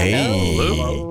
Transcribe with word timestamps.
Hey, 0.00 1.04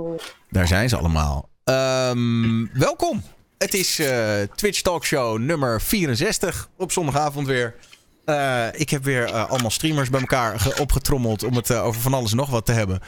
daar 0.50 0.68
zijn 0.68 0.90
ze 0.90 0.98
allemaal. 0.98 1.50
Ehm, 1.64 2.66
welkom. 2.74 3.24
Het 3.58 3.74
is 3.74 4.00
uh, 4.00 4.42
Twitch 4.56 4.82
Talkshow 4.82 5.40
nummer 5.40 5.82
64 5.82 6.70
op 6.78 6.92
zondagavond 6.92 7.48
weer. 7.48 7.76
Uh, 8.26 8.66
ik 8.72 8.90
heb 8.90 9.04
weer 9.04 9.28
uh, 9.28 9.50
allemaal 9.50 9.72
streamers 9.72 10.10
bij 10.10 10.20
elkaar 10.20 10.74
opgetrommeld 10.80 11.44
om 11.44 11.56
het 11.56 11.74
over 11.74 12.02
van 12.02 12.14
alles 12.14 12.32
en 12.32 12.38
nog 12.38 12.50
wat 12.50 12.66
te 12.66 12.72
hebben. 12.72 13.00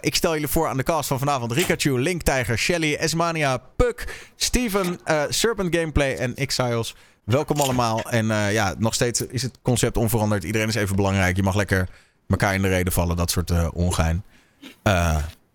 ik 0.00 0.14
stel 0.14 0.32
jullie 0.32 0.48
voor 0.48 0.68
aan 0.68 0.76
de 0.76 0.82
cast 0.82 1.08
van 1.08 1.18
vanavond 1.18 1.52
Rikachu, 1.52 2.00
Link 2.00 2.22
Tiger, 2.22 2.58
Shelly, 2.58 2.94
Esmania, 2.94 3.56
Puck, 3.76 4.30
Steven, 4.36 4.98
Serpent 5.28 5.76
Gameplay 5.76 6.14
en 6.14 6.34
Exiles. 6.34 6.94
Welkom 7.24 7.60
allemaal. 7.60 8.02
En 8.10 8.26
ja, 8.52 8.74
nog 8.78 8.94
steeds 8.94 9.20
is 9.20 9.42
het 9.42 9.58
concept 9.62 9.96
onveranderd. 9.96 10.44
Iedereen 10.44 10.68
is 10.68 10.74
even 10.74 10.96
belangrijk. 10.96 11.36
Je 11.36 11.42
mag 11.42 11.54
lekker 11.54 11.88
elkaar 12.28 12.54
in 12.54 12.62
de 12.62 12.68
reden 12.68 12.92
vallen, 12.92 13.16
dat 13.16 13.30
soort 13.30 13.72
ongein. 13.72 14.24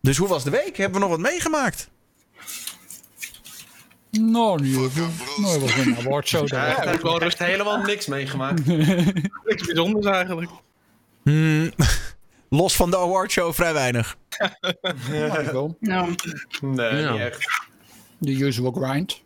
Dus 0.01 0.17
hoe 0.17 0.27
was 0.27 0.43
de 0.43 0.49
week? 0.49 0.77
Hebben 0.77 0.99
we 1.01 1.07
nog 1.07 1.17
wat 1.17 1.31
meegemaakt? 1.31 1.89
Nou. 4.11 4.61
Nou, 5.41 5.59
was 5.59 5.75
een 5.75 5.97
awardshow. 5.97 6.47
Ja, 6.47 6.81
ik 6.83 6.89
heb 6.89 7.01
wel 7.01 7.19
rust 7.19 7.39
helemaal 7.39 7.77
niks 7.77 8.05
meegemaakt. 8.05 8.65
niks 9.45 9.65
bijzonders 9.65 10.05
eigenlijk. 10.05 10.51
Hmm, 11.23 11.71
los 12.49 12.75
van 12.75 12.89
de 12.89 12.97
awardshow 12.97 13.53
vrij 13.53 13.73
weinig. 13.73 14.17
ja, 15.11 15.43
wel. 15.51 15.77
Nou. 15.79 16.15
Nee, 16.61 17.11
niet 17.11 17.19
echt. 17.19 17.61
The 18.21 18.31
usual 18.31 18.71
grind. 18.71 19.21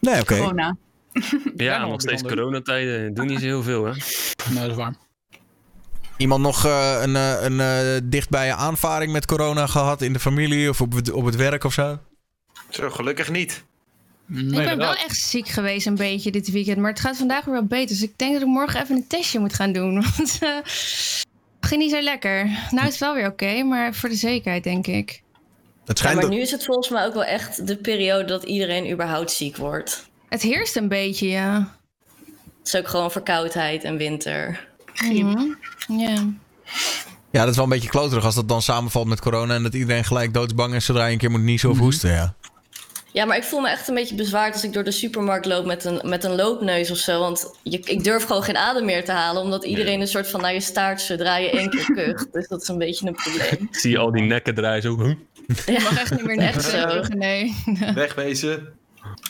Nee, 0.00 0.20
oké. 0.20 0.36
Corona. 0.36 0.76
Ja, 1.56 1.86
nog 1.86 2.00
steeds 2.00 2.22
coronatijden. 2.22 3.14
Doen 3.14 3.26
niet 3.26 3.40
zo 3.40 3.44
heel 3.44 3.62
veel, 3.62 3.84
hè? 3.84 3.92
Nee, 4.50 4.60
dat 4.60 4.70
is 4.70 4.76
waar. 4.76 4.94
Iemand 6.18 6.42
nog 6.42 6.66
uh, 6.66 6.98
een, 7.02 7.14
uh, 7.14 7.42
een 7.42 7.52
uh, 7.52 8.00
dichtbij 8.04 8.52
aanvaring 8.52 9.12
met 9.12 9.26
corona 9.26 9.66
gehad 9.66 10.02
in 10.02 10.12
de 10.12 10.20
familie 10.20 10.68
of 10.68 10.80
op 10.80 10.92
het, 10.92 11.10
op 11.10 11.24
het 11.24 11.36
werk 11.36 11.64
of 11.64 11.72
zo? 11.72 11.98
Zo, 12.70 12.90
gelukkig 12.90 13.30
niet. 13.30 13.64
Nee, 14.26 14.60
ik 14.60 14.66
ben 14.66 14.78
wel 14.78 14.94
echt 14.94 15.16
ziek 15.16 15.48
geweest 15.48 15.86
een 15.86 15.94
beetje 15.94 16.30
dit 16.30 16.50
weekend. 16.50 16.78
Maar 16.78 16.90
het 16.90 17.00
gaat 17.00 17.16
vandaag 17.16 17.44
weer 17.44 17.54
wel 17.54 17.64
beter. 17.64 17.88
Dus 17.88 18.02
ik 18.02 18.18
denk 18.18 18.32
dat 18.32 18.42
ik 18.42 18.48
morgen 18.48 18.82
even 18.82 18.96
een 18.96 19.06
testje 19.06 19.38
moet 19.38 19.54
gaan 19.54 19.72
doen. 19.72 19.94
Want 20.16 20.38
uh, 20.42 20.58
ging 21.60 21.80
niet 21.80 21.90
zo 21.90 22.00
lekker. 22.00 22.44
Nou 22.70 22.86
is 22.86 22.92
het 22.92 22.98
wel 22.98 23.14
weer 23.14 23.26
oké. 23.26 23.62
maar 23.62 23.94
voor 23.94 24.08
de 24.08 24.14
zekerheid 24.14 24.64
denk 24.64 24.86
ik. 24.86 25.22
Het 25.84 25.98
schijnt 25.98 26.20
ja, 26.20 26.26
maar 26.26 26.36
nu 26.36 26.40
is 26.40 26.50
het 26.50 26.64
volgens 26.64 26.88
mij 26.88 27.06
ook 27.06 27.14
wel 27.14 27.24
echt 27.24 27.66
de 27.66 27.76
periode 27.76 28.24
dat 28.24 28.42
iedereen 28.42 28.90
überhaupt 28.90 29.30
ziek 29.30 29.56
wordt. 29.56 30.08
Het 30.28 30.42
heerst 30.42 30.76
een 30.76 30.88
beetje, 30.88 31.28
ja. 31.28 31.76
Het 32.58 32.66
is 32.66 32.76
ook 32.76 32.88
gewoon 32.88 33.10
verkoudheid 33.10 33.84
en 33.84 33.96
winter. 33.96 34.67
Mm 35.04 35.34
-hmm. 35.34 35.56
Ja. 35.98 36.26
Ja, 37.30 37.40
dat 37.40 37.48
is 37.48 37.56
wel 37.56 37.64
een 37.64 37.70
beetje 37.70 37.88
kloterig 37.88 38.24
als 38.24 38.34
dat 38.34 38.48
dan 38.48 38.62
samenvalt 38.62 39.06
met 39.06 39.20
corona 39.20 39.54
en 39.54 39.62
dat 39.62 39.74
iedereen 39.74 40.04
gelijk 40.04 40.34
doodsbang 40.34 40.74
is 40.74 40.84
zodra 40.84 41.06
je 41.06 41.12
een 41.12 41.18
keer 41.18 41.30
moet 41.30 41.42
niezen 41.42 41.68
of 41.68 41.74
mhm. 41.74 41.84
hoesten. 41.84 42.10
Ja. 42.10 42.34
Ja, 43.12 43.24
maar 43.24 43.36
ik 43.36 43.42
voel 43.42 43.60
me 43.60 43.68
echt 43.68 43.88
een 43.88 43.94
beetje 43.94 44.14
bezwaard 44.14 44.52
als 44.52 44.64
ik 44.64 44.72
door 44.72 44.84
de 44.84 44.90
supermarkt 44.90 45.46
loop 45.46 45.64
met 45.64 45.84
een, 45.84 46.00
met 46.04 46.24
een 46.24 46.34
loopneus 46.34 46.90
of 46.90 46.96
zo. 46.96 47.18
Want 47.18 47.54
je, 47.62 47.80
ik 47.84 48.04
durf 48.04 48.24
gewoon 48.24 48.42
geen 48.42 48.56
adem 48.56 48.84
meer 48.84 49.04
te 49.04 49.12
halen, 49.12 49.42
omdat 49.42 49.64
iedereen 49.64 50.00
een 50.00 50.06
soort 50.06 50.28
van 50.28 50.40
naar 50.40 50.52
je 50.52 50.60
staart 50.60 51.00
zodra 51.00 51.36
je 51.36 51.50
één 51.50 51.70
keer 51.70 51.92
kucht. 51.92 52.32
Dus 52.32 52.48
dat 52.48 52.62
is 52.62 52.68
een 52.68 52.78
beetje 52.78 53.06
een 53.06 53.14
probleem. 53.14 53.68
Zie 53.70 53.90
je 53.90 53.98
al 53.98 54.12
die 54.12 54.22
nekken 54.22 54.54
draaien 54.54 54.82
zo. 54.82 54.98
Huh? 54.98 55.14
Je 55.66 55.80
mag 55.82 55.98
echt 55.98 56.10
niet 56.10 56.24
meer 56.24 56.36
nekken 56.36 56.62
zo. 56.62 57.02
Nee. 57.08 57.54
Wegwezen. 57.94 58.68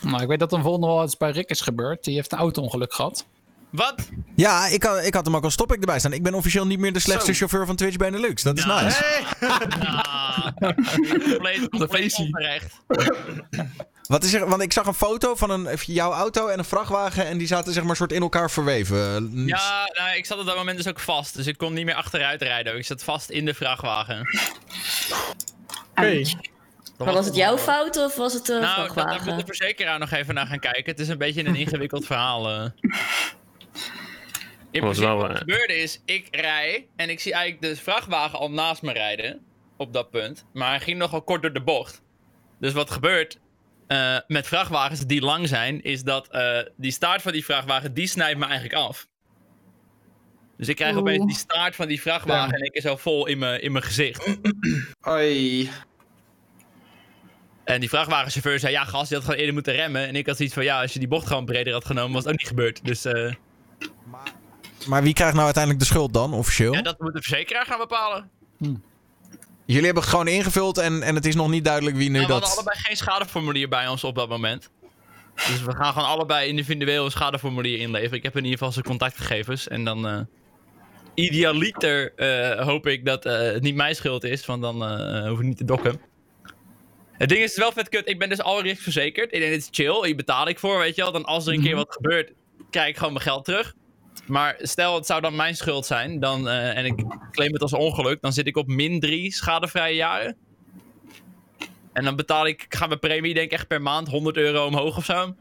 Nou, 0.02 0.22
ik 0.22 0.28
weet 0.28 0.38
dat 0.38 0.52
een 0.52 0.62
volgende 0.62 0.86
wel 0.86 1.04
iets 1.04 1.16
bij 1.16 1.30
Rick 1.30 1.50
is 1.50 1.60
gebeurd. 1.60 2.04
Die 2.04 2.14
heeft 2.14 2.32
een 2.32 2.38
auto-ongeluk 2.38 2.94
gehad. 2.94 3.26
Wat? 3.70 4.08
Ja, 4.36 4.66
ik 4.66 4.82
had, 4.82 5.04
ik 5.04 5.14
had 5.14 5.24
hem 5.26 5.36
ook 5.36 5.44
al 5.44 5.50
stop 5.50 5.72
ik 5.72 5.80
erbij 5.80 5.98
staan. 5.98 6.12
Ik 6.12 6.22
ben 6.22 6.34
officieel 6.34 6.66
niet 6.66 6.78
meer 6.78 6.92
de 6.92 6.98
slechtste 6.98 7.32
chauffeur 7.32 7.66
van 7.66 7.76
Twitch 7.76 7.96
Benelux. 7.96 8.42
Dat 8.42 8.58
is 8.58 8.64
ja. 8.64 8.82
nice. 8.82 9.04
Hey. 9.04 9.54
compleet, 11.30 11.68
compleet 11.68 12.18
onterecht. 12.18 12.74
Wat 14.06 14.24
is 14.24 14.34
er? 14.34 14.48
Want 14.48 14.62
ik 14.62 14.72
zag 14.72 14.86
een 14.86 14.94
foto 14.94 15.34
van 15.34 15.50
een, 15.50 15.68
jouw 15.86 16.12
auto 16.12 16.46
en 16.46 16.58
een 16.58 16.64
vrachtwagen. 16.64 17.26
En 17.26 17.38
die 17.38 17.46
zaten 17.46 17.72
zeg 17.72 17.84
maar 17.84 17.96
soort 17.96 18.12
in 18.12 18.22
elkaar 18.22 18.50
verweven. 18.50 19.32
Ja, 19.46 19.90
nou, 19.92 20.16
ik 20.16 20.26
zat 20.26 20.38
op 20.38 20.46
dat 20.46 20.56
moment 20.56 20.76
dus 20.76 20.88
ook 20.88 21.00
vast. 21.00 21.36
Dus 21.36 21.46
ik 21.46 21.58
kon 21.58 21.72
niet 21.72 21.84
meer 21.84 21.94
achteruit 21.94 22.42
rijden. 22.42 22.76
Ik 22.76 22.86
zat 22.86 23.02
vast 23.04 23.30
in 23.30 23.44
de 23.44 23.54
vrachtwagen. 23.54 24.22
Hey. 25.94 26.36
Maar 26.98 27.12
was 27.12 27.26
het 27.26 27.34
jouw 27.34 27.58
fout 27.58 27.96
of 27.96 28.16
was 28.16 28.32
het 28.32 28.46
de 28.46 28.52
nou, 28.52 28.64
vrachtwagen? 28.74 29.10
Nou, 29.10 29.24
daar 29.24 29.34
moet 29.34 29.46
de 29.46 29.54
verzekeraar 29.54 29.98
nog 29.98 30.10
even 30.10 30.34
naar 30.34 30.46
gaan 30.46 30.58
kijken. 30.58 30.84
Het 30.84 31.00
is 31.00 31.08
een 31.08 31.18
beetje 31.18 31.44
een 31.44 31.56
ingewikkeld 31.56 32.06
verhaal. 32.06 32.50
Uh. 32.50 32.64
In 34.70 34.80
principe, 34.80 35.06
wat 35.06 35.30
er 35.30 35.36
gebeurde 35.36 35.76
is, 35.76 36.02
ik 36.04 36.28
rij 36.30 36.88
en 36.96 37.10
ik 37.10 37.20
zie 37.20 37.32
eigenlijk 37.32 37.62
de 37.62 37.82
vrachtwagen 37.82 38.38
al 38.38 38.50
naast 38.50 38.82
me 38.82 38.92
rijden. 38.92 39.40
Op 39.76 39.92
dat 39.92 40.10
punt. 40.10 40.44
Maar 40.52 40.68
hij 40.68 40.80
ging 40.80 40.98
nogal 40.98 41.22
kort 41.22 41.42
door 41.42 41.52
de 41.52 41.62
bocht. 41.62 42.02
Dus 42.60 42.72
wat 42.72 42.90
gebeurt 42.90 43.38
uh, 43.88 44.18
met 44.26 44.46
vrachtwagens 44.46 45.06
die 45.06 45.20
lang 45.20 45.48
zijn, 45.48 45.82
is 45.82 46.02
dat 46.02 46.28
uh, 46.32 46.58
die 46.76 46.90
staart 46.90 47.22
van 47.22 47.32
die 47.32 47.44
vrachtwagen, 47.44 47.94
die 47.94 48.06
snijdt 48.06 48.38
me 48.38 48.44
eigenlijk 48.44 48.74
af. 48.74 49.08
Dus 50.56 50.68
ik 50.68 50.76
krijg 50.76 50.92
Oeh. 50.92 51.00
opeens 51.00 51.26
die 51.26 51.36
staart 51.36 51.76
van 51.76 51.88
die 51.88 52.00
vrachtwagen 52.00 52.50
ja. 52.50 52.56
en 52.58 52.64
ik 52.64 52.74
is 52.74 52.82
zo 52.82 52.96
vol 52.96 53.26
in 53.26 53.38
mijn 53.38 53.62
in 53.62 53.72
mijn 53.72 53.84
gezicht. 53.84 54.38
Oi. 55.08 55.70
En 57.64 57.80
die 57.80 57.88
vrachtwagenchauffeur 57.88 58.58
zei, 58.58 58.72
ja 58.72 58.84
gast, 58.84 59.08
je 59.08 59.14
had 59.14 59.24
gewoon 59.24 59.38
eerder 59.38 59.54
moeten 59.54 59.74
remmen. 59.74 60.06
En 60.06 60.16
ik 60.16 60.26
had 60.26 60.36
zoiets 60.36 60.54
van, 60.54 60.64
ja, 60.64 60.80
als 60.80 60.92
je 60.92 60.98
die 60.98 61.08
bocht 61.08 61.26
gewoon 61.26 61.44
breder 61.44 61.72
had 61.72 61.84
genomen, 61.84 62.12
was 62.12 62.22
het 62.22 62.32
ook 62.32 62.38
niet 62.38 62.48
gebeurd. 62.48 62.84
Dus... 62.84 63.06
Uh... 63.06 63.32
Maar 64.10 64.32
maar 64.86 65.02
wie 65.02 65.12
krijgt 65.12 65.34
nou 65.34 65.44
uiteindelijk 65.44 65.84
de 65.84 65.90
schuld 65.90 66.12
dan, 66.12 66.32
officieel? 66.32 66.72
Ja, 66.72 66.82
dat 66.82 67.00
moet 67.00 67.12
de 67.12 67.22
verzekeraar 67.22 67.66
gaan 67.66 67.78
bepalen. 67.78 68.30
Hm. 68.58 68.74
Jullie 69.64 69.84
hebben 69.84 70.02
het 70.02 70.12
gewoon 70.12 70.28
ingevuld 70.28 70.78
en, 70.78 71.02
en 71.02 71.14
het 71.14 71.26
is 71.26 71.34
nog 71.34 71.48
niet 71.48 71.64
duidelijk 71.64 71.96
wie 71.96 72.10
nu 72.10 72.18
nou, 72.18 72.26
dat... 72.26 72.38
We 72.38 72.44
hadden 72.46 72.64
allebei 72.64 72.84
geen 72.84 72.96
schadeformulier 72.96 73.68
bij 73.68 73.88
ons 73.88 74.04
op 74.04 74.14
dat 74.14 74.28
moment. 74.28 74.70
Dus 75.34 75.62
we 75.62 75.76
gaan 75.76 75.92
gewoon 75.92 76.08
allebei 76.08 76.48
individueel 76.48 77.04
een 77.04 77.10
schadeformulier 77.10 77.78
inleveren. 77.78 78.16
Ik 78.16 78.22
heb 78.22 78.36
in 78.36 78.42
ieder 78.42 78.58
geval 78.58 78.72
zijn 78.72 78.84
contactgegevens. 78.84 79.68
En 79.68 79.84
dan 79.84 80.06
uh, 80.06 80.20
idealiter 81.14 82.12
uh, 82.16 82.66
hoop 82.66 82.86
ik 82.86 83.04
dat 83.04 83.26
uh, 83.26 83.32
het 83.32 83.62
niet 83.62 83.74
mijn 83.74 83.94
schuld 83.94 84.24
is, 84.24 84.46
want 84.46 84.62
dan 84.62 84.74
hoef 85.28 85.38
ik 85.38 85.44
niet 85.44 85.56
te 85.56 85.64
dokken. 85.64 86.00
Het 87.12 87.28
ding 87.28 87.42
is 87.42 87.56
wel 87.56 87.72
vet 87.72 87.88
kut. 87.88 88.08
Ik 88.08 88.18
ben 88.18 88.28
dus 88.28 88.40
al 88.40 88.62
verzekerd. 88.64 89.32
Ik 89.32 89.40
denk, 89.40 89.52
dit 89.52 89.62
is 89.62 89.68
chill. 89.70 90.04
Hier 90.04 90.16
betaal 90.16 90.48
ik 90.48 90.58
voor, 90.58 90.78
weet 90.78 90.94
je 90.94 91.02
wel. 91.02 91.12
Dan 91.12 91.24
als 91.24 91.46
er 91.46 91.52
een 91.52 91.60
keer 91.60 91.74
mhm. 91.74 91.84
wat 91.84 91.92
gebeurt, 91.92 92.32
krijg 92.70 92.88
ik 92.88 92.96
gewoon 92.96 93.12
mijn 93.12 93.24
geld 93.24 93.44
terug. 93.44 93.74
Maar 94.26 94.56
stel, 94.58 94.94
het 94.94 95.06
zou 95.06 95.20
dan 95.20 95.36
mijn 95.36 95.56
schuld 95.56 95.86
zijn. 95.86 96.20
Dan, 96.20 96.46
uh, 96.46 96.76
en 96.76 96.84
ik 96.84 97.04
claim 97.30 97.52
het 97.52 97.62
als 97.62 97.72
ongeluk. 97.72 98.20
Dan 98.20 98.32
zit 98.32 98.46
ik 98.46 98.56
op 98.56 98.66
min 98.66 99.00
3 99.00 99.32
schadevrije 99.32 99.94
jaren. 99.94 100.36
En 101.92 102.04
dan 102.04 102.16
betaal 102.16 102.46
ik, 102.46 102.66
gaan 102.68 102.88
mijn 102.88 103.00
premie 103.00 103.34
denk 103.34 103.46
ik 103.46 103.52
echt 103.52 103.66
per 103.66 103.82
maand 103.82 104.08
100 104.08 104.36
euro 104.36 104.66
omhoog 104.66 104.96
of 104.96 105.04
zo. 105.04 105.34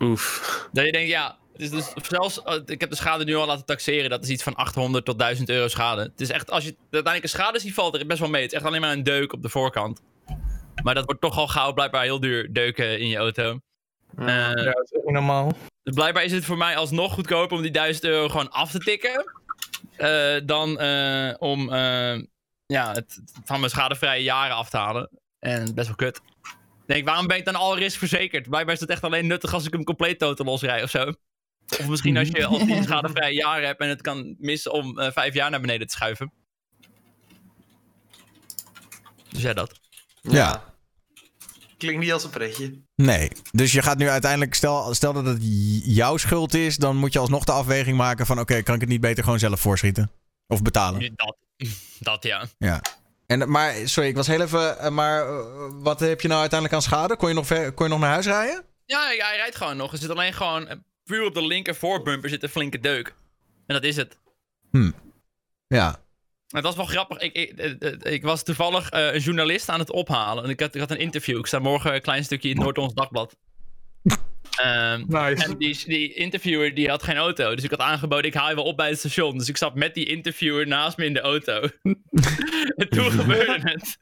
Oef. 0.00 0.68
Dat 0.72 0.84
je 0.84 0.92
denkt, 0.92 1.08
ja, 1.08 1.38
het 1.52 1.60
is 1.60 1.70
dus 1.70 1.92
zelfs, 2.08 2.42
uh, 2.46 2.54
ik 2.66 2.80
heb 2.80 2.90
de 2.90 2.96
schade 2.96 3.24
nu 3.24 3.34
al 3.34 3.46
laten 3.46 3.64
taxeren. 3.64 4.10
Dat 4.10 4.22
is 4.22 4.28
iets 4.28 4.42
van 4.42 4.54
800 4.54 5.04
tot 5.04 5.18
1000 5.18 5.48
euro 5.48 5.68
schade. 5.68 6.02
Het 6.02 6.20
is 6.20 6.30
echt, 6.30 6.50
als 6.50 6.64
je 6.64 6.76
uiteindelijk 6.80 7.22
een 7.22 7.40
schade 7.40 7.58
ziet, 7.58 7.74
valt 7.74 7.94
er 7.94 8.06
best 8.06 8.20
wel 8.20 8.28
mee. 8.28 8.42
Het 8.42 8.52
is 8.52 8.58
echt 8.58 8.66
alleen 8.66 8.80
maar 8.80 8.92
een 8.92 9.02
deuk 9.02 9.32
op 9.32 9.42
de 9.42 9.48
voorkant. 9.48 10.00
Maar 10.82 10.94
dat 10.94 11.04
wordt 11.04 11.20
toch 11.20 11.38
al 11.38 11.48
gauw 11.48 11.72
blijkbaar 11.72 12.02
heel 12.02 12.20
duur, 12.20 12.52
deuken 12.52 13.00
in 13.00 13.08
je 13.08 13.16
auto. 13.16 13.60
Ja, 14.18 14.56
uh, 14.56 14.64
ja 14.64 14.72
dat 14.72 14.90
is 14.90 14.98
ook 14.98 15.10
normaal. 15.10 15.52
Dus 15.82 15.94
blijkbaar 15.94 16.24
is 16.24 16.32
het 16.32 16.44
voor 16.44 16.56
mij 16.56 16.76
alsnog 16.76 17.12
goedkoper 17.12 17.56
om 17.56 17.62
die 17.62 17.70
1000 17.70 18.04
euro 18.04 18.28
gewoon 18.28 18.50
af 18.50 18.70
te 18.70 18.78
tikken. 18.78 19.32
Uh, 19.98 20.46
dan 20.46 20.82
uh, 20.82 21.34
om 21.38 21.72
uh, 21.72 22.22
ja, 22.66 22.92
het, 22.92 23.22
van 23.44 23.58
mijn 23.58 23.70
schadevrije 23.70 24.22
jaren 24.22 24.56
af 24.56 24.70
te 24.70 24.76
halen. 24.76 25.10
En 25.38 25.74
best 25.74 25.86
wel 25.86 25.96
kut. 25.96 26.20
Denk, 26.86 27.04
waarom 27.04 27.26
ben 27.26 27.36
ik 27.36 27.44
dan 27.44 27.54
al 27.54 27.78
risk 27.78 27.98
verzekerd? 27.98 28.48
Blijkbaar 28.48 28.74
is 28.74 28.80
het 28.80 28.90
echt 28.90 29.02
alleen 29.02 29.26
nuttig 29.26 29.54
als 29.54 29.66
ik 29.66 29.72
hem 29.72 29.84
compleet 29.84 30.18
totaal 30.18 30.46
losrij 30.46 30.82
of 30.82 30.90
zo. 30.90 31.12
Of 31.78 31.88
misschien 31.88 32.16
als 32.16 32.28
je 32.28 32.46
al 32.46 32.66
die 32.66 32.82
schadevrije 32.82 33.34
jaren 33.34 33.66
hebt 33.66 33.80
en 33.80 33.88
het 33.88 34.00
kan 34.00 34.36
missen 34.38 34.72
om 34.72 34.94
vijf 35.12 35.34
jaar 35.34 35.50
naar 35.50 35.60
beneden 35.60 35.86
te 35.86 35.94
schuiven. 35.94 36.32
Dus 39.30 39.42
ja, 39.42 39.52
dat. 39.52 39.80
Ja. 40.22 40.76
Klinkt 41.78 42.00
niet 42.00 42.12
als 42.12 42.24
een 42.24 42.30
pretje. 42.30 42.82
Nee. 42.94 43.30
Dus 43.50 43.72
je 43.72 43.82
gaat 43.82 43.98
nu 43.98 44.08
uiteindelijk, 44.08 44.54
stel, 44.54 44.94
stel 44.94 45.12
dat 45.12 45.24
het 45.24 45.38
jouw 45.84 46.16
schuld 46.16 46.54
is, 46.54 46.76
dan 46.76 46.96
moet 46.96 47.12
je 47.12 47.18
alsnog 47.18 47.44
de 47.44 47.52
afweging 47.52 47.96
maken 47.96 48.26
van: 48.26 48.40
oké, 48.40 48.62
kan 48.62 48.74
ik 48.74 48.80
het 48.80 48.90
niet 48.90 49.00
beter 49.00 49.24
gewoon 49.24 49.38
zelf 49.38 49.60
voorschieten? 49.60 50.10
Of 50.46 50.62
betalen? 50.62 51.12
Dat, 51.14 51.36
dat 51.98 52.22
ja. 52.22 52.46
Ja. 52.58 52.80
En, 53.26 53.50
maar, 53.50 53.74
sorry, 53.84 54.08
ik 54.08 54.16
was 54.16 54.26
heel 54.26 54.40
even. 54.40 54.78
Eh, 54.78 54.90
maar 54.90 55.28
eh, 55.28 55.44
wat 55.70 56.00
heb 56.00 56.20
je 56.20 56.28
nou 56.28 56.40
uiteindelijk 56.40 56.78
aan 56.78 56.88
schade? 56.88 57.16
Kon 57.16 57.28
je 57.28 57.34
nog, 57.34 57.46
ver, 57.46 57.72
kon 57.72 57.86
je 57.86 57.92
nog 57.92 58.00
naar 58.00 58.10
huis 58.10 58.26
rijden? 58.26 58.64
Ja, 58.84 59.10
ja, 59.10 59.26
hij 59.26 59.36
rijdt 59.36 59.56
gewoon 59.56 59.76
nog. 59.76 59.92
Er 59.92 59.98
zit 59.98 60.10
alleen 60.10 60.32
gewoon. 60.32 60.68
Eh, 60.68 60.76
puur 61.04 61.24
op 61.24 61.34
de 61.34 61.46
linker 61.46 61.74
voorbumper 61.74 62.30
zit 62.30 62.42
een 62.42 62.48
flinke 62.48 62.80
deuk. 62.80 63.14
En 63.66 63.74
dat 63.74 63.84
is 63.84 63.96
het. 63.96 64.18
Hm. 64.70 64.90
Ja. 65.66 66.00
Het 66.48 66.64
was 66.64 66.76
wel 66.76 66.84
grappig. 66.84 67.18
Ik, 67.18 67.34
ik, 67.34 67.74
ik 68.04 68.22
was 68.22 68.42
toevallig 68.42 68.92
uh, 68.92 69.12
een 69.14 69.20
journalist 69.20 69.68
aan 69.68 69.78
het 69.78 69.92
ophalen. 69.92 70.44
En 70.44 70.50
ik 70.50 70.60
had, 70.60 70.74
ik 70.74 70.80
had 70.80 70.90
een 70.90 70.98
interview. 70.98 71.38
Ik 71.38 71.46
sta 71.46 71.58
morgen 71.58 71.94
een 71.94 72.00
klein 72.00 72.24
stukje 72.24 72.48
in 72.48 72.56
Noord-Ons 72.56 72.94
Dagblad. 72.94 73.36
Ehm, 74.58 75.04
Nice. 75.06 75.44
En 75.44 75.58
die, 75.58 75.82
die 75.86 76.14
interviewer 76.14 76.74
die 76.74 76.88
had 76.88 77.02
geen 77.02 77.16
auto. 77.16 77.54
Dus 77.54 77.64
ik 77.64 77.70
had 77.70 77.80
aangeboden, 77.80 78.24
ik 78.24 78.34
haal 78.34 78.48
je 78.48 78.54
wel 78.54 78.64
op 78.64 78.76
bij 78.76 78.88
het 78.88 78.98
station. 78.98 79.38
Dus 79.38 79.48
ik 79.48 79.56
zat 79.56 79.74
met 79.74 79.94
die 79.94 80.06
interviewer 80.06 80.66
naast 80.66 80.96
me 80.96 81.04
in 81.04 81.14
de 81.14 81.20
auto. 81.20 81.60
en 82.76 82.88
toen 82.88 83.10
gebeurde 83.10 83.60
het. 83.62 83.98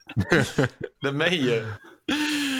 Dat 0.98 1.14
meen 1.14 1.44
je. 1.44 1.64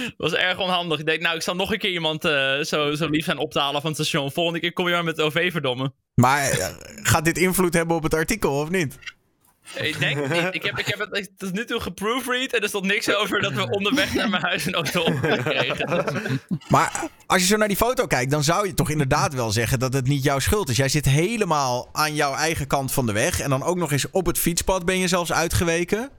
Het 0.04 0.14
was 0.16 0.32
erg 0.32 0.58
onhandig. 0.58 0.98
Ik 0.98 1.06
denk, 1.06 1.20
nou, 1.20 1.36
ik 1.36 1.42
zal 1.42 1.54
nog 1.54 1.72
een 1.72 1.78
keer 1.78 1.90
iemand 1.90 2.24
eh, 2.24 2.60
zo, 2.60 2.94
zo 2.94 3.08
lief 3.08 3.24
zijn 3.24 3.38
op 3.38 3.52
te 3.52 3.58
halen 3.58 3.80
van 3.80 3.90
het 3.90 4.00
station. 4.00 4.32
Volgende 4.32 4.60
keer 4.60 4.72
kom 4.72 4.86
je 4.86 4.92
maar 4.92 5.04
met 5.04 5.16
het 5.16 5.26
OV, 5.26 5.52
verdomme. 5.52 5.92
Maar 6.14 6.50
eh, 6.50 6.68
gaat 7.02 7.24
dit 7.24 7.38
invloed 7.38 7.74
hebben 7.74 7.96
op 7.96 8.02
het 8.02 8.14
artikel 8.14 8.60
of 8.60 8.70
niet? 8.70 8.98
Ik 9.74 9.98
denk 9.98 10.16
het 10.16 10.28
niet. 10.28 10.54
Ik 10.54 10.62
heb, 10.62 10.78
ik 10.78 10.86
heb 10.86 10.98
het 11.10 11.30
tot 11.36 11.52
nu 11.52 11.64
toe 11.64 11.80
geproofread 11.80 12.52
en 12.52 12.60
er 12.60 12.68
stond 12.68 12.84
niks 12.84 13.14
over 13.14 13.40
dat 13.40 13.52
we 13.52 13.70
onderweg 13.70 14.14
naar 14.14 14.28
mijn 14.28 14.42
huis 14.42 14.66
een 14.66 14.74
auto 14.74 15.00
op 15.02 15.20
hebben 15.20 15.42
gekregen. 15.42 16.40
Maar 16.68 17.04
als 17.26 17.40
je 17.40 17.46
zo 17.46 17.56
naar 17.56 17.68
die 17.68 17.76
foto 17.76 18.06
kijkt, 18.06 18.30
dan 18.30 18.44
zou 18.44 18.66
je 18.66 18.74
toch 18.74 18.90
inderdaad 18.90 19.34
wel 19.34 19.50
zeggen 19.50 19.78
dat 19.78 19.92
het 19.92 20.06
niet 20.06 20.22
jouw 20.22 20.38
schuld 20.38 20.68
is. 20.68 20.76
Jij 20.76 20.88
zit 20.88 21.04
helemaal 21.04 21.88
aan 21.92 22.14
jouw 22.14 22.34
eigen 22.34 22.66
kant 22.66 22.92
van 22.92 23.06
de 23.06 23.12
weg. 23.12 23.40
En 23.40 23.50
dan 23.50 23.62
ook 23.62 23.76
nog 23.76 23.92
eens 23.92 24.10
op 24.10 24.26
het 24.26 24.38
fietspad 24.38 24.84
ben 24.84 24.98
je 24.98 25.08
zelfs 25.08 25.32
uitgeweken. 25.32 26.10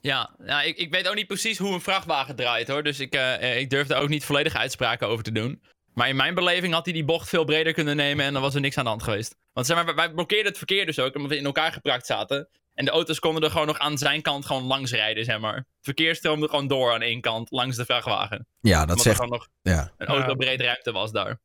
Ja, 0.00 0.30
ja 0.44 0.62
ik, 0.62 0.76
ik 0.76 0.90
weet 0.90 1.08
ook 1.08 1.14
niet 1.14 1.26
precies 1.26 1.58
hoe 1.58 1.74
een 1.74 1.80
vrachtwagen 1.80 2.36
draait 2.36 2.68
hoor. 2.68 2.82
Dus 2.82 3.00
ik, 3.00 3.14
eh, 3.14 3.58
ik 3.58 3.70
durf 3.70 3.86
daar 3.86 4.02
ook 4.02 4.08
niet 4.08 4.24
volledige 4.24 4.58
uitspraken 4.58 5.08
over 5.08 5.24
te 5.24 5.32
doen. 5.32 5.60
Maar 5.96 6.08
in 6.08 6.16
mijn 6.16 6.34
beleving 6.34 6.72
had 6.72 6.84
hij 6.84 6.94
die 6.94 7.04
bocht 7.04 7.28
veel 7.28 7.44
breder 7.44 7.72
kunnen 7.72 7.96
nemen 7.96 8.24
en 8.24 8.32
dan 8.32 8.42
was 8.42 8.54
er 8.54 8.60
niks 8.60 8.78
aan 8.78 8.84
de 8.84 8.90
hand 8.90 9.02
geweest. 9.02 9.36
Want 9.52 9.66
zeg 9.66 9.84
maar, 9.84 9.94
wij 9.94 10.10
blokkeerden 10.12 10.46
het 10.46 10.56
verkeer 10.58 10.86
dus 10.86 10.98
ook, 10.98 11.14
omdat 11.14 11.30
we 11.30 11.36
in 11.36 11.44
elkaar 11.44 11.72
gepraakt 11.72 12.06
zaten. 12.06 12.48
En 12.74 12.84
de 12.84 12.90
auto's 12.90 13.18
konden 13.18 13.42
er 13.42 13.50
gewoon 13.50 13.66
nog 13.66 13.78
aan 13.78 13.98
zijn 13.98 14.22
kant 14.22 14.46
gewoon 14.46 14.62
langs 14.62 14.92
rijden, 14.92 15.24
zeg 15.24 15.38
maar. 15.38 15.54
Het 15.56 15.66
verkeer 15.80 16.14
stroomde 16.14 16.48
gewoon 16.48 16.66
door 16.68 16.92
aan 16.92 17.02
één 17.02 17.20
kant, 17.20 17.50
langs 17.50 17.76
de 17.76 17.84
vrachtwagen. 17.84 18.46
Ja, 18.60 18.78
dat 18.78 18.88
omdat 18.88 19.02
zegt. 19.04 19.18
er 19.18 19.24
gewoon 19.24 19.38
nog 19.38 19.48
Ja, 19.74 19.92
een 19.96 20.06
autobreed 20.06 20.60
ruimte 20.60 20.92
was 20.92 21.12
daar. 21.12 21.40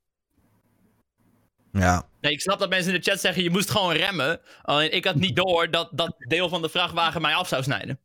ja. 1.72 2.08
Nee, 2.22 2.32
ik 2.32 2.42
snap 2.42 2.60
dat 2.60 2.70
mensen 2.70 2.94
in 2.94 3.00
de 3.02 3.10
chat 3.10 3.20
zeggen, 3.20 3.44
je 3.44 3.50
moest 3.50 3.70
gewoon 3.70 3.94
remmen. 3.94 4.40
Alleen 4.62 4.92
ik 4.94 5.06
had 5.06 5.16
niet 5.16 5.36
door 5.36 5.72
dat 5.72 5.90
dat 5.92 6.16
deel 6.18 6.50
van 6.50 6.62
de 6.62 6.70
vrachtwagen 6.70 7.22
mij 7.22 7.34
af 7.34 7.48
zou 7.48 7.64
snijden. 7.64 8.00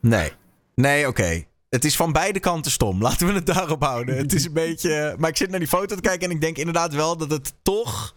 Nee. 0.00 0.32
Nee, 0.74 1.06
oké. 1.08 1.44
Het 1.68 1.84
is 1.84 1.96
van 1.96 2.12
beide 2.12 2.40
kanten 2.40 2.72
stom. 2.72 3.02
Laten 3.08 3.26
we 3.26 3.32
het 3.32 3.46
daarop 3.46 3.82
houden. 3.82 4.16
Het 4.16 4.32
is 4.32 4.44
een 4.44 4.52
beetje. 4.52 5.14
Maar 5.18 5.30
ik 5.30 5.36
zit 5.36 5.50
naar 5.50 5.58
die 5.58 5.68
foto 5.68 5.94
te 5.94 6.00
kijken 6.00 6.28
en 6.28 6.34
ik 6.34 6.40
denk 6.40 6.56
inderdaad 6.56 6.94
wel 6.94 7.16
dat 7.16 7.30
het 7.30 7.54
toch. 7.62 8.14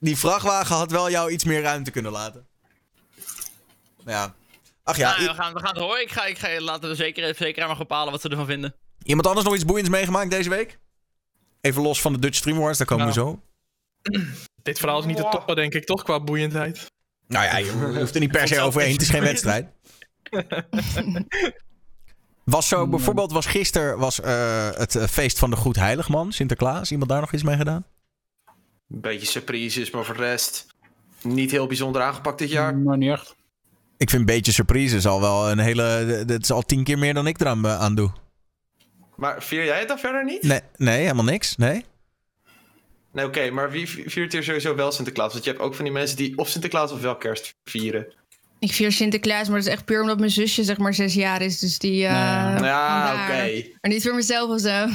Die 0.00 0.16
vrachtwagen 0.16 0.76
had 0.76 0.90
wel 0.90 1.10
jou 1.10 1.30
iets 1.30 1.44
meer 1.44 1.62
ruimte 1.62 1.90
kunnen 1.90 2.12
laten. 2.12 2.46
Ja. 4.06 4.34
Ach 4.82 4.96
ja, 4.96 5.16
nou, 5.16 5.28
we, 5.28 5.34
gaan, 5.34 5.52
we 5.52 5.60
gaan 5.60 5.74
het 5.74 5.78
horen. 5.78 6.02
Ik 6.02 6.12
ga, 6.12 6.24
ik 6.24 6.38
ga 6.38 6.60
laten 6.60 6.88
we 6.88 6.94
zeker, 6.94 7.34
zeker 7.34 7.66
maar 7.66 7.76
bepalen 7.76 8.12
wat 8.12 8.20
ze 8.20 8.28
ervan 8.28 8.46
vinden. 8.46 8.74
iemand 9.02 9.26
anders 9.26 9.46
nog 9.46 9.54
iets 9.54 9.64
boeiends 9.64 9.90
meegemaakt 9.90 10.30
deze 10.30 10.48
week? 10.48 10.78
Even 11.60 11.82
los 11.82 12.00
van 12.00 12.12
de 12.12 12.18
Dutch 12.18 12.36
Stream 12.36 12.58
Wars, 12.58 12.78
daar 12.78 12.86
komen 12.86 13.06
we 13.06 13.12
zo. 13.12 13.42
Dit 14.62 14.78
verhaal 14.78 14.98
is 14.98 15.04
niet 15.04 15.16
te 15.16 15.28
toppen, 15.30 15.56
denk 15.56 15.74
ik, 15.74 15.84
toch, 15.84 16.02
qua 16.02 16.20
boeiendheid. 16.20 16.90
Nou 17.26 17.44
ja, 17.44 17.56
je 17.56 17.70
hoeft 17.98 18.14
er 18.14 18.20
niet 18.20 18.30
per 18.30 18.48
se 18.48 18.60
overheen. 18.60 18.92
Het 18.92 19.02
is 19.02 19.08
geen 19.08 19.22
wedstrijd. 19.22 19.66
Was 22.50 22.68
zo, 22.68 22.86
bijvoorbeeld, 22.86 23.32
was 23.32 23.46
gisteren 23.46 23.98
was, 23.98 24.20
eh, 24.20 24.70
het 24.72 24.94
eh, 24.96 25.06
feest 25.06 25.38
van 25.38 25.50
de 25.50 25.56
Goed 25.56 25.76
Heiligman, 25.76 26.32
Sinterklaas. 26.32 26.90
Iemand 26.90 27.10
daar 27.10 27.20
nog 27.20 27.32
iets 27.32 27.42
mee 27.42 27.56
gedaan? 27.56 27.84
Een 28.90 29.00
beetje 29.00 29.26
surprises, 29.26 29.90
maar 29.90 30.04
voor 30.04 30.16
de 30.16 30.22
rest 30.22 30.66
niet 31.22 31.50
heel 31.50 31.66
bijzonder 31.66 32.02
aangepakt 32.02 32.38
dit 32.38 32.50
jaar. 32.50 32.76
Maar 32.76 32.96
niet 32.96 33.10
echt. 33.10 33.34
Ik 33.96 34.10
vind 34.10 34.20
een 34.20 34.34
beetje 34.34 34.52
surprises 34.52 35.06
al 35.06 35.20
wel 35.20 35.50
een 35.50 35.58
hele. 35.58 36.22
Dat 36.26 36.42
is 36.42 36.50
al 36.50 36.62
tien 36.62 36.84
keer 36.84 36.98
meer 36.98 37.14
dan 37.14 37.26
ik 37.26 37.40
eraan 37.40 37.64
eh, 37.66 37.80
aan 37.80 37.94
doe. 37.94 38.10
Maar 39.16 39.42
vier 39.42 39.64
jij 39.64 39.78
het 39.78 39.88
dan 39.88 39.98
verder 39.98 40.24
niet? 40.24 40.42
Nee, 40.42 40.60
nee 40.76 41.00
helemaal 41.00 41.24
niks. 41.24 41.56
Nee. 41.56 41.84
Nee, 43.12 43.24
oké, 43.26 43.50
maar 43.50 43.70
wie 43.70 43.88
vi- 43.88 44.10
viert 44.10 44.32
hier 44.32 44.42
sowieso 44.42 44.74
wel 44.74 44.92
Sinterklaas? 44.92 45.32
Want 45.32 45.44
je 45.44 45.50
hebt 45.50 45.62
ook 45.62 45.74
van 45.74 45.84
die 45.84 45.92
mensen 45.94 46.16
die 46.16 46.38
of 46.38 46.48
Sinterklaas 46.48 46.92
of 46.92 47.00
wel 47.00 47.16
kerst 47.16 47.54
vieren. 47.64 48.06
Ik 48.60 48.72
vier 48.72 48.92
Sinterklaas, 48.92 49.48
maar 49.48 49.56
dat 49.58 49.66
is 49.66 49.72
echt 49.72 49.84
puur 49.84 50.00
omdat 50.00 50.18
mijn 50.18 50.30
zusje 50.30 50.64
zeg 50.64 50.78
maar 50.78 50.94
zes 50.94 51.14
jaar 51.14 51.42
is. 51.42 51.58
Dus 51.58 51.78
die... 51.78 52.04
eh, 52.04 52.10
Ja. 52.10 52.64
ja, 52.64 53.12
oké. 53.12 53.68
Maar 53.80 53.90
niet 53.90 54.02
voor 54.02 54.14
mezelf 54.14 54.50
of 54.50 54.60
zo. 54.60 54.86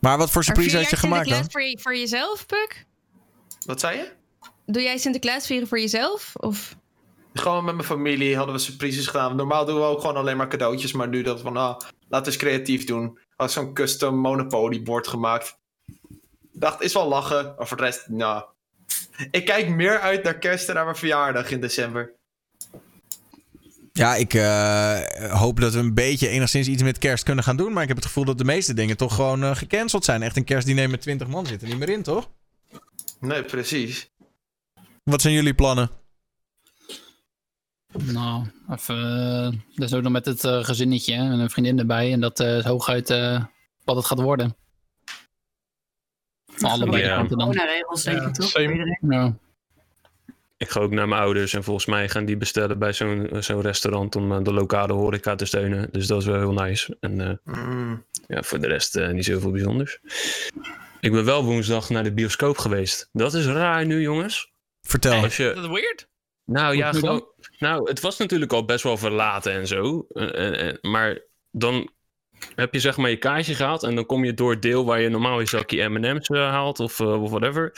Maar 0.00 0.18
wat 0.18 0.30
voor 0.30 0.44
surprise 0.44 0.76
had 0.76 0.90
je 0.90 0.96
gemaakt 0.96 1.28
dan? 1.28 1.34
Sinterklaas 1.34 1.52
voor, 1.52 1.70
je- 1.70 1.78
voor 1.82 1.96
jezelf, 1.96 2.46
Puk? 2.46 2.86
Wat 3.66 3.80
zei 3.80 3.96
je? 3.96 4.12
Doe 4.66 4.82
jij 4.82 4.98
Sinterklaas 4.98 5.46
vieren 5.46 5.68
voor 5.68 5.80
jezelf? 5.80 6.32
Of... 6.36 6.76
Gewoon 7.34 7.64
met 7.64 7.74
mijn 7.74 7.86
familie 7.86 8.36
hadden 8.36 8.54
we 8.54 8.60
surprises 8.60 9.06
gedaan. 9.06 9.36
Normaal 9.36 9.64
doen 9.64 9.76
we 9.76 9.82
ook 9.82 10.00
gewoon 10.00 10.16
alleen 10.16 10.36
maar 10.36 10.48
cadeautjes. 10.48 10.92
Maar 10.92 11.08
nu 11.08 11.22
dat 11.22 11.40
van, 11.40 11.56
ah, 11.56 11.78
laten 12.08 12.26
we 12.26 12.26
eens 12.26 12.36
creatief 12.36 12.84
doen. 12.84 13.18
Had 13.36 13.52
zo'n 13.52 13.72
custom 13.74 14.16
Monopoly 14.18 14.82
board 14.82 15.08
gemaakt. 15.08 15.58
Dacht, 16.52 16.82
is 16.82 16.92
wel 16.92 17.08
lachen. 17.08 17.54
Maar 17.56 17.66
voor 17.66 17.76
de 17.76 17.82
rest, 17.82 18.08
nou. 18.08 18.44
Ik 19.30 19.44
kijk 19.44 19.68
meer 19.68 20.00
uit 20.00 20.22
naar 20.22 20.38
kerst 20.38 20.68
en 20.68 20.74
naar 20.74 20.84
mijn 20.84 20.96
verjaardag 20.96 21.50
in 21.50 21.60
december. 21.60 22.12
Ja, 23.92 24.14
ik 24.14 24.34
eh, 24.34 25.32
hoop 25.32 25.60
dat 25.60 25.72
we 25.72 25.78
een 25.78 25.94
beetje 25.94 26.28
enigszins 26.28 26.68
iets 26.68 26.82
met 26.82 26.98
kerst 26.98 27.24
kunnen 27.24 27.44
gaan 27.44 27.56
doen. 27.56 27.72
Maar 27.72 27.82
ik 27.82 27.88
heb 27.88 27.96
het 27.96 28.06
gevoel 28.06 28.24
dat 28.24 28.38
de 28.38 28.44
meeste 28.44 28.74
dingen 28.74 28.96
toch 28.96 29.14
gewoon 29.14 29.42
eh, 29.42 29.56
gecanceld 29.56 30.04
zijn. 30.04 30.22
Echt 30.22 30.36
een 30.36 30.44
kerstdiner 30.44 30.90
met 30.90 31.00
20 31.00 31.28
man 31.28 31.46
zit 31.46 31.62
er 31.62 31.68
niet 31.68 31.78
meer 31.78 31.88
in, 31.88 32.02
toch? 32.02 32.30
Nee, 33.20 33.42
precies. 33.42 34.10
Wat 35.02 35.20
zijn 35.20 35.34
jullie 35.34 35.54
plannen? 35.54 35.90
Nou, 37.92 38.46
even. 38.70 38.96
eh, 38.96 39.52
dus 39.74 39.94
ook 39.94 40.02
nog 40.02 40.12
met 40.12 40.26
het 40.26 40.40
gezinnetje 40.40 41.14
en 41.14 41.38
een 41.38 41.50
vriendin 41.50 41.78
erbij. 41.78 42.12
En 42.12 42.20
dat 42.20 42.40
eh, 42.40 42.56
is 42.56 42.64
hooguit 42.64 43.10
eh, 43.10 43.44
wat 43.84 43.96
het 43.96 44.04
gaat 44.04 44.20
worden. 44.20 44.56
Van 46.56 46.70
allebei 46.70 47.02
Ja. 47.02 47.26
Corona-regels, 47.26 48.02
denk 48.02 48.22
ik 48.22 48.34
toch? 48.34 48.52
Ja. 49.10 49.36
Ik 50.58 50.70
ga 50.70 50.80
ook 50.80 50.90
naar 50.90 51.08
mijn 51.08 51.20
ouders 51.20 51.54
en 51.54 51.64
volgens 51.64 51.86
mij 51.86 52.08
gaan 52.08 52.24
die 52.24 52.36
bestellen 52.36 52.78
bij 52.78 52.92
zo'n 52.92 53.28
zo'n 53.38 53.60
restaurant 53.60 54.16
om 54.16 54.32
eh, 54.32 54.42
de 54.42 54.52
lokale 54.52 54.92
horeca 54.92 55.34
te 55.34 55.44
steunen. 55.44 55.88
Dus 55.92 56.06
dat 56.06 56.20
is 56.20 56.26
wel 56.26 56.38
heel 56.38 56.52
nice. 56.52 56.96
En 57.00 57.20
eh, 57.20 57.54
Mm. 57.56 58.04
ja, 58.26 58.42
voor 58.42 58.58
de 58.60 58.66
rest 58.66 58.96
eh, 58.96 59.08
niet 59.10 59.24
zoveel 59.24 59.50
bijzonders. 59.50 59.98
Ik 61.00 61.12
ben 61.12 61.24
wel 61.24 61.44
woensdag 61.44 61.90
naar 61.90 62.04
de 62.04 62.12
bioscoop 62.12 62.58
geweest. 62.58 63.08
Dat 63.12 63.34
is 63.34 63.46
raar 63.46 63.86
nu, 63.86 64.00
jongens. 64.00 64.52
Vertel. 64.82 65.14
Je, 65.14 65.26
Is 65.26 65.36
dat 65.36 65.66
weird? 65.66 66.08
nou 66.44 66.76
ja, 66.76 66.92
gewoon. 66.92 67.24
Nou, 67.58 67.88
het 67.88 68.00
was 68.00 68.18
natuurlijk 68.18 68.52
al 68.52 68.64
best 68.64 68.82
wel 68.82 68.96
verlaten 68.96 69.52
en 69.52 69.66
zo. 69.66 70.06
Eh, 70.08 70.34
eh, 70.34 70.68
eh, 70.68 70.74
maar 70.82 71.18
dan 71.50 71.90
heb 72.54 72.72
je 72.74 72.80
zeg 72.80 72.96
maar 72.96 73.10
je 73.10 73.16
kaartje 73.16 73.54
gehaald. 73.54 73.82
En 73.82 73.94
dan 73.94 74.06
kom 74.06 74.24
je 74.24 74.34
door 74.34 74.50
het 74.50 74.62
deel 74.62 74.84
waar 74.84 75.00
je 75.00 75.08
normaal 75.08 75.40
je 75.40 75.46
zakje 75.46 75.88
MM's 75.88 76.28
eh, 76.28 76.48
haalt 76.50 76.80
of, 76.80 77.00
eh, 77.00 77.22
of 77.22 77.30
whatever. 77.30 77.72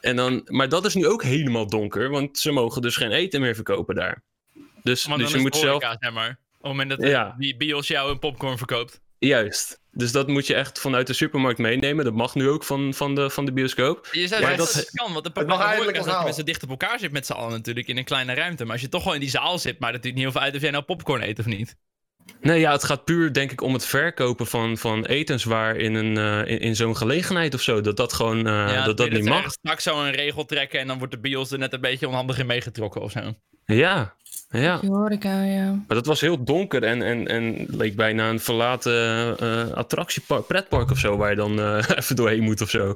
En 0.00 0.16
dan, 0.16 0.42
maar 0.44 0.68
dat 0.68 0.84
is 0.84 0.94
nu 0.94 1.06
ook 1.06 1.22
helemaal 1.22 1.66
donker. 1.66 2.10
Want 2.10 2.38
ze 2.38 2.50
mogen 2.50 2.82
dus 2.82 2.96
geen 2.96 3.10
eten 3.12 3.40
meer 3.40 3.54
verkopen 3.54 3.94
daar. 3.94 4.22
Dus, 4.52 4.62
Want 4.82 4.82
dus 4.82 5.04
dan 5.04 5.18
je 5.18 5.24
is 5.24 5.42
moet 5.42 5.54
het 5.54 5.62
zelf. 5.62 5.82
zeg 6.00 6.12
maar. 6.12 6.28
Op 6.30 6.70
het 6.70 6.70
moment 6.70 6.90
dat 6.90 7.08
Ja. 7.08 7.34
die 7.38 7.56
bios 7.56 7.88
jou 7.88 8.10
een 8.10 8.18
popcorn 8.18 8.58
verkoopt. 8.58 9.00
Juist. 9.18 9.80
Dus 9.92 10.12
dat 10.12 10.28
moet 10.28 10.46
je 10.46 10.54
echt 10.54 10.80
vanuit 10.80 11.06
de 11.06 11.12
supermarkt 11.12 11.58
meenemen. 11.58 12.04
Dat 12.04 12.14
mag 12.14 12.34
nu 12.34 12.48
ook 12.48 12.64
van, 12.64 12.94
van, 12.94 13.14
de, 13.14 13.30
van 13.30 13.44
de 13.44 13.52
bioscoop. 13.52 14.08
Je 14.12 14.26
zou 14.28 14.40
Ja, 14.40 14.46
zeggen 14.46 14.56
dat- 14.56 14.66
dat 14.66 14.74
het 14.74 14.90
kan, 14.90 15.12
want 15.12 15.24
de 15.24 15.30
mag 15.46 15.58
horeca 15.58 15.80
is 15.80 15.84
dat 15.86 15.94
je 15.96 16.02
legaal. 16.04 16.24
met 16.24 16.34
z'n 16.34 16.42
dicht 16.42 16.62
op 16.62 16.68
elkaar 16.70 16.98
zit 16.98 17.12
met 17.12 17.26
z'n 17.26 17.32
allen 17.32 17.50
natuurlijk 17.52 17.86
in 17.88 17.96
een 17.96 18.04
kleine 18.04 18.34
ruimte. 18.34 18.62
Maar 18.64 18.72
als 18.72 18.80
je 18.80 18.88
toch 18.88 19.00
gewoon 19.00 19.14
in 19.16 19.22
die 19.22 19.30
zaal 19.30 19.58
zit, 19.58 19.78
maar 19.78 19.92
dat 19.92 20.02
doet 20.02 20.12
niet 20.12 20.22
heel 20.22 20.32
veel 20.32 20.40
uit 20.40 20.54
of 20.54 20.60
jij 20.60 20.70
nou 20.70 20.84
popcorn 20.84 21.22
eet 21.22 21.38
of 21.38 21.46
niet. 21.46 21.76
Nee, 22.40 22.60
ja, 22.60 22.72
het 22.72 22.84
gaat 22.84 23.04
puur 23.04 23.32
denk 23.32 23.52
ik 23.52 23.60
om 23.60 23.72
het 23.72 23.86
verkopen 23.86 24.46
van, 24.46 24.78
van 24.78 25.04
etenswaar 25.04 25.76
in, 25.76 25.94
een, 25.94 26.16
eh, 26.18 26.52
in, 26.52 26.60
in 26.60 26.76
zo'n 26.76 26.96
gelegenheid 26.96 27.54
of 27.54 27.60
zo. 27.60 27.80
Dat 27.80 27.96
dat 27.96 28.12
gewoon 28.12 28.46
eh, 28.46 28.52
ja, 28.52 28.84
dat 28.84 28.96
dat 28.96 29.10
niet 29.10 29.24
mag. 29.24 29.50
straks 29.50 29.82
zo 29.82 30.04
een 30.04 30.12
regel 30.12 30.44
trekken 30.44 30.80
en 30.80 30.86
dan 30.86 30.98
wordt 30.98 31.12
de 31.12 31.20
bios 31.20 31.50
er 31.50 31.58
net 31.58 31.72
een 31.72 31.80
beetje 31.80 32.08
onhandig 32.08 32.38
in 32.38 32.46
meegetrokken 32.46 33.00
of 33.00 33.10
zo. 33.10 33.34
Ja, 33.66 34.14
ja. 34.60 34.78
Die 34.78 34.90
horeca, 34.90 35.42
ja. 35.42 35.64
Maar 35.66 35.96
dat 35.96 36.06
was 36.06 36.20
heel 36.20 36.44
donker 36.44 36.82
en, 36.82 37.02
en, 37.02 37.26
en 37.28 37.66
leek 37.68 37.96
bijna 37.96 38.28
een 38.28 38.40
verlaten 38.40 39.36
eh 39.38 39.70
attractiepark, 39.76 40.46
pretpark 40.46 40.90
of 40.90 40.98
zo, 40.98 41.16
waar 41.16 41.30
je 41.30 41.36
dan 41.36 41.60
eh, 41.60 41.84
even 41.98 42.16
doorheen 42.16 42.42
moet 42.42 42.60
of 42.60 42.70
zo. 42.70 42.94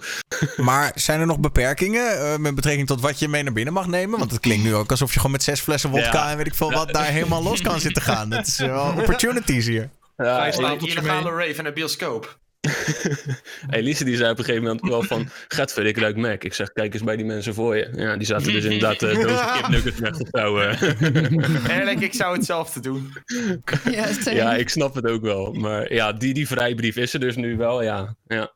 Maar 0.56 0.92
zijn 0.94 1.20
er 1.20 1.26
nog 1.26 1.40
beperkingen 1.40 2.18
eh, 2.18 2.36
met 2.36 2.54
betrekking 2.54 2.86
tot 2.86 3.00
wat 3.00 3.18
je 3.18 3.28
mee 3.28 3.42
naar 3.42 3.52
binnen 3.52 3.74
mag 3.74 3.86
nemen? 3.86 4.18
Want 4.18 4.30
het 4.30 4.40
klinkt 4.40 4.64
nu 4.64 4.74
ook 4.74 4.90
alsof 4.90 5.10
je 5.10 5.16
gewoon 5.16 5.32
met 5.32 5.42
zes 5.42 5.60
flessen 5.60 5.90
wodka 5.90 6.24
Ja. 6.24 6.30
en 6.30 6.36
weet 6.36 6.46
ik 6.46 6.54
veel 6.54 6.72
wat 6.72 6.92
daar 6.92 7.04
helemaal 7.06 7.42
los 7.42 7.60
kan 7.62 7.80
zitten 7.80 8.02
gaan. 8.02 8.30
Dat 8.30 8.46
is 8.46 8.58
wel 8.58 8.92
opportunities 8.98 9.66
hier. 9.66 9.90
Illegale 10.16 11.32
mee. 11.32 11.46
rave 11.46 11.58
in 11.58 11.66
een 11.66 11.74
bioscoop. 11.74 12.38
Elise 13.70 14.04
die 14.04 14.16
zei 14.16 14.30
op 14.30 14.38
een 14.38 14.44
gegeven 14.44 14.66
moment 14.66 14.88
wel 14.88 15.02
van, 15.02 15.28
Getver, 15.48 15.86
ik 15.86 15.98
ruik 15.98 16.16
Mac. 16.16 16.44
Ik 16.44 16.54
zeg, 16.54 16.72
kijk 16.72 16.94
eens 16.94 17.02
bij 17.02 17.16
die 17.16 17.24
mensen 17.24 17.54
voor 17.54 17.76
je. 17.76 17.90
Ja, 17.96 18.16
die 18.16 18.26
zaten 18.26 18.52
dus 18.52 18.64
inderdaad 18.64 19.02
uh, 19.02 19.14
dozen 19.14 19.52
kipnuggets 19.56 19.98
weg 19.98 20.20
of 20.20 20.28
zo. 20.30 20.58
eh. 20.58 21.78
Eerlijk, 21.78 22.00
ik 22.00 22.14
zou 22.14 22.36
hetzelfde 22.36 22.80
doen. 22.80 23.12
Ja, 24.30 24.54
ik 24.54 24.68
snap 24.68 24.94
het 24.94 25.06
ook 25.06 25.22
wel. 25.22 25.52
Maar 25.52 25.92
ja, 25.92 26.12
die, 26.12 26.34
die 26.34 26.46
vrijbrief 26.46 26.96
is 26.96 27.14
er 27.14 27.20
dus 27.20 27.36
nu 27.36 27.56
wel, 27.56 27.82
ja. 27.82 28.16
ja. 28.26 28.52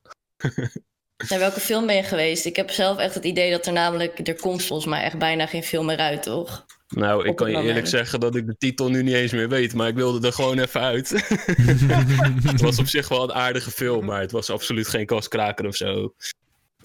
Naar 1.28 1.38
welke 1.38 1.60
film 1.60 1.86
ben 1.86 1.96
je 1.96 2.02
geweest? 2.02 2.44
Ik 2.44 2.56
heb 2.56 2.70
zelf 2.70 2.98
echt 2.98 3.14
het 3.14 3.24
idee 3.24 3.50
dat 3.50 3.66
er 3.66 3.72
namelijk... 3.72 4.28
Er 4.28 4.34
komt 4.40 4.64
volgens 4.64 4.88
mij 4.88 5.02
echt 5.02 5.18
bijna 5.18 5.46
geen 5.46 5.62
film 5.62 5.86
meer 5.86 5.96
uit, 5.98 6.22
toch? 6.22 6.66
Nou, 6.94 7.28
ik 7.28 7.36
kan 7.36 7.46
je 7.46 7.52
eerlijk 7.52 7.68
moment. 7.68 7.88
zeggen 7.88 8.20
dat 8.20 8.36
ik 8.36 8.46
de 8.46 8.56
titel 8.56 8.90
nu 8.90 9.02
niet 9.02 9.14
eens 9.14 9.32
meer 9.32 9.48
weet, 9.48 9.74
maar 9.74 9.88
ik 9.88 9.94
wilde 9.94 10.26
er 10.26 10.32
gewoon 10.32 10.58
even 10.58 10.80
uit. 10.80 11.08
het 12.50 12.60
was 12.60 12.78
op 12.78 12.86
zich 12.86 13.08
wel 13.08 13.22
een 13.22 13.32
aardige 13.32 13.70
film, 13.70 14.04
maar 14.04 14.20
het 14.20 14.32
was 14.32 14.50
absoluut 14.50 14.88
geen 14.88 15.06
kastkraker 15.06 15.66
of 15.66 15.76
zo. 15.76 16.14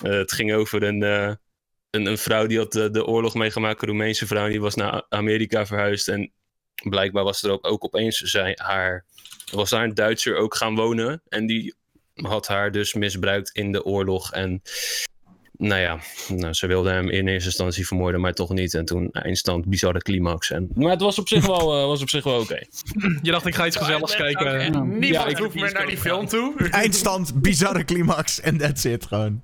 Eh, 0.01 0.11
het 0.11 0.31
ging 0.31 0.53
over 0.53 0.83
een, 0.83 1.03
eh, 1.03 1.33
een, 1.89 2.05
een 2.05 2.17
vrouw 2.17 2.45
die 2.45 2.57
had 2.57 2.71
de, 2.71 2.89
de 2.89 3.05
oorlog 3.05 3.33
meegemaakt, 3.33 3.81
een 3.81 3.87
Roemeense 3.87 4.27
vrouw, 4.27 4.47
die 4.47 4.61
was 4.61 4.75
naar 4.75 5.05
Amerika 5.09 5.65
verhuisd 5.65 6.07
en 6.07 6.31
blijkbaar 6.83 7.23
was 7.23 7.43
er 7.43 7.51
ook, 7.51 7.67
ook 7.67 7.83
opeens 7.83 8.17
zij, 8.17 8.57
haar, 8.61 9.05
was 9.51 9.69
daar 9.69 9.83
een 9.83 9.93
Duitser 9.93 10.35
ook 10.35 10.55
gaan 10.55 10.75
wonen 10.75 11.21
en 11.29 11.47
die 11.47 11.75
had 12.13 12.47
haar 12.47 12.71
dus 12.71 12.93
misbruikt 12.93 13.49
in 13.49 13.71
de 13.71 13.83
oorlog 13.83 14.31
en 14.31 14.61
nou 15.57 15.81
ja, 15.81 15.99
nou, 16.27 16.53
ze 16.53 16.67
wilde 16.67 16.89
hem 16.89 17.09
in 17.09 17.27
eerste 17.27 17.47
instantie 17.49 17.87
vermoorden, 17.87 18.21
maar 18.21 18.33
toch 18.33 18.49
niet. 18.49 18.73
En 18.73 18.85
toen 18.85 19.09
eindstand 19.11 19.65
bizarre 19.65 19.99
climax. 19.99 20.51
En, 20.51 20.69
maar 20.75 20.91
het 20.91 21.01
was 21.01 21.19
op 21.19 21.27
zich 21.27 21.45
wel, 21.45 21.79
eh, 21.79 21.85
was 21.85 22.01
op 22.01 22.09
zich 22.09 22.23
wel 22.23 22.39
oké. 22.39 22.59
Je 23.21 23.31
dacht, 23.31 23.45
ik 23.45 23.55
ga 23.55 23.65
iets 23.65 23.75
gezelligs 23.75 24.11
Ja, 24.11 24.17
kijken. 24.17 24.45
oké. 24.47 24.57
Ja. 24.63 24.83
Niemand 24.83 25.31
ik- 25.31 25.37
hoeft 25.37 25.55
meer 25.55 25.73
naar 25.73 25.85
die 25.87 25.97
film 25.97 26.27
toe. 26.27 26.53
Eindstand, 26.69 27.41
bizarre 27.41 27.85
climax 27.85 28.39
en 28.41 28.57
that's 28.57 28.83
it 28.83 29.05
gewoon. 29.05 29.43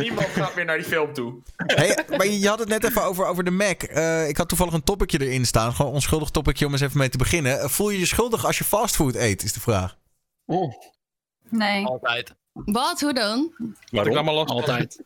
Niemand 0.00 0.26
gaat 0.28 0.54
meer 0.54 0.64
naar 0.64 0.76
die 0.76 0.86
film 0.86 1.12
toe. 1.14 1.34
Hey, 1.56 1.98
maar 2.16 2.26
je 2.26 2.48
had 2.48 2.58
het 2.58 2.68
net 2.68 2.84
even 2.84 3.02
over, 3.04 3.26
over 3.26 3.44
de 3.44 3.50
Mac. 3.50 3.82
Eh, 3.82 4.28
ik 4.28 4.36
had 4.36 4.48
toevallig 4.48 4.72
een 4.72 4.84
topicje 4.84 5.20
erin 5.26 5.44
staan. 5.46 5.72
Gewoon 5.72 5.86
een 5.90 5.94
onschuldig 5.96 6.30
topicje 6.30 6.66
om 6.66 6.72
eens 6.72 6.80
even 6.80 6.98
mee 6.98 7.08
te 7.08 7.18
beginnen. 7.18 7.60
Eh, 7.60 7.68
voel 7.68 7.90
je 7.90 7.98
je 7.98 8.06
schuldig 8.06 8.46
als 8.46 8.58
je 8.58 8.64
fastfood 8.64 9.14
eet, 9.14 9.42
is 9.42 9.52
de 9.52 9.60
vraag. 9.60 9.96
Nee. 11.48 11.84
Altijd. 11.86 12.34
Wat? 12.52 13.00
Hoe 13.00 13.12
dan? 13.14 13.52
Ik 13.58 13.74
Waarom? 13.90 14.14
allemaal 14.14 14.34
last. 14.34 14.50
Altijd. 14.50 15.02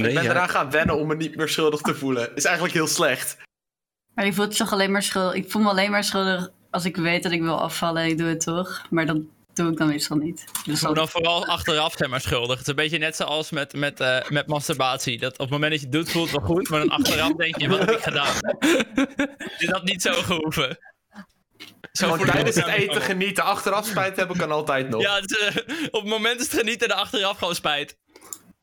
Nee, 0.00 0.08
ik 0.08 0.14
ben 0.14 0.24
ja. 0.24 0.30
eraan 0.30 0.48
gaan 0.48 0.70
wennen 0.70 0.96
om 0.96 1.06
me 1.06 1.16
niet 1.16 1.36
meer 1.36 1.48
schuldig 1.48 1.80
te 1.80 1.94
voelen. 1.94 2.36
Is 2.36 2.44
eigenlijk 2.44 2.74
heel 2.74 2.86
slecht. 2.86 3.36
Maar 4.14 4.24
je 4.24 4.32
voelt 4.32 4.52
je 4.52 4.58
toch 4.58 4.72
alleen 4.72 4.90
maar 4.90 5.02
schuldig. 5.02 5.34
Ik 5.34 5.50
voel 5.50 5.62
me 5.62 5.68
alleen 5.68 5.90
maar 5.90 6.04
schuldig 6.04 6.48
als 6.70 6.84
ik 6.84 6.96
weet 6.96 7.22
dat 7.22 7.32
ik 7.32 7.42
wil 7.42 7.60
afvallen 7.60 8.02
en 8.02 8.08
ik 8.08 8.18
doe 8.18 8.28
het 8.28 8.40
toch. 8.40 8.86
Maar 8.90 9.06
dat 9.06 9.16
doe 9.54 9.70
ik 9.70 9.78
dan 9.78 9.88
meestal 9.88 10.16
niet. 10.16 10.44
Dus 10.64 10.80
dan, 10.80 10.94
dan 10.94 11.08
vooral 11.08 11.46
achteraf 11.46 11.94
zeg 11.96 12.08
maar 12.08 12.20
schuldig. 12.20 12.50
Het 12.50 12.60
is 12.60 12.66
een 12.66 12.74
beetje 12.74 12.98
net 12.98 13.16
zoals 13.16 13.50
met, 13.50 13.72
met, 13.72 14.00
eh, 14.00 14.28
met 14.28 14.46
masturbatie. 14.46 15.18
Dat 15.18 15.32
op 15.32 15.38
het 15.38 15.50
moment 15.50 15.70
dat 15.70 15.80
je 15.80 15.86
het 15.86 15.94
doet, 15.94 16.10
voelt 16.10 16.30
het 16.30 16.38
wel 16.38 16.46
goed. 16.46 16.68
Maar 16.68 16.78
dan 16.78 16.88
achteraf 16.88 17.32
denk 17.32 17.60
je, 17.60 17.68
wat 17.68 17.78
heb 17.78 17.90
ik 17.90 18.02
gedaan? 18.02 18.34
Is 19.58 19.66
dat 19.66 19.84
niet 19.84 20.02
zo 20.02 20.12
gehoeven? 20.12 20.78
Zo 21.98 22.04
Gewoon 22.06 22.26
ik 22.26 22.32
tijdens 22.32 22.56
het 22.56 22.66
eten 22.66 23.02
genieten. 23.02 23.44
Achteraf 23.44 23.86
spijt 23.86 24.16
hebben 24.16 24.36
kan 24.36 24.50
altijd 24.50 24.88
nog. 24.88 25.02
Ja, 25.02 25.18
eh, 25.18 25.56
op 25.90 26.00
het 26.02 26.10
moment 26.10 26.40
is 26.40 26.50
het 26.50 26.60
genieten 26.60 26.88
en 26.88 26.96
achteraf 26.96 27.38
gewoon 27.38 27.54
spijt. 27.54 27.96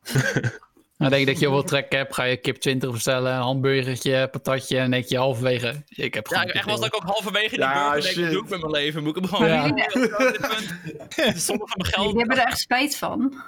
Dan 0.97 1.09
denk 1.09 1.19
je 1.19 1.25
dat 1.25 1.39
je 1.39 1.45
heel 1.45 1.55
veel 1.55 1.63
trek 1.63 1.91
hebt, 1.91 2.13
ga 2.13 2.23
je 2.23 2.37
kip 2.37 2.55
20 2.55 2.91
bestellen, 2.91 3.33
een 3.33 3.41
hamburgertje, 3.41 4.27
patatje 4.27 4.77
en 4.77 4.91
denk 4.91 5.05
je 5.05 5.17
halverwege. 5.17 5.83
Ik 5.87 6.13
heb 6.13 6.27
Ja, 6.27 6.39
gewoon 6.39 6.53
echt 6.53 6.65
was 6.65 6.79
dat 6.79 6.85
ik 6.85 6.95
ook 6.95 7.03
halverwege 7.03 7.49
die 7.49 7.59
Ja, 7.59 7.91
burger 7.91 8.15
denk, 8.15 8.31
doe 8.31 8.43
ik 8.43 8.49
met 8.49 8.59
mijn 8.59 8.71
leven? 8.71 9.03
Moet 9.03 9.17
ik 9.17 9.23
hem 9.23 9.33
gewoon 9.33 9.47
Ja. 9.47 9.65
ja. 9.65 11.33
Sommige 11.35 11.67
van 11.67 11.77
mijn 11.77 11.93
geld. 11.93 12.05
jullie 12.05 12.17
hebben 12.19 12.37
er 12.37 12.45
echt 12.45 12.59
spijt 12.59 12.97
van. 12.97 13.43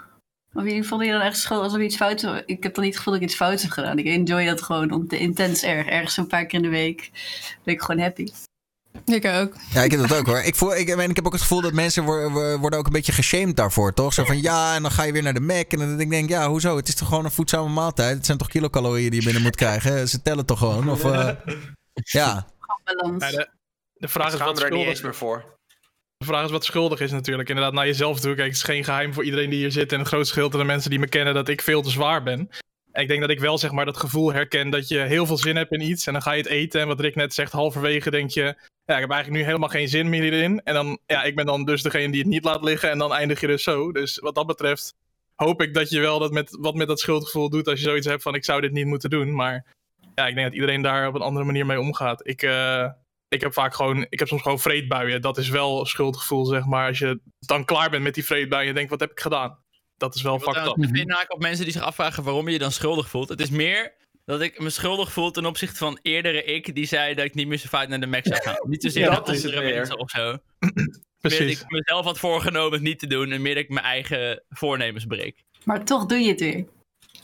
Of 0.54 0.64
jullie 0.64 0.84
vonden 0.84 1.08
je 1.08 1.14
dan 1.14 1.22
echt 1.22 1.38
schuldig 1.38 1.66
als 1.66 1.74
er 1.74 1.82
iets 1.82 1.96
fout 1.96 2.22
was? 2.22 2.42
Ik 2.46 2.64
heb 2.64 2.74
dan 2.74 2.84
niet 2.84 2.94
het 2.94 3.04
gevoel 3.04 3.14
dat 3.14 3.22
ik 3.22 3.30
iets 3.30 3.38
fout 3.38 3.62
heb 3.62 3.72
gedaan. 3.72 3.98
Ik 3.98 4.06
enjoy 4.06 4.46
dat 4.46 4.62
gewoon 4.62 4.92
om 4.92 5.08
te 5.08 5.18
intens 5.18 5.64
erg. 5.64 5.88
Ergens 5.88 6.18
een 6.18 6.28
paar 6.28 6.46
keer 6.46 6.60
in 6.60 6.66
de 6.66 6.78
week 6.78 7.12
ben 7.64 7.74
ik 7.74 7.82
gewoon 7.82 8.02
happy. 8.02 8.28
Ik 9.06 9.26
ook. 9.26 9.56
Ja, 9.74 9.82
ik 9.84 9.92
heb 9.92 10.00
dat 10.00 10.14
ook 10.14 10.26
hoor. 10.26 10.40
Ik, 10.40 10.56
voel, 10.56 10.76
ik, 10.76 10.90
en 10.90 11.10
ik 11.10 11.16
heb 11.16 11.26
ook 11.26 11.32
het 11.32 11.42
gevoel 11.42 11.62
dat 11.62 11.74
mensen 11.74 12.04
wo- 12.04 12.30
wo- 12.32 12.58
worden 12.58 12.80
ook 12.80 12.86
een 12.86 12.92
beetje 12.92 13.12
geshamed 13.12 13.56
daarvoor, 13.56 13.94
toch? 13.94 14.14
Zo 14.14 14.24
van 14.24 14.42
ja, 14.42 14.76
en 14.76 14.82
dan 14.82 14.92
ga 14.92 15.04
je 15.04 15.12
weer 15.12 15.24
naar 15.24 15.34
de 15.34 15.40
Mac. 15.40 15.72
En 15.72 15.80
dan 15.80 15.98
denk 15.98 16.14
ik, 16.14 16.30
ja, 16.30 16.48
hoezo? 16.50 16.76
Het 16.76 16.88
is 16.88 16.96
toch 16.96 17.08
gewoon 17.08 17.26
een 17.26 17.32
voedzame 17.32 17.70
maaltijd? 17.70 18.16
Het 18.16 18.26
zijn 18.26 18.38
toch 18.38 18.48
kilocalorieën 18.48 19.10
die 19.10 19.20
je 19.20 19.26
binnen 19.26 19.44
moet 19.44 19.56
krijgen? 19.56 20.08
Ze 20.10 20.22
tellen 20.22 20.46
toch 20.46 20.60
gewoon? 20.60 20.90
Of, 20.90 21.04
eh, 21.04 21.30
ja. 21.94 22.48
De, 23.18 23.48
de 23.94 24.08
vraag 24.08 24.28
is 24.32 24.38
Gaan 24.38 24.48
wat 24.48 24.58
we 24.58 24.64
er 24.64 24.70
niet 24.72 24.80
schuldig 24.80 24.88
eens 24.88 25.02
meer 25.02 25.16
voor. 25.16 25.56
De 26.18 26.26
vraag 26.26 26.46
is 26.46 26.52
wat 26.52 26.66
schuldig 26.66 27.00
is 27.00 27.12
natuurlijk. 27.12 27.50
Inderdaad, 27.50 27.74
naar 27.74 27.86
jezelf 27.86 28.20
toe. 28.20 28.36
Kijk, 28.36 28.48
het 28.48 28.56
is 28.56 28.64
geen 28.64 28.84
geheim 28.84 29.14
voor 29.14 29.24
iedereen 29.24 29.50
die 29.50 29.60
hier 29.60 29.72
zit. 29.72 29.92
En 29.92 30.00
het 30.00 30.08
grootste 30.08 30.34
gedeelte 30.34 30.58
van 30.58 30.66
de 30.66 30.72
mensen 30.72 30.90
die 30.90 31.00
me 31.00 31.08
kennen 31.08 31.34
dat 31.34 31.48
ik 31.48 31.62
veel 31.62 31.82
te 31.82 31.90
zwaar 31.90 32.24
ben. 32.24 32.50
Ik 32.98 33.08
denk 33.08 33.22
dat 33.22 33.30
ik 33.30 33.40
wel 33.40 33.58
zeg 33.58 33.72
maar 33.72 33.86
dat 33.86 33.98
gevoel 33.98 34.34
herken 34.34 34.70
dat 34.70 34.88
je 34.88 35.00
heel 35.00 35.26
veel 35.26 35.38
zin 35.38 35.56
hebt 35.56 35.72
in 35.72 35.82
iets. 35.82 36.08
En 36.08 36.14
dan 36.14 36.22
ga 36.22 36.32
je 36.32 36.42
het 36.42 36.52
eten. 36.52 36.82
En 36.82 36.88
wat 36.88 37.00
Rick 37.00 37.16
net 37.16 37.34
zegt, 37.34 37.52
halverwege 37.52 38.12
denk 38.12 38.30
je... 38.30 38.42
Ja, 38.86 38.96
ik 38.96 39.02
heb 39.02 39.12
eigenlijk 39.12 39.30
nu 39.30 39.44
helemaal 39.44 39.70
geen 39.70 39.88
zin 39.88 40.10
meer 40.10 40.22
hierin. 40.22 40.62
En 40.64 40.74
dan, 40.74 41.00
ja, 41.06 41.24
ik 41.24 41.36
ben 41.36 41.46
dan 41.46 41.66
dus 41.66 41.82
degene 41.82 42.12
die 42.12 42.22
het 42.22 42.30
niet 42.30 42.44
laat 42.44 42.64
liggen. 42.64 42.92
En 42.92 42.98
dan 42.98 43.14
eindig 43.14 43.40
je 43.40 43.48
dus 43.48 43.64
zo. 43.64 43.92
Dus 43.92 44.20
wat 44.20 44.36
dat 44.36 44.48
betreft 44.48 44.96
hoop 45.36 45.62
ik 45.62 45.74
dat 45.74 45.90
je 45.90 46.00
wel 46.00 46.20
dat 46.20 46.32
met, 46.32 46.58
wat 46.60 46.76
met 46.76 46.88
dat 46.88 47.00
schuldgevoel 47.00 47.50
doet. 47.50 47.68
Als 47.68 47.80
je 47.80 47.86
zoiets 47.86 48.08
hebt 48.08 48.22
van 48.22 48.36
ik 48.36 48.46
zou 48.46 48.62
dit 48.62 48.72
niet 48.72 48.86
moeten 48.86 49.10
doen. 49.10 49.36
Maar 49.36 49.66
ja, 50.16 50.28
ik 50.28 50.36
denk 50.36 50.48
dat 50.48 50.56
iedereen 50.56 50.82
daar 50.82 51.08
op 51.08 51.16
een 51.16 51.22
andere 51.22 51.46
manier 51.46 51.66
mee 51.66 51.80
omgaat. 51.80 52.28
Ik, 52.28 52.42
eh, 52.42 52.90
ik 53.28 53.42
heb 53.42 53.54
vaak 53.54 53.76
gewoon, 53.76 54.06
ik 54.10 54.20
heb 54.20 54.28
soms 54.28 54.42
gewoon 54.42 54.60
vreedbuien. 54.60 55.22
Dat 55.22 55.38
is 55.38 55.50
wel 55.50 55.86
schuldgevoel, 55.86 56.46
zeg 56.46 56.66
maar. 56.66 56.88
Als 56.88 57.00
je 57.00 57.20
dan 57.40 57.66
klaar 57.66 57.90
bent 57.90 58.04
met 58.04 58.14
die 58.14 58.26
vreedbuien 58.26 58.62
en 58.62 58.68
je 58.68 58.74
denkt, 58.74 58.90
wat 58.90 59.00
heb 59.00 59.12
ik 59.12 59.20
gedaan? 59.20 59.58
Dat 59.98 60.16
is 60.16 60.22
wel 60.22 60.36
Ik 60.36 60.42
fucked 60.42 60.68
up. 60.68 61.10
haken 61.10 61.36
op 61.36 61.42
mensen 61.42 61.64
die 61.64 61.74
zich 61.74 61.82
afvragen 61.82 62.24
waarom 62.24 62.46
je 62.46 62.52
je 62.54 62.60
dan 62.60 62.72
schuldig 62.72 63.10
voelt. 63.10 63.30
Het 63.30 63.42
is 63.42 63.50
meer 63.50 63.94
dat 64.26 64.42
ik 64.42 64.60
me 64.60 64.70
schuldig 64.70 65.12
voel 65.12 65.32
ten 65.32 65.46
opzichte 65.46 65.78
van 65.78 66.00
eerdere 66.02 66.44
ik 66.44 66.76
die 66.76 66.86
zei 66.86 67.14
dat 67.14 67.26
ik 67.26 67.34
niet 67.34 67.48
meer 67.48 67.58
zo 67.58 67.68
vaak 67.70 67.88
naar 67.88 68.00
de 68.00 68.08
Mac 68.08 68.26
zou 68.28 68.42
gaan. 68.42 68.58
Niet 68.70 68.84
zozeer 68.84 69.04
Ja, 69.04 69.10
dat 69.16 69.30
andere 69.30 69.52
het 69.52 69.64
meer. 69.64 69.74
mensen 69.76 70.00
of 70.00 70.10
zo. 70.10 70.38
Meer 71.22 71.38
dat 71.38 71.46
Precies. 71.46 71.62
ik 71.62 71.70
mezelf 71.72 72.06
had 72.06 72.20
voorgenomen 72.20 72.72
het 72.72 72.82
niet 72.82 73.00
te 73.00 73.08
doen 73.08 73.32
en 73.32 73.42
meer 73.42 73.54
dat 73.56 73.64
ik 73.64 73.70
mijn 73.70 73.86
eigen 73.86 74.44
voornemens 74.50 75.06
breek. 75.06 75.44
Maar 75.64 75.86
toch 75.86 76.06
doe 76.06 76.18
je 76.20 76.30
het 76.30 76.40
weer. 76.40 76.66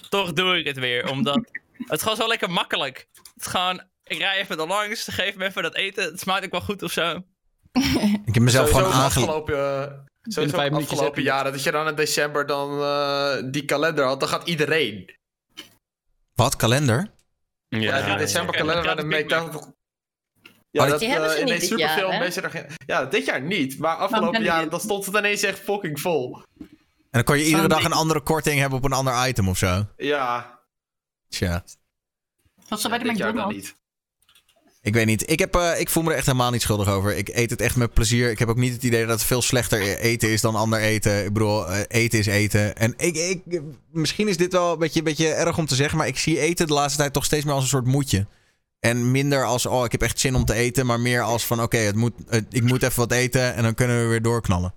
Toch 0.09 0.33
doe 0.33 0.57
ik 0.57 0.65
het 0.65 0.79
weer, 0.79 1.09
omdat 1.09 1.35
het 1.77 1.91
is 1.91 2.01
gewoon 2.01 2.17
zo 2.17 2.27
lekker 2.27 2.51
makkelijk. 2.51 3.07
Het 3.13 3.31
is 3.45 3.45
gewoon, 3.47 3.83
ik 4.03 4.17
rij 4.17 4.39
even 4.39 4.59
er 4.59 4.67
langs, 4.67 5.07
geef 5.11 5.35
me 5.35 5.45
even 5.45 5.63
dat 5.63 5.75
eten, 5.75 6.03
het 6.03 6.19
smaakt 6.19 6.45
ook 6.45 6.51
wel 6.51 6.61
goed 6.61 6.83
of 6.83 6.91
zo. 6.91 7.23
Ik 8.25 8.33
heb 8.33 8.39
mezelf 8.43 8.69
Sowieso 8.69 9.09
gewoon 9.09 9.45
de 9.45 10.03
eh, 10.23 10.33
sowieso 10.33 10.55
vijf 10.55 10.67
de 10.69 10.73
minuutjes 10.73 10.99
afgelopen 10.99 11.05
heb 11.05 11.15
je 11.15 11.21
het. 11.21 11.39
jaren. 11.39 11.51
Dat 11.51 11.63
je 11.63 11.71
dan 11.71 11.87
in 11.87 11.95
december 11.95 12.45
dan 12.45 12.81
eh, 12.81 13.51
die 13.51 13.65
kalender 13.65 14.05
had. 14.05 14.19
Dan 14.19 14.29
gaat 14.29 14.47
iedereen. 14.47 15.15
Wat, 16.33 16.55
kalender? 16.55 17.11
Ja, 17.67 18.01
die 18.05 18.15
decemberkalender 18.17 18.83
Ja, 18.83 18.89
met 18.95 19.03
een 19.03 19.09
dat 19.09 19.27
make 19.27 19.41
vind 19.43 19.53
ik 19.55 19.61
dat, 19.61 19.73
Ja, 20.71 20.85
dat, 20.85 20.99
die 20.99 21.09
hebben 21.09 21.29
ze 21.29 21.35
eh, 21.35 21.41
in 21.41 21.45
niet 21.47 21.59
deze 21.59 21.69
dit 21.75 21.79
jaar, 21.79 22.19
mensen 22.19 22.43
er 22.43 22.49
geen- 22.49 22.65
Ja, 22.85 23.05
dit 23.05 23.25
jaar 23.25 23.41
niet. 23.41 23.79
Maar 23.79 23.95
afgelopen 23.95 24.43
jaar 24.43 24.69
dan 24.69 24.79
stond 24.79 25.05
het 25.05 25.15
ineens 25.15 25.43
echt 25.43 25.59
fucking 25.59 25.99
vol. 25.99 26.41
En 26.59 26.67
dan 27.19 27.23
kon 27.23 27.37
je 27.37 27.45
iedere 27.45 27.67
dag 27.67 27.83
een 27.83 27.91
andere 27.93 28.21
korting 28.21 28.59
hebben 28.59 28.77
op 28.77 28.85
een 28.85 28.93
ander 28.93 29.27
item 29.27 29.47
of 29.49 29.57
zo. 29.57 29.85
Ja, 29.97 30.59
Tja. 31.27 31.63
Wat 32.69 32.81
zo 32.81 32.89
bij 32.89 32.97
de 32.97 33.11
McDonald's. 33.11 33.75
Ik 34.83 34.93
weet 34.93 35.05
niet. 35.05 35.29
Ik, 35.29 35.39
heb, 35.39 35.55
eh, 35.55 35.79
ik 35.79 35.89
voel 35.89 36.03
me 36.03 36.09
er 36.11 36.15
echt 36.15 36.25
helemaal 36.25 36.51
niet 36.51 36.61
schuldig 36.61 36.87
over. 36.87 37.15
Ik 37.17 37.29
eet 37.29 37.49
het 37.49 37.61
echt 37.61 37.75
met 37.75 37.93
plezier. 37.93 38.29
Ik 38.29 38.39
heb 38.39 38.49
ook 38.49 38.57
niet 38.57 38.73
het 38.73 38.83
idee 38.83 39.01
dat 39.05 39.19
het 39.19 39.27
veel 39.27 39.41
slechter 39.41 39.81
e- 39.81 39.95
eten 39.95 40.29
is 40.29 40.41
dan 40.41 40.55
ander 40.55 40.79
eten. 40.79 41.25
Ik 41.25 41.33
bedoel, 41.33 41.67
eh, 41.67 41.81
eten 41.87 42.19
is 42.19 42.25
eten. 42.25 42.75
En 42.75 42.93
ik, 42.97 43.15
ik, 43.15 43.61
misschien 43.91 44.27
is 44.27 44.37
dit 44.37 44.53
wel 44.53 44.71
een 44.71 44.79
beetje, 44.79 45.03
beetje 45.03 45.27
erg 45.27 45.57
om 45.57 45.65
te 45.65 45.75
zeggen, 45.75 45.97
maar 45.97 46.07
ik 46.07 46.17
zie 46.17 46.39
eten 46.39 46.67
de 46.67 46.73
laatste 46.73 46.99
tijd 46.99 47.13
toch 47.13 47.25
steeds 47.25 47.45
meer 47.45 47.53
als 47.53 47.63
een 47.63 47.69
soort 47.69 47.85
moedje. 47.85 48.27
En 48.79 49.11
minder 49.11 49.45
als, 49.45 49.65
oh, 49.65 49.85
ik 49.85 49.91
heb 49.91 50.01
echt 50.01 50.19
zin 50.19 50.35
om 50.35 50.45
te 50.45 50.53
eten, 50.53 50.85
maar 50.85 50.99
meer 50.99 51.21
als 51.21 51.45
van, 51.45 51.61
oké, 51.61 51.77
het 51.77 51.95
moet, 51.95 52.13
ik 52.49 52.63
moet 52.63 52.83
even 52.83 52.99
wat 52.99 53.11
eten 53.11 53.53
en 53.53 53.63
dan 53.63 53.73
kunnen 53.73 54.01
we 54.01 54.07
weer 54.07 54.21
doorknallen. 54.21 54.73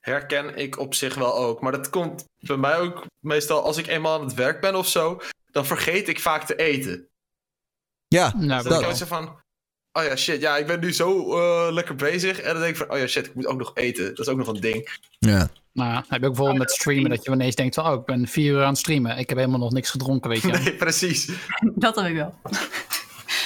Herken 0.00 0.56
ik 0.56 0.78
op 0.78 0.94
zich 0.94 1.14
wel 1.14 1.34
ook. 1.36 1.60
Maar 1.60 1.72
dat 1.72 1.90
komt 1.90 2.24
bij 2.38 2.56
mij 2.56 2.78
ook 2.78 3.06
meestal 3.20 3.62
als 3.62 3.76
ik 3.76 3.86
eenmaal 3.86 4.18
aan 4.18 4.24
het 4.24 4.34
werk 4.34 4.60
ben 4.60 4.74
of 4.74 4.88
zo. 4.88 5.20
Dan 5.50 5.66
vergeet 5.66 6.08
ik 6.08 6.20
vaak 6.20 6.46
te 6.46 6.56
eten. 6.56 7.09
Ja, 8.14 8.32
Nou, 8.36 8.62
dat- 8.62 8.80
dan 8.80 8.90
ik 8.90 8.96
zo 8.96 9.06
van... 9.06 9.38
Oh 9.92 10.04
ja, 10.04 10.16
shit. 10.16 10.40
Ja, 10.40 10.56
ik 10.56 10.66
ben 10.66 10.80
nu 10.80 10.92
zo 10.92 11.38
eh, 11.38 11.72
lekker 11.72 11.94
bezig. 11.94 12.40
En 12.40 12.52
dan 12.52 12.62
denk 12.62 12.76
ik 12.76 12.86
van... 12.86 12.90
Oh 12.90 12.98
ja, 12.98 13.06
shit. 13.06 13.26
Ik 13.26 13.34
moet 13.34 13.46
ook 13.46 13.58
nog 13.58 13.70
eten. 13.74 14.04
Dat 14.08 14.18
is 14.18 14.28
ook 14.28 14.38
nog 14.38 14.46
een 14.48 14.60
ding. 14.60 14.98
ja. 15.18 15.48
Nou, 15.72 15.92
heb 15.94 16.04
je 16.08 16.14
ook 16.14 16.20
bijvoorbeeld 16.20 16.58
met 16.58 16.70
streamen 16.70 17.10
dat 17.10 17.24
je 17.24 17.30
ineens 17.30 17.54
denkt 17.54 17.74
van, 17.74 17.86
oh, 17.86 17.92
ik 18.00 18.04
ben 18.04 18.26
vier 18.28 18.52
uur 18.52 18.62
aan 18.62 18.68
het 18.68 18.78
streamen. 18.78 19.18
Ik 19.18 19.28
heb 19.28 19.38
helemaal 19.38 19.58
nog 19.58 19.72
niks 19.72 19.90
gedronken, 19.90 20.30
weet 20.30 20.42
je. 20.42 20.48
Nee, 20.64 20.72
precies. 20.74 21.28
Dat 21.74 21.96
heb 21.96 22.06
ik 22.06 22.14
wel. 22.14 22.34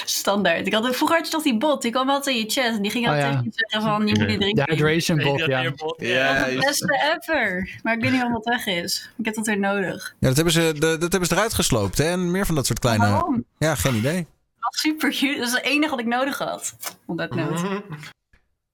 Standaard. 0.05 0.67
Ik 0.67 0.73
had, 0.73 0.95
vroeger 0.95 1.17
had 1.17 1.25
je 1.25 1.31
toch 1.31 1.43
die 1.43 1.57
bot, 1.57 1.81
die 1.81 1.91
kwam 1.91 2.09
altijd 2.09 2.35
in 2.35 2.41
je 2.41 2.49
chat. 2.49 2.75
En 2.75 2.81
die 2.81 2.91
ging 2.91 3.05
Oh, 3.07 3.11
altijd 3.11 3.33
ja. 3.33 3.41
je 3.43 3.49
zeggen 3.53 3.81
van, 3.89 4.07
je 4.07 4.17
moet 4.19 4.27
niet 4.27 4.39
De 4.39 4.43
drinken. 4.53 4.63
hydration 4.73 5.17
bot, 5.17 5.39
ja. 5.39 5.59
Ja, 5.97 6.39
Dat 6.39 6.47
is 6.49 6.55
het 6.55 6.65
beste 6.65 7.17
ever. 7.25 7.69
Maar 7.83 7.93
ik 7.93 8.01
weet 8.01 8.11
niet 8.11 8.19
waarom 8.19 8.35
het 8.43 8.45
weg 8.45 8.65
is. 8.65 9.09
Ik 9.17 9.25
heb 9.25 9.35
dat 9.35 9.45
weer 9.45 9.59
nodig. 9.59 10.15
ja 10.19 10.27
dat, 10.27 10.35
hebben 10.35 10.53
ze, 10.53 10.73
de, 10.73 10.97
dat 10.97 11.11
hebben 11.11 11.25
ze 11.25 11.35
eruit 11.35 11.53
gesloopt. 11.53 11.97
Hè? 11.97 12.03
En 12.03 12.31
meer 12.31 12.45
van 12.45 12.55
dat 12.55 12.65
soort 12.65 12.79
kleine... 12.79 13.09
Waarom? 13.09 13.45
Ja, 13.57 13.75
geen 13.75 13.95
idee. 13.95 14.27
Super 14.69 15.09
cute. 15.11 15.37
Dat 15.39 15.47
is 15.47 15.53
het 15.53 15.63
enige 15.63 15.89
wat 15.89 15.99
ik 15.99 16.05
nodig 16.05 16.37
had. 16.37 16.75
Op 17.05 17.17
dat 17.17 17.35
noot. 17.35 17.61
Mhm. 17.63 17.79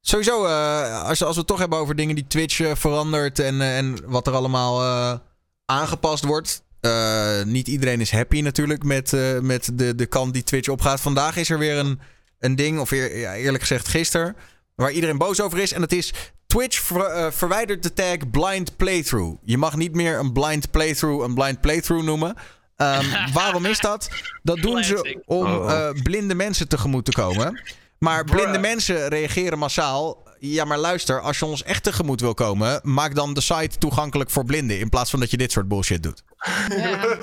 Sowieso, 0.01 0.45
eh, 0.45 1.03
als, 1.03 1.23
als 1.23 1.33
we 1.33 1.39
het 1.39 1.47
toch 1.47 1.59
hebben 1.59 1.79
over 1.79 1.95
dingen 1.95 2.15
die 2.15 2.27
Twitch 2.27 2.59
eh, 2.59 2.71
verandert 2.75 3.39
en, 3.39 3.61
eh, 3.61 3.77
en 3.77 3.97
wat 4.05 4.27
er 4.27 4.33
allemaal 4.33 4.81
eh, 4.81 5.19
aangepast 5.65 6.23
wordt. 6.23 6.63
Eh, 6.79 7.43
niet 7.43 7.67
iedereen 7.67 8.01
is 8.01 8.11
happy 8.11 8.41
natuurlijk 8.41 8.83
met, 8.83 9.13
eh, 9.13 9.39
met 9.39 9.69
de, 9.73 9.95
de 9.95 10.05
kant 10.05 10.33
die 10.33 10.43
Twitch 10.43 10.67
opgaat. 10.69 11.01
Vandaag 11.01 11.35
is 11.37 11.49
er 11.49 11.57
weer 11.57 11.77
een, 11.77 11.99
een 12.39 12.55
ding, 12.55 12.79
of 12.79 12.91
eer- 12.91 13.17
ja, 13.17 13.35
eerlijk 13.35 13.61
gezegd 13.61 13.87
gisteren, 13.87 14.35
waar 14.75 14.91
iedereen 14.91 15.17
boos 15.17 15.41
over 15.41 15.59
is. 15.59 15.71
En 15.73 15.81
dat 15.81 15.91
is 15.91 16.13
Twitch 16.47 16.79
ver- 16.79 17.05
eh, 17.05 17.31
verwijdert 17.31 17.83
de 17.83 17.93
tag 17.93 18.29
blind 18.31 18.77
playthrough. 18.77 19.37
Je 19.43 19.57
mag 19.57 19.75
niet 19.75 19.93
meer 19.95 20.19
een 20.19 20.33
blind 20.33 20.71
playthrough 20.71 21.23
een 21.25 21.33
blind 21.33 21.61
playthrough 21.61 22.05
noemen. 22.05 22.35
Ehm, 22.81 23.05
waarom 23.33 23.65
is 23.65 23.79
dat? 23.79 24.09
Dat 24.43 24.57
doen 24.57 24.83
ze 24.83 25.21
om 25.25 25.45
Oh. 25.45 25.71
eh, 25.71 25.89
blinde 26.03 26.35
mensen 26.35 26.67
tegemoet 26.67 27.05
te 27.05 27.11
komen. 27.11 27.61
Maar 27.97 28.23
blinde 28.23 28.49
Bruh. 28.49 28.61
mensen 28.61 29.07
reageren 29.07 29.57
massaal. 29.59 30.29
Ja, 30.39 30.65
maar 30.65 30.77
luister, 30.77 31.19
als 31.21 31.39
je 31.39 31.45
ons 31.45 31.63
echt 31.63 31.83
tegemoet 31.83 32.21
wil 32.21 32.33
komen, 32.33 32.79
maak 32.83 33.15
dan 33.15 33.33
de 33.33 33.41
site 33.41 33.77
toegankelijk 33.77 34.29
voor 34.29 34.45
blinden. 34.45 34.79
In 34.79 34.89
plaats 34.89 35.09
van 35.09 35.19
dat 35.19 35.31
je 35.31 35.37
dit 35.37 35.51
soort 35.51 35.67
bullshit 35.67 36.03
doet. 36.03 36.23
Ja. 36.69 37.17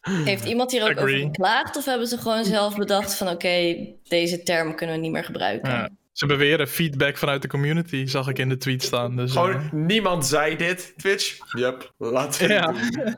Heeft 0.24 0.44
iemand 0.44 0.70
hier 0.72 0.82
ook 0.82 0.90
Agree. 0.96 1.14
over 1.14 1.26
geklaagd? 1.26 1.76
Of 1.76 1.84
hebben 1.84 2.06
ze 2.06 2.18
gewoon 2.18 2.44
zelf 2.44 2.76
bedacht 2.76 3.14
van 3.14 3.28
oké, 3.28 3.76
deze 4.08 4.42
term 4.42 4.74
kunnen 4.74 4.94
we 4.96 5.00
niet 5.02 5.12
meer 5.12 5.24
gebruiken? 5.24 5.70
Ja. 5.70 5.88
Ze 6.12 6.26
beweren 6.26 6.68
feedback 6.68 7.16
vanuit 7.16 7.42
de 7.42 7.48
community, 7.48 8.06
zag 8.06 8.28
ik 8.28 8.38
in 8.38 8.48
de 8.48 8.56
tweet 8.56 8.82
staan. 8.82 9.16
Dus, 9.16 9.32
Gewoon, 9.32 9.52
eh, 9.54 9.72
niemand 9.72 10.26
zei 10.26 10.56
dit. 10.56 10.92
Twitch? 10.96 11.36
Yep, 11.58 11.92
laten 11.98 12.46
we 12.48 12.52
Ja. 12.52 12.74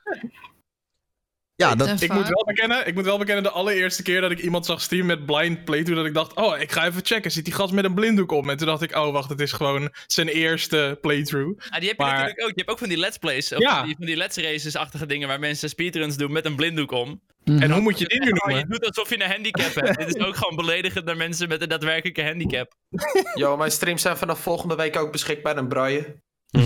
Ja, 1.63 1.75
dat, 1.75 2.01
ik, 2.01 2.13
moet 2.13 2.29
wel 2.29 2.45
bekennen, 2.45 2.87
ik 2.87 2.95
moet 2.95 3.05
wel 3.05 3.19
bekennen, 3.19 3.43
de 3.43 3.51
allereerste 3.51 4.03
keer 4.03 4.21
dat 4.21 4.31
ik 4.31 4.39
iemand 4.39 4.67
zag 4.67 4.81
streamen 4.81 5.07
met 5.07 5.27
blind 5.27 5.65
playthrough, 5.65 5.97
dat 5.97 6.07
ik 6.07 6.15
dacht, 6.15 6.35
oh, 6.35 6.59
ik 6.61 6.73
ga 6.73 6.87
even 6.87 7.05
checken, 7.05 7.31
zit 7.31 7.45
die 7.45 7.55
gast 7.55 7.73
met 7.73 7.85
een 7.85 7.95
blinddoek 7.95 8.33
op? 8.33 8.49
En 8.49 8.57
toen 8.57 8.67
dacht 8.67 8.83
ik, 8.83 8.97
oh, 8.97 9.13
wacht, 9.13 9.29
het 9.31 9.41
is 9.41 9.53
gewoon 9.53 9.91
zijn 10.07 10.29
eerste 10.29 10.99
playthrough. 11.01 11.59
Ah, 11.71 11.79
die 11.79 11.89
heb 11.89 11.99
je 11.99 12.05
Maar- 12.05 12.13
natuurlijk 12.13 12.43
ook. 12.43 12.49
Je 12.49 12.55
hebt 12.57 12.71
ook 12.71 12.79
van 12.79 12.89
die 12.89 12.99
let's 12.99 13.19
plays. 13.19 13.53
Of 13.53 13.59
Ja. 13.61 13.77
van 13.77 13.87
die, 13.87 13.97
van 13.97 14.07
die 14.07 14.17
let's 14.17 14.37
races-achtige 14.37 15.07
dingen 15.07 15.29
waar 15.29 15.39
mensen 15.39 15.69
speedruns 15.69 16.17
doen 16.17 16.33
met 16.33 16.45
een 16.45 16.57
blinddoek 16.57 16.91
om. 16.93 17.21
En 17.45 17.71
hoe 17.71 17.81
moet 17.81 17.99
je 17.99 18.07
die 18.09 18.21
nu 18.21 18.31
Oh, 18.31 18.37
je 18.37 18.55
noemen? 18.55 18.69
doet 18.71 18.87
alsof 18.87 19.09
je 19.09 19.23
een 19.23 19.31
handicap 19.31 19.75
hebt. 19.75 19.99
Dit 19.99 20.15
is 20.17 20.23
ook 20.27 20.37
gewoon 20.37 20.57
beledigend 20.57 21.05
naar 21.05 21.17
mensen 21.17 21.49
met 21.49 21.63
een 21.63 21.69
daadwerkelijke 21.69 22.25
handicap. 22.25 22.73
Yo, 23.35 23.57
mijn 23.57 23.71
streams 23.71 24.03
zijn 24.03 24.17
vanaf 24.17 24.41
volgende 24.41 24.75
week 24.75 24.97
ook 24.97 25.13
beschikbaar 25.13 25.57
in 25.57 25.69
Braille. 25.69 26.21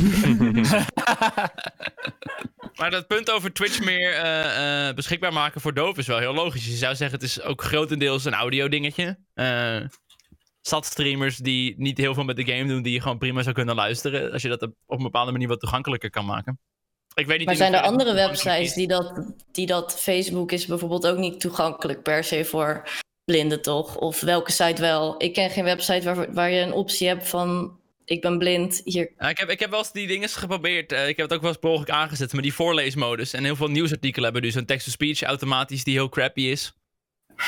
Maar 2.73 2.91
dat 2.91 3.07
punt 3.07 3.31
over 3.31 3.53
Twitch 3.53 3.85
meer 3.85 4.13
eh, 4.13 4.89
eh, 4.89 4.95
beschikbaar 4.95 5.33
maken 5.33 5.61
voor 5.61 5.75
doof 5.75 5.99
is 5.99 6.07
wel 6.07 6.19
heel 6.19 6.35
logisch. 6.35 6.67
Je 6.67 6.73
zou 6.73 6.95
zeggen, 6.95 7.19
het 7.19 7.29
is 7.29 7.43
ook 7.43 7.63
grotendeels 7.63 8.25
een 8.25 8.35
audio 8.35 8.69
dingetje. 8.69 9.19
Zat 10.61 10.87
streamers 10.87 11.37
die 11.37 11.75
niet 11.79 11.99
heel 11.99 12.15
veel 12.15 12.25
met 12.25 12.37
de 12.37 12.45
game 12.45 12.67
doen, 12.67 12.83
die 12.83 12.93
je 12.93 13.01
gewoon 13.01 13.19
prima 13.19 13.43
zou 13.43 13.55
kunnen 13.55 13.75
luisteren. 13.75 14.33
Als 14.33 14.43
je 14.43 14.49
dat 14.49 14.63
op 14.63 14.75
een 14.87 15.03
bepaalde 15.03 15.33
manier 15.33 15.49
wat 15.49 15.61
toegankelijker 15.61 16.11
kan 16.11 16.25
maken. 16.25 16.59
Ik 17.15 17.27
weet 17.27 17.39
niet 17.39 17.47
Maar 17.47 17.57
zijn 17.57 17.75
er 17.75 17.81
andere 17.81 18.15
websites 18.15 18.75
die 18.75 18.87
dat, 18.87 19.33
die 19.53 19.67
dat... 19.67 20.01
Facebook 20.01 20.53
is 20.53 20.67
bijvoorbeeld 20.67 21.07
ook 21.07 21.19
niet 21.19 21.41
toegankelijk 21.41 22.03
per 22.03 22.25
se 22.25 22.45
voor 22.45 22.89
blinden, 23.25 23.63
toch? 23.63 23.97
Of 23.97 24.21
welke 24.21 24.53
site 24.53 24.81
wel? 24.81 25.15
Ik 25.19 25.33
ken 25.33 25.51
geen 25.51 25.65
website 25.65 26.15
waar, 26.15 26.33
waar 26.33 26.51
je 26.51 26.61
een 26.61 26.73
optie 26.73 27.09
hebt 27.09 27.29
van... 27.29 27.81
Ik 28.05 28.21
ben 28.21 28.39
blind, 28.39 28.81
hier... 28.85 29.11
Ja, 29.19 29.29
ik, 29.29 29.39
heb, 29.39 29.49
ik 29.51 29.61
heb 29.61 29.71
wel 29.71 29.79
eens 29.79 29.93
die 29.93 30.07
dingen 30.07 30.29
geprobeerd. 30.29 30.93
eh, 30.93 31.09
ik 31.09 31.17
heb 31.17 31.27
het 31.29 31.35
ook 31.37 31.43
wel 31.43 31.51
eens 31.51 31.61
ongeluk 31.71 31.91
aangezet, 31.91 32.33
maar 32.33 32.43
die 32.43 32.55
voorleesmodus. 32.55 33.33
En 33.33 33.45
heel 33.45 33.57
veel 33.57 33.69
nieuwsartikelen 33.69 34.25
hebben 34.25 34.43
nu 34.43 34.51
zo'n 34.51 34.65
text-to-speech 34.65 35.23
automatisch 35.23 35.85
die 35.85 35.95
heel 35.95 36.09
crappy 36.09 36.41
is. 36.41 36.73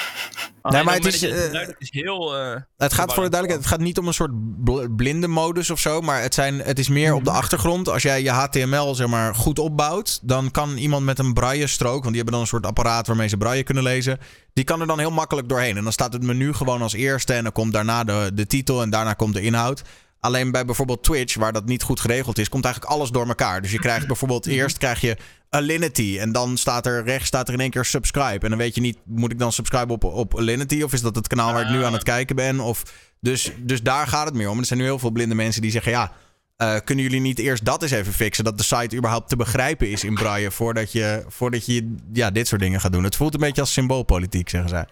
Alleen 0.63 0.85
maar 0.85 0.95
het 0.95 1.05
is, 1.05 1.23
eh, 1.23 1.53
het 1.53 1.75
is 1.79 1.89
heel... 1.93 2.37
eh, 2.39 2.61
Het 2.77 2.93
gaat 2.93 3.15
voor 3.15 3.23
de 3.25 3.31
duidelijkheid, 3.31 3.59
het 3.59 3.67
gaat 3.67 3.81
niet 3.81 3.99
om 3.99 4.07
een 4.07 4.15
soort 4.15 4.65
bl- 4.65 4.87
blinde 4.97 5.29
modus 5.29 5.71
of 5.71 5.79
zo, 5.81 6.01
maar 6.01 6.23
het, 6.23 6.35
zijn, 6.35 6.59
het 6.59 6.79
is 6.79 6.89
meer 6.89 7.15
op 7.15 7.25
de 7.25 7.31
achtergrond. 7.31 7.89
Als 7.89 8.03
jij 8.03 8.23
je 8.23 8.31
HTML 8.31 8.95
zeg 8.95 9.07
maar 9.07 9.35
goed 9.35 9.59
opbouwt, 9.59 10.21
dan 10.23 10.51
kan 10.51 10.77
iemand 10.77 11.05
met 11.05 11.19
een 11.19 11.33
braille 11.33 11.67
strook, 11.67 11.93
want 12.03 12.05
die 12.05 12.15
hebben 12.15 12.33
dan 12.33 12.41
een 12.41 12.47
soort 12.47 12.67
apparaat 12.67 13.07
waarmee 13.07 13.29
ze 13.29 13.37
braille 13.37 13.63
kunnen 13.63 13.83
lezen, 13.83 14.19
die 14.53 14.65
kan 14.65 14.81
er 14.81 14.87
dan 14.87 14.99
heel 14.99 15.11
makkelijk 15.11 15.49
doorheen. 15.49 15.77
En 15.77 15.83
dan 15.83 15.93
staat 15.93 16.13
het 16.13 16.23
menu 16.23 16.53
gewoon 16.53 16.83
als 16.83 16.93
eerste 16.93 17.33
en 17.33 17.43
dan 17.43 17.53
komt 17.53 17.73
daarna 17.73 18.05
de, 18.05 18.31
de 18.35 18.47
titel 18.47 18.83
en 18.83 18.91
daarna 18.91 19.13
komt 19.13 19.35
de 19.35 19.41
inhoud. 19.43 19.83
Alleen 20.25 20.51
bij 20.51 20.65
bijvoorbeeld 20.65 21.03
Twitch, 21.03 21.37
waar 21.37 21.53
dat 21.53 21.65
niet 21.65 21.83
goed 21.83 22.01
geregeld 22.01 22.39
is, 22.39 22.49
komt 22.49 22.65
eigenlijk 22.65 22.95
alles 22.95 23.11
door 23.11 23.27
elkaar. 23.27 23.63
Dus 23.63 23.73
je 23.73 23.79
krijgt 23.79 24.07
bijvoorbeeld 24.07 24.47
eerst 24.47 24.79
krijg 24.79 25.01
je 25.01 25.17
Alinity. 25.49 26.19
En 26.21 26.33
dan 26.33 26.57
staat 26.57 26.87
er 26.87 27.05
rechts 27.05 27.27
staat 27.27 27.49
er 27.49 27.55
in 27.55 27.61
één 27.61 27.71
keer 27.71 27.85
subscribe. 27.85 28.45
En 28.45 28.49
dan 28.49 28.59
weet 28.59 28.75
je 28.75 28.81
niet, 28.81 28.99
moet 29.05 29.33
ik 29.33 29.39
dan 29.39 29.53
subscribe 29.53 29.93
op, 29.93 30.05
op 30.05 30.39
Alinity? 30.39 30.83
Of 30.83 30.93
is 30.93 31.01
dat 31.01 31.15
het 31.15 31.27
kanaal 31.27 31.53
waar 31.53 31.63
ik 31.63 31.71
nu 31.71 31.85
aan 31.85 31.93
het 31.93 32.03
kijken 32.03 32.37
ben? 32.37 32.61
Of, 32.61 32.83
dus, 33.21 33.51
dus 33.59 33.83
daar 33.83 34.07
gaat 34.07 34.27
het 34.27 34.35
meer 34.35 34.51
om. 34.51 34.59
Er 34.59 34.65
zijn 34.65 34.79
nu 34.79 34.85
heel 34.85 34.99
veel 34.99 35.11
blinde 35.11 35.35
mensen 35.35 35.63
die 35.63 35.71
zeggen, 35.71 35.93
ja, 35.93 36.13
eh, 36.57 36.77
kunnen 36.85 37.05
jullie 37.05 37.21
niet 37.21 37.39
eerst 37.39 37.65
dat 37.65 37.83
eens 37.83 37.91
even 37.91 38.13
fixen? 38.13 38.45
Dat 38.45 38.59
de 38.59 38.65
site 38.65 38.97
überhaupt 38.97 39.29
te 39.29 39.37
begrijpen 39.37 39.91
is 39.91 40.05
in 40.05 40.15
braille 40.15 40.51
voordat 40.51 40.93
je, 40.93 41.25
voordat 41.29 41.67
je 41.67 41.95
ja, 42.13 42.31
dit 42.31 42.47
soort 42.47 42.61
dingen 42.61 42.81
gaat 42.81 42.93
doen. 42.93 43.05
Het 43.05 43.17
voelt 43.17 43.35
een 43.35 43.41
beetje 43.41 43.61
als 43.61 43.73
symboolpolitiek, 43.73 44.49
zeggen 44.49 44.71
zij. 44.71 44.87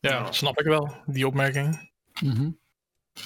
Ja, 0.00 0.32
snap 0.32 0.60
ik 0.60 0.66
wel, 0.66 0.94
die 1.06 1.26
opmerking. 1.26 1.94
Mhm. 2.22 2.50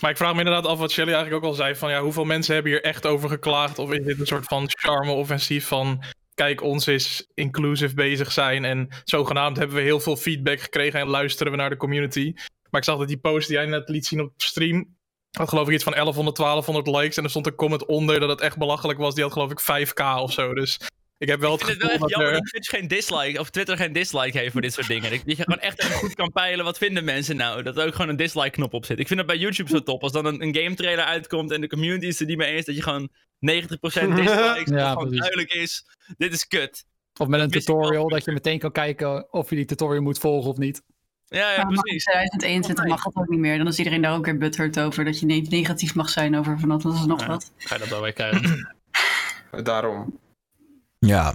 Maar 0.00 0.11
ik 0.11 0.16
vraag 0.16 0.33
me 0.33 0.38
inderdaad 0.38 0.66
af 0.66 0.79
wat 0.79 0.90
Shelly 0.90 1.12
eigenlijk 1.12 1.44
ook 1.44 1.50
al 1.50 1.57
zei: 1.57 1.74
van 1.74 1.90
ja, 1.90 2.03
hoeveel 2.03 2.24
mensen 2.24 2.55
hebben 2.55 2.72
hier 2.72 2.83
echt 2.83 3.07
over 3.07 3.29
geklaagd? 3.29 3.79
Of 3.79 3.92
is 3.92 4.05
dit 4.05 4.20
een 4.20 4.26
soort 4.26 4.44
van 4.44 4.64
charme-offensief 4.68 5.66
van. 5.66 6.03
Kijk, 6.35 6.62
ons 6.62 6.88
is 6.88 7.31
inclusive 7.35 7.94
bezig 7.94 8.33
zijn. 8.33 8.64
En 8.64 8.88
zogenaamd 9.05 9.57
hebben 9.57 9.76
we 9.76 9.83
heel 9.83 10.00
veel 10.00 10.16
feedback 10.16 10.61
gekregen 10.61 11.00
en 11.00 11.07
luisteren 11.07 11.53
we 11.53 11.59
naar 11.59 11.70
de 11.70 11.76
community. 11.76 12.33
Maar 12.70 12.81
ik 12.81 12.87
zag 12.87 12.98
dat 12.98 13.09
die 13.09 13.18
post 13.18 13.48
die 13.48 13.57
jij 13.57 13.66
net 13.66 13.88
liet 13.88 14.07
zien 14.07 14.20
op 14.20 14.33
stream. 14.37 14.96
had 15.31 15.48
geloof 15.48 15.68
ik 15.68 15.74
iets 15.74 15.85
van 15.85 15.92
1100, 15.92 16.37
1200 16.37 16.96
likes. 16.96 17.16
En 17.16 17.24
er 17.24 17.31
stond 17.31 17.46
een 17.46 17.55
comment 17.55 17.87
onder 17.87 18.20
dat 18.20 18.29
het 18.29 18.40
echt 18.40 18.59
belachelijk 18.59 18.98
was. 18.98 19.14
Die 19.14 19.22
had 19.22 19.33
geloof 19.33 19.50
ik 19.50 19.61
5k 19.61 20.20
of 20.22 20.33
zo. 20.33 20.55
Dus 20.55 20.81
ik 21.20 21.28
heb 21.28 21.40
wel 21.40 21.54
Ik 21.54 21.61
het 21.61 21.68
vind 21.68 21.83
het 21.83 21.87
wel 21.87 21.90
echt 21.90 22.00
dat 22.00 22.11
jammer 22.11 22.28
er. 22.33 22.35
dat 22.38 22.46
Twitch 22.46 22.68
geen 22.70 22.88
dislike, 22.88 23.40
of 23.40 23.50
Twitter 23.50 23.76
geen 23.76 23.92
dislike 23.92 24.38
heeft 24.38 24.52
voor 24.52 24.61
dit 24.61 24.72
soort 24.72 24.87
dingen. 24.87 25.11
Dat 25.11 25.20
je 25.24 25.35
gewoon 25.44 25.61
echt 25.61 25.83
even 25.83 25.94
goed 25.96 26.14
kan 26.14 26.33
peilen, 26.33 26.64
wat 26.64 26.78
vinden 26.78 27.04
mensen 27.04 27.37
nou? 27.37 27.62
Dat 27.62 27.76
er 27.76 27.87
ook 27.87 27.92
gewoon 27.94 28.09
een 28.11 28.16
dislike 28.16 28.50
knop 28.50 28.74
op 28.74 28.85
zit. 28.85 28.98
Ik 28.98 29.06
vind 29.06 29.18
het 29.18 29.28
bij 29.28 29.38
YouTube 29.38 29.70
zo 29.70 29.83
top. 29.83 30.02
Als 30.02 30.12
dan 30.12 30.24
een, 30.26 30.42
een 30.42 30.54
game 30.56 30.74
trailer 30.74 31.04
uitkomt 31.04 31.50
en 31.50 31.61
de 31.61 31.68
community 31.68 32.06
is 32.06 32.20
er 32.20 32.26
niet 32.26 32.37
mee 32.37 32.54
eens, 32.54 32.66
dat 32.66 32.76
je 32.76 32.83
gewoon 32.83 33.09
90% 33.11 33.14
dislikes, 33.40 34.24
dat 34.64 34.68
Ja, 34.68 34.92
gewoon 34.92 35.16
duidelijk 35.16 35.52
is, 35.52 35.85
dit 36.16 36.33
is 36.33 36.46
kut. 36.46 36.85
Of 37.20 37.28
met 37.28 37.40
een 37.40 37.50
tutorial, 37.50 38.09
dat 38.09 38.24
je 38.24 38.33
meteen 38.33 38.59
kan 38.59 38.72
kijken 38.72 39.33
of 39.33 39.50
je 39.50 39.56
die 39.56 39.64
tutorial 39.64 40.02
moet 40.02 40.18
volgen 40.18 40.50
of 40.50 40.56
niet. 40.56 40.83
Ja, 41.26 41.52
ja, 41.52 41.61
in 41.61 41.66
precies. 41.80 42.04
2021 42.04 42.85
mag 42.87 43.02
dat 43.02 43.14
ook 43.16 43.28
niet 43.28 43.38
meer. 43.38 43.59
Dan 43.59 43.66
is 43.66 43.78
iedereen 43.78 44.02
daar 44.02 44.14
ook 44.14 44.24
weer 44.24 44.38
butthurt 44.38 44.80
over. 44.80 45.04
Dat 45.04 45.20
je 45.20 45.26
ne- 45.26 45.46
negatief 45.48 45.94
mag 45.94 46.09
zijn 46.09 46.37
over 46.37 46.59
van 46.59 46.68
dat 46.68 46.85
is 46.85 47.04
nog 47.06 47.20
Ja. 47.20 47.26
wat. 47.26 47.52
Ga 47.56 47.74
je 47.74 47.80
dat 47.80 47.88
wel 47.90 48.02
weer 48.02 48.12
krijgen. 48.12 48.76
Daarom. 49.62 50.18
Ja. 51.06 51.34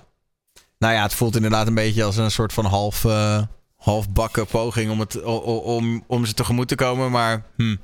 Nou 0.78 0.93
ja, 0.93 1.01
het 1.04 1.13
voelt 1.13 1.36
inderdaad 1.36 1.67
een 1.67 1.73
beetje 1.73 2.04
als 2.04 2.17
een 2.17 2.32
soort 2.32 2.54
van 2.54 2.65
half, 2.65 3.06
eh, 3.06 3.41
halfbakken 3.75 4.45
poging 4.47 4.91
om, 4.91 4.99
het, 4.99 5.23
o- 5.23 5.41
o- 5.43 5.75
om, 5.75 6.04
om 6.08 6.25
ze 6.25 6.34
tegemoet 6.34 6.67
te 6.67 6.75
komen. 6.75 7.12
Maar 7.12 7.45
hm, 7.56 7.75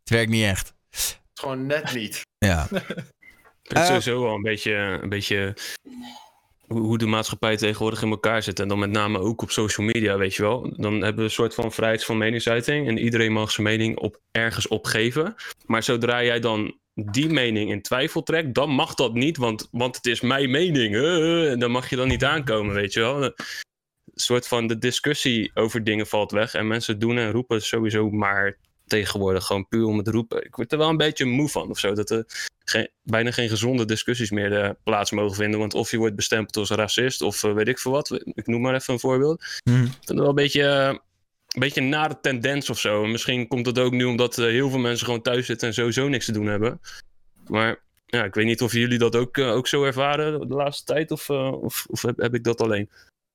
het 0.00 0.10
werkt 0.10 0.30
niet 0.30 0.44
echt. 0.44 0.74
Gewoon 1.34 1.66
net 1.66 1.94
niet. 1.94 2.20
Ja. 2.38 2.62
Ik 2.62 2.68
vind 2.78 2.88
het 3.62 3.78
Eh, 3.78 3.84
sowieso 3.86 4.22
wel 4.22 4.34
een 4.34 4.42
beetje, 4.42 4.72
een 5.02 5.08
beetje 5.08 5.56
hoe 6.66 6.80
hoe 6.80 6.98
de 6.98 7.06
maatschappij 7.06 7.56
tegenwoordig 7.56 8.02
in 8.02 8.10
elkaar 8.10 8.42
zit. 8.42 8.60
En 8.60 8.68
dan 8.68 8.78
met 8.78 8.90
name 8.90 9.18
ook 9.18 9.42
op 9.42 9.50
social 9.50 9.86
media, 9.86 10.16
weet 10.16 10.34
je 10.34 10.42
wel. 10.42 10.72
Dan 10.76 10.92
hebben 10.92 11.16
we 11.16 11.22
een 11.22 11.30
soort 11.30 11.54
van 11.54 11.72
vrijheid 11.72 12.04
van 12.04 12.18
meningsuiting. 12.18 12.88
En 12.88 12.98
iedereen 12.98 13.32
mag 13.32 13.50
zijn 13.50 13.66
mening 13.66 13.98
op, 13.98 14.20
ergens 14.30 14.68
opgeven. 14.68 15.34
Maar 15.66 15.82
zodra 15.82 16.22
jij 16.24 16.40
dan 16.40 16.78
die 17.04 17.28
mening 17.28 17.70
in 17.70 17.82
twijfel 17.82 18.22
trekt, 18.22 18.54
dan 18.54 18.70
mag 18.70 18.94
dat 18.94 19.14
niet. 19.14 19.36
Want, 19.36 19.68
want 19.70 19.96
het 19.96 20.06
is 20.06 20.20
mijn 20.20 20.50
mening. 20.50 20.96
En 21.50 21.58
dan 21.58 21.70
mag 21.70 21.90
je 21.90 21.96
dan 21.96 22.08
niet 22.08 22.24
aankomen, 22.24 22.74
weet 22.74 22.92
je 22.92 23.00
wel. 23.00 23.22
Een 23.22 23.34
soort 24.14 24.48
van 24.48 24.66
de 24.66 24.78
discussie 24.78 25.50
over 25.54 25.84
dingen 25.84 26.06
valt 26.06 26.30
weg. 26.30 26.54
En 26.54 26.66
mensen 26.66 26.98
doen 26.98 27.18
en 27.18 27.30
roepen 27.30 27.62
sowieso 27.62 28.10
maar 28.10 28.58
tegenwoordig 28.90 29.44
gewoon 29.44 29.68
puur 29.68 29.84
om 29.84 29.98
het 29.98 30.08
roepen. 30.08 30.44
Ik 30.44 30.56
word 30.56 30.72
er 30.72 30.78
wel 30.78 30.88
een 30.88 30.96
beetje 30.96 31.24
moe 31.24 31.48
van 31.48 31.70
of 31.70 31.78
zo. 31.78 31.92
Dat 31.92 32.10
er 32.10 32.24
geen, 32.64 32.88
bijna 33.02 33.30
geen 33.30 33.48
gezonde 33.48 33.84
discussies 33.84 34.30
meer 34.30 34.62
eh, 34.62 34.70
plaats 34.82 35.10
mogen 35.10 35.36
vinden. 35.36 35.60
Want 35.60 35.74
of 35.74 35.90
je 35.90 35.98
wordt 35.98 36.16
bestempeld 36.16 36.56
als 36.56 36.70
racist 36.70 37.22
of 37.22 37.44
eh, 37.44 37.52
weet 37.52 37.68
ik 37.68 37.78
veel 37.78 37.92
wat. 37.92 38.10
Ik 38.34 38.46
noem 38.46 38.60
maar 38.60 38.74
even 38.74 38.94
een 38.94 39.00
voorbeeld. 39.00 39.42
Ik 39.42 39.72
vind 39.72 39.98
het 40.04 40.18
wel 40.18 40.28
een 40.28 40.34
beetje, 40.34 40.64
eh, 40.64 40.98
een 41.54 41.60
beetje 41.60 41.80
een 41.80 41.88
nare 41.88 42.18
tendens 42.20 42.70
of 42.70 42.78
zo. 42.78 43.04
En 43.04 43.10
misschien 43.10 43.48
komt 43.48 43.64
dat 43.64 43.78
ook 43.78 43.92
nu 43.92 44.04
omdat 44.04 44.38
eh, 44.38 44.44
heel 44.44 44.70
veel 44.70 44.78
mensen 44.78 45.04
gewoon 45.04 45.22
thuis 45.22 45.46
zitten 45.46 45.68
en 45.68 45.74
sowieso 45.74 46.08
niks 46.08 46.24
te 46.24 46.32
doen 46.32 46.46
hebben. 46.46 46.80
Maar 47.46 47.80
ja, 48.06 48.24
ik 48.24 48.34
weet 48.34 48.46
niet 48.46 48.62
of 48.62 48.72
jullie 48.72 48.98
dat 48.98 49.16
ook, 49.16 49.36
eh, 49.36 49.52
ook 49.52 49.66
zo 49.66 49.84
ervaren 49.84 50.48
de 50.48 50.54
laatste 50.54 50.84
tijd. 50.84 51.10
Of, 51.10 51.28
eh, 51.28 51.62
of, 51.62 51.86
of 51.88 52.02
heb, 52.02 52.16
heb 52.16 52.34
ik 52.34 52.44
dat 52.44 52.60
alleen? 52.60 52.90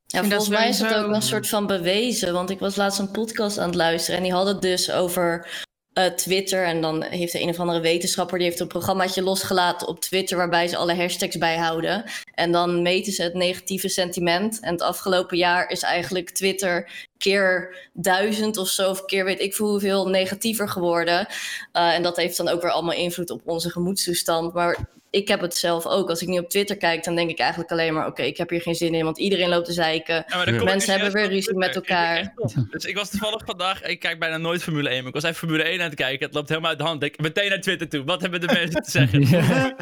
Ja, 0.07 0.23
volgens 0.23 0.49
mij 0.49 0.69
is 0.69 0.79
het 0.79 0.93
ook 0.93 1.13
een 1.13 1.21
soort 1.21 1.49
van 1.49 1.67
bewezen. 1.67 2.33
Want 2.33 2.49
ik 2.49 2.59
was 2.59 2.75
laatst 2.75 2.99
een 2.99 3.11
podcast 3.11 3.57
aan 3.57 3.67
het 3.67 3.75
luisteren. 3.75 4.17
En 4.17 4.23
die 4.23 4.33
hadden 4.33 4.53
het 4.53 4.61
dus 4.61 4.91
over 4.91 5.47
eh, 5.95 6.05
Twitter. 6.05 6.65
En 6.65 6.81
dan 6.81 7.03
heeft 7.03 7.31
de 7.31 7.41
een 7.41 7.49
of 7.49 7.59
andere 7.59 7.79
wetenschapper... 7.79 8.37
die 8.37 8.47
heeft 8.47 8.59
een 8.59 8.67
programmaatje 8.67 9.21
losgelaten 9.21 9.87
op 9.87 9.99
Twitter... 9.99 10.37
waarbij 10.37 10.67
ze 10.67 10.77
alle 10.77 10.95
hashtags 10.95 11.37
bijhouden. 11.37 12.03
En 12.33 12.51
dan 12.51 12.81
meten 12.81 13.13
ze 13.13 13.23
het 13.23 13.33
negatieve 13.33 13.89
sentiment. 13.89 14.59
En 14.59 14.71
het 14.71 14.81
afgelopen 14.81 15.37
jaar 15.37 15.69
is 15.69 15.81
eigenlijk 15.81 16.29
Twitter... 16.29 16.89
keer 17.17 17.75
duizend 17.93 18.57
of 18.57 18.67
zo... 18.67 18.89
of 18.89 19.05
keer 19.05 19.25
weet 19.25 19.39
ik 19.39 19.55
veel 19.55 19.69
hoeveel 19.69 20.07
negatiever 20.07 20.69
geworden. 20.69 21.27
Eh, 21.71 21.93
en 21.93 22.03
dat 22.03 22.17
heeft 22.17 22.37
dan 22.37 22.47
ook 22.47 22.61
weer 22.61 22.71
allemaal 22.71 22.95
invloed 22.95 23.29
op 23.29 23.41
onze 23.45 23.69
gemoedstoestand. 23.69 24.53
Maar 24.53 24.77
ik 25.15 25.27
heb 25.27 25.41
het 25.41 25.55
zelf 25.55 25.85
ook. 25.85 26.09
Als 26.09 26.21
ik 26.21 26.27
nu 26.27 26.37
op 26.37 26.49
Twitter 26.49 26.77
kijk, 26.77 27.03
dan 27.03 27.15
denk 27.15 27.29
ik 27.29 27.39
eigenlijk 27.39 27.71
alleen 27.71 27.93
maar... 27.93 28.07
oké, 28.07 28.21
ik 28.23 28.37
heb 28.37 28.49
hier 28.49 28.61
geen 28.61 28.75
zin 28.75 28.93
in, 28.93 29.03
want 29.03 29.17
iedereen 29.19 29.49
loopt 29.49 29.65
te 29.65 29.73
zeiken. 29.73 30.23
Ja, 30.27 30.45
Mensen 30.45 30.75
dus 30.75 30.85
hebben 30.85 31.11
weer 31.11 31.27
ruzie 31.27 31.55
met 31.55 31.71
Twitter. 31.71 31.95
Elkaar. 31.95 32.33
Dus 32.69 32.85
ik 32.85 32.95
was 32.95 33.09
toevallig 33.09 33.41
vandaag, 33.45 33.81
ik 33.83 33.99
kijk 33.99 34.19
bijna 34.19 34.37
nooit 34.37 34.63
Formule 34.63 34.89
1, 34.89 34.97
maar 34.97 35.07
ik 35.07 35.13
was 35.13 35.23
even 35.23 35.35
Formule 35.35 35.63
1 35.63 35.79
aan 35.81 35.85
het 35.85 35.95
kijken. 35.95 36.25
Het 36.25 36.35
loopt 36.35 36.49
helemaal 36.49 36.69
uit 36.69 36.79
de 36.79 36.85
hand. 36.85 37.03
Ik 37.03 37.19
meteen 37.21 37.49
naar 37.49 37.61
Twitter 37.61 37.89
toe. 37.89 38.03
Wat 38.03 38.21
hebben 38.21 38.41
de 38.41 38.47
mensen 38.53 38.81
te 38.81 38.91
zeggen? 38.91 39.25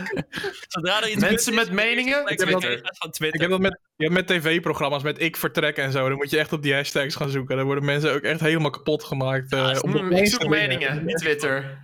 Zodra 0.67 1.01
er 1.01 1.09
iets 1.09 1.21
Mensen 1.21 1.53
is, 1.53 1.59
met 1.59 1.71
meningen? 1.71 2.27
Ik 2.27 2.39
heb 2.39 2.49
dat- 2.49 2.63
Ik 2.63 3.41
heb 3.41 3.57
met, 3.59 3.79
je 3.95 4.03
hebt 4.09 4.13
met 4.13 4.27
tv-programma's, 4.27 5.03
met 5.03 5.21
ik 5.21 5.37
vertrek 5.37 5.77
en 5.77 5.91
zo. 5.91 6.07
Dan 6.09 6.17
moet 6.17 6.29
je 6.29 6.37
echt 6.37 6.53
op 6.53 6.61
die 6.63 6.73
hashtags 6.73 7.15
gaan 7.15 7.29
zoeken. 7.29 7.55
Dan 7.57 7.65
worden 7.65 7.85
mensen 7.85 8.13
ook 8.13 8.21
echt 8.21 8.39
helemaal 8.39 8.69
kapot 8.69 9.03
gemaakt. 9.03 9.51
eh, 9.53 9.79
op 9.81 10.17
zoek 10.23 10.47
meningen, 10.47 11.05
niet 11.05 11.17
Twitter. 11.17 11.81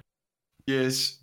Yes. 0.63 1.18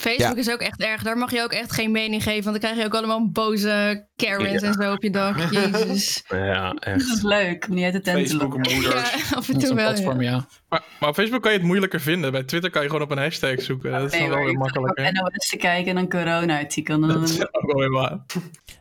Facebook 0.00 0.36
is 0.36 0.50
ook 0.50 0.60
echt 0.60 0.80
erg. 0.82 1.02
Daar 1.02 1.16
mag 1.16 1.30
je 1.30 1.42
ook 1.42 1.52
echt 1.52 1.72
geen 1.72 1.90
mening 1.90 2.22
geven. 2.22 2.44
Want 2.44 2.60
dan 2.60 2.70
krijg 2.70 2.76
je 2.76 2.84
ook 2.84 2.94
allemaal 2.94 3.30
boze 3.30 4.06
Karens 4.16 4.62
en 4.62 4.72
zo 4.74 4.92
op 4.92 5.02
je 5.02 5.10
dak. 5.10 5.36
Jezus. 5.50 6.22
Ja, 6.28 6.72
Dat 6.72 6.84
echt. 6.84 7.00
is 7.12 7.22
leuk 7.22 7.68
niet 7.68 7.84
uit 7.84 7.92
de 7.92 8.00
tent 8.00 8.26
te 8.28 8.36
lopen. 8.36 8.64
Facebook-moeders. 8.64 9.10
Ja, 9.12 9.36
af 9.36 9.48
en 9.48 9.54
Dat 9.54 9.62
is 9.62 9.68
toe 9.68 9.70
een 9.70 9.74
wel. 9.76 9.84
ja. 9.86 9.92
platform, 9.92 10.20
ja. 10.22 10.46
Maar, 10.68 10.82
maar 11.00 11.08
op 11.08 11.14
Facebook 11.14 11.42
kan 11.42 11.52
je 11.52 11.58
het 11.58 11.66
moeilijker 11.66 12.00
vinden. 12.00 12.32
Bij 12.32 12.42
Twitter 12.42 12.70
kan 12.70 12.82
je 12.82 12.88
gewoon 12.88 13.02
op 13.04 13.10
een 13.10 13.18
hashtag 13.18 13.62
zoeken. 13.62 13.90
Dat 13.92 14.02
is 14.04 14.10
Nee, 14.10 14.20
dan 14.20 14.28
wel 14.30 14.38
weer 14.38 14.50
ik 14.52 14.58
makkelijker. 14.58 15.12
NOS 15.12 15.48
te 15.48 15.56
kijken 15.56 15.90
en 15.90 15.96
een 15.96 16.08
corona-artikel. 16.10 16.94
En 16.94 17.00
dan- 17.00 17.20
Dat 17.20 17.28
is 17.28 17.40
ook 17.42 17.66
wel 17.66 17.76
weer 17.76 17.90
waar. 17.90 18.18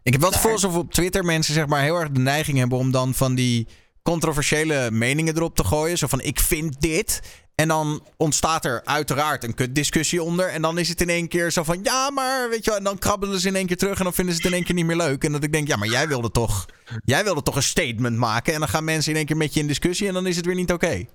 Ik 0.04 0.12
heb 0.12 0.22
wel 0.22 0.30
het 0.30 0.36
gevoel 0.40 0.52
alsof 0.52 0.76
op 0.76 0.92
Twitter 0.94 1.26
mensen 1.26 1.54
zeg 1.54 1.66
maar 1.68 1.82
heel 1.82 2.00
erg 2.00 2.10
de 2.12 2.20
neiging 2.20 2.58
hebben 2.58 2.78
om 2.78 2.92
dan 2.92 3.14
van 3.14 3.36
die 3.36 3.68
controversiële 4.04 4.92
meningen 4.92 5.36
erop 5.36 5.56
te 5.56 5.64
gooien. 5.64 5.98
Zo 5.98 6.08
van 6.08 6.22
ik 6.22 6.40
vind 6.40 6.82
dit. 6.82 7.22
En 7.60 7.68
dan 7.68 8.04
ontstaat 8.18 8.66
er 8.66 8.82
uiteraard 8.86 9.44
een 9.44 9.54
kutdiscussie 9.54 10.24
onder. 10.24 10.50
En 10.50 10.62
dan 10.62 10.78
is 10.78 10.90
het 10.90 11.02
in 11.02 11.10
één 11.10 11.28
keer 11.28 11.52
zo 11.52 11.64
van 11.64 11.80
ja, 11.84 12.10
maar 12.10 12.50
weet 12.50 12.64
je 12.64 12.70
wel. 12.70 12.80
En 12.80 12.84
dan 12.84 12.98
krabbelen 12.98 13.40
ze 13.40 13.48
in 13.48 13.56
één 13.56 13.66
keer 13.66 13.78
terug 13.78 13.98
en 13.98 14.04
dan 14.04 14.14
vinden 14.14 14.34
ze 14.34 14.42
het 14.42 14.50
in 14.50 14.56
één 14.56 14.66
keer 14.66 14.76
niet 14.76 14.86
meer 14.86 14.96
leuk. 14.96 15.24
En 15.24 15.32
dat 15.32 15.44
ik 15.44 15.52
denk, 15.52 15.68
ja, 15.68 15.76
maar 15.76 15.88
jij 15.88 16.08
wilde 16.08 16.32
toch, 16.32 16.66
jij 17.04 17.24
wilde 17.24 17.42
toch 17.42 17.56
een 17.56 17.64
statement 17.64 18.18
maken. 18.18 18.54
En 18.54 18.60
dan 18.60 18.70
gaan 18.70 18.84
mensen 18.84 19.12
in 19.12 19.18
één 19.18 19.26
keer 19.26 19.38
met 19.38 19.54
je 19.54 19.60
in 19.60 19.68
discussie 19.68 20.08
en 20.08 20.14
dan 20.14 20.28
is 20.28 20.36
het 20.36 20.46
weer 20.46 20.56
niet 20.56 20.72
oké. 20.72 21.06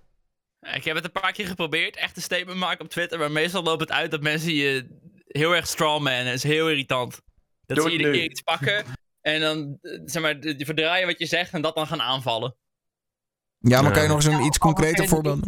Ik 0.60 0.84
heb 0.84 0.96
het 0.96 1.04
een 1.04 1.20
paar 1.20 1.32
keer 1.32 1.46
geprobeerd, 1.46 1.96
echt 1.96 2.16
een 2.16 2.22
statement 2.22 2.58
maken 2.58 2.84
op 2.84 2.90
Twitter, 2.90 3.18
maar 3.18 3.32
meestal 3.32 3.62
loopt 3.62 3.80
het 3.80 3.90
uit 3.90 4.10
dat 4.10 4.22
mensen 4.22 4.54
je 4.54 4.86
heel 5.26 5.54
erg 5.54 5.66
strawman. 5.66 6.24
Dat 6.24 6.34
is 6.34 6.42
heel 6.42 6.68
irritant. 6.68 7.20
Dat 7.66 7.76
Doe 7.76 7.76
ze 7.76 7.82
het 7.82 7.92
iedere 7.92 8.12
keer 8.12 8.30
iets 8.30 8.40
pakken 8.40 8.84
en 9.20 9.40
dan, 9.40 9.78
zeg 10.04 10.22
maar, 10.22 10.36
verdraaien 10.40 11.06
wat 11.06 11.18
je 11.18 11.26
zegt 11.26 11.52
en 11.52 11.62
dat 11.62 11.74
dan 11.74 11.86
gaan 11.86 12.02
aanvallen. 12.02 12.56
Ja, 13.58 13.82
maar 13.82 13.92
kan 13.92 14.02
je 14.02 14.08
nog 14.08 14.16
eens 14.16 14.34
een 14.34 14.44
iets 14.44 14.58
concreter 14.58 15.08
Allemaal 15.08 15.40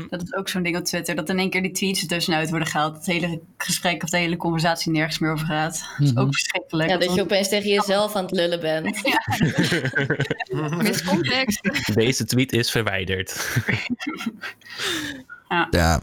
voorbeeld? 0.00 0.20
Dat 0.20 0.22
is 0.22 0.34
ook 0.34 0.48
zo'n 0.48 0.62
ding 0.62 0.76
op 0.76 0.84
Twitter. 0.84 1.14
Dat 1.14 1.28
in 1.28 1.38
één 1.38 1.50
keer 1.50 1.62
die 1.62 1.72
tweets 1.72 2.02
er 2.02 2.08
tussenuit 2.08 2.50
worden 2.50 2.68
gehaald. 2.68 2.94
Dat 2.94 3.06
het 3.06 3.14
hele 3.14 3.40
gesprek 3.56 4.02
of 4.02 4.08
de 4.10 4.18
hele 4.18 4.36
conversatie 4.36 4.92
nergens 4.92 5.18
meer 5.18 5.32
over 5.32 5.46
gaat. 5.46 5.84
Dat 5.98 6.06
is 6.06 6.12
Mhm. 6.12 6.20
ook 6.22 6.32
verschrikkelijk. 6.34 6.90
Ja, 6.90 6.96
dat 6.98 7.14
je 7.14 7.20
opeens 7.20 7.48
tegen 7.48 7.68
jezelf 7.70 8.14
aan 8.14 8.22
het 8.24 8.32
lullen 8.34 8.60
bent. 8.60 9.02
Miscontext. 10.82 11.94
Deze 11.94 12.24
tweet 12.24 12.52
is 12.52 12.70
verwijderd. 12.70 13.36
Ja. 15.70 16.02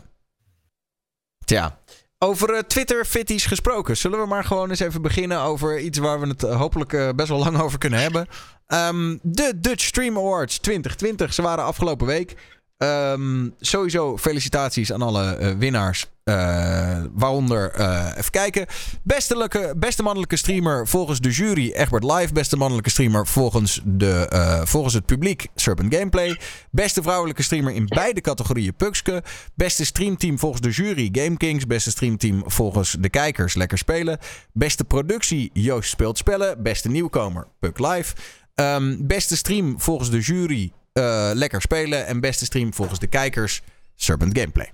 Tja. 1.46 1.80
Over 2.20 2.54
eh, 2.54 2.60
Twitter-fitties 2.60 3.46
gesproken. 3.46 3.98
Zullen 3.98 4.20
we 4.20 4.26
maar 4.26 4.44
gewoon 4.44 4.70
eens 4.70 4.80
even 4.80 5.02
beginnen 5.02 5.40
over 5.40 5.80
iets 5.80 5.98
waar 5.98 6.20
we 6.20 6.28
het 6.28 6.44
eh, 6.44 6.58
hopelijk 6.58 6.94
eh, 6.94 7.10
best 7.16 7.30
wel 7.30 7.40
lang 7.40 7.60
over 7.60 7.78
kunnen 7.80 8.00
hebben. 8.00 8.28
Ehm, 8.68 9.18
de 9.22 9.54
Dutch 9.56 9.84
Stream 9.84 10.18
Awards 10.18 10.58
2020. 10.58 11.34
Ze 11.34 11.42
waren 11.42 11.64
afgelopen 11.64 12.08
week. 12.08 12.36
Ehm, 12.84 13.50
sowieso 13.60 14.18
felicitaties 14.18 14.94
aan 14.94 15.02
alle 15.02 15.36
eh, 15.36 15.52
winnaars. 15.58 16.12
Eh, 16.24 17.02
waaronder, 17.14 17.72
eh, 17.72 18.12
even 18.18 18.32
kijken. 18.32 18.66
Beste, 19.04 19.74
beste 19.78 20.04
mannelijke 20.04 20.36
streamer 20.36 20.88
volgens 20.88 21.20
de 21.20 21.30
jury 21.30 21.72
Egbert 21.72 22.04
Live. 22.04 22.34
Beste 22.34 22.58
mannelijke 22.58 22.90
streamer 22.90 23.28
volgens, 23.28 23.82
de, 23.84 24.28
volgens 24.64 24.94
het 24.94 25.06
publiek 25.06 25.48
Serpent 25.56 25.96
Gameplay. 25.96 26.40
Beste 26.72 27.02
vrouwelijke 27.02 27.44
streamer 27.44 27.74
in 27.74 27.86
beide 27.88 28.22
categorieën 28.22 28.76
Pukske. 28.76 29.24
Beste 29.56 29.86
streamteam 29.86 30.40
volgens 30.40 30.62
de 30.62 30.70
jury 30.70 31.10
Game 31.12 31.38
Kings. 31.38 31.68
Beste 31.68 31.92
streamteam 31.92 32.44
volgens 32.46 32.96
de 33.00 33.10
kijkers 33.10 33.56
Lekker 33.56 33.78
Spelen. 33.78 34.18
Beste 34.54 34.84
productie 34.84 35.50
Joost 35.54 35.90
Speelt 35.90 36.18
Spellen. 36.18 36.64
Beste 36.64 36.90
nieuwkomer 36.90 37.48
Puk 37.60 37.80
Live. 37.80 38.16
Ehm, 38.56 38.96
beste 39.00 39.38
stream 39.38 39.76
volgens 39.80 40.10
de 40.10 40.20
jury 40.20 40.72
eh, 40.94 41.32
Lekker 41.34 41.62
Spelen. 41.62 42.06
En 42.06 42.20
beste 42.20 42.46
stream 42.46 42.74
volgens 42.74 43.00
de 43.00 43.08
kijkers 43.08 43.62
Serpent 43.96 44.38
Gameplay. 44.38 44.74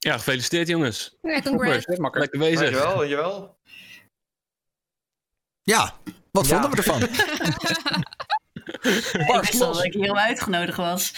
Ja, 0.00 0.12
gefeliciteerd 0.16 0.68
jongens. 0.68 1.16
Ja, 1.22 1.40
congrats. 1.40 1.86
Lekker 1.86 2.38
bezig. 2.38 2.58
Dankjewel, 2.60 2.96
dankjewel. 2.96 3.58
Ja, 5.62 5.94
wat 6.32 6.46
Ja. 6.46 6.52
vonden 6.60 6.70
we 6.70 6.76
ervan? 6.76 7.02
Ik 8.82 9.40
wist 9.42 9.60
al 9.60 9.72
dat 9.72 9.84
ik 9.84 9.92
hierom 9.92 10.16
uitgenodigd 10.18 10.76
was. 10.76 11.14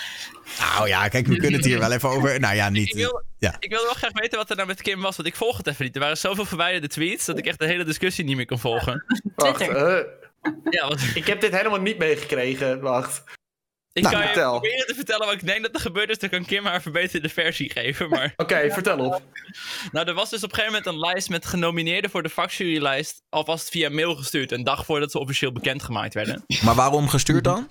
Nou 0.58 0.88
ja, 0.88 1.08
kijk, 1.08 1.26
we 1.26 1.36
kunnen 1.36 1.52
het 1.60 1.64
hier 1.64 1.78
wel 1.78 1.92
even 1.92 2.08
over. 2.08 2.40
Nou 2.40 2.54
ja, 2.54 2.66
Ik 2.66 2.72
niet. 2.72 2.94
wil, 2.94 3.22
Ja. 3.38 3.56
ik 3.58 3.70
wil 3.70 3.82
wel 3.82 3.94
graag 3.94 4.12
weten 4.12 4.38
wat 4.38 4.50
er 4.50 4.56
nou 4.56 4.68
met 4.68 4.82
Kim 4.82 5.00
was, 5.00 5.16
want 5.16 5.28
ik 5.28 5.36
volg 5.36 5.56
het 5.56 5.66
even 5.66 5.84
niet. 5.84 5.94
Er 5.94 6.00
waren 6.00 6.16
zoveel 6.18 6.44
verwijderde 6.44 6.86
tweets 6.88 7.24
dat 7.24 7.38
ik 7.38 7.46
echt 7.46 7.58
de 7.58 7.66
hele 7.66 7.84
discussie 7.84 8.24
niet 8.24 8.36
meer 8.36 8.46
kon 8.46 8.58
volgen. 8.58 9.04
Wacht, 9.34 9.54
Twitter. 9.54 10.06
Ja, 10.70 10.88
want 10.88 11.02
ik 11.14 11.26
heb 11.26 11.40
dit 11.40 11.56
helemaal 11.56 11.80
niet 11.80 11.98
meegekregen. 11.98 12.80
Wacht. 12.80 13.22
ik 13.92 14.02
Nou, 14.02 14.14
kan 14.14 14.24
je 14.24 14.30
vertel. 14.30 14.50
proberen 14.50 14.86
te 14.86 14.94
vertellen 14.94 15.26
wat 15.26 15.34
ik 15.34 15.46
denk 15.46 15.62
dat 15.62 15.74
er 15.74 15.80
gebeurd 15.80 16.10
is, 16.10 16.18
dan 16.18 16.28
kan 16.28 16.44
Kim 16.44 16.64
haar 16.64 16.74
een 16.74 16.80
verbeterde 16.80 17.28
versie 17.28 17.70
geven, 17.70 18.08
maar... 18.08 18.32
Oké, 18.36 18.70
vertel 18.70 18.98
op. 18.98 19.22
Nou, 19.92 20.08
er 20.08 20.14
was 20.14 20.30
dus 20.30 20.42
op 20.42 20.50
een 20.50 20.54
gegeven 20.54 20.82
moment 20.82 20.94
een 20.94 21.10
lijst 21.10 21.28
met 21.28 21.46
genomineerden 21.46 22.10
voor 22.10 22.22
de 22.22 22.28
vakjurylijst. 22.28 23.22
Alvast 23.28 23.68
via 23.68 23.88
mail 23.88 24.16
gestuurd. 24.16 24.52
Een 24.52 24.64
dag 24.64 24.84
voordat 24.84 25.10
ze 25.10 25.18
officieel 25.18 25.52
bekendgemaakt 25.52 26.14
werden. 26.14 26.44
Maar 26.64 26.74
waarom 26.74 27.08
gestuurd 27.08 27.44
dan? 27.44 27.68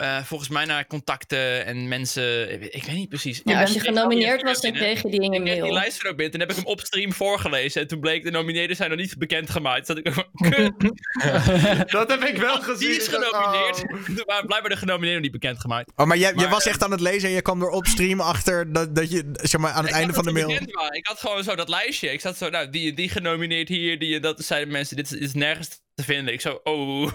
Eh, 0.00 0.24
volgens 0.24 0.48
mij 0.50 0.64
naar 0.64 0.86
contacten 0.86 1.64
en 1.66 1.88
mensen. 1.88 2.52
Ik 2.62 2.74
ik 2.74 2.84
weet 2.84 2.94
niet 2.94 3.08
precies. 3.08 3.40
Ja, 3.44 3.54
Ik 3.54 3.60
als 3.60 3.72
je 3.72 3.80
genomineerd 3.80 4.42
was, 4.42 4.60
dan 4.60 4.72
kreeg 4.72 5.02
je 5.02 5.10
die 5.10 5.20
in 5.22 5.32
je 5.32 5.38
Ik 5.38 5.44
kreeg 5.44 5.54
die 5.54 5.62
mail. 5.62 5.74
lijst 5.74 6.02
er 6.02 6.10
ook 6.10 6.16
binnen. 6.16 6.30
Toen 6.30 6.40
heb 6.40 6.50
ik 6.50 6.56
hem 6.56 6.66
op 6.66 6.80
stream 6.80 7.12
voorgelezen. 7.12 7.80
En 7.80 7.88
toen 7.88 8.00
bleek 8.00 8.22
de 8.24 8.30
nomineerden 8.30 8.76
zijn 8.76 8.90
nog 8.90 8.98
niet 8.98 9.18
bekendgemaakt. 9.18 9.88
Ik 9.88 10.02
kut, 10.04 10.72
Dat 11.92 12.10
heb 12.10 12.22
ik 12.22 12.36
wel 12.36 12.60
gezien. 12.60 12.88
die 12.88 12.96
is 12.96 13.06
Ik 13.08 13.14
genomineerd. 13.14 13.82
oh. 13.82 14.04
Toen 14.04 14.22
waren 14.32 14.46
blijkbaar 14.46 14.70
de 14.70 14.76
genomineerden 14.76 15.22
niet 15.22 15.32
bekendgemaakt. 15.32 15.92
Oh, 15.96 16.06
maar 16.06 16.16
jij, 16.16 16.26
jij 16.26 16.34
Maar, 16.34 16.48
was 16.48 16.64
eh, 16.64 16.70
echt 16.70 16.82
aan 16.84 16.90
het 16.90 17.00
lezen 17.00 17.28
en 17.28 17.34
je 17.34 17.42
kwam 17.42 17.62
er 17.62 17.68
op 17.68 17.86
stream 17.86 18.20
achter 18.20 18.72
dat, 18.72 18.94
dat 18.94 19.10
je 19.10 19.30
zeg 19.32 19.60
maar, 19.60 19.70
aan 19.72 19.82
het 19.84 19.90
Ik 19.90 19.96
einde 19.96 20.12
van 20.12 20.24
de 20.24 20.32
mail. 20.32 20.50
Ik 20.50 21.06
had 21.06 21.20
gewoon 21.20 21.44
zo 21.44 21.54
dat 21.54 21.68
lijstje. 21.68 22.12
Ik 22.12 22.20
zat 22.20 22.36
zo, 22.36 22.48
nou, 22.48 22.70
die, 22.70 22.94
die 22.94 23.08
genomineerd 23.08 23.68
hier, 23.68 23.98
die 23.98 24.20
dat. 24.20 24.44
Zeiden 24.44 24.72
mensen, 24.72 24.96
dit 24.96 25.04
is, 25.04 25.10
dit 25.10 25.20
is 25.22 25.34
nergens 25.34 25.80
te 26.00 26.12
vinden. 26.12 26.32
Ik 26.34 26.40
zo, 26.40 26.60
oh. 26.64 27.14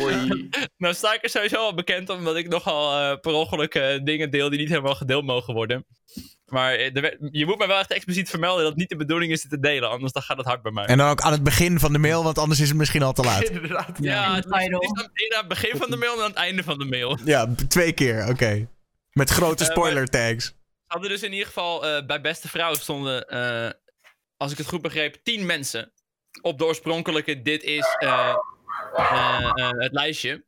Oei. 0.00 0.48
Nou 0.76 0.94
sta 0.94 1.14
ik 1.14 1.22
er 1.22 1.30
sowieso 1.30 1.56
al 1.56 1.74
bekend 1.74 2.08
omdat 2.08 2.36
ik 2.36 2.48
nogal 2.48 3.12
eh, 3.12 3.20
per 3.20 3.32
ongeluk 3.32 3.74
eh, 3.74 4.04
dingen 4.04 4.30
deel 4.30 4.50
die 4.50 4.58
niet 4.58 4.68
helemaal 4.68 4.94
gedeeld 4.94 5.24
mogen 5.24 5.54
worden. 5.54 5.86
Maar 6.46 6.74
eh, 6.74 6.96
er 6.96 7.16
je 7.30 7.46
moet 7.46 7.58
mij 7.58 7.66
wel 7.66 7.78
echt 7.78 7.92
expliciet 7.92 8.30
vermelden 8.30 8.62
dat 8.62 8.70
het 8.70 8.80
niet 8.80 8.88
de 8.88 8.96
bedoeling 8.96 9.32
is 9.32 9.40
dit 9.42 9.50
te 9.50 9.60
delen, 9.60 9.90
anders 9.90 10.12
dan 10.12 10.22
gaat 10.22 10.36
het 10.36 10.46
hard 10.46 10.62
bij 10.62 10.72
mij. 10.72 10.84
En 10.84 10.98
dan 10.98 11.10
ook 11.10 11.20
aan 11.20 11.32
het 11.32 11.42
begin 11.42 11.78
van 11.78 11.92
de 11.92 11.98
mail, 11.98 12.24
want 12.24 12.38
anders 12.38 12.60
is 12.60 12.68
het 12.68 12.76
misschien 12.76 13.02
al 13.02 13.12
te 13.12 13.22
laat. 13.22 13.48
Inderdaad. 13.50 13.98
ja, 14.00 14.34
het 14.34 14.44
is, 14.44 14.50
het 14.50 14.60
Title. 14.60 14.80
is 14.80 15.34
aan, 15.34 15.38
het 15.38 15.48
begin 15.48 15.76
van 15.76 15.90
de 15.90 15.96
mail 15.96 16.14
dan 16.14 16.24
aan 16.24 16.30
het 16.30 16.38
einde 16.38 16.62
van 16.62 16.78
de 16.78 16.84
mail. 16.84 17.18
Ja, 17.24 17.54
twee 17.68 17.92
keer, 17.92 18.28
oké. 18.28 18.68
Met 19.12 19.30
grote 19.30 19.64
spoiler 19.64 20.06
tags. 20.06 20.54
hadden 20.86 21.10
dus 21.10 21.22
in 21.22 21.32
ieder 21.32 21.46
geval 21.46 21.86
eh, 21.86 22.06
bij 22.06 22.20
Beste 22.20 22.48
Vrouw 22.48 22.74
stonden, 22.74 23.28
eh, 23.28 23.70
als 24.36 24.52
ik 24.52 24.58
het 24.58 24.66
goed 24.66 24.82
begreep, 24.82 25.16
10 25.22 25.46
mensen 25.46 25.92
op 26.42 26.58
de 26.58 26.64
oorspronkelijke 26.64 27.42
dit 27.42 27.62
is 27.62 27.96
eh, 27.98 28.34
eh, 28.96 29.50
eh, 29.54 29.70
het 29.70 29.92
lijstje. 29.92 30.44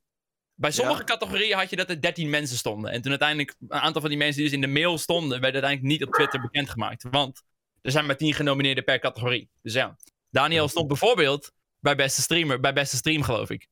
Bij 0.55 0.71
sommige 0.71 0.99
Ja. 0.99 1.05
categorieën 1.05 1.57
had 1.59 1.71
je 1.71 1.77
dat 1.77 1.90
er 1.90 2.01
13 2.01 2.31
mensen 2.31 2.57
stonden. 2.57 2.90
En 2.90 3.01
toen 3.03 3.11
uiteindelijk, 3.11 3.55
een 3.68 3.73
aantal 3.81 4.01
van 4.01 4.11
die 4.11 4.18
mensen 4.18 4.37
die 4.37 4.45
dus 4.45 4.55
in 4.55 4.61
de 4.61 4.81
mail 4.81 4.99
stonden, 4.99 5.40
werden 5.40 5.62
uiteindelijk 5.62 5.92
niet 5.92 6.09
op 6.09 6.14
Twitter 6.14 6.40
bekendgemaakt. 6.40 7.05
Want 7.11 7.42
er 7.83 7.90
zijn 7.90 8.07
maar 8.07 8.16
10 8.16 8.35
genomineerden 8.35 8.85
per 8.85 8.99
categorie. 8.99 9.51
Dus 9.62 9.73
ja, 9.73 9.97
Daniel 10.31 10.68
stond 10.68 10.88
bijvoorbeeld 10.88 11.53
bij 11.79 11.97
beste 11.97 12.21
streamer, 12.23 12.61
bij 12.61 12.73
beste 12.73 12.97
stream 12.97 13.23
geloof 13.23 13.51
ik. 13.51 13.66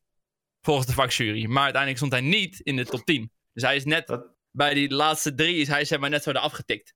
Volgens 0.61 0.87
de 0.87 0.93
vakjury. 0.93 1.45
Maar 1.45 1.63
uiteindelijk 1.63 1.97
stond 1.97 2.11
hij 2.11 2.21
niet 2.21 2.59
in 2.59 2.75
de 2.75 2.85
top 2.85 3.05
10. 3.05 3.31
Dus 3.53 3.63
hij 3.63 3.75
is 3.75 3.85
net, 3.85 4.07
Wat? 4.07 4.25
bij 4.51 4.73
die 4.73 4.93
laatste 4.93 5.33
drie 5.35 5.55
is 5.55 5.67
hij 5.67 5.85
zeg 5.85 5.99
maar 5.99 6.09
net 6.09 6.23
zo 6.23 6.29
eraf 6.29 6.51
getikt. 6.51 6.93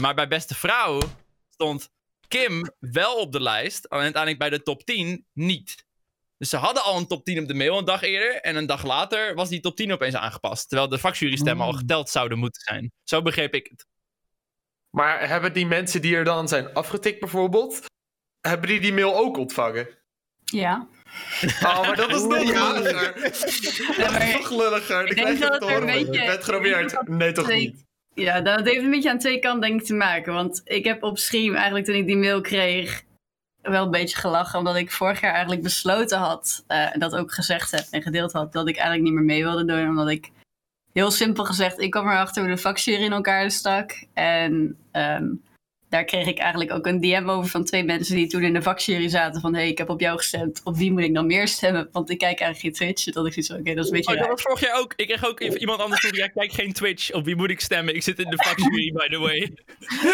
Maar 0.00 0.14
bij 0.14 0.28
beste 0.28 0.54
vrouw 0.54 1.00
stond 1.50 1.90
Kim 2.28 2.70
wel 2.78 3.16
op 3.16 3.32
de 3.32 3.40
lijst. 3.42 3.84
En 3.84 3.98
uiteindelijk 3.98 4.38
bij 4.38 4.50
de 4.50 4.62
top 4.62 4.84
10 4.84 5.26
niet. 5.32 5.86
Dus 6.38 6.48
ze 6.48 6.56
hadden 6.56 6.82
al 6.84 6.96
een 6.98 7.06
top 7.06 7.24
10 7.24 7.38
op 7.42 7.48
de 7.48 7.54
mail 7.54 7.78
een 7.78 7.84
dag 7.84 8.02
eerder. 8.02 8.40
En 8.40 8.56
een 8.56 8.66
dag 8.66 8.84
later 8.84 9.34
was 9.34 9.48
die 9.48 9.60
top 9.60 9.76
10 9.76 9.92
opeens 9.92 10.14
aangepast. 10.14 10.68
Terwijl 10.68 10.88
de 10.88 10.98
vakjurystemmen 10.98 11.66
al 11.66 11.72
geteld 11.72 12.10
zouden 12.10 12.38
moeten 12.38 12.62
zijn. 12.62 12.92
Zo 13.04 13.22
begreep 13.22 13.54
ik 13.54 13.66
het. 13.70 13.86
Maar 14.90 15.28
hebben 15.28 15.52
die 15.52 15.66
mensen 15.66 16.02
die 16.02 16.16
er 16.16 16.24
dan 16.24 16.48
zijn 16.48 16.72
afgetikt 16.72 17.20
bijvoorbeeld, 17.20 17.80
hebben 18.40 18.68
die 18.68 18.80
die 18.80 18.92
mail 18.92 19.16
ook 19.16 19.36
ontvangen? 19.36 19.88
Ja. 20.44 20.88
Oh, 21.62 21.80
maar 21.80 21.96
dat 21.96 22.08
is 22.14 22.22
nog 22.22 22.30
lulliger. 22.42 23.32
Ja, 24.00 24.10
maar 24.10 24.32
nog 24.32 24.50
lulliger. 24.50 25.06
ik 25.06 25.14
denk 25.14 25.26
krijg 25.26 25.38
je 25.38 25.44
dat 25.44 25.52
het 25.52 25.62
het 25.62 25.70
er 25.70 25.76
een 25.80 25.86
beetje- 25.86 26.20
Je 26.20 26.26
bent 26.26 26.44
geprobeerd. 26.44 27.08
Nee, 27.08 27.32
toch 27.32 27.44
twee- 27.44 27.60
niet? 27.60 27.86
Ja, 28.18 28.40
dat 28.40 28.64
heeft 28.64 28.82
een 28.82 28.90
beetje 28.90 29.10
aan 29.10 29.18
twee 29.18 29.38
kanten 29.38 29.60
denk 29.68 29.80
ik 29.80 29.86
te 29.86 29.94
maken. 29.94 30.32
Want 30.32 30.60
ik 30.64 30.84
heb 30.84 31.02
op 31.02 31.18
stream 31.18 31.54
eigenlijk 31.54 31.86
toen 31.86 31.94
ik 31.94 32.06
die 32.06 32.16
mail 32.16 32.40
kreeg 32.40 33.04
wel 33.62 33.84
een 33.84 33.90
beetje 33.90 34.16
gelachen. 34.16 34.58
Omdat 34.58 34.76
ik 34.76 34.90
vorig 34.90 35.20
jaar 35.20 35.32
eigenlijk 35.32 35.62
besloten 35.62 36.18
had, 36.18 36.64
eh, 36.66 36.94
en 36.94 37.00
dat 37.00 37.16
ook 37.16 37.32
gezegd 37.32 37.70
heb 37.70 37.86
en 37.90 38.02
gedeeld 38.02 38.32
had, 38.32 38.52
dat 38.52 38.68
ik 38.68 38.76
eigenlijk 38.76 39.04
niet 39.04 39.14
meer 39.14 39.24
mee 39.24 39.42
wilde 39.42 39.64
doen. 39.64 39.88
Omdat 39.88 40.08
ik, 40.08 40.30
heel 40.92 41.10
simpel 41.10 41.44
gezegd, 41.44 41.80
ik 41.80 41.90
kwam 41.90 42.08
erachter 42.08 42.42
hoe 42.42 42.50
de 42.50 42.58
vakjury 42.60 43.02
in 43.02 43.12
elkaar 43.12 43.50
stak. 43.50 44.04
En 44.14 44.76
ehm, 44.92 45.26
daar 45.88 46.04
kreeg 46.04 46.26
ik 46.26 46.38
eigenlijk 46.38 46.72
ook 46.72 46.86
een 46.86 47.00
DM 47.00 47.24
over 47.28 47.50
van 47.50 47.64
twee 47.64 47.84
mensen 47.84 48.16
die 48.16 48.26
toen 48.26 48.42
in 48.42 48.52
de 48.52 48.62
vakjury 48.62 49.08
zaten. 49.08 49.40
Van, 49.40 49.54
hey, 49.54 49.68
ik 49.68 49.78
heb 49.78 49.88
op 49.90 50.00
jou 50.00 50.16
gestemd. 50.16 50.60
Op 50.64 50.76
wie 50.76 50.92
moet 50.92 51.02
ik 51.02 51.14
dan 51.14 51.26
meer 51.26 51.48
stemmen? 51.48 51.88
Want 51.92 52.10
ik 52.10 52.18
kijk 52.18 52.40
eigenlijk 52.40 52.76
geen 52.76 52.86
Twitch. 52.86 53.04
Dat 53.14 53.26
ik 53.26 53.32
zoiets 53.32 53.50
van, 53.50 53.60
oké, 53.60 53.74
dat 53.74 53.84
is 53.84 53.90
een 53.90 53.96
beetje 53.96 54.12
Oh, 54.12 54.18
dat 54.18 54.26
raar. 54.26 54.34
was 54.34 54.42
vorig 54.42 54.60
jaar 54.60 54.78
ook. 54.80 54.92
Ik 54.96 55.06
kreeg 55.06 55.26
ook 55.26 55.40
iemand 55.40 55.80
anders 55.80 56.00
toe. 56.00 56.16
Ja, 56.16 56.26
kijk 56.26 56.52
geen 56.52 56.72
Twitch. 56.72 57.12
Op 57.12 57.24
wie 57.24 57.36
moet 57.36 57.50
ik 57.50 57.60
stemmen? 57.60 57.94
Ik 57.94 58.02
zit 58.02 58.18
in 58.18 58.30
de 58.30 58.36
vakjury, 58.36 58.92
by 58.92 59.08
the 59.08 59.18
way. 59.18 59.38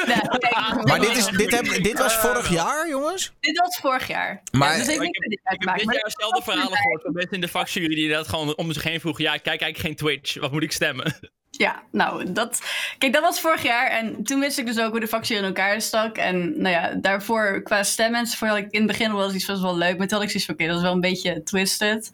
Nou, 0.07 0.39
kijk, 0.39 0.85
Maar 0.89 1.01
dit, 1.01 1.17
is, 1.17 1.27
dit, 1.27 1.51
heb, 1.51 1.65
dit 1.83 1.99
was 1.99 2.15
vorig 2.17 2.51
jaar, 2.53 2.89
jongens? 2.89 3.33
dit 3.41 3.59
was 3.59 3.77
vorig 3.77 4.09
jaar. 4.09 4.43
Maar- 4.53 4.73
ja, 4.73 4.79
dus 4.85 4.89
Ik 4.95 5.01
niks 5.01 5.19
heb, 5.19 5.31
dit 5.31 5.33
ik 5.33 5.63
heb 5.67 5.77
dit 5.79 5.95
jaar 5.95 6.03
hetzelfde 6.03 6.43
verhalen 6.43 6.77
gehoord 6.77 7.03
van 7.03 7.13
mensen 7.13 7.33
in 7.33 7.41
de 7.41 7.49
vakjury 7.49 7.95
die 7.95 8.09
dat 8.09 8.29
gewoon 8.29 8.57
om 8.57 8.73
zich 8.73 8.83
heen 8.83 9.01
vroegen. 9.01 9.25
Ja, 9.25 9.31
kijk 9.37 9.47
eigenlijk 9.47 9.79
geen 9.79 9.97
Twitch. 9.97 10.35
Wat 10.41 10.53
moet 10.53 10.63
ik 10.63 10.73
stemmen? 10.73 11.15
Ja, 11.57 11.83
nou, 11.91 12.33
dat... 12.33 12.63
Kijk, 12.99 13.13
dat 13.13 13.23
was 13.23 13.41
vorig 13.41 13.63
jaar. 13.63 13.87
En 13.87 14.25
toen 14.25 14.41
wist 14.41 14.59
ik 14.59 14.67
dus 14.67 14.81
ook 14.81 14.91
hoe 14.91 15.01
de 15.01 15.09
factie 15.09 15.37
in 15.37 15.45
elkaar 15.45 15.81
stak. 15.81 16.17
En 16.17 16.61
nou 16.61 16.75
ja, 16.75 16.95
daarvoor 16.95 17.63
qua 17.63 17.83
stemmen 17.83 18.21
enzovoort 18.21 18.51
had 18.51 18.61
ik 18.61 18.71
in 18.71 18.79
het 18.79 18.89
begin 18.89 19.15
wel 19.15 19.35
iets 19.35 19.47
was 19.47 19.61
wel 19.61 19.77
leuk. 19.77 19.99
Maar 19.99 20.07
toen 20.07 20.19
had 20.19 20.27
ik 20.27 20.31
zoiets 20.31 20.45
van, 20.45 20.55
oké, 20.55 20.67
dat 20.67 20.77
is 20.77 20.83
wel 20.83 20.93
een 20.93 21.01
beetje 21.01 21.43
twisted. 21.43 22.11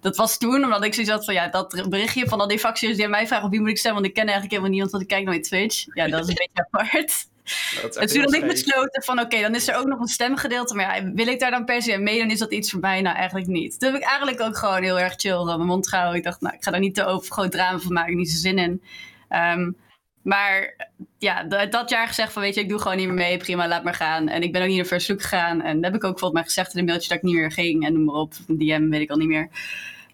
Dat 0.00 0.16
was 0.16 0.38
toen, 0.38 0.64
omdat 0.64 0.84
ik 0.84 0.94
zoiets 0.94 1.12
had 1.12 1.24
van, 1.24 1.34
ja, 1.34 1.48
dat 1.48 1.86
berichtje 1.88 2.26
van 2.26 2.40
al 2.40 2.48
die 2.48 2.58
facties 2.58 2.96
die 2.96 3.04
aan 3.04 3.10
mij 3.10 3.26
vragen 3.26 3.44
op 3.44 3.50
wie 3.50 3.60
moet 3.60 3.68
ik 3.68 3.78
stemmen. 3.78 4.02
Want 4.02 4.12
ik 4.12 4.18
ken 4.18 4.32
eigenlijk 4.32 4.50
helemaal 4.50 4.72
niemand, 4.72 4.92
want 4.92 5.02
ik 5.02 5.08
kijk 5.08 5.24
nooit 5.24 5.44
Twitch. 5.44 5.84
Ja, 5.94 6.08
dat 6.08 6.20
is 6.20 6.28
een 6.28 6.34
beetje 6.46 6.68
apart. 6.70 7.32
En 7.94 8.06
toen 8.06 8.22
had 8.22 8.34
ik 8.34 8.46
besloten 8.46 9.02
van 9.02 9.20
oké, 9.20 9.40
dan 9.40 9.54
is 9.54 9.68
er 9.68 9.76
ook 9.76 9.86
nog 9.86 10.00
een 10.00 10.06
stemgedeelte. 10.06 10.74
Maar 10.74 10.96
ja, 10.96 11.12
wil 11.12 11.26
ik 11.26 11.40
daar 11.40 11.50
dan 11.50 11.64
per 11.64 11.82
se 11.82 11.94
aan 11.94 12.02
meedoen? 12.02 12.30
Is 12.30 12.38
dat 12.38 12.52
iets 12.52 12.70
voor 12.70 12.80
mij? 12.80 13.00
Nou, 13.00 13.16
eigenlijk 13.16 13.46
niet. 13.46 13.78
Toen 13.78 13.92
heb 13.92 14.00
ik 14.00 14.08
eigenlijk 14.08 14.40
ook 14.40 14.56
gewoon 14.56 14.82
heel 14.82 15.00
erg 15.00 15.14
chill 15.16 15.38
aan 15.38 15.46
mijn 15.46 15.66
mond 15.66 15.88
gehouden. 15.88 16.16
Ik 16.16 16.24
dacht, 16.24 16.40
nou, 16.40 16.54
ik 16.54 16.64
ga 16.64 16.70
daar 16.70 16.80
niet 16.80 16.94
te 16.94 17.04
over 17.04 17.32
groot 17.32 17.50
drama 17.50 17.78
van 17.78 17.92
maken. 17.92 18.16
Niet 18.16 18.30
zo 18.30 18.38
zin 18.38 18.58
in. 18.58 18.82
Ehm, 19.28 19.70
maar 20.22 20.88
ja, 21.18 21.42
dat, 21.68 21.90
jaar 21.90 22.06
gezegd 22.06 22.32
van 22.32 22.42
weet 22.42 22.54
je, 22.54 22.60
ik 22.60 22.68
doe 22.68 22.78
gewoon 22.78 22.96
niet 22.96 23.06
meer 23.06 23.16
mee. 23.16 23.36
Prima, 23.36 23.68
laat 23.68 23.84
maar 23.84 23.94
gaan. 23.94 24.28
En 24.28 24.42
ik 24.42 24.52
ben 24.52 24.62
ook 24.62 24.68
niet 24.68 24.90
naar 24.90 25.04
Look 25.06 25.22
gegaan. 25.22 25.62
En 25.62 25.74
dat 25.74 25.84
heb 25.84 25.94
ik 25.94 26.04
ook 26.04 26.18
volgens 26.18 26.32
mij 26.32 26.42
gezegd 26.42 26.72
in 26.72 26.78
een 26.78 26.84
mailtje 26.84 27.08
dat 27.08 27.18
ik 27.18 27.24
niet 27.24 27.34
meer 27.34 27.52
ging. 27.52 27.86
En 27.86 27.92
noem 27.92 28.04
maar 28.04 28.14
op. 28.14 28.34
Een 28.46 28.58
DM, 28.58 28.88
weet 28.88 29.00
ik 29.00 29.10
al 29.10 29.16
niet 29.16 29.28
meer. 29.28 29.48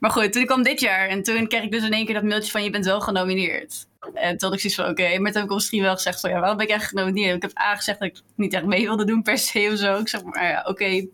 Maar 0.00 0.10
goed, 0.10 0.32
toen 0.32 0.44
kwam 0.46 0.62
dit 0.62 0.80
jaar. 0.80 1.08
En 1.08 1.22
toen 1.22 1.46
kreeg 1.46 1.62
ik 1.62 1.70
dus 1.70 1.84
in 1.84 1.92
één 1.92 2.04
keer 2.04 2.14
dat 2.14 2.22
mailtje 2.22 2.50
van 2.50 2.64
je 2.64 2.70
bent 2.70 2.84
wel 2.84 3.00
genomineerd. 3.00 3.88
En 4.14 4.36
toen 4.36 4.48
had 4.48 4.52
ik 4.52 4.60
zoiets 4.60 4.74
van, 4.74 4.88
oké, 4.88 5.18
maar 5.18 5.32
toen 5.32 5.42
heb 5.42 5.50
ik 5.50 5.60
stream 5.60 5.84
wel 5.84 5.94
gezegd 5.94 6.20
van, 6.20 6.30
ja, 6.30 6.38
waarom 6.38 6.56
ben 6.56 6.66
ik 6.66 6.72
eigenlijk 6.72 7.00
genomineerd? 7.00 7.36
Ik 7.36 7.42
heb 7.42 7.50
aangezegd 7.54 7.98
dat 7.98 8.08
ik 8.08 8.20
niet 8.36 8.54
echt 8.54 8.64
mee 8.64 8.84
wilde 8.84 9.04
doen 9.04 9.22
per 9.22 9.38
se 9.38 9.68
of 9.72 9.78
zo. 9.78 9.98
Ik 9.98 10.08
zeg 10.08 10.22
maar, 10.22 10.44
ja, 10.44 10.64
oké, 10.66 11.06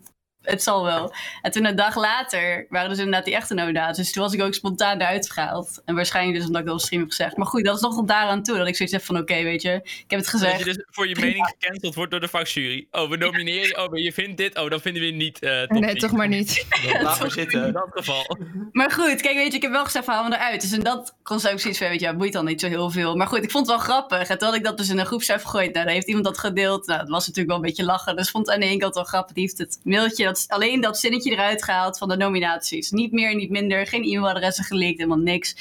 het 0.47 0.63
zal 0.63 0.83
wel. 0.83 1.13
En 1.41 1.51
toen 1.51 1.65
een 1.65 1.75
dag 1.75 1.95
later 1.95 2.65
waren 2.69 2.89
dus 2.89 2.97
inderdaad 2.97 3.25
die 3.25 3.35
echte 3.35 3.53
nominaties. 3.53 3.97
Dus 4.03 4.11
toen 4.11 4.23
was 4.23 4.33
ik 4.33 4.41
ook 4.41 4.53
spontaan 4.53 5.01
eruit 5.01 5.31
gehaald. 5.31 5.81
En 5.85 5.95
waarschijnlijk 5.95 6.37
dus 6.37 6.45
omdat 6.47 6.61
ik 6.61 6.67
dat 6.67 6.75
op 6.75 6.81
stream 6.81 7.01
heb 7.01 7.09
gezegd. 7.09 7.37
Maar 7.37 7.47
goed, 7.47 7.65
dat 7.65 7.75
is 7.75 7.81
nog 7.81 7.95
tot 7.95 8.07
daaraan 8.07 8.43
toe 8.43 8.57
dat 8.57 8.67
ik 8.67 8.75
zoiets 8.75 8.95
heb 8.95 9.03
van, 9.05 9.17
oké, 9.17 9.43
weet 9.43 9.61
je, 9.61 9.73
ik 9.83 9.83
heb 10.07 10.19
het 10.19 10.19
Dat 10.19 10.27
gezegd. 10.27 10.57
je 10.59 10.63
dus 10.65 10.83
voor 10.89 11.07
je 11.07 11.15
mening 11.19 11.47
gecanceld 11.59 11.95
wordt 11.95 12.11
door 12.11 12.19
de 12.19 12.27
vakjury. 12.27 12.87
Oh, 12.91 13.09
we 13.09 13.17
nomineren 13.17 13.67
je. 13.67 13.77
Oh, 13.77 13.89
maar 13.89 13.99
je 13.99 14.13
vindt 14.13 14.37
dit. 14.37 14.57
Oh, 14.59 14.69
dan 14.69 14.79
vinden 14.81 15.01
we 15.01 15.07
je 15.07 15.13
niet 15.13 15.39
eh 15.39 15.61
top 15.61 15.79
Nee, 15.79 15.91
10. 15.91 15.99
toch 15.99 16.11
maar 16.11 16.27
niet. 16.27 16.65
Laat 17.01 17.03
maar 17.19 17.23
In 17.27 17.31
zitten. 17.31 17.73
dat 17.73 17.87
geval. 17.91 18.37
Maar 18.71 18.91
goed, 18.91 19.21
kijk, 19.21 19.35
weet 19.35 19.51
je, 19.51 19.55
ik 19.57 19.61
heb 19.61 19.71
wel 19.71 19.83
gezegd 19.85 20.05
van, 20.05 20.13
haal 20.13 20.27
me 20.27 20.35
eruit. 20.35 20.61
Dus 20.61 20.71
in 20.71 20.83
dat 20.83 21.15
concept 21.23 21.53
ook 21.53 21.59
zoiets 21.59 21.79
van, 21.79 21.89
weet 21.89 21.99
je, 21.99 22.05
ja, 22.05 22.15
boeit 22.15 22.33
dan 22.33 22.45
niet 22.45 22.61
zo 22.61 22.67
heel 22.67 22.89
veel. 22.89 23.15
Maar 23.15 23.27
goed, 23.27 23.43
ik 23.43 23.51
vond 23.51 23.67
het 23.67 23.75
wel 23.75 23.85
grappig. 23.85 24.29
En 24.29 24.37
toen 24.37 24.47
had 24.47 24.57
ik 24.57 24.63
dat 24.63 24.77
dus 24.77 24.89
in 24.89 24.97
een 24.99 25.05
groepschef 25.05 25.41
gegooid. 25.43 25.73
Nou, 25.73 25.85
daar 25.85 25.93
heeft 25.93 26.07
iemand 26.07 26.25
dat 26.25 26.37
gedeeld. 26.37 26.87
Nou, 26.87 26.99
dat 26.99 27.09
was 27.09 27.19
natuurlijk 27.27 27.47
wel 27.47 27.55
een 27.55 27.61
beetje 27.69 27.83
lachen. 27.83 28.15
Dus 28.15 28.29
vond 28.29 28.45
het 28.45 28.55
aan 28.55 28.61
de 28.61 28.67
ene 28.67 28.77
kant 28.79 28.95
wel 28.95 29.03
grappig. 29.03 29.33
Die 29.33 29.43
heeft 29.43 29.57
het 29.57 29.79
mailtje, 29.83 30.23
dat, 30.25 30.36
alleen 30.47 30.81
dat 30.81 30.99
zinnetje 30.99 31.31
eruit 31.31 31.63
gehaald 31.63 31.97
van 31.97 32.07
de 32.07 32.17
nominaties. 32.17 32.91
Niet 32.91 33.11
meer, 33.11 33.35
niet 33.35 33.49
minder. 33.49 33.87
Geen 33.87 34.03
e-mailadressen 34.03 34.63
geleakt, 34.63 34.97
helemaal 34.97 35.17
niks. 35.17 35.55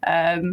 Ehm, 0.00 0.52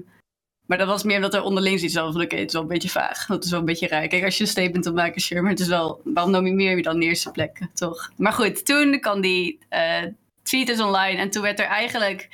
maar 0.65 0.78
dat 0.78 0.88
was 0.88 1.04
meer 1.04 1.15
omdat 1.15 1.34
er 1.34 1.41
onderling 1.41 1.82
iets 1.82 1.93
was. 1.93 2.15
Oké, 2.15 2.36
het 2.36 2.47
is 2.47 2.54
wel 2.54 2.62
een 2.62 2.67
beetje 2.67 2.89
vaag. 2.89 3.25
Dat 3.25 3.43
is 3.43 3.49
wel 3.49 3.60
een 3.60 3.65
beetje 3.65 3.88
raar. 3.88 4.08
Kijk, 4.08 4.23
als 4.23 4.38
je 4.38 4.43
een 4.43 4.49
statement 4.49 4.86
wil 4.86 4.93
maken, 4.93 5.21
sure. 5.21 5.47
Het 5.47 5.60
is 5.60 5.67
wel, 5.67 6.01
waarom 6.04 6.32
nomineer 6.32 6.75
je 6.75 6.82
dan 6.82 6.99
de 6.99 7.06
eerste 7.06 7.32
plek, 7.32 7.60
toch? 7.73 8.12
Maar 8.17 8.34
goed, 8.34 8.65
toen 8.65 8.99
kwam 8.99 9.21
die 9.21 9.60
eh 9.69 10.04
tweet 10.45 10.69
is 10.69 10.82
online. 10.82 11.17
En 11.17 11.30
toen 11.30 11.41
werd 11.41 11.60
er 11.60 11.65
eigenlijk, 11.65 12.28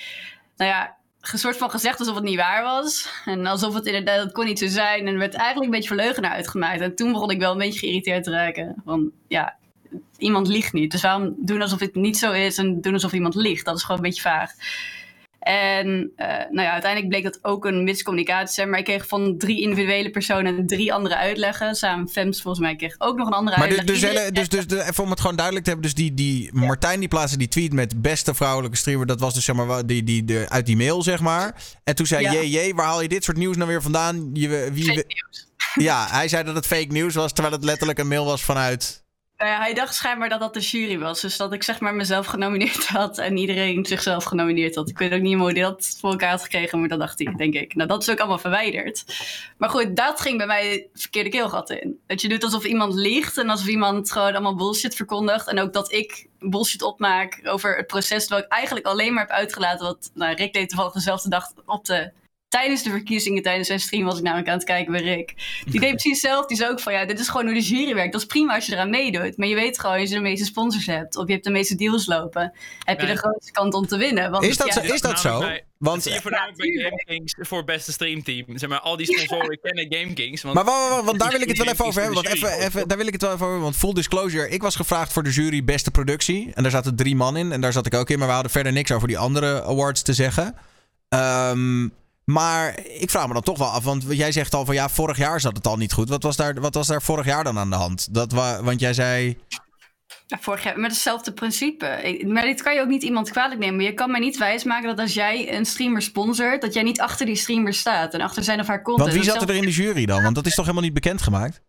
nou 0.57 0.71
ja, 0.71 0.97
een 1.21 1.39
soort 1.39 1.57
van 1.57 1.69
gezegd 1.69 1.99
alsof 1.99 2.15
het 2.15 2.23
niet 2.23 2.35
waar 2.35 2.63
was. 2.63 3.09
En 3.25 3.45
alsof 3.45 3.73
het 3.73 3.85
inderdaad, 3.85 4.23
dat 4.23 4.31
kon 4.31 4.45
niet 4.45 4.59
zo 4.59 4.67
zijn. 4.67 5.07
En 5.07 5.13
er 5.13 5.19
werd 5.19 5.33
eigenlijk 5.33 5.65
een 5.65 5.79
beetje 5.79 5.95
verleugen 5.95 6.21
naar 6.21 6.31
uitgemaakt. 6.31 6.81
En 6.81 6.95
toen 6.95 7.11
begon 7.11 7.29
ik 7.29 7.39
wel 7.39 7.51
een 7.51 7.57
beetje 7.57 7.79
geïrriteerd 7.79 8.23
te 8.23 8.31
raken. 8.31 8.81
Van, 8.85 9.11
ja, 9.27 9.57
iemand 10.17 10.47
liegt 10.47 10.73
niet. 10.73 10.91
Dus 10.91 11.01
waarom 11.01 11.34
doen 11.38 11.62
alsof 11.62 11.80
het 11.80 11.95
niet 11.95 12.17
zo 12.17 12.32
is 12.32 12.58
en 12.58 12.82
doen 12.82 12.93
alsof 12.93 13.13
iemand 13.13 13.36
liegt? 13.36 13.65
Dat 13.65 13.75
is 13.75 13.82
gewoon 13.84 13.97
een 13.97 14.04
beetje 14.04 14.21
vaag. 14.21 14.51
En 15.39 16.12
eh, 16.15 16.27
nou 16.27 16.62
ja, 16.62 16.71
uiteindelijk 16.71 17.08
bleek 17.12 17.23
dat 17.23 17.39
ook 17.41 17.65
een 17.65 17.84
miscommunicatie 17.84 18.47
te 18.47 18.54
zijn. 18.54 18.69
Maar 18.69 18.80
ik 18.80 18.86
kreeg 18.86 19.08
van 19.08 19.38
drie 19.38 19.62
individuele 19.62 20.10
personen 20.10 20.67
drie 20.67 20.93
andere 20.93 21.15
uitleggen. 21.15 21.75
Samen 21.75 22.08
Fems 22.10 22.41
volgens 22.41 22.63
mij 22.65 22.75
kreeg 22.75 22.95
ook 22.97 23.17
nog 23.17 23.27
een 23.27 23.34
andere 23.34 23.58
Maar 23.58 23.67
dus, 23.69 23.77
uitleg. 23.77 23.99
dus, 23.99 24.10
hele- 24.10 24.32
dus, 24.32 24.49
dus 24.49 24.67
de, 24.67 24.84
even 24.84 25.04
om 25.04 25.10
het 25.10 25.19
gewoon 25.19 25.36
duidelijk 25.36 25.65
te 25.65 25.71
hebben. 25.71 25.89
Dus 25.91 25.99
die, 25.99 26.13
die 26.13 26.49
Martijn 26.54 26.99
die 26.99 27.08
plaatste 27.10 27.38
die 27.38 27.47
tweet 27.47 27.73
met 27.73 28.01
beste 28.01 28.34
vrouwelijke 28.34 28.77
streamer. 28.77 29.06
Dat 29.06 29.19
was 29.19 29.34
dus 29.34 29.45
zeg 29.45 29.56
maar 29.56 29.86
die, 29.86 30.04
die, 30.04 30.25
de, 30.25 30.45
uit 30.49 30.65
die 30.65 30.77
mail 30.77 31.01
zeg 31.04 31.19
maar. 31.19 31.56
En 31.84 31.95
toen 31.95 32.06
zei 32.06 32.23
Ja. 32.23 32.41
jee, 32.43 32.75
waar 32.75 32.86
haal 32.86 33.01
je 33.01 33.08
dit 33.08 33.23
soort 33.23 33.38
nieuws 33.38 33.56
nou 33.58 33.69
weer 33.69 33.82
vandaan? 33.82 34.30
Je, 34.34 34.69
wie, 34.73 34.84
Fake 34.86 35.06
nieuws. 35.08 35.47
ja, 35.73 36.08
hij 36.10 36.27
zei 36.27 36.43
dat 36.43 36.56
het 36.56 36.67
fake 36.67 36.91
nieuws 36.91 37.15
was. 37.15 37.34
Terwijl 37.34 37.56
het 37.56 37.63
letterlijk 37.65 37.99
een 37.99 38.08
mail 38.08 38.25
was 38.25 38.43
vanuit... 38.43 39.04
Nou 39.41 39.54
ja, 39.54 39.60
hij 39.60 39.73
dacht 39.73 39.95
schijnbaar 39.95 40.30
dat 40.30 40.39
dat 40.39 40.54
de 40.54 40.60
jury 40.60 40.99
was. 40.99 41.21
Dus 41.21 41.38
dat 41.38 41.54
ik 41.54 41.63
zeg 41.63 41.80
maar 41.80 41.95
mezelf 41.95 42.25
genomineerd 42.25 42.88
had 42.97 43.17
en 43.17 43.38
iedereen 43.38 43.86
zichzelf 43.86 44.23
genomineerd 44.23 44.75
had. 44.75 44.89
Ik 44.89 44.97
weet 44.97 45.13
ook 45.13 45.21
niet 45.21 45.38
hoe 45.38 45.51
hij 45.51 45.62
dat 45.62 45.97
voor 45.99 46.10
elkaar 46.10 46.30
had 46.30 46.43
gekregen, 46.43 46.80
maar 46.80 46.89
dat 46.89 46.99
dacht 46.99 47.19
hij, 47.19 47.34
denk 47.36 47.54
ik. 47.54 47.75
Nou, 47.75 47.88
dat 47.88 48.01
is 48.01 48.10
ook 48.10 48.19
allemaal 48.19 48.38
verwijderd. 48.38 49.06
Maar 49.58 49.69
goed, 49.69 49.95
dat 49.95 50.21
ging 50.21 50.38
bij 50.38 50.45
mij 50.45 50.88
verkeerde 50.93 51.30
keelgat 51.30 51.69
in. 51.69 51.99
Dat 52.08 52.21
je 52.21 52.27
doet 52.27 52.43
alsof 52.43 52.65
iemand 52.65 52.93
liegt 52.93 53.38
en 53.38 53.49
alsof 53.49 53.67
iemand 53.67 54.12
gewoon 54.12 54.32
allemaal 54.32 54.56
bullshit 54.56 54.95
verkondigt. 54.95 55.47
En 55.47 55.60
ook 55.60 55.73
dat 55.73 55.91
ik 55.91 56.27
bullshit 56.39 56.82
opmaak 56.82 57.41
over 57.43 57.77
het 57.77 57.88
proces, 57.88 58.21
terwijl 58.27 58.45
ik 58.45 58.51
eigenlijk 58.51 58.86
alleen 58.86 59.13
maar 59.13 59.27
heb 59.27 59.38
uitgelaten 59.38 59.86
wat 59.86 60.12
nou, 60.13 60.36
Rick 60.36 60.54
deed 60.54 60.69
toevallig 60.69 60.93
dezelfde 60.93 61.30
dag 61.30 61.45
op 61.65 61.86
de... 61.86 62.12
Tijdens 62.51 62.83
de 62.83 62.89
verkiezingen, 62.89 63.41
tijdens 63.43 63.67
zijn 63.67 63.79
stream 63.79 64.05
was 64.05 64.17
ik 64.17 64.23
namelijk 64.23 64.47
aan 64.49 64.55
het 64.55 64.63
kijken 64.63 64.91
bij 64.91 65.01
Rick. 65.01 65.33
Die 65.65 65.79
deed 65.79 65.89
precies 65.99 66.11
hetzelfde. 66.21 66.47
Die 66.47 66.57
zei 66.57 66.69
ook 66.71 66.79
van 66.79 66.93
ja, 66.93 67.05
dit 67.05 67.19
is 67.19 67.27
gewoon 67.29 67.45
hoe 67.45 67.53
de 67.53 67.61
jury 67.61 67.93
werkt. 67.95 68.11
Dat 68.11 68.21
is 68.21 68.27
prima 68.27 68.55
als 68.55 68.65
je 68.65 68.73
eraan 68.73 68.89
meedoet. 68.89 69.37
Maar 69.37 69.47
je 69.47 69.55
weet 69.55 69.79
gewoon, 69.79 69.99
als 69.99 70.09
je 70.09 70.15
de 70.15 70.21
meeste 70.21 70.45
sponsors 70.45 70.85
hebt 70.85 71.15
of 71.15 71.27
je 71.27 71.31
hebt 71.33 71.43
de 71.45 71.51
meeste 71.51 71.75
deals 71.75 72.05
lopen, 72.05 72.53
heb 72.83 72.99
je 72.99 73.05
Nee. 73.05 73.13
de 73.15 73.19
grootste 73.21 73.51
kans 73.51 73.75
om 73.75 73.87
te 73.87 73.97
winnen. 73.97 74.31
Want, 74.31 74.43
Is 74.43 74.57
dat, 74.57 74.67
ja, 74.67 74.73
zo, 74.85 74.93
is 74.93 75.01
dat 75.01 75.19
zo? 75.19 75.39
Bij- 75.39 75.65
Want, 75.77 76.03
zie 76.03 76.11
je 76.13 76.21
voornamelijk 76.21 76.57
bij 76.57 76.67
tuurlijk. 76.67 76.93
Game 77.05 77.17
Kings 77.17 77.35
voor 77.39 77.63
beste 77.63 77.91
streamteam. 77.91 78.45
Zeg 78.57 78.69
maar, 78.69 78.79
al 78.79 78.97
die 78.97 79.05
sponsoren 79.05 79.59
kennen 79.61 79.85
Game 79.99 80.13
Kings. 80.13 80.41
Want 80.41 80.55
maar 80.55 80.63
wa- 80.65 80.71
wa- 80.89 80.95
wa- 80.95 81.03
want 81.03 81.19
daar 81.19 81.31
wil 81.31 81.41
ik 81.41 81.47
het 81.47 81.57
wel 81.57 81.67
even 81.67 81.85
over 81.85 82.01
hebben. 82.01 82.23
Want 82.23 82.35
even, 82.35 82.51
even, 82.59 82.87
daar 82.87 82.97
wil 82.97 83.07
ik 83.07 83.13
het 83.13 83.21
wel 83.21 83.33
even 83.33 83.45
over 83.45 83.59
Want 83.59 83.75
full 83.75 83.93
disclosure. 83.93 84.49
Ik 84.49 84.61
was 84.61 84.75
gevraagd 84.75 85.13
voor 85.13 85.23
de 85.23 85.29
jury 85.31 85.63
beste 85.63 85.91
productie. 85.91 86.51
En 86.53 86.61
daar 86.63 86.71
zaten 86.71 86.95
drie 86.95 87.15
man 87.15 87.37
in. 87.37 87.51
En 87.51 87.61
daar 87.61 87.71
zat 87.73 87.85
ik 87.85 87.93
ook 87.93 88.09
in. 88.09 88.17
Maar 88.17 88.27
we 88.27 88.33
hadden 88.33 88.51
verder 88.51 88.71
niks 88.71 88.91
over 88.91 89.07
die 89.07 89.17
andere 89.17 89.63
awards 89.63 90.01
te 90.01 90.13
zeggen. 90.13 90.55
Ehm, 91.09 91.87
maar 92.25 92.79
ik 92.86 93.10
vraag 93.10 93.27
me 93.27 93.34
dan 93.34 93.41
toch 93.41 93.57
wel 93.57 93.67
af. 93.67 93.84
Want 93.84 94.05
jij 94.10 94.31
zegt 94.31 94.53
al 94.53 94.65
van 94.65 94.75
ja, 94.75 94.89
vorig 94.89 95.17
jaar 95.17 95.39
zat 95.39 95.55
het 95.55 95.67
al 95.67 95.77
niet 95.77 95.93
goed. 95.93 96.10
Wat 96.10 96.23
was 96.23 96.36
daar, 96.36 96.62
wat 96.62 96.73
was 96.73 96.88
daar 96.88 97.01
vorig 97.01 97.25
jaar 97.25 97.43
dan 97.43 97.57
aan 97.57 97.69
de 97.69 97.75
hand? 97.75 98.13
Dat 98.13 98.31
wa- 98.31 98.63
want 98.63 98.79
jij 98.79 98.93
zei... 98.93 99.38
Ja, 100.27 100.38
vorig 100.41 100.63
jaar 100.63 100.79
met 100.79 100.91
hetzelfde 100.91 101.34
principe. 101.34 102.23
Maar 102.27 102.43
dit 102.43 102.62
kan 102.62 102.73
je 102.73 102.81
ook 102.81 102.88
niet 102.88 103.03
iemand 103.03 103.31
kwalijk 103.31 103.60
nemen. 103.60 103.75
Maar 103.75 103.86
je 103.86 103.93
kan 103.93 104.12
mij 104.12 104.19
niet 104.19 104.38
wijsmaken 104.38 104.88
dat 104.88 104.99
als 104.99 105.13
jij 105.13 105.55
een 105.55 105.65
streamer 105.65 106.01
sponsort, 106.01 106.62
dat 106.62 106.73
jij 106.73 106.84
niet 106.84 107.01
achter 107.01 107.25
die 107.25 107.36
streamer 107.36 107.73
staat 107.73 108.13
en 108.13 108.21
achter 108.21 108.43
zijn 108.43 108.60
of 108.60 108.67
haar 108.67 108.81
content. 108.81 109.10
Want 109.10 109.23
wie 109.23 109.31
zat 109.31 109.49
er 109.49 109.55
in 109.55 109.62
de 109.62 109.71
jury 109.71 110.05
dan? 110.05 110.23
Want 110.23 110.36
dat 110.36 110.45
is 110.45 110.55
toch 110.55 110.65
helemaal 110.65 110.86
niet 110.86 110.93
bekendgemaakt? 110.93 111.62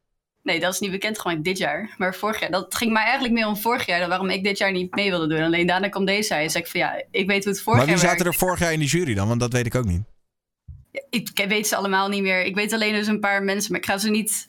Nee, 0.43 0.61
dat 0.61 0.73
is 0.73 0.81
niet 0.81 0.91
bekend 0.91 1.19
gemaakt 1.19 1.45
dit 1.45 1.59
jaar. 1.59 1.95
Maar 1.99 2.15
vorig 2.15 2.41
jaar. 2.41 2.51
Dat 2.51 2.75
ging 2.75 2.93
mij 2.93 3.03
eigenlijk 3.03 3.35
meer 3.35 3.47
om 3.47 3.57
vorig 3.57 3.87
jaar. 3.87 4.01
dan 4.01 4.09
Waarom 4.09 4.31
ik 4.31 4.45
dit 4.45 4.59
jaar 4.59 4.73
niet 4.73 4.95
mee 4.95 5.11
wilde 5.11 5.27
doen. 5.29 5.43
Alleen 5.43 5.67
daarna 5.67 5.89
kwam 5.89 6.05
deze 6.05 6.35
hij. 6.35 6.43
En 6.43 6.51
zei 6.51 6.65
ik 6.65 6.71
van 6.71 6.81
ja, 6.81 7.05
ik 7.11 7.27
weet 7.27 7.45
hoe 7.45 7.53
het 7.53 7.63
vorig 7.63 7.79
Maar 7.79 7.89
wie 7.89 7.99
jaar 7.99 8.11
zaten 8.11 8.27
er 8.27 8.35
vorig 8.35 8.59
jaar 8.59 8.73
in 8.73 8.79
die 8.79 8.89
jury 8.89 9.15
dan? 9.15 9.29
Want 9.29 9.41
dat 9.41 9.53
weet 9.53 9.67
ik 9.67 9.75
ook 9.75 9.85
niet. 9.85 10.03
Ik 11.11 11.45
weet 11.49 11.67
ze 11.67 11.77
allemaal 11.77 12.09
niet 12.09 12.23
meer. 12.23 12.45
Ik 12.45 12.55
weet 12.55 12.73
alleen 12.73 12.93
dus 12.93 13.07
een 13.07 13.21
paar 13.21 13.43
mensen. 13.43 13.73
Maar 13.73 13.81
ik 13.81 13.87
ga 13.87 13.99
ze 13.99 14.11
niet... 14.11 14.47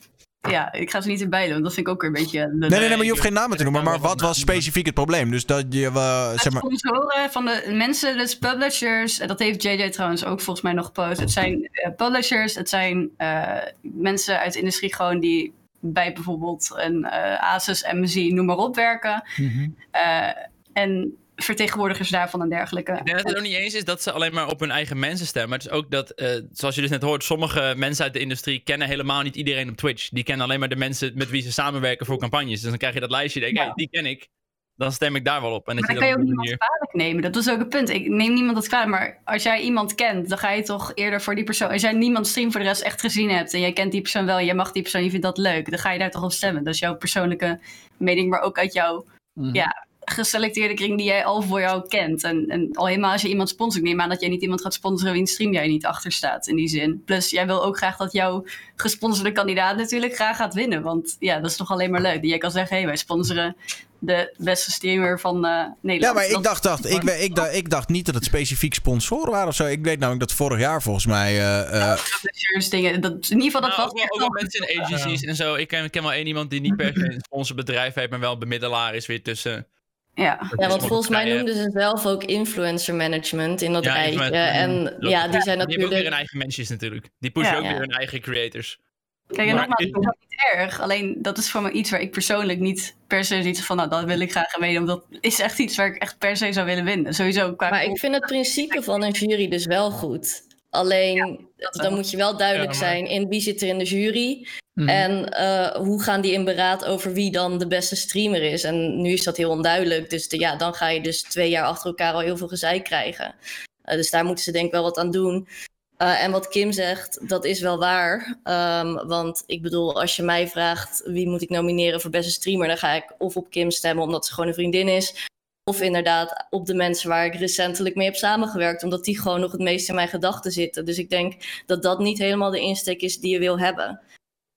Ja, 0.50 0.72
ik 0.72 0.90
ga 0.90 1.00
ze 1.00 1.08
niet 1.08 1.20
erbij 1.20 1.42
doen. 1.42 1.52
want 1.52 1.64
Dat 1.64 1.74
vind 1.74 1.86
ik 1.86 1.92
ook 1.92 2.00
weer 2.00 2.10
een 2.10 2.22
beetje... 2.22 2.38
Nee, 2.38 2.70
nee, 2.70 2.78
nee, 2.78 2.88
maar 2.88 3.04
je 3.04 3.10
hoeft 3.10 3.22
geen 3.22 3.32
namen 3.32 3.56
te 3.56 3.62
noemen. 3.62 3.84
Maar 3.84 3.98
wat 3.98 4.20
was 4.20 4.38
specifiek 4.38 4.86
het 4.86 4.94
probleem? 4.94 5.30
Dus 5.30 5.46
dat 5.46 5.64
je, 5.68 5.86
eh, 5.86 6.38
zeg 6.38 6.52
maar... 6.52 6.62
sponsoren 6.62 7.30
van 7.30 7.44
de 7.44 7.72
mensen, 7.72 8.16
dus 8.16 8.38
publishers. 8.38 9.16
Dat 9.16 9.38
heeft 9.38 9.62
JJ 9.62 9.90
trouwens 9.90 10.24
ook 10.24 10.40
volgens 10.40 10.60
mij 10.60 10.72
nog 10.72 10.86
gepost. 10.86 11.20
Het 11.20 11.30
zijn 11.30 11.68
eh, 11.72 11.94
publishers, 11.96 12.54
het 12.54 12.68
zijn 12.68 13.10
eh, 13.16 13.58
mensen 13.80 14.38
uit 14.38 14.52
de 14.52 14.58
industrie 14.58 14.94
gewoon 14.94 15.20
die 15.20 15.52
bij 15.92 16.12
bijvoorbeeld 16.12 16.72
een 16.74 17.04
eh 17.04 17.54
Asus, 17.54 17.92
MSI, 17.92 18.32
noem 18.32 18.46
maar 18.46 18.56
op 18.56 18.74
werken. 18.74 19.22
Mhm. 19.36 19.68
Eh, 19.90 20.28
en 20.72 21.16
vertegenwoordigers 21.36 22.08
daarvan 22.10 22.42
en 22.42 22.48
dergelijke. 22.48 22.92
Ik 22.92 23.04
denk 23.04 23.16
dat 23.18 23.26
het 23.28 23.36
ook 23.36 23.42
niet 23.42 23.52
eens 23.56 23.74
is 23.74 23.84
dat 23.84 24.02
ze 24.02 24.12
alleen 24.12 24.34
maar 24.34 24.48
op 24.48 24.60
hun 24.60 24.70
eigen 24.70 24.98
mensen 24.98 25.26
stemmen. 25.26 25.58
Het 25.58 25.66
is 25.66 25.72
ook 25.72 25.90
dat, 25.90 26.10
eh, 26.10 26.28
zoals 26.52 26.74
je 26.74 26.80
dus 26.80 26.90
net 26.90 27.02
hoort, 27.02 27.24
sommige 27.24 27.74
mensen 27.76 28.04
uit 28.04 28.12
de 28.12 28.18
industrie 28.18 28.60
kennen 28.64 28.88
helemaal 28.88 29.22
niet 29.22 29.36
iedereen 29.36 29.68
op 29.68 29.76
Twitch. 29.76 30.08
Die 30.08 30.24
kennen 30.24 30.46
alleen 30.46 30.58
maar 30.60 30.68
de 30.68 30.76
mensen 30.76 31.12
met 31.14 31.30
wie 31.30 31.42
ze 31.42 31.52
samenwerken 31.52 32.06
voor 32.06 32.18
campagnes. 32.18 32.60
Dus 32.60 32.68
dan 32.70 32.78
krijg 32.78 32.94
je 32.94 33.00
dat 33.00 33.10
lijstje, 33.10 33.40
denk 33.40 33.52
ik, 33.52 33.58
Ja. 33.58 33.64
hey, 33.64 33.72
die 33.74 33.88
ken 33.90 34.06
ik. 34.06 34.28
Dan 34.76 34.92
stem 34.92 35.16
ik 35.16 35.24
daar 35.24 35.40
wel 35.40 35.52
op. 35.52 35.68
En 35.68 35.76
dat 35.76 35.84
Maar 35.86 35.94
dan 35.94 35.98
kan 36.04 36.08
je 36.08 36.14
ook 36.14 36.20
niemand 36.20 36.46
manier... 36.46 36.56
kwalijk 36.58 36.92
nemen. 36.94 37.22
Dat 37.22 37.36
is 37.36 37.50
ook 37.50 37.58
het 37.58 37.68
punt. 37.68 37.88
Ik 37.90 38.08
neem 38.08 38.32
niemand 38.34 38.54
dat 38.54 38.66
kwalijk. 38.68 38.90
Maar 38.90 39.20
als 39.24 39.42
jij 39.42 39.60
iemand 39.60 39.94
kent, 39.94 40.28
dan 40.28 40.38
ga 40.38 40.50
je 40.50 40.62
toch 40.62 40.92
eerder 40.94 41.20
voor 41.22 41.34
die 41.34 41.44
persoon. 41.44 41.70
Als 41.70 41.82
jij 41.82 41.92
niemand 41.92 42.26
stream 42.26 42.50
voor 42.52 42.60
de 42.60 42.66
rest 42.66 42.82
echt 42.82 43.00
gezien 43.00 43.30
hebt. 43.30 43.52
en 43.54 43.60
jij 43.60 43.72
kent 43.72 43.92
die 43.92 44.00
persoon 44.00 44.26
wel. 44.26 44.38
en 44.38 44.44
jij 44.44 44.54
mag 44.54 44.72
die 44.72 44.82
persoon, 44.82 45.04
je 45.04 45.10
vindt 45.10 45.24
dat 45.24 45.38
leuk. 45.38 45.70
dan 45.70 45.78
ga 45.78 45.92
je 45.92 45.98
daar 45.98 46.10
toch 46.10 46.22
op 46.22 46.32
stemmen. 46.32 46.64
Dat 46.64 46.74
is 46.74 46.80
jouw 46.80 46.96
persoonlijke 46.96 47.60
mening. 47.96 48.30
maar 48.30 48.40
ook 48.40 48.58
uit 48.58 48.72
jouw 48.72 49.04
Mhm. 49.40 49.54
ja, 49.54 49.83
geselecteerde 50.04 50.74
kring 50.74 50.96
die 50.96 51.06
jij 51.06 51.24
al 51.24 51.42
voor 51.42 51.60
jou 51.60 51.88
kent. 51.88 52.22
En, 52.24 52.44
en 52.48 52.68
al 52.72 52.86
helemaal 52.86 53.12
als 53.12 53.22
je 53.22 53.28
iemand 53.28 53.48
sponsort. 53.48 53.82
Ik 53.84 53.88
neem 53.90 54.00
aan 54.00 54.08
dat 54.08 54.20
jij 54.20 54.28
niet 54.28 54.42
iemand 54.42 54.62
gaat 54.62 54.74
sponsoren 54.74 55.12
wiens 55.12 55.32
stream 55.32 55.52
jij 55.52 55.66
niet 55.66 55.86
achter 55.86 56.12
staat. 56.12 56.46
In 56.46 56.56
die 56.56 56.68
zin. 56.68 57.02
Plus, 57.04 57.30
jij 57.30 57.46
wil 57.46 57.64
ook 57.64 57.76
graag 57.76 57.96
dat 57.96 58.12
jouw 58.12 58.44
gesponsorde 58.76 59.32
kandidaat 59.32 59.76
natuurlijk 59.76 60.14
graag 60.14 60.36
gaat 60.36 60.54
winnen. 60.54 60.82
Want 60.82 61.16
ja, 61.18 61.40
dat 61.40 61.50
is 61.50 61.56
toch 61.56 61.70
alleen 61.70 61.90
maar 61.90 62.00
leuk. 62.02 62.20
Dat 62.20 62.30
jij 62.30 62.38
kan 62.38 62.50
zeggen, 62.50 62.70
hé, 62.72 62.76
hey, 62.76 62.86
wij 62.86 62.96
sponsoren 62.96 63.56
de 63.98 64.34
beste 64.38 64.70
streamer 64.70 65.20
van 65.20 65.44
eh, 65.46 65.64
Nederland. 65.82 66.02
Ja, 66.02 66.12
maar 66.12 66.24
ik 66.24 66.32
Dat- 66.32 66.44
dacht, 66.44 66.62
dacht, 66.62 66.86
ik, 66.90 67.02
ik, 67.02 67.34
dacht, 67.34 67.54
ik 67.54 67.70
dacht 67.70 67.88
niet 67.88 68.06
dat 68.06 68.14
het 68.14 68.24
specifiek 68.24 68.74
sponsoren 68.74 69.30
waren 69.32 69.48
of 69.48 69.54
zo. 69.54 69.64
Ik 69.66 69.84
weet 69.84 69.98
namelijk 69.98 70.28
dat 70.28 70.32
vorig 70.36 70.58
jaar 70.58 70.82
volgens 70.82 71.06
mij... 71.06 71.32
eh, 71.38 71.90
eh, 71.92 71.98
publishers, 72.20 72.68
dingen. 72.70 73.00
Dat, 73.00 73.12
in 73.12 73.20
ieder 73.40 73.44
geval, 73.44 73.60
dat 73.60 73.76
Nou, 73.76 73.90
was 73.92 74.02
ook, 74.10 74.18
wel, 74.18 74.28
mensen 74.30 74.68
in 74.68 74.80
agencies 74.82 75.22
en 75.22 75.36
zo. 75.36 75.54
Ik 75.54 75.68
ken, 75.68 75.84
ik 75.84 75.90
ken 75.90 76.02
wel 76.02 76.12
één 76.12 76.26
iemand 76.26 76.50
die 76.50 76.60
niet 76.60 76.76
per 76.76 76.92
se 76.94 77.04
een 77.12 77.20
sponsorbedrijf 77.20 77.94
heeft, 77.94 78.10
maar 78.10 78.20
wel 78.20 78.32
een 78.32 78.38
bemiddelaar 78.38 78.94
is 78.94 79.06
weer 79.06 79.22
tussen. 79.22 79.66
Ja. 80.14 80.52
Ja, 80.56 80.68
want 80.68 80.86
volgens 80.86 81.08
mij 81.08 81.34
noemden 81.34 81.54
ze 81.54 81.70
zelf 81.74 82.06
ook 82.06 82.24
influencer 82.24 82.94
management 82.94 83.62
in 83.62 83.72
dat 83.72 83.84
Ja, 83.84 83.92
rijtje. 83.94 84.36
En 84.36 84.96
ja, 85.00 85.28
die 85.28 85.30
zijn 85.30 85.30
Die 85.30 85.30
hebben 85.30 85.52
ook 85.52 85.58
natuurlijk... 85.58 85.92
weer 85.92 86.02
hun 86.02 86.12
eigen 86.12 86.38
mensen 86.38 86.66
natuurlijk. 86.68 87.08
Die 87.18 87.30
pushen 87.30 87.52
Ja. 87.52 87.58
ook 87.58 87.64
weer 87.66 87.78
hun 87.78 87.90
eigen 87.90 88.20
creators. 88.20 88.78
Kijk, 89.26 89.48
en 89.48 89.54
Maar 89.54 89.68
nogmaals, 89.68 89.80
ik- 89.84 89.92
dat 89.92 90.02
is 90.02 90.08
ook 90.08 90.16
niet 90.28 90.52
erg. 90.54 90.80
Alleen, 90.80 91.16
dat 91.22 91.38
is 91.38 91.50
voor 91.50 91.62
me 91.62 91.70
iets 91.70 91.90
waar 91.90 92.00
ik 92.00 92.10
persoonlijk 92.10 92.58
niet 92.58 92.96
per 93.06 93.24
se 93.24 93.42
zoiets 93.42 93.60
van, 93.60 93.76
nou, 93.76 93.88
dat 93.88 94.04
wil 94.04 94.20
ik 94.20 94.30
graag 94.30 94.56
weten. 94.56 94.86
Want 94.86 95.04
dat 95.10 95.20
is 95.20 95.40
echt 95.40 95.58
iets 95.58 95.76
waar 95.76 95.86
ik 95.86 95.96
echt 96.02 96.18
per 96.18 96.36
se 96.36 96.52
zou 96.52 96.66
willen 96.66 96.84
winnen. 96.84 97.14
Sowieso 97.14 97.54
qua... 97.54 97.70
Maar 97.70 97.84
ik 97.84 97.98
vind 97.98 98.14
het 98.14 98.26
principe 98.26 98.82
van 98.82 99.02
een 99.02 99.10
jury 99.10 99.48
dus 99.48 99.66
wel 99.66 99.90
goed. 99.90 100.42
Alleen, 100.74 101.48
dan 101.72 101.94
moet 101.94 102.10
je 102.10 102.16
wel 102.16 102.36
duidelijk 102.36 102.72
Ja, 102.72 102.78
maar- 102.78 102.88
zijn 102.88 103.06
in 103.06 103.28
wie 103.28 103.40
zit 103.40 103.62
er 103.62 103.68
in 103.68 103.78
de 103.78 103.84
jury. 103.84 104.46
Mhm. 104.74 104.88
En 104.88 105.28
eh, 105.28 105.74
hoe 105.76 106.02
gaan 106.02 106.20
die 106.20 106.32
in 106.32 106.44
beraad 106.44 106.84
over 106.84 107.12
wie 107.12 107.30
dan 107.30 107.58
de 107.58 107.66
beste 107.66 107.96
streamer 107.96 108.42
is. 108.42 108.64
En 108.64 109.00
nu 109.02 109.12
is 109.12 109.22
dat 109.24 109.36
heel 109.36 109.50
onduidelijk. 109.50 110.10
Dus 110.10 110.28
de- 110.28 110.38
ja, 110.38 110.56
dan 110.56 110.74
ga 110.74 110.88
je 110.88 111.00
dus 111.00 111.22
twee 111.22 111.50
jaar 111.50 111.64
achter 111.64 111.86
elkaar 111.86 112.12
al 112.12 112.20
heel 112.20 112.36
veel 112.36 112.48
gezeik 112.48 112.84
krijgen. 112.84 113.34
Eh, 113.82 113.96
dus 113.96 114.10
daar 114.10 114.24
moeten 114.24 114.44
ze 114.44 114.52
denk 114.52 114.66
ik 114.66 114.72
wel 114.72 114.82
wat 114.82 114.98
aan 114.98 115.10
doen. 115.10 115.48
Eh, 115.96 116.22
en 116.24 116.30
wat 116.30 116.48
Kim 116.48 116.72
zegt, 116.72 117.28
dat 117.28 117.44
is 117.44 117.60
wel 117.60 117.78
waar. 117.78 118.38
Ehm, 118.42 119.06
want 119.06 119.42
ik 119.46 119.62
bedoel, 119.62 120.00
als 120.00 120.16
je 120.16 120.22
mij 120.22 120.48
vraagt 120.48 121.02
wie 121.04 121.28
moet 121.28 121.42
ik 121.42 121.48
nomineren 121.50 122.00
voor 122.00 122.10
beste 122.10 122.30
streamer, 122.32 122.66
dan 122.66 122.78
ga 122.78 122.92
ik 122.92 123.14
of 123.18 123.36
op 123.36 123.50
Kim 123.50 123.70
stemmen 123.70 124.04
omdat 124.04 124.26
ze 124.26 124.32
gewoon 124.32 124.48
een 124.48 124.54
vriendin 124.54 124.88
is. 124.88 125.28
Of 125.64 125.80
inderdaad 125.80 126.46
op 126.50 126.66
de 126.66 126.74
mensen 126.74 127.08
waar 127.08 127.26
ik 127.26 127.34
recentelijk 127.34 127.94
mee 127.94 128.06
heb 128.06 128.16
samengewerkt, 128.16 128.82
omdat 128.82 129.04
die 129.04 129.20
gewoon 129.20 129.40
nog 129.40 129.52
het 129.52 129.60
meest 129.60 129.88
in 129.88 129.94
mijn 129.94 130.08
gedachten 130.08 130.52
zitten. 130.52 130.84
Dus 130.84 130.98
ik 130.98 131.10
denk 131.10 131.62
dat 131.66 131.82
dat 131.82 131.98
niet 131.98 132.18
helemaal 132.18 132.50
de 132.50 132.60
insteek 132.60 133.00
is 133.00 133.20
die 133.20 133.32
je 133.32 133.38
wil 133.38 133.58
hebben. 133.58 134.00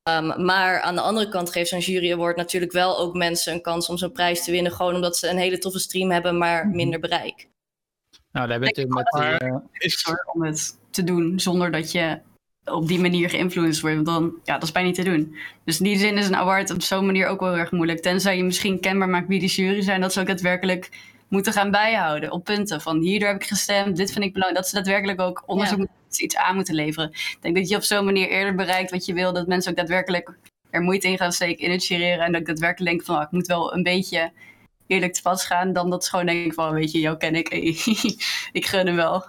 Ehm, 0.03 0.45
maar 0.45 0.81
aan 0.81 0.95
de 0.95 1.01
andere 1.01 1.29
kant 1.29 1.51
geeft 1.51 1.69
zo'n 1.69 1.79
jury 1.79 2.11
award 2.11 2.37
natuurlijk 2.37 2.71
wel 2.71 2.97
ook 2.97 3.13
mensen 3.15 3.53
een 3.53 3.61
kans 3.61 3.89
om 3.89 3.97
zo'n 3.97 4.11
prijs 4.11 4.43
te 4.43 4.51
winnen. 4.51 4.71
Gewoon 4.71 4.95
omdat 4.95 5.17
ze 5.17 5.27
een 5.27 5.37
hele 5.37 5.57
toffe 5.57 5.79
stream 5.79 6.11
hebben, 6.11 6.37
maar 6.37 6.67
minder 6.67 6.99
bereik. 6.99 7.47
Nou, 8.31 8.47
daar 8.47 8.59
hebben 8.59 8.69
we 8.69 8.81
natuurlijk 8.81 9.11
met 9.11 9.39
die, 9.39 9.49
eh, 9.49 9.57
Is, 9.71 10.05
om 10.33 10.43
het 10.43 10.77
te 10.89 11.03
doen 11.03 11.39
zonder 11.39 11.71
dat 11.71 11.91
je 11.91 12.19
op 12.71 12.87
die 12.87 12.99
manier 12.99 13.29
geïnfluenced 13.29 13.81
wordt. 13.81 13.95
Want 13.95 14.07
dan, 14.07 14.33
ja, 14.43 14.53
dat 14.53 14.63
is 14.63 14.71
bijna 14.71 14.87
niet 14.87 14.97
te 14.97 15.03
doen. 15.03 15.35
Dus 15.63 15.77
in 15.77 15.83
die 15.83 15.97
zin 15.97 16.17
is 16.17 16.27
een 16.27 16.35
award 16.35 16.71
op 16.71 16.81
zo'n 16.81 17.05
manier 17.05 17.27
ook 17.27 17.39
wel 17.39 17.49
heel 17.49 17.59
erg 17.59 17.71
moeilijk. 17.71 18.01
Tenzij 18.01 18.37
je 18.37 18.43
misschien 18.43 18.79
kenbaar 18.79 19.09
maakt 19.09 19.27
wie 19.27 19.39
de 19.39 19.45
jury 19.45 19.81
zijn, 19.81 20.01
dat 20.01 20.13
ze 20.13 20.19
ook 20.19 20.27
daadwerkelijk 20.27 20.89
moeten 21.27 21.53
gaan 21.53 21.71
bijhouden 21.71 22.31
op 22.31 22.43
punten. 22.43 22.81
Van 22.81 22.99
hierdoor 22.99 23.27
heb 23.29 23.41
ik 23.41 23.47
gestemd, 23.47 23.97
dit 23.97 24.11
vind 24.11 24.25
ik 24.25 24.33
belangrijk. 24.33 24.63
Dat 24.63 24.69
ze 24.69 24.75
daadwerkelijk 24.75 25.21
ook 25.21 25.43
onderzoek 25.45 25.79
Ja. 25.79 25.85
iets 26.17 26.35
aan 26.35 26.55
moeten 26.55 26.75
leveren. 26.75 27.09
Ik 27.09 27.37
denk 27.41 27.55
dat 27.55 27.69
je 27.69 27.75
op 27.75 27.83
zo'n 27.83 28.05
manier 28.05 28.29
eerder 28.29 28.55
bereikt 28.55 28.91
wat 28.91 29.05
je 29.05 29.13
wil. 29.13 29.33
Dat 29.33 29.47
mensen 29.47 29.71
ook 29.71 29.77
daadwerkelijk 29.77 30.37
er 30.69 30.81
moeite 30.81 31.07
in 31.07 31.17
gaan 31.17 31.31
steken 31.31 31.65
in 31.65 31.71
het 31.71 31.85
jureren. 31.85 32.25
En 32.25 32.31
dat 32.31 32.41
ik 32.41 32.47
daadwerkelijk 32.47 32.91
denk 32.95 33.05
van, 33.05 33.15
oh, 33.15 33.21
ik 33.21 33.31
moet 33.31 33.47
wel 33.47 33.73
een 33.73 33.83
beetje 33.83 34.31
eerlijk 34.87 35.13
te 35.13 35.21
pas 35.21 35.45
gaan. 35.45 35.73
Dan 35.73 35.89
dat 35.89 36.03
ze 36.03 36.09
gewoon 36.09 36.25
denken 36.25 36.53
van, 36.53 36.73
weet 36.73 36.91
je, 36.91 36.99
jou 36.99 37.17
ken 37.17 37.35
ik. 37.35 37.49
ik 38.59 38.65
gun 38.65 38.85
hem 38.87 38.95
wel. 38.95 39.25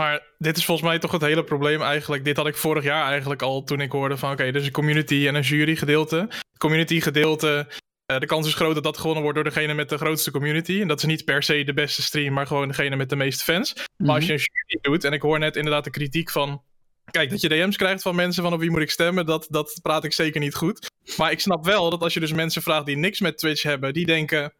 Maar 0.00 0.22
dit 0.38 0.56
is 0.56 0.64
volgens 0.64 0.88
mij 0.88 0.98
toch 0.98 1.12
het 1.12 1.20
hele 1.20 1.44
probleem 1.44 1.82
eigenlijk. 1.82 2.24
Dit 2.24 2.36
had 2.36 2.46
ik 2.46 2.56
vorig 2.56 2.84
jaar 2.84 3.06
eigenlijk 3.08 3.42
al 3.42 3.62
toen 3.62 3.80
ik 3.80 3.92
hoorde 3.92 4.16
van... 4.16 4.32
oké, 4.32 4.42
er 4.42 4.56
is 4.56 4.66
een 4.66 4.72
community 4.72 5.26
en 5.26 5.34
een 5.34 5.42
jury 5.42 5.76
gedeelte. 5.76 6.28
Community 6.58 7.00
gedeelte, 7.00 7.66
eh, 8.06 8.18
de 8.18 8.26
kans 8.26 8.46
is 8.46 8.54
groot 8.54 8.74
dat 8.74 8.82
dat 8.82 8.96
gewonnen 8.96 9.22
wordt 9.22 9.38
door 9.38 9.48
degene 9.48 9.74
met 9.74 9.88
de 9.88 9.96
grootste 9.96 10.30
community. 10.30 10.80
En 10.80 10.88
dat 10.88 10.98
is 10.98 11.04
niet 11.04 11.24
per 11.24 11.42
se 11.42 11.64
de 11.64 11.72
beste 11.72 12.02
stream, 12.02 12.32
maar 12.32 12.46
gewoon 12.46 12.68
degene 12.68 12.96
met 12.96 13.08
de 13.08 13.16
meeste 13.16 13.44
fans. 13.44 13.74
Maar 13.96 14.14
als 14.14 14.26
je 14.26 14.32
een 14.32 14.38
jury 14.38 14.78
doet, 14.82 15.04
en 15.04 15.12
ik 15.12 15.22
hoor 15.22 15.38
net 15.38 15.56
inderdaad 15.56 15.84
de 15.84 15.90
kritiek 15.90 16.30
van... 16.30 16.62
Kijk, 17.10 17.30
dat 17.30 17.40
je 17.40 17.48
DM's 17.48 17.76
krijgt 17.76 18.02
van 18.02 18.14
mensen 18.14 18.42
van 18.42 18.52
op 18.52 18.60
wie 18.60 18.70
moet 18.70 18.80
ik 18.80 18.90
stemmen, 18.90 19.26
dat, 19.26 19.46
dat 19.50 19.78
praat 19.82 20.04
ik 20.04 20.12
zeker 20.12 20.40
niet 20.40 20.54
goed. 20.54 20.90
Maar 21.16 21.30
ik 21.30 21.40
snap 21.40 21.64
wel 21.64 21.90
dat 21.90 22.02
als 22.02 22.14
je 22.14 22.20
dus 22.20 22.32
mensen 22.32 22.62
vraagt 22.62 22.86
die 22.86 22.96
niks 22.96 23.20
met 23.20 23.38
Twitch 23.38 23.62
hebben, 23.62 23.92
die 23.92 24.06
denken... 24.06 24.52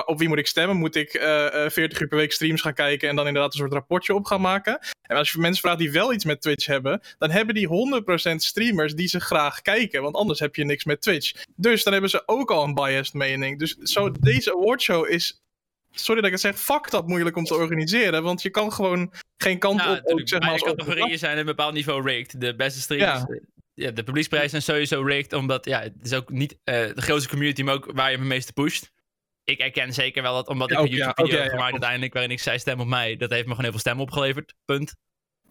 Op 0.00 0.18
wie 0.18 0.28
moet 0.28 0.38
ik 0.38 0.46
stemmen? 0.46 0.76
Moet 0.76 0.96
ik 0.96 1.14
eh, 1.14 1.64
eh, 1.64 1.70
40 1.70 2.00
uur 2.00 2.08
per 2.08 2.18
week 2.18 2.32
streams 2.32 2.60
gaan 2.60 2.74
kijken 2.74 3.08
en 3.08 3.16
dan 3.16 3.26
inderdaad 3.26 3.52
een 3.52 3.58
soort 3.58 3.72
rapportje 3.72 4.14
op 4.14 4.24
gaan 4.24 4.40
maken? 4.40 4.78
En 5.02 5.16
als 5.16 5.32
je 5.32 5.38
mensen 5.38 5.62
vraagt 5.62 5.78
die 5.78 5.90
wel 5.90 6.12
iets 6.12 6.24
met 6.24 6.40
Twitch 6.40 6.66
hebben, 6.66 7.00
dan 7.18 7.30
hebben 7.30 7.54
die 7.54 7.66
100% 7.68 8.42
streamers 8.42 8.94
die 8.94 9.08
ze 9.08 9.20
graag 9.20 9.62
kijken. 9.62 10.02
Want 10.02 10.14
anders 10.16 10.40
heb 10.40 10.56
je 10.56 10.64
niks 10.64 10.84
met 10.84 11.00
Twitch. 11.00 11.32
Dus 11.56 11.82
dan 11.84 11.92
hebben 11.92 12.10
ze 12.10 12.22
ook 12.26 12.50
al 12.50 12.64
een 12.64 12.74
biased 12.74 13.14
mening. 13.14 13.58
Dus 13.58 13.76
zo, 13.76 14.10
deze 14.20 14.52
awardshow 14.56 15.08
is. 15.08 15.42
Sorry 15.90 16.16
dat 16.20 16.24
ik 16.30 16.32
het 16.32 16.40
zeg, 16.40 16.58
fuck 16.60 16.90
dat 16.90 17.06
moeilijk 17.06 17.36
om 17.36 17.44
te 17.44 17.54
organiseren. 17.54 18.22
Want 18.22 18.42
je 18.42 18.50
kan 18.50 18.72
gewoon 18.72 19.12
geen 19.36 19.58
kant 19.58 19.80
op. 19.86 20.00
Ook, 20.04 20.20
zeg 20.28 20.40
maar, 20.40 20.50
als 20.50 20.62
categorieën 20.62 21.18
zijn 21.18 21.32
op 21.32 21.38
een 21.38 21.44
bepaald 21.46 21.74
niveau 21.74 22.02
rigged. 22.02 22.40
De 22.40 22.54
beste 22.56 22.80
streamers. 22.80 23.20
Ja. 23.20 23.26
eh, 23.26 23.40
Ja. 23.74 23.90
de 23.90 24.02
publieksprijzen 24.02 24.50
zijn 24.50 24.62
sowieso 24.62 25.02
rigged, 25.08 25.32
omdat 25.32 25.64
ja, 25.64 25.80
het 25.80 25.92
is 26.02 26.12
ook 26.12 26.30
niet 26.30 26.56
eh, 26.64 26.74
de 26.94 27.02
grootste 27.02 27.28
community, 27.28 27.62
maar 27.62 27.74
ook 27.74 27.90
waar 27.94 28.10
je 28.10 28.16
het 28.16 28.26
meeste 28.26 28.52
pusht. 28.52 28.90
Ik 29.52 29.58
herken 29.58 29.92
zeker 29.92 30.22
wel 30.22 30.34
dat, 30.34 30.48
omdat 30.48 30.70
Ja, 30.70 30.78
ik 30.78 30.84
een 30.84 30.90
ja, 30.90 30.96
YouTube-video 30.96 31.36
ja, 31.36 31.42
heb 31.42 31.50
ja, 31.50 31.56
gemaakt 31.56 31.72
uiteindelijk, 31.72 32.12
waarin 32.12 32.30
ik 32.30 32.40
zei 32.40 32.58
stem 32.58 32.80
op 32.80 32.86
mij, 32.86 33.16
dat 33.16 33.30
heeft 33.30 33.42
me 33.42 33.48
gewoon 33.48 33.62
heel 33.62 33.70
veel 33.70 33.80
stemmen 33.80 34.02
opgeleverd. 34.04 34.54
Punt. 34.64 34.94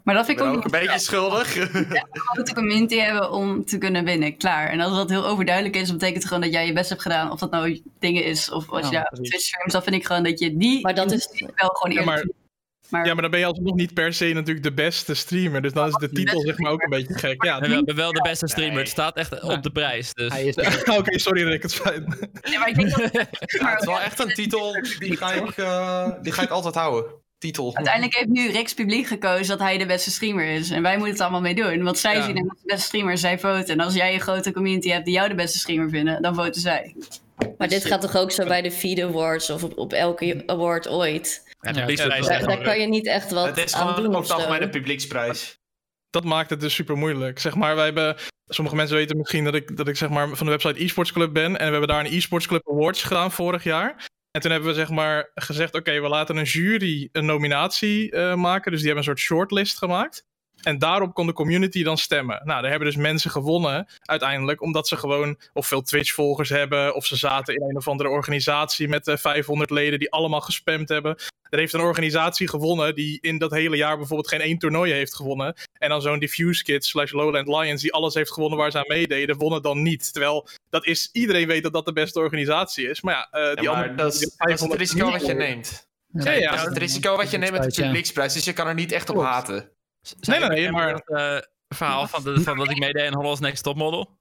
Maar 0.04 0.16
dat 0.16 0.30
Ik 0.30 0.38
vind 0.38 0.40
ik 0.40 0.46
ben 0.46 0.54
ook 0.56 0.66
ook 0.66 0.74
een 0.74 0.80
beetje 0.80 1.00
schuldig. 1.00 1.56
een 1.56 2.08
grote 2.12 2.54
community 2.54 2.98
hebben 2.98 3.32
om 3.32 3.66
te 3.66 3.78
kunnen 3.78 4.06
winnen. 4.06 4.38
Klaar. 4.38 4.70
En 4.70 4.80
als 4.80 4.96
dat 4.96 5.10
heel 5.10 5.26
overduidelijk 5.28 5.76
is, 5.76 5.92
betekent 5.92 6.18
het 6.18 6.26
gewoon 6.26 6.42
dat 6.42 6.52
jij 6.52 6.66
je 6.66 6.74
best 6.74 6.90
hebt 6.90 7.02
gedaan. 7.02 7.32
Of 7.32 7.40
dat 7.40 7.52
nou 7.52 7.82
dingen 8.00 8.24
is, 8.24 8.52
of 8.52 8.70
als 8.70 8.82
Ja, 8.82 8.88
je 8.90 8.94
ja. 8.96 9.24
Twitch 9.24 9.40
streams, 9.46 9.74
dan 9.74 9.84
vind 9.84 9.96
ik 9.96 10.06
gewoon 10.06 10.24
dat 10.24 10.40
je 10.40 10.58
die 10.58 10.82
Maar 10.82 10.96
dat 10.96 11.12
is- 11.12 11.28
wel 11.56 11.70
gewoon 11.70 11.94
Ja, 11.94 12.00
eerlijk 12.00 12.06
maar-. 12.06 12.40
Maar, 12.92 13.06
Ja, 13.06 13.14
maar 13.14 13.22
dan 13.22 13.32
ben 13.32 13.40
je 13.40 13.46
alsnog 13.46 13.76
niet 13.76 13.94
per 13.94 14.14
se 14.14 14.26
natuurlijk 14.34 14.64
de 14.66 14.74
beste 14.74 15.14
streamer. 15.14 15.62
Dus 15.62 15.74
dan 15.74 15.88
is 15.88 15.94
de 15.94 16.10
titel 16.10 16.42
zeg 16.42 16.58
maar 16.58 16.72
ook 16.72 16.82
een 16.84 16.90
beetje 16.90 17.14
gek. 17.14 17.44
Ja, 17.44 17.60
we 17.60 17.68
hebben 17.68 17.96
wel 17.96 18.12
de 18.12 18.22
beste 18.22 18.48
streamer, 18.48 18.80
het 18.80 18.90
staat 18.90 19.16
echt 19.18 19.42
op 19.42 19.64
de 19.64 19.72
prijs. 19.72 20.14
Dus. 20.14 20.56
Oké, 20.98 21.20
sorry 21.20 21.44
Rick, 21.44 21.62
het. 21.62 21.82
Nee, 22.50 22.58
maar 22.60 22.70
ik 22.70 22.76
denk 22.76 22.90
dat 22.90 23.10
Ja, 23.14 23.20
het 23.72 23.80
is 23.80 23.86
wel 23.86 24.00
echt 24.00 24.20
een 24.20 24.34
titel, 24.34 24.74
die 25.00 25.18
ga 25.18 25.32
ik, 25.32 25.58
eh, 25.58 26.10
die 26.22 26.32
ga 26.32 26.42
ik 26.42 26.50
altijd 26.50 26.76
houden. 26.76 27.12
Titel. 27.38 27.76
uiteindelijk 27.76 28.16
heeft 28.16 28.30
nu 28.30 28.52
Rick's 28.52 28.74
publiek 28.74 29.08
gekozen 29.08 29.48
dat 29.48 29.60
hij 29.60 29.78
de 29.78 29.86
beste 29.86 30.12
streamer 30.12 30.46
is. 30.46 30.70
En 30.70 30.82
wij 30.82 30.94
moeten 30.94 31.12
het 31.14 31.22
allemaal 31.22 31.42
mee 31.42 31.56
doen. 31.56 31.84
Want 31.84 31.98
zij 31.98 32.16
Ja. 32.16 32.26
zien 32.26 32.36
hem 32.36 32.50
als 32.50 32.60
de 32.62 32.66
beste 32.68 32.86
streamer, 32.86 33.18
zij 33.18 33.40
voten. 33.40 33.68
En 33.68 33.80
als 33.80 33.94
jij 33.94 34.14
een 34.14 34.20
grote 34.20 34.52
community 34.52 34.90
hebt 34.90 35.06
die 35.06 35.14
jou 35.14 35.30
de 35.30 35.36
beste 35.36 35.58
streamer 35.58 35.90
vinden, 35.90 36.22
dan 36.22 36.36
voten 36.36 36.62
zij. 36.62 36.96
Maar 37.58 37.68
dit 37.68 37.86
gaat 37.86 38.02
toch 38.02 38.16
ook 38.18 38.32
zo 38.32 38.46
bij 38.46 38.62
de 38.62 38.72
Feed 38.72 39.02
Awards 39.02 39.50
of 39.50 39.64
op, 39.64 39.78
op 39.78 39.94
elke 39.94 40.44
award 40.46 40.88
ooit? 40.88 41.44
Ja, 41.62 41.72
de 41.72 41.80
Ja, 41.80 41.86
publieksprijs 41.86 42.28
Daar, 42.28 42.62
kan 42.62 42.80
je 42.80 42.88
niet 42.88 43.08
echt 43.08 43.32
wat 43.32 43.46
het 43.46 43.58
is 43.58 43.74
aan 43.74 43.88
gewoon 43.88 44.04
doen 44.04 44.16
ook 44.16 44.28
algemene 44.28 44.64
zo. 44.64 44.70
publieksprijs. 44.70 45.60
dat 46.10 46.24
maakt 46.24 46.50
het 46.50 46.60
dus 46.60 46.74
super 46.74 46.98
moeilijk. 46.98 47.40
Zeg 47.40 47.56
maar, 47.56 47.76
wij 47.76 47.86
hebben. 47.86 48.16
Sommige 48.48 48.76
mensen 48.76 48.96
weten 48.96 49.18
misschien 49.18 49.44
dat 49.44 49.56
ik, 49.56 49.78
dat 49.78 49.88
ik 49.88 49.96
zeg 49.96 50.10
maar, 50.10 50.36
van 50.36 50.46
de 50.46 50.52
website 50.52 50.80
eSports 50.80 51.12
Club 51.12 51.34
ben. 51.34 51.58
En 51.58 51.66
we 51.66 51.72
hebben 51.72 51.88
daar 51.88 52.06
een 52.06 52.12
eSports 52.12 52.48
Club 52.48 52.70
Awards 52.70 53.04
gedaan 53.04 53.32
vorig 53.32 53.64
jaar. 53.64 54.06
En 54.32 54.42
toen 54.42 54.52
hebben 54.52 54.70
we 54.70 54.76
zeg 54.76 54.90
maar 54.90 55.32
gezegd: 55.36 55.74
oké, 55.76 56.02
we 56.02 56.08
laten 56.08 56.38
een 56.38 56.44
jury 56.44 57.10
een 57.12 57.26
nominatie 57.26 58.12
eh, 58.12 58.36
maken. 58.36 58.72
Dus 58.72 58.82
die 58.82 58.90
hebben 58.90 59.08
een 59.08 59.18
soort 59.18 59.28
shortlist 59.28 59.78
gemaakt. 59.78 60.24
En 60.62 60.80
daarop 60.80 61.14
kon 61.14 61.28
de 61.28 61.34
community 61.34 61.84
dan 61.84 61.98
stemmen. 61.98 62.42
Nou, 62.44 62.62
daar 62.62 62.70
hebben 62.70 62.88
dus 62.88 62.98
mensen 62.98 63.32
gewonnen 63.32 63.88
uiteindelijk, 64.02 64.62
omdat 64.62 64.88
ze 64.88 64.98
gewoon 64.98 65.38
of 65.54 65.68
veel 65.68 65.82
Twitch-volgers 65.82 66.50
hebben, 66.50 66.96
of 66.96 67.06
ze 67.06 67.16
zaten 67.16 67.56
in 67.56 67.62
een 67.70 67.78
of 67.78 67.88
andere 67.88 68.10
organisatie 68.10 68.88
met 68.88 69.08
eh, 69.08 69.18
500 69.18 69.70
leden 69.70 70.00
die 70.00 70.12
allemaal 70.12 70.42
gespamd 70.42 70.90
hebben. 70.90 71.16
Er 71.50 71.60
heeft 71.60 71.74
een 71.74 71.80
organisatie 71.80 72.48
gewonnen 72.50 72.96
die 72.96 73.18
in 73.22 73.38
dat 73.38 73.52
hele 73.52 73.76
jaar 73.78 73.98
bijvoorbeeld 73.98 74.28
geen 74.28 74.42
één 74.42 74.58
toernooi 74.58 74.92
heeft 74.92 75.16
gewonnen. 75.16 75.54
En 75.78 75.90
dan 75.90 76.02
zo'n 76.02 76.20
Diffuse 76.20 76.64
Kids 76.64 76.90
slash 76.90 77.12
Lowland 77.12 77.48
Lions 77.48 77.82
die 77.82 77.94
alles 77.94 78.14
heeft 78.14 78.32
gewonnen 78.32 78.58
waar 78.60 78.72
ze 78.72 78.78
aan 78.78 78.84
meededen, 78.88 79.38
wonnen 79.38 79.62
dan 79.62 79.82
niet. 79.82 80.14
Terwijl 80.14 80.48
dat 80.70 80.86
is, 80.86 81.10
iedereen 81.12 81.48
weet 81.48 81.64
dat 81.64 81.74
dat 81.74 81.86
de 81.86 81.94
beste 81.94 82.20
organisatie 82.20 82.90
is. 82.90 83.02
Maar 83.02 83.14
ja, 83.14 83.28
eh, 83.32 83.56
die 83.56 83.64
Ja, 83.64 83.72
maar 83.72 83.82
andere- 83.82 83.96
dat 83.96 84.14
is, 84.14 84.20
die 84.20 84.30
dat 84.38 84.48
is 84.50 84.60
het 84.60 84.60
500 84.70 84.80
risico 84.80 85.12
wat 85.12 85.26
je 85.26 85.34
neemt. 85.34 85.90
Ja, 86.14 86.32
ja. 86.32 86.50
Dat 86.50 86.60
is 86.60 86.66
het 86.66 86.78
risico 86.78 87.16
wat 87.16 87.32
je 87.32 87.38
neemt 87.38 87.52
met 87.52 87.76
de 87.76 87.82
publieksprijs, 87.82 88.34
dus 88.34 88.46
je 88.46 88.54
kan 88.54 88.68
er 88.68 88.74
niet 88.74 88.92
echt 88.92 89.10
op 89.10 89.16
Klopt. 89.16 89.30
Nee, 90.20 90.40
nee, 90.40 90.50
nee, 90.50 90.72
maar... 90.72 90.86
maar- 90.86 90.96
Het 90.96 91.44
eh, 91.44 91.78
verhaal 91.78 92.08
van, 92.08 92.24
de, 92.24 92.42
van 92.42 92.58
dat 92.58 92.70
ik 92.70 92.80
meedeed 92.80 93.06
in 93.06 93.14
Holland's 93.14 93.40
Next 93.40 93.64
Topmodel. 93.64 94.20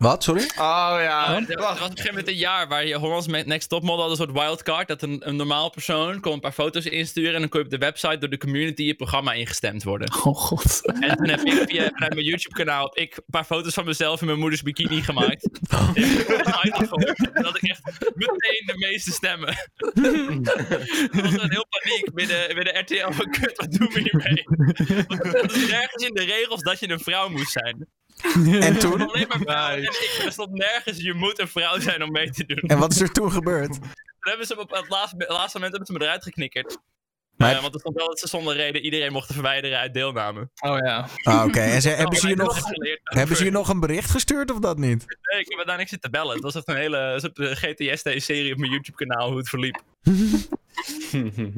Wat, 0.00 0.22
sorry? 0.22 0.42
Oh 0.42 0.96
ja. 0.98 1.36
Er 1.36 1.50
er 1.50 1.58
was 1.58 1.70
op 1.70 1.80
een 1.80 1.88
gegeven 1.88 2.08
moment 2.08 2.28
een 2.28 2.34
jaar 2.34 2.68
waar 2.68 2.86
je 2.86 2.96
Holland's 2.96 3.26
Next 3.26 3.68
Topmodel 3.68 4.00
had 4.00 4.10
een 4.10 4.16
soort 4.16 4.32
wildcard. 4.32 4.88
Dat 4.88 5.02
een, 5.02 5.28
een 5.28 5.36
normaal 5.36 5.70
persoon 5.70 6.20
kon 6.20 6.32
een 6.32 6.40
paar 6.40 6.52
foto's 6.52 6.84
insturen. 6.84 7.34
En 7.34 7.40
dan 7.40 7.48
kon 7.48 7.58
je 7.58 7.64
op 7.64 7.72
de 7.72 7.78
website 7.78 8.18
door 8.18 8.28
de 8.28 8.38
community 8.38 8.82
je 8.82 8.94
programma 8.94 9.32
ingestemd 9.32 9.82
worden. 9.82 10.08
Oh 10.24 10.36
god. 10.36 10.80
En 11.00 11.16
toen 11.16 11.28
heb 11.28 11.40
ik 11.40 11.68
via, 11.68 11.90
vanuit 11.92 12.14
mijn 12.14 12.24
YouTube 12.26 12.54
kanaal 12.54 12.84
heb 12.84 12.94
ik 12.94 13.16
een 13.16 13.22
paar 13.30 13.44
foto's 13.44 13.74
van 13.74 13.84
mezelf 13.84 14.20
in 14.20 14.26
mijn 14.26 14.38
moeders 14.38 14.62
bikini 14.62 15.02
gemaakt. 15.02 15.44
En 17.32 17.42
dat 17.42 17.56
ik 17.56 17.62
echt 17.62 17.82
meteen 18.14 18.62
de 18.66 18.74
meeste 18.76 19.10
stemmen. 19.12 19.48
Er 21.12 21.22
was 21.22 21.32
een 21.32 21.50
heel 21.50 21.66
paniek 21.68 22.10
binnen, 22.14 22.54
binnen 22.54 22.80
RTL 22.80 23.10
van 23.10 23.30
kut, 23.30 23.56
wat 23.56 23.72
doen 23.72 23.88
we 23.92 24.00
hiermee? 24.00 24.44
Want 25.06 25.42
Het 25.42 25.56
is 25.56 25.70
nergens 25.70 26.04
in 26.04 26.14
de 26.14 26.24
regels 26.24 26.62
dat 26.62 26.80
je 26.80 26.88
een 26.88 27.00
vrouw 27.00 27.28
moest 27.28 27.50
zijn. 27.50 27.88
En 28.66 28.78
toen? 28.78 29.08
Alleen 29.08 29.28
maar 29.28 29.40
vrouwen. 29.40 29.76
En 29.76 29.82
ik, 29.82 30.20
er 30.24 30.32
stond 30.32 30.52
nergens, 30.52 30.98
je 30.98 31.14
moet 31.14 31.38
een 31.38 31.48
vrouw 31.48 31.80
zijn 31.80 32.02
om 32.02 32.10
mee 32.10 32.30
te 32.30 32.46
doen. 32.46 32.58
En 32.58 32.78
wat 32.78 32.92
is 32.92 33.00
er 33.00 33.12
toen 33.12 33.32
gebeurd? 33.32 33.72
Toen 33.72 34.28
hebben 34.28 34.46
ze 34.46 34.58
op 34.58 34.70
het 34.70 34.88
laatste, 34.88 35.16
laatste 35.28 35.58
moment 35.58 35.76
hebben 35.76 35.86
ze 35.86 35.92
me 35.92 36.00
eruit 36.00 36.22
geknikkerd. 36.22 36.78
Maar- 37.40 37.54
Eh, 37.54 37.60
want 37.60 37.74
er 37.74 37.80
stond 37.80 37.96
wel 37.96 38.06
dat 38.06 38.18
ze 38.18 38.28
zonder 38.28 38.56
reden 38.56 38.82
iedereen 38.84 39.12
mochten 39.12 39.34
verwijderen 39.34 39.78
uit 39.78 39.94
deelname. 39.94 40.48
Oh 40.60 40.78
ja. 40.78 41.08
Ah, 41.22 41.44
Oké, 41.44 41.60
en 41.60 41.82
ze, 41.82 41.88
hebben, 41.88 42.14
Oh, 42.16 42.20
ze 42.22 42.28
je 42.28 42.36
nog, 42.36 42.58
hebben 43.02 43.36
ze 43.36 43.44
je 43.44 43.50
nog 43.50 43.68
een 43.68 43.80
bericht 43.80 44.10
gestuurd 44.10 44.50
of 44.50 44.58
dat 44.58 44.78
niet? 44.78 45.04
Nee, 45.32 45.40
ik 45.40 45.54
heb 45.56 45.66
daar 45.66 45.76
niks 45.76 45.90
zitten 45.90 46.10
bellen. 46.10 46.34
Het 46.34 46.42
was 46.42 46.54
echt 46.54 46.68
een 46.68 46.76
hele 46.76 47.14
soort 47.20 47.58
GTSD-serie 47.58 48.52
op 48.52 48.58
mijn 48.58 48.70
YouTube-kanaal, 48.72 49.28
hoe 49.28 49.38
het 49.38 49.48
verliep. 49.48 49.82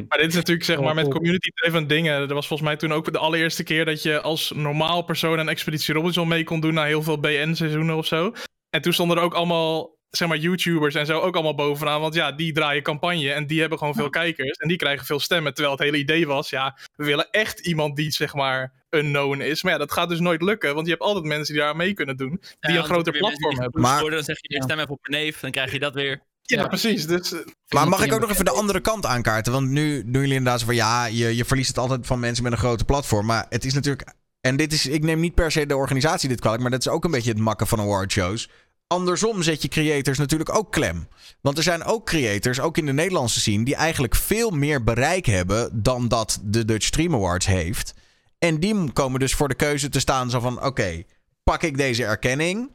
Maar 0.09 0.18
dit 0.18 0.28
is 0.28 0.35
natuurlijk 0.35 0.64
zeg 0.66 0.80
maar 0.80 0.95
met 0.95 1.07
Oh. 1.07 1.12
community-driven 1.12 1.87
dingen. 1.87 2.12
Er 2.28 2.35
was 2.35 2.47
volgens 2.47 2.68
mij 2.68 2.78
toen 2.78 2.93
ook 2.93 3.12
de 3.12 3.18
allereerste 3.18 3.62
keer 3.62 3.85
dat 3.85 4.03
je 4.03 4.20
als 4.20 4.53
normaal 4.55 5.03
persoon 5.03 5.39
aan 5.39 5.49
Expeditie 5.49 5.95
Robinson 5.95 6.28
mee 6.28 6.45
kon 6.45 6.61
doen 6.61 6.74
na 6.74 6.85
heel 6.85 7.03
veel 7.03 7.18
BN-seizoenen 7.18 7.97
of 7.97 8.07
zo. 8.07 8.33
En 8.70 8.83
toen 8.83 8.93
stonden 8.93 9.16
er 9.16 9.22
ook 9.22 9.35
allemaal, 9.35 9.91
zeg 10.17 10.29
maar, 10.29 10.37
YouTubers 10.37 10.95
en 10.95 11.07
zo 11.07 11.19
ook 11.21 11.35
allemaal 11.35 11.55
bovenaan. 11.55 12.01
Want 12.01 12.15
ja, 12.15 12.33
die 12.33 12.53
draaien 12.53 12.83
campagne 12.83 13.33
en 13.33 13.47
die 13.47 13.61
hebben 13.61 13.79
gewoon 13.79 13.95
veel 13.95 14.11
kijkers 14.11 14.57
en 14.57 14.69
die 14.69 14.77
krijgen 14.77 15.07
veel 15.07 15.21
stemmen. 15.21 15.55
Terwijl 15.55 15.77
het 15.77 15.85
hele 15.85 15.99
idee 15.99 16.27
was, 16.27 16.51
ja, 16.51 16.79
we 16.97 17.05
willen 17.05 17.31
echt 17.31 17.67
iemand 17.67 17.97
die 17.97 18.11
zeg 18.11 18.35
maar 18.35 18.73
unknown 18.91 19.41
is. 19.41 19.63
Maar 19.63 19.73
ja, 19.73 19.79
dat 19.79 19.93
gaat 19.93 20.09
dus 20.09 20.21
nooit 20.21 20.43
lukken, 20.43 20.75
want 20.75 20.87
je 20.87 20.93
hebt 20.93 21.05
altijd 21.05 21.25
mensen 21.25 21.55
die 21.55 21.63
daar 21.63 21.77
mee 21.77 21.95
kunnen 21.95 22.17
doen. 22.17 22.41
Die 22.61 22.73
Ja, 22.73 22.77
een 22.79 22.85
groter 22.85 23.13
platform 23.19 23.59
hebben. 23.61 23.81
Maar- 23.81 24.01
worden, 24.01 24.17
Dan 24.17 24.25
zeg 24.25 24.37
je, 24.41 24.57
ik 24.57 24.63
stem 24.63 24.79
even 24.79 24.91
op 24.91 24.99
mijn 25.09 25.23
neef, 25.23 25.41
dan 25.41 25.51
krijg 25.51 25.73
je 25.73 25.79
dat 25.79 25.95
weer. 25.95 26.23
Ja, 26.43 26.61
Ja. 26.61 26.67
precies. 26.67 27.07
Dus, 27.07 27.33
eh, 27.33 27.39
Maar 27.69 27.89
mag 27.89 28.05
ik 28.05 28.13
ook 28.13 28.21
nog 28.21 28.31
even 28.31 28.45
de 28.45 28.51
andere 28.51 28.81
kant 28.81 29.07
aankaarten? 29.07 29.53
Want 29.53 29.69
nu 29.69 30.03
doen 30.03 30.21
jullie 30.21 30.37
inderdaad 30.37 30.61
zo 30.61 30.67
van 30.67 30.75
ja, 30.75 31.07
je, 31.07 31.37
je 31.37 31.45
verliest 31.45 31.69
het 31.69 31.79
altijd 31.79 32.07
van 32.07 32.21
mensen 32.21 32.43
met 32.43 32.53
een 32.53 32.59
grote 32.59 32.85
platform. 32.85 33.27
Maar 33.27 33.47
het 33.49 33.65
is 33.65 33.75
natuurlijk. 33.75 34.13
En 34.41 34.57
dit 34.57 34.73
is, 34.73 34.87
ik 34.87 35.03
neem 35.03 35.21
niet 35.21 35.35
per 35.35 35.53
se 35.53 35.67
de 35.67 35.77
organisatie 35.77 36.29
dit 36.29 36.41
kwalijk, 36.41 36.63
maar 36.63 36.71
dat 36.71 36.81
is 36.81 36.89
ook 36.89 37.05
een 37.05 37.11
beetje 37.11 37.31
het 37.31 37.39
makken 37.39 37.67
van 37.67 37.81
awardshows. 37.81 38.49
Andersom 38.93 39.43
zet 39.43 39.62
je 39.62 39.68
creators 39.68 40.18
natuurlijk 40.18 40.55
ook 40.55 40.72
klem. 40.72 41.09
Want 41.40 41.57
er 41.57 41.62
zijn 41.62 41.84
ook 41.84 42.07
creators, 42.07 42.61
ook 42.61 42.78
in 42.78 42.86
de 42.86 42.93
Nederlandse 42.93 43.40
scene, 43.40 43.64
die 43.64 43.74
eigenlijk 43.74 44.14
veel 44.14 44.51
meer 44.51 44.84
bereik 44.84 45.26
hebben 45.26 45.82
dan 45.82 46.09
dat 46.09 46.40
de 46.43 46.64
Dutch 46.64 46.86
Stream 46.86 47.14
Awards 47.14 47.47
heeft. 47.47 47.95
En 48.38 48.61
die 48.61 48.93
komen 48.93 49.20
dus 49.20 49.34
voor 49.34 49.49
de 49.49 49.55
keuze 49.55 49.88
te 49.88 50.01
staan 50.01 50.30
zo 50.30 50.40
van 50.40 50.64
oké, 50.64 51.03
pak 51.45 51.62
ik 51.62 51.76
deze 51.76 52.05
erkenning 52.05 52.70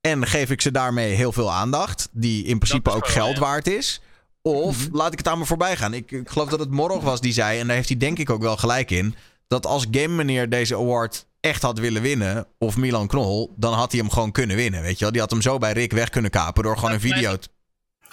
en 0.00 0.26
geef 0.26 0.50
ik 0.50 0.60
ze 0.60 0.70
daarmee 0.70 1.14
heel 1.14 1.32
veel 1.32 1.52
aandacht, 1.52 2.08
die 2.12 2.44
in 2.44 2.58
principe 2.58 2.90
ook 2.90 3.08
geld 3.08 3.34
ja. 3.34 3.40
waard 3.40 3.66
is. 3.66 4.00
Of 4.42 4.88
laat 4.92 5.12
ik 5.12 5.18
het 5.18 5.28
aan 5.28 5.38
me 5.38 5.44
voorbij 5.44 5.76
gaan. 5.76 5.94
Ik, 5.94 6.10
ik 6.10 6.28
geloof 6.28 6.48
dat 6.48 6.60
het 6.60 6.70
Morog 6.70 7.02
was 7.02 7.20
die 7.20 7.32
zei, 7.32 7.58
en 7.58 7.66
daar 7.66 7.76
heeft 7.76 7.88
hij 7.88 7.98
denk 7.98 8.18
ik 8.18 8.30
ook 8.30 8.42
wel 8.42 8.56
gelijk 8.56 8.90
in, 8.90 9.14
dat 9.48 9.66
als 9.66 9.86
Game 9.90 10.14
Meneer 10.14 10.48
deze 10.48 10.74
award 10.74 11.26
echt 11.40 11.62
had 11.62 11.78
willen 11.78 12.02
winnen, 12.02 12.46
of 12.58 12.76
Milan 12.76 13.06
Knol, 13.06 13.54
dan 13.56 13.72
had 13.72 13.92
hij 13.92 14.00
hem 14.00 14.10
gewoon 14.10 14.32
kunnen 14.32 14.56
winnen. 14.56 14.82
Weet 14.82 14.94
je 14.98 15.00
wel? 15.00 15.12
Die 15.12 15.20
had 15.20 15.30
hem 15.30 15.42
zo 15.42 15.58
bij 15.58 15.72
Rick 15.72 15.92
weg 15.92 16.08
kunnen 16.08 16.30
kapen 16.30 16.62
door 16.62 16.76
gewoon 16.78 16.92
een 16.92 17.00
video. 17.00 17.36
te- 17.36 17.48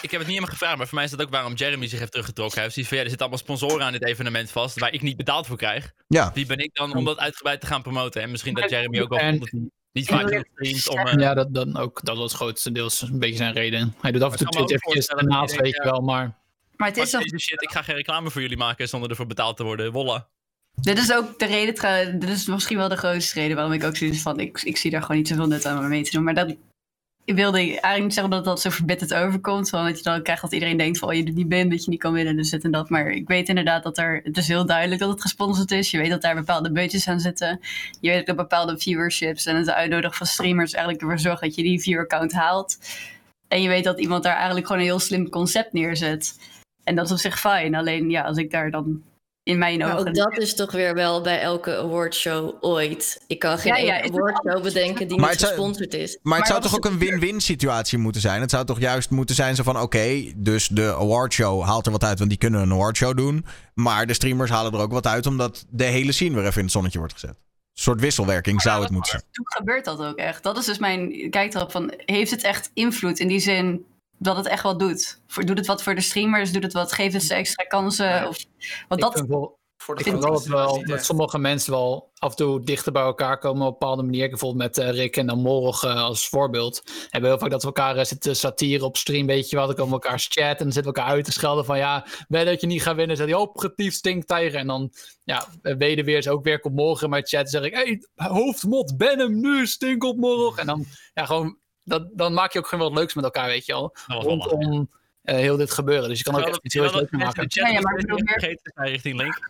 Ik 0.02 0.12
heb 0.12 0.20
het 0.20 0.20
niet 0.20 0.28
helemaal 0.28 0.50
gevraagd, 0.50 0.78
maar 0.78 0.86
voor 0.88 0.96
mij 0.96 1.04
is 1.04 1.12
dat 1.12 1.22
ook 1.22 1.30
waarom 1.30 1.54
Jeremy 1.54 1.88
zich 1.88 2.00
heeft 2.00 2.12
teruggetrokken. 2.12 2.54
Hij 2.56 2.64
heeft 2.64 2.74
zoiets 2.76 2.92
van, 2.94 3.00
ja, 3.02 3.04
er 3.04 3.10
zitten 3.18 3.30
allemaal 3.30 3.46
sponsoren 3.58 3.86
aan 3.86 3.92
dit 3.92 4.06
evenement 4.06 4.52
vast, 4.52 4.80
waar 4.80 4.94
ik 4.94 5.02
niet 5.02 5.18
betaald 5.18 5.48
voor 5.48 5.58
krijg. 5.58 5.92
Ja. 6.08 6.32
Wie 6.34 6.46
ben 6.46 6.58
ik 6.58 6.70
dan 6.74 6.96
om 6.96 7.06
dat 7.06 7.18
uitgebreid 7.18 7.62
te 7.62 7.68
gaan 7.68 7.82
promoten? 7.82 8.22
En 8.22 8.32
misschien 8.32 8.54
dat 8.54 8.70
Jeremy 8.70 9.00
ook 9.02 9.10
wel 9.10 9.20
En- 9.20 9.30
vond 9.38 9.40
dat 9.40 9.50
hij 9.52 9.70
niet 9.92 10.08
vaak 10.08 10.46
streamt 10.54 10.90
om... 10.90 11.08
eh, 11.08 11.20
Ja, 11.24 11.34
dat, 11.34 11.54
dan 11.54 11.78
ook, 11.78 12.00
dat 12.04 12.18
was 12.18 12.34
grotendeels 12.34 13.02
een 13.02 13.20
beetje 13.20 13.36
zijn 13.38 13.54
reden. 13.54 13.96
Hij 14.02 14.12
doet 14.12 14.22
af 14.22 14.32
en 14.32 14.38
toe 14.38 14.62
ook 14.62 14.72
eventjes 14.72 15.06
je 15.06 15.62
weet 15.62 15.76
je 15.76 15.84
wel, 15.84 16.02
maar... 16.02 16.38
Maar 16.76 16.88
het 16.88 16.98
is 16.98 17.10
toch, 17.10 17.22
shit, 17.40 17.62
ik 17.64 17.72
ga 17.72 17.82
geen 17.82 17.96
reclame 17.96 18.30
voor 18.32 18.42
jullie 18.42 18.58
maken 18.58 18.88
zonder 18.88 19.10
ervoor 19.10 19.28
betaald 19.28 19.58
te 19.58 19.64
worden. 19.64 19.92
Wolla. 19.92 20.28
Dit 20.82 20.98
is 20.98 21.14
ook 21.14 21.40
de 21.40 21.46
reden, 21.46 22.20
dit 22.20 22.30
is 22.30 22.46
misschien 22.46 22.78
wel 22.78 22.90
de 22.90 22.98
grootste 22.98 23.40
reden 23.40 23.56
waarom 23.56 23.74
ik 23.74 23.84
ook 23.84 23.96
zoiets 23.96 24.22
van, 24.22 24.40
ik, 24.40 24.62
ik 24.62 24.78
zie 24.78 24.92
daar 24.92 25.02
gewoon 25.02 25.18
niet 25.18 25.28
zoveel 25.28 25.48
nut 25.48 25.66
aan 25.66 25.90
mee 25.90 26.04
te 26.04 26.12
doen. 26.12 26.24
Maar 26.24 26.34
dat 26.34 26.56
ik 27.26 27.36
wilde 27.36 27.58
eigenlijk 27.58 28.04
niet 28.04 28.14
zeggen 28.14 28.32
dat 28.32 28.46
dat 28.46 28.62
zo 28.62 28.70
verbitterd 28.70 29.14
overkomt. 29.14 29.70
Want 29.70 29.88
dat 29.88 29.98
je 29.98 30.04
dan 30.04 30.22
krijgt 30.22 30.42
dat 30.42 30.54
iedereen 30.54 30.78
denkt 30.78 30.98
van, 30.98 31.10
oh, 31.10 31.16
je 31.16 31.24
doet 31.24 31.36
niet 31.36 31.48
bent, 31.48 31.72
dat 31.72 31.84
je 31.84 31.90
niet 31.90 32.00
kan 32.00 32.14
winnen, 32.14 32.36
dus 32.36 32.50
dit 32.50 32.64
en 32.64 32.72
dat. 32.72 32.90
Maar 32.90 33.08
ik 33.08 33.28
weet 33.28 33.50
inderdaad 33.50 33.84
dat 33.84 33.98
er, 33.98 34.22
het 34.24 34.38
is 34.38 34.48
heel 34.48 34.66
duidelijk 34.66 35.02
dat 35.02 35.10
het 35.10 35.22
gesponsord 35.22 35.72
is. 35.72 35.92
Je 35.92 35.98
weet 35.98 36.10
dat 36.10 36.22
daar 36.22 36.36
bepaalde 36.36 36.72
budgets 36.72 37.08
aan 37.08 37.20
zitten. 37.20 37.60
Je 38.02 38.10
weet 38.10 38.26
dat 38.26 38.36
bepaalde 38.36 38.78
viewerships 38.78 39.46
en 39.46 39.56
het 39.56 39.70
uitnodigen 39.70 40.18
van 40.18 40.28
streamers 40.28 40.74
eigenlijk 40.74 41.04
ervoor 41.04 41.20
zorgt 41.20 41.42
dat 41.42 41.56
je 41.56 41.64
die 41.64 41.82
viewer 41.82 42.08
count 42.08 42.32
haalt. 42.32 42.78
En 43.48 43.62
je 43.62 43.68
weet 43.68 43.84
dat 43.84 44.00
iemand 44.00 44.24
daar 44.24 44.36
eigenlijk 44.36 44.66
gewoon 44.66 44.82
een 44.82 44.88
heel 44.88 45.00
slim 45.00 45.30
concept 45.30 45.74
neerzet. 45.74 46.40
En 46.84 46.96
dat 46.96 47.06
is 47.06 47.12
op 47.12 47.18
zich 47.18 47.40
fijn. 47.40 47.76
Alleen 47.76 48.10
ja, 48.10 48.22
als 48.22 48.38
ik 48.38 48.52
daar 48.52 48.72
dan 48.72 49.02
in 49.46 49.58
mijn 49.58 49.78
Maar 49.78 49.94
ogen... 49.94 50.08
ook 50.08 50.16
dat 50.16 50.38
is 50.38 50.56
toch 50.56 50.72
weer 50.72 50.94
wel 50.94 51.22
bij 51.22 51.40
elke 51.42 51.78
awardshow 51.78 52.54
ooit. 52.62 53.22
Ik 53.28 53.40
kan 53.40 53.58
geen 53.58 53.86
Ja, 53.86 53.96
ja, 53.96 54.04
awardshow 54.04 54.64
bedenken 54.64 55.08
die 55.08 55.20
Maar 55.20 55.30
niet 55.30 55.40
zou- 55.40 55.52
gesponsord 55.52 55.94
is. 55.94 56.20
Maar 56.22 56.38
het 56.38 56.48
zou 56.48 56.62
toch 56.62 56.76
ook 56.76 56.86
een 56.86 57.00
win-win 57.00 57.42
situatie 57.42 57.98
moeten 57.98 58.22
zijn? 58.22 58.42
Het 58.42 58.50
zou 58.50 58.66
toch 58.66 58.80
juist 58.80 59.10
moeten 59.10 59.36
zijn 59.36 59.56
zo 59.56 59.64
van... 59.64 59.80
oké, 59.80 60.32
dus 60.36 60.68
de 60.68 60.96
awardshow 60.96 61.64
haalt 61.64 61.86
er 61.86 61.92
wat 61.92 62.04
uit... 62.04 62.18
want 62.18 62.30
die 62.30 62.40
kunnen 62.40 62.62
een 62.62 62.72
awardshow 62.72 63.18
doen. 63.18 63.46
Maar 63.74 64.06
de 64.08 64.14
streamers 64.14 64.50
halen 64.52 64.74
er 64.74 64.80
ook 64.80 64.92
wat 64.92 65.08
uit... 65.08 65.26
omdat 65.26 65.66
de 65.70 65.84
hele 65.84 66.12
scene 66.12 66.36
weer 66.36 66.46
even 66.46 66.58
in 66.58 66.64
het 66.64 66.72
zonnetje 66.72 66.98
wordt 67.00 67.14
gezet. 67.14 67.30
Een 67.30 67.82
soort 67.82 68.00
wisselwerking 68.00 68.62
zou 68.62 68.82
het 68.82 68.92
moeten 68.92 69.12
zijn. 69.12 69.24
Toen 69.32 69.46
gebeurt 69.48 69.86
dat 69.86 70.00
ook 70.00 70.18
echt. 70.18 70.44
Dat 70.44 70.58
is 70.58 70.66
dus 70.66 70.78
mijn 70.78 71.30
kijk 71.30 71.54
erop 71.54 71.72
van, 71.72 71.94
heeft 72.06 72.32
het 72.32 72.44
echt 72.44 72.72
invloed 72.74 73.20
in 73.20 73.28
die 73.28 73.40
zin 73.40 73.86
dat 74.18 74.36
het 74.36 74.46
echt 74.46 74.64
wat 74.64 74.80
doet? 74.80 75.22
Voor, 75.28 75.46
doet 75.46 75.58
het 75.58 75.68
wat 75.68 75.84
voor 75.84 75.96
de 75.96 76.02
streamers? 76.02 76.52
Doet 76.52 76.64
het 76.64 76.74
wat? 76.74 76.92
Geeft 76.92 77.14
het 77.14 77.24
ze 77.24 77.34
extra 77.34 77.64
kansen? 77.64 78.28
Of, 78.28 78.38
want 78.88 79.02
Ik 79.02 79.08
dat, 79.08 79.14
vind 79.14 79.28
wel, 79.28 79.60
Voor 79.78 79.96
de 79.96 80.02
ik 80.02 80.08
vind 80.08 80.24
wel 80.24 80.34
dat, 80.34 80.46
wel, 80.46 80.86
dat 80.86 81.06
sommige 81.06 81.38
mensen 81.38 81.72
wel 81.72 82.12
af 82.18 82.30
en 82.30 82.36
toe 82.38 82.64
dichter 82.64 82.92
bij 82.92 83.02
elkaar 83.02 83.38
komen 83.38 83.62
op 83.62 83.74
een 83.74 83.80
bepaalde 83.80 84.04
manier. 84.04 84.30
Bijvoorbeeld 84.30 84.64
met 84.64 84.78
eh, 84.78 84.90
Rick 84.90 85.18
en 85.18 85.28
dan 85.28 85.42
Morg 85.42 85.84
eh, 85.84 86.04
als 86.04 86.28
voorbeeld. 86.28 86.82
Hebben 87.10 87.30
heel 87.30 87.40
vaak 87.40 87.50
dat 87.50 87.62
we 87.62 87.68
elkaar 87.68 87.98
eh, 87.98 88.06
zitten 88.06 88.36
satire 88.36 88.86
op 88.86 88.98
stream, 88.98 89.26
weet 89.26 89.50
je 89.50 89.56
wel. 89.56 89.66
Dan 89.66 89.76
komen 89.76 89.94
we 89.94 90.04
elkaar 90.04 90.20
chatten 90.20 90.58
en 90.58 90.64
dan 90.64 90.72
zitten 90.72 90.92
we 90.92 90.98
elkaar 90.98 91.14
uit 91.14 91.26
te 91.26 91.32
schelden 91.32 91.66
van 91.66 91.78
ja, 91.78 92.08
weet 92.28 92.46
dat 92.46 92.62
je 92.62 92.68
niet 92.68 92.82
gaat 92.82 92.96
winnen. 92.96 93.18
Dan 93.18 93.28
zeg 93.28 93.36
je, 93.36 93.42
oh, 93.42 93.52
getief 93.54 93.94
stinktijger. 93.94 94.60
En 94.60 94.68
dan, 94.68 94.92
ja, 95.24 95.48
wederweer 95.62 96.18
is 96.18 96.28
ook 96.28 96.44
weer 96.44 96.60
komt 96.60 96.76
morgen 96.76 97.04
in 97.04 97.10
mijn 97.10 97.28
chat. 97.28 97.50
zeg 97.50 97.64
ik, 97.64 97.74
hey, 97.74 98.06
hoofdmot, 98.16 98.98
ben 98.98 99.20
hem 99.20 99.40
nu, 99.40 99.68
stink 99.68 100.04
op 100.04 100.18
morgen. 100.18 100.60
En 100.60 100.68
dan, 100.68 100.86
ja, 101.14 101.26
gewoon, 101.26 101.58
dat, 101.86 102.08
dan 102.14 102.34
maak 102.34 102.54
je 102.54 102.60
ook 102.60 102.68
gewoon 102.68 102.88
wat 102.90 102.98
leuks 102.98 103.14
met 103.14 103.24
elkaar, 103.24 103.48
weet 103.48 103.66
je 103.66 103.72
wel. 103.74 103.82
Dat 104.08 104.16
was 104.16 104.26
wel 104.26 104.38
lachen. 104.38 104.52
Rondom 104.52 104.90
eh, 105.22 105.36
heel 105.36 105.58
dit 105.58 105.72
gebeuren. 105.72 106.10
Dus 106.10 106.18
je 106.18 106.24
kan 106.24 106.36
ook 106.36 106.48
echt 106.48 106.60
iets 106.62 106.74
heel 106.74 106.84
leuks 106.92 107.12
maken. 107.12 107.34
de 107.34 107.40
chat 107.40 107.54
Ja, 107.54 107.68
ja, 107.68 107.82
maar 107.82 107.94
ik 107.94 108.02
bedoel 108.02 108.18
meer- 108.24 108.40
vergeten 108.40 108.72
zijn 108.76 108.88
richting 108.90 109.18
Link. 109.18 109.50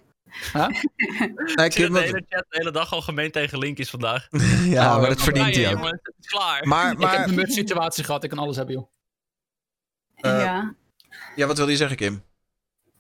Nee, 0.54 1.66
Ik 1.66 1.72
zie 1.74 1.84
Kim, 1.84 1.94
dat 1.94 2.02
de 2.02 2.08
hele 2.08 2.26
chat 2.30 2.46
de 2.50 2.58
hele 2.58 2.72
dag 2.72 2.94
al 2.94 3.02
gemeen 3.02 3.32
tegen 3.32 3.58
Link 3.58 3.78
is 3.78 3.90
vandaag. 3.90 4.28
ja, 4.66 4.98
maar 4.98 5.10
dat 5.10 5.22
verdient 5.22 5.56
hij 5.56 5.66
ook. 5.66 5.72
jongens, 5.74 6.00
het 6.04 6.16
is 6.20 6.28
klaar. 6.28 6.68
Maar, 6.68 6.92
Ik 6.92 7.08
heb 7.08 7.28
een 7.28 7.36
mutsituatie 7.36 8.04
gehad, 8.04 8.24
ik 8.24 8.30
kan 8.30 8.40
alles 8.40 8.56
hebben, 8.56 8.76
joh. 8.76 8.90
eh, 10.16 10.40
ja. 10.44 10.76
ja, 11.36 11.48
wat 11.48 11.58
wil 11.58 11.70
je 11.70 11.76
zeggen, 11.76 11.98
Kim? 11.98 12.24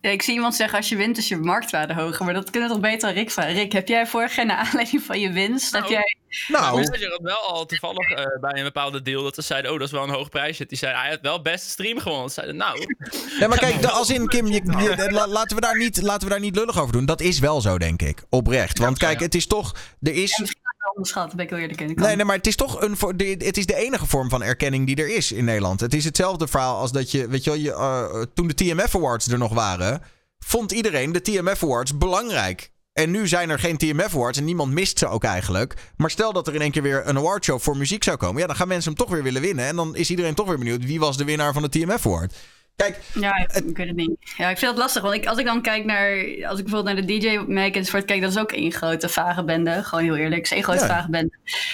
Ja, 0.05 0.11
ik 0.11 0.21
zie 0.21 0.33
iemand 0.33 0.55
zeggen 0.55 0.77
als 0.77 0.89
je 0.89 0.95
wint 0.95 1.17
is 1.17 1.27
je 1.27 1.37
marktwaarde 1.37 1.93
hoger. 1.93 2.25
Maar 2.25 2.33
dat 2.33 2.49
kunnen 2.49 2.69
we 2.69 2.75
toch 2.75 2.83
beter 2.83 3.13
Rick 3.13 3.31
vragen. 3.31 3.53
Rick, 3.53 3.71
heb 3.71 3.87
jij 3.87 4.07
vorig 4.07 4.35
jaar 4.35 4.45
naar 4.45 4.57
aanleiding 4.57 5.01
van 5.03 5.19
je 5.19 5.31
winst, 5.31 5.71
heb 5.71 5.81
Nou, 5.81 5.93
jij... 5.93 6.17
Nou, 6.47 6.77
Messenger 6.77 7.09
had 7.09 7.21
wel 7.21 7.37
al 7.37 7.65
toevallig 7.65 8.09
eh, 8.09 8.25
bij 8.41 8.57
een 8.57 8.63
bepaalde 8.63 9.01
deal 9.01 9.23
dat 9.23 9.35
ze 9.35 9.41
zeiden, 9.41 9.71
oh, 9.71 9.77
dat 9.79 9.87
is 9.87 9.93
wel 9.93 10.03
een 10.03 10.09
hoog 10.09 10.29
prijsje. 10.29 10.65
Die 10.65 10.77
zeiden, 10.77 11.01
hij 11.01 11.09
had 11.09 11.19
wel 11.21 11.41
beste 11.41 11.69
stream 11.69 11.99
gewonnen. 11.99 12.27
Ze 12.27 12.33
zeiden, 12.33 12.55
nou, 12.55 12.95
Ja, 13.39 13.47
maar 13.47 13.57
kijk, 13.57 13.81
de- 13.81 13.89
als 13.89 14.09
in 14.09 14.27
Kim, 14.27 14.45
je, 14.47 14.53
je- 14.53 15.07
la- 15.11 15.27
laten, 15.27 15.55
we 15.55 15.61
daar 15.61 15.77
niet, 15.77 16.01
laten 16.01 16.23
we 16.27 16.29
daar 16.33 16.39
niet 16.43 16.55
lullig 16.55 16.79
over 16.79 16.91
doen. 16.93 17.05
Dat 17.05 17.21
is 17.21 17.39
wel 17.39 17.61
zo, 17.61 17.77
denk 17.77 18.01
ik. 18.01 18.23
Oprecht. 18.29 18.77
Want 18.77 18.97
kijk, 18.97 19.19
het 19.19 19.35
is 19.35 19.47
toch. 19.47 19.75
Er 20.01 20.13
is. 20.13 20.53
Onderschat, 20.95 21.27
dat 21.27 21.35
ben 21.35 21.45
ik 21.45 21.51
eerlijk 21.51 21.81
in. 21.81 21.91
Nee, 21.95 22.15
nee, 22.15 22.25
maar 22.25 22.35
het 22.35 22.47
is 22.47 22.55
toch 22.55 22.81
een. 22.81 22.95
Het 23.37 23.57
is 23.57 23.65
de 23.65 23.75
enige 23.75 24.05
vorm 24.05 24.29
van 24.29 24.43
erkenning 24.43 24.85
die 24.85 24.95
er 24.95 25.15
is 25.15 25.31
in 25.31 25.45
Nederland. 25.45 25.79
Het 25.79 25.93
is 25.93 26.05
hetzelfde 26.05 26.47
verhaal 26.47 26.77
als 26.77 26.91
dat 26.91 27.11
je. 27.11 27.27
Weet 27.27 27.43
je 27.43 27.49
wel, 27.49 27.59
je, 27.59 27.73
eh, 27.73 28.21
toen 28.33 28.47
de 28.47 28.53
TMF 28.53 28.95
Awards 28.95 29.27
er 29.27 29.37
nog 29.37 29.53
waren. 29.53 30.01
vond 30.39 30.71
iedereen 30.71 31.11
de 31.11 31.21
TMF 31.21 31.63
Awards 31.63 31.97
belangrijk. 31.97 32.71
En 32.93 33.11
nu 33.11 33.27
zijn 33.27 33.49
er 33.49 33.59
geen 33.59 33.77
TMF 33.77 34.13
Awards 34.15 34.37
en 34.37 34.43
niemand 34.43 34.71
mist 34.71 34.99
ze 34.99 35.07
ook 35.07 35.23
eigenlijk. 35.23 35.73
Maar 35.97 36.09
stel 36.09 36.33
dat 36.33 36.47
er 36.47 36.55
in 36.55 36.61
één 36.61 36.71
keer 36.71 36.81
weer 36.81 37.07
een 37.07 37.17
awardshow 37.17 37.59
voor 37.59 37.77
muziek 37.77 38.03
zou 38.03 38.17
komen. 38.17 38.41
Ja, 38.41 38.47
dan 38.47 38.55
gaan 38.55 38.67
mensen 38.67 38.91
hem 38.91 38.99
toch 38.99 39.09
weer 39.09 39.23
willen 39.23 39.41
winnen. 39.41 39.65
En 39.65 39.75
dan 39.75 39.95
is 39.95 40.09
iedereen 40.09 40.33
toch 40.33 40.47
weer 40.47 40.57
benieuwd 40.57 40.85
wie 40.85 40.99
was 40.99 41.17
de 41.17 41.23
winnaar 41.23 41.53
van 41.53 41.61
de 41.61 41.69
TMF 41.69 42.05
Award. 42.05 42.33
Kijk, 42.75 42.99
Ja, 43.13 43.37
ik, 43.37 43.51
ik 43.51 43.77
weet 43.77 43.87
het 43.87 43.95
niet. 43.95 44.33
Ja, 44.37 44.49
ik 44.49 44.57
vind 44.57 44.71
het 44.71 44.79
lastig, 44.79 45.01
want 45.01 45.13
ik, 45.15 45.25
als 45.25 45.37
ik 45.37 45.45
dan 45.45 45.61
kijk 45.61 45.85
naar, 45.85 46.09
als 46.47 46.59
ik 46.59 46.65
bijvoorbeeld 46.65 46.83
naar 46.85 47.05
de 47.05 47.19
DJ-merk 47.19 47.75
enzovoort 47.75 48.05
kijk, 48.05 48.21
dat 48.21 48.31
is 48.31 48.37
ook 48.37 48.51
één 48.51 48.71
grote 48.71 49.09
vage 49.09 49.43
bende. 49.43 49.83
Gewoon 49.83 50.03
heel 50.03 50.15
eerlijk, 50.15 50.35
het 50.35 50.45
is 50.45 50.51
één 50.51 50.63
grote 50.63 50.79
Ja. 50.79 50.87
vage 50.87 51.09
bende. 51.09 51.33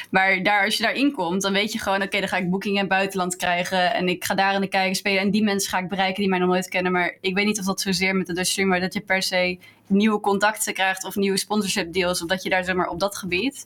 Maar 0.09 0.43
daar, 0.43 0.65
als 0.65 0.77
je 0.77 0.83
daarin 0.83 1.11
komt, 1.11 1.41
dan 1.41 1.53
weet 1.53 1.71
je 1.71 1.79
gewoon, 1.79 2.01
oké, 2.01 2.19
dan 2.19 2.27
ga 2.29 2.37
ik 2.37 2.49
boekingen 2.49 2.75
in 2.77 2.83
het 2.83 2.93
buitenland 2.93 3.35
krijgen 3.35 3.93
en 3.93 4.07
ik 4.09 4.23
ga 4.25 4.35
daar 4.35 4.53
in 4.53 4.61
de 4.61 4.67
kijken 4.67 4.95
spelen 4.95 5.19
en 5.21 5.31
die 5.31 5.43
mensen 5.43 5.69
ga 5.69 5.77
ik 5.79 5.89
bereiken 5.89 6.19
die 6.21 6.29
mij 6.29 6.39
nog 6.39 6.49
nooit 6.49 6.69
kennen. 6.69 6.91
Maar 6.91 7.17
ik 7.21 7.35
weet 7.35 7.45
niet 7.45 7.59
of 7.59 7.65
dat 7.65 7.81
zozeer 7.81 8.15
met 8.15 8.27
de 8.27 8.43
streamer, 8.45 8.79
dat 8.79 8.93
je 8.93 9.01
per 9.01 9.21
se 9.23 9.57
nieuwe 9.87 10.19
contacten 10.19 10.73
krijgt 10.73 11.03
of 11.03 11.15
nieuwe 11.15 11.37
sponsorship 11.37 11.93
deals, 11.93 12.21
of 12.21 12.27
dat 12.27 12.43
je 12.43 12.49
daar 12.49 12.63
zeg 12.63 12.75
maar 12.75 12.87
op 12.87 12.99
dat 12.99 13.15
gebied. 13.17 13.65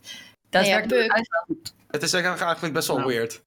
Dat 0.50 0.66
Ja, 0.66 0.76
werkt 0.76 0.94
uit. 0.94 1.74
Het 1.88 2.04
is 2.04 2.14
eigenlijk 2.14 2.74
best 2.74 2.88
wel 2.88 2.98
Nou. 2.98 3.10
weird. 3.10 3.44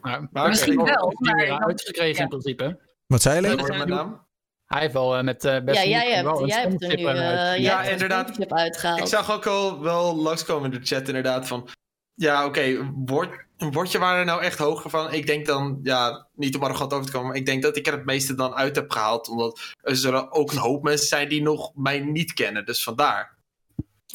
Maar, 0.00 0.28
Maar 0.32 0.48
Misschien 0.48 0.80
oké. 0.80 0.92
wel, 0.92 1.14
Die 1.18 1.34
maar 1.34 1.64
uitgekregen 1.64 2.14
ja. 2.16 2.22
in 2.22 2.28
principe. 2.28 2.78
Wat 3.06 3.22
zei 3.22 3.48
je, 3.48 3.84
naam? 3.86 4.24
Hij 4.66 4.80
heeft 4.80 4.92
wel 4.92 5.16
eh, 5.16 5.22
met 5.22 5.44
eh 5.44 5.60
best 5.64 5.82
Ja, 5.82 5.82
wel 5.82 5.90
jij 5.90 6.10
hebt, 6.14 6.40
een 6.40 6.46
jij 6.46 6.60
hebt 6.60 6.82
er 6.82 6.96
nu 6.96 7.04
eh, 7.04 7.10
eh, 7.10 7.50
jij 7.50 7.60
Ja, 7.60 7.78
hebt 7.78 7.90
inderdaad. 7.90 8.52
uitgehaald. 8.52 9.00
Ik 9.00 9.06
zag 9.06 9.32
ook 9.32 9.46
al 9.46 9.80
wel 9.80 10.16
langskomen 10.16 10.72
in 10.72 10.80
de 10.80 10.86
chat 10.86 11.08
inderdaad 11.08 11.46
van... 11.46 11.68
Ja, 12.14 12.44
oké, 12.44 12.92
word, 12.94 13.46
word 13.56 13.92
je 13.92 13.98
waar 13.98 14.18
er 14.18 14.24
nou 14.24 14.42
echt 14.42 14.58
hoger 14.58 14.90
van? 14.90 15.12
Ik 15.12 15.26
denk 15.26 15.46
dan, 15.46 15.78
ja, 15.82 16.26
niet 16.34 16.56
om 16.56 16.62
arrogant 16.62 16.92
over 16.92 17.06
te 17.06 17.12
komen... 17.12 17.28
maar 17.28 17.36
ik 17.36 17.46
denk 17.46 17.62
dat 17.62 17.76
ik 17.76 17.86
er 17.86 17.92
het 17.92 18.04
meeste 18.04 18.34
dan 18.34 18.54
uit 18.54 18.76
heb 18.76 18.90
gehaald. 18.90 19.28
Omdat 19.28 19.60
er 19.82 19.96
zullen 19.96 20.32
ook 20.32 20.52
een 20.52 20.58
hoop 20.58 20.82
mensen 20.82 21.06
zijn 21.06 21.28
die 21.28 21.42
nog 21.42 21.72
mij 21.74 22.00
niet 22.00 22.32
kennen. 22.32 22.64
Dus 22.66 22.82
vandaar. 22.82 23.36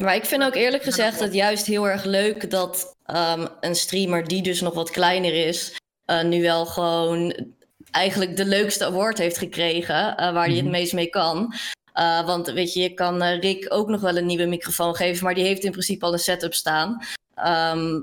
Maar 0.00 0.14
ik 0.14 0.24
vind 0.24 0.42
ook 0.42 0.54
eerlijk 0.54 0.82
gezegd 0.82 1.20
het 1.20 1.34
juist 1.34 1.66
heel 1.66 1.88
erg 1.88 2.04
leuk 2.04 2.50
dat 2.50 2.96
ehm, 3.04 3.46
een 3.60 3.74
streamer 3.74 4.28
die 4.28 4.42
dus 4.42 4.60
nog 4.60 4.74
wat 4.74 4.90
kleiner 4.90 5.46
is, 5.46 5.76
eh, 6.04 6.22
nu 6.22 6.42
wel 6.42 6.66
gewoon 6.66 7.52
eigenlijk 7.92 8.36
de 8.36 8.44
leukste 8.44 8.84
award 8.84 9.18
heeft 9.18 9.38
gekregen, 9.38 10.16
eh, 10.16 10.32
waar 10.32 10.46
hij 10.46 10.56
het 10.56 10.70
meest 10.70 10.92
mee 10.92 11.08
kan. 11.08 11.54
Eh, 11.92 12.26
want 12.26 12.50
weet 12.50 12.72
je, 12.72 12.80
je 12.80 12.94
kan 12.94 13.22
eh, 13.22 13.40
Rick 13.40 13.66
ook 13.68 13.88
nog 13.88 14.00
wel 14.00 14.16
een 14.16 14.26
nieuwe 14.26 14.46
microfoon 14.46 14.94
geven, 14.94 15.24
maar 15.24 15.34
die 15.34 15.44
heeft 15.44 15.64
in 15.64 15.70
principe 15.70 16.04
al 16.04 16.12
een 16.12 16.18
setup 16.18 16.54
staan. 16.54 17.02
Ehm, 17.34 18.00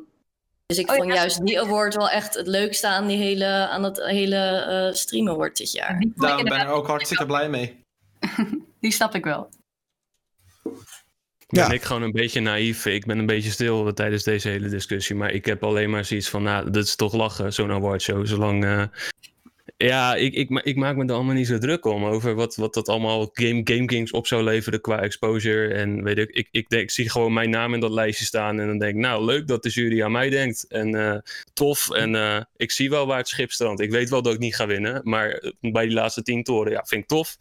dus 0.65 0.77
ik 0.77 0.89
Oh, 0.89 0.95
vond 0.95 1.07
ja. 1.07 1.15
juist 1.15 1.45
die 1.45 1.59
award 1.61 1.95
wel 1.95 2.09
echt 2.09 2.33
het 2.35 2.47
leukste 2.47 2.87
aan, 2.87 3.07
die 3.07 3.17
hele, 3.17 3.45
aan 3.45 3.83
het 3.83 4.03
hele 4.03 4.35
eh 4.35 4.93
stream 4.93 5.29
award 5.29 5.57
dit 5.57 5.71
jaar. 5.71 6.05
Daarom 6.15 6.43
ben 6.43 6.53
ik 6.59 6.63
er 6.63 6.69
ook 6.69 6.87
hartstikke 6.87 7.25
blij 7.25 7.49
mee. 7.49 7.79
die 8.81 8.91
snap 8.91 9.15
ik 9.15 9.23
wel. 9.23 9.49
Ja. 11.47 11.67
Ben 11.67 11.75
ik 11.75 11.83
gewoon 11.83 12.01
een 12.01 12.11
beetje 12.11 12.39
naïef. 12.39 12.85
Ik 12.85 13.05
ben 13.05 13.19
een 13.19 13.25
beetje 13.25 13.49
stil 13.49 13.93
tijdens 13.93 14.23
deze 14.23 14.49
hele 14.49 14.69
discussie. 14.69 15.15
Maar 15.15 15.31
ik 15.31 15.45
heb 15.45 15.63
alleen 15.63 15.89
maar 15.89 16.05
zoiets 16.05 16.29
van, 16.29 16.43
nou, 16.43 16.71
dat 16.71 16.83
is 16.85 16.95
toch 16.95 17.13
lachen, 17.13 17.53
zo'n 17.53 17.71
awardshow. 17.71 18.25
Zolang... 18.25 18.65
eh, 18.65 18.83
ja, 19.85 20.15
ik, 20.15 20.33
ik, 20.33 20.49
ik 20.63 20.75
maak 20.75 20.95
me 20.95 21.05
er 21.05 21.13
allemaal 21.13 21.35
niet 21.35 21.47
zo 21.47 21.57
druk 21.57 21.85
om 21.85 22.05
over 22.05 22.35
wat, 22.35 22.55
wat 22.55 22.73
dat 22.73 22.89
allemaal 22.89 23.29
Game, 23.33 23.61
game 23.63 23.85
Kings 23.85 24.11
op 24.11 24.27
zou 24.27 24.43
leveren 24.43 24.81
qua 24.81 25.01
exposure. 25.01 25.73
En 25.73 26.03
weet 26.03 26.17
ik, 26.17 26.47
ik, 26.51 26.67
ik, 26.69 26.91
zie 26.91 27.09
gewoon 27.09 27.33
mijn 27.33 27.49
naam 27.49 27.73
in 27.73 27.79
dat 27.79 27.91
lijstje 27.91 28.25
staan 28.25 28.59
en 28.59 28.67
dan 28.67 28.77
denk 28.77 28.93
ik, 28.93 28.99
nou 28.99 29.25
leuk 29.25 29.47
dat 29.47 29.63
de 29.63 29.69
jury 29.69 30.03
aan 30.03 30.11
mij 30.11 30.29
denkt. 30.29 30.67
En 30.67 30.95
eh, 30.95 31.17
tof. 31.53 31.91
En 31.91 32.15
eh, 32.15 32.41
ik 32.55 32.71
zie 32.71 32.89
wel 32.89 33.07
waar 33.07 33.17
het 33.17 33.27
schip 33.27 33.51
strandt. 33.51 33.81
Ik 33.81 33.91
weet 33.91 34.09
wel 34.09 34.21
dat 34.21 34.33
ik 34.33 34.39
niet 34.39 34.55
ga 34.55 34.67
winnen, 34.67 35.01
maar 35.03 35.29
eh, 35.29 35.51
bij 35.71 35.85
die 35.85 35.95
laatste 35.95 36.21
tien 36.21 36.43
toren, 36.43 36.71
ja, 36.71 36.83
vind 36.85 37.01
ik 37.01 37.07
tof. 37.07 37.37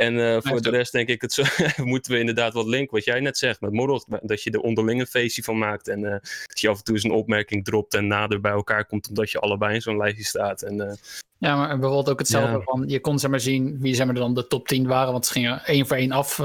En 0.00 0.34
eh, 0.34 0.36
voor 0.40 0.60
de 0.62 0.70
rest 0.70 0.92
denk 0.92 1.08
ik, 1.08 1.20
het 1.20 1.32
zo, 1.32 1.42
moeten 1.84 2.12
we 2.12 2.18
inderdaad 2.18 2.52
wat 2.52 2.66
linken, 2.66 2.94
wat 2.94 3.04
jij 3.04 3.20
net 3.20 3.38
zegt 3.38 3.60
met 3.60 3.72
Morrel. 3.72 4.04
Dat 4.22 4.42
je 4.42 4.50
er 4.50 4.60
onderling 4.60 5.00
een 5.00 5.06
feestje 5.06 5.42
van 5.42 5.58
maakt 5.58 5.88
en 5.88 6.04
eh, 6.04 6.18
dat 6.46 6.60
je 6.60 6.68
af 6.68 6.78
en 6.78 6.84
toe 6.84 6.94
eens 6.94 7.04
een 7.04 7.10
opmerking 7.10 7.64
dropt 7.64 7.94
en 7.94 8.06
nader 8.06 8.40
bij 8.40 8.52
elkaar 8.52 8.84
komt 8.84 9.08
omdat 9.08 9.30
je 9.30 9.38
allebei 9.38 9.74
in 9.74 9.80
zo'n 9.80 9.96
lijstje 9.96 10.24
staat. 10.24 10.62
En 10.62 10.80
eh, 10.80 10.94
Ja, 11.38 11.56
maar 11.56 11.68
bijvoorbeeld 11.68 12.10
ook 12.10 12.18
hetzelfde 12.18 12.56
Ja. 12.56 12.62
van, 12.64 12.84
je 12.86 13.00
kon 13.00 13.18
zeg 13.18 13.30
maar 13.30 13.40
zien 13.40 13.80
wie 13.80 13.94
zeg 13.94 14.06
maar, 14.06 14.14
dan 14.14 14.34
de 14.34 14.46
top 14.46 14.68
10 14.68 14.86
waren, 14.86 15.12
want 15.12 15.26
ze 15.26 15.32
gingen 15.32 15.64
één 15.64 15.86
voor 15.86 15.96
één 15.96 16.12
af 16.12 16.40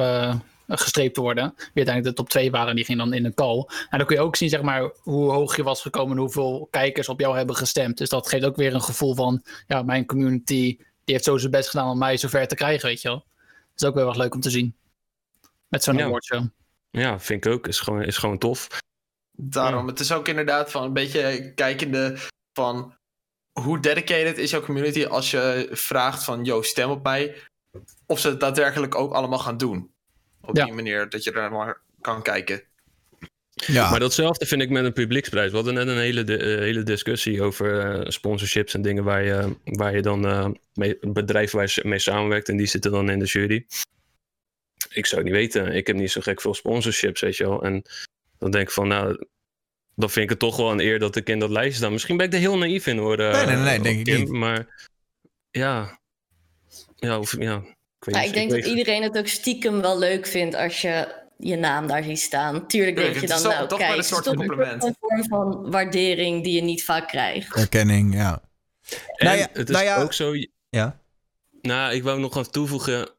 gestreept 0.68 1.18
worden. 1.18 1.54
Wie 1.56 1.66
uiteindelijk 1.74 2.16
de 2.16 2.22
top 2.22 2.30
2 2.30 2.52
waren, 2.52 2.70
en 2.70 2.76
die 2.76 2.86
gingen 2.86 3.06
dan 3.06 3.18
in 3.18 3.26
een 3.26 3.34
call. 3.34 3.66
En 3.90 3.98
dan 3.98 4.08
kun 4.08 4.16
je 4.16 4.22
ook 4.22 4.36
zien 4.36 4.50
zeg 4.50 4.62
maar, 4.62 4.92
hoe 5.02 5.32
hoog 5.32 5.56
je 5.56 5.64
was 5.64 5.82
gekomen 5.82 6.16
en 6.16 6.22
hoeveel 6.22 6.68
kijkers 6.72 7.10
op 7.10 7.20
jou 7.20 7.38
hebben 7.38 7.56
gestemd. 7.56 7.98
Dus 7.98 8.10
dat 8.10 8.30
geeft 8.30 8.46
ook 8.46 8.56
weer 8.56 8.74
een 8.74 8.82
gevoel 8.82 9.16
van, 9.16 9.44
ja, 9.68 9.82
mijn 9.82 10.06
community, 10.06 10.78
die 11.04 11.14
heeft 11.14 11.24
zo 11.24 11.38
zijn 11.38 11.52
best 11.52 11.70
gedaan 11.70 11.90
om 11.90 11.98
mij 11.98 12.18
zover 12.18 12.48
te 12.48 12.56
krijgen, 12.56 12.88
weet 12.88 13.02
je 13.02 13.08
wel. 13.08 13.24
Dat 13.76 13.84
is 13.84 13.88
ook 13.90 13.96
weer 13.96 14.06
wat 14.06 14.18
leuk 14.18 14.34
om 14.34 14.42
te 14.42 14.50
zien. 14.50 14.76
Met 15.68 15.84
zo'n 15.84 15.98
Ja. 15.98 16.06
awardshow. 16.06 16.46
ja, 16.92 17.20
vind 17.20 17.46
ik 17.46 17.52
ook. 17.52 17.68
Is 17.68 17.80
gewoon, 17.80 18.02
is 18.02 18.18
gewoon 18.18 18.38
tof. 18.38 18.68
Daarom, 19.32 19.88
het 19.88 20.00
is 20.00 20.12
ook 20.12 20.28
inderdaad 20.28 20.72
van 20.72 20.84
een 20.84 20.94
beetje 20.94 21.52
kijkende 21.56 22.18
van 22.54 22.96
hoe 23.52 23.80
dedicated 23.80 24.38
is 24.38 24.50
jouw 24.52 24.62
community 24.62 25.06
als 25.06 25.32
je 25.32 25.68
vraagt 25.72 26.24
van, 26.24 26.44
yo, 26.44 26.62
stem 26.62 26.90
op 26.90 27.04
mij. 27.04 27.36
Of 28.06 28.20
ze 28.20 28.30
het 28.30 28.40
daadwerkelijk 28.40 28.96
ook 28.96 29.14
allemaal 29.14 29.40
gaan 29.40 29.58
doen. 29.58 29.92
Op 30.42 30.56
Ja. 30.56 30.66
die 30.66 30.74
manier 30.74 31.10
dat 31.10 31.24
je 31.24 31.32
er 31.32 31.52
maar 31.52 31.82
kan 32.02 32.22
kijken. 32.22 32.64
Ja, 33.56 33.90
Maar 33.90 34.00
datzelfde 34.00 34.46
vind 34.46 34.62
ik 34.62 34.70
met 34.70 34.86
een 34.86 34.94
publieksprijs. 34.94 35.50
We 35.50 35.56
hadden 35.56 35.74
net 35.74 35.88
een 35.88 35.98
hele, 35.98 36.24
eh, 36.38 36.60
hele 36.60 36.84
discussie 36.84 37.42
over 37.42 37.80
eh, 37.80 38.10
sponsorships 38.10 38.74
en 38.74 38.82
dingen 38.82 39.04
waar 39.04 39.24
je, 39.24 39.56
waar 39.64 39.96
je 39.96 40.02
dan 40.02 40.26
eh, 40.28 40.48
mee, 40.74 40.98
bedrijven 41.02 41.58
waar 41.58 41.72
je 41.76 41.82
mee 41.88 42.00
samenwerkt 42.00 42.50
en 42.50 42.58
die 42.58 42.66
zitten 42.68 42.92
dan 42.92 43.10
in 43.10 43.20
de 43.20 43.26
jury. 43.26 43.66
Ik 44.90 45.06
zou 45.06 45.22
het 45.22 45.32
niet 45.32 45.40
weten. 45.40 45.72
Ik 45.76 45.88
heb 45.88 45.96
niet 45.96 46.12
zo 46.12 46.22
gek 46.22 46.42
veel 46.42 46.54
sponsorships, 46.54 47.22
weet 47.22 47.38
je 47.38 47.44
wel. 47.48 47.64
En 47.64 47.84
dan 48.38 48.52
denk 48.52 48.68
ik 48.68 48.74
van, 48.74 48.88
nou, 48.88 49.26
dan 49.96 50.10
vind 50.10 50.24
ik 50.24 50.30
het 50.30 50.40
toch 50.40 50.58
wel 50.58 50.72
een 50.72 50.80
eer 50.80 51.00
dat 51.00 51.16
ik 51.16 51.30
in 51.30 51.40
dat 51.40 51.50
lijstje 51.50 51.78
sta. 51.78 51.90
Misschien 51.90 52.18
ben 52.18 52.26
ik 52.26 52.34
er 52.34 52.40
heel 52.40 52.58
naïef 52.58 52.88
in 52.88 52.98
hoor. 52.98 53.18
Nee, 53.18 53.32
nee, 53.32 53.46
nee, 53.46 53.56
nee, 53.56 53.82
denk 53.82 54.08
ik 54.08 54.18
niet. 54.18 54.30
Maar 54.30 54.88
ja, 55.52 56.00
ja, 56.96 57.20
of, 57.20 57.40
ja. 57.42 57.58
Ik, 57.58 58.06
weet 58.06 58.16
Ja, 58.16 58.20
niet, 58.22 58.30
ik 58.30 58.34
denk 58.36 58.50
dat 58.50 58.60
weet- 58.60 58.70
iedereen 58.70 59.04
het 59.04 59.18
ook 59.18 59.28
stiekem 59.28 59.82
wel 59.82 60.00
leuk 60.00 60.26
vindt 60.28 60.56
als 60.56 60.82
je 60.82 61.24
je 61.38 61.56
naam 61.56 61.88
daar 61.88 62.04
ziet 62.04 62.20
staan. 62.20 62.68
Tuurlijk 62.68 62.96
denk 62.96 63.16
je 63.20 63.28
dan, 63.28 63.42
toch- 63.42 63.54
nou 63.54 63.68
toch 63.68 63.78
wel 63.80 63.88
kijk, 63.88 63.98
een 64.00 64.04
soort 64.06 64.26
compliment. 64.26 64.84
een 64.84 64.96
vorm 65.00 65.24
van 65.28 65.72
waardering 65.72 66.44
die 66.44 66.54
je 66.56 66.62
niet 66.62 66.84
vaak 66.84 67.08
krijgt. 67.08 67.56
erkenning, 67.56 68.14
ja. 68.14 68.42
En 69.16 69.26
Nou 69.26 69.38
ja, 69.38 69.48
het 69.54 69.70
is 69.70 69.76
nou 69.76 69.86
ja- 69.88 70.02
ook 70.02 70.14
zo... 70.14 70.34
Ja. 70.70 71.00
Nou, 71.62 71.94
ik 71.94 72.04
wou 72.04 72.20
nog 72.20 72.38
even 72.38 72.52
toevoegen. 72.52 73.10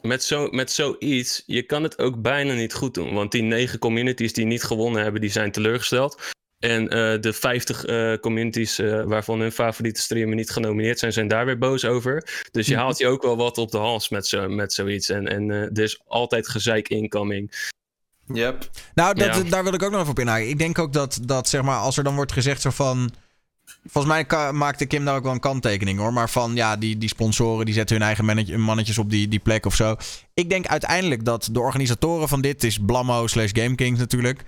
Met, 0.00 0.24
zo, 0.24 0.48
met 0.50 0.70
zoiets, 0.70 1.42
je 1.46 1.62
kan 1.62 1.82
het 1.82 1.98
ook 1.98 2.22
bijna 2.22 2.54
niet 2.54 2.74
goed 2.74 2.94
doen. 2.94 3.14
Want 3.14 3.32
die 3.32 3.42
negen 3.42 3.78
communities 3.78 4.32
die 4.32 4.44
niet 4.44 4.62
gewonnen 4.62 5.02
hebben, 5.02 5.20
die 5.20 5.30
zijn 5.30 5.52
teleurgesteld. 5.52 6.22
En 6.66 6.88
eh, 6.88 7.20
de 7.20 7.32
50 7.32 7.84
eh, 7.84 8.12
communities 8.20 8.78
eh, 8.78 9.02
waarvan 9.04 9.40
hun 9.40 9.52
favoriete 9.52 10.00
streamer 10.00 10.34
niet 10.34 10.50
genomineerd 10.50 10.98
zijn, 10.98 11.12
zijn 11.12 11.28
daar 11.28 11.46
weer 11.46 11.58
boos 11.58 11.84
over. 11.84 12.44
Dus 12.50 12.66
je 12.66 12.72
Mhm. 12.74 12.82
haalt 12.82 12.98
je 12.98 13.06
ook 13.06 13.22
wel 13.22 13.36
wat 13.36 13.58
op 13.58 13.70
de 13.70 13.78
hals 13.78 14.08
met, 14.08 14.26
zo, 14.26 14.48
met 14.48 14.72
zoiets. 14.72 15.08
En, 15.08 15.28
en 15.28 15.50
eh, 15.50 15.60
er 15.62 15.82
is 15.82 16.00
altijd 16.06 16.48
gezeik 16.48 16.88
incoming. 16.88 17.70
Yep. 18.32 18.70
Nou, 18.94 19.14
dat, 19.14 19.36
Ja. 19.36 19.42
daar 19.42 19.64
wil 19.64 19.74
ik 19.74 19.82
ook 19.82 19.90
nog 19.90 20.00
even 20.00 20.10
op 20.12 20.18
inhaken. 20.18 20.48
Ik 20.48 20.58
denk 20.58 20.78
ook 20.78 20.92
dat, 20.92 21.18
dat, 21.22 21.48
zeg 21.48 21.62
maar, 21.62 21.78
als 21.78 21.96
er 21.96 22.04
dan 22.04 22.14
wordt 22.14 22.32
gezegd 22.32 22.60
zo 22.60 22.70
van... 22.70 23.10
Volgens 23.88 24.12
mij 24.26 24.52
maakte 24.52 24.86
Kim 24.86 25.04
daar 25.04 25.16
ook 25.16 25.22
wel 25.22 25.32
een 25.32 25.40
kanttekening 25.40 25.98
hoor. 25.98 26.12
Maar 26.12 26.30
van 26.30 26.54
ja, 26.54 26.76
die, 26.76 26.98
die 26.98 27.08
sponsoren 27.08 27.64
die 27.64 27.74
zetten 27.74 27.96
hun 27.96 28.04
eigen 28.04 28.24
mannetje- 28.24 28.58
mannetjes 28.58 28.98
op 28.98 29.10
die, 29.10 29.28
die 29.28 29.38
plek 29.38 29.66
of 29.66 29.74
zo. 29.74 29.96
Ik 30.34 30.50
denk 30.50 30.66
uiteindelijk 30.66 31.24
dat 31.24 31.48
de 31.52 31.60
organisatoren 31.60 32.28
van 32.28 32.40
dit 32.40 32.64
is 32.64 32.78
Blammo 32.78 33.26
slash 33.26 33.50
GameKings 33.52 33.98
natuurlijk. 33.98 34.42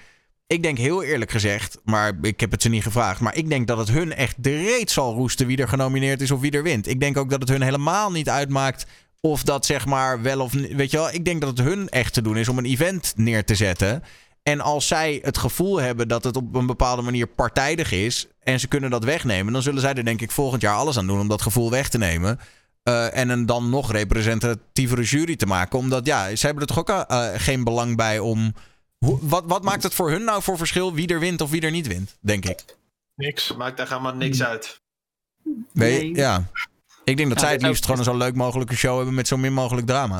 Ik 0.49 0.62
denk 0.62 0.78
heel 0.78 1.03
eerlijk 1.03 1.30
gezegd, 1.30 1.78
maar 1.84 2.12
ik 2.22 2.40
heb 2.40 2.51
het 2.51 2.62
ze 2.62 2.68
niet 2.68 2.82
gevraagd. 2.82 3.20
Maar 3.20 3.36
ik 3.36 3.49
denk 3.49 3.66
dat 3.66 3.78
het 3.78 3.90
hun 3.90 4.14
echt 4.14 4.42
de 4.42 4.57
reet 4.57 4.90
zal 4.90 5.14
roesten 5.14 5.46
wie 5.46 5.57
er 5.57 5.68
genomineerd 5.68 6.20
is 6.20 6.30
of 6.30 6.40
wie 6.40 6.51
er 6.51 6.62
wint. 6.62 6.88
Ik 6.88 7.01
denk 7.01 7.16
ook 7.16 7.30
dat 7.30 7.40
het 7.40 7.49
hun 7.49 7.62
helemaal 7.62 8.11
niet 8.11 8.28
uitmaakt 8.28 8.86
of 9.20 9.42
dat 9.42 9.66
zeg 9.66 9.86
maar 9.86 10.22
wel 10.22 10.40
of 10.40 10.55
niet. 10.55 10.74
Weet 10.74 10.90
je 10.90 10.96
wel, 10.96 11.12
ik 11.12 11.24
denk 11.24 11.40
dat 11.40 11.59
het 11.59 11.66
hun 11.66 11.88
echt 11.88 12.12
te 12.12 12.22
doen 12.22 12.36
is 12.36 12.49
om 12.49 12.59
een 12.59 12.64
event 12.64 13.12
neer 13.16 13.44
te 13.44 13.55
zetten. 13.55 14.03
En 14.42 14.61
als 14.61 14.86
zij 14.86 15.18
het 15.22 15.38
gevoel 15.38 15.80
hebben 15.80 16.09
dat 16.09 16.24
het 16.24 16.36
op 16.36 16.55
een 16.55 16.66
bepaalde 16.66 17.03
manier 17.03 17.26
partijdig 17.26 17.92
is 17.92 18.26
en 18.40 18.61
ze 18.61 18.68
kunnen 18.68 18.90
dat 18.90 19.05
wegnemen, 19.05 19.53
dan 19.53 19.62
zullen 19.62 19.80
zij 19.80 19.94
er 19.94 20.05
denk 20.05 20.20
ik 20.20 20.30
volgend 20.30 20.62
jaar 20.62 20.76
alles 20.76 20.99
aan 20.99 21.07
doen 21.07 21.20
om 21.20 21.28
dat 21.28 21.42
gevoel 21.42 21.70
weg 21.70 21.88
te 21.88 21.99
nemen. 21.99 22.38
Eh, 22.82 23.16
en 23.16 23.28
een 23.28 23.46
dan 23.46 23.70
nog 23.70 23.92
representatievere 23.92 25.03
jury 25.03 25.36
te 25.36 25.46
maken. 25.46 25.78
Omdat 25.78 26.07
ja, 26.07 26.36
ze 26.36 26.46
hebben 26.46 26.66
er 26.66 26.74
toch 26.74 26.78
ook 26.78 26.88
eh, 26.88 27.28
geen 27.36 27.64
belang 27.64 27.96
bij 27.96 28.18
om. 28.18 28.55
Wat, 28.99 29.42
wat 29.46 29.62
maakt 29.62 29.82
het 29.82 29.94
voor 29.94 30.11
hun 30.11 30.24
nou 30.24 30.42
voor 30.42 30.57
verschil 30.57 30.94
wie 30.94 31.09
er 31.09 31.20
wint 31.20 31.40
of 31.40 31.51
wie 31.51 31.61
er 31.61 31.70
niet 31.70 31.86
wint, 31.86 32.16
denk 32.20 32.44
ik? 32.44 32.76
Niks. 33.14 33.55
Maakt 33.57 33.76
daar 33.76 33.88
helemaal 33.88 34.14
niks 34.14 34.42
uit. 34.42 34.80
Weet 35.72 35.96
je? 35.96 36.03
Nee. 36.03 36.14
Ja. 36.14 36.46
Ik 37.05 37.16
denk 37.16 37.28
dat 37.28 37.38
Ja, 37.38 37.44
zij 37.44 37.53
het 37.53 37.62
liefst 37.62 37.78
ook. 37.78 37.84
gewoon 37.84 37.99
een 37.99 38.12
zo 38.12 38.16
leuk 38.26 38.34
mogelijke 38.34 38.76
show 38.76 38.96
hebben 38.96 39.14
met 39.14 39.28
zo 39.28 39.36
min 39.36 39.53
mogelijk 39.53 39.86
drama. 39.86 40.18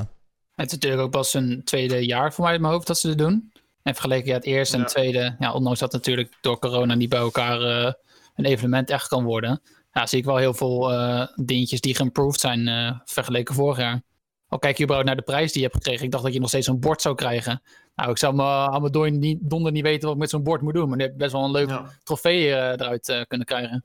Het 0.55 0.67
is 0.67 0.73
natuurlijk 0.73 1.03
ook 1.03 1.11
pas 1.11 1.35
een 1.35 1.61
tweede 1.65 2.07
jaar 2.07 2.33
voor 2.33 2.45
mij 2.45 2.55
in 2.55 2.61
mijn 2.61 2.73
hoofd 2.73 2.87
dat 2.87 2.99
ze 2.99 3.09
het 3.09 3.19
doen. 3.19 3.53
En 3.83 3.95
vergeleken 3.95 4.29
ja, 4.29 4.35
het 4.35 4.45
eerste 4.45 4.77
en 4.77 4.83
het 4.83 4.91
tweede, 4.91 5.37
ja, 5.39 5.53
ondanks 5.53 5.79
dat 5.79 5.93
natuurlijk 5.93 6.33
door 6.41 6.59
corona 6.59 6.95
niet 6.95 7.09
bij 7.09 7.19
elkaar 7.19 7.61
eh, 7.63 7.93
een 8.37 8.45
evenement 8.45 8.91
echt 8.91 9.09
kan 9.09 9.25
worden, 9.25 9.61
ja, 9.93 10.07
zie 10.07 10.19
ik 10.19 10.25
wel 10.25 10.37
heel 10.37 10.55
veel 10.55 10.93
eh 10.93 11.27
dingetjes 11.35 11.81
die 11.81 11.95
geïmproved 11.95 12.41
zijn 12.41 12.69
eh, 12.69 12.99
vergeleken 13.05 13.55
vorig 13.55 13.79
jaar. 13.79 14.03
Al 14.49 14.59
kijk 14.59 14.77
je 14.77 14.83
überhaupt 14.83 15.09
naar 15.09 15.19
de 15.19 15.33
prijs 15.33 15.53
die 15.53 15.63
je 15.63 15.69
hebt 15.69 15.79
gekregen, 15.83 16.05
ik 16.05 16.11
dacht 16.11 16.25
dat 16.25 16.33
je 16.33 16.41
nog 16.41 16.49
steeds 16.49 16.67
een 16.67 16.81
bord 16.81 17.03
zou 17.03 17.15
krijgen. 17.15 17.63
Nou, 17.99 18.11
ik 18.11 18.19
zou 18.19 18.35
me 18.35 18.43
aan 18.43 18.81
mijn 18.81 18.93
dooi 18.93 19.11
niet, 19.11 19.39
donder 19.41 19.73
niet 19.73 19.83
weten 19.83 20.03
wat 20.05 20.13
ik 20.15 20.21
met 20.21 20.31
zo'n 20.31 20.43
bord 20.43 20.61
moet 20.63 20.75
doen, 20.75 20.89
maar 20.89 20.97
nu 20.97 21.03
heb 21.03 21.13
ik 21.13 21.19
best 21.19 21.33
wel 21.33 21.45
een 21.45 21.51
leuk 21.51 21.69
Ja. 21.69 21.91
trofee 22.03 22.55
eh, 22.55 22.71
eruit 22.71 23.09
eh, 23.09 23.21
kunnen 23.29 23.47
krijgen. 23.47 23.85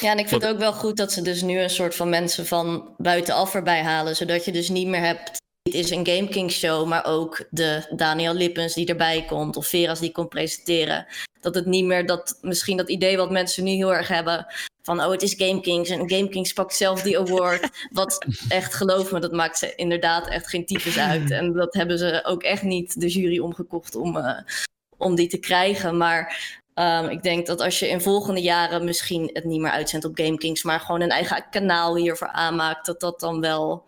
Ja, 0.00 0.10
en 0.10 0.18
ik 0.18 0.28
vind 0.28 0.42
het 0.42 0.50
ook 0.52 0.58
wel 0.58 0.72
goed 0.72 0.96
dat 0.96 1.12
ze 1.12 1.22
dus 1.22 1.42
nu 1.42 1.60
een 1.60 1.70
soort 1.70 1.94
van 1.94 2.08
mensen 2.08 2.46
van 2.46 2.94
buitenaf 2.96 3.54
erbij 3.54 3.82
halen. 3.82 4.16
Zodat 4.16 4.44
je 4.44 4.52
dus 4.52 4.68
niet 4.68 4.86
meer 4.86 5.00
hebt. 5.00 5.30
Het 5.62 5.74
is 5.74 5.90
een 5.90 6.06
Game 6.06 6.28
King 6.28 6.50
show, 6.50 6.86
maar 6.86 7.04
ook 7.06 7.46
de 7.50 7.86
Daniel 7.96 8.34
Lippens 8.34 8.74
die 8.74 8.86
erbij 8.86 9.24
komt. 9.24 9.56
Of 9.56 9.66
Veras 9.66 10.00
die 10.00 10.12
komt 10.12 10.28
presenteren. 10.28 11.06
Dat 11.40 11.54
het 11.54 11.66
niet 11.66 11.84
meer 11.84 12.06
dat 12.06 12.38
misschien 12.40 12.76
dat 12.76 12.88
idee 12.88 13.16
wat 13.16 13.30
mensen 13.30 13.64
nu 13.64 13.70
heel 13.70 13.94
erg 13.94 14.08
hebben. 14.08 14.46
Van 14.88 15.04
oh, 15.04 15.10
het 15.10 15.22
is 15.22 15.34
Game 15.36 15.60
Kings. 15.60 15.90
En 15.90 16.10
Game 16.10 16.28
Kings 16.28 16.52
pakt 16.52 16.76
zelf 16.76 17.02
die 17.02 17.18
award. 17.18 17.68
wat 17.90 18.26
echt, 18.48 18.74
geloof 18.74 19.12
me, 19.12 19.20
dat 19.20 19.32
maakt 19.32 19.58
ze 19.58 19.74
inderdaad 19.74 20.28
echt 20.28 20.48
geen 20.48 20.66
tyfus 20.66 20.98
uit. 20.98 21.30
En 21.30 21.52
dat 21.52 21.74
hebben 21.74 21.98
ze 21.98 22.20
ook 22.24 22.42
echt 22.42 22.62
niet 22.62 23.00
de 23.00 23.08
jury 23.08 23.38
omgekocht 23.38 23.94
om, 23.94 24.16
uh, 24.16 24.38
om 24.96 25.14
die 25.14 25.28
te 25.28 25.38
krijgen. 25.38 25.96
Maar 25.96 26.56
Um, 26.74 27.08
ik 27.08 27.22
denk 27.22 27.46
dat 27.46 27.60
als 27.60 27.78
je 27.78 27.88
in 27.88 28.00
volgende 28.00 28.40
jaren 28.40 28.84
misschien 28.84 29.30
het 29.32 29.44
niet 29.44 29.60
meer 29.60 29.70
uitzendt 29.70 30.04
op 30.04 30.18
GameKings, 30.18 30.62
maar 30.62 30.80
gewoon 30.80 31.00
een 31.00 31.10
eigen 31.10 31.44
kanaal 31.50 31.96
hiervoor 31.96 32.28
aanmaakt, 32.28 32.86
dat 32.86 33.00
dat 33.00 33.20
dan 33.20 33.40
wel 33.40 33.84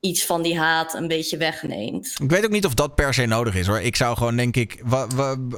iets 0.00 0.26
van 0.26 0.42
die 0.42 0.58
haat 0.58 0.94
een 0.94 1.08
beetje 1.08 1.36
wegneemt. 1.36 2.14
Ik 2.22 2.30
weet 2.30 2.44
ook 2.44 2.50
niet 2.50 2.66
of 2.66 2.74
dat 2.74 2.94
per 2.94 3.14
se 3.14 3.26
nodig 3.26 3.54
is 3.54 3.66
hoor. 3.66 3.80
Ik 3.80 3.96
zou 3.96 4.16
gewoon, 4.16 4.36
denk 4.36 4.56
ik, 4.56 4.82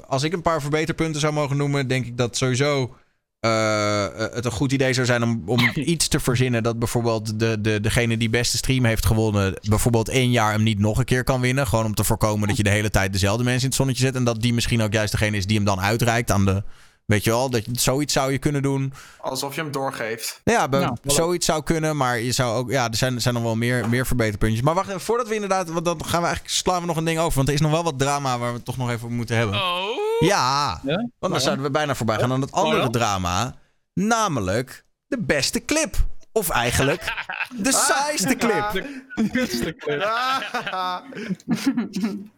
als 0.07 0.23
ik 0.23 0.33
een 0.33 0.43
paar 0.43 0.61
verbeterpunten 0.61 1.21
zou 1.21 1.33
mogen 1.33 1.57
noemen, 1.57 1.89
denk 1.89 2.07
ik 2.07 2.17
dat 2.17 2.37
sowieso 2.37 2.97
uh, 3.41 4.07
het 4.17 4.45
een 4.45 4.51
goed 4.51 4.73
idee 4.73 4.93
zou 4.93 5.07
zijn 5.07 5.23
om, 5.23 5.43
om 5.47 5.61
iets 5.75 6.09
te 6.09 6.21
verzinnen. 6.21 6.63
Dat 6.63 6.79
bijvoorbeeld 6.79 7.39
de, 7.39 7.61
de, 7.61 7.81
degene 7.81 8.17
die 8.17 8.31
beste 8.31 8.57
stream 8.57 8.85
heeft 8.85 9.07
gewonnen. 9.07 9.55
bijvoorbeeld 9.69 10.09
één 10.09 10.31
jaar 10.31 10.53
hem 10.53 10.63
niet 10.63 10.79
nog 10.79 10.99
een 10.99 11.05
keer 11.05 11.25
kan 11.25 11.41
winnen. 11.41 11.67
Gewoon 11.67 11.85
om 11.85 11.95
te 11.95 12.05
voorkomen 12.05 12.49
dat 12.49 12.57
je 12.57 12.63
de 12.63 12.71
hele 12.71 12.91
tijd 12.91 13.13
dezelfde 13.13 13.45
mensen 13.45 13.63
in 13.63 13.69
het 13.69 13.77
zonnetje 13.77 14.05
zet. 14.05 14.15
En 14.15 14.25
dat 14.25 14.43
die 14.43 14.55
misschien 14.55 14.83
ook 14.83 14.93
juist 14.93 15.13
degene 15.13 15.37
is 15.37 15.47
die 15.47 15.57
hem 15.57 15.65
dan 15.65 15.81
uitreikt 15.81 16.31
aan 16.31 16.45
de 16.45 16.63
Weet 17.11 17.25
je 17.25 17.31
wel, 17.31 17.51
dat, 17.51 17.63
zoiets 17.73 18.13
zou 18.13 18.33
je 18.33 18.39
kunnen 18.39 18.63
doen. 18.63 18.93
Alsof 19.21 19.55
je 19.55 19.61
hem 19.61 19.73
doorgeeft. 19.73 20.41
Ja, 20.45 20.67
nou, 20.67 20.97
zoiets 21.03 21.47
zou 21.47 21.63
kunnen, 21.63 21.97
maar 21.97 22.19
je 22.19 22.33
zou 22.33 22.57
ook, 22.57 22.71
ja, 22.71 22.89
er 22.89 22.97
zijn, 22.97 23.15
er 23.15 23.21
zijn 23.21 23.35
nog 23.35 23.43
wel 23.43 23.57
meer, 23.57 23.89
meer 23.89 24.07
verbeterpuntjes. 24.07 24.63
Maar 24.63 24.75
wacht 24.75 24.89
even, 24.89 25.01
voordat 25.01 25.29
we 25.29 25.35
inderdaad, 25.35 25.71
want 25.71 25.85
dan 25.85 26.05
gaan 26.05 26.21
we 26.21 26.27
eigenlijk, 26.27 26.57
slaan 26.57 26.81
we 26.81 26.87
nog 26.87 26.97
een 26.97 27.05
ding 27.05 27.19
over. 27.19 27.37
Want 27.37 27.49
er 27.49 27.55
is 27.55 27.61
nog 27.61 27.71
wel 27.71 27.85
wat 27.85 27.99
drama 27.99 28.39
waar 28.39 28.49
we 28.49 28.57
het 28.57 28.65
toch 28.65 28.77
nog 28.77 28.91
even 28.91 29.13
moeten 29.13 29.37
hebben. 29.37 29.55
Oh. 29.55 29.89
Ja, 30.19 30.81
ja? 30.85 31.09
want 31.19 31.33
dan 31.33 31.41
zouden 31.41 31.65
we 31.65 31.71
bijna 31.71 31.95
voorbij 31.95 32.19
gaan 32.19 32.33
aan 32.33 32.41
het 32.41 32.53
andere 32.53 32.91
drama. 32.91 33.55
Namelijk 33.95 34.85
de 35.07 35.19
beste 35.19 35.65
clip. 35.65 35.97
Of 36.33 36.49
eigenlijk 36.49 37.15
de 37.57 37.73
saaiste 37.73 38.37
clip. 38.37 38.85
De 39.15 39.75
clip. 39.79 40.03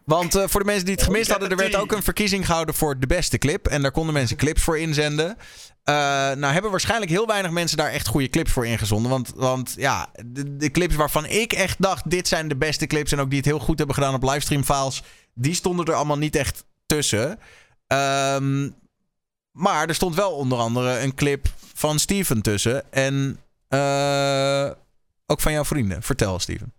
Want 0.05 0.35
uh, 0.35 0.43
voor 0.47 0.59
de 0.59 0.65
mensen 0.65 0.85
die 0.85 0.93
het 0.93 1.03
gemist 1.03 1.29
hadden, 1.29 1.49
er 1.49 1.55
werd 1.55 1.75
ook 1.75 1.91
een 1.91 2.03
verkiezing 2.03 2.45
gehouden 2.45 2.75
voor 2.75 2.99
de 2.99 3.07
beste 3.07 3.37
clip. 3.37 3.67
En 3.67 3.81
daar 3.81 3.91
konden 3.91 4.13
mensen 4.13 4.37
clips 4.37 4.61
voor 4.61 4.79
inzenden. 4.79 5.27
Uh, 5.29 5.95
nou 6.31 6.45
hebben 6.45 6.71
waarschijnlijk 6.71 7.11
heel 7.11 7.27
weinig 7.27 7.51
mensen 7.51 7.77
daar 7.77 7.89
echt 7.89 8.07
goede 8.07 8.29
clips 8.29 8.51
voor 8.51 8.65
ingezonden. 8.65 9.11
Want, 9.11 9.31
want 9.35 9.73
ja, 9.77 10.09
de, 10.25 10.57
de, 10.57 10.71
clips 10.71 10.95
waarvan 10.95 11.25
ik 11.25 11.53
echt 11.53 11.81
dacht, 11.81 12.09
dit 12.09 12.27
zijn 12.27 12.47
de 12.47 12.55
beste 12.55 12.87
clips. 12.87 13.11
En 13.11 13.19
ook 13.19 13.29
die 13.29 13.37
het 13.37 13.47
heel 13.47 13.59
goed 13.59 13.77
hebben 13.77 13.95
gedaan 13.95 14.13
op 14.13 14.23
livestream 14.23 14.63
files. 14.63 15.03
Die 15.33 15.53
stonden 15.53 15.85
er 15.85 15.93
allemaal 15.93 16.17
niet 16.17 16.35
echt 16.35 16.65
tussen. 16.85 17.39
Um, 17.87 18.75
maar 19.51 19.87
er 19.87 19.95
stond 19.95 20.15
wel 20.15 20.31
onder 20.31 20.57
andere 20.57 20.99
een 20.99 21.15
clip 21.15 21.47
van 21.73 21.99
Steven 21.99 22.41
tussen. 22.41 22.91
En 22.91 23.39
uh, 23.73 24.71
ook 25.25 25.41
van 25.41 25.51
jouw 25.51 25.65
vrienden. 25.65 26.01
Vertel, 26.01 26.39
Steven. 26.39 26.73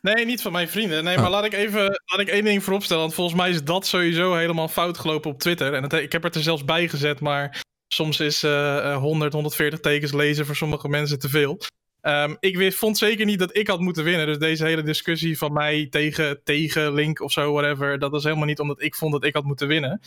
Nee, 0.00 0.24
niet 0.24 0.42
van 0.42 0.52
mijn 0.52 0.68
vrienden. 0.68 1.04
Nee, 1.04 1.16
maar 1.16 1.24
oh. 1.24 1.30
laat 1.30 1.44
ik 1.44 1.52
even 1.52 1.82
laat 1.82 2.20
ik 2.20 2.28
één 2.28 2.44
ding 2.44 2.62
vooropstellen. 2.62 3.02
Want 3.02 3.14
volgens 3.14 3.36
mij 3.36 3.50
is 3.50 3.64
dat 3.64 3.86
sowieso 3.86 4.34
helemaal 4.34 4.68
fout 4.68 4.98
gelopen 4.98 5.30
op 5.30 5.38
Twitter. 5.38 5.74
En 5.74 5.82
het, 5.82 5.92
ik 5.92 6.12
heb 6.12 6.22
het 6.22 6.34
er 6.34 6.42
zelfs 6.42 6.64
bij 6.64 6.88
gezet, 6.88 7.20
maar 7.20 7.62
soms 7.88 8.20
is 8.20 8.44
uh, 8.44 8.96
100, 8.96 9.32
140 9.32 9.80
tekens 9.80 10.12
lezen 10.12 10.46
voor 10.46 10.56
sommige 10.56 10.88
mensen 10.88 11.18
te 11.18 11.28
veel. 11.28 11.58
Um, 12.06 12.36
ik 12.40 12.72
vond 12.72 12.98
zeker 12.98 13.24
niet 13.24 13.38
dat 13.38 13.56
ik 13.56 13.68
had 13.68 13.80
moeten 13.80 14.04
winnen. 14.04 14.26
Dus 14.26 14.38
deze 14.38 14.64
hele 14.64 14.82
discussie 14.82 15.38
van 15.38 15.52
mij 15.52 15.86
tegen, 15.90 16.40
tegen 16.42 16.94
Link 16.94 17.20
of 17.20 17.32
zo, 17.32 17.52
whatever. 17.52 17.98
Dat 17.98 18.10
was 18.10 18.24
helemaal 18.24 18.44
niet 18.44 18.60
omdat 18.60 18.82
ik 18.82 18.94
vond 18.94 19.12
dat 19.12 19.24
ik 19.24 19.34
had 19.34 19.44
moeten 19.44 19.68
winnen. 19.68 20.00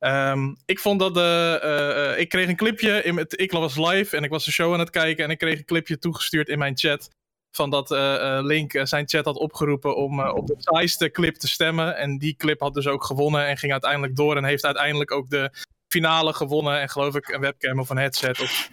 Um, 0.00 0.56
ik 0.64 0.78
vond 0.78 1.00
dat 1.00 1.14
de. 1.14 1.60
Uh, 1.64 2.12
uh, 2.12 2.18
ik 2.18 2.28
kreeg 2.28 2.48
een 2.48 2.56
clipje. 2.56 3.02
In 3.02 3.24
ik 3.28 3.52
was 3.52 3.76
live 3.76 4.16
en 4.16 4.24
ik 4.24 4.30
was 4.30 4.44
de 4.44 4.50
show 4.50 4.72
aan 4.72 4.78
het 4.78 4.90
kijken. 4.90 5.24
En 5.24 5.30
ik 5.30 5.38
kreeg 5.38 5.58
een 5.58 5.64
clipje 5.64 5.98
toegestuurd 5.98 6.48
in 6.48 6.58
mijn 6.58 6.78
chat. 6.78 7.08
Van 7.50 7.70
dat 7.70 7.90
uh, 7.90 8.38
Link 8.42 8.80
zijn 8.82 9.08
chat 9.08 9.24
had 9.24 9.36
opgeroepen 9.36 9.96
om 9.96 10.20
op 10.20 10.46
de 10.46 10.54
saaiste 10.58 11.10
clip 11.10 11.34
te 11.34 11.48
stemmen. 11.48 11.96
En 11.96 12.18
die 12.18 12.36
clip 12.36 12.60
had 12.60 12.74
dus 12.74 12.86
ook 12.86 13.04
gewonnen. 13.04 13.46
En 13.46 13.56
ging 13.56 13.72
uiteindelijk 13.72 14.16
door. 14.16 14.36
En 14.36 14.44
heeft 14.44 14.64
uiteindelijk 14.64 15.10
ook 15.10 15.30
de 15.30 15.50
finale 15.88 16.32
gewonnen. 16.32 16.80
En 16.80 16.88
geloof 16.88 17.14
ik 17.14 17.28
een 17.28 17.40
webcam 17.40 17.78
of 17.78 17.90
een 17.90 17.96
headset. 17.96 18.40
Of 18.40 18.70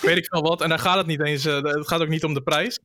weet 0.00 0.16
ik 0.16 0.26
veel 0.26 0.42
wat. 0.42 0.60
En 0.60 0.68
daar 0.68 0.78
gaat 0.78 0.96
het 0.96 1.06
niet 1.06 1.24
eens. 1.24 1.44
het 1.44 1.88
gaat 1.88 2.00
ook 2.00 2.08
niet 2.08 2.24
om 2.24 2.34
de 2.34 2.42
prijs. 2.42 2.78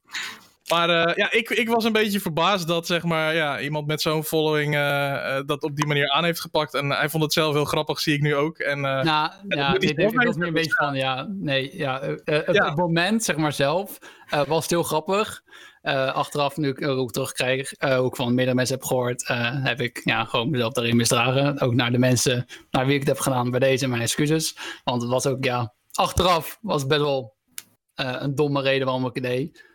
Maar 0.70 0.90
uh, 0.90 1.16
ja, 1.16 1.32
ik, 1.32 1.50
ik 1.50 1.70
was 1.70 1.84
een 1.84 1.92
beetje 1.92 2.20
verbaasd 2.20 2.68
dat 2.68 2.88
zeg 2.88 3.04
maar, 3.04 3.36
ja, 3.36 3.60
iemand 3.60 3.88
met 3.88 4.02
zo'n 4.02 4.24
following 4.24 4.76
uh, 4.76 5.40
dat 5.46 5.64
op 5.64 5.76
die 5.76 5.86
manier 5.86 6.12
aan 6.12 6.24
heeft 6.24 6.42
gepakt. 6.42 6.74
En 6.74 6.90
hij 6.90 7.10
vond 7.10 7.24
het 7.24 7.34
zelf 7.34 7.54
heel 7.54 7.66
grappig, 7.66 8.00
zie 8.00 8.14
ik 8.14 8.22
nu 8.22 8.36
ook. 8.36 8.58
En, 8.58 8.78
uh, 8.78 8.84
nou, 8.84 9.32
ja, 9.48 9.74
ik, 9.74 9.84
ik 9.84 10.24
was 10.24 10.36
nu 10.36 10.48
een 10.48 10.54
beetje 10.54 10.74
van, 10.74 10.96
ja, 10.96 11.28
nee, 11.30 11.78
ja, 11.78 12.02
het, 12.02 12.22
ja. 12.26 12.66
het, 12.66 12.76
moment, 12.76 13.24
zeg 13.24 13.36
maar 13.36 13.54
zelf, 13.54 13.98
was 14.48 14.70
heel 14.70 14.84
grappig. 14.84 15.42
achteraf, 16.14 16.58
nu 16.58 16.70
ik 16.70 16.88
ook 16.88 17.12
terugkrijg, 17.12 17.80
ook 17.80 18.16
van 18.16 18.34
meerdere 18.34 18.56
mensen 18.56 18.76
heb 18.76 18.86
gehoord, 18.86 19.28
heb 19.64 19.82
ik 19.82 20.02
ja, 20.04 20.26
gewoon 20.26 20.50
mezelf 20.50 20.74
daarin 20.74 20.96
misdragen. 20.96 21.60
Ook 21.60 21.74
naar 21.74 21.92
de 21.92 22.00
mensen 22.00 22.46
naar 22.72 22.86
wie 22.86 22.94
ik 22.94 23.00
het 23.00 23.10
heb 23.10 23.20
gedaan 23.20 23.52
bij 23.52 23.60
deze, 23.60 23.88
mijn 23.88 24.02
excuses. 24.02 24.58
Want 24.84 25.02
het 25.02 25.12
was 25.12 25.28
ook, 25.28 25.44
ja, 25.44 25.74
achteraf 25.92 26.58
was 26.62 26.86
best 26.86 27.02
wel 27.02 27.36
een 27.96 28.36
domme 28.36 28.62
reden 28.62 28.86
waarom 28.86 29.06
ik 29.06 29.16
het 29.16 29.24
deed. 29.24 29.72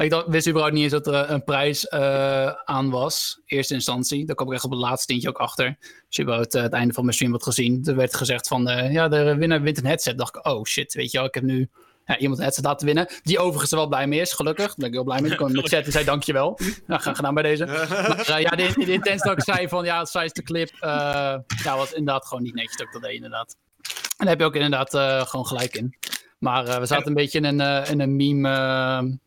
Ik 0.00 0.10
dacht, 0.10 0.26
wist 0.26 0.48
überhaupt 0.48 0.74
niet 0.74 0.82
eens 0.82 0.92
dat 0.92 1.06
er 1.06 1.30
een 1.30 1.44
prijs 1.44 1.86
uh, 1.94 2.46
aan 2.64 2.90
was. 2.90 3.40
Eerste 3.46 3.74
instantie. 3.74 4.26
Daar 4.26 4.36
kwam 4.36 4.48
ik 4.48 4.54
echt 4.54 4.64
op 4.64 4.70
het 4.70 4.80
laatste 4.80 5.06
tintje 5.06 5.28
ook 5.28 5.38
achter. 5.38 5.66
Als 6.06 6.16
je 6.16 6.22
überhaupt 6.22 6.54
uh, 6.54 6.62
het 6.62 6.72
einde 6.72 6.94
van 6.94 7.04
mijn 7.04 7.14
stream 7.14 7.32
had 7.32 7.42
gezien. 7.42 7.84
Er 7.84 7.96
werd 7.96 8.14
gezegd 8.14 8.48
van, 8.48 8.70
uh, 8.70 8.92
ja, 8.92 9.08
de 9.08 9.36
winnaar 9.36 9.62
wint 9.62 9.78
een 9.78 9.86
headset. 9.86 10.18
dacht 10.18 10.36
ik, 10.36 10.46
oh 10.46 10.64
shit, 10.64 10.94
weet 10.94 11.10
je 11.10 11.18
wel, 11.18 11.26
ik 11.26 11.34
heb 11.34 11.42
nu 11.42 11.68
ja, 12.06 12.18
iemand 12.18 12.38
een 12.38 12.44
headset 12.44 12.64
laten 12.64 12.86
winnen. 12.86 13.08
Die 13.22 13.38
overigens 13.38 13.70
er 13.70 13.76
wel 13.76 13.88
blij 13.88 14.06
mee 14.06 14.20
is, 14.20 14.32
gelukkig. 14.32 14.66
Daar 14.66 14.74
ben 14.76 14.86
ik 14.86 14.92
heel 14.92 15.04
blij 15.04 15.20
mee. 15.20 15.30
Ik 15.30 15.36
kon 15.36 15.48
in 15.48 15.54
de 15.54 15.68
chat 15.76 15.84
en 15.84 15.92
zei 15.92 16.04
dankjewel. 16.04 16.58
Nou, 16.86 17.00
gaan 17.00 17.16
gedaan 17.16 17.34
bij 17.34 17.42
deze. 17.42 17.66
Maar, 18.28 18.40
ja, 18.40 18.50
de, 18.50 18.72
de 18.74 18.92
intentie 18.92 19.28
dat 19.28 19.38
ik 19.38 19.54
zei 19.54 19.68
van, 19.68 19.84
ja, 19.84 20.06
het 20.12 20.34
de 20.34 20.42
clip. 20.42 20.70
ja, 20.80 21.76
was 21.76 21.92
inderdaad 21.92 22.26
gewoon 22.26 22.42
niet 22.42 22.54
netjes 22.54 22.76
dat 22.76 22.86
ik 22.86 22.92
dat 22.92 23.02
deed, 23.02 23.14
inderdaad. 23.14 23.56
En 23.82 23.92
daar 24.16 24.28
heb 24.28 24.38
je 24.38 24.44
ook 24.44 24.54
inderdaad 24.54 24.90
gewoon 25.28 25.46
gelijk 25.46 25.76
in. 25.76 25.96
Maar 26.38 26.80
we 26.80 26.86
zaten 26.86 27.06
een 27.06 27.14
beetje 27.14 27.40
in 27.40 27.60
een, 27.60 27.86
in 27.86 28.00
een 28.00 28.16
meme 28.16 29.18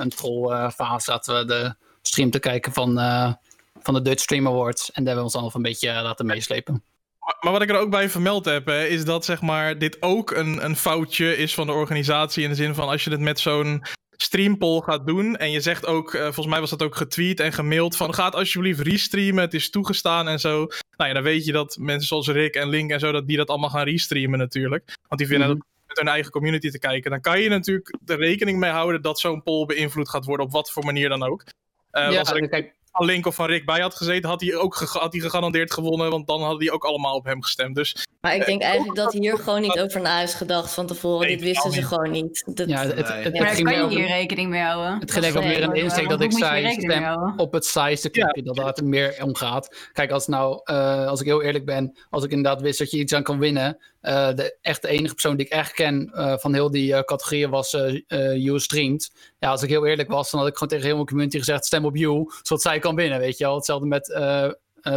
een 0.00 0.10
trollfase 0.10 1.10
zaten 1.10 1.36
we 1.36 1.44
de 1.44 1.74
stream 2.02 2.30
te 2.30 2.38
kijken 2.38 2.72
van, 2.72 2.98
uh, 2.98 3.32
van 3.82 3.94
de 3.94 4.02
Dutch 4.02 4.22
Stream 4.22 4.46
Awards. 4.46 4.92
En 4.92 5.04
daar 5.04 5.14
hebben 5.14 5.16
we 5.16 5.22
ons 5.22 5.34
allemaal 5.34 5.54
een 5.54 5.62
beetje 5.62 5.88
uh, 5.88 6.02
laten 6.02 6.26
meeslepen. 6.26 6.82
Maar 7.40 7.52
wat 7.52 7.62
ik 7.62 7.70
er 7.70 7.78
ook 7.78 7.90
bij 7.90 8.08
vermeld 8.08 8.44
heb, 8.44 8.66
hè, 8.66 8.84
is 8.84 9.04
dat 9.04 9.24
zeg 9.24 9.40
maar, 9.40 9.78
dit 9.78 10.02
ook 10.02 10.30
een, 10.30 10.64
een 10.64 10.76
foutje 10.76 11.36
is 11.36 11.54
van 11.54 11.66
de 11.66 11.72
organisatie. 11.72 12.42
In 12.42 12.48
de 12.48 12.54
zin 12.54 12.74
van 12.74 12.88
als 12.88 13.04
je 13.04 13.10
het 13.10 13.20
met 13.20 13.40
zo'n 13.40 13.84
streampoll 14.22 14.80
gaat 14.80 15.06
doen. 15.06 15.36
En 15.36 15.50
je 15.50 15.60
zegt 15.60 15.86
ook, 15.86 16.14
uh, 16.14 16.22
volgens 16.22 16.46
mij 16.46 16.60
was 16.60 16.70
dat 16.70 16.82
ook 16.82 16.96
getweet 16.96 17.40
en 17.40 17.52
gemaild 17.52 17.96
van 17.96 18.14
gaat 18.14 18.34
alsjeblieft 18.34 18.80
restreamen, 18.80 19.44
het 19.44 19.54
is 19.54 19.70
toegestaan 19.70 20.28
en 20.28 20.40
zo. 20.40 20.66
Nou 20.96 21.08
ja, 21.08 21.12
dan 21.12 21.22
weet 21.22 21.44
je 21.44 21.52
dat 21.52 21.76
mensen 21.80 22.08
zoals 22.08 22.28
Rick 22.28 22.54
en 22.54 22.68
Link 22.68 22.90
en 22.90 23.00
zo, 23.00 23.12
dat 23.12 23.26
die 23.26 23.36
dat 23.36 23.48
allemaal 23.48 23.70
gaan 23.70 23.84
restreamen 23.84 24.38
natuurlijk. 24.38 24.96
Want 25.08 25.20
die 25.20 25.26
vinden 25.26 25.48
mm 25.48 25.52
-hmm. 25.52 25.69
Met 25.90 25.98
hun 25.98 26.08
eigen 26.08 26.30
community 26.30 26.70
te 26.70 26.78
kijken, 26.78 27.10
dan 27.10 27.20
kan 27.20 27.40
je 27.40 27.48
natuurlijk 27.48 27.94
er 28.06 28.18
rekening 28.18 28.58
mee 28.58 28.70
houden 28.70 29.02
dat 29.02 29.20
zo'n 29.20 29.42
poll 29.42 29.66
beïnvloed 29.66 30.08
gaat 30.08 30.24
worden, 30.24 30.46
op 30.46 30.52
wat 30.52 30.70
voor 30.70 30.84
manier 30.84 31.08
dan 31.08 31.22
ook. 31.22 31.44
Uh, 31.92 32.12
ja, 32.12 32.22
kijk, 32.22 32.74
van 32.92 33.06
Link 33.06 33.26
of 33.26 33.34
van 33.34 33.46
Rick 33.46 33.66
bij 33.66 33.80
had 33.80 33.94
gezeten, 33.94 34.28
had 34.28 34.40
hij 34.40 34.56
ook 34.56 34.74
had 34.74 35.12
hij 35.12 35.22
gegarandeerd 35.22 35.72
gewonnen. 35.72 36.10
Want 36.10 36.26
dan 36.26 36.40
hadden 36.40 36.58
die 36.58 36.72
ook 36.72 36.84
allemaal 36.84 37.14
op 37.14 37.24
hem 37.24 37.42
gestemd. 37.42 37.74
Dus, 37.74 38.06
maar 38.20 38.34
ik 38.34 38.46
denk 38.46 38.62
eigenlijk 38.62 38.96
dat 38.96 39.12
hier 39.12 39.38
gewoon 39.38 39.60
niet 39.60 39.80
over 39.80 40.00
na 40.00 40.20
is 40.20 40.34
gedacht 40.34 40.74
van 40.74 40.86
tevoren. 40.86 41.28
Dit 41.28 41.40
wisten 41.40 41.72
ze 41.72 41.82
gewoon 41.82 42.10
niet. 42.10 42.42
Dat, 42.54 42.68
ja, 42.68 42.86
het, 42.86 43.08
het, 43.08 43.38
maar 43.38 43.62
kan 43.62 43.90
je 43.90 43.96
hier 43.96 44.06
rekening 44.06 44.50
mee 44.50 44.62
houden. 44.62 45.00
Het 45.00 45.10
ging 45.10 45.36
ook 45.36 45.44
meer 45.44 45.62
een 45.62 45.74
insteek 45.74 46.08
dat 46.08 46.20
ik 46.20 46.32
zei, 46.32 46.72
stem 46.72 47.34
op 47.36 47.52
het 47.52 47.64
saaiste 47.64 48.10
knopje. 48.10 48.42
Dat 48.42 48.56
het 48.56 48.78
er 48.78 48.84
meer 48.84 49.24
om 49.24 49.34
gaat. 49.34 49.90
Kijk, 49.92 50.10
als, 50.10 50.26
nou, 50.26 50.60
uh, 50.64 51.06
als 51.06 51.20
ik 51.20 51.26
heel 51.26 51.42
eerlijk 51.42 51.64
ben, 51.64 51.98
als 52.10 52.24
ik 52.24 52.30
inderdaad 52.30 52.60
wist 52.60 52.78
dat 52.78 52.90
je 52.90 52.98
iets 52.98 53.14
aan 53.14 53.22
kan 53.22 53.38
winnen. 53.38 53.78
Uh, 54.02 54.34
de 54.34 54.58
echt 54.60 54.82
de 54.82 54.88
enige 54.88 55.12
persoon 55.12 55.36
die 55.36 55.46
ik 55.46 55.52
echt 55.52 55.72
ken 55.72 56.10
uh, 56.14 56.36
van 56.36 56.54
heel 56.54 56.70
die 56.70 56.92
uh, 56.92 57.00
categorieën 57.00 57.50
was 57.50 57.70
You 57.70 58.60
Streamed. 58.60 59.12
Ja, 59.38 59.50
als 59.50 59.62
ik 59.62 59.68
heel 59.68 59.86
eerlijk 59.86 60.08
was, 60.08 60.30
dan 60.30 60.40
had 60.40 60.48
ik 60.48 60.54
gewoon 60.54 60.68
tegen 60.68 60.84
heel 60.84 60.94
mijn 60.94 61.06
community 61.06 61.38
gezegd: 61.38 61.64
stem 61.64 61.84
op 61.84 61.96
You, 61.96 62.30
zodat 62.42 62.62
zij 62.62 62.78
kan 62.78 62.94
winnen. 62.94 63.18
Weet 63.18 63.38
je 63.38 63.44
wel, 63.44 63.54
hetzelfde 63.54 63.86
met 63.86 64.18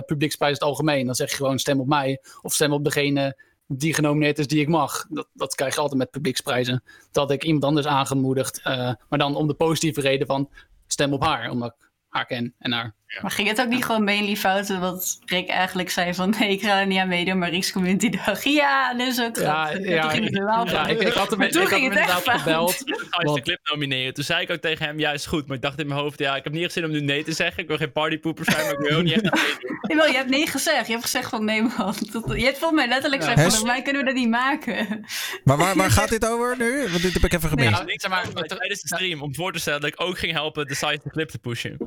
publieksprijs 0.06 0.51
in 0.51 0.58
het 0.58 0.68
algemeen. 0.68 1.06
Dan 1.06 1.16
zeg 1.16 1.30
je 1.30 1.36
gewoon: 1.36 1.60
stem 1.60 1.80
op 1.80 1.88
mij 1.88 2.22
of 2.41 2.54
stem 2.54 2.74
op 2.74 2.84
degene 2.84 3.41
die 3.68 3.93
genomineerd 3.93 4.39
is 4.39 4.47
die 4.47 4.62
ik 4.62 4.68
mag. 4.68 5.06
Dat, 5.10 5.28
dat 5.34 5.56
krijg 5.56 5.74
je 5.74 5.82
altijd 5.82 5.99
met 5.99 6.12
publieksprijzen. 6.12 6.84
Dat 7.12 7.32
ik 7.32 7.43
iemand 7.43 7.64
anders 7.64 7.88
aangemoedigd, 7.88 8.62
maar 9.10 9.20
dan 9.20 9.36
om 9.36 9.47
de 9.47 9.54
positieve 9.54 10.01
reden 10.01 10.28
van: 10.28 10.49
stem 10.88 11.14
op 11.14 11.24
haar, 11.24 11.49
omdat 11.49 11.76
ik 11.80 11.89
haar 12.10 12.26
ken 12.26 12.56
en 12.60 12.72
haar 12.72 12.95
Maar 13.22 13.32
ging 13.32 13.47
het 13.47 13.61
ook 13.61 13.68
niet 13.68 13.86
gewoon 13.86 14.03
mainly 14.03 14.36
fouten 14.36 14.80
wat 14.80 15.20
Rick 15.26 15.49
eigenlijk 15.49 15.89
zei 15.89 16.14
van 16.14 16.36
nee, 16.39 16.49
ik 16.57 16.61
ga 16.61 16.80
er 16.80 16.88
niet 16.88 16.99
aan 16.99 17.07
meedoen, 17.07 17.38
maar 17.38 17.49
Rick's 17.49 17.72
community 17.72 18.09
dacht 18.09 18.43
ja, 18.43 18.93
dat 18.93 19.07
is 19.07 19.22
ook 19.22 19.36
Ja, 19.36 19.70
ja, 19.72 20.09
ging 20.09 20.24
het 20.24 20.34
ik, 20.34 21.01
ik 21.07 21.14
had 21.14 21.30
hem, 21.32 21.41
ik 21.41 21.53
had 21.55 21.70
hem 21.70 21.82
inderdaad 21.82 22.30
gebeld. 22.30 22.68
Als 22.68 22.78
de 22.86 23.07
Want- 23.24 23.41
clip 23.41 23.59
nomineren. 23.64 24.14
Toen 24.14 24.24
zei 24.24 24.41
ik 24.41 24.49
ook 24.51 24.61
tegen 24.61 24.86
hem, 24.86 24.99
ja 24.99 25.11
is 25.11 25.26
goed. 25.26 25.47
Maar 25.47 25.55
ik 25.55 25.61
dacht 25.61 25.80
in 25.80 25.88
mijn 25.88 25.99
hoofd, 25.99 26.20
ja 26.20 26.36
ik 26.36 26.43
heb 26.43 26.53
niet 26.53 26.64
echt 26.64 26.74
zin 26.74 26.86
om 26.86 26.91
nu 26.91 26.99
nee 27.01 27.24
te 27.24 27.32
zeggen. 27.32 27.61
Ik 27.61 27.68
wil 27.68 27.78
geen 27.78 27.91
partypoeper 27.91 28.45
zijn, 28.51 28.66
maar 28.66 28.74
ik 28.74 28.80
wil 28.89 28.97
ook 28.97 29.03
niet 29.03 29.14
echt 29.14 29.24
aan 29.32 29.39
meedoen. 29.39 29.78
Jawel, 29.89 30.07
je 30.07 30.14
hebt 30.18 30.30
nee 30.30 30.47
gezegd. 30.47 30.86
Je 30.86 30.91
hebt 30.91 31.03
gezegd 31.03 31.30
van 31.30 31.45
nee 31.45 31.61
man. 31.61 31.95
Dat- 32.11 32.24
Je 32.36 32.43
hebt 32.45 32.57
volgens 32.57 32.80
mij 32.80 32.88
letterlijk 32.88 33.22
Ja. 33.24 33.32
gezegd 33.32 33.55
van 33.55 33.68
mij 33.68 33.82
kunnen 33.82 34.01
we 34.01 34.07
dat 34.07 34.18
niet 34.18 34.30
maken. 34.30 35.05
Maar 35.43 35.57
waar, 35.57 35.76
waar 35.76 35.91
gaat 35.91 36.09
dit 36.09 36.28
over 36.28 36.55
nu? 36.57 36.82
Want 36.89 37.01
dit 37.01 37.14
heb 37.14 37.24
ik 37.24 37.34
even 37.34 37.49
gemist. 37.49 37.70
Ja, 37.70 37.84
zeg 37.88 38.09
maar, 38.09 38.43
tijdens 38.43 38.82
de 38.82 38.88
stream, 38.95 39.22
om 39.22 39.36
voor 39.36 39.51
te 39.53 39.59
stellen 39.59 39.82
dat 39.82 39.89
ik 39.89 40.01
ook 40.01 40.18
ging 40.20 40.32
helpen 40.32 40.68
de 40.68 40.76
site 40.76 40.99
de 41.03 41.09
clip 41.09 41.30
te 41.30 41.39
pushen. 41.39 41.78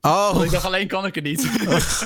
Oh, 0.00 0.32
Want 0.32 0.44
ik 0.44 0.50
dacht, 0.50 0.64
alleen 0.64 0.88
kan 0.88 1.06
ik 1.06 1.14
het 1.14 1.24
niet. 1.24 1.42
dus 1.68 2.02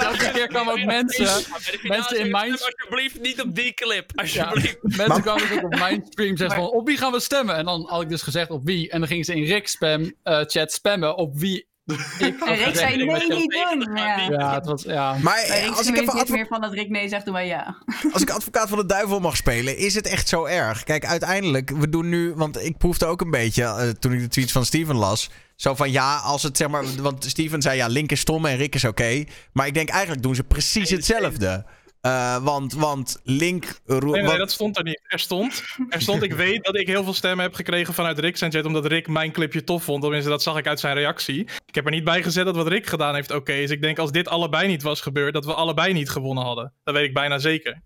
elke 0.00 0.30
keer 0.32 0.46
kwamen 0.46 0.72
ook 0.72 0.84
mensen, 0.84 1.42
mensen 1.82 2.18
in 2.18 2.30
mijn... 2.30 2.52
Alsjeblieft 2.52 3.20
niet 3.20 3.42
op 3.42 3.54
die 3.54 3.74
clip, 3.74 4.10
Ja, 4.14 4.44
alsjeblieft. 4.44 4.78
mensen 4.82 5.22
kwamen 5.22 5.48
dus 5.48 5.56
ook 5.56 5.64
op 5.64 5.78
mijn 5.78 6.06
stream 6.10 6.36
zeggen 6.36 6.60
van 6.60 6.70
op 6.70 6.86
wie 6.86 6.96
gaan 6.96 7.12
we 7.12 7.20
stemmen? 7.20 7.54
En 7.56 7.64
dan 7.64 7.86
had 7.88 8.02
ik 8.02 8.08
dus 8.08 8.22
gezegd 8.22 8.50
op 8.50 8.64
wie. 8.64 8.90
En 8.90 8.98
dan 8.98 9.08
gingen 9.08 9.24
ze 9.24 9.34
in 9.34 9.44
Rick's 9.44 9.72
spam, 9.72 10.12
eh, 10.22 10.40
chat 10.46 10.72
spammen 10.72 11.16
op 11.16 11.38
wie 11.38 11.66
ik 11.86 12.40
En 12.46 12.56
Rick 12.56 12.76
zei 12.76 12.96
nee, 12.96 13.28
niet 13.28 13.50
doen. 13.50 13.96
Ja. 13.96 14.20
Ja, 14.30 14.54
het 14.54 14.66
was, 14.66 14.82
ja. 14.82 15.16
maar 15.22 15.70
als 15.76 15.86
ik, 15.86 15.96
even 15.96 16.12
advo- 16.12 16.34
meer 16.34 16.46
van 16.46 16.60
dat 16.60 16.72
Rick 16.72 16.88
nee 16.88 17.08
zegt, 17.08 17.24
doen 17.24 17.34
wij 17.34 17.46
ja. 17.46 17.76
als 18.12 18.22
ik 18.22 18.30
advocaat 18.30 18.68
van 18.68 18.78
de 18.78 18.86
duivel 18.86 19.20
mag 19.20 19.36
spelen, 19.36 19.76
is 19.76 19.94
het 19.94 20.06
echt 20.06 20.28
zo 20.28 20.44
erg? 20.44 20.84
Kijk, 20.84 21.06
uiteindelijk, 21.06 21.70
we 21.70 21.88
doen 21.88 22.08
nu, 22.08 22.34
want 22.34 22.64
ik 22.64 22.78
proefde 22.78 23.06
ook 23.06 23.20
een 23.20 23.30
beetje 23.30 23.62
eh, 23.62 23.88
toen 23.88 24.12
ik 24.12 24.20
de 24.20 24.28
tweets 24.28 24.52
van 24.52 24.64
Steven 24.64 24.96
las. 24.96 25.30
Zo 25.56 25.74
van 25.74 25.90
ja, 25.90 26.16
als 26.16 26.42
het 26.42 26.56
zeg 26.56 26.68
maar, 26.68 26.84
want 27.00 27.24
Steven 27.24 27.62
zei 27.62 27.76
ja, 27.76 27.86
Link 27.86 28.10
is 28.10 28.20
stom 28.20 28.46
en 28.46 28.56
Rick 28.56 28.74
is 28.74 28.84
oké. 28.84 29.24
Maar 29.52 29.66
ik 29.66 29.74
denk 29.74 29.88
eigenlijk 29.88 30.22
doen 30.22 30.34
ze 30.34 30.44
precies 30.44 30.90
hetzelfde. 30.90 31.64
Eh, 32.04 32.36
want, 32.44 32.72
want 32.72 33.20
Link. 33.22 33.80
roe- 33.86 34.12
Nee, 34.12 34.22
nee, 34.22 34.38
dat 34.38 34.50
stond 34.50 34.76
er 34.78 34.84
niet. 34.84 35.00
Er 35.06 35.18
stond, 35.18 35.64
er 35.88 36.00
stond, 36.02 36.22
ik 36.22 36.32
weet 36.32 36.64
dat 36.64 36.76
ik 36.76 36.86
heel 36.86 37.04
veel 37.04 37.14
stemmen 37.14 37.44
heb 37.44 37.54
gekregen 37.54 37.94
vanuit 37.94 38.18
Rick 38.18 38.36
chat, 38.36 38.64
omdat 38.64 38.86
Rick 38.86 39.08
mijn 39.08 39.32
clipje 39.32 39.64
tof 39.64 39.84
vond. 39.84 40.02
Tenminste, 40.02 40.30
dat 40.30 40.42
zag 40.42 40.58
ik 40.58 40.66
uit 40.66 40.80
zijn 40.80 40.94
reactie. 40.96 41.40
Ik 41.66 41.74
heb 41.74 41.84
er 41.84 41.90
niet 41.90 42.04
bij 42.04 42.22
gezet 42.22 42.44
dat 42.44 42.56
wat 42.56 42.68
Rick 42.68 42.86
gedaan 42.86 43.14
heeft 43.14 43.30
oké 43.30 43.52
is. 43.52 43.70
Ik 43.70 43.82
denk 43.82 43.98
als 43.98 44.12
dit 44.12 44.28
allebei 44.28 44.66
niet 44.66 44.82
was 44.82 45.00
gebeurd, 45.00 45.34
dat 45.34 45.44
we 45.44 45.54
allebei 45.54 45.92
niet 45.92 46.10
gewonnen 46.10 46.44
hadden. 46.44 46.72
Dat 46.82 46.94
weet 46.94 47.04
ik 47.08 47.14
bijna 47.14 47.38
zeker. 47.38 47.82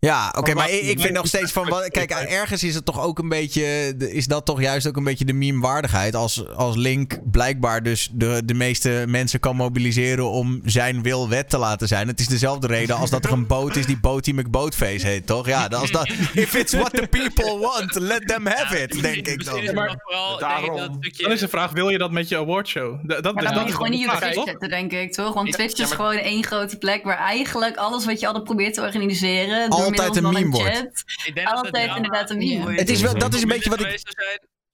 Ja, 0.00 0.34
oké, 0.38 0.54
Maar 0.54 0.70
ik, 0.70 0.80
ik 0.82 1.00
vind 1.00 1.12
nog 1.14 1.26
steeds 1.26 1.52
van. 1.52 1.68
wat- 1.68 1.88
Kijk, 1.88 2.10
ergens 2.40 2.62
is 2.62 2.74
het 2.74 2.84
toch 2.84 3.00
ook 3.02 3.18
een 3.18 3.28
beetje. 3.28 3.94
Is 3.98 4.26
dat 4.26 4.44
toch 4.44 4.60
juist 4.60 4.86
ook 4.86 4.96
een 4.96 5.04
beetje 5.04 5.24
de 5.24 5.32
meme-waardigheid? 5.32 6.14
Als, 6.14 6.48
als 6.48 6.76
Link 6.76 7.18
blijkbaar 7.30 7.82
dus 7.82 8.08
de, 8.12 8.42
de 8.44 8.54
meeste 8.54 9.04
mensen 9.08 9.40
kan 9.40 9.56
mobiliseren 9.56 10.30
om 10.30 10.60
zijn 10.64 11.02
wil 11.02 11.28
wet 11.28 11.50
te 11.50 11.58
laten 11.58 11.88
zijn. 11.88 12.08
Het 12.08 12.20
is 12.20 12.26
dezelfde 12.26 12.66
reden 12.66 12.96
als 12.96 13.10
dat 13.10 13.24
er 13.24 13.32
een 13.32 13.46
boot 13.46 13.76
is 13.76 13.86
die 13.86 14.00
Boaty 14.00 14.30
McBoatface 14.32 15.06
heet, 15.06 15.26
toch? 15.26 15.46
Ja, 15.46 15.66
als 15.66 15.90
dat. 15.90 16.08
If 16.32 16.54
it's 16.54 16.72
what 16.72 16.92
the 16.94 17.06
people 17.10 17.58
want, 17.58 17.94
let 17.94 18.26
them 18.28 18.46
have 18.46 18.82
it, 18.82 19.02
denk 19.02 19.26
ik 19.28 19.44
dan. 19.44 19.74
Maar 19.74 19.96
vooral, 20.02 20.30
dat 20.30 20.40
daarom. 20.40 20.96
stukje... 21.00 21.22
Dan 21.22 21.32
is 21.32 21.40
de 21.40 21.48
vraag, 21.48 21.70
wil 21.72 21.88
je 21.88 21.98
dat 21.98 22.10
met 22.10 22.28
je 22.28 22.36
awardshow? 22.38 22.98
Dat, 23.02 23.22
dat, 23.22 23.34
Maar 23.34 23.42
dus 23.44 23.44
dan 23.44 23.44
dat 23.44 23.52
moet 23.52 23.62
je 23.62 23.68
is 23.68 23.74
gewoon 23.74 24.20
niet 24.20 24.34
toch? 24.34 24.44
zetten, 24.48 24.68
denk 24.68 24.92
ik, 24.92 25.12
toch? 25.12 25.34
Want 25.34 25.52
Twitch 25.52 25.76
ja, 25.76 25.82
is 25.84 25.88
maar- 25.88 25.98
gewoon 25.98 26.16
één 26.16 26.44
grote 26.44 26.76
plek 26.78 27.04
waar 27.04 27.18
eigenlijk 27.18 27.76
alles 27.76 28.04
wat 28.04 28.20
je 28.20 28.26
altijd 28.26 28.44
probeert 28.44 28.74
te 28.74 28.80
organiseren... 28.80 29.70
Altijd 29.98 30.24
een 30.24 30.32
meme 30.32 30.50
wordt. 30.50 31.04
Ik 31.26 31.34
denk 31.34 31.46
dat 31.48 31.56
altijd 31.56 31.96
inderdaad 31.96 32.30
een 32.30 32.38
meme 32.38 32.50
Ja. 32.52 32.62
wordt. 32.62 32.78
Het 32.78 32.90
is 32.90 33.00
wel, 33.00 33.18
dat 33.18 33.34
is 33.34 33.42
een 33.42 33.48
beetje 33.48 33.70
wat 33.70 33.80
ik. 33.80 34.02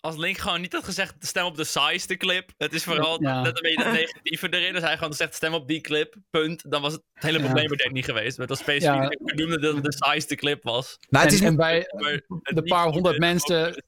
Als 0.01 0.17
Link 0.17 0.39
gewoon 0.39 0.61
niet 0.61 0.73
had 0.73 0.85
gezegd 0.85 1.15
stem 1.19 1.45
op 1.45 1.57
de 1.57 1.65
size 1.65 2.17
clip. 2.17 2.51
Het 2.57 2.73
is 2.73 2.85
vooral 2.85 3.23
Ja. 3.23 3.43
net 3.43 3.57
een 3.57 3.63
beetje 3.63 3.85
dat 3.85 3.93
negatieve 3.93 4.49
erin. 4.51 4.75
Als 4.75 4.85
hij 4.85 4.97
gewoon 4.99 5.13
zegt 5.13 5.35
stem 5.35 5.55
op 5.55 5.69
die 5.69 5.81
clip, 5.81 6.15
punt. 6.31 6.71
Dan 6.71 6.83
was 6.83 6.93
het, 6.93 7.03
het 7.13 7.23
hele 7.23 7.39
Ja. 7.39 7.45
probleem 7.45 7.71
er 7.71 7.77
denk 7.77 7.89
ik 7.89 7.95
niet 7.95 8.05
geweest. 8.05 8.37
Het 8.37 8.49
was 8.49 8.59
specifiek 8.59 8.95
Ja. 8.95 9.47
dat 9.57 9.75
het 9.75 9.85
de 9.85 9.95
size 10.07 10.35
clip 10.35 10.63
was. 10.63 10.97
Nou, 11.09 11.25
het 11.25 11.33
is 11.35 11.41
en, 11.41 11.47
en 11.47 11.57
bij 11.57 11.87
Maar 11.97 12.13
het 12.43 12.57
de 12.57 12.63
paar 12.63 12.87
honderd 12.87 13.19
mensen. 13.19 13.85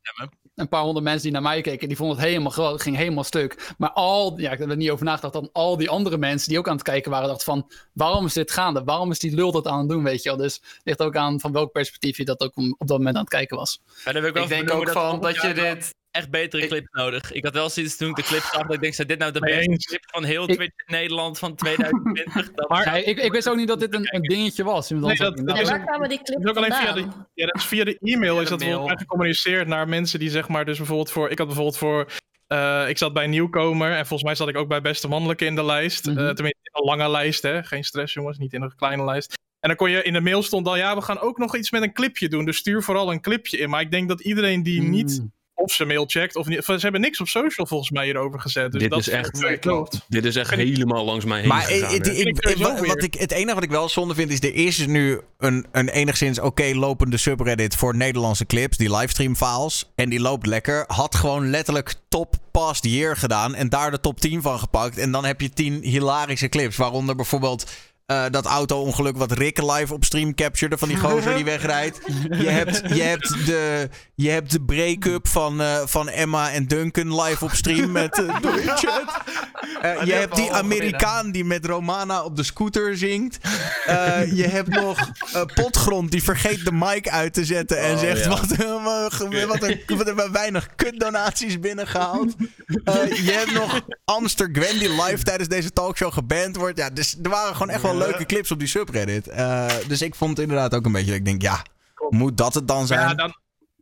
Een 0.59 0.69
paar 0.69 0.83
honderd 0.83 1.05
mensen 1.05 1.23
die 1.23 1.33
naar 1.33 1.43
mij 1.43 1.61
keken, 1.61 1.89
die 1.89 1.97
vonden 1.97 2.17
het 2.17 2.27
helemaal 2.27 2.51
geweldig. 2.51 2.77
Het 2.77 2.87
ging 2.87 2.97
helemaal 2.97 3.25
stuk. 3.25 3.75
Maar 3.79 3.91
al, 3.91 4.39
ja, 4.39 4.51
ik 4.51 4.59
heb 4.59 4.71
er 4.71 4.77
niet 4.77 4.91
over 4.91 5.05
nagedacht, 5.05 5.33
dan 5.33 5.51
al 5.53 5.77
die 5.77 5.91
andere 5.91 6.19
mensen 6.19 6.49
die 6.49 6.59
ook 6.59 6.69
aan 6.69 6.75
het 6.75 6.83
kijken 6.83 7.11
waren, 7.11 7.29
dachten 7.29 7.45
van, 7.45 7.71
waarom 7.93 8.25
is 8.25 8.33
dit 8.33 8.51
gaande? 8.51 8.85
Waarom 8.85 9.11
is 9.11 9.19
die 9.19 9.35
lul 9.35 9.53
dat 9.53 9.67
aan 9.67 9.79
het 9.79 9.89
doen, 9.89 10.05
weet 10.05 10.23
je 10.23 10.29
wel? 10.29 10.39
Dus 10.39 10.55
het 10.55 10.81
ligt 10.85 11.03
ook 11.03 11.17
aan 11.17 11.41
van 11.41 11.53
welk 11.53 11.73
perspectief 11.73 12.17
je 12.17 12.25
dat 12.25 12.41
ook 12.41 12.57
op 12.57 12.87
dat 12.87 12.99
moment 12.99 13.17
aan 13.17 13.23
het 13.23 13.31
kijken 13.31 13.57
was. 13.57 13.81
Ik, 14.05 14.49
denk 14.49 14.71
ook 14.71 14.89
van 14.89 15.21
dat 15.21 15.43
je 15.43 15.55
dit... 15.55 15.97
echt 16.11 16.31
betere 16.31 16.63
Ik- 16.63 16.69
clips 16.69 16.89
nodig. 16.91 17.33
Ik 17.33 17.45
had 17.45 17.53
wel 17.55 17.71
zoiets 17.71 17.97
toen 17.97 18.09
ik 18.09 18.17
de 18.17 18.23
clip 18.23 18.41
zag 18.41 18.63
dat 18.63 18.75
ik 18.75 18.81
denk, 18.81 18.95
zijn 18.95 19.07
dit 19.09 19.19
nou 19.19 19.33
de 19.33 19.41
beste 19.41 19.71
eens. 19.71 19.87
clip 19.87 20.03
van 20.07 20.25
heel 20.25 20.47
Twitch 20.47 20.61
in 20.87 20.95
Nederland 20.95 21.39
van 21.39 21.55
2020? 21.55 22.51
Dat 22.55 22.69
Maar- 22.69 22.99
ik, 22.99 23.19
ik 23.19 23.33
wist 23.33 23.49
ook 23.49 23.57
niet 23.57 23.69
dat 23.69 23.81
dit 23.81 23.95
een, 23.95 24.15
een 24.15 24.23
dingetje 24.23 24.65
was. 24.65 24.91
Nee, 24.91 25.01
dat- 25.17 25.37
dat 25.37 25.59
is 25.61 25.69
waar 25.69 25.85
kwamen 25.85 26.09
die 26.09 26.23
clips 26.23 26.43
is 26.45 26.51
ook 26.51 26.57
alleen 26.57 26.73
via 26.73 26.93
de, 26.93 27.01
ja, 27.35 27.47
dat 27.47 27.55
is 27.55 27.65
via 27.65 27.85
de 27.85 27.99
e-mail 28.01 28.37
is 28.41 28.45
de 28.45 28.51
dat 28.51 28.59
bijvoorbeeld 28.59 28.99
gecommuniceerd 28.99 29.67
naar 29.69 29.89
mensen 29.89 30.19
die 30.19 30.31
zeg 30.31 30.49
maar 30.49 30.65
dus 30.65 30.77
bijvoorbeeld 30.77 31.11
voor... 31.11 31.31
Ik 31.31 31.39
had 31.39 31.47
bijvoorbeeld 31.47 31.79
voor... 31.79 32.07
eh, 32.47 32.89
ik 32.89 32.99
zat 32.99 33.13
bij 33.13 33.27
Nieuwkomer 33.27 33.91
en 33.91 33.97
volgens 34.07 34.23
mij 34.23 34.35
zat 34.35 34.49
ik 34.49 34.57
ook 34.57 34.69
bij 34.69 34.81
Beste 34.81 35.09
Mannelijke 35.09 35.45
in 35.45 35.55
de 35.55 35.65
lijst. 35.65 36.07
Mhm. 36.07 36.19
Eh, 36.19 36.25
tenminste 36.25 36.61
in 36.63 36.71
een 36.81 36.85
lange 36.85 37.11
lijst, 37.11 37.43
hè. 37.43 37.63
Geen 37.63 37.85
stress 37.85 38.15
jongens, 38.15 38.39
niet 38.39 38.53
in 38.53 38.63
een 38.63 38.75
kleine 38.77 39.05
lijst. 39.05 39.33
En 39.61 39.69
dan 39.69 39.77
kon 39.77 39.91
je 39.91 40.03
in 40.03 40.13
de 40.13 40.21
mail 40.21 40.43
stond 40.43 40.67
al, 40.67 40.77
ja, 40.77 40.95
we 40.95 41.03
gaan 41.03 41.19
ook 41.21 41.39
nog 41.39 41.57
iets 41.57 41.71
met 41.71 41.83
een 41.83 41.93
clipje 41.93 42.29
doen. 42.29 42.45
Dus 42.45 42.57
stuur 42.57 42.83
vooral 42.83 43.13
een 43.13 43.21
clipje 43.21 43.59
in. 43.59 43.71
Maar 43.71 43.81
ik 43.81 43.91
denk 43.91 44.09
dat 44.09 44.21
iedereen 44.21 44.63
die 44.63 44.83
niet 44.83 45.19
Mm. 45.21 45.33
Of 45.59 45.73
zijn 45.73 45.89
mail 45.89 46.05
checkt 46.07 46.37
of 46.37 46.47
niet... 46.47 46.65
Ze 46.65 46.77
hebben 46.79 47.01
niks 47.01 47.21
op 47.21 47.29
social 47.29 47.67
volgens 47.67 47.91
mij 47.91 48.05
hierover 48.05 48.41
gezet. 48.41 48.73
Dus 48.73 48.81
Dit 48.81 48.91
dat 48.91 48.99
is 48.99 49.09
echt- 49.09 49.41
Nee, 49.41 49.59
klopt. 49.59 50.01
Dit 50.09 50.25
is 50.25 50.37
echt 50.37 50.51
helemaal 50.51 51.05
langs 51.05 51.25
mij 51.25 51.39
heen 51.39 51.49
Maar 51.49 51.63
gegaan. 51.63 51.95
ik, 51.95 52.07
ik, 52.07 52.39
ik, 52.39 52.57
wat, 52.87 53.03
ik, 53.03 53.15
het 53.15 53.33
enige 53.33 53.55
wat 53.55 53.63
ik 53.63 53.71
wel 53.71 53.89
zonde 53.89 54.15
vind 54.15 54.31
is... 54.31 54.41
er 54.41 54.55
is 54.55 54.87
nu 54.87 55.21
een, 55.39 55.67
een 55.73 55.89
enigszins 55.89 56.41
oké 56.41 56.71
lopende 56.75 57.17
subreddit 57.17 57.75
voor 57.77 57.97
Nederlandse 57.97 58.47
clips. 58.47 58.77
Die 58.77 58.97
livestream 58.97 59.37
files. 59.37 59.91
En 59.95 60.09
die 60.09 60.21
loopt 60.21 60.47
lekker. 60.47 60.85
Had 60.87 61.15
gewoon 61.15 61.51
letterlijk 61.51 61.95
top 62.09 62.35
past 62.51 62.85
year 62.85 63.17
gedaan. 63.17 63.55
En 63.55 63.69
daar 63.69 63.91
de 63.91 64.01
top 64.01 64.21
10 64.21 64.43
van 64.43 64.59
gepakt. 64.59 64.99
En 64.99 65.13
dan 65.13 65.25
heb 65.25 65.41
je 65.41 65.51
10 65.51 65.83
hilarische 65.83 66.49
clips. 66.49 66.77
Waaronder 66.77 67.17
bijvoorbeeld... 67.17 67.71
eh, 68.09 68.25
dat 68.31 68.45
auto-ongeluk 68.45 69.17
wat 69.17 69.33
Rick 69.33 69.63
live 69.63 69.95
op 69.95 70.05
stream 70.05 70.35
captured 70.35 70.79
van 70.79 70.89
die 70.89 70.97
gozer 70.97 71.35
die 71.35 71.45
wegrijdt. 71.45 72.01
Je 72.31 72.49
hebt, 72.49 72.83
je 72.95 73.03
hebt 73.03 73.47
de, 73.47 73.89
je 74.15 74.31
hebt 74.31 74.51
de 74.51 74.61
break-up 74.61 75.29
van, 75.29 75.61
eh, 75.61 75.77
van 75.85 76.09
Emma 76.09 76.51
en 76.51 76.67
Duncan 76.67 77.23
live 77.23 77.45
op 77.45 77.51
stream 77.51 77.93
met 77.93 78.15
door 78.41 78.53
de 78.53 78.73
chat. 78.77 79.05
Eh, 79.83 80.03
je 80.05 80.13
hebt 80.13 80.37
die 80.37 80.53
Amerikaan 80.53 81.31
die 81.31 81.45
met 81.45 81.67
Romana 81.67 82.23
op 82.23 82.37
de 82.37 82.43
scooter 82.43 82.97
zingt. 82.97 83.39
Je 84.35 84.47
hebt 84.51 84.69
nog 84.69 85.11
Potgrond 85.55 86.11
die 86.11 86.23
vergeet 86.23 86.65
de 86.65 86.73
mic 86.73 87.09
uit 87.09 87.33
te 87.33 87.45
zetten 87.45 87.79
en 87.81 87.93
Oh, 87.93 87.99
zegt 87.99 88.25
ja. 88.25 88.29
wat, 88.29 88.57
wat, 89.47 89.63
er, 89.63 89.81
wat 89.87 90.15
maar 90.15 90.33
weinig 90.33 90.69
kutdonaties 90.77 91.61
binnengehaald. 91.61 92.35
Eh, 92.85 93.25
je 93.25 93.33
hebt 93.33 93.53
nog 93.53 93.81
Amster 94.05 94.49
Gwen 94.53 94.79
die 94.79 95.03
live 95.03 95.23
tijdens 95.23 95.49
deze 95.49 95.73
talkshow 95.73 96.13
geband 96.13 96.57
wordt. 96.57 96.79
Ja, 96.79 96.91
dus 96.91 97.17
er 97.23 97.31
waren 97.31 97.53
gewoon 97.53 97.71
echt 97.71 97.83
wel 97.83 97.98
leuke 97.99 98.27
clips 98.27 98.51
op 98.51 98.59
die 98.59 98.69
subreddit. 98.69 99.29
Eh, 99.29 99.67
dus 99.89 100.03
ik 100.03 100.15
vond 100.15 100.31
het 100.31 100.41
inderdaad 100.41 100.75
ook 100.75 100.87
een 100.87 100.93
beetje, 100.93 101.15
ik 101.15 101.25
denk, 101.25 101.43
ja, 101.43 101.63
moet 102.09 102.37
dat 102.37 102.55
het 102.55 102.69
dan 102.69 102.87
zijn? 102.87 103.01
ja, 103.01 103.15
dan, 103.15 103.35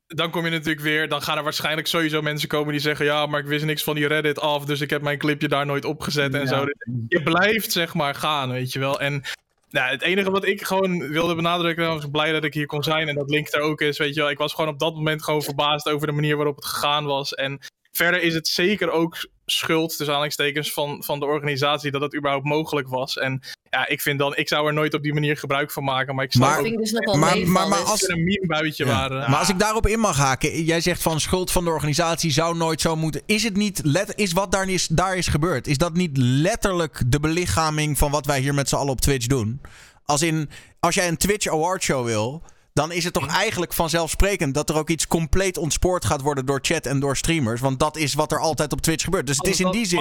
dan 0.06 0.30
kom 0.30 0.44
je 0.44 0.50
natuurlijk 0.50 0.80
weer. 0.80 1.08
Dan 1.08 1.22
gaan 1.22 1.36
er 1.36 1.42
waarschijnlijk 1.42 1.86
sowieso 1.86 2.22
mensen 2.22 2.48
komen 2.48 2.72
die 2.72 2.80
zeggen: 2.80 3.04
Ja, 3.06 3.26
maar 3.26 3.40
ik 3.40 3.46
wist 3.46 3.64
niks 3.64 3.82
van 3.82 3.94
die 3.94 4.06
Reddit 4.06 4.40
af. 4.40 4.64
Dus 4.64 4.80
ik 4.80 4.90
heb 4.90 5.02
mijn 5.02 5.18
clipje 5.18 5.48
daar 5.48 5.66
nooit 5.66 5.84
opgezet 5.84 6.34
en 6.34 6.40
Ja. 6.40 6.46
zo. 6.46 6.64
Dus 6.64 6.74
je 7.08 7.22
blijft 7.22 7.72
zeg 7.72 7.94
maar 7.94 8.14
gaan, 8.14 8.50
weet 8.50 8.72
je 8.72 8.78
wel. 8.78 9.00
En 9.00 9.22
nou, 9.70 9.90
het 9.90 10.02
enige 10.02 10.30
wat 10.30 10.46
ik 10.46 10.62
gewoon 10.66 11.08
wilde 11.08 11.34
benadrukken. 11.34 11.84
Ik 11.84 11.90
was 11.90 12.10
blij 12.10 12.32
dat 12.32 12.44
ik 12.44 12.54
hier 12.54 12.66
kon 12.66 12.82
zijn. 12.82 13.08
En 13.08 13.14
dat 13.14 13.30
Link 13.30 13.52
er 13.52 13.60
ook 13.60 13.80
is. 13.80 13.98
Weet 13.98 14.14
je 14.14 14.20
wel. 14.20 14.30
Ik 14.30 14.38
was 14.38 14.54
gewoon 14.54 14.70
op 14.70 14.78
dat 14.78 14.94
moment 14.94 15.24
gewoon 15.24 15.42
verbaasd 15.42 15.88
over 15.88 16.06
de 16.06 16.12
manier 16.12 16.36
waarop 16.36 16.56
het 16.56 16.64
gegaan 16.64 17.04
was. 17.04 17.34
En 17.34 17.58
verder 17.96 18.22
is 18.22 18.34
het 18.34 18.48
zeker 18.48 18.90
ook 18.90 19.28
schuld, 19.46 19.88
tussen 19.88 20.06
aanhalingstekens, 20.08 20.72
van, 20.72 21.02
van 21.04 21.18
de 21.20 21.24
organisatie. 21.26 21.90
dat 21.90 22.00
het 22.00 22.16
überhaupt 22.16 22.44
mogelijk 22.46 22.88
was. 22.88 23.16
En 23.18 23.40
ja, 23.70 23.88
ik 23.88 24.00
vind 24.00 24.18
dan. 24.18 24.36
Ik 24.36 24.48
zou 24.48 24.66
er 24.66 24.72
nooit 24.72 24.94
op 24.94 25.02
die 25.02 25.12
manier 25.14 25.36
gebruik 25.36 25.70
van 25.72 25.84
maken. 25.84 26.14
Maar 26.14 26.24
ik 26.24 26.32
snap 26.32 26.48
Maar- 26.48 26.58
ook 26.58 26.76
dus 26.78 26.92
nog 26.92 27.04
wel 27.04 27.16
maar- 27.16 27.38
maar- 27.48 27.68
maar 27.68 27.78
als- 27.78 28.02
er 28.02 28.10
een 28.16 28.24
meme-buitje 28.24 28.84
Ja. 28.86 28.90
waren. 28.90 29.30
Maar 29.30 29.38
als 29.38 29.48
ik 29.48 29.58
daarop 29.58 29.86
in 29.86 29.98
mag 30.00 30.16
haken, 30.16 30.62
jij 30.64 30.80
zegt 30.80 31.02
van 31.02 31.20
schuld 31.20 31.50
van 31.52 31.64
de 31.64 31.70
organisatie 31.70 32.30
zou 32.30 32.56
nooit 32.56 32.80
zo 32.80 32.96
moeten. 32.96 33.22
Is 33.26 33.42
het 33.42 33.56
niet, 33.56 33.80
let, 33.84 34.12
is 34.16 34.32
wat 34.32 34.52
daar 34.52 34.68
is, 34.68 34.86
daar 34.86 35.16
is 35.16 35.26
gebeurd, 35.26 35.66
is 35.66 35.78
dat 35.78 35.94
niet 35.94 36.16
letterlijk 36.16 37.02
de 37.06 37.20
belichaming 37.20 37.98
van 37.98 38.10
wat 38.10 38.26
wij 38.26 38.40
hier 38.40 38.54
met 38.54 38.68
z'n 38.68 38.76
allen 38.76 38.92
op 38.92 39.00
Twitch 39.00 39.26
doen? 39.26 39.60
Als 40.04 40.22
in, 40.22 40.50
als 40.80 40.94
jij 40.94 41.08
een 41.08 41.16
Twitch 41.16 41.46
Award 41.46 41.82
Show 41.82 42.04
wil, 42.04 42.42
dan 42.76 42.92
is 42.92 43.04
het 43.04 43.12
toch 43.12 43.26
eigenlijk 43.26 43.72
vanzelfsprekend 43.72 44.54
dat 44.54 44.68
er 44.70 44.76
ook 44.76 44.90
iets 44.90 45.06
compleet 45.06 45.58
ontspoord 45.58 46.04
gaat 46.04 46.20
worden 46.20 46.46
door 46.46 46.58
chat 46.62 46.86
en 46.86 47.00
door 47.00 47.16
streamers. 47.16 47.60
Want 47.60 47.78
dat 47.78 47.96
is 47.96 48.14
wat 48.14 48.32
er 48.32 48.40
altijd 48.40 48.72
op 48.72 48.80
Twitch 48.80 49.04
gebeurt. 49.04 49.26
Dus 49.26 49.36
het 49.36 49.46
is 49.46 49.60
in 49.60 49.70
die 49.70 49.86
zin. 49.86 49.98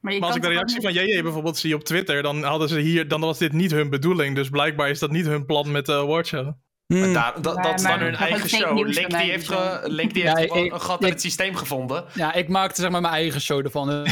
Maar 0.00 0.12
je 0.12 0.18
maar 0.18 0.28
als 0.28 0.36
ik 0.36 0.42
kan 0.42 0.50
de 0.50 0.56
reactie 0.56 0.80
van 0.80 0.92
JJ 0.92 1.22
bijvoorbeeld 1.22 1.58
zie 1.58 1.74
op 1.74 1.84
Twitter, 1.84 2.22
dan 2.22 2.42
hadden 2.42 2.68
ze 2.68 2.78
hier, 2.80 3.08
dan 3.08 3.20
was 3.20 3.38
dit 3.38 3.52
niet 3.52 3.70
hun 3.70 3.90
bedoeling. 3.90 4.34
Dus 4.34 4.48
blijkbaar 4.48 4.90
is 4.90 4.98
dat 4.98 5.10
niet 5.10 5.26
hun 5.26 5.46
plan 5.46 5.70
met 5.70 5.86
de 5.86 5.92
awardshow. 5.92 6.52
Hmm. 6.86 7.02
En 7.02 7.12
daar, 7.12 7.42
dat, 7.42 7.66
is 7.74 7.82
dan 7.82 7.98
hun 7.98 8.14
eigen 8.14 8.48
show. 8.48 8.86
Link 8.86 9.08
die 9.10 9.16
heeft, 9.18 9.48
dus, 9.48 9.56
ge- 9.56 9.80
Link 9.84 10.14
die 10.14 10.22
Ja, 10.22 10.36
heeft 10.36 10.54
ik- 10.54 10.72
een 10.72 10.80
gat 10.80 11.00
in 11.00 11.06
ik- 11.06 11.12
het 11.12 11.22
systeem 11.22 11.54
gevonden. 11.54 12.04
Ja, 12.14 12.34
ik 12.34 12.48
maakte 12.48 12.80
zeg 12.80 12.90
maar 12.90 13.00
mijn 13.00 13.14
eigen 13.14 13.40
show 13.40 13.64
ervan. 13.64 13.88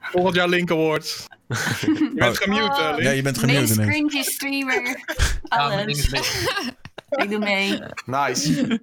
Volgend 0.00 0.34
jaar 0.34 0.48
Link 0.48 0.70
Awards. 0.70 1.26
Je 1.80 2.10
bent 2.14 2.38
gemute, 2.38 2.62
eh, 2.82 2.88
Link. 2.90 3.02
Ja, 3.02 3.10
je 3.10 3.22
bent 3.22 3.42
Meest 3.42 3.56
gemute 3.72 3.72
ineens. 3.72 4.10
cringy 4.10 4.22
streamer. 4.24 5.04
Alles. 5.48 6.08
Ik 7.10 7.30
doe 7.30 7.38
mee. 7.38 7.78
Nice. 8.06 8.52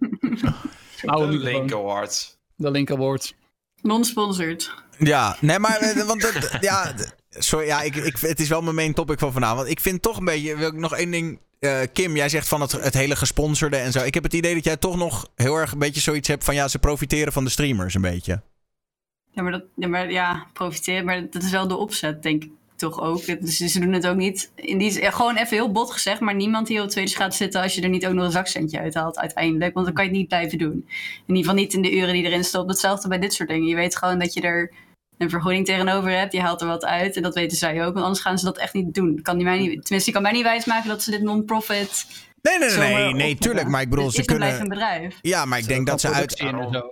Oude 1.06 1.32
De 1.32 1.38
microfoon. 1.38 1.40
Link 1.60 1.72
Awards. 1.74 2.38
De 2.56 2.72
Link 2.72 2.92
Award. 2.92 3.36
Non-sponsored. 3.82 4.74
Ja, 4.98 5.38
nee, 5.42 5.60
maar 5.60 5.78
eh, 5.78 6.04
want 6.06 6.22
het- 6.34 6.58
ja, 6.62 6.94
sorry, 7.30 7.66
ja, 7.66 7.82
ik, 7.82 7.96
ik, 7.96 8.18
het 8.18 8.40
is 8.40 8.48
wel 8.50 8.62
mijn 8.62 8.76
main 8.76 8.94
topic 8.94 9.20
van 9.20 9.32
vanavond. 9.34 9.70
Ik 9.70 9.80
vind 9.80 10.02
toch 10.02 10.18
een 10.18 10.26
beetje, 10.26 10.58
wil 10.58 10.68
ik 10.68 10.74
nog 10.74 10.96
één 10.96 11.12
ding. 11.12 11.40
eh, 11.60 11.80
Kim, 11.94 12.16
jij 12.16 12.30
zegt 12.30 12.48
van 12.48 12.62
het, 12.62 12.72
het 12.72 12.94
hele 12.94 13.16
gesponsorde 13.16 13.78
en 13.78 13.92
zo. 13.92 14.04
Ik 14.04 14.14
heb 14.14 14.24
het 14.24 14.34
idee 14.34 14.54
dat 14.56 14.64
jij 14.64 14.78
toch 14.78 14.96
nog 14.98 15.30
heel 15.36 15.56
erg 15.56 15.72
een 15.72 15.80
beetje 15.80 16.02
zoiets 16.02 16.28
hebt 16.28 16.44
van 16.44 16.56
ja, 16.56 16.68
ze 16.68 16.80
profiteren 16.80 17.34
van 17.34 17.44
de 17.44 17.50
streamers 17.50 17.94
een 17.94 18.02
beetje. 18.02 18.42
Ja, 19.36 19.42
maar, 19.42 19.52
dat, 19.52 19.64
ja, 19.76 20.02
ja, 20.02 20.46
profiteren. 20.54 21.06
Maar 21.06 21.30
dat 21.30 21.44
is 21.44 21.52
wel 21.52 21.68
de 21.68 21.76
opzet, 21.76 22.24
denk 22.24 22.44
ik 22.44 22.52
toch 22.76 23.02
ook. 23.02 23.26
Dus 23.26 23.58
ze 23.58 23.80
doen 23.80 23.94
het 23.94 24.08
ook 24.08 24.16
niet. 24.16 24.52
In 24.56 24.78
die, 24.78 25.12
gewoon 25.12 25.36
even 25.36 25.58
heel 25.58 25.72
bot 25.72 25.92
gezegd, 25.92 26.20
maar 26.20 26.36
niemand 26.36 26.68
die 26.68 26.82
op 26.82 26.90
tweede 26.90 27.12
gaat 27.12 27.36
zitten 27.36 27.62
als 27.62 27.76
je 27.76 27.82
er 27.82 27.90
niet 27.90 28.08
ook 28.08 28.14
nog 28.14 28.26
een 28.26 28.32
zakcentje 28.32 28.80
uithaalt 28.80 29.18
uiteindelijk. 29.18 29.74
Want 29.74 29.86
dan 29.86 29.96
kan 29.96 30.04
je 30.04 30.10
het 30.10 30.20
niet 30.20 30.28
blijven 30.28 30.58
doen. 30.58 30.72
In 31.26 31.36
ieder 31.36 31.44
geval 31.44 31.54
niet 31.56 31.74
in 31.74 31.82
de 31.82 31.96
uren 31.96 32.14
die 32.14 32.24
erin 32.24 32.44
stopt. 32.44 32.70
Hetzelfde 32.70 33.08
bij 33.08 33.20
dit 33.20 33.34
soort 33.34 33.50
dingen. 33.50 33.68
Je 33.68 33.76
weet 33.76 33.96
gewoon 33.96 34.20
dat 34.20 34.34
je 34.34 34.42
er 34.42 34.72
een 35.18 35.30
vergoeding 35.30 35.66
tegenover 35.66 36.10
hebt. 36.10 36.34
Je 36.34 36.42
haalt 36.42 36.62
er 36.62 36.68
wat 36.68 36.86
uit. 36.86 37.16
En 37.16 37.24
dat 37.24 37.34
weten 37.34 37.58
zij 37.58 37.86
ook. 37.86 37.94
Want 37.94 38.06
anders 38.06 38.24
gaan 38.24 38.40
ze 38.40 38.46
dat 38.46 38.58
echt 38.58 38.74
niet 38.74 38.94
doen. 38.94 39.22
Kan 39.22 39.44
mij 39.44 39.58
niet, 39.58 39.70
tenminste, 39.70 40.04
die 40.04 40.14
kan 40.14 40.22
mij 40.22 40.32
niet 40.32 40.44
wijsmaken 40.44 40.90
dat 40.90 41.04
ze 41.04 41.12
dit 41.12 41.22
non-profit. 41.22 42.06
Nee, 42.46 42.60
nee, 42.60 42.78
nee, 42.78 43.14
nee, 43.14 43.36
tuurlijk. 43.38 43.68
Maar 43.68 43.82
ik 43.82 43.90
bedoel, 43.90 44.12
ze 44.12 44.26
kunnen. 44.26 44.60
een 44.60 44.68
bedrijf. 44.68 45.18
Ja, 45.22 45.46
maar 45.46 45.60
ik 45.60 45.68
denk 45.68 45.88
dat 45.88 46.02
ze 46.02 46.10
uit. 46.10 46.44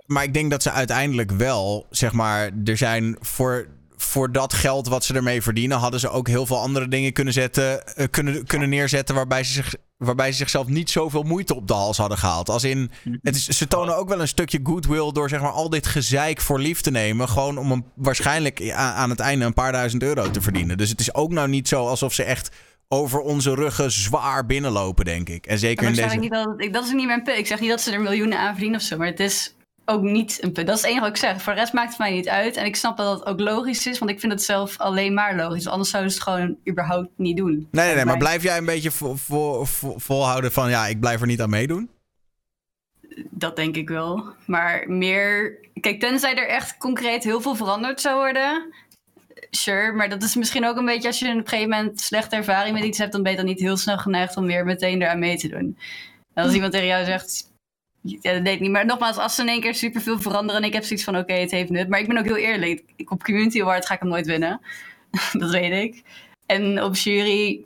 Maar 0.06 0.24
ik 0.24 0.34
denk 0.34 0.50
dat 0.50 0.62
ze 0.62 0.70
uiteindelijk 0.70 1.30
wel, 1.30 1.86
zeg 1.90 2.12
maar, 2.12 2.50
er 2.64 2.76
zijn 2.76 3.16
voor, 3.20 3.66
voor 3.96 4.32
dat 4.32 4.52
geld 4.52 4.88
wat 4.88 5.04
ze 5.04 5.14
ermee 5.14 5.42
verdienen, 5.42 5.78
hadden 5.78 6.00
ze 6.00 6.08
ook 6.10 6.28
heel 6.28 6.46
veel 6.46 6.58
andere 6.58 6.88
dingen 6.88 7.12
kunnen, 7.12 7.32
zetten, 7.32 7.96
eh, 7.96 8.06
kunnen, 8.10 8.46
kunnen 8.46 8.68
neerzetten 8.68 9.14
waarbij 9.14 9.44
ze, 9.44 9.52
zich, 9.52 9.74
waarbij 9.96 10.30
ze 10.30 10.36
zichzelf 10.36 10.66
niet 10.66 10.90
zoveel 10.90 11.22
moeite 11.22 11.54
op 11.54 11.68
de 11.68 11.74
hals 11.74 11.96
hadden 11.96 12.18
gehaald. 12.18 12.48
Als 12.48 12.64
in, 12.64 12.90
het 13.22 13.36
is, 13.36 13.46
ze 13.48 13.68
tonen 13.68 13.96
ook 13.96 14.08
wel 14.08 14.20
een 14.20 14.28
stukje 14.28 14.60
goodwill 14.62 15.12
door 15.12 15.28
zeg 15.28 15.40
maar 15.40 15.52
al 15.52 15.70
dit 15.70 15.86
gezeik 15.86 16.40
voor 16.40 16.58
lief 16.58 16.80
te 16.80 16.90
nemen, 16.90 17.28
gewoon 17.28 17.58
om 17.58 17.72
een, 17.72 17.84
waarschijnlijk 17.94 18.70
aan, 18.70 18.94
aan 18.94 19.10
het 19.10 19.20
einde 19.20 19.44
een 19.44 19.54
paar 19.54 19.72
duizend 19.72 20.02
euro 20.02 20.30
te 20.30 20.40
verdienen. 20.40 20.76
Dus 20.76 20.90
het 20.90 21.00
is 21.00 21.14
ook 21.14 21.32
nou 21.32 21.48
niet 21.48 21.68
zo 21.68 21.86
alsof 21.86 22.14
ze 22.14 22.22
echt 22.22 22.50
over 22.88 23.20
onze 23.20 23.54
ruggen 23.54 23.90
zwaar 23.90 24.46
binnenlopen, 24.46 25.04
denk 25.04 25.28
ik. 25.28 25.46
En 25.46 25.58
zeker 25.58 25.86
in 25.86 25.94
deze... 25.94 26.16
niet 26.16 26.30
dat, 26.30 26.54
ik, 26.56 26.72
dat 26.72 26.84
is 26.84 26.92
niet 26.92 27.06
mijn 27.06 27.22
punt. 27.22 27.38
Ik 27.38 27.46
zeg 27.46 27.60
niet 27.60 27.70
dat 27.70 27.80
ze 27.80 27.92
er 27.92 28.00
miljoenen 28.00 28.38
aan 28.38 28.52
verdienen 28.52 28.78
of 28.78 28.84
zo. 28.86 28.96
Maar 28.96 29.06
het 29.06 29.20
is 29.20 29.54
ook 29.84 30.02
niet 30.02 30.38
een 30.42 30.52
punt. 30.52 30.66
Dat 30.66 30.76
is 30.76 30.82
het 30.82 30.90
enige 30.90 31.06
wat 31.06 31.14
ik 31.14 31.22
zeg. 31.22 31.42
Voor 31.42 31.52
de 31.52 31.58
rest 31.60 31.72
maakt 31.72 31.88
het 31.88 31.98
mij 31.98 32.10
niet 32.10 32.28
uit. 32.28 32.56
En 32.56 32.64
ik 32.64 32.76
snap 32.76 32.96
dat 32.96 33.18
dat 33.18 33.26
ook 33.26 33.40
logisch 33.40 33.86
is. 33.86 33.98
Want 33.98 34.10
ik 34.10 34.20
vind 34.20 34.32
het 34.32 34.42
zelf 34.42 34.78
alleen 34.78 35.14
maar 35.14 35.36
logisch. 35.36 35.66
Anders 35.66 35.90
zouden 35.90 36.12
ze 36.12 36.18
het 36.18 36.28
gewoon 36.28 36.56
überhaupt 36.68 37.08
niet 37.16 37.36
doen. 37.36 37.68
Nee, 37.70 37.86
nee, 37.86 37.94
nee, 37.94 38.04
maar 38.04 38.16
blijf 38.16 38.42
jij 38.42 38.56
een 38.56 38.64
beetje 38.64 38.90
vo- 38.90 39.14
vo- 39.14 39.64
vo- 39.64 39.94
volhouden 39.98 40.52
van 40.52 40.70
ja, 40.70 40.86
ik 40.86 41.00
blijf 41.00 41.20
er 41.20 41.26
niet 41.26 41.40
aan 41.40 41.50
meedoen? 41.50 41.90
Dat 43.30 43.56
denk 43.56 43.76
ik 43.76 43.88
wel. 43.88 44.24
Maar 44.46 44.84
meer... 44.88 45.58
Kijk, 45.80 46.00
tenzij 46.00 46.34
er 46.34 46.48
echt 46.48 46.76
concreet 46.76 47.24
heel 47.24 47.40
veel 47.40 47.54
veranderd 47.54 48.00
zou 48.00 48.16
worden... 48.16 48.74
Sure, 49.56 49.92
maar 49.92 50.08
dat 50.08 50.22
is 50.22 50.34
misschien 50.34 50.66
ook 50.66 50.76
een 50.76 50.84
beetje... 50.84 51.08
als 51.08 51.18
je 51.18 51.28
op 51.28 51.34
een 51.34 51.48
gegeven 51.48 51.70
moment 51.70 52.00
slechte 52.00 52.36
ervaring 52.36 52.74
met 52.74 52.84
iets 52.84 52.98
hebt... 52.98 53.12
dan 53.12 53.22
ben 53.22 53.30
je 53.30 53.36
dan 53.36 53.46
niet 53.46 53.60
heel 53.60 53.76
snel 53.76 53.98
geneigd 53.98 54.36
om 54.36 54.46
weer 54.46 54.64
meteen 54.64 55.02
eraan 55.02 55.18
mee 55.18 55.36
te 55.36 55.48
doen. 55.48 55.78
En 56.34 56.44
als 56.44 56.52
iemand 56.52 56.72
tegen 56.72 56.86
jou 56.86 57.04
zegt... 57.04 57.52
Ja, 58.00 58.32
dat 58.32 58.44
deed 58.44 58.54
ik 58.54 58.60
niet. 58.60 58.70
Maar 58.70 58.86
nogmaals, 58.86 59.16
als 59.16 59.34
ze 59.34 59.42
in 59.42 59.48
één 59.48 59.60
keer 59.60 59.74
superveel 59.74 60.20
veranderen... 60.20 60.62
en 60.62 60.66
ik 60.66 60.72
heb 60.72 60.84
zoiets 60.84 61.04
van, 61.04 61.16
oké, 61.16 61.32
het 61.32 61.50
heeft 61.50 61.70
nut. 61.70 61.88
Maar 61.88 62.00
ik 62.00 62.08
ben 62.08 62.18
ook 62.18 62.24
heel 62.24 62.36
eerlijk. 62.36 62.82
Ik, 62.96 63.10
op 63.10 63.22
Community 63.22 63.60
Award 63.60 63.86
ga 63.86 63.94
ik 63.94 64.00
hem 64.00 64.08
nooit 64.08 64.26
winnen. 64.26 64.60
dat 65.32 65.50
weet 65.50 65.72
ik. 65.72 66.02
En 66.46 66.82
op 66.82 66.96
jury 66.96 67.64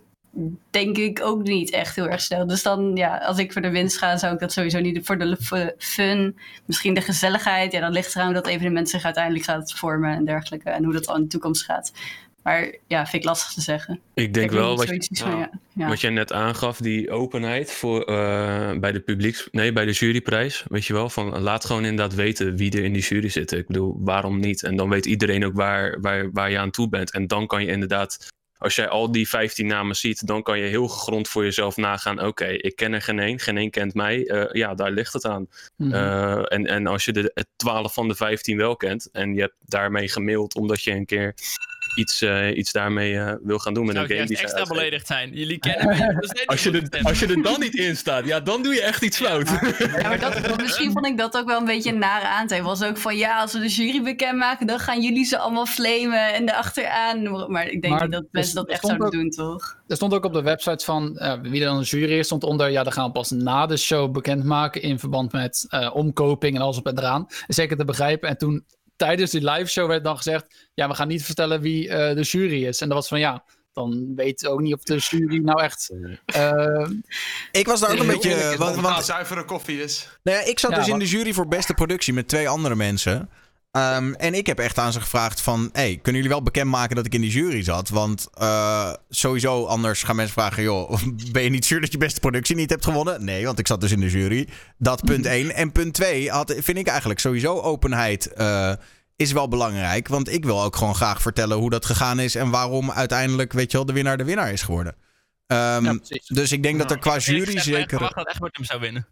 denk 0.71 0.97
ik 0.97 1.21
ook 1.23 1.43
niet 1.43 1.71
echt 1.71 1.97
heel 1.97 2.09
erg 2.09 2.21
snel. 2.21 2.47
Dus 2.47 2.63
dan, 2.63 2.97
ja, 2.97 3.17
als 3.17 3.39
ik 3.39 3.53
voor 3.53 3.63
de 3.63 3.71
winst 3.71 3.99
ga, 3.99 4.17
zou 4.17 4.35
ik 4.35 4.41
dat 4.41 4.53
sowieso 4.53 4.81
niet. 4.81 5.07
Voor 5.07 5.19
de 5.19 5.75
fun, 5.79 6.37
misschien 6.65 6.95
de 6.95 7.01
gezelligheid. 7.01 7.73
Ja, 7.73 7.81
dan 7.81 7.93
ligt 7.93 8.15
eraan 8.15 8.27
hoe 8.27 8.35
dat 8.35 8.47
evenement 8.47 8.89
zich 8.89 9.05
uiteindelijk 9.05 9.45
gaat 9.45 9.73
vormen 9.73 10.15
en 10.15 10.25
dergelijke. 10.25 10.71
En 10.71 10.85
hoe 10.85 10.93
dat 10.93 11.07
al 11.07 11.17
in 11.17 11.23
de 11.23 11.29
toekomst 11.29 11.65
gaat. 11.65 11.93
Maar 12.49 12.75
ja, 12.87 13.07
vind 13.07 13.23
ik 13.23 13.29
lastig 13.29 13.53
te 13.53 13.61
zeggen. 13.61 14.01
Ik 14.15 14.35
denk 14.35 14.51
Ik 14.51 14.57
wel 14.57 14.77
wat, 14.77 14.87
van, 14.87 15.39
ja. 15.39 15.51
ja. 15.75 15.89
wat 15.89 16.01
jij 16.01 16.11
net 16.11 16.33
aangaf, 16.33 16.79
die 16.79 17.11
openheid 17.11 17.73
voor, 17.73 18.03
eh, 18.03 18.79
bij 18.79 18.93
de 18.93 19.01
publieks, 19.01 19.49
nee, 19.51 19.73
bij 19.73 19.85
de 19.85 19.93
juryprijs, 19.93 20.65
weet 20.69 20.87
je 20.87 20.93
wel, 20.93 21.11
van 21.11 21.39
laat 21.39 21.65
gewoon 21.65 21.85
inderdaad 21.85 22.15
weten 22.15 22.57
wie 22.57 22.73
er 22.73 22.85
in 22.85 22.93
die 22.93 23.03
jury 23.03 23.29
zit. 23.29 23.53
Ik 23.53 23.67
bedoel, 23.67 23.97
waarom 23.99 24.41
niet? 24.41 24.63
En 24.63 24.77
dan 24.77 24.89
weet 24.89 25.07
iedereen 25.07 25.45
ook 25.45 25.55
waar, 25.55 26.01
waar, 26.01 26.33
waar 26.33 26.51
je 26.51 26.59
aan 26.59 26.71
toe 26.71 26.89
bent. 26.89 27.13
En 27.13 27.27
dan 27.27 27.47
kan 27.47 27.63
je 27.63 27.71
inderdaad, 27.71 28.29
als 28.59 28.75
jij 28.75 28.89
al 28.89 29.13
die 29.13 29.29
15 29.29 29.67
namen 29.67 29.97
ziet, 29.97 30.27
dan 30.27 30.43
kan 30.43 30.59
je 30.59 30.67
heel 30.67 30.89
gegrond 30.89 31.29
voor 31.29 31.45
jezelf 31.45 31.77
nagaan. 31.77 32.25
Oké, 32.25 32.47
ik 32.47 32.77
ken 32.77 32.93
er 32.93 33.03
geen 33.03 33.19
één, 33.19 33.39
geen 33.39 33.57
één 33.57 33.71
kent 33.71 33.95
mij. 33.95 34.27
Eh, 34.27 34.53
ja, 34.53 34.75
daar 34.75 34.91
ligt 34.91 35.13
het 35.13 35.25
aan. 35.25 35.49
Mhm. 35.77 35.93
Eh, 35.93 36.53
en, 36.53 36.67
en 36.67 36.87
als 36.87 37.05
je 37.05 37.13
de 37.13 37.47
12 37.57 37.95
van 37.95 38.09
de 38.09 38.15
15 38.15 38.57
wel 38.57 38.77
kent 38.77 39.09
en 39.13 39.35
je 39.35 39.41
hebt 39.41 39.57
daarmee 39.67 40.09
gemaild 40.09 40.55
omdat 40.55 40.83
je 40.83 40.91
een 40.91 41.07
keer 41.07 41.35
iets, 41.99 42.23
eh, 42.23 42.57
iets 42.57 42.73
daarmee 42.73 43.15
eh, 43.19 43.33
wil 43.43 43.59
gaan 43.59 43.75
doen 43.75 43.87
met 43.87 43.95
Zou 43.95 44.07
een 44.09 44.15
game 44.15 44.27
die 44.27 44.37
zij 44.37 44.45
extra 44.45 44.61
uitgeven. 44.61 44.83
beledigd 44.85 45.07
zijn. 45.07 45.31
Jullie 45.33 45.59
kennen 45.59 45.87
me. 45.87 45.95
je 45.95 46.43
Als 46.47 46.63
je, 46.63 46.71
er, 46.71 47.03
als 47.03 47.19
je 47.19 47.27
er 47.27 47.43
dan 47.43 47.61
niet 47.61 47.75
in 47.75 47.97
staat, 47.97 48.27
ja, 48.27 48.41
dan 48.41 48.63
doe 48.63 48.75
je 48.75 48.83
echt 48.83 49.03
iets 49.03 49.17
fout. 49.17 49.49
Ja, 49.79 50.09
maar 50.09 50.19
dat, 50.21 50.57
misschien 50.63 50.93
vond 50.93 51.07
ik 51.07 51.19
dat 51.19 51.37
ook 51.37 51.47
wel 51.47 51.59
een 51.59 51.65
beetje 51.65 51.91
een 51.91 51.99
nare 51.99 52.27
aantijg. 52.27 52.63
Was 52.63 52.83
ook 52.85 52.97
van 52.99 53.17
ja, 53.17 53.41
als 53.41 53.53
we 53.53 53.59
de 53.59 53.69
jury 53.69 54.03
bekendmaken, 54.03 54.67
dan 54.67 54.79
gaan 54.79 55.03
jullie 55.03 55.25
ze 55.25 55.39
allemaal 55.39 55.67
flamen 55.67 56.35
en 56.35 56.49
erachteraan. 56.49 57.51
Maar 57.53 57.69
ik 57.69 57.83
denk 57.83 57.95
Maar 57.95 58.03
niet 58.03 58.13
dat 58.13 58.25
mensen 58.31 58.55
dat 58.55 58.69
echt 58.69 58.85
zouden 58.87 59.07
ook- 59.07 59.13
doen, 59.13 59.31
toch? 59.31 59.77
Er 59.87 59.97
stond 59.97 60.15
ook 60.15 60.25
op 60.25 60.33
de 60.33 60.43
website 60.43 60.85
van 60.85 61.17
eh, 61.19 61.35
wie 61.43 61.61
er 61.61 61.67
dan 61.67 61.77
een 61.77 61.83
jury 61.83 62.19
is, 62.19 62.27
stond 62.27 62.45
onder, 62.45 62.71
ja, 62.71 62.83
dat 62.83 62.93
gaan 62.93 63.07
we 63.07 63.13
pas 63.13 63.31
na 63.31 63.67
de 63.67 63.77
show 63.77 64.13
bekendmaken 64.13 64.83
in 64.83 64.99
verband 64.99 65.33
met 65.33 65.67
eh, 65.69 65.91
omkoping 65.95 66.57
en 66.57 66.63
alles 66.63 66.77
op 66.79 66.87
en 66.87 66.99
eraan. 66.99 67.27
Zeker 67.47 67.77
te 67.77 67.85
begrijpen. 67.85 68.29
En 68.29 68.37
toen 68.39 68.65
tijdens 68.99 69.31
die 69.31 69.51
live 69.51 69.71
show 69.71 69.89
werd 69.89 70.05
dan 70.05 70.17
gezegd, 70.17 70.69
ja, 70.75 70.89
we 70.89 70.95
gaan 70.95 71.09
niet 71.09 71.25
vertellen 71.25 71.61
wie 71.61 71.89
eh, 71.89 72.15
de 72.17 72.23
jury 72.23 72.65
is. 72.65 72.81
En 72.81 72.89
dat 72.89 72.97
was 72.97 73.09
van, 73.09 73.19
ja, 73.19 73.45
dan 73.73 74.13
weet 74.17 74.47
ook 74.47 74.61
niet 74.61 74.75
of 74.75 74.83
de 74.83 74.97
jury 74.97 75.39
nou 75.39 75.63
echt... 75.63 75.91
eh, 76.27 76.89
Ik 77.53 77.67
was 77.67 77.81
daar 77.81 77.91
ook 77.91 77.99
een 77.99 78.07
beetje. 78.07 78.29
eerlijk 78.29 78.53
is 78.53 78.57
Want, 78.57 78.75
Wat 78.75 78.93
want, 78.93 79.05
zuivere 79.05 79.45
koffie 79.45 79.83
is. 79.83 80.09
nou 80.23 80.39
ja, 80.39 80.45
ik 80.45 80.59
zat 80.59 80.71
Ja, 80.71 80.77
dus 80.77 80.89
in 80.89 80.99
de 80.99 81.07
jury 81.07 81.33
voor 81.33 81.49
beste 81.49 81.75
productie 81.75 82.13
met 82.13 82.29
twee 82.29 82.49
andere 82.49 82.75
mensen. 82.75 83.31
Ehm, 83.71 84.13
en 84.13 84.35
ik 84.35 84.47
heb 84.47 84.59
echt 84.59 84.79
aan 84.79 84.93
ze 84.93 85.01
gevraagd 85.01 85.41
van... 85.41 85.69
Hey, 85.73 85.97
kunnen 85.97 86.15
jullie 86.15 86.37
wel 86.37 86.43
bekendmaken 86.43 86.97
dat 86.97 87.07
ik 87.07 87.15
in 87.15 87.21
die 87.21 87.31
jury 87.31 87.63
zat? 87.63 87.89
Want 87.89 88.29
eh, 88.35 88.93
sowieso 89.09 89.65
anders 89.65 90.03
gaan 90.03 90.17
mensen 90.17 90.35
vragen... 90.35 90.63
joh, 90.63 91.03
ben 91.33 91.43
je 91.43 91.51
niet 91.51 91.65
zuur 91.65 91.81
dat 91.81 91.93
je 91.93 91.99
beste 91.99 92.21
productie 92.21 92.57
niet 92.57 92.71
hebt 92.71 92.85
gewonnen? 92.85 93.25
Nee, 93.25 93.45
want 93.45 93.59
ik 93.59 93.67
zat 93.67 93.81
dus 93.81 93.93
in 93.93 94.01
de 94.01 94.11
jury. 94.11 94.49
Dat 94.79 95.05
punt 95.05 95.27
één. 95.27 95.55
En 95.55 95.73
punt 95.73 95.95
twee 95.95 96.31
had, 96.31 96.55
vind 96.59 96.79
ik 96.79 96.87
eigenlijk 96.87 97.21
sowieso 97.21 97.61
openheid... 97.61 98.33
eh, 98.33 98.73
is 99.17 99.33
wel 99.33 99.49
belangrijk, 99.49 100.09
want 100.09 100.33
ik 100.33 100.45
wil 100.45 100.63
ook 100.63 100.77
gewoon 100.77 100.95
graag 100.95 101.23
vertellen 101.23 101.57
hoe 101.57 101.71
dat 101.71 101.87
gegaan 101.87 102.21
is 102.21 102.35
en 102.35 102.51
waarom 102.51 102.91
uiteindelijk, 102.91 103.53
weet 103.53 103.71
je 103.71 103.77
wel, 103.77 103.87
de 103.87 103.93
winnaar 103.93 104.17
de 104.17 104.25
winnaar 104.25 104.53
is 104.53 104.63
geworden. 104.63 104.97
Ja, 105.47 105.81
precies. 105.81 106.27
dus 106.27 106.53
ik 106.53 106.63
denk 106.63 106.79
dat 106.79 106.91
er 106.91 106.99
qua 106.99 107.19
jury 107.19 107.59
zeker. 107.59 107.89
verwachten 107.89 108.25
dat 108.25 108.35
Egbert 108.35 108.57
hem 108.57 108.65
zou 108.65 108.81
winnen. 108.81 109.07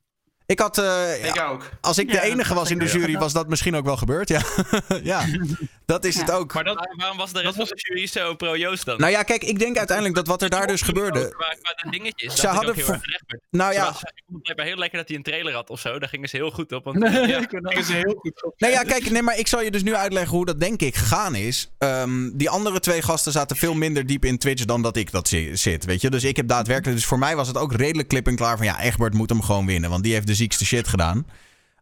Ik 0.47 0.59
had, 0.59 0.79
eh, 0.79 1.25
Ik 1.25 1.41
ook. 1.51 1.71
als 1.81 1.99
ik 1.99 2.07
de 2.09 2.15
Ja, 2.15 2.21
enige 2.23 2.55
was 2.55 2.71
in 2.71 2.79
de 2.79 2.85
jury, 2.87 3.19
was 3.19 3.33
dat 3.33 3.49
misschien 3.49 3.75
ook 3.77 3.85
wel 3.85 3.97
gebeurd. 3.97 4.29
Ja, 4.29 4.41
ja. 5.03 5.25
dat 5.87 6.05
is 6.05 6.17
het 6.17 6.31
ook. 6.31 6.55
Maar 6.55 6.65
dat, 6.65 6.89
waarom 6.97 7.17
was 7.17 7.33
de 7.33 7.41
rest 7.41 7.57
van 7.57 7.65
de 7.65 7.73
jury 7.77 8.07
zo 8.07 8.35
pro-Joost 8.35 8.85
dan? 8.85 8.99
Nou 8.99 9.13
ja, 9.13 9.23
kijk, 9.23 9.45
ik 9.45 9.59
denk 9.59 9.77
uiteindelijk 9.77 10.17
dat 10.17 10.27
wat 10.27 10.43
er 10.43 10.51
daar 10.51 10.67
dus 10.67 10.83
gebeurde. 10.83 11.29
Qua, 11.29 11.47
de 11.83 11.91
dingetjes. 11.91 12.35
Ze 12.35 12.47
hadden 12.47 12.75
heel. 12.75 12.87
Nou 13.51 13.73
Ze 13.73 13.79
ja, 13.79 13.85
was- 13.85 14.01
Ik 14.01 14.23
vond 14.27 14.33
het 14.33 14.43
blijkbaar 14.43 14.67
heel 14.67 14.77
lekker 14.77 14.99
dat 14.99 15.09
hij 15.09 15.17
een 15.17 15.23
trailer 15.23 15.55
had 15.55 15.71
of 15.71 15.81
zo. 15.81 15.99
Daar 15.99 16.09
gingen 16.09 16.29
ze 16.29 16.37
heel 16.37 16.51
goed 16.51 16.73
op. 16.73 16.85
Want, 16.85 16.99
Nee, 16.99 17.27
ja, 17.33 17.39
ik 17.39 17.49
ben 17.61 17.77
is 17.77 17.89
heel 17.89 18.15
goed. 18.19 18.43
op. 18.45 18.55
Nou 18.57 18.73
ja, 18.73 18.83
kijk, 18.83 19.11
nee, 19.11 19.23
maar 19.23 19.39
ik 19.39 19.47
zal 19.47 19.63
je 19.63 19.71
dus 19.71 19.83
nu 19.83 19.95
uitleggen 19.95 20.37
hoe 20.37 20.47
dat 20.47 20.61
denk 20.61 20.81
ik 20.81 20.97
gegaan 20.97 21.35
is. 21.35 21.71
Ehm, 21.79 22.31
die 22.33 22.51
andere 22.51 22.81
twee 22.81 23.03
gasten 23.03 23.33
zaten 23.33 23.57
veel 23.57 23.75
minder 23.75 24.07
diep 24.07 24.25
in 24.25 24.39
Twitch 24.39 24.65
dan 24.65 24.83
dat 24.83 24.97
ik 24.97 25.11
dat 25.11 25.29
zi- 25.29 25.57
zit, 25.57 25.85
weet 25.85 26.01
je. 26.01 26.11
Dus 26.11 26.25
ik 26.25 26.37
heb 26.37 26.49
daadwerkelijk, 26.49 26.97
dus 26.97 27.07
voor 27.07 27.19
mij 27.19 27.37
was 27.37 27.49
het 27.49 27.57
ook 27.57 27.73
redelijk 27.73 28.09
klip 28.09 28.27
en 28.27 28.37
klaar 28.37 28.57
van 28.57 28.67
ja, 28.67 28.81
Egbert 28.81 29.15
moet 29.15 29.31
hem 29.31 29.43
gewoon 29.43 29.67
winnen, 29.67 29.91
want 29.91 30.03
die 30.03 30.13
heeft 30.13 30.27
de 30.27 30.35
ziekste 30.35 30.65
shit 30.65 30.89
gedaan. 30.89 31.27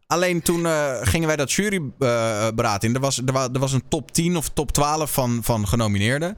Alleen 0.07 0.41
toen 0.41 0.65
eh, 0.65 0.93
gingen 1.01 1.27
wij 1.27 1.35
dat 1.35 1.51
juryberaad 1.51 2.83
in. 2.83 2.93
Er 2.93 2.99
was, 2.99 3.17
er, 3.25 3.33
wa- 3.33 3.49
er 3.53 3.59
was 3.59 3.73
een 3.73 3.87
top 3.89 4.11
10 4.11 4.37
of 4.37 4.49
top 4.49 4.71
12 4.71 5.11
van, 5.11 5.39
van 5.43 5.67
genomineerden. 5.67 6.37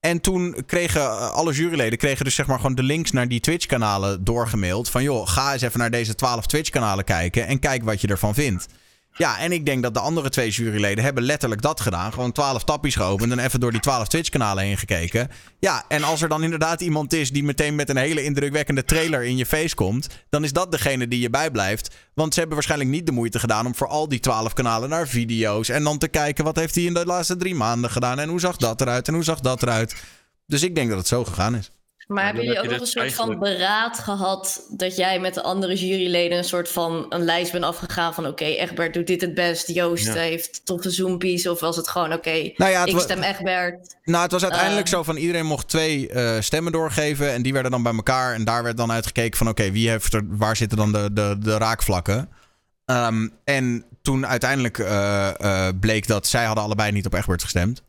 En 0.00 0.20
toen 0.20 0.56
kregen 0.66 1.00
eh, 1.00 1.30
alle 1.30 1.52
juryleden 1.52 1.98
kregen 1.98 2.24
dus 2.24 2.34
zeg 2.34 2.46
maar 2.46 2.56
gewoon 2.56 2.74
de 2.74 2.82
links 2.82 3.10
naar 3.10 3.28
die 3.28 3.40
Twitch-kanalen 3.40 4.24
doorgemaild. 4.24 4.90
Van 4.90 5.02
joh, 5.02 5.28
ga 5.28 5.52
eens 5.52 5.62
even 5.62 5.78
naar 5.78 5.90
deze 5.90 6.14
12 6.14 6.46
Twitch-kanalen 6.46 7.04
kijken 7.04 7.46
en 7.46 7.58
kijk 7.58 7.84
wat 7.84 8.00
je 8.00 8.08
ervan 8.08 8.34
vindt. 8.34 8.66
Ja, 9.18 9.38
en 9.38 9.52
ik 9.52 9.66
denk 9.66 9.82
dat 9.82 9.94
de 9.94 10.00
andere 10.00 10.28
twee 10.28 10.50
juryleden 10.50 11.04
hebben 11.04 11.22
letterlijk 11.22 11.62
dat 11.62 11.80
gedaan. 11.80 12.12
Gewoon 12.12 12.32
twaalf 12.32 12.64
tappies 12.64 12.94
geopend 12.94 13.32
en 13.32 13.38
even 13.38 13.60
door 13.60 13.72
die 13.72 13.80
twaalf 13.80 14.08
Twitch-kanalen 14.08 14.64
heen 14.64 14.78
gekeken. 14.78 15.28
Ja, 15.58 15.84
en 15.88 16.02
als 16.02 16.22
er 16.22 16.28
dan 16.28 16.42
inderdaad 16.42 16.80
iemand 16.80 17.12
is 17.12 17.30
die 17.30 17.44
meteen 17.44 17.74
met 17.74 17.88
een 17.88 17.96
hele 17.96 18.24
indrukwekkende 18.24 18.84
trailer 18.84 19.24
in 19.24 19.36
je 19.36 19.46
face 19.46 19.74
komt, 19.74 20.06
dan 20.28 20.44
is 20.44 20.52
dat 20.52 20.72
degene 20.72 21.08
die 21.08 21.20
je 21.20 21.30
bijblijft. 21.30 21.94
Want 22.14 22.32
ze 22.32 22.38
hebben 22.38 22.56
waarschijnlijk 22.56 22.90
niet 22.90 23.06
de 23.06 23.12
moeite 23.12 23.38
gedaan 23.38 23.66
om 23.66 23.74
voor 23.74 23.88
al 23.88 24.08
die 24.08 24.20
twaalf 24.20 24.52
kanalen 24.52 24.88
naar 24.88 25.08
video's 25.08 25.68
en 25.68 25.84
dan 25.84 25.98
te 25.98 26.08
kijken 26.08 26.44
wat 26.44 26.56
heeft 26.56 26.74
hij 26.74 26.84
in 26.84 26.94
de 26.94 27.06
laatste 27.06 27.36
drie 27.36 27.54
maanden 27.54 27.90
gedaan 27.90 28.18
en 28.18 28.28
hoe 28.28 28.40
zag 28.40 28.56
dat 28.56 28.80
eruit 28.80 29.08
en 29.08 29.14
hoe 29.14 29.24
zag 29.24 29.40
dat 29.40 29.62
eruit. 29.62 29.96
Dus 30.46 30.62
ik 30.62 30.74
denk 30.74 30.88
dat 30.88 30.98
het 30.98 31.08
zo 31.08 31.24
gegaan 31.24 31.54
is. 31.54 31.70
Maar 32.08 32.24
hebben 32.24 32.44
jullie 32.44 32.58
ook 32.58 32.64
nog 32.64 32.72
je 32.74 32.78
een 32.80 32.84
dus 32.84 32.92
soort 32.92 33.28
van 33.28 33.38
beraad 33.38 33.98
gehad 33.98 34.62
dat 34.70 34.96
jij 34.96 35.20
met 35.20 35.34
de 35.34 35.42
andere 35.42 35.74
juryleden 35.74 36.38
een 36.38 36.44
soort 36.44 36.68
van 36.68 37.06
een 37.08 37.24
lijst 37.24 37.52
bent 37.52 37.64
afgegaan 37.64 38.14
van 38.14 38.26
oké, 38.26 38.44
Egbert 38.44 38.94
doet 38.94 39.06
dit 39.06 39.20
het 39.20 39.34
best, 39.34 39.68
Joost 39.68 40.04
Ja. 40.06 40.12
heeft 40.12 40.66
toffe 40.66 40.90
zoompies 40.90 41.48
of 41.48 41.60
was 41.60 41.76
het 41.76 41.88
gewoon 41.88 42.12
oké, 42.12 42.50
Nou 42.56 42.70
ja, 42.70 42.84
ik 42.84 43.00
stem 43.00 43.22
Egbert. 43.22 43.96
Nou, 44.04 44.22
het 44.22 44.32
was 44.32 44.42
uiteindelijk 44.42 44.86
Eh. 44.86 44.92
zo 44.92 45.02
van 45.02 45.16
iedereen 45.16 45.46
mocht 45.46 45.68
twee 45.68 46.08
eh, 46.08 46.40
stemmen 46.40 46.72
doorgeven. 46.72 47.32
En 47.32 47.42
die 47.42 47.52
werden 47.52 47.70
dan 47.70 47.82
bij 47.82 47.94
elkaar. 47.94 48.34
En 48.34 48.44
daar 48.44 48.62
werd 48.62 48.76
dan 48.76 48.92
uitgekeken 48.92 49.38
van 49.38 49.48
oké, 49.48 49.70
wie 49.70 49.88
heeft 49.90 50.12
er, 50.14 50.22
waar 50.28 50.56
zitten 50.56 50.78
dan 50.78 50.92
de, 50.92 51.10
de, 51.12 51.36
de 51.40 51.56
raakvlakken? 51.58 52.28
Ehm, 52.84 53.28
en 53.44 53.84
toen 54.02 54.26
uiteindelijk 54.26 54.78
eh, 54.78 55.28
eh, 55.68 55.74
bleek 55.80 56.06
dat 56.06 56.26
zij 56.26 56.44
hadden 56.44 56.64
allebei 56.64 56.92
niet 56.92 57.06
op 57.06 57.14
Egbert 57.14 57.42
gestemd. 57.42 57.82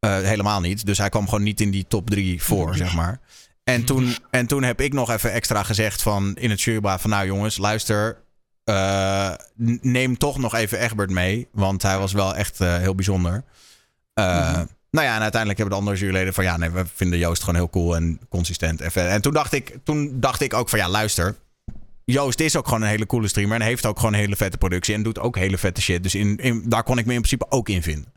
Eh, 0.00 0.18
helemaal 0.18 0.60
niet. 0.60 0.86
Dus 0.86 0.98
hij 0.98 1.08
kwam 1.08 1.24
gewoon 1.24 1.42
niet 1.42 1.60
in 1.60 1.70
die 1.70 1.84
top 1.88 2.10
drie 2.10 2.42
voor, 2.42 2.76
zeg 2.84 2.94
maar. 2.94 3.20
En 3.64 3.84
toen, 3.84 4.16
en 4.30 4.46
toen 4.46 4.62
heb 4.62 4.80
ik 4.80 4.92
nog 4.92 5.10
even 5.10 5.32
extra 5.32 5.62
gezegd 5.62 6.02
van 6.02 6.36
in 6.36 6.50
het 6.50 6.62
jurybraad 6.62 7.00
van 7.00 7.10
nou 7.10 7.26
jongens, 7.26 7.56
luister. 7.56 8.22
eh, 8.64 9.32
neem 9.80 10.18
toch 10.18 10.38
nog 10.38 10.54
even 10.54 10.78
Egbert 10.78 11.10
mee. 11.10 11.48
Want 11.52 11.82
hij 11.82 11.98
was 11.98 12.12
wel 12.12 12.34
echt 12.34 12.60
eh, 12.60 12.76
heel 12.76 12.94
bijzonder. 12.94 13.44
Eh, 14.14 14.60
Nou 14.90 15.06
ja, 15.06 15.14
en 15.14 15.20
uiteindelijk 15.22 15.60
hebben 15.60 15.78
de 15.78 15.84
andere 15.84 15.96
juryleden 16.04 16.34
van 16.34 16.44
ja, 16.44 16.56
nee, 16.56 16.70
we 16.70 16.84
vinden 16.94 17.18
Joost 17.18 17.40
gewoon 17.40 17.54
heel 17.54 17.70
cool 17.70 17.96
en 17.96 18.20
consistent. 18.28 18.80
En, 18.80 19.10
en 19.10 19.20
toen, 19.22 19.32
dacht 19.32 19.52
ik, 19.52 19.76
toen 19.84 20.20
dacht 20.20 20.40
ik 20.40 20.54
ook 20.54 20.68
van 20.68 20.78
ja, 20.78 20.88
luister. 20.88 21.36
Joost 22.04 22.40
is 22.40 22.56
ook 22.56 22.64
gewoon 22.66 22.82
een 22.82 22.88
hele 22.88 23.06
coole 23.06 23.28
streamer 23.28 23.60
en 23.60 23.66
heeft 23.66 23.86
ook 23.86 23.96
gewoon 23.98 24.12
een 24.12 24.18
hele 24.20 24.36
vette 24.36 24.58
productie 24.58 24.94
en 24.94 25.02
doet 25.02 25.18
ook 25.18 25.36
hele 25.36 25.58
vette 25.58 25.80
shit. 25.80 26.02
Dus 26.02 26.14
in, 26.14 26.36
in, 26.36 26.62
daar 26.68 26.82
kon 26.82 26.98
ik 26.98 27.06
me 27.06 27.12
in 27.12 27.18
principe 27.18 27.46
ook 27.48 27.68
in 27.68 27.82
vinden. 27.82 28.12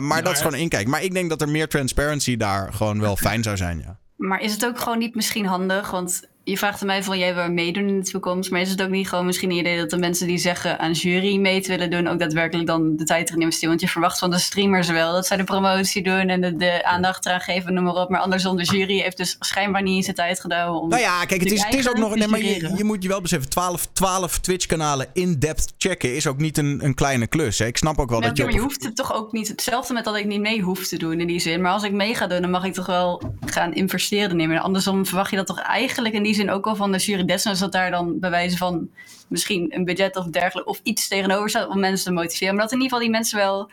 Maar 0.00 0.22
dat 0.22 0.32
is 0.32 0.38
gewoon 0.38 0.52
een 0.54 0.60
inkijk. 0.60 0.86
Maar 0.86 1.02
ik 1.02 1.12
denk 1.12 1.28
dat 1.28 1.40
er 1.40 1.48
meer 1.48 1.68
transparency 1.68 2.36
daar 2.36 2.72
gewoon 2.72 3.00
wel 3.00 3.16
fijn 3.16 3.42
zou 3.42 3.56
zijn, 3.56 3.78
ja. 3.78 3.98
Maar 4.16 4.40
is 4.40 4.52
het 4.52 4.66
ook 4.66 4.78
gewoon 4.78 4.98
niet 4.98 5.14
misschien 5.14 5.46
handig? 5.46 5.90
Want 5.90 6.28
je 6.48 6.58
vraagt 6.58 6.80
aan 6.80 6.86
mij 6.86 7.02
van 7.02 7.18
jij 7.18 7.34
wil 7.34 7.50
meedoen 7.50 7.88
in 7.88 8.00
de 8.00 8.10
toekomst. 8.10 8.50
Maar 8.50 8.60
is 8.60 8.70
het 8.70 8.82
ook 8.82 8.88
niet 8.88 9.08
gewoon 9.08 9.26
misschien 9.26 9.50
een 9.50 9.56
idee 9.56 9.78
dat 9.78 9.90
de 9.90 9.98
mensen 9.98 10.26
die 10.26 10.38
zeggen 10.38 10.78
aan 10.78 10.92
jury 10.92 11.36
mee 11.36 11.60
te 11.60 11.68
willen 11.68 11.90
doen, 11.90 12.06
ook 12.06 12.18
daadwerkelijk 12.18 12.66
dan 12.66 12.96
de 12.96 13.04
tijd 13.04 13.28
erin 13.28 13.40
investeren? 13.40 13.68
Want 13.68 13.80
je 13.80 13.88
verwacht 13.88 14.18
van 14.18 14.30
de 14.30 14.38
streamers 14.38 14.88
wel 14.88 15.12
dat 15.12 15.26
zij 15.26 15.36
de 15.36 15.44
promotie 15.44 16.02
doen 16.02 16.28
en 16.28 16.40
de, 16.40 16.56
de 16.56 16.84
aandacht 16.84 17.26
eraan 17.26 17.40
geven, 17.40 17.74
noem 17.74 17.84
maar 17.84 17.94
op. 17.94 18.10
Maar 18.10 18.20
andersom, 18.20 18.56
de 18.56 18.64
jury 18.64 19.00
heeft 19.00 19.16
dus 19.16 19.36
schijnbaar 19.40 19.82
niet 19.82 19.96
eens 19.96 20.06
de 20.06 20.12
tijd 20.12 20.40
gedaan 20.40 20.74
om. 20.74 20.88
Nou 20.88 21.02
ja, 21.02 21.24
kijk, 21.24 21.40
het 21.40 21.52
is, 21.52 21.64
het 21.64 21.74
is 21.74 21.88
ook 21.88 21.98
nog. 21.98 22.14
Nee, 22.14 22.28
maar 22.28 22.42
je, 22.42 22.72
je 22.76 22.84
moet 22.84 23.02
je 23.02 23.08
wel 23.08 23.20
beseffen: 23.20 23.50
12, 23.50 23.88
12 23.92 24.38
Twitch-kanalen 24.38 25.06
in-depth 25.12 25.74
checken 25.78 26.14
is 26.16 26.26
ook 26.26 26.38
niet 26.38 26.58
een, 26.58 26.84
een 26.84 26.94
kleine 26.94 27.26
klus. 27.26 27.58
Hè. 27.58 27.66
Ik 27.66 27.76
snap 27.76 27.98
ook 27.98 28.10
wel 28.10 28.18
Nee, 28.18 28.28
dat 28.28 28.38
je. 28.38 28.44
maar 28.44 28.52
je 28.52 28.60
hoeft 28.60 28.84
het 28.84 28.96
toch 28.96 29.14
ook 29.14 29.32
niet 29.32 29.48
hetzelfde 29.48 29.92
met 29.92 30.04
dat 30.04 30.16
ik 30.16 30.26
niet 30.26 30.40
mee 30.40 30.60
hoef 30.60 30.86
te 30.86 30.96
doen 30.96 31.20
in 31.20 31.26
die 31.26 31.40
zin. 31.40 31.60
Maar 31.60 31.72
als 31.72 31.82
ik 31.82 31.92
mee 31.92 32.14
ga 32.14 32.26
doen, 32.26 32.40
dan 32.40 32.50
mag 32.50 32.64
ik 32.64 32.74
toch 32.74 32.86
wel 32.86 33.22
gaan 33.46 33.74
investeren 33.74 34.36
nemen. 34.36 34.60
Andersom 34.60 35.06
verwacht 35.06 35.30
je 35.30 35.36
dat 35.36 35.46
toch 35.46 35.60
eigenlijk 35.60 36.14
in 36.14 36.22
die 36.22 36.34
zin 36.36 36.50
ook 36.50 36.64
wel 36.64 36.76
van 36.76 36.92
de 36.92 36.98
jury. 36.98 37.24
Dat 37.24 37.72
daar 37.72 37.90
dan 37.90 38.18
bij 38.18 38.30
wijze 38.30 38.56
van 38.56 38.90
misschien 39.28 39.74
een 39.74 39.84
budget 39.84 40.16
of 40.16 40.26
dergelijke 40.26 40.70
of 40.70 40.80
iets 40.82 41.08
tegenover 41.08 41.48
staat 41.48 41.68
om 41.68 41.80
mensen 41.80 42.06
te 42.06 42.12
motiveren. 42.12 42.54
Maar 42.54 42.62
dat 42.62 42.72
in 42.72 42.80
ieder 42.80 42.92
geval 42.92 43.04
die 43.08 43.16
mensen 43.16 43.38
wel. 43.38 43.70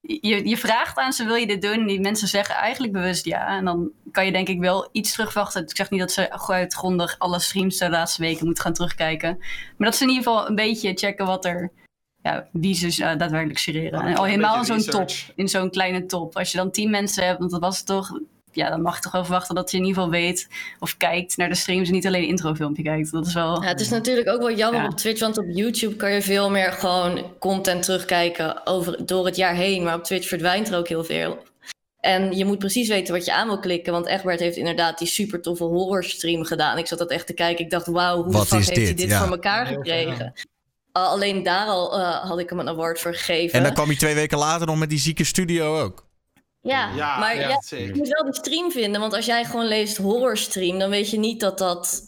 Je, 0.00 0.48
je 0.48 0.56
vraagt 0.56 0.98
aan 0.98 1.12
ze, 1.12 1.24
wil 1.24 1.34
je 1.34 1.46
dit 1.46 1.62
doen? 1.62 1.80
En 1.80 1.86
die 1.86 2.00
mensen 2.00 2.28
zeggen 2.28 2.54
eigenlijk 2.54 2.92
bewust 2.92 3.24
ja. 3.24 3.56
En 3.56 3.64
dan 3.64 3.90
kan 4.10 4.26
je 4.26 4.32
denk 4.32 4.48
ik 4.48 4.60
wel 4.60 4.88
iets 4.92 5.12
terugwachten. 5.12 5.62
Ik 5.62 5.76
zeg 5.76 5.90
niet 5.90 6.00
dat 6.00 6.12
ze 6.12 6.46
uitgrondig 6.46 7.18
alle 7.18 7.40
streams 7.40 7.78
de 7.78 7.90
laatste 7.90 8.22
weken 8.22 8.44
moeten 8.44 8.62
gaan 8.64 8.72
terugkijken. 8.72 9.36
Maar 9.76 9.88
dat 9.88 9.96
ze 9.96 10.02
in 10.02 10.10
ieder 10.10 10.24
geval 10.24 10.48
een 10.48 10.54
beetje 10.54 10.92
checken 10.94 11.26
wat 11.26 11.44
er 11.44 11.72
ja, 12.24 12.48
wie 12.52 12.74
ze 12.74 12.86
uh, 12.86 13.18
daadwerkelijk 13.18 13.58
jureren. 13.58 14.00
Ja, 14.00 14.06
en 14.06 14.16
al 14.16 14.24
helemaal 14.24 14.64
zo'n 14.64 14.84
top, 14.84 15.10
in 15.34 15.48
zo'n 15.48 15.70
kleine 15.70 16.06
top. 16.06 16.36
Als 16.36 16.50
je 16.50 16.56
dan 16.56 16.70
tien 16.70 16.90
mensen 16.90 17.26
hebt, 17.26 17.38
want 17.38 17.50
dat 17.50 17.60
was 17.60 17.76
het 17.76 17.86
toch, 17.86 18.18
ja, 18.54 18.68
dan 18.70 18.82
mag 18.82 18.94
je 18.96 19.02
toch 19.02 19.12
wel 19.12 19.24
verwachten 19.24 19.54
dat 19.54 19.70
je 19.70 19.76
in 19.76 19.84
ieder 19.84 20.02
geval 20.02 20.18
weet 20.18 20.48
of 20.78 20.96
kijkt 20.96 21.36
naar 21.36 21.48
de 21.48 21.54
streams 21.54 21.88
en 21.88 21.94
niet 21.94 22.06
alleen 22.06 22.22
een 22.22 22.28
introfilmpje 22.28 22.82
kijkt. 22.82 23.12
Dat 23.12 23.26
is 23.26 23.34
wel. 23.34 23.62
Ja, 23.62 23.68
het 23.68 23.80
is 23.80 23.88
natuurlijk 23.88 24.28
ook 24.28 24.40
wel 24.40 24.52
jammer 24.54 24.80
Ja. 24.82 24.88
op 24.88 24.96
Twitch, 24.96 25.20
want 25.20 25.38
op 25.38 25.44
YouTube 25.48 25.96
kan 25.96 26.12
je 26.12 26.22
veel 26.22 26.50
meer 26.50 26.72
gewoon 26.72 27.32
content 27.38 27.82
terugkijken 27.82 28.66
over, 28.66 29.06
door 29.06 29.26
het 29.26 29.36
jaar 29.36 29.54
heen. 29.54 29.82
Maar 29.82 29.94
op 29.94 30.04
Twitch 30.04 30.28
verdwijnt 30.28 30.68
er 30.68 30.78
ook 30.78 30.88
heel 30.88 31.04
veel. 31.04 31.42
En 32.00 32.36
je 32.36 32.44
moet 32.44 32.58
precies 32.58 32.88
weten 32.88 33.14
wat 33.14 33.24
je 33.24 33.34
aan 33.34 33.46
wil 33.46 33.58
klikken. 33.58 33.92
Want 33.92 34.06
Egbert 34.06 34.40
heeft 34.40 34.56
inderdaad 34.56 34.98
die 34.98 35.08
super 35.08 35.40
toffe 35.42 35.64
horror 35.64 36.04
stream 36.04 36.44
gedaan. 36.44 36.78
Ik 36.78 36.86
zat 36.86 36.98
dat 36.98 37.10
echt 37.10 37.26
te 37.26 37.32
kijken. 37.34 37.64
Ik 37.64 37.70
dacht, 37.70 37.86
wauw, 37.86 38.22
hoe 38.22 38.32
Wat 38.32 38.42
de 38.42 38.48
fuck 38.48 38.58
heeft 38.58 38.86
hij 38.88 38.94
dit? 38.94 39.10
Ja. 39.10 39.18
voor 39.22 39.30
elkaar 39.32 39.66
gekregen? 39.66 40.32
Al- 40.92 41.06
alleen 41.08 41.42
daar 41.42 41.66
al 41.66 41.98
eh, 42.00 42.24
had 42.24 42.38
ik 42.38 42.50
hem 42.50 42.58
een 42.58 42.68
award 42.68 43.00
voor 43.00 43.14
gegeven. 43.14 43.58
En 43.58 43.64
dan 43.64 43.72
kwam 43.74 43.86
hij 43.86 43.96
twee 43.96 44.14
weken 44.14 44.38
later 44.38 44.66
nog 44.66 44.78
met 44.78 44.88
die 44.90 44.98
zieke 44.98 45.24
studio 45.24 45.80
ook. 45.82 46.06
Ja, 46.64 46.90
Ja, 46.94 47.18
maar 47.18 47.36
ja, 47.36 47.60
je 47.68 47.92
moet 47.94 48.08
wel 48.08 48.24
die 48.24 48.34
stream 48.34 48.70
vinden. 48.70 49.00
Want 49.00 49.14
als 49.14 49.26
jij 49.26 49.44
gewoon 49.44 49.66
leest 49.66 49.96
horror 49.96 50.36
stream, 50.36 50.78
dan 50.78 50.90
weet 50.90 51.10
je 51.10 51.18
niet 51.18 51.40
dat 51.40 51.58
dat 51.58 52.02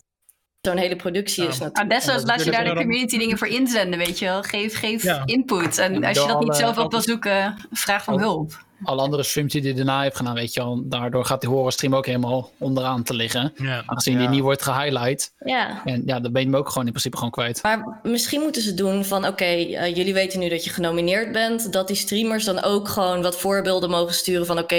zo'n 0.60 0.76
hele 0.76 0.96
productie 0.96 1.46
is 1.46 1.58
Ja. 1.58 1.64
natuurlijk. 1.64 1.94
Desnoods 1.94 2.24
dat 2.24 2.36
laat 2.36 2.44
je 2.44 2.50
daar 2.50 2.64
de 2.64 2.74
community 2.74 3.18
dingen 3.18 3.38
voor 3.38 3.46
inzenden, 3.46 3.98
weet 3.98 4.18
je 4.18 4.24
wel. 4.24 4.42
Geef, 4.42 4.78
geef 4.78 5.02
Ja. 5.02 5.22
input. 5.24 5.78
En 5.78 6.04
als 6.04 6.18
je 6.18 6.26
dat 6.26 6.40
niet 6.40 6.56
zelf 6.56 6.78
op 6.78 6.90
wil 6.90 7.00
zoeken, 7.00 7.68
vraag 7.70 8.08
om 8.08 8.18
hulp. 8.18 8.64
Alle 8.84 9.02
andere 9.02 9.22
streams 9.22 9.52
die 9.52 9.62
hij 9.62 9.74
daarna 9.74 10.00
heeft 10.02 10.16
gedaan, 10.16 10.34
weet 10.34 10.54
je 10.54 10.60
wel. 10.60 10.82
Daardoor 10.84 11.24
gaat 11.24 11.40
die 11.40 11.50
horror 11.50 11.72
stream 11.72 11.94
ook 11.94 12.06
helemaal 12.06 12.50
onderaan 12.58 13.02
te 13.02 13.14
liggen. 13.14 13.52
Aangezien 13.86 14.18
die 14.18 14.28
niet 14.28 14.40
wordt 14.40 14.62
gehighlight. 14.62 15.32
Ja. 15.44 15.82
En 15.84 16.02
ja, 16.06 16.20
dan 16.20 16.32
ben 16.32 16.42
je 16.42 16.48
hem 16.48 16.56
ook 16.56 16.68
gewoon 16.68 16.84
in 16.84 16.90
principe 16.90 17.16
gewoon 17.16 17.30
kwijt. 17.30 17.62
Maar 17.62 18.00
misschien 18.02 18.40
moeten 18.40 18.62
ze 18.62 18.74
doen 18.74 19.04
van 19.04 19.26
oké, 19.26 19.44
eh, 19.44 19.96
jullie 19.96 20.14
weten 20.14 20.38
nu 20.40 20.48
dat 20.48 20.64
je 20.64 20.70
genomineerd 20.70 21.32
bent. 21.32 21.72
Dat 21.72 21.86
die 21.86 21.96
streamers 21.96 22.44
dan 22.44 22.62
ook 22.62 22.88
gewoon 22.88 23.22
wat 23.22 23.36
voorbeelden 23.36 23.90
mogen 23.90 24.14
sturen 24.14 24.46
van 24.46 24.58
oké, 24.58 24.76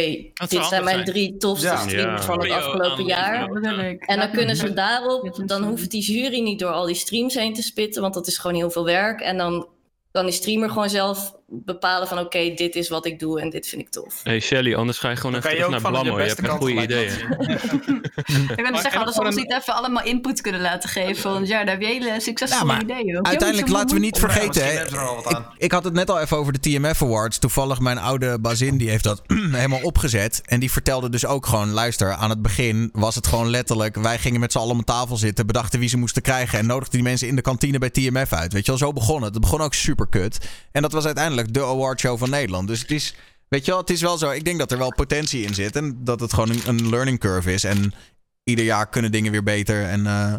dit 0.48 0.66
zijn 0.66 0.84
mijn 0.84 0.95
zijn. 0.95 1.06
drie 1.06 1.38
tofste 1.38 1.68
Ja. 1.68 1.78
streamers 1.78 2.26
van 2.26 2.39
het 2.39 2.52
afgelopen 2.52 3.06
jaar. 3.06 3.48
En 4.00 4.20
dan 4.20 4.32
kunnen 4.32 4.56
ze 4.56 4.74
daarop, 4.74 5.41
dan 5.45 5.64
hoeft 5.64 5.91
die 5.91 6.02
jury 6.02 6.39
niet 6.39 6.60
door 6.60 6.72
al 6.72 6.86
die 6.86 6.95
streams 6.95 7.34
heen 7.34 7.54
te 7.54 7.62
spitten, 7.62 8.02
want 8.02 8.14
dat 8.14 8.28
is 8.28 8.38
gewoon 8.38 8.58
heel 8.58 8.72
veel 8.72 8.86
werk. 8.86 9.22
En 9.22 9.38
dan 9.38 9.68
kan 10.12 10.26
die 10.26 10.34
streamer 10.34 10.70
gewoon 10.70 10.89
zelf 10.89 11.36
bepalen 11.50 12.08
van 12.08 12.20
oké, 12.20 12.54
dit 12.56 12.76
is 12.76 12.89
wat 12.89 13.06
ik 13.06 13.20
doe 13.20 13.41
en 13.41 13.50
dit 13.50 13.68
vind 13.68 13.82
ik 13.82 13.89
tof. 13.89 14.20
Hey 14.24 14.39
Shelly, 14.39 14.76
anders 14.76 14.98
ga 14.98 15.10
je 15.10 15.16
gewoon 15.16 15.32
Dan 15.32 15.41
even 15.41 15.56
terug 15.58 15.70
naar 15.82 15.91
Blammo. 15.91 16.20
Je 16.20 16.26
hebt 16.28 16.41
kant 16.41 16.60
goede 16.60 16.82
ideeën. 16.82 17.12
Ik 18.28 18.56
ben 18.56 18.66
zeggen, 18.74 18.91
en 18.91 18.98
hadden 18.98 19.14
ze 19.14 19.20
ons 19.22 19.36
een- 19.36 19.41
niet 19.41 19.54
even 19.54 19.74
allemaal 19.76 20.04
input 20.04 20.41
kunnen 20.41 20.62
laten 20.62 20.89
geven. 20.89 21.32
Want 21.32 21.48
ja, 21.48 21.58
daar 21.64 21.68
heb 21.74 21.82
je 21.82 21.88
hele 21.88 22.20
succesvolle 22.20 22.74
Ja, 22.74 22.82
ideeën. 22.82 23.18
ook. 23.18 23.26
Uiteindelijk 23.28 23.70
laten 23.70 23.95
we 23.95 24.02
niet 24.02 24.18
vergeten. 24.20 24.66
hè, 24.66 24.84
ik, 24.84 25.39
ik 25.58 25.72
had 25.72 25.84
het 25.84 25.93
net 25.93 26.10
al 26.10 26.20
even 26.20 26.38
over 26.38 26.54
de 26.54 26.60
TMF 26.60 27.02
Awards. 27.04 27.38
Toevallig 27.38 27.80
mijn 27.80 27.98
oude 27.98 28.39
bazin 28.39 28.78
die 28.78 28.89
heeft 28.89 29.04
dat 29.04 29.22
helemaal 29.52 29.82
opgezet. 29.82 30.41
En 30.45 30.60
die 30.60 30.72
vertelde 30.72 31.10
dus 31.10 31.26
ook 31.26 31.45
gewoon: 31.45 31.70
luister, 31.70 32.14
aan 32.14 32.30
het 32.30 32.41
begin 32.41 32.89
was 32.93 33.16
het 33.16 33.28
gewoon 33.28 33.50
letterlijk. 33.50 33.95
Wij 33.95 34.18
gingen 34.20 34.39
met 34.39 34.52
z'n 34.52 34.58
allen 34.58 34.72
om 34.72 34.78
een 34.78 34.84
tafel 34.84 35.18
zitten, 35.18 35.45
bedachten 35.48 35.80
wie 35.80 35.89
ze 35.89 35.98
moesten 35.98 36.22
krijgen. 36.22 36.60
En 36.60 36.66
nodigden 36.66 36.93
die 36.93 37.04
mensen 37.04 37.28
in 37.28 37.36
de 37.36 37.41
kantine 37.41 37.78
bij 37.78 37.89
TMF 37.89 38.34
uit. 38.34 38.54
Weet 38.54 38.66
je 38.66 38.72
wel, 38.72 38.80
zo 38.80 38.93
begon 38.93 39.22
het. 39.24 39.32
Het 39.34 39.41
begon 39.41 39.62
ook 39.62 39.74
super 39.74 40.08
kut. 40.08 40.38
En 40.72 40.82
dat 40.82 40.91
was 40.91 41.06
uiteindelijk 41.06 41.36
de 41.46 41.64
awardshow 41.64 42.18
van 42.18 42.30
Nederland. 42.30 42.68
Dus 42.68 42.82
het 42.82 42.92
is. 42.92 43.16
Weet 43.48 43.66
je 43.66 43.72
wel, 43.72 43.80
het 43.80 43.90
is 43.90 44.02
wel 44.02 44.18
zo. 44.18 44.30
Ik 44.30 44.46
denk 44.46 44.60
dat 44.60 44.72
er 44.72 44.78
wel 44.78 44.94
potentie 44.94 45.44
in 45.46 45.54
zit. 45.54 45.76
En 45.76 45.98
dat 46.04 46.20
het 46.20 46.34
gewoon 46.34 46.50
een, 46.50 46.62
een 46.66 46.90
learning 46.90 47.20
curve 47.20 47.54
is. 47.54 47.64
En 47.64 47.94
ieder 48.44 48.66
jaar 48.66 48.90
kunnen 48.90 49.12
dingen 49.12 49.32
weer 49.32 49.44
beter 49.44 49.84
en, 49.84 50.06
eh, 50.08 50.34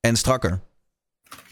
en 0.00 0.16
strakker. 0.16 0.60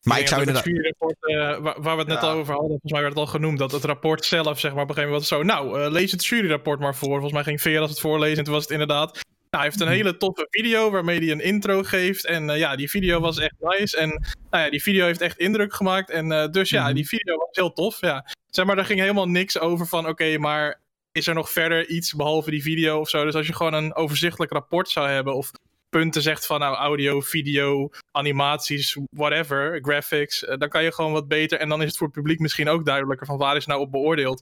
Maar 0.02 0.20
ik 0.20 0.28
zou 0.28 0.40
inderdaad. 0.40 0.64
Het 0.64 0.72
juryrapport, 0.72 1.16
eh, 1.20 1.36
waar, 1.36 1.82
waar 1.82 1.94
we 1.94 2.00
het 2.02 2.08
net 2.08 2.20
Ja. 2.22 2.28
al 2.28 2.36
over 2.38 2.52
hadden, 2.52 2.68
volgens 2.68 2.92
mij 2.92 3.00
werd 3.00 3.12
het 3.14 3.22
al 3.22 3.30
genoemd, 3.30 3.58
dat 3.58 3.72
het 3.72 3.84
rapport 3.84 4.24
zelf, 4.24 4.58
zeg 4.60 4.72
maar, 4.74 4.82
op 4.82 4.88
een 4.88 4.94
gegeven 4.94 5.14
moment 5.14 5.30
was 5.30 5.38
zo, 5.38 5.44
nou, 5.44 5.82
eh, 5.82 5.90
lees 5.90 6.12
het 6.12 6.26
juryrapport 6.26 6.80
maar 6.80 6.94
voor. 6.94 7.08
Volgens 7.08 7.32
mij 7.32 7.42
ging 7.42 7.60
Veras 7.60 7.90
het 7.90 8.00
voorlezen 8.00 8.38
en 8.38 8.44
toen 8.44 8.52
was 8.54 8.62
het 8.62 8.72
inderdaad, 8.72 9.20
hij 9.50 9.62
heeft 9.62 9.80
een 9.80 9.88
hele 9.88 10.16
toffe 10.16 10.46
video 10.50 10.90
waarmee 10.90 11.18
hij 11.18 11.30
een 11.30 11.40
intro 11.40 11.82
geeft. 11.82 12.26
En 12.26 12.50
eh, 12.50 12.58
ja, 12.58 12.76
die 12.76 12.90
video 12.90 13.20
was 13.20 13.38
echt 13.38 13.54
nice. 13.58 13.96
En 13.96 14.08
nou 14.50 14.64
ja, 14.64 14.70
die 14.70 14.82
video 14.82 15.04
heeft 15.04 15.20
echt 15.20 15.38
indruk 15.38 15.74
gemaakt. 15.74 16.10
En 16.10 16.32
eh, 16.32 16.48
dus 16.48 16.70
ja, 16.70 16.92
die 16.92 17.06
video 17.06 17.36
was 17.36 17.48
heel 17.50 17.72
tof. 17.72 18.00
Ja. 18.00 18.26
Zeg 18.50 18.64
maar, 18.64 18.78
er 18.78 18.84
ging 18.84 19.00
helemaal 19.00 19.28
niks 19.28 19.58
over 19.58 19.86
van, 19.86 20.08
oké, 20.08 20.38
maar 20.38 20.80
is 21.12 21.26
er 21.26 21.34
nog 21.34 21.50
verder 21.50 21.88
iets 21.88 22.14
behalve 22.14 22.50
die 22.50 22.62
video 22.62 23.00
of 23.00 23.08
zo? 23.08 23.24
Dus 23.24 23.34
als 23.34 23.46
je 23.46 23.54
gewoon 23.54 23.74
een 23.74 23.94
overzichtelijk 23.94 24.52
rapport 24.52 24.88
zou 24.88 25.08
hebben 25.08 25.34
of 25.34 25.50
punten 25.88 26.22
zegt 26.22 26.46
van 26.46 26.60
nou 26.60 26.76
audio, 26.76 27.20
video, 27.20 27.90
animaties, 28.10 28.98
whatever, 29.10 29.78
graphics, 29.82 30.44
eh, 30.44 30.58
dan 30.58 30.68
kan 30.68 30.84
je 30.84 30.92
gewoon 30.92 31.12
wat 31.12 31.28
beter. 31.28 31.58
En 31.58 31.68
dan 31.68 31.80
is 31.80 31.88
het 31.88 31.96
voor 31.96 32.06
het 32.06 32.16
publiek 32.16 32.38
misschien 32.38 32.68
ook 32.68 32.84
duidelijker 32.84 33.26
van 33.26 33.38
waar 33.38 33.56
is 33.56 33.66
nou 33.66 33.80
op 33.80 33.90
beoordeeld. 33.90 34.40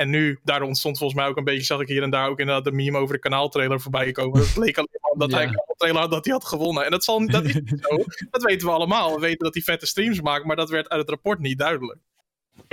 En 0.00 0.10
nu, 0.10 0.38
daar 0.44 0.62
ontstond 0.62 0.98
volgens 0.98 1.20
mij 1.20 1.28
ook 1.28 1.36
een 1.36 1.44
beetje, 1.44 1.64
zag 1.64 1.80
ik 1.80 1.88
hier 1.88 2.02
en 2.02 2.10
daar 2.10 2.28
ook 2.28 2.38
inderdaad 2.40 2.64
de 2.64 2.72
meme 2.72 2.98
over 2.98 3.14
de 3.14 3.20
kanaaltrailer 3.20 3.80
voorbij 3.80 4.12
komen. 4.12 4.38
Dat 4.40 4.56
leek 4.56 4.76
alleen 4.78 4.98
maar 5.00 5.10
omdat 5.10 5.30
Ja. 5.30 5.36
hij 5.36 5.46
een 5.46 5.50
kanaaltrailer 5.54 6.00
had 6.00 6.10
dat 6.10 6.24
hij 6.24 6.34
had 6.34 6.44
gewonnen. 6.44 6.84
En 6.84 6.90
dat, 6.90 7.04
zal, 7.04 7.26
dat 7.26 7.44
is 7.44 7.54
niet 7.54 7.78
zo. 7.88 7.96
Dat 8.30 8.42
weten 8.42 8.66
we 8.66 8.72
allemaal. 8.72 9.14
We 9.14 9.20
weten 9.20 9.38
dat 9.44 9.54
hij 9.54 9.62
vette 9.62 9.86
streams 9.86 10.20
maakt, 10.20 10.44
maar 10.44 10.56
dat 10.56 10.70
werd 10.70 10.88
uit 10.88 11.00
het 11.00 11.08
rapport 11.10 11.38
niet 11.38 11.58
duidelijk. 11.58 11.98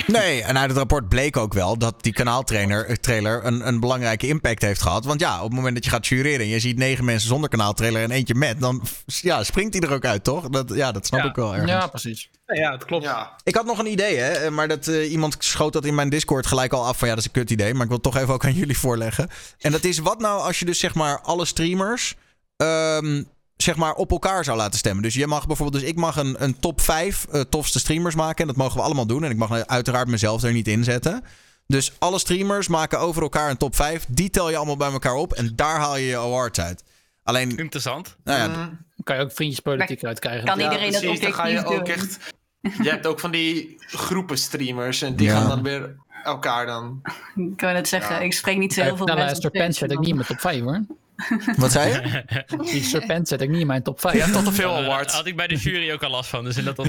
Nee, 0.05 0.43
en 0.43 0.57
uit 0.57 0.69
het 0.69 0.77
rapport 0.77 1.09
bleek 1.09 1.37
ook 1.37 1.53
wel 1.53 1.77
dat 1.77 2.03
die 2.03 2.13
kanaaltrailer 2.13 2.85
eh, 2.85 2.95
trailer 2.95 3.45
een, 3.45 3.67
een 3.67 3.79
belangrijke 3.79 4.27
impact 4.27 4.61
heeft 4.61 4.81
gehad. 4.81 5.05
Want 5.05 5.19
ja, 5.19 5.37
op 5.37 5.43
het 5.43 5.53
moment 5.53 5.75
dat 5.75 5.83
je 5.85 5.89
gaat 5.89 6.07
jureren 6.07 6.39
en 6.39 6.47
je 6.47 6.59
ziet 6.59 6.77
negen 6.77 7.05
mensen 7.05 7.27
zonder 7.27 7.49
kanaaltrailer 7.49 8.01
en 8.03 8.11
eentje 8.11 8.35
met, 8.35 8.59
dan 8.59 8.81
ja, 9.05 9.43
springt 9.43 9.73
hij 9.73 9.87
er 9.89 9.93
ook 9.95 10.05
uit, 10.05 10.23
toch? 10.23 10.49
Dat, 10.49 10.71
ja, 10.75 10.91
dat 10.91 11.05
snap 11.05 11.21
Ja. 11.21 11.29
ik 11.29 11.35
wel 11.35 11.55
erg. 11.55 11.67
Ja, 11.67 11.87
precies. 11.87 12.29
Ja, 12.45 12.71
het 12.71 12.85
klopt. 12.85 13.03
Ja. 13.03 13.35
Ik 13.43 13.55
had 13.55 13.65
nog 13.65 13.79
een 13.79 13.91
idee, 13.91 14.15
hè, 14.17 14.51
maar 14.51 14.67
dat, 14.67 14.87
eh, 14.87 15.11
iemand 15.11 15.35
schoot 15.39 15.73
dat 15.73 15.85
in 15.85 15.95
mijn 15.95 16.09
Discord 16.09 16.45
gelijk 16.47 16.73
al 16.73 16.85
af 16.85 16.97
van 16.97 17.07
ja, 17.07 17.13
dat 17.15 17.23
is 17.23 17.29
een 17.33 17.41
kut 17.41 17.49
idee. 17.51 17.73
Maar 17.73 17.81
ik 17.81 17.87
wil 17.87 17.99
het 18.03 18.13
toch 18.13 18.17
even 18.17 18.33
ook 18.33 18.45
aan 18.45 18.53
jullie 18.53 18.77
voorleggen. 18.77 19.29
En 19.59 19.71
dat 19.71 19.83
is 19.83 19.99
wat 19.99 20.19
nou 20.19 20.41
als 20.41 20.59
je 20.59 20.65
dus 20.65 20.79
zeg 20.79 20.93
maar 20.95 21.21
alle 21.21 21.45
streamers 21.45 22.15
ehm, 22.57 23.23
zeg 23.57 23.75
maar 23.75 23.93
op 23.93 24.11
elkaar 24.11 24.43
zou 24.43 24.57
laten 24.57 24.79
stemmen. 24.79 25.03
Dus 25.03 25.13
je 25.13 25.27
mag 25.27 25.47
bijvoorbeeld, 25.47 25.81
dus 25.81 25.91
ik 25.91 25.97
mag 25.97 26.15
een, 26.15 26.43
een 26.43 26.59
top 26.59 26.81
5 26.81 27.25
eh, 27.31 27.41
tofste 27.41 27.79
streamers 27.79 28.15
maken. 28.15 28.37
En 28.41 28.47
dat 28.47 28.55
mogen 28.55 28.77
we 28.77 28.83
allemaal 28.83 29.07
doen. 29.07 29.23
En 29.23 29.31
ik 29.31 29.37
mag 29.37 29.65
uiteraard 29.65 30.07
mezelf 30.07 30.43
er 30.43 30.53
niet 30.53 30.67
in 30.67 30.83
zetten. 30.83 31.23
Dus 31.67 31.91
alle 31.99 32.19
streamers 32.19 32.67
maken 32.67 32.99
over 32.99 33.21
elkaar 33.21 33.49
een 33.49 33.57
top 33.57 33.75
5. 33.75 34.05
Die 34.07 34.29
tel 34.29 34.49
je 34.49 34.55
allemaal 34.57 34.77
bij 34.77 34.91
elkaar 34.91 35.13
op. 35.15 35.33
En 35.33 35.51
daar 35.55 35.77
haal 35.79 35.97
je 35.97 36.05
je 36.05 36.17
awards 36.17 36.59
uit. 36.59 36.83
Alleen, 37.23 37.57
Interessant. 37.57 38.15
nou 38.23 38.39
ja, 38.39 38.47
Mm, 38.47 38.53
Dan 38.53 38.77
kan 39.03 39.15
je 39.15 39.21
ook 39.21 39.31
vriendjespolitiek 39.31 40.03
uitkrijgen. 40.03 40.45
Kan 40.45 40.57
ja, 40.57 40.63
iedereen 40.63 40.91
dat 40.91 41.01
precies, 41.01 41.19
dan 41.21 41.33
ga 41.33 41.47
je 41.47 41.65
ook 41.65 41.85
doen? 41.85 41.95
echt... 41.95 42.17
Je 42.61 42.89
hebt 42.89 43.07
ook 43.07 43.19
van 43.19 43.31
die 43.31 43.75
groepen 43.79 44.37
streamers 44.37 45.01
en 45.01 45.15
die 45.15 45.27
Ja. 45.27 45.39
gaan 45.39 45.47
dan 45.49 45.63
weer 45.63 45.95
elkaar 46.27 46.65
dan... 46.65 47.01
Ik 47.35 47.57
kan 47.57 47.75
het 47.75 47.87
zeggen, 47.87 48.15
Ja. 48.15 48.21
ik 48.21 48.33
spreek 48.33 48.57
niet 48.57 48.73
zo 48.73 48.81
heel 48.81 48.97
veel 48.97 49.05
nou, 49.05 49.17
mensen. 49.17 49.41
Serpent 49.41 49.75
zet 49.75 49.91
ik 49.91 49.99
niet 49.99 50.07
in 50.09 50.15
mijn 50.15 50.27
top 50.27 50.39
5 50.39 50.61
hoor. 50.61 50.85
wat 51.57 51.71
zei 51.71 51.91
je? 51.91 52.23
Die 52.71 52.83
Serpent 52.83 53.27
zet 53.27 53.41
ik 53.41 53.49
niet 53.49 53.61
in 53.61 53.67
mijn 53.67 53.83
top 53.83 53.99
5. 53.99 54.15
Je 54.15 54.21
hebt 54.21 54.33
tot 54.33 54.45
te 54.45 54.51
veel 54.51 54.73
Daar 54.73 54.83
awards. 54.83 55.13
had 55.13 55.25
ik 55.25 55.35
bij 55.35 55.47
de 55.47 55.55
jury 55.55 55.91
ook 55.91 56.03
al 56.03 56.09
last 56.09 56.29
van. 56.29 56.43
Dus 56.43 56.57
in 56.57 56.63
dat. 56.63 56.79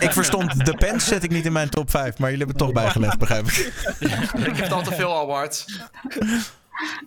Ik 0.00 0.12
verstond 0.12 0.66
de 0.66 0.74
pens 0.74 1.06
zet 1.06 1.22
ik 1.22 1.30
niet 1.30 1.46
in 1.46 1.52
mijn 1.52 1.68
top 1.68 1.90
5. 1.90 2.18
Maar 2.18 2.30
jullie 2.30 2.46
hebben 2.46 2.66
het 2.66 2.74
toch 2.74 2.82
bijgelegd, 2.82 3.18
begrijp 3.18 3.46
ik. 3.46 3.72
Ik 4.46 4.56
heb 4.56 4.72
al 4.72 4.82
te 4.82 4.92
veel 4.92 5.18
awards. 5.18 5.80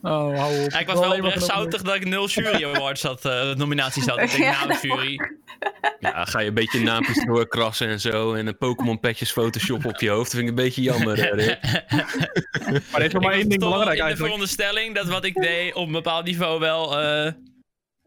Oh, 0.01 0.37
hou 0.39 0.63
op. 0.63 0.71
Ja, 0.71 0.79
ik 0.79 0.87
was 0.87 0.99
wel 0.99 1.11
oprecht 1.11 1.33
genomen. 1.33 1.41
zoutig 1.41 1.81
dat 1.81 1.95
ik 1.95 2.05
nul 2.05 2.27
jury 2.27 2.63
awards 2.65 3.03
had, 3.03 3.25
eh, 3.25 3.53
nominaties 3.55 4.05
had. 4.05 4.19
Ik 4.19 4.31
denk, 4.31 4.43
Ja. 4.53 4.65
nou, 4.65 4.79
jury. 4.81 5.19
Ja, 5.99 6.25
ga 6.25 6.39
je 6.39 6.47
een 6.47 6.53
beetje 6.53 6.79
naampjes 6.79 7.25
doorkrassen 7.25 7.87
en 7.87 7.99
zo. 7.99 8.33
En 8.33 8.47
een 8.47 8.57
Pokémon 8.57 8.99
petjes 8.99 9.31
Photoshop 9.31 9.85
op 9.85 9.99
je 9.99 10.09
hoofd. 10.09 10.31
Dat 10.31 10.39
vind 10.39 10.43
ik 10.43 10.49
een 10.49 10.63
beetje 10.63 10.81
jammer. 10.81 11.35
Rick. 11.35 11.59
Maar 12.91 13.01
er 13.01 13.05
is 13.05 13.13
nog 13.13 13.23
maar 13.23 13.33
ik 13.33 13.39
één 13.39 13.49
ding 13.49 13.61
wel 13.61 13.69
belangrijk 13.69 13.99
in 13.99 14.07
de 14.07 14.15
veronderstelling 14.15 14.95
dat 14.95 15.07
wat 15.07 15.25
ik 15.25 15.33
deed 15.33 15.73
op 15.73 15.85
een 15.85 15.91
bepaald 15.91 16.25
niveau 16.25 16.59
wel 16.59 16.99
eh, 16.99 17.31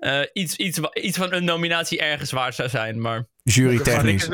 eh, 0.05 0.20
iets, 0.32 0.57
iets, 0.57 0.78
iets 0.92 1.16
van 1.16 1.32
een 1.32 1.44
nominatie 1.44 1.98
ergens 1.98 2.30
waard 2.30 2.55
zou 2.55 2.68
zijn. 2.68 3.00
Maar 3.00 3.26
Jury 3.42 3.78
technisch. 3.78 4.28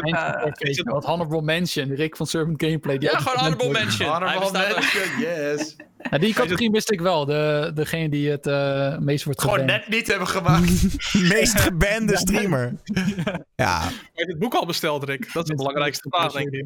wat, 0.84 1.04
honorable 1.04 1.42
mention. 1.42 1.94
Rick 1.94 2.16
van 2.16 2.26
Servant 2.26 2.62
Gameplay. 2.62 2.98
Die 2.98 3.10
ja, 3.10 3.18
gewoon 3.18 3.38
honorable 3.38 3.64
wordt. 3.66 3.80
mention. 3.80 4.08
Honorable 4.08 4.46
ook. 4.46 4.52
mention, 4.52 5.20
yes. 5.20 5.76
Ja, 6.10 6.18
die 6.18 6.34
categorie 6.34 6.70
wist 6.70 6.90
ik 6.90 7.00
wel. 7.00 7.24
De, 7.24 7.70
degene 7.74 8.08
die 8.08 8.30
het 8.30 8.46
eh 8.46 8.98
meest 8.98 9.24
wordt 9.24 9.40
Gewoon 9.40 9.58
geband. 9.58 9.78
net 9.78 9.88
niet 9.88 10.06
hebben 10.06 10.28
gemaakt. 10.28 10.70
Meest 11.34 11.60
gebande 11.60 12.16
streamer. 12.16 12.72
Ja, 13.54 13.82
Heb 13.82 13.92
je 14.14 14.24
het 14.26 14.38
boek 14.38 14.54
al 14.54 14.66
besteld, 14.66 15.04
Rick? 15.04 15.32
Dat 15.32 15.42
is 15.42 15.48
de 15.50 15.56
belangrijkste 15.56 16.08
vraag, 16.10 16.32
denk 16.32 16.50
ik. 16.50 16.64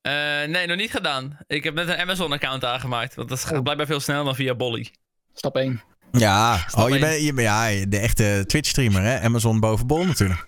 Eh, 0.00 0.12
nee, 0.46 0.66
nog 0.66 0.76
niet 0.76 0.90
gedaan. 0.90 1.38
Ik 1.46 1.64
heb 1.64 1.74
net 1.74 1.88
een 1.88 1.98
Amazon-account 1.98 2.64
aangemaakt. 2.64 3.14
Want 3.14 3.28
dat 3.28 3.44
gaat 3.44 3.62
blijkbaar 3.62 3.86
veel 3.86 4.00
sneller 4.00 4.24
dan 4.24 4.34
via 4.34 4.54
Bolly. 4.54 4.90
Stap 5.34 5.56
1. 5.56 5.82
Ja. 6.12 6.66
Oh, 6.76 6.90
je 6.90 6.98
bent 6.98 7.22
je, 7.22 7.32
bent- 7.32 7.46
ja, 7.48 7.86
de 7.88 7.98
echte 7.98 8.44
Twitch-streamer, 8.46 9.02
hè? 9.02 9.20
Amazon 9.20 9.60
boven 9.60 9.86
bol 9.86 10.06
natuurlijk. 10.06 10.46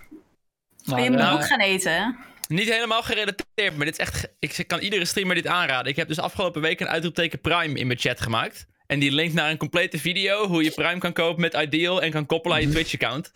Wil 0.85 0.97
je 0.97 1.11
moet 1.11 1.19
Nou, 1.19 1.35
ook 1.35 1.47
gaan 1.47 1.61
eten, 1.61 1.93
hè? 1.95 2.05
Niet 2.49 2.69
helemaal 2.69 3.03
gerelateerd, 3.03 3.77
maar 3.77 3.85
dit 3.87 3.99
is 3.99 4.07
echt. 4.07 4.29
Ik 4.39 4.65
kan 4.67 4.79
iedere 4.79 5.05
streamer 5.05 5.35
dit 5.35 5.47
aanraden. 5.47 5.91
Ik 5.91 5.97
heb 5.97 6.09
dus 6.09 6.19
afgelopen 6.19 6.61
week 6.63 6.81
een 6.81 6.89
uitroepteken 6.89 7.41
Prime 7.41 7.79
in 7.79 7.87
mijn 7.87 7.99
chat 7.99 8.21
gemaakt. 8.21 8.67
En 8.87 8.99
die 8.99 9.13
linkt 9.13 9.35
naar 9.35 9.51
een 9.51 9.57
complete 9.57 9.99
video 9.99 10.47
hoe 10.47 10.63
je 10.65 10.71
Prime 10.71 10.99
kan 10.99 11.13
kopen 11.13 11.41
met 11.41 11.55
Ideal 11.55 12.03
en 12.03 12.11
kan 12.11 12.27
koppelen 12.27 12.57
aan 12.57 12.63
je 12.63 12.69
Twitch-account. 12.77 13.33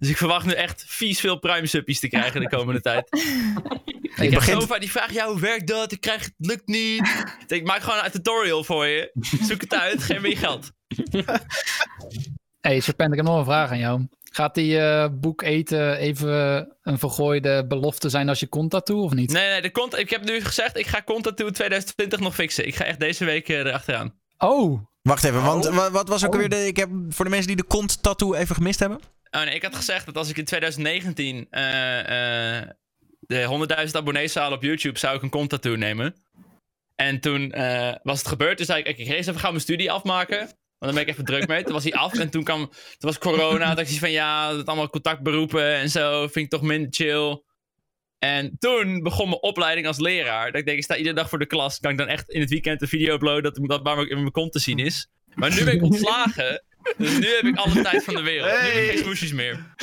Dus 0.00 0.08
ik 0.08 0.16
verwacht 0.16 0.46
nu 0.46 0.52
echt 0.52 0.84
vies 0.86 1.20
veel 1.20 1.38
Prime-suppies 1.38 2.00
te 2.00 2.08
krijgen 2.08 2.40
de 2.40 2.48
komende 2.48 2.80
tijd. 2.80 3.08
ik 3.12 4.00
heb 4.16 4.30
begint- 4.30 4.60
zo 4.60 4.66
vaak 4.66 4.80
die 4.80 4.90
vraag, 4.90 5.12
ja, 5.12 5.26
hoe 5.26 5.40
werkt 5.40 5.66
dat? 5.68 5.92
Ik 5.92 6.00
krijg 6.00 6.24
het, 6.24 6.34
lukt 6.36 6.66
niet. 6.66 7.00
Ik 7.40 7.44
denk, 7.48 7.66
maak 7.66 7.80
gewoon 7.80 8.04
een 8.04 8.10
tutorial 8.10 8.64
voor 8.64 8.86
je. 8.86 9.10
Zoek 9.42 9.60
het 9.60 9.74
uit, 9.74 10.02
geef 10.02 10.20
me 10.20 10.28
je 10.28 10.36
geld. 10.36 10.70
hey, 12.60 12.80
Serpent, 12.80 13.10
ik 13.10 13.16
heb 13.16 13.26
nog 13.26 13.38
een 13.38 13.44
vraag 13.44 13.70
aan 13.70 13.78
jou. 13.78 14.06
Gaat 14.32 14.54
die 14.54 14.78
eh, 14.78 15.08
boek 15.12 15.42
eten 15.42 15.96
even 15.96 16.28
een 16.82 16.98
vergooide 16.98 17.66
belofte 17.66 18.08
zijn 18.08 18.28
als 18.28 18.40
je 18.40 18.46
komt 18.46 18.70
daartoe 18.70 19.02
of 19.02 19.12
niet? 19.12 19.32
Nee, 19.32 19.48
nee, 19.50 19.62
de 19.62 19.70
cont 19.70 19.98
ik 19.98 20.10
heb 20.10 20.24
nu 20.24 20.40
gezegd, 20.40 20.78
ik 20.78 20.86
ga 20.86 21.02
Content 21.02 21.36
2020 21.54 22.20
nog 22.20 22.34
fixen. 22.34 22.66
Ik 22.66 22.74
ga 22.74 22.84
echt 22.84 23.00
deze 23.00 23.24
week 23.24 23.48
eh, 23.48 23.56
erachteraan. 23.58 24.14
Oh, 24.38 24.80
Wacht 25.02 25.24
even, 25.24 25.42
want 25.42 25.64
wa- 25.68 25.90
wat 25.90 26.08
was 26.08 26.24
ook 26.26 26.32
alweer 26.32 26.48
de... 26.48 26.66
Ik 26.66 26.76
heb 26.76 26.88
voor 27.08 27.24
de 27.24 27.30
mensen 27.30 27.46
die 27.48 27.56
de 27.56 27.62
kont 27.62 28.02
tattoo 28.02 28.34
even 28.34 28.54
gemist 28.54 28.78
hebben. 28.80 29.00
Oh 29.30 29.44
nee, 29.44 29.54
ik 29.54 29.62
had 29.62 29.76
gezegd 29.76 30.06
dat 30.06 30.16
als 30.16 30.28
ik 30.28 30.36
in 30.36 30.44
2019 30.44 31.46
eh, 31.50 32.58
eh, 32.58 32.68
de 33.20 33.66
100.000 33.86 33.92
abonnees 33.92 34.32
zou 34.32 34.52
op 34.52 34.62
YouTube, 34.62 34.98
zou 34.98 35.16
ik 35.16 35.22
een 35.22 35.30
kont 35.30 35.50
tattoo 35.50 35.76
nemen. 35.76 36.14
En 36.94 37.20
toen 37.20 37.52
eh, 37.52 37.94
was 38.02 38.18
het 38.18 38.28
gebeurd. 38.28 38.56
Toen 38.56 38.66
zei 38.66 38.82
ik, 38.82 38.98
ik 38.98 39.06
ga 39.06 39.14
even 39.14 39.38
gaan 39.38 39.50
mijn 39.50 39.62
studie 39.62 39.90
afmaken. 39.90 40.38
Want 40.38 40.92
dan 40.92 40.94
ben 40.94 41.02
ik 41.02 41.08
even 41.08 41.24
druk 41.24 41.46
mee. 41.48 41.62
Toen 41.62 41.72
was 41.72 41.82
hij 41.82 41.92
af. 41.92 42.18
En 42.18 42.30
toen, 42.30 42.44
kwam, 42.44 42.66
toen 42.68 42.74
was 42.98 43.18
corona. 43.18 43.66
Toen 43.66 43.76
dacht 43.76 43.90
ik 43.90 43.98
van 43.98 44.10
ja, 44.10 44.52
dat 44.52 44.66
allemaal 44.66 44.90
contactberoepen 44.90 45.74
en 45.74 45.90
zo. 45.90 46.20
Vind 46.20 46.44
ik 46.44 46.50
toch 46.50 46.62
minder 46.62 46.88
chill. 46.90 47.42
En 48.18 48.56
toen 48.58 49.02
begon 49.02 49.28
mijn 49.28 49.42
opleiding 49.42 49.86
als 49.86 49.98
leraar. 49.98 50.46
Dat 50.50 50.60
ik 50.60 50.66
denk, 50.66 50.78
ik 50.78 50.84
sta 50.84 50.96
iedere 50.96 51.14
dag 51.14 51.28
voor 51.28 51.38
de 51.38 51.46
klas. 51.46 51.78
Kan 51.78 51.90
ik 51.90 51.98
dan 51.98 52.08
echt 52.08 52.30
in 52.30 52.40
het 52.40 52.50
weekend 52.50 52.82
een 52.82 52.88
video 52.88 53.14
uploaden 53.14 53.42
dat, 53.42 53.68
dat 53.68 53.82
waar 53.82 53.96
mijn, 53.96 54.08
mijn 54.08 54.30
kont 54.30 54.52
te 54.52 54.58
zien 54.58 54.78
is. 54.78 55.08
Maar 55.34 55.54
nu 55.54 55.64
ben 55.64 55.74
ik 55.74 55.82
ontslagen. 55.82 56.62
Dus 56.96 57.18
nu 57.18 57.26
heb 57.26 57.44
ik 57.44 57.56
alle 57.56 57.82
tijd 57.90 58.04
van 58.04 58.14
de 58.14 58.22
wereld. 58.22 58.50
Nu 58.50 58.56
heb 58.58 58.82
ik 58.82 58.90
geen 58.90 58.98
smoesjes 58.98 59.32
meer. 59.32 59.74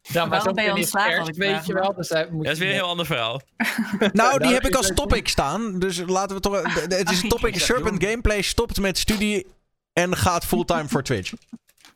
ja, 0.00 0.20
maar 0.20 0.28
Waarom 0.28 0.54
ben 0.54 0.64
je 0.64 0.74
ontslagen, 0.74 1.26
ik 1.26 1.34
weet 1.34 1.66
je 1.66 1.72
wel. 1.72 1.94
Dus 1.94 2.08
hij 2.08 2.28
moet 2.30 2.44
Dat 2.44 2.52
is 2.52 2.58
weer 2.58 2.68
een 2.68 2.74
heel 2.74 2.86
ander 2.88 3.06
verhaal. 3.06 3.40
Nou, 3.98 4.10
die 4.12 4.40
nou, 4.40 4.52
heb 4.54 4.66
ik 4.66 4.74
als 4.74 4.90
topic 4.94 5.28
staan. 5.28 5.78
Dus 5.78 6.02
laten 6.06 6.36
we 6.36 6.42
toch... 6.42 6.62
Het 6.88 7.10
is 7.10 7.22
een 7.22 7.28
topic. 7.28 7.60
Serpent. 7.60 8.04
Gameplay 8.04 8.42
stopt 8.42 8.80
met 8.80 8.98
studie 8.98 9.46
en 9.92 10.16
gaat 10.16 10.44
fulltime 10.44 10.88
voor 10.88 11.02
Twitch. 11.02 11.32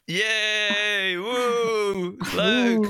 Yay! 0.04 1.18
Woe! 1.18 2.14
Leuk! 2.34 2.84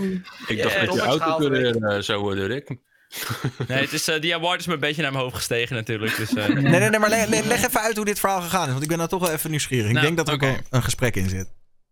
Ik 0.47 0.63
dacht 0.63 0.75
Yeah. 0.75 0.87
dat 0.87 0.95
je 0.95 1.01
autocoureur 1.01 1.83
eh 1.83 2.01
zou 2.01 2.21
worden, 2.21 2.47
Rick. 2.47 2.77
Nee, 3.69 3.81
het 3.81 3.93
is, 3.93 4.09
eh, 4.09 4.21
die 4.21 4.35
award 4.35 4.61
is 4.61 4.67
me 4.67 4.73
een 4.75 4.81
beetje 4.81 5.03
naar 5.03 5.11
mijn 5.13 5.23
hoofd 5.23 5.37
gestegen 5.37 5.77
natuurlijk. 5.77 6.17
Dus, 6.17 6.35
eh, 6.35 6.47
Nee, 6.49 6.63
nee, 6.63 6.89
nee, 6.91 6.99
maar 6.99 7.09
le- 7.11 7.27
le- 7.29 7.47
leg 7.47 7.65
even 7.67 7.81
uit 7.81 7.97
hoe 7.97 8.05
dit 8.05 8.21
verhaal 8.21 8.41
gegaan 8.41 8.65
is. 8.65 8.71
Want 8.71 8.83
ik 8.83 8.89
ben 8.89 8.99
daar 8.99 9.09
toch 9.09 9.21
wel 9.21 9.31
even 9.33 9.51
nieuwsgierig. 9.51 9.87
Ik 9.87 9.93
Nou, 9.93 10.05
denk 10.07 10.17
dat 10.17 10.29
er 10.29 10.35
ook 10.35 10.59
een 10.71 10.83
gesprek 10.83 11.17
in 11.17 11.29
zit. 11.29 11.49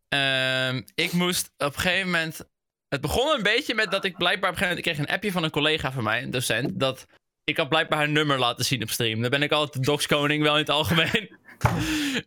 Ehm, 0.08 0.82
ik 0.94 1.12
moest 1.12 1.50
op 1.56 1.74
een 1.74 1.80
gegeven 1.80 2.04
moment. 2.06 2.40
Het 2.88 3.00
begon 3.00 3.36
een 3.36 3.42
beetje 3.42 3.74
met 3.74 3.90
dat 3.90 4.04
ik 4.04 4.16
blijkbaar 4.16 4.50
op 4.50 4.56
een 4.56 4.62
gegeven 4.62 4.68
moment. 4.68 4.86
Ik 4.86 4.92
kreeg 4.92 4.98
een 5.08 5.14
appje 5.14 5.32
van 5.32 5.42
een 5.44 5.50
collega 5.50 5.92
van 5.92 6.04
mij, 6.04 6.22
een 6.22 6.30
docent. 6.30 6.80
Dat 6.80 7.06
ik 7.44 7.56
had 7.56 7.68
blijkbaar 7.68 7.98
haar 7.98 8.08
nummer 8.08 8.38
laten 8.38 8.64
zien 8.64 8.82
op 8.82 8.90
stream. 8.90 9.20
Dan 9.20 9.30
ben 9.30 9.42
ik 9.42 9.52
altijd 9.52 9.72
de 9.84 9.90
dogskoning 9.90 10.42
wel 10.42 10.52
in 10.52 10.60
het 10.60 10.70
algemeen. 10.70 11.36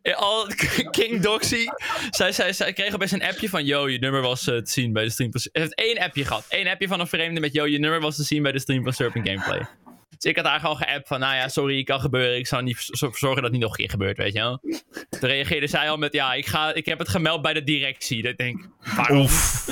Ja, 0.01 0.13
Al, 0.13 0.47
King 0.91 1.21
Doxy. 1.21 1.65
Zij, 2.09 2.31
zij, 2.31 2.53
zij 2.53 2.73
kreeg 2.73 2.93
opeens 2.93 3.11
een 3.11 3.23
appje 3.23 3.49
van. 3.49 3.65
Yo, 3.65 3.89
je 3.89 3.99
nummer 3.99 4.21
was 4.21 4.47
eh, 4.47 4.57
te 4.57 4.71
zien 4.71 4.93
bij 4.93 5.03
de 5.03 5.09
stream. 5.09 5.37
Ze 5.37 5.49
heeft 5.51 5.75
één 5.75 5.97
appje 5.97 6.25
gehad. 6.25 6.45
Eén 6.49 6.67
appje 6.67 6.87
van 6.87 6.99
een 6.99 7.07
vreemde 7.07 7.39
met. 7.39 7.53
Yo, 7.53 7.65
je 7.65 7.79
nummer 7.79 7.99
was 7.99 8.15
te 8.15 8.23
zien 8.23 8.43
bij 8.43 8.51
de 8.51 8.59
stream 8.59 8.83
van 8.83 8.93
Surfing 8.93 9.27
Gameplay. 9.27 9.67
Dus 10.19 10.31
ik 10.31 10.37
had 10.37 10.45
haar 10.45 10.59
gewoon 10.59 10.77
geappt 10.77 11.07
van, 11.07 11.19
nou 11.19 11.35
ja, 11.35 11.47
sorry, 11.47 11.83
kan 11.83 11.99
gebeuren. 11.99 12.37
Ik 12.37 12.47
zal 12.47 12.61
niet 12.61 12.77
zorgen 12.91 13.35
dat 13.35 13.43
het 13.43 13.51
niet 13.51 13.61
nog 13.61 13.71
een 13.71 13.77
keer 13.77 13.89
gebeurt, 13.89 14.17
weet 14.17 14.33
je 14.33 14.39
wel. 14.39 14.59
Toen 15.09 15.29
reageerde 15.29 15.67
zij 15.67 15.89
al 15.89 15.97
met, 15.97 16.13
ja, 16.13 16.33
ik, 16.33 16.45
ga, 16.45 16.73
ik 16.73 16.85
heb 16.85 16.99
het 16.99 17.09
gemeld 17.09 17.41
bij 17.41 17.53
de 17.53 17.63
directie. 17.63 18.21
Dat 18.21 18.31
ik 18.31 18.37
denk, 18.37 18.67
waarom? 18.95 19.19
Oef. 19.21 19.57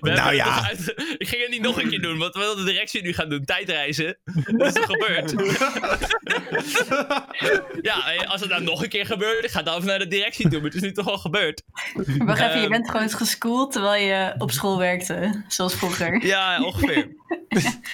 Nou 0.00 0.20
het 0.20 0.36
ja. 0.36 0.66
uit- 0.68 0.94
ik 1.18 1.28
ging 1.28 1.42
het 1.42 1.50
niet 1.50 1.62
nog 1.62 1.82
een 1.82 1.88
keer 1.88 2.02
doen. 2.02 2.18
Wat 2.18 2.34
wil 2.34 2.56
de 2.56 2.64
directie 2.64 3.02
nu 3.02 3.12
gaan 3.12 3.28
doen? 3.28 3.44
Tijdreizen? 3.44 4.18
Dat 4.56 4.66
is 4.66 4.72
toch 4.72 4.86
gebeurd? 4.86 5.30
ja, 7.82 8.24
als 8.26 8.40
het 8.40 8.50
nou 8.50 8.62
nog 8.62 8.82
een 8.82 8.88
keer 8.88 9.06
gebeurt, 9.06 9.50
ga 9.50 9.62
dan 9.62 9.74
even 9.74 9.86
naar 9.86 9.98
de 9.98 10.06
directie 10.06 10.48
toe. 10.48 10.58
Maar 10.60 10.66
het 10.70 10.74
is 10.74 10.80
nu 10.80 10.92
toch 10.92 11.08
al 11.08 11.18
gebeurd. 11.18 11.62
Wacht 12.18 12.40
even, 12.40 12.54
je 12.56 12.60
Ehm. 12.60 12.70
bent 12.70 12.90
gewoon 12.90 13.10
geschoold 13.10 13.72
terwijl 13.72 14.02
je 14.04 14.34
op 14.38 14.50
school 14.50 14.78
werkte. 14.78 15.44
Zoals 15.48 15.74
vroeger. 15.74 16.26
Ja, 16.26 16.62
ongeveer. 16.64 17.08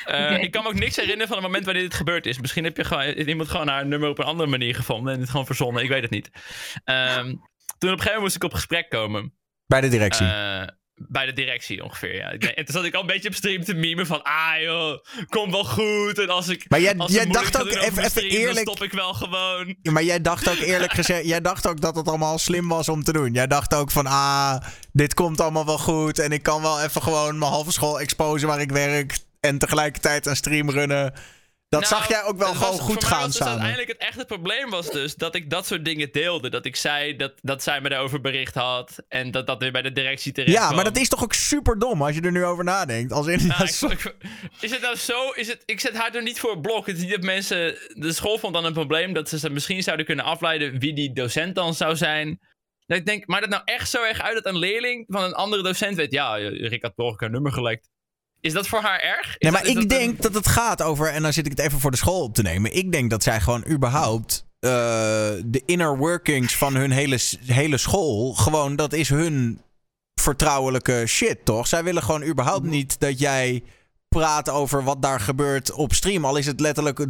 Eh. 0.05 0.43
Ik 0.43 0.51
kan 0.51 0.63
me 0.63 0.69
ook 0.69 0.75
niks 0.79 0.97
herinneren 0.97 1.27
van 1.29 1.37
het 1.37 1.47
moment 1.47 1.65
wanneer 1.65 1.86
dit 1.89 1.95
gebeurd 1.95 2.27
is. 2.27 2.41
Misschien 2.41 2.65
heb 2.65 2.77
je 2.77 2.85
gewoon, 2.85 3.05
iemand 3.05 3.49
gewoon 3.49 3.69
haar 3.69 3.87
nummer 3.87 4.09
op 4.09 4.19
een 4.19 4.25
andere 4.25 4.49
manier 4.49 4.75
gevonden 4.75 5.15
en 5.15 5.21
het 5.21 5.31
gewoon 5.31 5.47
verzonnen. 5.47 5.83
Ik 5.83 5.89
weet 5.89 6.03
het 6.03 6.11
niet. 6.11 6.31
Ehm, 6.85 7.25
toen 7.25 7.91
op 7.91 7.97
een 7.97 8.03
gegeven 8.03 8.05
moment 8.05 8.21
moest 8.21 8.37
ik 8.37 8.45
op 8.45 8.55
gesprek 8.55 8.91
komen. 8.91 9.35
Bij 9.67 9.81
de 9.81 9.89
directie. 9.89 10.27
Eh, 10.27 10.67
bij 10.95 11.27
de 11.27 11.33
directie 11.33 11.85
ongeveer, 11.85 12.15
ja. 12.15 12.31
En 12.31 12.65
toen 12.65 12.75
zat 12.75 12.85
ik 12.85 12.95
al 12.95 13.01
een 13.01 13.07
beetje 13.07 13.29
op 13.29 13.35
stream 13.35 13.65
te 13.65 13.75
memen 13.75 14.07
van... 14.07 14.23
Ah 14.23 14.61
joh, 14.61 14.99
komt 15.29 15.53
wel 15.53 15.65
goed. 15.65 16.19
En 16.19 16.29
als 16.29 16.49
ik... 16.49 16.65
maar 16.69 16.81
jij, 16.81 16.95
jij 17.07 17.27
dacht 17.27 17.61
ook, 17.61 17.67
even, 17.67 17.95
mijn 17.95 18.07
even 18.07 18.11
stream, 18.11 18.29
dan 18.31 18.39
eerlijk... 18.39 18.69
stop 18.69 18.83
ik 18.83 18.93
wel 18.93 19.15
gewoon. 19.15 19.77
Ja, 19.83 19.93
Maar 19.93 20.03
jij 20.03 20.21
dacht 20.21 20.49
ook 20.49 20.59
eerlijk 20.59 20.93
gezegd, 20.93 21.27
jij 21.27 21.41
dacht 21.41 21.67
ook 21.67 21.81
dat 21.81 21.97
het 21.97 22.09
allemaal 22.09 22.39
slim 22.39 22.69
was 22.69 22.89
om 22.89 23.03
te 23.05 23.13
doen. 23.13 23.33
Jij 23.33 23.47
dacht 23.47 23.75
ook 23.75 23.91
van, 23.91 24.07
ah, 24.07 24.57
dit 24.93 25.15
komt 25.15 25.41
allemaal 25.41 25.67
wel 25.67 25.79
goed. 25.79 26.19
En 26.19 26.33
ik 26.33 26.43
kan 26.43 26.63
wel 26.63 26.81
even 26.81 27.03
gewoon 27.03 27.39
mijn 27.39 27.51
halve 27.51 27.73
school 27.73 28.01
exposen 28.01 28.49
waar 28.49 28.61
ik 28.61 28.71
werk. 28.71 29.19
En 29.41 29.59
tegelijkertijd 29.59 30.27
een 30.27 30.37
stream 30.37 30.71
runnen. 30.71 31.15
Dat 31.69 31.81
Nou, 31.81 31.95
zag 31.95 32.09
jij 32.09 32.23
ook 32.25 32.37
wel 32.39 32.49
het 32.49 32.57
gewoon 32.57 32.73
was- 32.77 32.81
goed 32.81 32.93
voor 32.93 33.03
mij 33.03 33.11
gaan 33.11 33.19
was 33.21 33.27
dus 33.27 33.37
samen. 33.37 33.53
Uiteindelijk 33.53 33.89
het 33.89 34.09
echte 34.09 34.25
probleem 34.25 34.71
was 34.71 34.91
dus 34.91 35.15
dat 35.15 35.35
ik 35.35 35.51
dat 35.51 35.67
soort 35.67 35.85
dingen 35.85 36.13
deelde. 36.13 36.51
Dat 36.51 36.65
ik 36.65 36.77
zei 36.77 37.17
dat, 37.17 37.33
dat 37.43 37.63
zij 37.63 37.81
me 37.81 37.89
daarover 37.89 38.21
bericht 38.21 38.55
had. 38.55 38.97
En 39.09 39.31
dat 39.31 39.47
dat 39.47 39.61
weer 39.61 39.73
bij 39.73 39.83
de 39.83 39.93
directie 39.93 40.33
terecht 40.33 40.53
Ja, 40.53 40.63
kwam. 40.63 40.75
maar 40.75 40.85
dat 40.85 40.97
is 40.97 41.09
toch 41.09 41.23
ook 41.23 41.33
super 41.33 41.79
dom 41.79 42.03
als 42.03 42.15
je 42.15 42.21
er 42.21 42.33
nu 42.33 42.45
over 42.45 42.65
nadenkt. 42.65 43.13
Als 43.13 43.27
in, 43.27 43.47
Nou, 43.47 43.59
dat 43.59 43.61
ik- 43.69 43.69
is- 43.69 43.83
ik- 43.83 44.17
is 44.61 44.71
het 44.71 44.81
nou 44.81 44.97
zo? 44.97 45.31
Is 45.31 45.49
het, 45.49 45.63
ik 45.65 45.81
zet 45.81 45.97
haar 45.97 46.15
er 46.15 46.23
niet 46.23 46.41
voor 46.41 46.53
een 46.53 46.61
blok. 46.61 46.87
Het 46.87 46.97
is 46.97 47.03
niet 47.03 47.11
dat 47.11 47.23
mensen. 47.23 47.79
De 47.89 48.13
school 48.13 48.39
vond 48.39 48.55
dan 48.55 48.65
een 48.65 48.73
probleem 48.73 49.13
dat 49.13 49.29
ze 49.29 49.39
ze 49.39 49.51
misschien 49.51 49.83
zouden 49.83 50.07
kunnen 50.07 50.25
afleiden 50.25 50.79
wie 50.79 50.95
die 50.95 51.13
docent 51.13 51.55
dan 51.55 51.75
zou 51.75 51.97
zijn. 51.97 52.41
Dat 52.87 52.99
ik 52.99 53.07
denk, 53.07 53.27
maakt 53.27 53.43
het 53.43 53.51
nou 53.51 53.63
echt 53.65 53.91
zo 53.91 54.03
erg 54.03 54.21
uit 54.21 54.35
dat 54.35 54.47
een 54.47 54.59
leerling 54.59 55.05
van 55.09 55.23
een 55.23 55.35
andere 55.35 55.63
docent 55.63 55.97
weet. 55.97 56.13
Ja, 56.13 56.35
Rick 56.37 56.83
had 56.83 57.17
haar 57.21 57.31
nummer 57.31 57.53
gelekt. 57.53 57.89
Is 58.47 58.53
dat 58.53 58.69
voor 58.69 58.81
haar 58.81 59.01
erg? 59.01 59.27
Is 59.29 59.37
Nee, 59.39 59.53
maar 59.53 59.61
dat- 59.61 59.71
ik 59.71 59.75
dat 59.75 59.83
een- 59.83 59.89
denk 59.89 60.23
dat 60.23 60.35
het 60.35 60.47
gaat 60.49 60.83
over, 60.83 61.09
en 61.13 61.23
dan 61.23 61.33
zit 61.33 61.45
ik 61.47 61.51
het 61.57 61.61
even 61.67 61.81
voor 61.81 61.91
de 61.91 61.97
school 61.97 62.23
op 62.23 62.35
te 62.35 62.43
nemen. 62.43 62.77
Ik 62.77 62.93
denk 62.93 63.11
dat 63.11 63.23
zij 63.23 63.41
gewoon 63.41 63.65
überhaupt 63.69 64.45
eh, 64.61 64.71
de 65.45 65.63
inner 65.67 65.97
workings 65.99 66.57
van 66.57 66.75
hun 66.75 66.91
hele, 66.91 67.19
hele 67.47 67.77
school, 67.79 68.35
gewoon 68.35 68.77
dat 68.77 68.93
is 68.93 69.09
hun 69.09 69.61
vertrouwelijke 70.21 71.03
shit, 71.07 71.45
toch? 71.45 71.67
Zij 71.67 71.85
willen 71.85 72.03
gewoon 72.03 72.25
überhaupt 72.25 72.63
Mhm. 72.63 72.71
niet 72.71 73.01
dat 73.01 73.19
jij 73.19 73.63
praat 74.09 74.49
over 74.51 74.85
wat 74.85 75.03
daar 75.03 75.21
gebeurt 75.21 75.73
op 75.73 75.93
stream. 75.95 76.25
Al 76.25 76.37
is 76.37 76.47
het 76.47 76.61
letterlijk 76.61 77.07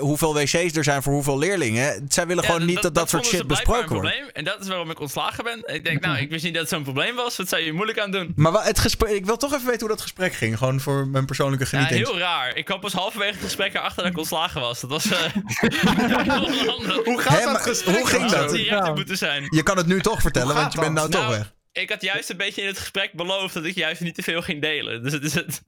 hoeveel 0.00 0.34
wc's 0.34 0.54
er 0.76 0.84
zijn 0.84 1.02
voor 1.02 1.12
hoeveel 1.12 1.38
leerlingen. 1.38 2.06
Zij 2.08 2.26
willen 2.26 2.42
Ja, 2.44 2.50
gewoon 2.50 2.66
niet 2.66 2.82
dat 2.82 2.94
dat, 2.94 3.08
soort 3.08 3.26
shit 3.26 3.46
besproken 3.46 3.88
wordt. 3.88 4.08
probleem. 4.08 4.30
En 4.32 4.44
dat 4.44 4.60
is 4.60 4.68
waarom 4.68 4.90
ik 4.90 5.00
ontslagen 5.00 5.44
ben. 5.44 5.62
Ik 5.74 5.84
denk, 5.84 6.00
nou, 6.00 6.18
ik 6.18 6.30
wist 6.30 6.44
niet 6.44 6.52
dat 6.52 6.62
het 6.62 6.70
zo'n 6.72 6.82
probleem 6.82 7.14
was. 7.14 7.36
Wat 7.36 7.48
zou 7.48 7.62
je 7.62 7.72
moeilijk 7.72 7.98
aan 7.98 8.10
doen? 8.10 8.32
Maar 8.36 8.64
het 8.64 8.78
gesprek, 8.78 9.10
ik 9.10 9.26
wil 9.26 9.36
toch 9.36 9.52
even 9.52 9.66
weten 9.66 9.80
hoe 9.80 9.88
dat 9.88 10.00
gesprek 10.00 10.32
ging. 10.34 10.58
Gewoon 10.58 10.80
voor 10.80 11.06
mijn 11.08 11.26
persoonlijke 11.26 11.64
Ja, 11.64 11.70
genieting. 11.70 12.06
heel 12.06 12.18
raar. 12.18 12.56
Ik 12.56 12.64
kwam 12.64 12.80
pas 12.80 12.92
halverwege 12.92 13.32
het 13.32 13.42
gesprek 13.42 13.74
erachter 13.74 14.02
dat 14.02 14.12
ik 14.12 14.18
ontslagen 14.18 14.60
was. 14.60 14.80
Dat 14.80 14.90
was. 14.90 15.04
eh. 15.10 15.18
Hoe 17.04 17.20
gaat 17.20 17.38
Hè, 17.38 17.44
dat 17.44 17.62
gesprek? 17.62 17.96
hoe 17.96 18.06
ging 18.06 18.30
Dat 18.30 18.50
direct 18.50 18.94
moeten 18.94 19.16
zijn. 19.18 19.46
Je 19.50 19.62
kan 19.62 19.76
het 19.76 19.86
nu 19.86 20.00
toch 20.00 20.20
vertellen, 20.20 20.54
want 20.54 20.72
je 20.72 20.80
bent 20.80 20.92
nou 20.94 21.10
dat? 21.10 21.20
toch 21.20 21.28
Nou, 21.30 21.38
weg. 21.42 21.52
Ik 21.72 21.90
had 21.90 22.02
juist 22.02 22.30
een 22.30 22.36
beetje 22.36 22.60
in 22.60 22.66
het 22.66 22.78
gesprek 22.78 23.12
beloofd 23.12 23.54
dat 23.54 23.64
ik 23.64 23.74
juist 23.74 24.00
niet 24.00 24.14
te 24.14 24.22
veel 24.22 24.42
ging 24.42 24.60
delen. 24.60 25.02
Dus 25.02 25.12
het 25.12 25.24
is 25.24 25.34
het. 25.34 25.62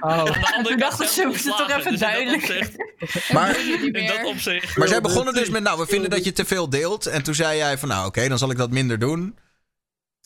Oh, 0.00 0.10
Aan 0.10 0.24
de 0.24 0.52
andere 0.56 0.58
Ik 0.58 0.64
kant 0.64 0.80
dacht, 0.80 0.98
dat 0.98 1.10
zelf 1.10 1.36
ze 1.38 1.48
het 1.48 1.56
toch 1.58 1.70
even 1.70 1.82
Dus 1.82 1.92
in 1.92 1.98
dat 1.98 2.00
duidelijk. 2.00 2.42
opzicht- 2.42 2.76
Maar 3.32 3.56
In 3.92 4.06
dat 4.06 4.24
opzicht. 4.24 4.76
Maar 4.76 4.88
zij 4.88 5.00
begonnen 5.00 5.34
dus 5.34 5.48
met, 5.48 5.62
nou, 5.62 5.78
we 5.78 5.86
vinden 5.86 6.10
dat 6.10 6.24
je 6.24 6.32
te 6.32 6.44
veel 6.44 6.70
deelt. 6.70 7.06
En 7.06 7.22
toen 7.22 7.34
zei 7.34 7.56
jij 7.56 7.78
van, 7.78 7.88
nou, 7.88 8.06
oké, 8.06 8.28
dan 8.28 8.38
zal 8.38 8.50
ik 8.50 8.56
dat 8.56 8.70
minder 8.70 8.98
doen. 8.98 9.38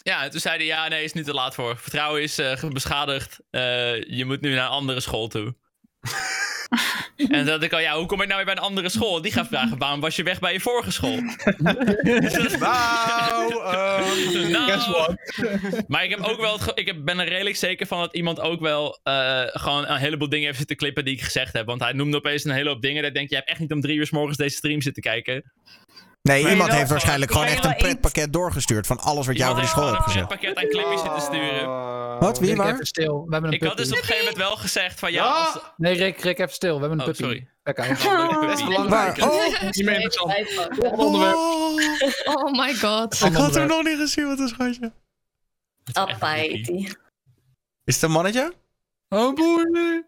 Ja, 0.02 0.22
en 0.22 0.30
toen 0.30 0.40
zeiden 0.40 0.66
ja, 0.66 0.88
nee, 0.88 1.04
is 1.04 1.12
nu 1.12 1.24
te 1.24 1.34
laat 1.34 1.54
voor. 1.54 1.76
Vertrouwen 1.78 2.22
is 2.22 2.38
eh, 2.38 2.64
beschadigd. 2.64 3.38
Eh, 3.50 4.02
je 4.02 4.24
moet 4.24 4.40
nu 4.40 4.54
naar 4.54 4.64
een 4.64 4.70
andere 4.70 5.00
school 5.00 5.28
toe. 5.28 5.54
en 7.16 7.26
toen 7.28 7.44
dacht 7.44 7.62
ik 7.62 7.72
al, 7.72 7.78
ja, 7.78 7.96
hoe 7.96 8.06
kom 8.06 8.20
ik 8.20 8.28
nou 8.28 8.36
weer 8.36 8.54
bij 8.54 8.64
een 8.64 8.68
andere 8.70 8.88
school? 8.88 9.22
Die 9.22 9.32
gaat 9.32 9.46
vragen, 9.46 9.78
waarom 9.78 10.00
was 10.00 10.16
je 10.16 10.22
weg 10.22 10.38
bij 10.38 10.52
je 10.52 10.60
vorige 10.60 10.90
school? 10.90 11.16
Nou, 12.58 13.52
ehm, 13.52 14.50
Nou, 14.50 14.70
Guess 14.70 14.86
what? 14.86 15.16
Maar 15.88 16.04
ik 16.04 16.10
heb 16.10 16.20
ook 16.20 16.40
wel, 16.40 16.58
ik 16.74 16.86
heb, 16.86 17.04
ben 17.04 17.18
er 17.18 17.28
redelijk 17.28 17.56
zeker 17.56 17.86
van 17.86 18.00
dat 18.00 18.14
iemand 18.14 18.40
ook 18.40 18.60
wel 18.60 18.98
eh, 19.02 19.42
gewoon 19.46 19.88
een 19.88 19.96
heleboel 19.96 20.28
dingen 20.28 20.46
heeft 20.46 20.58
zitten 20.58 20.76
klippen 20.76 21.04
die 21.04 21.14
ik 21.14 21.22
gezegd 21.22 21.52
heb. 21.52 21.66
Want 21.66 21.80
hij 21.80 21.92
noemde 21.92 22.16
opeens 22.16 22.44
een 22.44 22.50
hele 22.50 22.68
hoop 22.68 22.82
dingen. 22.82 23.02
Dat 23.02 23.10
ik 23.10 23.16
denk, 23.16 23.30
je 23.30 23.36
hebt 23.36 23.48
echt 23.48 23.60
niet 23.60 23.72
om 23.72 23.80
drie 23.80 23.96
uur 23.96 24.06
s 24.06 24.10
morgens 24.10 24.36
deze 24.36 24.56
stream 24.56 24.80
zitten 24.80 25.02
kijken. 25.02 25.52
Nee, 26.22 26.42
Maar 26.42 26.52
iemand 26.52 26.72
heeft 26.72 26.90
waarschijnlijk 26.90 27.32
gewoon 27.32 27.46
echt 27.46 27.64
een 27.64 27.76
pretpakket 27.76 28.32
doorgestuurd 28.32 28.86
van 28.86 28.98
alles 28.98 29.26
wat 29.26 29.36
jij 29.36 29.48
over 29.48 29.60
die 29.60 29.68
school 29.70 29.86
hebt 29.86 29.96
een 29.98 30.04
gezegd. 30.04 30.28
pakket 30.28 30.56
aan 30.56 30.68
clipjes 30.68 31.00
zitten 31.00 31.22
sturen. 31.22 31.60
eh, 31.60 32.20
Wat? 32.20 32.38
Wie 32.38 32.48
Rick, 32.48 32.56
waar? 32.58 32.72
even 32.72 32.86
stil. 32.86 33.24
We 33.26 33.32
hebben 33.32 33.50
een 33.50 33.56
Ik 33.56 33.62
had 33.62 33.76
dus 33.76 33.86
op 33.90 33.92
een 33.96 33.98
gegeven 34.02 34.18
moment 34.24 34.36
wel 34.36 34.56
gezegd 34.56 34.98
van 34.98 35.12
ja, 35.12 35.24
als, 35.24 35.58
Nee, 35.76 35.94
Rick, 35.94 36.20
Rick, 36.20 36.38
even 36.38 36.52
stil. 36.52 36.74
We 36.74 36.80
hebben 36.80 36.98
een 37.00 37.06
Oh, 37.08 37.16
puppy. 37.16 37.22
sorry. 37.22 37.48
Dat 38.46 38.58
is 38.58 38.64
belangrijk. 38.64 39.18
Oh, 39.18 39.62
Niet 39.62 39.84
meer 39.84 40.00
interessant. 40.00 40.78
Onderwerp. 40.98 41.34
oh, 41.36 41.74
Oh 42.24 42.52
my 42.52 42.74
god. 42.74 43.20
ik 43.24 43.32
had 43.34 43.54
hem 43.54 43.66
nog 43.66 43.82
niet 43.84 43.96
gezien, 43.98 44.26
wat 44.26 44.38
een 44.38 44.48
schatje. 44.48 44.92
Appa 45.92 46.32
heet 46.32 46.64
die. 46.66 46.88
Is 47.84 47.94
het 47.94 48.02
een 48.02 48.10
mannetje? 48.10 48.52
Oh 49.08 49.34
boy. 49.34 50.04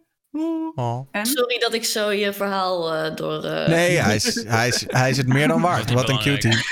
Oh. 0.74 1.08
En? 1.10 1.26
Sorry 1.26 1.58
dat 1.58 1.74
ik 1.74 1.84
zo 1.84 2.10
je 2.12 2.32
verhaal 2.32 2.94
eh, 2.94 3.16
door... 3.16 3.44
eh, 3.44 3.68
Nee, 3.68 3.96
hij 4.00 4.14
is, 4.16 4.44
hij, 4.44 4.68
is, 4.68 4.84
hij 4.86 5.10
is 5.10 5.16
het 5.16 5.26
meer 5.26 5.48
dan 5.48 5.60
waard. 5.60 5.92
Wat 5.92 6.08
een 6.08 6.18
cutie. 6.18 6.52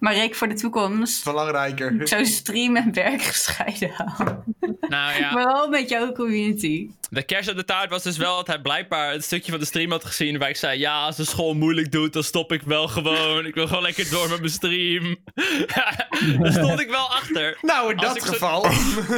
Maar 0.00 0.14
Rick, 0.14 0.34
voor 0.34 0.48
de 0.48 0.54
toekomst. 0.54 1.24
Belangrijker. 1.24 2.08
Zo 2.08 2.24
stream 2.24 2.76
en 2.76 2.92
werk 2.94 3.22
gescheiden 3.22 3.90
houden. 4.04 4.44
nou 4.80 5.18
ja, 5.20 5.32
Maar 5.32 5.44
wel 5.44 5.68
met 5.68 5.88
jouw 5.88 6.12
community. 6.12 6.90
De 7.10 7.22
kerst 7.22 7.50
op 7.50 7.56
de 7.56 7.64
taart 7.64 7.90
was 7.90 8.02
dus 8.02 8.16
wel 8.16 8.36
dat 8.36 8.46
hij 8.46 8.60
blijkbaar 8.60 9.12
het 9.12 9.24
stukje 9.24 9.50
van 9.50 9.60
de 9.60 9.66
stream 9.66 9.90
had 9.90 10.04
gezien 10.04 10.38
waar 10.38 10.48
ik 10.48 10.56
zei, 10.56 10.78
ja, 10.78 11.04
als 11.04 11.16
de 11.16 11.24
school 11.24 11.54
moeilijk 11.54 11.92
doet, 11.92 12.12
dan 12.12 12.24
stop 12.24 12.52
ik 12.52 12.62
wel 12.62 12.88
gewoon. 12.88 13.46
Ik 13.46 13.54
wil 13.54 13.66
gewoon 13.66 13.82
lekker 13.82 14.10
door 14.10 14.28
met 14.28 14.38
mijn 14.38 14.50
stream. 14.50 15.16
Daar 16.40 16.52
stond 16.52 16.80
ik 16.80 16.88
wel 16.88 17.08
achter. 17.10 17.58
Nou, 17.62 17.90
in 17.92 17.98
Als 17.98 18.14
dat 18.14 18.28
geval. 18.28 18.66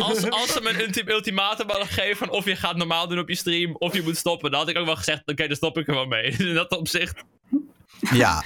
Als, 0.00 0.30
als 0.30 0.52
ze 0.52 0.60
me 0.62 0.68
een 0.68 0.80
ulti- 0.80 1.02
ultimatum 1.06 1.68
hadden 1.68 1.86
gegeven 1.86 2.16
van 2.16 2.30
of 2.30 2.44
je 2.44 2.56
gaat 2.56 2.76
normaal 2.76 3.08
doen 3.08 3.18
op 3.18 3.28
je 3.28 3.34
stream, 3.34 3.76
of 3.78 3.94
je 3.94 4.02
moet 4.02 4.16
stoppen, 4.16 4.50
dan 4.50 4.60
had 4.60 4.68
ik 4.68 4.78
ook 4.78 4.86
wel 4.86 4.96
gezegd, 4.96 5.22
oké, 5.26 5.46
dan 5.46 5.56
stop 5.56 5.78
ik 5.78 5.88
er 5.88 5.94
wel 5.94 6.06
mee. 6.06 6.36
In 6.38 6.54
dat 6.54 6.76
opzicht. 6.76 7.22
Ja, 8.12 8.44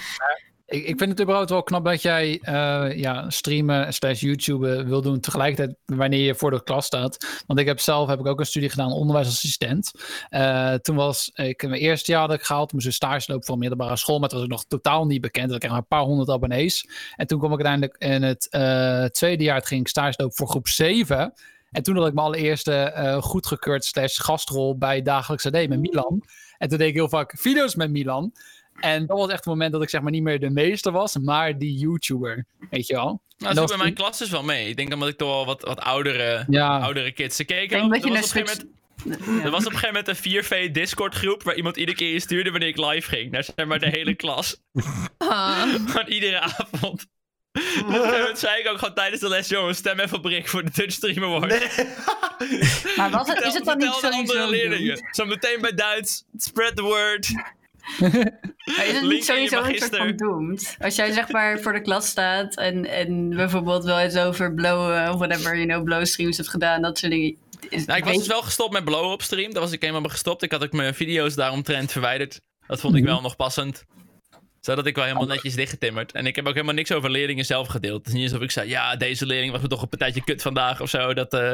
Ik, 0.66 0.84
ik 0.84 0.98
vind 0.98 1.10
het 1.10 1.20
überhaupt 1.20 1.50
wel 1.50 1.62
knap 1.62 1.84
dat 1.84 2.02
jij 2.02 2.38
eh, 2.42 2.98
ja, 2.98 3.30
streamen 3.30 3.94
slash 3.94 4.20
YouTuben 4.20 4.88
wil 4.88 5.02
doen 5.02 5.20
tegelijkertijd 5.20 5.76
wanneer 5.84 6.24
je 6.24 6.34
voor 6.34 6.50
de 6.50 6.62
klas 6.62 6.86
staat. 6.86 7.42
Want 7.46 7.60
ik 7.60 7.66
heb 7.66 7.80
zelf 7.80 8.08
heb 8.08 8.20
ik 8.20 8.26
ook 8.26 8.40
een 8.40 8.46
studie 8.46 8.70
gedaan, 8.70 8.92
onderwijsassistent. 8.92 9.90
Eh, 10.28 10.74
toen 10.74 10.96
was 10.96 11.30
ik 11.34 11.62
in 11.62 11.68
mijn 11.68 11.80
eerste 11.80 12.12
jaar 12.12 12.20
had 12.20 12.32
ik 12.32 12.42
gehaald, 12.42 12.72
moest 12.72 12.86
een 12.86 12.92
stage 12.92 13.32
lopen 13.32 13.46
van 13.46 13.58
middelbare 13.58 13.96
school, 13.96 14.18
maar 14.18 14.28
dat 14.28 14.38
was 14.38 14.46
ik 14.46 14.52
nog 14.52 14.64
totaal 14.64 15.06
niet 15.06 15.20
bekend. 15.20 15.52
Ik 15.52 15.58
kreeg 15.58 15.70
maar 15.70 15.80
een 15.80 15.86
paar 15.86 16.02
honderd 16.02 16.30
abonnees. 16.30 16.88
En 17.16 17.26
toen 17.26 17.38
kwam 17.38 17.52
ik 17.52 17.64
uiteindelijk 17.64 17.96
in 17.98 18.22
het 18.22 18.48
eh, 18.48 19.04
tweede 19.04 19.44
jaar, 19.44 19.56
het 19.56 19.66
ging 19.66 19.80
ik 19.80 19.88
stage 19.88 20.14
lopen 20.16 20.36
voor 20.36 20.48
groep 20.48 20.68
7. 20.68 21.32
En 21.70 21.82
toen 21.82 21.96
had 21.96 22.06
ik 22.06 22.14
mijn 22.14 22.26
allereerste 22.26 22.74
eh 22.74 23.22
goedgekeurd 23.22 23.84
slash 23.84 24.20
gastrol 24.20 24.78
bij 24.78 25.02
Dagelijks 25.02 25.46
AD 25.46 25.52
met 25.52 25.80
Milan. 25.80 26.22
En 26.58 26.68
toen 26.68 26.78
deed 26.78 26.88
ik 26.88 26.94
heel 26.94 27.08
vaak 27.08 27.34
video's 27.38 27.74
met 27.74 27.90
Milan. 27.90 28.32
En 28.80 29.06
dat 29.06 29.16
was 29.18 29.26
echt 29.28 29.36
het 29.36 29.46
moment 29.46 29.72
dat 29.72 29.82
ik 29.82 29.88
zeg 29.88 30.00
maar 30.00 30.10
niet 30.10 30.22
meer 30.22 30.40
de 30.40 30.50
meester 30.50 30.92
was, 30.92 31.16
maar 31.18 31.58
die 31.58 31.78
YouTuber. 31.78 32.44
Weet 32.70 32.86
je 32.86 32.94
wel? 32.94 33.20
Nou, 33.38 33.54
dat 33.54 33.54
dat 33.54 33.68
bij 33.68 33.76
mijn 33.76 33.94
klas 33.94 34.18
dus 34.18 34.30
wel 34.30 34.42
mee. 34.42 34.68
Ik 34.68 34.76
denk 34.76 34.92
omdat 34.92 35.08
ik 35.08 35.16
toch 35.16 35.28
wel 35.28 35.46
wat, 35.46 35.62
wat 35.62 35.80
oudere, 35.80 36.44
Ja, 36.48 36.78
oudere 36.78 37.12
kids. 37.12 37.36
Ze 37.36 37.44
keken 37.44 37.78
denk 37.78 37.92
dat 37.92 38.02
je 38.04 38.08
er 38.08 38.14
was 38.20 38.28
op 38.30 38.36
een 38.36 38.46
gegeven 38.46 38.48
switch... 38.48 38.64
moment- 39.04 39.38
Ja. 39.38 39.44
Er 39.44 39.50
was 39.50 39.66
op 39.66 39.72
een 39.72 39.78
gegeven 39.78 40.04
moment 40.04 40.24
een 40.24 40.68
4V 40.68 40.70
Discord 40.72 41.14
groep 41.14 41.42
waar 41.42 41.54
iemand 41.54 41.76
iedere 41.76 41.96
keer 41.96 42.12
in 42.12 42.20
stuurde 42.20 42.50
wanneer 42.50 42.68
ik 42.68 42.76
live 42.76 43.08
ging. 43.08 43.30
Naar 43.30 43.44
zeg 43.56 43.66
maar 43.66 43.78
de 43.78 43.88
hele 43.88 44.14
klas. 44.14 44.56
Ah. 45.18 45.62
Gewoon 45.86 46.06
iedere 46.06 46.40
avond. 46.40 47.06
Op 47.52 47.62
een 47.86 47.94
gegeven 47.94 48.18
moment 48.18 48.38
zei 48.38 48.60
ik 48.60 48.68
ook 48.68 48.78
gewoon 48.78 48.94
tijdens 48.94 49.20
de 49.20 49.28
les, 49.28 49.48
jongens, 49.48 49.78
stem 49.78 50.00
even 50.00 50.18
op 50.18 50.24
Rick 50.24 50.48
voor 50.48 50.64
de 50.64 50.70
Dutch 50.74 50.92
Stream 50.94 51.24
Award. 51.24 51.50
Maar 52.96 53.10
was 53.10 53.28
het, 53.28 53.40
is 53.44 53.54
het 53.54 53.64
dan 53.64 53.78
niet 53.78 53.98
aan 54.02 54.12
andere 54.12 54.48
leerlingen. 54.48 55.08
Zo 55.10 55.24
meteen 55.24 55.60
bij 55.60 55.74
Duits, 55.74 56.24
spread 56.36 56.76
the 56.76 56.82
word. 56.82 57.28
Maar 58.76 58.86
is 58.86 58.92
het 58.92 59.02
niet 59.08 59.24
sowieso 59.24 59.62
een 59.62 59.78
soort 59.78 59.96
van 59.96 60.16
doomed? 60.16 60.76
Als 60.80 60.96
jij 60.96 61.12
zeg 61.12 61.28
maar 61.32 61.60
voor 61.60 61.72
de 61.72 61.80
klas 61.80 62.06
staat 62.06 62.56
en, 62.56 62.86
en 62.86 63.28
bijvoorbeeld 63.30 63.84
wel 63.84 63.98
eens 63.98 64.16
over 64.16 64.54
blow, 64.54 64.94
eh, 64.96 65.10
of 65.12 65.18
whatever, 65.18 65.54
you 65.56 65.66
know, 65.66 65.84
blow 65.84 66.04
streams 66.04 66.36
hebt 66.36 66.48
gedaan, 66.48 66.82
dat 66.82 66.98
soort 66.98 67.12
dingen. 67.12 67.36
Is, 67.68 67.84
Nou, 67.84 67.98
ik 67.98 68.04
was 68.04 68.16
dus 68.16 68.26
wel 68.26 68.42
gestopt 68.42 68.72
met 68.72 68.84
blowen 68.84 69.12
op 69.12 69.22
stream. 69.22 69.52
Daar 69.52 69.62
was 69.62 69.72
ik 69.72 69.80
helemaal 69.82 70.10
gestopt. 70.10 70.42
Ik 70.42 70.52
had 70.52 70.62
ook 70.64 70.72
mijn 70.72 70.94
video's 70.94 71.34
daaromtrent 71.34 71.92
verwijderd. 71.92 72.40
Dat 72.66 72.80
vond 72.80 72.94
ik 72.94 73.02
Mhm. 73.02 73.10
wel 73.12 73.20
nog 73.20 73.36
passend. 73.36 73.84
Zodat 74.60 74.86
ik 74.86 74.94
wel 74.94 75.04
helemaal 75.04 75.26
netjes 75.26 75.54
dichtgetimmerd. 75.54 76.12
En 76.12 76.26
ik 76.26 76.36
heb 76.36 76.46
ook 76.46 76.54
helemaal 76.54 76.74
niks 76.74 76.92
over 76.92 77.10
leerlingen 77.10 77.44
zelf 77.44 77.68
gedeeld. 77.68 77.98
Het 77.98 78.06
is 78.06 78.12
niet 78.12 78.22
alsof 78.30 78.40
ik 78.44 78.50
zei, 78.50 78.68
ja, 78.68 78.96
deze 78.96 79.26
leerling 79.26 79.52
was 79.52 79.60
me 79.60 79.68
toch 79.68 79.82
een 79.82 79.88
partijtje 79.88 80.24
kut 80.24 80.42
vandaag 80.42 80.80
of 80.80 80.88
zo. 80.90 81.14
Dat, 81.14 81.32
eh, 81.34 81.52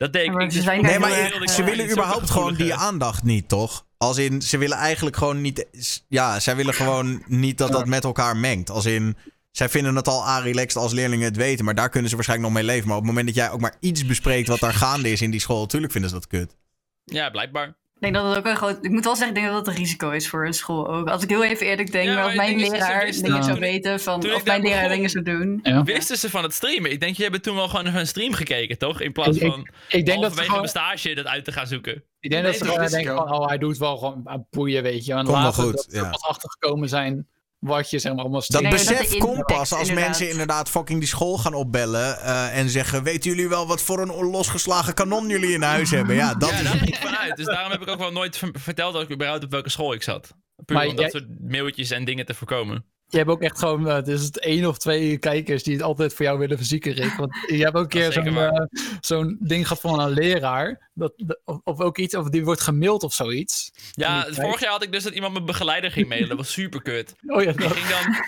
dat 0.00 0.12
deed 0.12 0.24
ik 0.24 0.32
Ja, 0.32 0.36
maar 0.36 0.50
ze 0.50 0.62
Dus 0.62 0.64
Nee, 0.82 0.98
heel 0.98 1.48
ze 1.48 1.62
niet 1.62 1.70
willen 1.70 1.90
überhaupt 1.90 2.30
gewoon 2.30 2.54
die 2.54 2.74
aandacht 2.74 3.22
niet, 3.22 3.48
toch? 3.48 3.86
Als 3.96 4.18
in, 4.18 4.42
ze 4.42 4.58
willen 4.58 4.76
eigenlijk 4.76 5.16
gewoon 5.16 5.40
niet... 5.40 5.66
Ja, 6.08 6.40
zij 6.40 6.56
willen 6.56 6.74
gewoon 6.74 7.22
niet 7.26 7.58
dat 7.58 7.72
dat 7.72 7.86
met 7.86 8.04
elkaar 8.04 8.36
mengt. 8.36 8.70
Als 8.70 8.84
in, 8.84 9.16
zij 9.50 9.68
vinden 9.68 9.96
het 9.96 10.08
al 10.08 10.40
relaxed 10.42 10.82
als 10.82 10.92
leerlingen 10.92 11.24
het 11.24 11.36
weten. 11.36 11.64
Maar 11.64 11.74
daar 11.74 11.88
kunnen 11.88 12.10
ze 12.10 12.14
waarschijnlijk 12.14 12.52
nog 12.52 12.62
mee 12.62 12.70
leven. 12.70 12.88
Maar 12.88 12.96
op 12.96 13.02
het 13.02 13.10
moment 13.12 13.26
dat 13.34 13.44
jij 13.44 13.50
ook 13.50 13.60
maar 13.60 13.76
iets 13.80 14.06
bespreekt 14.06 14.48
wat 14.48 14.60
daar 14.60 14.74
gaande 14.74 15.10
is 15.10 15.22
in 15.22 15.30
die 15.30 15.40
school... 15.40 15.66
Tuurlijk 15.66 15.92
vinden 15.92 16.10
ze 16.10 16.16
dat 16.16 16.26
kut. 16.26 16.56
Ja, 17.04 17.30
blijkbaar. 17.30 17.74
Ik 18.00 18.06
denk 18.12 18.14
dat 18.24 18.28
het 18.28 18.38
ook 18.38 18.46
een 18.52 18.56
groot. 18.56 18.78
Ik 18.84 18.90
moet 18.90 19.04
wel 19.04 19.16
zeggen, 19.16 19.36
ik 19.36 19.42
denk 19.42 19.52
dat 19.54 19.66
het 19.66 19.74
een 19.76 19.82
risico 19.82 20.10
is 20.10 20.28
voor 20.28 20.46
een 20.46 20.52
school 20.52 20.88
ook. 20.88 21.08
Als 21.08 21.22
ik 21.22 21.28
heel 21.28 21.44
even 21.44 21.66
eerlijk 21.66 21.92
denk, 21.92 22.08
Ja, 22.08 22.14
maar 22.14 22.24
als 22.24 22.34
mijn 22.34 22.58
leraar 22.58 23.04
wisten- 23.04 23.24
dingen 23.24 23.44
zou 23.44 23.58
weten 23.58 24.00
van. 24.00 24.14
Of 24.34 24.44
mijn 24.44 24.62
leraar 24.62 24.76
begon- 24.82 24.94
dingen 24.94 25.10
zou 25.10 25.24
doen. 25.24 25.60
ja. 25.62 25.82
Wisten 25.84 26.18
ze 26.18 26.30
van 26.30 26.42
het 26.42 26.52
streamen? 26.52 26.90
Ik 26.90 27.00
denk, 27.00 27.16
je 27.16 27.22
hebt 27.22 27.42
toen 27.42 27.54
wel 27.56 27.68
gewoon 27.68 27.84
naar 27.84 27.94
een 27.94 28.06
stream 28.06 28.32
gekeken, 28.32 28.78
toch? 28.78 29.00
In 29.00 29.12
plaats 29.12 29.36
Ik- 29.36 29.42
ik- 29.42 29.50
van 29.50 29.60
Ik 29.60 29.66
denk 29.90 30.06
dat 30.06 30.06
ze 30.06 30.12
halverwege 30.20 30.50
gewoon, 30.50 30.68
stage 30.68 31.14
dat 31.14 31.26
uit 31.26 31.44
te 31.44 31.52
gaan 31.52 31.66
zoeken. 31.66 32.02
ik 32.20 32.30
denk 32.30 32.44
dat 32.44 32.56
ze 32.56 32.64
gewoon 32.64 32.86
denken 32.88 33.14
van, 33.14 33.32
oh, 33.32 33.46
hij 33.48 33.58
doet 33.58 33.78
wel 33.78 33.96
gewoon 33.96 34.20
aan 34.24 34.46
boeien, 34.50 34.82
weet 34.82 35.04
je. 35.04 35.12
En 35.12 35.24
wel 35.26 35.34
later 35.34 35.62
goed, 35.62 35.72
dat 35.72 35.86
ze 35.90 35.96
ja. 35.96 36.04
er 36.04 36.10
pas 36.10 36.22
achtergekomen 36.22 36.88
zijn 36.88 37.26
wat 37.60 37.90
je 37.90 37.98
zeg 37.98 38.12
maar 38.12 38.20
allemaal 38.20 38.42
Dat 38.46 38.62
besef 38.68 39.00
impact 39.00 39.18
komt 39.18 39.44
pas 39.46 39.72
als 39.72 39.80
inderdaad- 39.88 40.04
mensen 40.08 40.30
inderdaad 40.30 40.70
fucking 40.70 40.98
die 40.98 41.08
school 41.08 41.38
gaan 41.38 41.54
opbellen 41.54 42.20
eh, 42.20 42.58
en 42.58 42.68
zeggen: 42.70 43.02
Weten 43.02 43.30
jullie 43.30 43.48
wel 43.48 43.66
wat 43.66 43.82
voor 43.82 44.00
een 44.00 44.30
losgeslagen 44.30 44.94
kanon 44.94 45.28
jullie 45.28 45.52
in 45.52 45.62
huis 45.62 45.90
hebben? 45.98 46.14
Ja, 46.14 46.34
dat 46.34 46.50
ja, 46.50 46.56
is 46.56 46.62
daar 46.62 46.72
ging 46.76 46.88
ik 46.88 46.96
vanuit. 46.96 47.36
Dus 47.36 47.46
daarom 47.46 47.70
heb 47.70 47.82
ik 47.82 47.88
ook 47.88 47.98
wel 47.98 48.12
nooit 48.12 48.40
verteld 48.52 48.92
dat 48.92 49.02
ik 49.02 49.10
überhaupt 49.10 49.44
op 49.44 49.50
welke 49.50 49.68
school 49.70 49.92
ik 49.92 50.02
zat. 50.02 50.34
Puur 50.64 50.76
Maar 50.76 50.86
om 50.86 50.96
dat 50.96 51.10
soort 51.10 51.26
mailtjes 51.40 51.90
en 51.90 52.04
dingen 52.04 52.26
te 52.26 52.34
voorkomen. 52.34 52.84
Je 53.10 53.16
hebt 53.16 53.30
ook 53.30 53.42
echt 53.42 53.58
gewoon, 53.58 53.88
eh, 53.88 53.94
het 53.94 54.08
is 54.08 54.22
het 54.22 54.38
één 54.38 54.66
of 54.66 54.78
twee 54.78 55.18
kijkers 55.18 55.62
die 55.62 55.74
het 55.74 55.82
altijd 55.82 56.14
voor 56.14 56.24
jou 56.24 56.38
willen 56.38 56.56
verzieken, 56.56 56.92
Rick. 56.92 57.12
Want 57.12 57.36
je 57.46 57.62
hebt 57.62 57.76
ook 57.76 57.82
een 57.82 57.88
keer 58.00 58.12
zo'n 58.12 58.38
eh, 58.38 58.62
zo'n 59.00 59.36
ding 59.40 59.66
gehad 59.66 59.80
van 59.82 60.00
een 60.00 60.10
leraar. 60.10 60.90
Dat, 60.94 61.12
of, 61.44 61.58
of 61.64 61.80
ook 61.80 61.98
iets, 61.98 62.14
of 62.14 62.28
die 62.28 62.44
wordt 62.44 62.60
gemaild 62.60 63.02
of 63.02 63.14
zoiets. 63.14 63.72
Ja, 63.92 64.26
vorig 64.30 64.60
jaar 64.60 64.70
had 64.70 64.82
ik 64.82 64.92
dus 64.92 65.02
dat 65.02 65.14
iemand 65.14 65.32
mijn 65.32 65.44
begeleider 65.44 65.90
ging 65.90 66.08
mailen. 66.08 66.28
Dat 66.28 66.36
was 66.36 66.52
super 66.52 66.82
kut. 66.82 67.14
Oh 67.26 67.42
ja, 67.42 67.52
Die 67.52 67.68
ging 67.68 67.86
dan. 67.86 68.24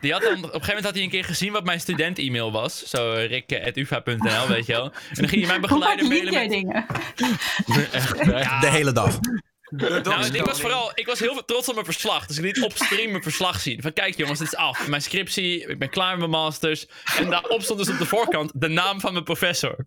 Die 0.00 0.12
had 0.12 0.22
dan, 0.22 0.32
op 0.32 0.42
een 0.42 0.44
gegeven 0.44 0.66
moment 0.66 0.84
had 0.84 0.94
hij 0.94 1.02
een 1.02 1.10
keer 1.10 1.24
gezien 1.24 1.52
wat 1.52 1.64
mijn 1.64 1.80
student-e-mail 1.80 2.52
was. 2.52 2.88
Zo 2.88 3.12
rick.uva.nl, 3.12 4.48
weet 4.48 4.66
je 4.66 4.72
wel. 4.72 4.84
En 4.84 5.14
dan 5.14 5.28
ging 5.28 5.40
hij 5.40 5.46
mijn 5.46 5.60
begeleider 5.68 6.06
mailen 6.06 6.34
met... 6.34 6.50
dingen? 6.50 6.86
Ja, 8.24 8.60
de 8.60 8.70
hele 8.70 8.92
dag. 8.92 9.18
Nou, 9.70 10.30
ding 10.30 10.44
was 10.44 10.60
vooral, 10.60 10.92
ik 10.94 11.06
was 11.06 11.18
heel 11.18 11.32
veel 11.32 11.44
trots 11.44 11.68
op 11.68 11.74
mijn 11.74 11.86
verslag. 11.86 12.26
Dus 12.26 12.38
ik 12.38 12.44
liet 12.44 12.62
op 12.62 12.72
stream 12.74 13.10
mijn 13.10 13.22
verslag 13.22 13.60
zien. 13.60 13.82
Van 13.82 13.92
kijk 13.92 14.16
jongens, 14.16 14.38
dit 14.38 14.48
is 14.48 14.56
af. 14.56 14.88
Mijn 14.88 15.02
scriptie, 15.02 15.66
ik 15.66 15.78
ben 15.78 15.90
klaar 15.90 16.10
met 16.10 16.18
mijn 16.18 16.30
masters. 16.30 16.86
En 17.16 17.30
daarop 17.30 17.62
stond 17.62 17.78
dus 17.78 17.88
op 17.88 17.98
de 17.98 18.06
voorkant 18.06 18.52
de 18.54 18.68
naam 18.68 19.00
van 19.00 19.12
mijn 19.12 19.24
professor. 19.24 19.86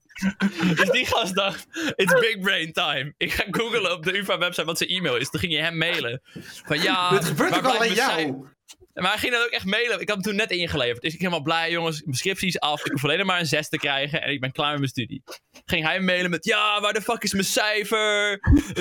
Dus 0.76 0.90
die 0.90 1.06
gast 1.06 1.36
dacht, 1.36 1.68
it's 1.96 2.20
big 2.20 2.40
brain 2.40 2.74
time. 2.74 3.14
Ik 3.18 3.34
ga 3.34 3.44
googlen 3.52 3.92
op 3.92 4.04
de 4.04 4.18
UvA-website 4.18 4.66
wat 4.66 4.78
zijn 4.78 4.90
e-mail 4.90 5.16
is. 5.16 5.30
Toen 5.30 5.40
ging 5.40 5.54
je 5.54 5.60
hem 5.60 5.78
mailen. 5.78 6.22
Van 6.66 6.82
ja, 6.82 7.10
Dit 7.10 7.26
gebeurt 7.26 7.58
ook 7.58 7.66
al 7.66 7.80
aan 7.80 7.94
jou. 7.94 8.48
Maar 8.94 9.12
hij 9.12 9.20
ging 9.20 9.34
dan 9.34 9.42
ook 9.42 9.50
echt 9.50 9.66
mailen. 9.66 10.00
Ik 10.00 10.08
had 10.08 10.18
hem 10.18 10.26
toen 10.26 10.36
net 10.36 10.52
ingeleverd. 10.52 11.02
Dus 11.02 11.14
ik 11.14 11.20
helemaal 11.20 11.42
blij, 11.42 11.72
jongens. 11.72 12.02
Mijn 12.04 12.18
scriptie 12.18 12.48
is 12.48 12.60
af. 12.60 12.86
Ik 12.86 12.92
hoef 12.92 13.04
alleen 13.04 13.26
maar 13.26 13.40
een 13.40 13.46
6 13.46 13.70
te 13.70 13.78
krijgen. 13.78 14.22
En 14.22 14.32
ik 14.32 14.40
ben 14.40 14.52
klaar 14.52 14.70
met 14.70 14.80
mijn 14.80 14.92
studie. 14.92 15.24
Ging 15.66 15.86
hij 15.86 16.00
mailen 16.00 16.30
met: 16.30 16.46
Ja, 16.46 16.82
waar 16.82 16.94
de 16.94 17.02
fuck 17.02 17.24
is 17.24 17.34
mijn 17.34 17.46
cijfer? 17.46 18.32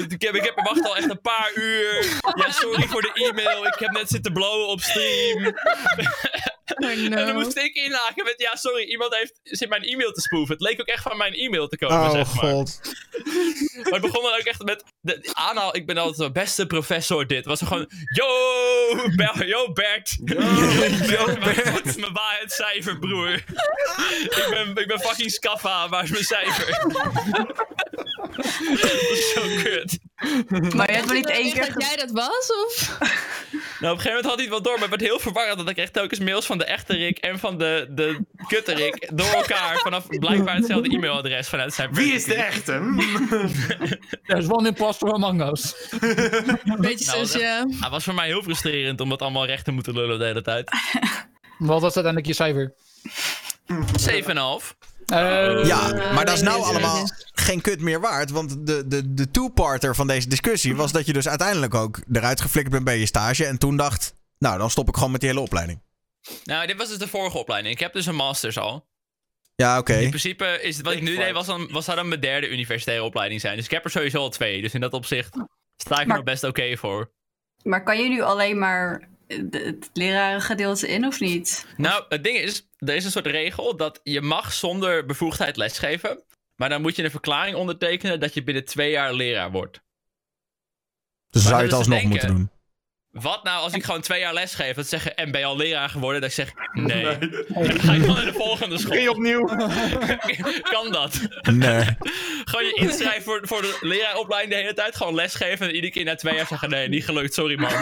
Ik 0.08 0.22
heb, 0.22 0.34
ik 0.34 0.44
heb 0.44 0.54
wacht 0.54 0.84
al 0.84 0.96
echt 0.96 1.10
een 1.10 1.20
paar 1.20 1.52
uur. 1.54 2.20
Ja, 2.34 2.50
sorry 2.50 2.86
voor 2.86 3.02
de 3.02 3.12
e-mail. 3.12 3.66
Ik 3.66 3.78
heb 3.78 3.90
net 3.90 4.08
zitten 4.08 4.32
blowen 4.32 4.68
op 4.68 4.80
stream. 4.80 5.54
Oh 6.78 6.88
En 6.88 7.10
dan 7.10 7.34
moest 7.34 7.56
ik 7.56 7.74
inhaken 7.74 8.24
met: 8.24 8.34
Ja, 8.36 8.56
sorry, 8.56 8.82
iemand 8.82 9.14
heeft 9.14 9.40
zit 9.42 9.68
mijn 9.68 9.82
e-mail 9.82 10.12
te 10.12 10.20
spoeven. 10.20 10.54
Het 10.54 10.62
leek 10.62 10.80
ook 10.80 10.86
echt 10.86 11.02
van 11.02 11.16
mijn 11.16 11.34
e-mail 11.34 11.68
te 11.68 11.78
komen. 11.78 11.96
Oh, 11.96 12.10
zeg 12.10 12.34
maar. 12.34 12.50
god. 12.50 12.80
Maar 13.82 13.92
het 13.92 14.00
begon 14.00 14.22
dan 14.22 14.32
ook 14.32 14.44
echt 14.44 14.64
met 14.64 14.84
de 15.00 15.30
aanhaal. 15.32 15.76
Ik 15.76 15.86
ben 15.86 15.98
altijd 15.98 16.16
de 16.16 16.40
beste 16.40 16.66
professor 16.66 17.26
dit. 17.26 17.44
Was 17.44 17.60
er 17.60 17.66
gewoon, 17.66 17.90
yo, 18.14 18.26
Ber 19.16 19.46
yo 19.46 19.72
Bert. 19.72 20.16
Yo, 21.10 21.24
Bert. 21.24 21.72
Wat 21.72 21.84
is 21.84 21.96
mijn 21.96 22.12
waarheidscijfer, 22.12 22.98
broer? 22.98 23.32
ik, 23.32 24.46
ben, 24.50 24.76
ik 24.76 24.86
ben 24.86 25.00
fucking 25.00 25.30
Scaffa, 25.30 25.88
waar 25.88 26.04
is 26.04 26.10
mijn 26.10 26.24
cijfer? 26.24 26.66
dat 28.80 29.10
is 29.10 29.32
zo 29.34 29.40
kut. 29.62 29.98
Maar 30.74 30.90
je 30.90 30.96
hebt 30.96 31.06
maar 31.06 31.14
niet 31.14 31.30
één 31.30 31.52
keer... 31.52 31.72
dat 31.74 31.82
jij 31.82 31.96
dat 31.96 32.10
was? 32.10 32.52
Of? 32.66 32.98
Nou, 33.80 33.92
op 33.92 33.98
een 33.98 34.04
gegeven 34.04 34.06
moment 34.06 34.24
had 34.24 34.34
hij 34.34 34.42
het 34.42 34.48
wel 34.48 34.62
door, 34.62 34.72
maar 34.72 34.88
het 34.88 34.90
werd 34.90 35.10
heel 35.10 35.20
verwarrend. 35.20 35.58
Dat 35.58 35.68
ik 35.68 35.76
echt 35.76 35.92
telkens 35.92 36.20
mails 36.20 36.46
van 36.46 36.57
de 36.58 36.64
echte 36.64 36.92
Rick 36.96 37.18
en 37.18 37.38
van 37.38 37.58
de, 37.58 37.86
de 37.90 38.24
kutte 38.46 38.74
Rick 38.74 39.10
door 39.14 39.26
elkaar 39.32 39.76
vanaf 39.78 40.06
blijkbaar 40.06 40.54
hetzelfde 40.56 40.88
e-mailadres 40.96 41.48
vanuit 41.48 41.74
zijn 41.74 41.94
Wie 41.94 42.12
is 42.12 42.24
de 42.24 42.34
echte? 42.34 42.72
er 44.22 44.36
is 44.38 44.46
wel 44.46 44.58
een 44.60 44.66
imposter 44.66 45.12
Among 45.12 45.50
Us. 45.50 45.74
Beetje 46.00 46.58
Nou, 46.64 46.96
zoals 46.98 47.32
dat- 47.32 47.40
je... 47.40 47.76
Het 47.80 47.90
was 47.90 48.04
voor 48.04 48.14
mij 48.14 48.26
heel 48.26 48.42
frustrerend 48.42 49.00
om 49.00 49.10
het 49.10 49.22
allemaal 49.22 49.46
recht 49.46 49.64
te 49.64 49.70
moeten 49.70 49.94
lullen 49.94 50.18
de 50.18 50.24
hele 50.24 50.42
tijd. 50.42 50.70
Wat 51.58 51.80
was 51.80 51.94
uiteindelijk 51.96 52.26
je 52.26 52.32
cijfer? 52.34 52.74
7,5. 53.96 54.76
Eh, 55.06 55.64
Ja, 55.66 55.92
maar 56.14 56.24
dat 56.24 56.34
is 56.34 56.42
nou 56.42 56.58
nee, 56.58 56.66
allemaal 56.68 57.08
geen 57.32 57.60
kut 57.60 57.80
meer 57.80 58.00
waard. 58.00 58.30
Want 58.30 58.66
de, 58.66 58.86
de, 58.88 59.14
de 59.14 59.30
two-parter 59.30 59.94
van 59.94 60.06
deze 60.06 60.28
discussie 60.28 60.76
was 60.76 60.92
dat 60.92 61.06
je 61.06 61.12
dus 61.12 61.28
uiteindelijk 61.28 61.74
ook 61.74 61.98
eruit 62.12 62.40
geflikkerd 62.40 62.72
bent 62.74 62.84
bij 62.84 62.98
je 62.98 63.06
stage. 63.06 63.44
En 63.46 63.58
toen 63.58 63.76
dacht, 63.76 64.14
nou 64.38 64.58
dan 64.58 64.70
stop 64.70 64.88
ik 64.88 64.94
gewoon 64.94 65.10
met 65.10 65.20
die 65.20 65.28
hele 65.30 65.40
opleiding. 65.42 65.80
Nou, 66.44 66.66
dit 66.66 66.76
was 66.76 66.88
dus 66.88 66.98
de 66.98 67.08
vorige 67.08 67.38
opleiding. 67.38 67.74
Ik 67.74 67.80
heb 67.80 67.92
dus 67.92 68.06
een 68.06 68.14
masters 68.14 68.58
al. 68.58 68.86
Ja, 69.54 69.78
oké. 69.78 69.94
In 69.94 70.08
principe 70.08 70.58
is 70.62 70.76
het 70.76 70.84
wat 70.84 70.94
ik 70.94 71.02
nu 71.02 71.16
deed, 71.16 71.32
was, 71.32 71.46
dan, 71.46 71.68
was 71.70 71.84
zou 71.84 71.96
dan 71.96 72.08
mijn 72.08 72.20
derde 72.20 72.48
universitaire 72.48 73.04
opleiding 73.04 73.40
zijn. 73.40 73.56
Dus 73.56 73.64
ik 73.64 73.70
heb 73.70 73.84
er 73.84 73.90
sowieso 73.90 74.18
al 74.18 74.30
twee. 74.30 74.62
Dus 74.62 74.74
in 74.74 74.80
dat 74.80 74.92
opzicht 74.92 75.34
sta 75.76 75.94
ik 75.94 76.00
er 76.00 76.06
Maar- 76.06 76.16
nog 76.16 76.24
best 76.24 76.44
oké 76.44 76.76
voor. 76.76 77.10
Maar 77.62 77.82
kan 77.82 78.02
je 78.02 78.08
nu 78.08 78.20
alleen 78.22 78.58
maar 78.58 79.08
het 79.26 79.90
lerarengedeelte 79.92 80.88
in 80.88 81.06
of 81.06 81.20
niet? 81.20 81.66
Nou, 81.76 82.04
het 82.08 82.24
ding 82.24 82.36
is, 82.38 82.68
er 82.76 82.94
is 82.94 83.04
een 83.04 83.10
soort 83.10 83.26
regel 83.26 83.76
dat 83.76 84.00
je 84.02 84.20
mag 84.20 84.52
zonder 84.52 85.06
bevoegdheid 85.06 85.56
lesgeven. 85.56 86.22
Maar 86.56 86.68
dan 86.68 86.80
moet 86.82 86.96
je 86.96 87.04
een 87.04 87.10
verklaring 87.10 87.56
ondertekenen 87.56 88.20
dat 88.20 88.34
je 88.34 88.42
binnen 88.42 88.64
twee 88.64 88.90
jaar 88.90 89.12
leraar 89.12 89.50
wordt. 89.50 89.80
Dus 91.30 91.42
Maar 91.42 91.52
zou 91.52 91.62
je 91.64 91.68
dat 91.68 91.78
het 91.78 91.88
alsnog 91.88 92.02
moeten 92.10 92.28
denken. 92.28 92.48
doen. 92.50 92.57
Wat 93.20 93.44
nou 93.44 93.62
als 93.62 93.72
ik 93.72 93.84
gewoon 93.84 94.00
twee 94.00 94.20
jaar 94.20 94.34
lesgeef? 94.34 94.74
Dat 94.74 94.86
zeggen, 94.86 95.16
en 95.16 95.30
ben 95.30 95.40
je 95.40 95.46
al 95.46 95.56
leraar 95.56 95.88
geworden? 95.88 96.20
Dat 96.20 96.30
ik 96.30 96.36
zeg, 96.36 96.52
nee. 96.72 97.06
En 97.06 97.30
dan 97.52 97.80
ga 97.80 97.92
ik 97.92 98.00
gewoon 98.00 98.16
naar 98.16 98.24
de 98.24 98.32
volgende 98.32 98.78
school. 98.78 98.92
Kun 98.92 99.02
je 99.02 99.10
opnieuw? 99.10 99.44
kan 100.74 100.92
dat? 100.92 101.20
Nee. 101.52 101.84
Gewoon 102.48 102.64
je 102.64 102.74
inschrijven 102.74 103.22
voor, 103.22 103.40
voor 103.42 103.62
de 103.62 103.78
leraaropleiding 103.80 104.54
de 104.54 104.60
hele 104.60 104.74
tijd. 104.74 104.96
Gewoon 104.96 105.14
lesgeven 105.14 105.68
en 105.68 105.74
iedere 105.74 105.92
keer 105.92 106.04
na 106.04 106.14
twee 106.14 106.34
jaar 106.34 106.46
zeggen: 106.46 106.70
nee, 106.70 106.88
niet 106.88 107.04
gelukt, 107.04 107.34
sorry 107.34 107.58
man. 107.58 107.70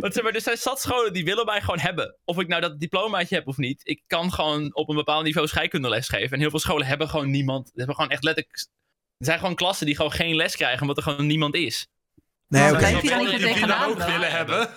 Want 0.00 0.14
zeg 0.14 0.22
maar, 0.22 0.34
er 0.34 0.40
zijn 0.40 0.56
zat 0.56 0.80
scholen 0.80 1.12
die 1.12 1.24
willen 1.24 1.44
mij 1.44 1.60
gewoon 1.60 1.78
hebben. 1.78 2.16
Of 2.24 2.38
ik 2.38 2.48
nou 2.48 2.60
dat 2.60 2.80
diplomaatje 2.80 3.34
heb 3.34 3.46
of 3.46 3.56
niet. 3.56 3.80
Ik 3.84 4.02
kan 4.06 4.32
gewoon 4.32 4.74
op 4.74 4.88
een 4.88 4.96
bepaald 4.96 5.24
niveau 5.24 5.48
scheikunde 5.48 5.88
lesgeven. 5.88 6.32
En 6.32 6.40
heel 6.40 6.50
veel 6.50 6.58
scholen 6.58 6.86
hebben 6.86 7.08
gewoon 7.08 7.30
niemand. 7.30 7.66
Ze 7.66 7.72
hebben 7.76 7.94
gewoon 7.94 8.10
echt 8.10 8.24
letterlijk. 8.24 8.68
Er 9.18 9.26
zijn 9.26 9.38
gewoon 9.38 9.54
klassen 9.54 9.86
die 9.86 9.96
gewoon 9.96 10.12
geen 10.12 10.36
les 10.36 10.56
krijgen 10.56 10.80
omdat 10.80 10.96
er 10.96 11.02
gewoon 11.02 11.26
niemand 11.26 11.54
is. 11.54 11.88
Nee, 12.48 12.76
blijf 12.76 13.02
je 13.02 13.08
dan 13.08 13.18
niet 13.18 13.28
die 13.30 13.38
tegenaan 13.38 13.88
ook 13.88 14.02
willen 14.02 14.30
hebben. 14.30 14.68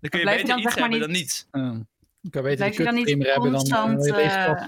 Dan 0.00 0.10
kun 0.10 0.20
je 0.20 0.26
beter 0.26 0.46
dan 0.46 0.58
iets 0.58 0.74
hebben 0.74 1.00
dan 1.00 1.10
niet- 1.10 1.18
niets. 1.18 1.46
Eh, 1.50 1.70
ik 2.22 2.30
kan 2.30 2.42
beter 2.42 2.72
je 2.72 2.84
dan 2.84 2.94
niet 2.94 3.04
kutstreamer 3.04 3.26
hebben 3.26 3.50
dan... 3.52 3.60
constant... 3.60 4.12
eh, 4.12 4.44
eh, 4.44 4.62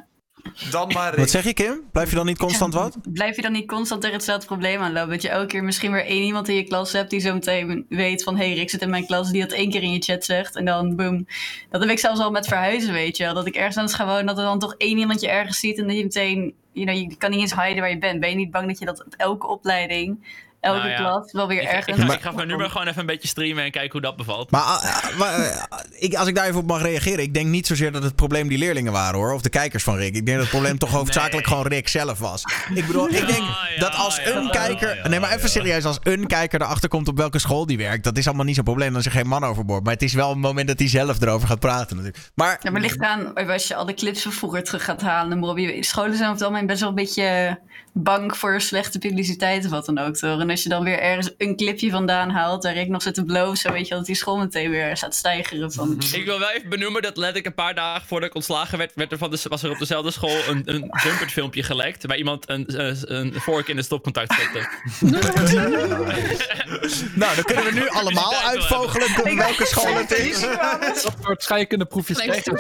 Dan 0.71 0.89
maar 0.89 1.17
Wat 1.17 1.31
zeg 1.31 1.45
je, 1.45 1.53
Kim? 1.53 1.89
Blijf 1.93 2.11
je 2.11 2.17
dan 2.17 2.27
niet 2.27 2.39
constant 2.39 2.75
wat? 2.75 2.97
Blijf 3.13 3.37
je 3.37 3.43
dan 3.43 3.53
niet 3.53 3.67
constant 3.69 4.01
tegen 4.01 4.17
hetzelfde 4.17 4.47
probleem 4.47 4.81
aanlopen? 4.81 5.11
Dat 5.11 5.23
je 5.23 5.29
elke 5.29 5.47
keer 5.47 5.65
misschien 5.65 5.93
weer 5.93 6.05
één 6.05 6.23
iemand 6.23 6.49
in 6.49 6.55
je 6.55 6.65
klas 6.65 6.93
hebt 6.93 7.11
die 7.11 7.21
zo 7.21 7.35
meteen 7.35 7.87
weet 7.89 8.23
van... 8.23 8.37
hé, 8.37 8.47
hey, 8.47 8.55
Rick 8.55 8.71
zit 8.71 8.83
in 8.83 8.91
mijn 8.91 9.07
klas, 9.07 9.31
die 9.31 9.41
dat 9.41 9.53
één 9.53 9.71
keer 9.71 9.83
in 9.83 9.93
je 9.93 9.99
chat 10.03 10.25
zegt. 10.25 10.57
En 10.57 10.65
dan 10.65 10.97
boom. 10.97 11.27
Dat 11.71 11.81
heb 11.81 11.91
ik 11.91 11.99
zelfs 11.99 12.21
al 12.21 12.31
met 12.31 12.47
verhuizen, 12.47 12.93
weet 12.93 13.17
je 13.17 13.25
wel. 13.25 13.35
Dat 13.35 13.47
ik 13.47 13.55
ergens 13.55 13.77
aan 13.77 13.85
het 13.85 13.95
gewoon, 13.95 14.27
dat 14.27 14.39
er 14.39 14.45
dan 14.45 14.59
toch 14.59 14.75
één 14.77 14.99
iemand 14.99 15.21
je 15.21 15.29
ergens 15.29 15.59
ziet... 15.59 15.79
en 15.79 15.87
dat 15.87 15.97
je 15.97 16.03
meteen, 16.03 16.55
you 16.73 16.87
know, 16.87 17.11
je 17.11 17.17
kan 17.17 17.31
niet 17.31 17.41
eens 17.41 17.55
hiden 17.55 17.81
waar 17.81 17.91
je 17.91 17.99
bent. 17.99 18.21
Ben 18.21 18.31
je 18.31 18.37
niet 18.37 18.51
bang 18.51 18.67
dat 18.67 18.79
je 18.79 18.85
dat 18.85 19.05
op 19.05 19.15
elke 19.17 19.47
opleiding, 19.47 20.39
elke 20.61 20.79
Nou 20.79 20.91
ja, 20.91 20.97
klas, 20.97 21.33
wel 21.33 21.49
weer 21.49 21.63
Ik, 21.63 21.69
ergens... 21.69 21.99
ik, 21.99 22.05
ga, 22.05 22.13
ik 22.13 22.21
ga 22.21 22.33
van 22.33 22.47
nu 22.47 22.57
maar 22.57 22.71
gewoon 22.71 22.87
even 22.87 23.01
een 23.01 23.07
beetje 23.07 23.29
streamen 23.29 23.65
en 23.65 23.71
kijken 23.71 23.93
hoe 23.93 24.01
dat 24.01 24.17
bevalt. 24.17 24.51
Maar, 24.51 24.61
ah, 24.61 25.17
maar, 25.19 25.35
eh, 25.35 25.65
ik, 25.99 26.15
als 26.15 26.29
ik 26.29 26.35
daar 26.35 26.47
even 26.47 26.61
op 26.61 26.67
mag 26.67 26.83
reageren. 26.83 27.23
Ik 27.25 27.35
denk 27.35 27.47
niet 27.47 27.67
zozeer 27.67 27.93
dat 27.93 28.03
het 28.03 28.17
probleem 28.17 28.49
die 28.49 28.59
leerlingen 28.59 28.93
waren 28.93 29.19
hoor. 29.19 29.33
Of 29.33 29.43
de 29.43 29.49
kijkers 29.49 29.83
van 29.83 29.97
Rick. 29.97 30.15
Ik 30.15 30.27
denk 30.27 30.27
dat 30.27 30.41
het 30.41 30.49
probleem 30.49 30.79
toch 30.79 30.91
hoofdzakelijk 30.99 31.47
Nee. 31.47 31.57
gewoon 31.57 31.67
Rick 31.73 31.89
zelf 31.89 32.19
was. 32.19 32.45
Ik 32.75 32.87
bedoel, 32.87 33.09
ik 33.09 33.27
denk 33.27 33.29
Ja, 33.31 33.69
ja, 33.75 33.81
dat 33.81 33.95
als 33.95 34.17
ja, 34.17 34.31
een 34.31 34.43
ja, 34.43 34.51
kijker. 34.51 34.97
ja, 34.97 35.09
nee, 35.09 35.21
maar 35.21 35.31
even 35.31 35.43
ja. 35.43 35.49
serieus. 35.49 35.85
Als 35.85 35.99
een 36.03 36.27
kijker 36.27 36.61
erachter 36.61 36.89
komt 36.89 37.09
op 37.09 37.17
welke 37.17 37.39
school 37.39 37.67
die 37.67 37.79
werkt. 37.79 38.05
Dat 38.05 38.19
is 38.19 38.27
allemaal 38.27 38.45
niet 38.45 38.55
zo'n 38.55 38.65
probleem. 38.65 38.91
Dan 38.91 39.01
is 39.01 39.07
er 39.07 39.13
geen 39.13 39.27
man 39.27 39.45
overboord. 39.45 39.85
Maar 39.85 39.93
het 39.93 40.03
is 40.03 40.15
wel 40.15 40.31
een 40.31 40.39
moment 40.41 40.69
dat 40.69 40.79
hij 40.79 40.89
zelf 40.89 41.21
erover 41.21 41.49
gaat 41.49 41.61
praten 41.61 41.97
natuurlijk. 41.97 42.31
Maar. 42.35 42.59
Ja, 42.63 42.71
maar 42.71 42.81
het 42.81 42.91
ligt 42.91 43.03
aan 43.03 43.35
als 43.35 43.69
je 43.69 43.75
al 43.75 43.87
de 43.87 43.95
clips 43.95 44.23
van 44.23 44.33
vroeger 44.33 44.63
terug 44.65 44.85
gaat 44.85 45.01
halen. 45.01 45.61
Je 45.61 45.85
scholen 45.85 46.17
zijn 46.17 46.23
over 46.23 46.33
het 46.33 46.43
algemeen 46.43 46.67
best 46.67 46.81
wel 46.81 46.89
een 46.89 46.95
beetje 46.95 47.59
bang 47.93 48.37
voor 48.37 48.61
slechte 48.61 48.99
publiciteit 48.99 49.65
of 49.65 49.71
wat 49.71 49.87
dan 49.87 49.99
ook. 49.99 50.17
Toch? 50.17 50.41
En 50.41 50.51
als 50.51 50.63
je 50.63 50.69
dan 50.69 50.85
weer 50.85 50.99
ergens 50.99 51.31
een 51.39 51.57
clipje 51.57 51.91
vandaan 51.91 52.31
haalt, 52.31 52.63
waar 52.63 52.77
ik 52.77 52.89
nog 52.89 53.03
zit 53.03 53.15
te 53.15 53.25
blowen, 53.25 53.57
zo 53.57 53.73
weet 53.73 53.89
je 53.89 53.95
dat 53.95 54.07
die 54.07 54.15
school 54.15 54.37
meteen 54.37 54.71
weer 54.71 54.97
staat 54.97 55.15
stijgeren. 55.15 55.73
Van, 55.73 56.03
Ik 56.13 56.25
wil 56.25 56.39
wel 56.39 56.51
even 56.51 56.69
benoemen 56.69 57.03
dat 57.03 57.17
letterlijk 57.17 57.47
een 57.47 57.55
paar 57.55 57.75
dagen 57.75 58.07
voordat 58.07 58.29
ik 58.29 58.35
ontslagen 58.35 58.79
werd, 58.79 58.93
werd 58.95 59.13
er 59.13 59.19
van 59.19 59.31
de, 59.31 59.41
was 59.49 59.63
er 59.63 59.71
op 59.71 59.79
dezelfde 59.79 60.11
school 60.11 60.39
een, 60.49 60.63
een 60.65 60.91
Jumpert 61.05 61.33
filmpje 61.33 61.63
gelekt. 61.63 62.07
Waar 62.07 62.17
iemand 62.17 62.49
een, 62.49 62.81
een, 62.81 63.15
een 63.15 63.41
vork 63.41 63.69
in 63.69 63.77
de 63.77 63.83
stopcontact 63.83 64.35
zette. 64.35 64.69
Nou, 67.15 67.35
dan 67.35 67.45
kunnen 67.45 67.65
we 67.65 67.73
nu 67.73 67.89
allemaal 67.89 68.35
uitvogelen 68.35 69.07
op 69.07 69.39
welke 69.39 69.67
school 69.67 69.95
het 69.95 70.11
is. 70.11 70.41
Dat 70.41 71.15
soort 71.23 71.43
scheikundeproefjes 71.43 72.19
krijgt 72.19 72.45
hij 72.45 72.55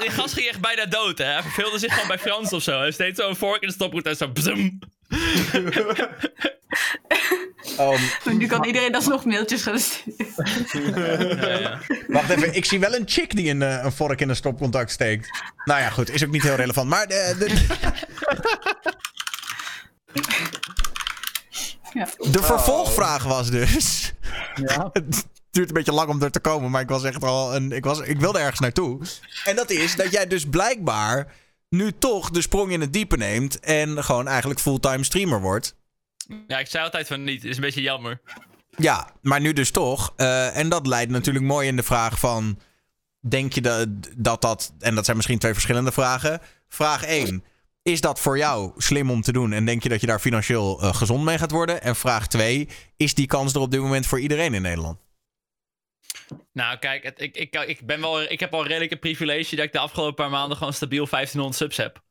die 0.00 0.10
gast, 0.10 0.34
ging 0.34 0.48
echt 0.48 0.60
bijna 0.60 0.86
dood, 0.86 1.18
hè. 1.18 1.24
Hij 1.24 1.42
verveelde 1.42 1.78
zich 1.78 1.92
gewoon 1.92 2.08
bij 2.08 2.18
Frans 2.18 2.52
of 2.52 2.62
zo. 2.62 2.78
Hij 2.78 2.90
steeds 2.90 3.20
zo'n 3.20 3.36
vork 3.38 3.62
in 3.62 3.68
de 3.68 3.74
stopcontact 3.74 4.20
en 4.20 4.26
zo... 4.26 4.32
bzum. 4.32 4.78
nu 8.38 8.46
kan 8.46 8.64
iedereen 8.64 8.94
alsnog 8.94 9.24
mailtjes 9.24 9.62
gaan 9.62 9.78
sturen. 9.78 11.40
Ja, 11.40 11.58
ja. 11.58 11.80
Wacht 12.08 12.30
even, 12.30 12.54
ik 12.54 12.64
zie 12.64 12.80
wel 12.80 12.94
een 12.94 13.08
chick 13.08 13.36
die 13.36 13.50
een, 13.50 13.62
eh, 13.62 13.84
een 13.84 13.92
vork 13.92 14.20
in 14.20 14.28
een 14.28 14.36
stopcontact 14.36 14.90
steekt. 14.90 15.30
Nou 15.64 15.80
ja, 15.80 15.90
goed, 15.90 16.10
is 16.10 16.24
ook 16.24 16.30
niet 16.30 16.42
heel 16.42 16.54
relevant. 16.54 16.88
Maar 16.88 17.06
de, 17.06 17.34
de- 17.38 17.66
Ja. 21.92 22.08
De 22.30 22.42
vervolgvraag 22.42 23.24
was 23.24 23.50
dus. 23.50 24.12
Ja. 24.54 24.90
Het 24.92 25.26
duurt 25.50 25.68
een 25.68 25.74
beetje 25.74 25.92
lang 25.92 26.08
om 26.08 26.22
er 26.22 26.30
te 26.30 26.40
komen, 26.40 26.70
maar 26.70 26.80
ik 26.82 26.88
was 26.88 27.04
echt 27.04 27.24
al 27.24 27.54
een. 27.54 27.72
Ik, 27.72 27.84
was, 27.84 28.00
ik 28.00 28.20
wilde 28.20 28.38
ergens 28.38 28.60
naartoe. 28.60 29.00
En 29.44 29.56
dat 29.56 29.70
is 29.70 29.96
dat 29.96 30.12
jij 30.12 30.26
dus 30.26 30.44
blijkbaar 30.44 31.32
nu 31.68 31.92
toch 31.98 32.30
de 32.30 32.40
sprong 32.40 32.72
in 32.72 32.80
het 32.80 32.92
diepe 32.92 33.16
neemt. 33.16 33.60
En 33.60 34.04
gewoon 34.04 34.28
eigenlijk 34.28 34.60
fulltime 34.60 35.04
streamer 35.04 35.40
wordt. 35.40 35.76
Ja, 36.46 36.58
ik 36.58 36.66
zei 36.66 36.84
altijd 36.84 37.06
van 37.06 37.24
niet. 37.24 37.44
is 37.44 37.56
een 37.56 37.62
beetje 37.62 37.82
jammer. 37.82 38.20
Ja, 38.76 39.10
maar 39.22 39.40
nu 39.40 39.52
dus 39.52 39.70
toch. 39.70 40.12
Eh, 40.16 40.56
en 40.56 40.68
dat 40.68 40.86
leidt 40.86 41.10
natuurlijk 41.10 41.44
mooi 41.44 41.68
in 41.68 41.76
de 41.76 41.82
vraag 41.82 42.18
van. 42.18 42.58
Denk 43.20 43.52
je 43.52 43.60
dat, 43.60 43.88
dat 44.16 44.42
dat. 44.42 44.72
En 44.78 44.94
dat 44.94 45.04
zijn 45.04 45.16
misschien 45.16 45.38
twee 45.38 45.52
verschillende 45.52 45.92
vragen. 45.92 46.40
Vraag 46.68 47.04
1. 47.04 47.44
Is 47.82 48.00
dat 48.00 48.20
voor 48.20 48.38
jou 48.38 48.72
slim 48.76 49.10
om 49.10 49.22
te 49.22 49.32
doen? 49.32 49.52
En 49.52 49.64
denk 49.64 49.82
je 49.82 49.88
dat 49.88 50.00
je 50.00 50.06
daar 50.06 50.20
financieel 50.20 50.82
eh, 50.82 50.94
gezond 50.94 51.24
mee 51.24 51.38
gaat 51.38 51.50
worden? 51.50 51.82
En 51.82 51.96
vraag 51.96 52.26
2. 52.26 52.68
Is 52.96 53.14
die 53.14 53.26
kans 53.26 53.54
er 53.54 53.60
op 53.60 53.70
dit 53.70 53.80
moment 53.80 54.06
voor 54.06 54.20
iedereen 54.20 54.54
in 54.54 54.62
Nederland? 54.62 54.98
Nou, 56.52 56.78
kijk, 56.78 57.02
het, 57.02 57.20
ik, 57.20 57.36
ik, 57.36 57.54
ik, 57.66 57.86
ben 57.86 58.00
wel, 58.00 58.22
ik 58.22 58.40
heb 58.40 58.54
al 58.54 58.66
redelijk 58.66 58.92
een 58.92 58.98
privilege 58.98 59.56
dat 59.56 59.64
ik 59.64 59.72
de 59.72 59.78
afgelopen 59.78 60.14
paar 60.14 60.30
maanden 60.30 60.56
gewoon 60.56 60.72
stabiel 60.72 61.06
1500 61.10 61.60
subs 61.60 61.76
heb. 61.76 62.02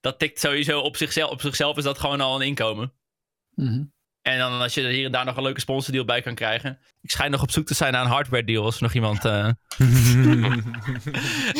Dat 0.00 0.18
tikt 0.18 0.40
sowieso 0.40 0.80
op 0.80 0.96
zichzelf, 0.96 1.30
op 1.30 1.40
zichzelf 1.40 1.76
is 1.76 1.84
dat 1.84 1.98
gewoon 1.98 2.20
al 2.20 2.34
een 2.34 2.46
inkomen. 2.46 2.92
Mhm. 3.54 3.82
En 4.22 4.38
dan 4.38 4.60
als 4.60 4.74
je 4.74 4.82
er 4.82 4.90
hier 4.90 5.04
en 5.04 5.12
daar 5.12 5.24
nog 5.24 5.36
een 5.36 5.42
leuke 5.42 5.60
sponsordeal 5.60 6.04
bij 6.04 6.22
kan 6.22 6.34
krijgen. 6.34 6.78
Ik 7.02 7.10
schijn 7.10 7.30
nog 7.30 7.42
op 7.42 7.50
zoek 7.50 7.66
te 7.66 7.74
zijn 7.74 7.92
naar 7.92 8.04
een 8.04 8.10
hardware 8.10 8.44
deal 8.44 8.64
als 8.64 8.76
er 8.76 8.82
nog 8.82 8.92
iemand... 8.92 9.24
eh, 9.24 9.48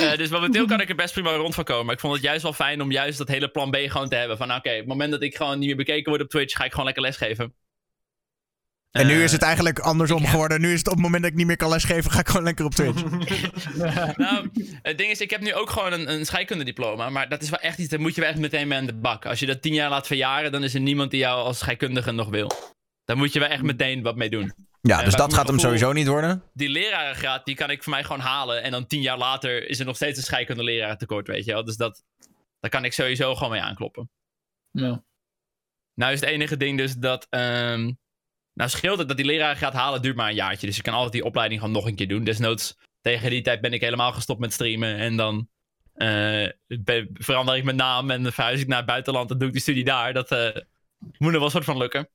Eh, 0.03 0.17
dus 0.17 0.29
momenteel 0.29 0.67
kan 0.67 0.81
ik 0.81 0.89
er 0.89 0.95
best 0.95 1.13
prima 1.13 1.31
rond 1.31 1.55
van 1.55 1.65
komen. 1.65 1.85
Maar 1.85 1.95
ik 1.95 2.01
vond 2.01 2.15
het 2.15 2.23
juist 2.23 2.43
wel 2.43 2.53
fijn 2.53 2.83
om 2.83 2.91
juist 2.91 3.19
dat 3.19 3.29
hele 3.29 3.49
plan 3.49 3.71
B 3.71 3.77
gewoon 3.77 4.09
te 4.09 4.17
hebben. 4.17 4.37
Van 4.37 4.55
oké, 4.55 4.71
op 4.71 4.77
het 4.77 4.87
moment 4.87 5.11
dat 5.11 5.23
ik 5.23 5.37
gewoon 5.37 5.59
niet 5.59 5.67
meer 5.67 5.77
bekeken 5.77 6.11
word 6.11 6.23
op 6.23 6.29
Twitch, 6.29 6.57
ga 6.57 6.65
ik 6.65 6.71
gewoon 6.71 6.85
lekker 6.85 7.03
lesgeven. 7.03 7.55
En 8.91 9.07
nu 9.07 9.13
Eh, 9.13 9.23
is 9.23 9.33
het 9.33 9.43
eigenlijk 9.43 9.79
andersom 9.79 10.27
geworden. 10.27 10.61
Nu 10.61 10.73
is 10.73 10.79
het 10.79 10.87
op 10.87 10.93
het 10.93 11.03
moment 11.03 11.23
dat 11.23 11.31
ik 11.33 11.37
niet 11.39 11.47
meer 11.47 11.57
kan 11.57 11.69
lesgeven, 11.69 12.11
ga 12.11 12.21
ik 12.21 12.29
gewoon 12.29 12.43
lekker 12.43 12.65
op 12.65 12.75
Twitch. 12.75 13.03
nou, 14.17 14.51
het 14.83 14.99
ding 14.99 15.11
is, 15.11 15.21
ik 15.21 15.31
heb 15.31 15.41
nu 15.41 15.55
ook 15.55 15.71
gewoon 15.71 15.93
een, 15.93 16.11
een 16.13 16.27
scheikundediploma. 16.27 17.11
Maar 17.11 17.29
dat 17.29 17.43
is 17.43 17.51
wel 17.51 17.61
echt 17.61 17.79
iets, 17.79 17.89
daar 17.89 18.01
moet 18.01 18.15
je 18.15 18.21
wel 18.21 18.31
echt 18.31 18.39
meteen 18.39 18.69
mee 18.69 18.79
aan 18.79 18.87
de 18.87 18.95
bak. 18.95 19.27
Als 19.27 19.39
je 19.39 19.47
dat 19.47 19.63
tien 19.63 19.75
jaar 19.75 19.91
laat 19.91 20.07
verjaren, 20.07 20.53
dan 20.53 20.65
is 20.65 20.75
er 20.75 20.81
niemand 20.81 21.11
die 21.11 21.21
jou 21.21 21.43
als 21.45 21.59
scheikundige 21.59 22.11
nog 22.13 22.29
wil. 22.29 22.51
Daar 23.05 23.17
moet 23.17 23.33
je 23.33 23.39
wel 23.39 23.49
echt 23.49 23.63
meteen 23.63 24.03
wat 24.03 24.17
mee 24.17 24.31
doen. 24.31 24.53
Ja, 24.81 24.99
En 24.99 25.05
dus 25.05 25.15
dat 25.15 25.35
gaat 25.35 25.49
hem 25.49 25.59
sowieso 25.59 25.93
niet 25.93 26.07
worden. 26.07 26.43
Die 26.53 26.69
lerarengraad, 26.69 27.45
die 27.45 27.55
kan 27.55 27.71
ik 27.71 27.83
voor 27.83 27.93
mij 27.93 28.05
gewoon 28.05 28.21
halen. 28.21 28.63
En 28.63 28.71
dan 28.71 28.87
tien 28.87 29.01
jaar 29.03 29.19
later 29.19 29.69
is 29.69 29.79
er 29.79 29.87
nog 29.87 29.97
steeds 29.97 30.19
een 30.19 30.25
scheikunde 30.25 30.63
leraar 30.63 30.97
tekort, 30.97 31.27
weet 31.27 31.45
je 31.45 31.53
wel. 31.53 31.65
Dus 31.65 31.77
dat, 31.77 32.03
daar 32.61 32.71
kan 32.71 32.85
ik 32.85 32.93
sowieso 32.93 33.35
gewoon 33.35 33.53
mee 33.53 33.61
aankloppen. 33.61 34.11
Ja. 34.71 35.05
Nou 35.95 36.13
is 36.13 36.21
het 36.21 36.29
enige 36.29 36.57
ding 36.57 36.79
dus 36.79 36.95
dat... 36.95 37.27
ehm, 37.31 37.93
nou 38.59 38.71
scheelt 38.71 38.99
het 38.99 39.09
dat 39.09 39.17
die 39.17 39.27
leraar 39.27 39.57
gaat 39.57 39.73
halen, 39.73 40.03
duurt 40.03 40.17
maar 40.17 40.29
een 40.29 40.35
jaartje. 40.35 40.67
Dus 40.67 40.77
je 40.77 40.83
kan 40.83 40.95
altijd 40.95 41.13
die 41.13 41.25
opleiding 41.25 41.61
gewoon 41.61 41.75
nog 41.75 41.87
een 41.87 41.95
keer 41.95 42.09
doen. 42.09 42.25
Desnoods, 42.25 42.77
tegen 43.01 43.31
die 43.31 43.43
tijd 43.43 43.61
ben 43.61 43.73
ik 43.73 43.81
helemaal 43.81 44.13
gestopt 44.13 44.41
met 44.41 44.53
streamen. 44.53 44.97
En 44.97 45.17
dan 45.17 45.49
eh, 45.95 46.49
ben- 46.67 47.09
verander 47.15 47.57
ik 47.57 47.65
mijn 47.65 47.77
naam 47.77 48.11
en 48.11 48.33
verhuis 48.33 48.61
ik 48.61 48.67
naar 48.67 48.77
het 48.77 48.87
buitenland. 48.87 49.31
En 49.31 49.39
doe 49.39 49.47
ik 49.47 49.53
die 49.53 49.63
studie 49.63 49.85
daar. 49.85 50.13
Dat 50.13 50.31
eh, 50.31 50.49
moet 51.19 51.35
er 51.35 51.41
wel 51.41 51.51
soort 51.51 51.65
van 51.65 51.77
lukken. 51.79 52.09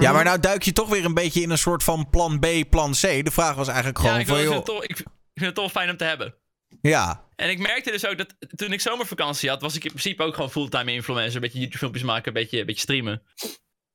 Ja, 0.00 0.12
maar 0.12 0.24
nou 0.24 0.40
duik 0.40 0.62
je 0.62 0.72
toch 0.72 0.88
weer 0.88 1.04
een 1.04 1.14
beetje 1.14 1.40
in 1.40 1.50
een 1.50 1.58
soort 1.58 1.82
van 1.82 2.10
plan 2.10 2.38
B, 2.40 2.46
plan 2.70 2.92
C. 2.92 3.00
De 3.00 3.30
vraag 3.30 3.54
was 3.54 3.68
eigenlijk 3.68 3.98
Ja, 3.98 4.04
gewoon 4.04 4.20
ik, 4.20 4.26
van, 4.26 4.36
wil- 4.36 4.44
ik, 4.44 4.52
joh, 4.52 4.64
vind 4.64 4.66
het 4.66 4.76
toch, 4.76 4.84
ik, 4.84 4.98
ik 4.98 5.06
vind 5.42 5.46
het 5.46 5.54
toch 5.54 5.70
fijn 5.70 5.90
om 5.90 5.96
te 5.96 6.04
hebben. 6.04 6.34
ja, 6.80 7.24
En 7.36 7.50
ik 7.50 7.58
merkte 7.58 7.90
dus 7.90 8.06
ook 8.06 8.18
dat 8.18 8.34
toen 8.56 8.72
ik 8.72 8.80
zomervakantie 8.80 9.48
had, 9.48 9.60
was 9.62 9.74
ik 9.76 9.84
in 9.84 9.90
principe 9.90 10.22
ook 10.22 10.34
gewoon 10.34 10.50
fulltime 10.50 10.92
influencer. 10.92 11.34
Een 11.34 11.40
beetje 11.40 11.58
YouTube 11.58 11.78
filmpjes 11.78 12.02
maken, 12.04 12.26
een 12.26 12.32
beetje, 12.42 12.60
een 12.60 12.66
beetje 12.66 12.80
streamen. 12.80 13.22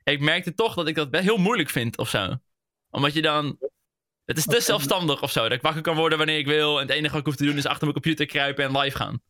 Ik 0.04 0.20
merkte 0.20 0.54
toch 0.54 0.74
dat 0.76 0.88
ik 0.88 0.96
dat 0.96 1.12
best 1.12 1.24
heel 1.24 1.38
moeilijk 1.38 1.70
vind 1.70 1.98
of 1.98 2.10
zo. 2.10 2.38
Omdat 2.90 3.14
je 3.14 3.22
dan. 3.22 3.58
Het 4.26 4.38
is 4.38 4.46
te 4.46 4.62
zelfstandig 4.62 5.22
of 5.22 5.32
zo. 5.32 5.42
Dat 5.44 5.52
ik 5.52 5.62
wakker 5.62 5.82
kan 5.82 5.96
worden 5.96 6.18
wanneer 6.18 6.38
ik 6.38 6.46
wil. 6.46 6.76
En 6.80 6.88
het 6.88 6.96
enige 6.96 7.10
wat 7.12 7.20
ik 7.20 7.26
hoef 7.26 7.36
te 7.36 7.46
doen 7.46 7.58
is 7.58 7.66
achter 7.66 7.82
mijn 7.82 7.94
computer 7.94 8.26
kruipen 8.26 8.64
en 8.66 8.78
live 8.78 8.98
gaan. 8.98 9.22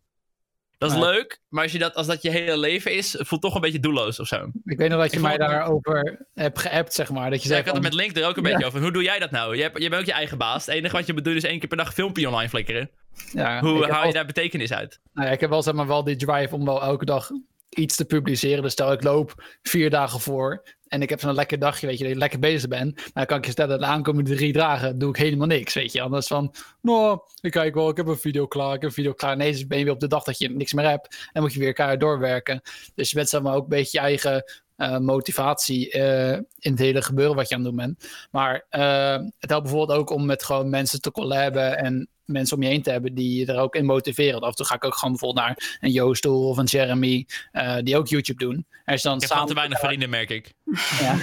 Dat 0.78 0.92
is 0.92 0.98
Ja. 0.98 1.04
leuk, 1.04 1.42
maar 1.50 1.64
als, 1.64 1.72
je 1.72 1.80
dat, 1.80 1.96
als 1.96 2.08
dat 2.08 2.22
je 2.22 2.30
hele 2.30 2.58
leven 2.58 2.94
is, 2.94 3.14
het 3.18 3.28
voelt 3.28 3.42
toch 3.42 3.56
een 3.56 3.62
beetje 3.62 3.80
doelloos 3.80 4.20
of 4.20 4.28
zo. 4.28 4.52
Ik 4.66 4.78
weet 4.78 4.90
nog 4.90 5.00
dat 5.02 5.12
je 5.12 5.20
mij 5.20 5.38
daarover 5.38 6.26
hebt 6.34 6.60
geappt, 6.60 6.94
zeg 6.94 7.10
maar. 7.12 7.30
Dat 7.30 7.44
je 7.44 7.50
Ja, 7.50 7.56
zei 7.56 7.60
ik 7.60 7.66
had 7.66 7.74
het 7.76 7.84
met 7.84 7.94
Link 7.94 8.18
er 8.18 8.28
ook 8.28 8.38
een 8.38 8.44
beetje 8.44 8.66
over. 8.66 8.82
Hoe 8.82 8.92
doe 8.92 9.04
jij 9.04 9.20
dat 9.20 9.32
nou? 9.32 9.56
Je, 9.56 9.62
hebt, 9.62 9.82
je 9.82 9.90
bent 9.90 10.02
ook 10.02 10.08
je 10.08 10.14
eigen 10.14 10.38
baas. 10.38 10.66
Het 10.66 10.76
enige 10.76 10.96
wat 10.96 11.06
je 11.08 11.14
moet 11.14 11.24
doen 11.24 11.36
is 11.36 11.44
één 11.44 11.60
keer 11.60 11.68
per 11.68 11.78
dag 11.78 11.88
een 11.88 11.94
filmpje 11.94 12.28
online 12.28 12.50
flikkeren. 12.50 12.90
ja, 13.34 13.60
Hoe 13.60 13.92
haal 13.92 14.08
je 14.08 14.14
daar 14.14 14.26
betekenis 14.26 14.74
uit? 14.74 15.00
Nou 15.14 15.28
ja, 15.28 15.34
ik 15.34 15.40
heb 15.40 15.50
wel, 15.50 15.64
zeg 15.64 15.74
maar, 15.74 15.88
wel 15.88 16.04
die 16.04 16.16
drive 16.16 16.56
om 16.56 16.66
wel 16.66 16.82
elke 16.82 17.06
dag 17.06 17.30
iets 17.78 17.96
te 17.96 18.06
publiceren. 18.06 18.64
Dus 18.64 18.72
stel 18.72 18.92
ik 18.92 19.04
loop 19.04 19.58
vier 19.62 19.90
dagen 19.90 20.20
voor 20.20 20.64
en 20.88 21.02
ik 21.02 21.10
heb 21.10 21.20
zo'n 21.20 21.34
lekker 21.34 21.60
dagje, 21.60 21.88
weet 21.88 21.98
je, 21.98 22.04
dat 22.04 22.14
je 22.14 22.20
lekker 22.20 22.40
bezig 22.40 22.70
bent. 22.70 22.96
Maar 22.96 23.12
dan 23.14 23.26
kan 23.26 23.38
ik 23.38 23.46
je 23.46 23.52
stellen, 23.52 23.80
de 23.80 23.86
aankomende 23.86 24.36
drie 24.36 24.54
dagen 24.54 24.98
doe 24.98 25.10
ik 25.10 25.18
helemaal 25.18 25.48
niks, 25.48 25.74
weet 25.74 25.92
je. 25.92 26.02
Anders 26.02 26.28
van, 26.28 26.54
nou, 26.82 27.20
ik 27.42 27.52
kijk 27.52 27.74
wel, 27.74 27.90
ik 27.90 27.98
heb 27.98 28.08
een 28.08 28.18
video 28.18 28.48
klaar, 28.48 28.74
ik 28.74 28.82
heb 28.82 28.90
een 28.90 28.96
video 28.96 29.14
klaar. 29.14 29.38
Nee, 29.38 29.52
dus 29.52 29.68
ben 29.68 29.78
je 29.78 29.84
weer 29.84 29.94
op 29.94 30.00
de 30.00 30.08
dag 30.08 30.24
dat 30.24 30.38
je 30.38 30.50
niks 30.50 30.74
meer 30.74 30.90
hebt 30.90 31.30
en 31.34 31.42
moet 31.42 31.54
je 31.54 31.60
weer 31.60 31.74
keihard 31.74 32.00
doorwerken. 32.00 32.62
Dus 32.96 33.10
je 33.10 33.16
bent 33.16 33.30
zeg 33.30 33.42
maar 33.42 33.56
ook 33.56 33.64
een 33.64 33.70
beetje 33.70 33.98
je 34.00 34.06
eigen 34.06 34.44
eh, 34.76 34.98
motivatie 34.98 35.92
eh, 35.92 36.32
in 36.60 36.72
het 36.72 36.80
hele 36.80 37.02
gebeuren 37.02 37.36
wat 37.36 37.50
je 37.50 37.56
aan 37.56 37.62
het 37.62 37.70
doen 37.70 37.86
bent. 37.86 38.10
Maar 38.32 38.66
eh, 38.70 39.26
het 39.40 39.50
helpt 39.50 39.64
bijvoorbeeld 39.64 40.00
ook 40.00 40.10
om 40.10 40.26
met 40.26 40.44
gewoon 40.44 40.70
mensen 40.70 41.02
te 41.02 41.12
collaben 41.12 41.78
en 41.78 42.08
mensen 42.32 42.58
om 42.58 42.64
je 42.64 42.70
heen 42.70 42.82
te 42.82 42.92
hebben 42.92 43.14
die 43.14 43.40
je 43.40 43.46
er 43.46 43.60
ook 43.60 43.76
in 43.76 43.86
motiveren. 43.86 44.40
Af 44.40 44.50
en 44.50 44.56
toe 44.56 44.66
ga 44.66 44.76
ik 44.76 44.86
ook 44.86 44.96
gewoon 44.96 45.12
bijvoorbeeld 45.12 45.46
naar 45.46 45.78
een 45.80 45.92
Joost 45.92 46.22
toe 46.22 46.44
of 46.46 46.58
een 46.58 46.66
Jeremy, 46.66 47.28
eh, 47.52 47.78
die 47.84 47.98
ook 47.98 48.08
YouTube 48.08 48.46
doen. 48.46 48.66
Er 48.86 48.94
is 48.94 49.02
dan 49.02 49.18
Ik 49.18 49.28
samen 49.28 49.48
te 49.48 49.54
weinig 49.54 49.80
vrienden, 49.80 50.10
merk 50.10 50.30
ik. 50.30 50.54
ja. 51.00 51.14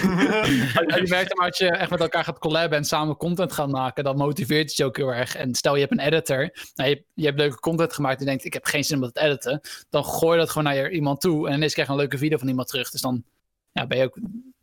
Je 0.99 1.05
merkt 1.07 1.37
maar 1.37 1.47
als 1.47 1.57
je 1.57 1.69
echt 1.69 1.89
met 1.89 1.99
elkaar 1.99 2.23
gaat 2.23 2.39
collaben 2.39 2.77
en 2.77 2.85
samen 2.85 3.17
content 3.17 3.51
gaat 3.51 3.69
maken, 3.69 4.03
dan 4.03 4.17
motiveert 4.17 4.67
het 4.67 4.77
je 4.77 4.85
ook 4.85 4.97
heel 4.97 5.13
erg. 5.13 5.35
En 5.35 5.55
stel 5.55 5.73
je 5.73 5.79
hebt 5.79 5.91
een 5.91 5.99
editor, 5.99 6.49
nou, 6.75 6.89
je, 6.89 7.03
je 7.13 7.25
hebt 7.25 7.37
leuke 7.37 7.59
content 7.59 7.93
gemaakt 7.93 8.15
en 8.15 8.23
je 8.23 8.29
denkt 8.29 8.45
ik 8.45 8.53
heb 8.53 8.65
geen 8.65 8.83
zin 8.83 8.95
om 8.95 9.01
dat 9.01 9.13
te 9.13 9.21
editen, 9.21 9.61
dan 9.89 10.05
gooi 10.05 10.33
je 10.33 10.39
dat 10.39 10.49
gewoon 10.49 10.73
naar 10.73 10.91
iemand 10.91 11.21
toe 11.21 11.47
en 11.47 11.55
ineens 11.55 11.73
krijg 11.73 11.87
je 11.87 11.93
een 11.93 11.99
leuke 11.99 12.17
video 12.17 12.37
van 12.37 12.47
iemand 12.47 12.67
terug. 12.67 12.89
Dus 12.89 13.01
dan 13.01 13.23
ja, 13.71 13.87
ben 13.87 13.97
je 13.97 14.03
ook 14.03 14.17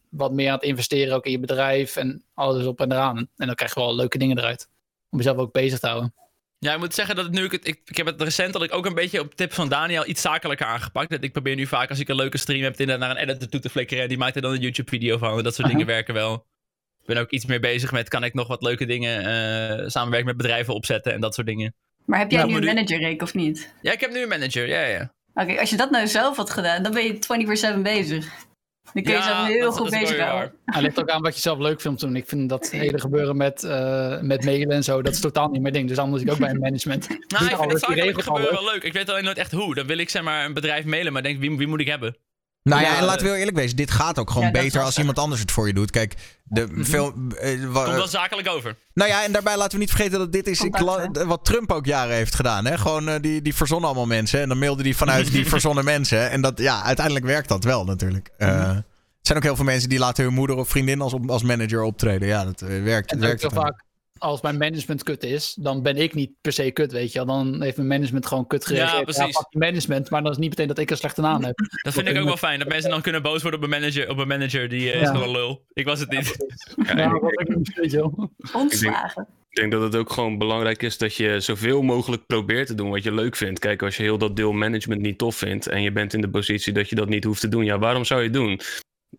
wat 0.09 0.33
meer 0.33 0.49
aan 0.49 0.55
het 0.55 0.63
investeren 0.63 1.15
ook 1.15 1.25
in 1.25 1.31
je 1.31 1.39
bedrijf 1.39 1.97
en 1.97 2.25
alles 2.35 2.67
op 2.67 2.81
en 2.81 2.93
eraan. 2.93 3.17
En 3.17 3.47
dan 3.47 3.55
krijg 3.55 3.75
je 3.75 3.81
wel 3.81 3.95
leuke 3.95 4.19
dingen 4.19 4.39
eruit. 4.39 4.69
Om 5.11 5.19
jezelf 5.19 5.37
ook 5.37 5.53
bezig 5.53 5.79
te 5.79 5.87
houden. 5.87 6.15
Ja, 6.59 6.73
ik 6.73 6.79
moet 6.79 6.95
zeggen 6.95 7.17
dat 7.17 7.25
het 7.25 7.35
nu 7.35 7.45
ik 7.45 7.53
het. 7.53 7.67
Ik, 7.67 7.81
ik 7.85 7.97
heb 7.97 8.07
het 8.07 8.23
recentelijk 8.23 8.75
ook 8.75 8.87
een 8.87 8.95
beetje 8.95 9.21
op 9.21 9.35
tip 9.35 9.53
van 9.53 9.69
Daniel 9.69 10.07
iets 10.07 10.21
zakelijker 10.21 10.67
aangepakt. 10.67 11.11
Dat 11.11 11.25
ik 11.25 11.33
probeer 11.33 11.57
nu 11.57 11.67
vaak 11.67 11.89
als 11.91 11.99
ik 11.99 12.09
een 12.09 12.17
leuke 12.17 12.39
stream 12.39 12.63
heb, 12.63 12.81
inderdaad 12.81 13.09
naar 13.09 13.17
een 13.17 13.29
editor 13.29 13.49
toe 13.49 13.61
te 13.61 13.69
flikkeren. 13.71 14.03
En 14.03 14.09
die 14.09 14.19
maakt 14.19 14.37
er 14.37 14.43
dan 14.43 14.53
een 14.53 14.61
YouTube-video 14.61 15.19
van. 15.19 15.39
En 15.39 15.45
dat 15.45 15.55
soort 15.55 15.69
dingen 15.69 15.87
werken 15.87 16.15
wel. 16.15 16.35
Ik 17.01 17.07
ben 17.07 17.17
ook 17.17 17.31
iets 17.31 17.45
meer 17.47 17.61
bezig 17.61 17.93
met 17.93 18.09
kan 18.09 18.25
ik 18.25 18.35
nog 18.35 18.49
wat 18.49 18.63
leuke 18.63 18.87
dingen 18.87 19.19
eh 19.21 19.89
samenwerken 19.89 20.27
met 20.29 20.37
bedrijven 20.37 20.75
opzetten 20.75 21.13
en 21.13 21.21
dat 21.21 21.35
soort 21.35 21.47
dingen. 21.47 21.75
Maar 22.05 22.19
heb 22.19 22.31
jij 22.31 22.45
nu 22.45 22.55
een 22.55 22.61
nu- 22.61 22.67
manager, 22.67 22.99
Rick, 22.99 23.23
of 23.23 23.35
niet? 23.35 23.75
Ja, 23.83 23.93
ik 23.93 24.01
heb 24.01 24.13
nu 24.13 24.23
een 24.23 24.29
manager. 24.29 24.69
Ja, 24.69 24.83
ja. 24.83 25.13
Oké, 25.35 25.59
als 25.61 25.71
je 25.71 25.77
dat 25.77 25.91
nou 25.91 26.07
zelf 26.07 26.37
had 26.37 26.51
gedaan, 26.51 26.83
dan 26.83 26.93
ben 26.93 27.05
je 27.05 27.19
24-7 27.77 27.83
bezig. 27.83 28.27
Dan 28.93 29.03
kun 29.03 29.13
je 29.13 29.19
Ja, 29.19 29.25
jezelf 29.27 29.47
heel 29.47 29.61
dat- 29.65 29.77
goed 29.77 29.91
dat 29.91 30.01
bezig 30.01 30.19
houden. 30.21 30.53
Het 30.65 30.83
ligt 30.83 31.01
ook 31.01 31.09
aan 31.11 31.23
wat 31.23 31.35
je 31.35 31.41
zelf 31.41 31.59
leuk 31.59 31.81
vindt 31.81 32.03
om. 32.03 32.17
Ik 32.17 32.27
vind 32.29 32.49
dat 32.49 32.71
hele 32.71 33.01
gebeuren 33.01 33.37
met, 33.37 33.65
eh 33.65 34.21
met 34.21 34.45
mailen 34.45 34.71
en 34.71 34.85
zo, 34.85 35.03
dat 35.03 35.13
is 35.13 35.21
totaal 35.21 35.49
niet 35.49 35.61
mijn 35.63 35.75
ding. 35.75 35.89
Dus 35.89 36.05
moet 36.05 36.21
ik 36.21 36.31
ook 36.31 36.39
bij 36.39 36.51
een 36.51 36.59
management. 36.61 37.09
Nou, 37.09 37.19
Doe 37.29 37.39
ik 37.39 37.57
vind 37.57 37.61
het 37.61 37.69
die 37.71 37.79
zakelijk 37.79 38.05
regelt 38.05 38.25
gebeuren 38.25 38.53
wel 38.65 38.73
leuk. 38.73 38.83
Ik 38.83 38.93
weet 38.93 39.11
alleen 39.11 39.25
nooit 39.25 39.39
echt 39.39 39.53
hoe. 39.53 39.75
Dan 39.75 39.87
wil 39.87 39.99
ik 39.99 40.09
zeg 40.11 40.23
maar 40.23 40.45
een 40.45 40.55
bedrijf 40.55 40.85
mailen, 40.85 41.13
maar 41.13 41.23
denk 41.23 41.41
wie, 41.41 41.57
wie 41.57 41.67
moet 41.67 41.81
ik 41.81 41.87
hebben? 41.87 42.17
Nou 42.67 42.83
ja, 42.83 42.91
Ja, 42.93 42.99
en 42.99 43.05
laten 43.05 43.23
we 43.23 43.29
heel 43.29 43.39
eerlijk 43.39 43.57
wezen. 43.57 43.77
Dit 43.77 43.91
gaat 43.91 44.19
ook 44.19 44.31
gewoon 44.31 44.47
Ja, 44.47 44.53
dat 44.53 44.63
beter 44.63 44.83
als 44.83 44.99
iemand 44.99 45.19
anders 45.19 45.41
het 45.41 45.51
voor 45.53 45.67
je 45.67 45.73
doet. 45.75 45.91
Kijk, 45.91 46.15
de 46.45 46.69
veel... 46.73 47.15
eh, 47.39 47.65
wa- 47.65 47.85
Komt 47.85 47.97
wel 47.97 48.09
zakelijk 48.09 48.49
over. 48.49 48.77
nou 48.95 49.11
ja, 49.11 49.25
en 49.25 49.33
daarbij 49.33 49.57
laten 49.57 49.73
we 49.73 49.79
niet 49.79 49.91
vergeten 49.95 50.19
dat 50.19 50.33
dit 50.33 50.47
is 50.47 50.69
wat 51.27 51.45
Trump 51.45 51.73
ook 51.73 51.87
jaren 51.87 52.15
heeft 52.15 52.35
gedaan. 52.35 52.65
Hè? 52.67 52.79
Gewoon, 52.79 53.09
eh, 53.09 53.15
die, 53.21 53.43
die 53.43 53.55
verzonnen 53.55 53.87
allemaal 53.89 54.07
mensen. 54.07 54.41
En 54.41 54.49
dan 54.49 54.59
mailde 54.59 54.83
die 54.83 54.97
vanuit 54.97 55.33
die 55.33 55.47
verzonnen 55.55 55.85
mensen. 55.85 56.31
En 56.31 56.41
dat, 56.41 56.59
ja, 56.59 56.83
uiteindelijk 56.83 57.25
werkt 57.27 57.49
dat 57.49 57.65
wel 57.65 57.85
natuurlijk. 57.85 58.31
Eh, 58.39 58.49
er 58.49 58.85
zijn 59.21 59.39
ook 59.39 59.45
heel 59.45 59.57
veel 59.57 59.65
mensen 59.65 59.89
die 59.89 59.99
laten 59.99 60.25
hun 60.25 60.35
moeder 60.35 60.57
of 60.57 60.69
vriendin 60.69 61.01
als, 61.01 61.15
als 61.27 61.43
manager 61.43 61.83
optreden. 61.83 62.29
Ja, 62.29 62.45
dat 62.45 62.61
eh, 62.61 62.83
werkt. 62.83 63.13
En 63.13 63.21
werkt 63.21 63.45
ook 63.45 63.51
heel 63.53 63.61
vaak, 63.63 63.83
als 64.19 64.41
mijn 64.41 64.57
management 64.57 65.03
kut 65.03 65.23
is, 65.23 65.55
dan 65.61 65.83
ben 65.83 65.97
ik 65.97 66.15
niet 66.15 66.31
per 66.41 66.53
se 66.53 66.71
kut, 66.71 66.93
weet 66.93 67.13
je 67.13 67.25
wel. 67.25 67.27
Dan 67.43 67.63
heeft 67.63 67.77
mijn 67.77 67.89
management 67.89 68.27
gewoon 68.27 68.47
kut 68.47 68.67
gereageerd. 68.67 69.05
precies. 69.05 69.37
fuck 69.37 69.47
die 69.51 69.61
management, 69.61 70.11
maar 70.11 70.23
dan 70.23 70.31
is 70.33 70.39
niet 70.39 70.49
meteen 70.49 70.67
dat 70.69 70.79
ik 70.79 70.91
een 70.91 70.97
slechte 70.97 71.21
naam 71.21 71.45
heb. 71.45 71.55
Dat 71.83 71.93
vind 71.93 72.09
ik 72.09 72.19
ook 72.19 72.25
wel 72.25 72.37
fijn. 72.37 72.59
Dat 72.59 72.69
mensen 72.69 72.91
dan 72.91 73.03
kunnen 73.03 73.23
boos 73.23 73.43
worden 73.43 73.61
op 73.61 73.65
een 73.65 73.71
manager. 73.81 74.11
Op 74.11 74.19
een 74.19 74.29
manager 74.29 74.69
die 74.69 74.91
eh, 74.91 74.95
is 75.01 75.01
Ja. 75.01 75.07
gewoon 75.07 75.23
een 75.23 75.31
lul. 75.33 75.65
Ik 75.73 75.85
was 75.85 76.01
het 76.01 76.11
niet. 76.11 76.37
Ja, 76.87 76.97
Ja, 76.97 77.15
ik- 77.15 77.21
wat 77.21 77.41
ik 77.41 77.57
niet, 77.57 77.75
weet 77.75 77.91
je 77.91 77.97
wel. 77.97 78.31
Ontslagen. 78.53 79.27
Ik 79.51 79.57
denk 79.63 79.73
dat 79.73 79.83
het 79.83 79.97
ook 79.97 80.13
gewoon 80.13 80.39
belangrijk 80.39 80.83
is 80.83 80.99
dat 80.99 81.15
je 81.15 81.41
zoveel 81.41 81.83
mogelijk 81.83 82.27
probeert 82.27 82.67
te 82.67 82.75
doen 82.75 82.91
wat 82.91 83.03
je 83.03 83.13
leuk 83.15 83.37
vindt. 83.37 83.59
Kijk, 83.59 83.83
als 83.83 83.97
je 83.97 84.03
heel 84.03 84.19
dat 84.19 84.37
deel 84.37 84.53
management 84.53 85.01
niet 85.01 85.19
tof 85.19 85.37
vindt 85.37 85.67
en 85.67 85.83
je 85.83 85.93
bent 85.93 86.15
in 86.15 86.21
de 86.21 86.31
positie 86.31 86.73
dat 86.73 86.89
je 86.89 86.95
dat 86.97 87.09
niet 87.09 87.25
hoeft 87.25 87.41
te 87.41 87.49
doen, 87.49 87.65
ja, 87.65 87.79
waarom 87.79 88.05
zou 88.05 88.21
je 88.21 88.27
het 88.27 88.35
doen? 88.37 88.61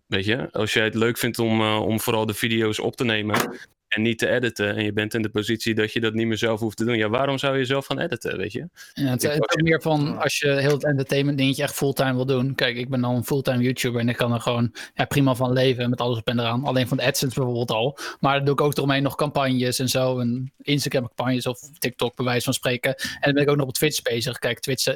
Weet 0.06 0.24
je, 0.24 0.52
als 0.52 0.72
jij 0.72 0.84
het 0.84 0.94
leuk 0.94 1.18
vindt 1.18 1.38
om, 1.38 1.60
eh, 1.60 1.80
om 1.82 2.00
vooral 2.00 2.26
de 2.26 2.34
video's 2.34 2.78
op 2.80 2.96
te 2.96 3.04
nemen, 3.04 3.58
en 3.88 4.02
niet 4.02 4.18
te 4.18 4.28
editen. 4.28 4.76
En 4.76 4.84
je 4.84 4.92
bent 4.92 5.14
in 5.14 5.22
de 5.22 5.28
positie 5.28 5.74
dat 5.74 5.92
je 5.92 6.00
dat 6.00 6.14
niet 6.14 6.26
meer 6.26 6.38
zelf 6.38 6.60
hoeft 6.60 6.76
te 6.76 6.84
doen. 6.84 6.96
Ja, 6.96 7.08
waarom 7.08 7.38
zou 7.38 7.58
je 7.58 7.64
zelf 7.64 7.86
gaan 7.86 7.98
editen, 7.98 8.36
weet 8.36 8.52
je? 8.52 8.68
Ja, 8.94 9.10
het, 9.10 9.24
is 9.24 9.30
ook 9.30 9.62
meer 9.62 9.82
van 9.82 10.18
als 10.18 10.38
je 10.38 10.48
heel 10.48 10.72
het 10.72 10.84
entertainment 10.84 11.38
dingetje 11.38 11.62
echt 11.62 11.74
fulltime 11.74 12.14
wil 12.14 12.26
doen. 12.26 12.54
Kijk, 12.54 12.76
ik 12.76 12.88
ben 12.88 13.00
dan 13.00 13.14
een 13.14 13.24
fulltime 13.24 13.62
YouTuber 13.62 14.00
en 14.00 14.08
ik 14.08 14.16
kan 14.16 14.32
er 14.32 14.40
gewoon 14.40 14.74
ja, 14.94 15.04
prima 15.04 15.34
van 15.34 15.52
leven 15.52 15.90
met 15.90 16.00
alles 16.00 16.18
op 16.18 16.26
en 16.26 16.38
eraan. 16.38 16.64
Alleen 16.64 16.88
van 16.88 16.96
de 16.96 17.02
AdSense 17.02 17.34
bijvoorbeeld 17.34 17.70
al. 17.70 17.98
Maar 18.20 18.36
dan 18.36 18.44
doe 18.44 18.54
ik 18.54 18.60
ook 18.60 18.76
eromheen 18.76 19.02
nog 19.02 19.14
campagnes 19.14 19.78
en 19.78 19.88
zo. 19.88 20.18
En 20.18 20.52
Instagram 20.62 21.06
campagnes 21.06 21.46
of 21.46 21.60
TikTok 21.78 22.16
bij 22.16 22.24
wijze 22.24 22.44
van 22.44 22.54
spreken. 22.54 22.94
En 22.94 23.18
dan 23.20 23.32
ben 23.32 23.42
ik 23.42 23.48
ook 23.48 23.56
nog 23.56 23.66
op 23.66 23.74
Twitch 23.74 24.02
bezig. 24.02 24.38
Kijk, 24.38 24.60
Twitch 24.60 24.86
uh, 24.86 24.94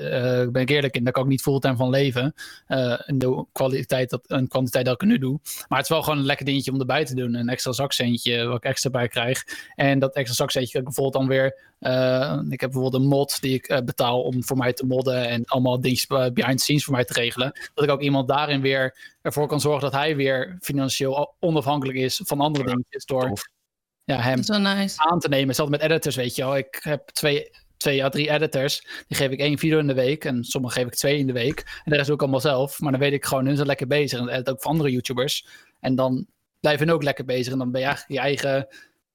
ben 0.50 0.62
ik 0.62 0.70
eerlijk 0.70 0.96
in, 0.96 1.04
daar 1.04 1.12
kan 1.12 1.22
ik 1.22 1.28
niet 1.28 1.42
fulltime 1.42 1.76
van 1.76 1.90
leven. 1.90 2.34
Uh, 2.68 3.00
in 3.06 3.18
de 3.18 3.44
kwaliteit 3.52 4.10
dat, 4.10 4.26
en 4.26 4.48
kwantiteit 4.48 4.84
dat 4.84 5.02
ik 5.02 5.08
nu 5.08 5.18
doe. 5.18 5.38
Maar 5.68 5.78
het 5.78 5.86
is 5.86 5.94
wel 5.94 6.02
gewoon 6.02 6.18
een 6.18 6.24
lekker 6.24 6.46
dingetje 6.46 6.72
om 6.72 6.80
erbij 6.80 7.04
te 7.04 7.14
doen. 7.14 7.34
Een 7.34 7.48
extra 7.48 7.72
zakcentje 7.72 8.44
wat 8.44 8.56
ik 8.56 8.64
extra 8.64 8.81
bij 8.90 9.08
krijg. 9.08 9.44
En 9.74 9.98
dat 9.98 10.14
extra 10.14 10.34
zakcentje 10.34 10.72
kan 10.72 10.80
ik 10.80 10.86
bijvoorbeeld 10.86 11.24
dan 11.24 11.28
weer... 11.28 11.70
Uh, 11.80 12.40
ik 12.48 12.60
heb 12.60 12.70
bijvoorbeeld 12.70 13.02
een 13.02 13.08
mod 13.08 13.40
die 13.40 13.54
ik 13.54 13.70
uh, 13.70 13.78
betaal 13.78 14.22
om 14.22 14.44
voor 14.44 14.56
mij 14.56 14.72
te 14.72 14.86
modden 14.86 15.28
en 15.28 15.44
allemaal 15.44 15.80
dingetjes 15.80 16.06
behind 16.06 16.56
the 16.56 16.62
scenes 16.62 16.84
voor 16.84 16.94
mij 16.94 17.04
te 17.04 17.12
regelen. 17.12 17.52
Dat 17.74 17.84
ik 17.84 17.90
ook 17.90 18.00
iemand 18.00 18.28
daarin 18.28 18.60
weer 18.60 18.96
ervoor 19.22 19.46
kan 19.46 19.60
zorgen 19.60 19.82
dat 19.82 19.92
hij 19.92 20.16
weer 20.16 20.56
financieel 20.60 21.34
onafhankelijk 21.40 21.98
is 21.98 22.20
van 22.24 22.40
andere 22.40 22.64
dingetjes 22.64 23.04
door 23.04 23.32
ja, 24.04 24.20
hem 24.20 24.62
nice. 24.62 25.00
aan 25.00 25.18
te 25.18 25.28
nemen. 25.28 25.54
Zelfs 25.54 25.70
met 25.70 25.80
editors, 25.80 26.16
weet 26.16 26.34
je 26.34 26.42
wel. 26.42 26.56
Ik 26.56 26.80
heb 26.82 27.08
twee, 27.08 27.50
twee 27.76 28.04
à 28.04 28.08
drie 28.08 28.30
editors. 28.30 28.86
Die 29.06 29.16
geef 29.16 29.30
ik 29.30 29.38
één 29.38 29.58
video 29.58 29.78
in 29.78 29.86
de 29.86 29.94
week. 29.94 30.24
En 30.24 30.44
sommige 30.44 30.74
geef 30.74 30.86
ik 30.86 30.94
twee 30.94 31.18
in 31.18 31.26
de 31.26 31.32
week. 31.32 31.80
En 31.84 31.90
de 31.90 31.94
rest 31.94 32.06
doe 32.06 32.14
ik 32.14 32.22
allemaal 32.22 32.40
zelf. 32.40 32.80
Maar 32.80 32.90
dan 32.90 33.00
weet 33.00 33.12
ik 33.12 33.24
gewoon, 33.24 33.46
hun 33.46 33.56
zijn 33.56 33.66
lekker 33.66 33.86
bezig. 33.86 34.18
En 34.20 34.28
edit 34.28 34.50
ook 34.50 34.62
voor 34.62 34.70
andere 34.70 34.90
YouTubers. 34.90 35.46
En 35.80 35.94
dan 35.94 36.26
blijven 36.62 36.86
hun 36.86 36.94
ook 36.94 37.02
lekker 37.02 37.24
bezig. 37.24 37.52
En 37.52 37.58
dan 37.58 37.70
ben 37.70 37.80
je 37.80 37.86
eigenlijk 37.86 38.20
je 38.20 38.26
eigen 38.26 38.68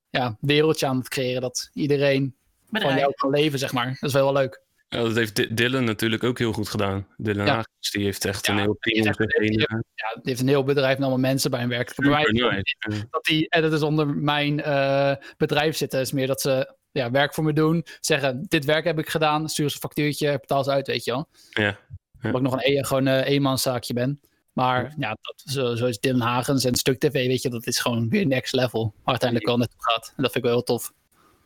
ja, 0.10 0.38
wereldje 0.42 0.88
aan 0.88 0.98
het 0.98 1.10
creëren. 1.10 1.42
Dat 1.42 1.70
iedereen 1.74 2.36
Bedrijf. 2.70 2.92
van 2.92 3.02
jou 3.02 3.14
kan 3.16 3.30
leven, 3.30 3.60
zeg 3.60 3.74
maar. 3.74 3.86
Dat 4.00 4.10
is 4.10 4.14
wel 4.14 4.24
wel 4.24 4.42
leuk. 4.42 4.62
Ja, 4.90 5.02
dat 5.02 5.16
heeft 5.16 5.58
Dylan 5.58 5.84
natuurlijk 5.84 6.24
ook 6.24 6.38
heel 6.38 6.52
goed 6.52 6.70
gedaan. 6.70 7.08
Dylan 7.18 7.46
Ja. 7.46 7.52
Hagens, 7.52 7.92
die 7.92 8.04
heeft 8.04 8.26
echt 8.26 8.46
Ja, 8.46 8.54
een 8.54 8.60
heel 8.60 8.78
team 8.80 9.08
om 9.08 9.26
die 9.40 9.60
Ja, 9.60 10.14
die 10.14 10.22
heeft 10.24 10.40
een 10.40 10.48
heel 10.48 10.64
bedrijf 10.64 10.96
en 10.96 11.02
allemaal 11.02 11.20
mensen 11.20 11.52
bij 11.52 11.60
hem 11.60 11.70
werken. 11.70 11.96
Bij 11.96 12.10
mij 12.10 12.24
super 12.24 12.54
nice. 12.56 12.76
Ja. 12.80 13.08
dat 13.10 13.26
die 13.26 13.48
editors 13.50 13.82
onder 13.82 14.08
mijn 14.08 14.62
eh, 14.62 15.16
bedrijf 15.38 15.78
zitten. 15.78 16.00
is 16.00 16.12
meer 16.12 16.28
dat 16.28 16.42
ze 16.42 16.76
ja, 16.92 17.12
werk 17.12 17.34
voor 17.34 17.44
me 17.44 17.54
doen. 17.54 17.86
Zeggen, 18.00 18.46
dit 18.48 18.66
werk 18.66 18.84
heb 18.86 19.00
ik 19.00 19.10
gedaan. 19.10 19.50
Stuur 19.50 19.68
ze 19.70 19.76
een 19.76 19.82
factuurtje, 19.82 20.38
betaal 20.40 20.64
ze 20.64 20.72
uit, 20.72 20.88
weet 20.88 21.04
je 21.04 21.12
wel. 21.12 21.28
Ja. 21.50 21.80
Omdat 22.22 22.36
ik 22.36 22.42
nog 22.42 22.54
een, 22.54 22.78
e- 22.78 22.84
gewoon 22.84 23.06
een 23.06 23.24
eenmanszaakje 23.24 23.94
ben. 23.94 24.20
Maar 24.58 24.94
ja, 24.98 25.18
dat, 25.22 25.44
zo, 25.46 25.76
zo 25.76 25.86
is 25.86 26.00
Dylan 26.00 26.28
Hagens 26.28 26.64
en 26.64 26.76
Stuk 26.76 27.00
TV, 27.00 27.12
weet 27.12 27.42
je, 27.42 27.50
dat 27.50 27.68
is 27.68 27.80
gewoon 27.80 28.10
weer 28.10 28.26
next 28.26 28.54
level. 28.54 28.94
Waar 28.96 29.06
uiteindelijk 29.06 29.50
wel 29.50 29.58
naartoe 29.58 29.84
gaat. 29.84 30.14
En 30.16 30.24
dat 30.24 30.32
vind 30.32 30.36
ik 30.36 30.44
wel 30.44 30.52
heel 30.52 30.64
tof. 30.64 30.92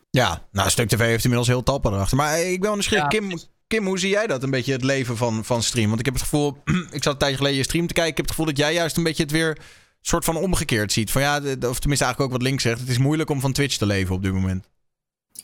Ja, 0.10 0.48
nou, 0.52 0.70
Stuk 0.70 0.88
TV 0.88 1.00
heeft 1.00 1.24
inmiddels 1.24 1.50
heel 1.50 1.64
talpa 1.64 1.90
erachter. 1.90 2.18
Maar 2.18 2.34
eh, 2.34 2.52
ik 2.52 2.60
ben 2.60 2.62
wel 2.62 2.74
nieuwsgierig. 2.74 3.04
Ja. 3.04 3.10
Kim, 3.10 3.40
Kim, 3.68 3.86
hoe 3.86 4.00
zie 4.00 4.10
jij 4.10 4.28
dat? 4.28 4.44
Een 4.44 4.50
beetje 4.50 4.72
het 4.72 4.84
leven 4.84 5.18
van, 5.18 5.46
van 5.46 5.64
stream? 5.64 5.88
Want 5.88 6.00
ik 6.00 6.06
heb 6.06 6.14
het 6.14 6.24
gevoel... 6.24 6.58
ik 6.92 7.04
zat 7.04 7.14
een 7.14 7.20
tijdje 7.20 7.38
geleden 7.38 7.58
je 7.58 7.64
stream 7.64 7.88
te 7.88 7.94
kijken. 7.94 8.12
Ik 8.12 8.18
heb 8.18 8.26
het 8.26 8.36
gevoel 8.36 8.54
dat 8.54 8.58
jij 8.58 8.74
juist 8.74 8.98
een 8.98 9.04
beetje 9.04 9.24
het 9.24 9.32
weer... 9.32 9.58
soort 10.02 10.26
van 10.26 10.36
omgekeerd 10.36 10.92
ziet. 10.92 11.12
Van 11.12 11.22
ja, 11.22 11.36
of 11.38 11.80
tenminste 11.80 11.86
eigenlijk 11.86 12.20
ook 12.20 12.32
wat 12.32 12.42
Link 12.42 12.60
zegt. 12.60 12.80
Het 12.80 12.90
is 12.90 12.98
moeilijk 12.98 13.30
om 13.30 13.40
van 13.40 13.52
Twitch 13.52 13.78
te 13.78 13.86
leven 13.86 14.16
op 14.16 14.24
dit 14.24 14.34
moment. 14.34 14.68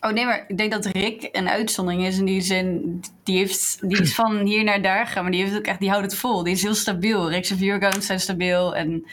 Oh 0.02 0.12
nee, 0.12 0.26
maar 0.26 0.46
ik 0.48 0.58
denk 0.58 0.72
dat 0.72 0.86
Rick 0.86 1.30
een 1.32 1.50
uitzondering 1.50 2.06
is 2.06 2.18
in 2.18 2.26
die 2.26 2.42
zin. 2.42 3.00
Die, 3.24 3.38
heeft, 3.38 3.90
die 3.90 4.02
is 4.02 4.16
van 4.16 4.38
hier 4.46 4.64
naar 4.64 4.82
daar 4.82 5.06
gegaan, 5.08 5.24
maar 5.24 5.32
die, 5.32 5.44
heeft 5.44 5.56
ook 5.56 5.66
echt, 5.66 5.80
die 5.80 5.90
houdt 5.90 6.06
het 6.06 6.16
vol. 6.16 6.44
Die 6.44 6.54
is 6.54 6.62
heel 6.62 6.76
stabiel. 6.76 7.30
Rick's 7.30 7.52
viewaccounts 7.58 8.06
zijn 8.06 8.20
stabiel. 8.20 8.76
En 8.76 9.06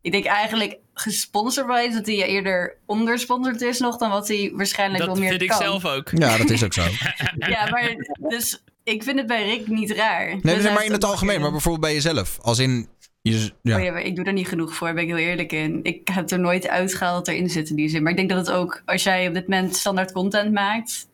ik 0.00 0.12
denk 0.12 0.24
eigenlijk 0.24 0.78
gesponsord 0.94 1.92
dat 1.92 2.06
hij 2.06 2.26
eerder 2.26 2.76
ondersponsord 2.86 3.60
is 3.60 3.78
nog 3.78 3.96
dan 3.96 4.10
wat 4.10 4.28
hij 4.28 4.52
waarschijnlijk 4.54 4.98
Dat 4.98 5.08
wel 5.08 5.18
meer 5.18 5.28
vind 5.28 5.42
ik 5.42 5.48
kan. 5.48 5.58
zelf 5.58 5.86
ook. 5.86 6.10
Ja, 6.14 6.36
dat 6.36 6.50
is 6.50 6.64
ook 6.64 6.72
zo. 6.72 6.82
Ja, 7.36 7.68
maar 7.70 7.94
dus 8.28 8.62
ik 8.84 9.02
vind 9.02 9.18
het 9.18 9.26
bij 9.26 9.44
Rick 9.44 9.66
niet 9.66 9.90
raar. 9.90 10.26
Nee, 10.26 10.40
Dus 10.40 10.52
nee, 10.52 10.62
hij 10.62 10.72
maar 10.72 10.84
in 10.84 10.92
het 10.92 11.04
algemeen. 11.04 11.40
Maar 11.40 11.50
bijvoorbeeld 11.50 11.84
bij 11.84 11.94
jezelf. 11.94 12.38
Als 12.42 12.58
in... 12.58 12.88
Je, 13.22 13.52
ja. 13.62 13.76
Oh 13.76 13.82
ja, 13.82 13.92
maar 13.92 14.02
ik 14.02 14.16
doe 14.16 14.24
er 14.24 14.32
niet 14.32 14.48
genoeg 14.48 14.74
voor, 14.74 14.92
ben 14.92 15.02
ik 15.02 15.08
heel 15.08 15.16
eerlijk 15.16 15.52
in. 15.52 15.80
Ik 15.82 16.08
heb 16.12 16.30
er 16.30 16.40
nooit 16.40 16.68
uitgehaald 16.68 17.26
wat 17.26 17.34
erin 17.34 17.50
zit 17.50 17.70
in 17.70 17.76
die 17.76 17.88
zin. 17.88 18.02
Maar 18.02 18.10
ik 18.10 18.16
denk 18.16 18.30
dat 18.30 18.46
het 18.46 18.56
ook, 18.56 18.82
als 18.84 19.02
jij 19.02 19.28
op 19.28 19.34
dit 19.34 19.48
moment 19.48 19.76
standaard 19.76 20.12
content 20.12 20.52
maakt, 20.52 21.08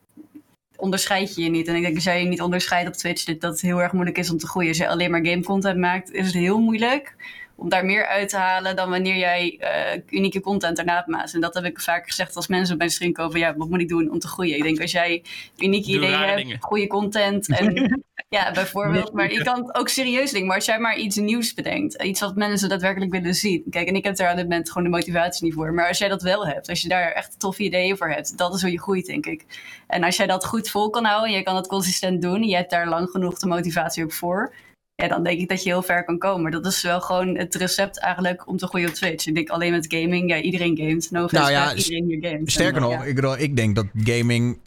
onderscheid 0.76 1.34
je 1.34 1.42
je 1.42 1.50
niet. 1.50 1.68
En 1.68 1.74
ik 1.74 1.82
denk 1.82 1.94
als 1.94 2.04
jij 2.04 2.22
je 2.22 2.28
niet 2.28 2.42
onderscheidt 2.42 2.88
op 2.88 2.94
Twitch, 2.94 3.24
dat 3.24 3.40
dat 3.40 3.52
het 3.52 3.60
heel 3.60 3.82
erg 3.82 3.92
moeilijk 3.92 4.18
is 4.18 4.30
om 4.30 4.38
te 4.38 4.46
groeien. 4.46 4.68
Als 4.68 4.78
je 4.78 4.88
alleen 4.88 5.10
maar 5.10 5.26
game 5.26 5.42
content 5.42 5.78
maakt, 5.78 6.12
is 6.12 6.26
het 6.26 6.34
heel 6.34 6.58
moeilijk 6.58 7.14
om 7.58 7.68
daar 7.68 7.84
meer 7.84 8.06
uit 8.06 8.28
te 8.28 8.36
halen 8.36 8.76
dan 8.76 8.90
wanneer 8.90 9.16
jij 9.16 9.56
eh, 9.58 10.00
unieke 10.08 10.40
content 10.40 10.78
ernaast 10.78 11.06
maakt. 11.06 11.34
En 11.34 11.40
dat 11.40 11.54
heb 11.54 11.64
ik 11.64 11.80
vaak 11.80 12.06
gezegd 12.06 12.36
als 12.36 12.46
mensen 12.46 12.72
op 12.72 12.78
mijn 12.78 12.90
stream 12.90 13.12
komen 13.12 13.30
van, 13.30 13.40
ja, 13.40 13.56
wat 13.56 13.68
moet 13.68 13.80
ik 13.80 13.88
doen 13.88 14.10
om 14.10 14.18
te 14.18 14.28
groeien? 14.28 14.56
Ik 14.56 14.62
denk 14.62 14.80
als 14.80 14.92
jij 14.92 15.22
unieke 15.56 15.90
Doe 15.90 15.96
ideeën 15.96 16.18
hebt, 16.18 16.36
dingen. 16.36 16.58
goede 16.60 16.86
content 16.86 17.48
en 17.48 18.02
ja, 18.28 18.52
bijvoorbeeld. 18.52 19.12
Maar 19.12 19.32
je 19.32 19.42
kan 19.42 19.66
het 19.66 19.74
ook 19.74 19.88
serieus 19.88 20.30
denken. 20.30 20.46
Maar 20.46 20.56
als 20.56 20.64
jij 20.64 20.78
maar 20.78 20.96
iets 20.96 21.16
nieuws 21.16 21.54
bedenkt, 21.54 22.02
iets 22.02 22.20
wat 22.20 22.36
mensen 22.36 22.68
daadwerkelijk 22.68 23.12
willen 23.12 23.34
zien. 23.34 23.64
Kijk, 23.70 23.88
en 23.88 23.94
ik 23.94 24.04
heb 24.04 24.16
daar 24.16 24.28
aan 24.28 24.36
dit 24.36 24.48
moment 24.48 24.68
gewoon 24.70 24.90
de 24.90 24.96
motivatie 24.96 25.44
niet 25.44 25.54
voor. 25.54 25.74
Maar 25.74 25.88
als 25.88 25.98
jij 25.98 26.08
dat 26.08 26.22
wel 26.22 26.46
hebt, 26.46 26.68
als 26.68 26.82
je 26.82 26.88
daar 26.88 27.12
echt 27.12 27.40
toffe 27.40 27.62
ideeën 27.62 27.96
voor 27.96 28.10
hebt, 28.10 28.38
dat 28.38 28.54
is 28.54 28.60
hoe 28.60 28.70
je 28.70 28.80
groeit, 28.80 29.06
denk 29.06 29.26
ik. 29.26 29.44
En 29.86 30.04
als 30.04 30.16
jij 30.16 30.26
dat 30.26 30.44
goed 30.44 30.70
vol 30.70 30.90
kan 30.90 31.04
houden 31.04 31.30
en 31.30 31.36
je 31.36 31.42
kan 31.42 31.56
het 31.56 31.66
consistent 31.66 32.22
doen, 32.22 32.42
en 32.42 32.48
je 32.48 32.56
hebt 32.56 32.70
daar 32.70 32.88
lang 32.88 33.10
genoeg 33.10 33.38
de 33.38 33.46
motivatie 33.46 34.04
ook 34.04 34.12
voor. 34.12 34.54
Ja, 34.94 35.08
dan 35.08 35.22
denk 35.22 35.40
ik 35.40 35.48
dat 35.48 35.62
je 35.62 35.68
heel 35.68 35.82
ver 35.82 36.04
kan 36.04 36.18
komen. 36.18 36.50
Dat 36.50 36.66
is 36.66 36.82
wel 36.82 37.00
gewoon 37.00 37.36
het 37.36 37.54
recept 37.54 37.98
eigenlijk 37.98 38.48
om 38.48 38.56
te 38.56 38.66
groeien 38.66 38.88
op 38.88 38.94
Twitch. 38.94 39.26
Ik 39.26 39.34
denk 39.34 39.48
alleen 39.48 39.72
met 39.72 39.94
gaming, 39.94 40.30
ja, 40.30 40.40
iedereen 40.40 40.76
gamet. 40.76 41.10
No 41.10 41.26
Nou 41.30 41.50
ja, 41.50 41.74
iedereen 41.74 42.04
hier 42.04 42.30
gamet. 42.30 42.50
Sterker 42.50 42.76
En, 42.76 42.82
nog, 42.82 42.92
ja. 42.92 43.02
ik, 43.02 43.14
bedoel, 43.14 43.38
ik 43.38 43.56
denk 43.56 43.76
dat 43.76 43.86
gaming 43.94 44.58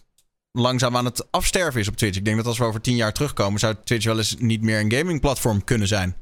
langzaam 0.52 0.98
aan 0.98 1.06
het 1.06 1.32
afsterven 1.32 1.80
is 1.80 1.88
op 1.88 1.96
Twitch. 1.96 2.18
Ik 2.18 2.26
denk 2.26 2.38
dat 2.38 2.46
als 2.46 2.58
we 2.58 2.64
over 2.64 2.82
tien 2.82 2.96
jaar 2.96 3.14
terugkomen, 3.14 3.60
zou 3.60 3.76
Twitch 3.84 4.06
wel 4.06 4.18
eens 4.18 4.36
niet 4.40 4.62
meer 4.62 4.80
een 4.80 4.94
gamingplatform 4.94 5.64
kunnen 5.64 5.88
zijn. 5.88 6.16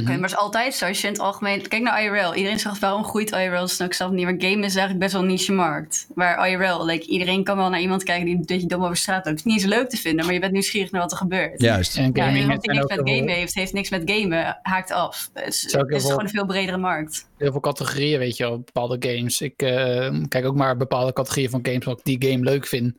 Oké, 0.00 0.02
maar 0.02 0.20
het 0.20 0.30
is 0.30 0.36
altijd 0.36 0.74
zo. 0.74 0.86
Als 0.86 1.00
je 1.00 1.06
in 1.06 1.12
het 1.12 1.22
algemeen... 1.22 1.68
Kijk 1.68 1.82
naar 1.82 2.02
IRL. 2.04 2.34
Iedereen 2.34 2.58
zegt 2.58 2.78
waarom 2.78 3.04
groeit 3.04 3.30
IRL? 3.30 3.62
Ik 3.62 3.92
snap 3.92 4.08
het 4.08 4.10
niet. 4.10 4.24
Maar 4.24 4.34
game 4.38 4.64
is 4.64 4.74
eigenlijk 4.74 4.98
best 4.98 5.12
wel 5.12 5.22
een 5.22 5.28
niche 5.28 5.52
markt. 5.52 6.06
Waar 6.14 6.48
IRL, 6.48 6.84
like, 6.84 7.06
iedereen 7.06 7.44
kan 7.44 7.56
wel 7.56 7.70
naar 7.70 7.80
iemand 7.80 8.02
kijken 8.02 8.24
die 8.24 8.34
een 8.34 8.44
beetje 8.46 8.66
dom 8.66 8.82
over 8.82 8.96
straat 8.96 9.24
loopt. 9.26 9.28
Het 9.28 9.38
is 9.38 9.44
niet 9.44 9.62
eens 9.62 9.74
leuk 9.74 9.88
te 9.88 9.96
vinden, 9.96 10.24
maar 10.24 10.34
je 10.34 10.40
bent 10.40 10.52
nieuwsgierig 10.52 10.90
naar 10.90 11.00
wat 11.00 11.10
er 11.10 11.16
gebeurt. 11.16 11.60
Juist. 11.60 11.96
En 11.96 12.10
Ja, 12.14 12.24
gaming 12.24 12.42
iemand 12.42 12.62
die 12.62 12.72
niks 12.72 12.96
met 12.96 13.08
gamen 13.08 13.34
heeft, 13.34 13.54
heeft 13.54 13.72
niks 13.72 13.90
met 13.90 14.02
gamen, 14.04 14.58
haakt 14.62 14.92
af. 14.92 15.30
Het 15.32 15.44
het 15.44 15.90
is 15.90 16.02
gewoon 16.02 16.20
een 16.20 16.28
veel 16.28 16.46
bredere 16.46 16.78
markt. 16.78 17.28
heel 17.38 17.50
veel 17.50 17.60
categorieën, 17.60 18.18
weet 18.18 18.36
je 18.36 18.44
wel, 18.44 18.58
bepaalde 18.58 18.96
games. 19.08 19.40
Ik 19.40 19.62
eh, 19.62 20.20
kijk 20.28 20.44
ook 20.44 20.56
maar 20.56 20.76
bepaalde 20.76 21.12
categorieën 21.12 21.50
van 21.50 21.60
games 21.62 21.84
wat 21.84 21.98
ik 21.98 22.04
die 22.18 22.30
game 22.30 22.44
leuk 22.44 22.66
vind. 22.66 22.94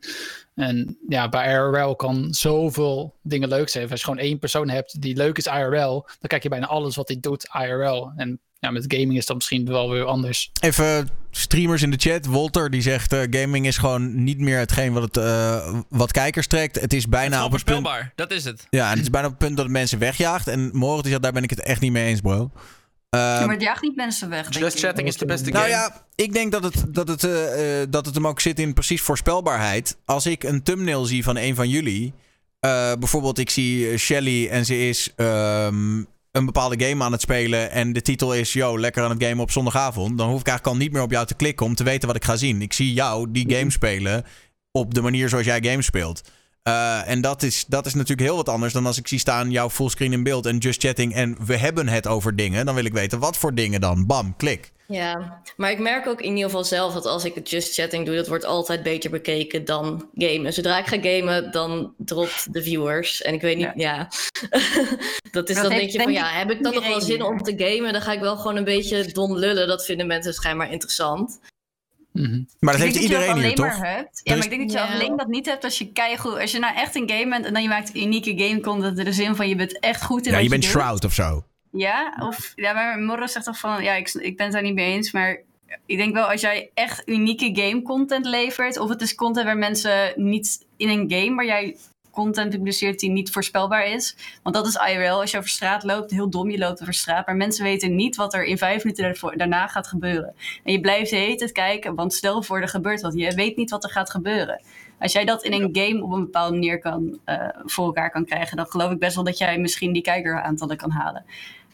En 0.56 0.98
ja, 1.08 1.28
bij 1.28 1.52
IRL 1.52 1.96
kan 1.96 2.34
zoveel 2.34 3.14
dingen 3.22 3.48
leuk 3.48 3.68
zijn. 3.68 3.90
Als 3.90 4.00
je 4.00 4.06
gewoon 4.06 4.20
één 4.20 4.38
persoon 4.38 4.68
hebt 4.68 5.02
die 5.02 5.16
leuk 5.16 5.38
is 5.38 5.46
IRL, 5.46 6.06
dan 6.20 6.28
kijk 6.28 6.42
je 6.42 6.48
bijna 6.48 6.66
alles 6.66 6.96
wat 6.96 7.08
hij 7.08 7.20
doet 7.20 7.48
IRL. 7.52 8.12
En 8.16 8.40
ja, 8.58 8.70
met 8.70 8.84
gaming 8.88 9.16
is 9.16 9.26
dat 9.26 9.36
misschien 9.36 9.66
wel 9.66 9.90
weer 9.90 10.04
anders. 10.04 10.50
Even 10.60 11.08
streamers 11.30 11.82
in 11.82 11.90
de 11.90 11.96
chat. 11.96 12.26
Wolter 12.26 12.70
die 12.70 12.82
zegt 12.82 13.12
eh, 13.12 13.20
gaming 13.30 13.66
is 13.66 13.78
gewoon 13.78 14.24
niet 14.24 14.38
meer 14.38 14.58
hetgeen 14.58 14.92
wat, 14.92 15.02
het, 15.02 15.16
eh, 15.16 15.80
wat 15.88 16.12
kijkers 16.12 16.46
trekt. 16.46 16.80
Het 16.80 16.92
is 16.92 17.08
bijna 17.08 17.44
op 17.44 17.52
het 17.52 17.64
punt. 17.64 17.88
Dat 18.14 18.30
is 18.30 18.44
het. 18.44 18.66
Ja, 18.70 18.84
en 18.84 18.92
het 18.92 19.02
is 19.02 19.10
bijna 19.10 19.26
op 19.26 19.32
het 19.32 19.42
punt 19.42 19.56
dat 19.56 19.64
het 19.64 19.74
mensen 19.74 19.98
wegjaagt. 19.98 20.48
En 20.48 20.70
Moritz 20.72 21.02
die 21.02 21.10
zegt, 21.10 21.22
daar 21.22 21.32
ben 21.32 21.42
ik 21.42 21.50
het 21.50 21.60
echt 21.60 21.80
niet 21.80 21.92
mee 21.92 22.06
eens, 22.06 22.20
bro. 22.20 22.50
Eh, 23.10 23.20
Ja, 23.20 23.40
maar 23.40 23.54
het 23.54 23.62
jaagt 23.62 23.82
niet 23.82 23.96
mensen 23.96 24.28
weg. 24.28 24.58
Just 24.58 24.78
chatting 24.78 25.08
is 25.08 25.16
de 25.16 25.26
beste 25.26 25.50
Nou 25.50 25.64
game. 25.64 25.76
ja, 25.76 26.06
ik 26.14 26.32
denk 26.32 26.52
dat 26.52 26.62
het, 26.62 26.84
dat, 26.88 27.08
het, 27.08 27.24
eh, 27.24 27.80
eh, 27.82 27.86
dat 27.90 28.06
het 28.06 28.14
hem 28.14 28.26
ook 28.26 28.40
zit 28.40 28.58
in 28.58 28.74
precies 28.74 29.02
voorspelbaarheid. 29.02 29.96
Als 30.04 30.26
ik 30.26 30.42
een 30.42 30.62
thumbnail 30.62 31.04
zie 31.04 31.24
van 31.24 31.36
een 31.36 31.54
van 31.54 31.68
jullie. 31.68 32.12
eh, 32.60 32.92
bijvoorbeeld, 32.98 33.38
ik 33.38 33.50
zie 33.50 33.96
Shelly 33.98 34.48
en 34.48 34.64
ze 34.64 34.88
is 34.88 35.12
ehm, 35.16 35.96
een 36.32 36.44
bepaalde 36.46 36.84
game 36.86 37.04
aan 37.04 37.12
het 37.12 37.20
spelen. 37.20 37.70
En 37.70 37.92
de 37.92 38.02
titel 38.02 38.34
is: 38.34 38.52
Yo, 38.52 38.78
lekker 38.80 39.02
aan 39.02 39.10
het 39.10 39.22
gamen 39.22 39.38
op 39.40 39.50
zondagavond. 39.50 40.18
Dan 40.18 40.28
hoef 40.30 40.40
ik 40.40 40.46
eigenlijk 40.46 40.76
al 40.76 40.82
niet 40.84 40.92
meer 40.92 41.02
op 41.02 41.10
jou 41.10 41.26
te 41.26 41.34
klikken 41.34 41.66
om 41.66 41.74
te 41.74 41.84
weten 41.84 42.06
wat 42.06 42.16
ik 42.16 42.24
ga 42.24 42.36
zien. 42.36 42.62
Ik 42.62 42.72
zie 42.72 42.92
jou 42.92 43.30
die 43.30 43.54
game 43.56 43.70
spelen 43.70 44.24
op 44.72 44.94
de 44.94 45.00
manier 45.02 45.28
zoals 45.28 45.44
jij 45.44 45.62
games 45.64 45.86
speelt. 45.86 46.22
Eh, 46.66 47.08
en 47.08 47.20
dat 47.20 47.42
is, 47.42 47.64
dat 47.68 47.86
is 47.86 47.94
natuurlijk 47.94 48.28
heel 48.28 48.36
wat 48.36 48.48
anders 48.48 48.72
dan 48.72 48.86
als 48.86 48.98
ik 48.98 49.08
zie 49.08 49.18
staan 49.18 49.50
jouw 49.50 49.70
fullscreen 49.70 50.12
in 50.12 50.22
beeld 50.22 50.46
en 50.46 50.58
just 50.58 50.82
chatting 50.82 51.14
en 51.14 51.36
we 51.46 51.56
hebben 51.56 51.88
het 51.88 52.06
over 52.06 52.36
dingen. 52.36 52.66
Dan 52.66 52.74
wil 52.74 52.84
ik 52.84 52.92
weten 52.92 53.18
wat 53.18 53.36
voor 53.36 53.54
dingen 53.54 53.80
dan. 53.80 54.06
Bam, 54.06 54.36
klik. 54.36 54.72
Ja, 54.86 55.42
maar 55.56 55.70
ik 55.70 55.78
merk 55.78 56.06
ook 56.06 56.20
in 56.20 56.28
ieder 56.28 56.44
geval 56.44 56.64
zelf 56.64 56.92
dat 56.92 57.06
als 57.06 57.24
ik 57.24 57.34
het 57.34 57.50
just 57.50 57.74
chatting 57.74 58.06
doe, 58.06 58.14
dat 58.14 58.28
wordt 58.28 58.44
altijd 58.44 58.82
beter 58.82 59.10
bekeken 59.10 59.64
dan 59.64 60.08
gamen. 60.14 60.52
Zodra 60.52 60.78
ik 60.78 60.86
ga 60.86 60.98
gamen, 61.00 61.50
dan 61.50 61.94
dropt 61.98 62.52
de 62.52 62.62
viewers. 62.62 63.22
En 63.22 63.34
ik 63.34 63.40
weet 63.40 63.56
niet, 63.56 63.72
ja. 63.74 63.96
dat 65.30 65.48
is 65.48 65.54
Dat 65.54 65.64
dan 65.64 65.72
denk 65.72 65.90
je 65.90 66.02
van, 66.02 66.12
ja, 66.12 66.28
heb 66.28 66.50
ik 66.50 66.62
dan 66.62 66.74
nog 66.74 66.86
wel 66.86 67.00
zin 67.00 67.22
om 67.22 67.42
te 67.42 67.54
gamen? 67.56 67.92
Dan 67.92 68.02
ga 68.02 68.12
ik 68.12 68.20
wel 68.20 68.36
gewoon 68.36 68.56
een 68.56 68.64
beetje 68.64 69.12
dom 69.12 69.36
lullen. 69.36 69.68
Dat 69.68 69.84
vinden 69.84 70.06
mensen 70.06 70.34
schijnbaar 70.34 70.72
interessant. 70.72 71.38
Mhm. 72.20 72.42
Maar 72.58 72.72
dat 72.78 72.82
Ik 72.82 72.92
heeft 72.92 72.92
denk 72.92 72.92
dat 72.92 72.94
je 72.94 73.02
iedereen 73.02 73.26
dat 73.26 73.36
hier, 73.36 73.44
alleen 73.44 73.54
toch? 73.54 74.22
Ja, 74.22 74.34
maar 74.34 74.44
ik 74.44 74.50
denk 74.50 74.62
dat 74.62 74.72
je 74.72 74.94
alleen 74.94 75.16
dat 75.16 75.26
niet 75.26 75.46
hebt 75.46 75.64
als 75.64 75.78
je 75.78 75.92
keigoed... 75.92 76.38
Als 76.38 76.52
je 76.52 76.58
nou 76.58 76.74
echt 76.76 76.94
een 76.94 77.10
game 77.10 77.28
bent 77.28 77.44
en 77.44 77.52
dan 77.52 77.62
je 77.62 77.68
maakt 77.68 77.96
unieke 77.96 78.32
game 78.36 78.60
content... 78.60 78.98
in 78.98 79.04
de 79.04 79.12
zin 79.12 79.36
van 79.36 79.48
je 79.48 79.56
bent 79.56 79.80
echt 79.80 80.02
goed 80.02 80.26
in 80.26 80.30
Ja, 80.30 80.34
wat 80.34 80.44
je 80.44 80.50
bent 80.50 80.62
doet. 80.62 80.70
Shroud 80.70 81.04
of 81.04 81.12
zo. 81.12 81.44
Ja, 81.70 82.16
of... 82.18 82.52
Ja, 82.54 82.72
maar 82.72 82.98
Morris 82.98 83.32
zegt 83.32 83.44
toch 83.44 83.58
van... 83.58 83.82
Ja, 83.82 83.94
ik, 83.94 84.14
ik 84.14 84.36
ben 84.36 84.46
het 84.46 84.54
daar 84.54 84.62
niet 84.62 84.74
mee 84.74 84.92
eens, 84.92 85.12
maar... 85.12 85.40
ik 85.86 85.96
denk 85.96 86.14
wel 86.14 86.30
als 86.30 86.40
jij 86.40 86.70
echt 86.74 87.02
unieke 87.08 87.50
game 87.52 87.82
content 87.82 88.26
levert, 88.26 88.78
of 88.78 88.88
het 88.88 89.00
is 89.00 89.14
content 89.14 89.46
waar 89.46 89.58
mensen 89.58 90.12
niet 90.16 90.66
in 90.76 90.88
een 90.88 91.10
game 91.10 91.34
waar 91.34 91.46
jij 91.46 91.76
content 92.16 92.50
publiceert 92.50 93.00
die 93.00 93.10
niet 93.10 93.30
voorspelbaar 93.30 93.86
is. 93.86 94.16
Want 94.42 94.54
dat 94.54 94.66
is 94.66 94.74
IRL. 94.74 95.20
Als 95.20 95.30
je 95.30 95.38
over 95.38 95.50
straat 95.50 95.84
loopt, 95.84 96.10
heel 96.10 96.30
dom, 96.30 96.50
je 96.50 96.58
loopt 96.58 96.80
over 96.80 96.94
straat. 96.94 97.26
Maar 97.26 97.36
mensen 97.36 97.64
weten 97.64 97.94
niet 97.94 98.16
wat 98.16 98.34
er 98.34 98.44
in 98.44 98.58
vijf 98.58 98.84
minuten 98.84 99.04
daarvoor, 99.04 99.36
daarna 99.36 99.66
gaat 99.66 99.86
gebeuren. 99.86 100.34
En 100.64 100.72
je 100.72 100.80
blijft 100.80 101.10
de 101.10 101.16
hele 101.16 101.34
tijd 101.34 101.52
kijken, 101.52 101.94
want 101.94 102.14
stel 102.14 102.42
voor 102.42 102.60
er 102.60 102.68
gebeurt 102.68 103.00
wat. 103.00 103.14
Je 103.14 103.34
weet 103.34 103.56
niet 103.56 103.70
wat 103.70 103.84
er 103.84 103.90
gaat 103.90 104.10
gebeuren. 104.10 104.60
Als 104.98 105.12
jij 105.12 105.24
dat 105.24 105.44
in 105.44 105.52
een 105.52 105.68
game 105.72 106.04
op 106.04 106.12
een 106.12 106.20
bepaalde 106.20 106.52
manier 106.52 106.78
kan, 106.78 107.18
uh, 107.26 107.48
voor 107.64 107.84
elkaar 107.84 108.10
kan 108.10 108.24
krijgen, 108.24 108.56
dan 108.56 108.66
geloof 108.66 108.90
ik 108.90 108.98
best 108.98 109.14
wel 109.14 109.24
dat 109.24 109.38
jij 109.38 109.58
misschien 109.58 109.92
die 109.92 110.02
kijkeraantallen 110.02 110.76
kan 110.76 110.90
halen. 110.90 111.24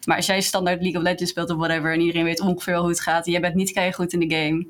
Maar 0.07 0.17
als 0.17 0.27
jij 0.27 0.41
standaard 0.41 0.81
League 0.81 1.01
of 1.01 1.07
Legends 1.07 1.31
speelt 1.31 1.51
of 1.51 1.57
whatever 1.57 1.93
en 1.93 2.01
iedereen 2.01 2.25
weet 2.25 2.41
ongeveer 2.41 2.77
hoe 2.77 2.89
het 2.89 3.01
gaat 3.01 3.27
en 3.27 3.33
jij 3.33 3.41
bent 3.41 3.55
niet 3.55 3.73
keihard 3.73 3.97
goed 3.97 4.13
in 4.13 4.29
de 4.29 4.35
game, 4.35 4.67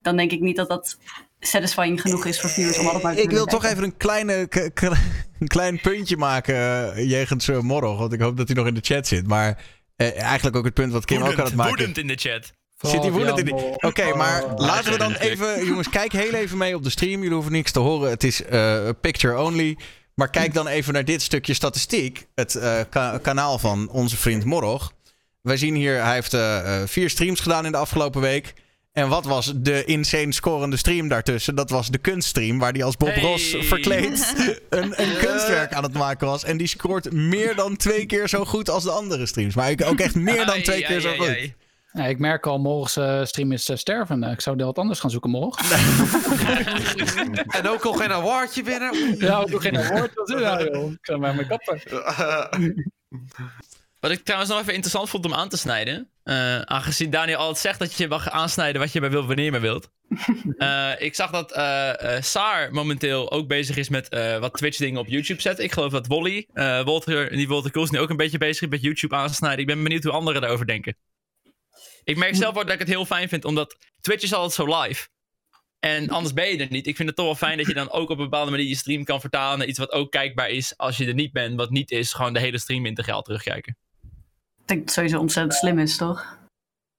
dan 0.00 0.16
denk 0.16 0.32
ik 0.32 0.40
niet 0.40 0.56
dat 0.56 0.68
dat 0.68 0.98
satisfying 1.40 2.00
genoeg 2.00 2.24
is 2.24 2.40
voor 2.40 2.50
viewers 2.50 2.78
om 2.78 2.86
allemaal 2.86 3.14
te 3.14 3.22
Ik 3.22 3.30
wil 3.30 3.46
toch 3.46 3.64
even 3.64 3.82
een, 3.82 3.96
kleine, 3.96 4.48
een 5.38 5.46
klein 5.46 5.80
puntje 5.80 6.16
maken 6.16 6.54
uh, 6.54 7.10
jegens 7.10 7.48
uh, 7.48 7.60
Morrog, 7.60 7.98
want 7.98 8.12
ik 8.12 8.20
hoop 8.20 8.36
dat 8.36 8.46
hij 8.48 8.56
nog 8.56 8.66
in 8.66 8.74
de 8.74 8.80
chat 8.82 9.06
zit. 9.06 9.26
Maar 9.26 9.64
uh, 9.96 10.22
eigenlijk 10.22 10.56
ook 10.56 10.64
het 10.64 10.74
punt 10.74 10.92
wat 10.92 11.04
Kim 11.04 11.18
woedend, 11.18 11.38
ook 11.38 11.44
aan 11.44 11.50
het 11.50 11.56
maken 11.56 11.76
Woedend 11.76 11.98
in 11.98 12.06
de 12.06 12.16
chat. 12.16 12.52
Zit 12.78 13.02
hij 13.02 13.10
woedend 13.10 13.38
in 13.38 13.44
de... 13.44 13.52
Oké, 13.52 13.86
okay, 13.86 14.12
maar 14.12 14.44
oh, 14.44 14.56
laten 14.56 14.92
we 14.92 14.98
dan 14.98 15.14
even... 15.14 15.66
Jongens, 15.66 15.88
kijk 15.88 16.12
heel 16.12 16.32
even 16.32 16.58
mee 16.58 16.76
op 16.76 16.82
de 16.82 16.90
stream. 16.90 17.20
Jullie 17.20 17.34
hoeven 17.34 17.52
niks 17.52 17.72
te 17.72 17.78
horen. 17.78 18.10
Het 18.10 18.24
is 18.24 18.42
picture 19.00 19.42
only. 19.42 19.78
Maar 20.14 20.30
kijk 20.30 20.54
dan 20.54 20.66
even 20.66 20.92
naar 20.92 21.04
dit 21.04 21.22
stukje 21.22 21.54
statistiek. 21.54 22.26
Het 22.34 22.58
ka 22.90 23.18
kanaal 23.22 23.58
van 23.58 23.88
onze 23.88 24.16
vriend 24.16 24.44
Morrog. 24.44 24.92
Wij 25.42 25.56
zien 25.56 25.74
hier, 25.74 26.02
hij 26.04 26.14
heeft 26.14 26.36
vier 26.90 27.10
streams 27.10 27.40
gedaan 27.40 27.66
in 27.66 27.72
de 27.72 27.78
afgelopen 27.78 28.20
week. 28.20 28.54
En 28.98 29.08
wat 29.08 29.24
was 29.24 29.52
de 29.56 29.84
insane 29.84 30.32
scorende 30.32 30.76
stream 30.76 31.08
daartussen? 31.08 31.54
Dat 31.54 31.70
was 31.70 31.88
de 31.88 31.98
kunststream, 31.98 32.58
waar 32.58 32.72
hij 32.72 32.84
als 32.84 32.96
Bob 32.96 33.08
hey. 33.08 33.22
Ross 33.22 33.56
verkleed 33.60 34.34
een, 34.68 35.02
een 35.02 35.16
kunstwerk 35.18 35.72
aan 35.72 35.82
het 35.82 35.92
maken 35.92 36.26
was. 36.26 36.44
En 36.44 36.56
die 36.56 36.66
scoort 36.66 37.12
meer 37.12 37.54
dan 37.54 37.76
twee 37.76 38.06
keer 38.06 38.28
zo 38.28 38.44
goed 38.44 38.70
als 38.70 38.84
de 38.84 38.90
andere 38.90 39.26
streams. 39.26 39.54
Maar 39.54 39.74
ook 39.84 40.00
echt 40.00 40.14
meer 40.14 40.46
dan 40.46 40.62
twee 40.62 40.82
keer 40.82 41.00
zo 41.00 41.10
goed. 41.18 41.52
Ja, 41.92 42.04
ik 42.06 42.18
merk 42.18 42.46
al, 42.46 42.58
morgens 42.58 42.96
uh, 42.96 43.24
stream 43.24 43.52
is 43.52 43.70
uh, 43.70 43.76
sterven. 43.76 44.22
Ik 44.22 44.40
zou 44.40 44.56
wat 44.56 44.78
anders 44.78 45.00
gaan 45.00 45.10
zoeken 45.10 45.30
morgen. 45.30 45.64
en 47.58 47.68
ook 47.68 47.84
al 47.84 47.92
geen 47.92 48.12
awardje 48.12 48.62
binnen. 48.62 49.16
Ja, 49.18 49.38
ook 49.38 49.50
nog 49.50 49.62
geen 49.62 49.78
award. 49.78 50.12
Ja, 50.24 50.62
joh. 50.62 50.90
Ik 50.90 50.98
zou 51.00 51.18
maar 51.18 51.34
mijn 51.34 51.48
kappen. 51.48 51.80
Wat 54.00 54.10
ik 54.10 54.24
trouwens 54.24 54.50
nog 54.50 54.60
even 54.60 54.72
interessant 54.72 55.08
vond 55.08 55.24
om 55.24 55.34
aan 55.34 55.48
te 55.48 55.56
snijden. 55.56 56.10
Uh, 56.24 56.60
aangezien 56.60 57.10
Daniel 57.10 57.38
altijd 57.38 57.58
zegt 57.58 57.78
dat 57.78 57.94
je 57.94 58.08
mag 58.08 58.30
aansnijden 58.30 58.80
wat 58.80 58.92
je 58.92 59.00
bij 59.00 59.10
wilt, 59.10 59.26
wanneer 59.26 59.44
je 59.44 59.50
maar 59.50 59.60
wilt. 59.60 59.90
Uh, 60.58 60.92
ik 61.08 61.14
zag 61.14 61.30
dat 61.30 61.56
uh, 61.56 62.20
Saar 62.20 62.72
momenteel 62.72 63.30
ook 63.30 63.48
bezig 63.48 63.76
is 63.76 63.88
met 63.88 64.08
wat 64.40 64.54
Twitch-dingen 64.54 65.00
op 65.00 65.08
YouTube 65.08 65.40
zetten. 65.40 65.64
Ik 65.64 65.72
geloof 65.72 65.92
dat 65.92 66.06
Wally, 66.06 66.46
Walter, 66.84 67.30
die 67.30 67.48
Walter 67.48 67.70
Koos, 67.70 67.90
nu 67.90 67.98
ook 67.98 68.10
een 68.10 68.16
beetje 68.16 68.38
bezig 68.38 68.62
is 68.62 68.68
met 68.68 68.82
YouTube 68.82 69.14
aansnijden. 69.14 69.60
Ik 69.60 69.66
ben 69.66 69.82
benieuwd 69.82 70.04
hoe 70.04 70.12
anderen 70.12 70.40
daarover 70.40 70.66
denken. 70.66 70.96
Ik 72.04 72.16
merk 72.16 72.34
zelf 72.34 72.56
ook 72.56 72.64
dat 72.64 72.72
ik 72.72 72.78
het 72.78 72.88
heel 72.88 73.04
fijn 73.04 73.28
vind, 73.28 73.44
omdat 73.44 73.76
Twitch 74.00 74.22
is 74.22 74.32
altijd 74.32 74.52
zo 74.52 74.80
live. 74.80 75.08
En 75.78 76.08
anders 76.08 76.34
ben 76.34 76.48
je 76.48 76.58
er 76.58 76.70
niet. 76.70 76.86
Ik 76.86 76.96
vind 76.96 77.08
het 77.08 77.16
toch 77.16 77.26
wel 77.26 77.34
fijn 77.34 77.56
dat 77.56 77.66
je 77.66 77.74
dan 77.74 77.90
ook 77.90 78.10
op 78.10 78.18
een 78.18 78.24
bepaalde 78.24 78.50
manier 78.50 78.66
je 78.66 78.76
stream 78.76 79.04
kan 79.04 79.20
vertalen 79.20 79.58
naar 79.58 79.66
iets 79.66 79.78
wat 79.78 79.92
ook 79.92 80.10
kijkbaar 80.10 80.48
is 80.48 80.76
als 80.76 80.96
je 80.96 81.06
er 81.06 81.14
niet 81.14 81.32
bent. 81.32 81.56
Wat 81.56 81.70
niet 81.70 81.90
is, 81.90 82.12
gewoon 82.12 82.32
de 82.32 82.40
hele 82.40 82.58
stream 82.58 82.86
integraal 82.86 83.22
terugkijken 83.22 83.76
denk 84.68 84.80
dat 84.80 84.88
het 84.88 84.90
sowieso 84.90 85.18
ontzettend 85.18 85.54
slim 85.54 85.78
is, 85.78 85.96
toch? 85.96 86.36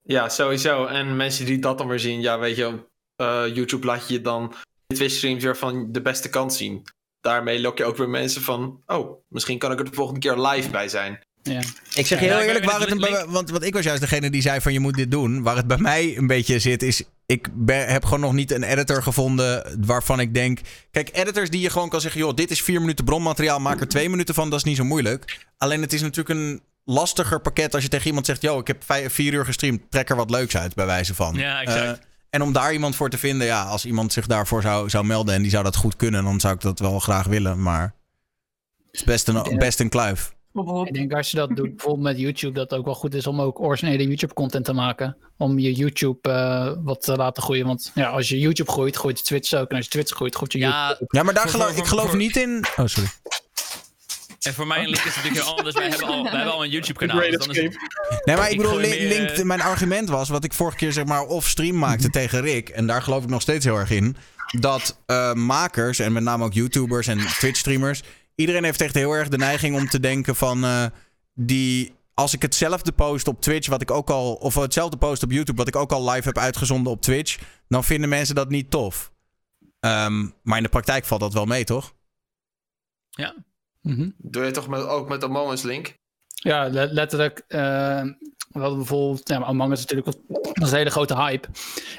Ja, 0.02 0.30
sowieso. 0.30 0.86
En 0.86 1.16
mensen 1.16 1.46
die 1.46 1.60
dat 1.60 1.78
dan 1.78 1.88
weer 1.88 2.00
zien, 2.00 2.22
ja, 2.22 2.40
weet 2.40 2.56
je, 2.56 2.68
op 2.68 2.90
uh, 3.22 3.56
YouTube 3.56 3.86
laat 3.86 4.08
je 4.08 4.22
dan 4.22 4.54
Twitch 4.88 5.14
streams 5.14 5.44
weer 5.44 5.58
van 5.58 5.92
de 5.92 6.02
beste 6.02 6.30
kant 6.30 6.54
zien. 6.54 6.84
Daarmee 7.22 7.62
lok 7.62 7.78
je 7.78 7.86
ook 7.86 7.98
weer 7.98 8.10
mensen 8.10 8.42
van, 8.42 8.82
oh, 8.86 9.24
misschien 9.28 9.58
kan 9.58 9.72
ik 9.72 9.80
er 9.80 9.86
de 9.86 9.94
volgende 9.94 10.20
keer 10.20 10.38
live 10.38 10.70
bij 10.70 10.90
zijn. 10.90 11.20
Ja. 11.42 11.62
Ik 11.94 12.08
zeg 12.08 12.20
je 12.20 12.26
heel 12.26 12.40
eerlijk, 12.40 12.66
waar 12.66 12.80
het 12.80 12.92
een, 12.92 13.32
want, 13.32 13.50
want 13.50 13.64
ik 13.64 13.74
was 13.74 13.84
juist 13.84 14.02
degene 14.02 14.30
die 14.30 14.42
zei 14.42 14.62
van 14.62 14.74
je 14.74 14.80
moet 14.80 14.96
dit 14.96 15.12
doen. 15.12 15.42
Waar 15.42 15.56
het 15.56 15.68
bij 15.68 15.78
mij 15.78 16.18
een 16.18 16.28
beetje 16.28 16.60
zit 16.60 16.84
is, 16.84 17.04
ik 17.26 17.48
ben, 17.54 17.88
heb 17.88 18.04
gewoon 18.04 18.20
nog 18.20 18.34
niet 18.34 18.52
een 18.52 18.64
editor 18.64 19.04
gevonden 19.04 19.78
waarvan 19.86 20.20
ik 20.20 20.34
denk... 20.34 20.60
Kijk, 20.92 21.10
editors 21.14 21.50
die 21.50 21.62
je 21.62 21.70
gewoon 21.70 21.90
kan 21.90 22.02
zeggen, 22.02 22.22
joh, 22.22 22.36
dit 22.36 22.52
is 22.52 22.62
vier 22.62 22.80
minuten 22.80 23.06
bronmateriaal, 23.06 23.60
maak 23.60 23.80
er 23.80 23.88
twee 23.88 24.10
minuten 24.10 24.34
van, 24.34 24.50
dat 24.50 24.60
is 24.60 24.66
niet 24.66 24.78
zo 24.78 24.84
moeilijk. 24.84 25.46
Alleen 25.58 25.82
het 25.82 25.94
is 25.94 26.02
natuurlijk 26.02 26.40
een 26.40 26.62
lastiger 26.90 27.42
pakket 27.42 27.74
als 27.74 27.84
je 27.84 27.90
tegen 27.90 28.08
iemand 28.08 28.26
zegt: 28.26 28.42
Yo, 28.42 28.60
ik 28.60 28.68
heb 28.68 28.84
vijf, 28.84 29.14
vier 29.14 29.34
uur 29.34 29.46
gestreamd, 29.46 29.82
trek 29.90 30.10
er 30.10 30.16
wat 30.16 30.30
leuks 30.30 30.58
uit, 30.58 30.76
bij 30.76 30.86
wijze 30.86 31.16
van. 31.16 31.36
Ja, 31.36 31.62
exact. 31.62 32.00
Uh, 32.00 32.06
en 32.30 32.42
om 32.42 32.54
daar 32.54 32.74
iemand 32.74 32.96
voor 32.96 33.10
te 33.10 33.18
vinden, 33.18 33.48
ja, 33.48 33.64
als 33.64 33.86
iemand 33.86 34.14
zich 34.14 34.28
daarvoor 34.28 34.62
zou, 34.62 34.90
zou 34.90 35.06
melden 35.06 35.36
en 35.36 35.42
die 35.42 35.52
zou 35.52 35.64
dat 35.64 35.76
goed 35.76 35.96
kunnen, 35.96 36.24
dan 36.24 36.40
zou 36.40 36.54
ik 36.54 36.62
dat 36.62 36.80
wel 36.80 37.00
graag 37.00 37.26
willen. 37.26 37.62
Maar 37.62 37.96
het 38.86 38.96
is 38.96 39.04
best 39.04 39.28
een, 39.28 39.58
best 39.58 39.80
een 39.80 39.90
kluif. 39.90 40.38
Ik 40.84 40.94
denk 40.94 41.14
als 41.14 41.32
je 41.32 41.38
dat 41.38 41.56
doet, 41.56 41.76
bijvoorbeeld 41.76 42.04
met 42.04 42.20
YouTube, 42.20 42.54
dat 42.54 42.70
het 42.70 42.80
ook 42.80 42.86
wel 42.86 42.96
goed 42.96 43.14
is 43.14 43.28
om 43.28 43.42
ook 43.42 43.60
originele 43.60 44.08
YouTube-content 44.08 44.66
te 44.66 44.74
maken. 44.74 45.18
Om 45.38 45.60
je 45.60 45.74
YouTube 45.74 46.30
uh, 46.30 46.72
wat 46.84 47.02
te 47.02 47.16
laten 47.16 47.44
groeien. 47.44 47.66
Want 47.66 47.92
ja, 47.96 48.10
als 48.10 48.30
je 48.30 48.40
YouTube 48.40 48.72
groeit, 48.72 48.96
groeit 48.96 49.18
je 49.18 49.24
Twitch 49.24 49.54
ook. 49.54 49.70
En 49.70 49.76
als 49.76 49.86
je 49.86 49.92
Twitch 49.92 50.16
groeit, 50.16 50.36
groeit 50.36 50.52
je 50.52 50.60
ja, 50.60 50.88
YouTube. 50.88 51.18
Ja, 51.18 51.24
maar 51.24 51.34
daar 51.34 51.50
geloof, 51.50 51.78
ik 51.78 51.86
geloof 51.86 52.14
niet 52.14 52.36
in. 52.36 52.66
Oh, 52.78 52.86
sorry. 52.86 53.10
En 54.40 54.54
voor 54.54 54.68
mij 54.68 54.78
een 54.78 54.90
link 54.90 55.04
is 55.04 55.16
het 55.16 55.16
natuurlijk 55.16 55.44
heel 55.44 55.58
anders. 55.58 55.76
Wij 55.76 55.90
hebben 55.90 56.08
al, 56.08 56.24
wij 56.24 56.32
hebben 56.32 56.54
al 56.54 56.64
een 56.64 56.70
YouTube-kanaal. 56.70 57.20
Dus 57.20 57.38
dan 57.38 57.50
is 57.50 57.64
het... 57.64 57.78
Nee, 58.26 58.36
maar 58.36 58.52
ik 58.52 58.58
bedoel, 58.58 58.78
link, 58.78 59.30
eh, 59.30 59.44
mijn 59.44 59.62
argument 59.62 60.10
was 60.10 60.30
wat 60.30 60.44
ik 60.44 60.54
vorige 60.54 60.78
keer 60.78 60.92
zeg 60.92 61.06
maar 61.06 61.22
off-stream 61.22 61.78
maakte 61.78 62.10
tegen 62.10 62.42
Rick. 62.42 62.70
En 62.70 62.88
daar 62.88 63.02
geloof 63.02 63.24
ik 63.24 63.30
nog 63.30 63.42
steeds 63.42 63.66
heel 63.66 63.78
erg 63.78 63.90
in. 63.90 64.16
Dat 64.60 65.00
uh, 65.08 65.34
makers, 65.34 66.00
en 66.00 66.12
met 66.12 66.24
name 66.24 66.44
ook 66.44 66.54
YouTubers 66.54 67.08
en 67.08 67.18
Twitch-streamers. 67.18 68.04
Iedereen 68.36 68.64
heeft 68.64 68.82
echt 68.82 68.96
heel 68.96 69.12
erg 69.12 69.28
de 69.28 69.38
neiging 69.38 69.76
om 69.76 69.88
te 69.88 70.00
denken 70.00 70.36
van. 70.36 70.66
Uh, 70.66 70.86
die 71.34 71.98
als 72.14 72.34
ik 72.34 72.42
hetzelfde 72.42 72.92
post 72.92 73.28
op 73.28 73.42
Twitch, 73.42 73.68
wat 73.68 73.82
ik 73.82 73.92
ook 73.92 74.10
al. 74.10 74.34
Of 74.34 74.56
hetzelfde 74.56 74.98
post 74.98 75.24
op 75.24 75.32
YouTube, 75.32 75.58
wat 75.58 75.68
ik 75.68 75.76
ook 75.76 75.92
al 75.92 76.10
live 76.10 76.28
heb 76.28 76.38
uitgezonden 76.38 76.92
op 76.92 77.02
Twitch. 77.02 77.38
Dan 77.68 77.84
vinden 77.84 78.10
mensen 78.10 78.36
dat 78.36 78.50
niet 78.50 78.72
tof. 78.72 79.12
Um, 79.80 80.34
maar 80.44 80.58
in 80.58 80.64
de 80.64 80.70
praktijk 80.70 81.06
valt 81.06 81.22
dat 81.22 81.34
wel 81.34 81.46
mee, 81.46 81.64
toch? 81.64 81.94
Ja, 83.10 83.36
Mm 83.90 84.14
Doe 84.18 84.46
je 84.46 84.52
toch 84.52 84.68
met, 84.68 84.88
ook 84.88 85.10
met 85.10 85.24
Among 85.24 85.52
Us 85.52 85.62
Link? 85.64 85.98
Ja, 86.28 86.68
letterlijk. 86.70 87.44
Uh, 87.48 88.02
we 88.50 88.60
hadden 88.60 88.78
bijvoorbeeld, 88.78 89.30
ja, 89.30 89.42
Among 89.42 89.72
Us 89.72 89.86
natuurlijk 89.86 90.18
was 90.54 90.72
een 90.72 90.78
hele 90.78 90.90
grote 90.90 91.16
hype. 91.16 91.48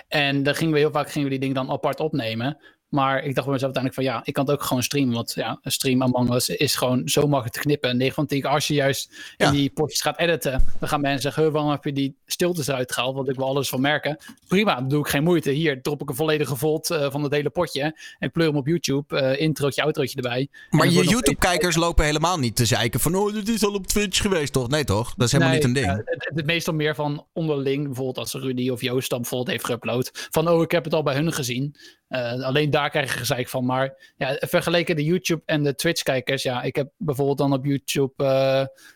En 0.08 0.42
daar 0.42 0.54
gingen 0.54 0.72
we 0.72 0.78
heel 0.78 0.90
vaak 0.90 1.10
gingen 1.10 1.24
we 1.24 1.30
die 1.30 1.38
dingen 1.38 1.54
dan 1.54 1.70
apart 1.70 2.00
opnemen. 2.00 2.58
Maar 2.90 3.24
ik 3.24 3.34
dacht 3.34 3.46
bij 3.46 3.54
mezelf 3.54 3.74
uiteindelijk 3.74 3.94
van 3.94 4.04
ja, 4.04 4.20
ik 4.24 4.32
kan 4.32 4.44
het 4.44 4.54
ook 4.54 4.62
gewoon 4.62 4.82
streamen. 4.82 5.14
Want 5.14 5.32
ja, 5.34 5.58
een 5.62 5.72
stream 5.72 6.02
Among 6.02 6.34
Us 6.34 6.48
is 6.48 6.74
gewoon 6.74 7.08
zo 7.08 7.20
makkelijk 7.20 7.54
te 7.54 7.60
knippen. 7.60 7.90
En 7.90 7.96
9 7.96 8.14
van 8.14 8.26
10 8.26 8.44
als 8.44 8.66
je 8.66 8.74
juist 8.74 9.34
in 9.36 9.50
die 9.50 9.70
potjes 9.70 10.00
gaat 10.00 10.18
editen, 10.18 10.64
dan 10.78 10.88
gaan 10.88 11.00
mensen 11.00 11.20
zeggen, 11.20 11.52
waarom 11.52 11.70
heb 11.70 11.84
je 11.84 11.92
die 11.92 12.16
stiltes 12.26 12.66
eruit 12.66 12.92
gehaald? 12.92 13.14
Want 13.14 13.28
ik 13.28 13.36
wil 13.36 13.46
alles 13.46 13.68
van 13.68 13.80
merken. 13.80 14.18
Prima, 14.48 14.74
dan 14.74 14.88
doe 14.88 15.00
ik 15.00 15.08
geen 15.08 15.22
moeite. 15.22 15.50
Hier 15.50 15.82
drop 15.82 16.02
ik 16.02 16.08
een 16.08 16.14
volledige 16.14 16.56
volt 16.56 16.90
uh, 16.90 17.10
van 17.10 17.22
het 17.22 17.32
hele 17.32 17.50
potje. 17.50 17.98
En 18.18 18.30
pleur 18.30 18.46
hem 18.46 18.56
op 18.56 18.66
YouTube. 18.66 19.20
Uh, 19.20 19.40
introotje, 19.40 19.82
outrootje 19.82 20.16
erbij. 20.16 20.48
Maar 20.70 20.88
je 20.88 21.04
YouTube-kijkers 21.04 21.76
lopen 21.76 22.04
helemaal 22.04 22.38
niet 22.38 22.56
te 22.56 22.64
zeiken 22.64 23.00
van, 23.00 23.14
oh, 23.14 23.32
dit 23.32 23.48
is 23.48 23.64
al 23.64 23.74
op 23.74 23.86
Twitch 23.86 24.20
geweest, 24.20 24.52
toch? 24.52 24.68
Nee, 24.68 24.84
toch? 24.84 25.14
Dat 25.14 25.26
is 25.26 25.32
helemaal 25.32 25.54
nee, 25.54 25.66
niet 25.66 25.76
een 25.76 25.82
ding. 25.82 25.98
Uh, 25.98 26.04
het, 26.04 26.30
het, 26.34 26.46
meestal 26.46 26.74
meer 26.74 26.94
van 26.94 27.26
onderling, 27.32 27.84
bijvoorbeeld 27.84 28.18
als 28.18 28.32
Rudy 28.32 28.68
of 28.68 28.80
Joost 28.80 29.10
dan 29.10 29.20
bijvoorbeeld 29.20 29.50
heeft 29.50 29.72
geüpload. 29.72 30.28
Van, 30.30 30.48
oh, 30.48 30.62
ik 30.62 30.70
heb 30.70 30.84
het 30.84 30.94
al 30.94 31.02
bij 31.02 31.14
hun 31.14 31.32
gezien. 31.32 31.76
Uh, 32.08 32.44
alleen 32.44 32.70
daar 32.70 32.79
krijg 32.88 33.12
je 33.12 33.18
gezeik 33.18 33.48
van. 33.48 33.64
Maar 33.64 34.12
ja, 34.16 34.36
vergeleken 34.40 34.96
de 34.96 35.04
YouTube 35.04 35.42
en 35.46 35.62
de 35.62 35.74
Twitch-kijkers. 35.74 36.42
Ja, 36.42 36.62
ik 36.62 36.76
heb 36.76 36.90
bijvoorbeeld 36.96 37.38
dan 37.38 37.52
op 37.52 37.64
YouTube. 37.64 38.12
Uh, 38.16 38.26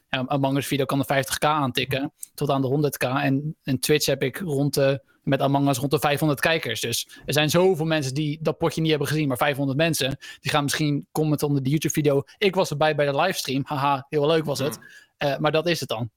ja, 0.09 0.24
Among 0.27 0.56
Us 0.56 0.66
video 0.66 0.85
kan 0.85 0.98
de 0.98 1.24
50k 1.24 1.39
aantikken. 1.39 2.12
Tot 2.35 2.51
aan 2.51 2.62
de 2.62 2.93
100k. 2.93 3.09
En, 3.23 3.56
en 3.62 3.78
Twitch 3.78 4.06
heb 4.06 4.23
ik 4.23 4.39
rond 4.39 4.74
de. 4.74 5.12
Met 5.23 5.40
Among 5.40 5.69
Us 5.69 5.78
rond 5.78 5.90
de 5.90 5.98
500 5.98 6.40
kijkers. 6.40 6.81
Dus 6.81 7.09
er 7.27 7.32
zijn 7.32 7.51
zoveel 7.51 7.86
mensen 7.86 8.15
die 8.15 8.39
dat 8.43 8.59
potje 8.59 8.81
niet 8.81 8.90
hebben 8.90 9.09
gezien. 9.09 9.28
Maar 9.28 9.36
500 9.36 9.78
mensen. 9.78 10.19
Die 10.40 10.51
gaan 10.51 10.62
misschien 10.62 11.06
commenten 11.12 11.47
onder 11.47 11.62
de 11.62 11.70
YouTube-video. 11.70 12.23
Ik 12.39 12.55
was 12.55 12.70
erbij 12.70 12.94
bij 12.94 13.06
de 13.06 13.16
livestream. 13.16 13.62
Haha, 13.65 14.06
heel 14.09 14.27
leuk 14.27 14.44
was 14.44 14.59
het. 14.59 14.78
Uh, 15.24 15.36
maar 15.39 15.52
dat 15.52 15.66
is 15.66 15.81
het 15.81 15.89
dan. 15.89 16.11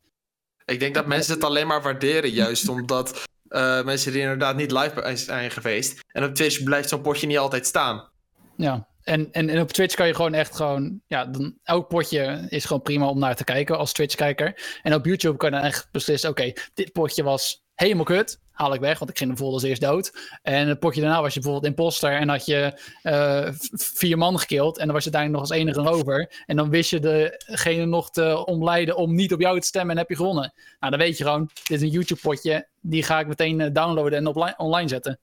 Ik 0.65 0.79
denk 0.79 0.95
dat 0.95 1.05
mensen 1.05 1.33
het 1.33 1.43
alleen 1.43 1.67
maar 1.67 1.81
waarderen. 1.81 2.29
Juist 2.29 2.69
omdat 2.69 3.27
uh, 3.49 3.83
mensen 3.83 4.11
die 4.11 4.21
inderdaad 4.21 4.55
niet 4.55 4.71
live 4.71 5.15
zijn 5.15 5.51
geweest. 5.51 5.99
En 6.11 6.23
op 6.23 6.35
Twitch 6.35 6.63
blijft 6.63 6.89
zo'n 6.89 7.01
potje 7.01 7.27
niet 7.27 7.37
altijd 7.37 7.65
staan. 7.65 8.09
Ja, 8.55 8.87
en, 9.03 9.31
en, 9.31 9.49
en 9.49 9.61
op 9.61 9.71
Twitch 9.71 9.95
kan 9.95 10.07
je 10.07 10.15
gewoon 10.15 10.33
echt 10.33 10.55
gewoon... 10.55 11.01
Ja, 11.07 11.25
dan, 11.25 11.57
elk 11.63 11.87
potje 11.87 12.45
is 12.49 12.65
gewoon 12.65 12.81
prima 12.81 13.07
om 13.07 13.19
naar 13.19 13.35
te 13.35 13.43
kijken 13.43 13.77
als 13.77 13.93
Twitch-kijker. 13.93 14.79
En 14.83 14.93
op 14.93 15.05
YouTube 15.05 15.37
kan 15.37 15.49
je 15.49 15.55
dan 15.55 15.65
echt 15.65 15.87
beslissen... 15.91 16.29
Oké, 16.29 16.53
dit 16.73 16.91
potje 16.91 17.23
was 17.23 17.65
helemaal 17.77 18.03
kut. 18.03 18.39
Haal 18.51 18.73
ik 18.73 18.79
weg, 18.79 18.99
want 18.99 19.11
ik 19.11 19.17
ging 19.17 19.29
bijvoorbeeld 19.29 19.61
als 19.61 19.69
eerst 19.69 19.81
dood. 19.81 20.13
En 20.41 20.67
het 20.67 20.79
potje 20.79 21.01
daarna 21.01 21.21
was 21.21 21.33
je 21.33 21.39
bijvoorbeeld 21.39 21.71
imposter 21.71 22.11
en 22.11 22.29
had 22.29 22.45
je 22.45 22.79
eh, 23.01 23.47
vier 23.71 24.17
man 24.17 24.39
gekild. 24.39 24.77
En 24.77 24.85
dan 24.85 24.95
was 24.95 25.03
je 25.03 25.11
uiteindelijk 25.11 25.51
nog 25.51 25.51
als 25.51 25.83
enige 25.83 25.97
over. 25.97 26.43
En 26.45 26.55
dan 26.55 26.69
wist 26.69 26.89
je 26.89 26.99
degene 27.45 27.85
nog 27.85 28.11
te 28.11 28.45
omleiden 28.45 28.95
om 28.95 29.15
niet 29.15 29.33
op 29.33 29.39
jou 29.39 29.59
te 29.59 29.67
stemmen 29.67 29.91
en 29.91 29.97
heb 29.97 30.09
je 30.09 30.15
gewonnen. 30.15 30.53
Nou, 30.79 30.91
dan 30.91 31.01
weet 31.01 31.17
je 31.17 31.23
gewoon, 31.23 31.49
dit 31.53 31.77
is 31.77 31.81
een 31.81 31.89
YouTube 31.89 32.21
potje. 32.21 32.67
Die 32.81 33.03
ga 33.03 33.19
ik 33.19 33.27
meteen 33.27 33.61
eh, 33.61 33.73
downloaden 33.73 34.17
en 34.17 34.57
online 34.57 34.89
zetten. 34.89 35.19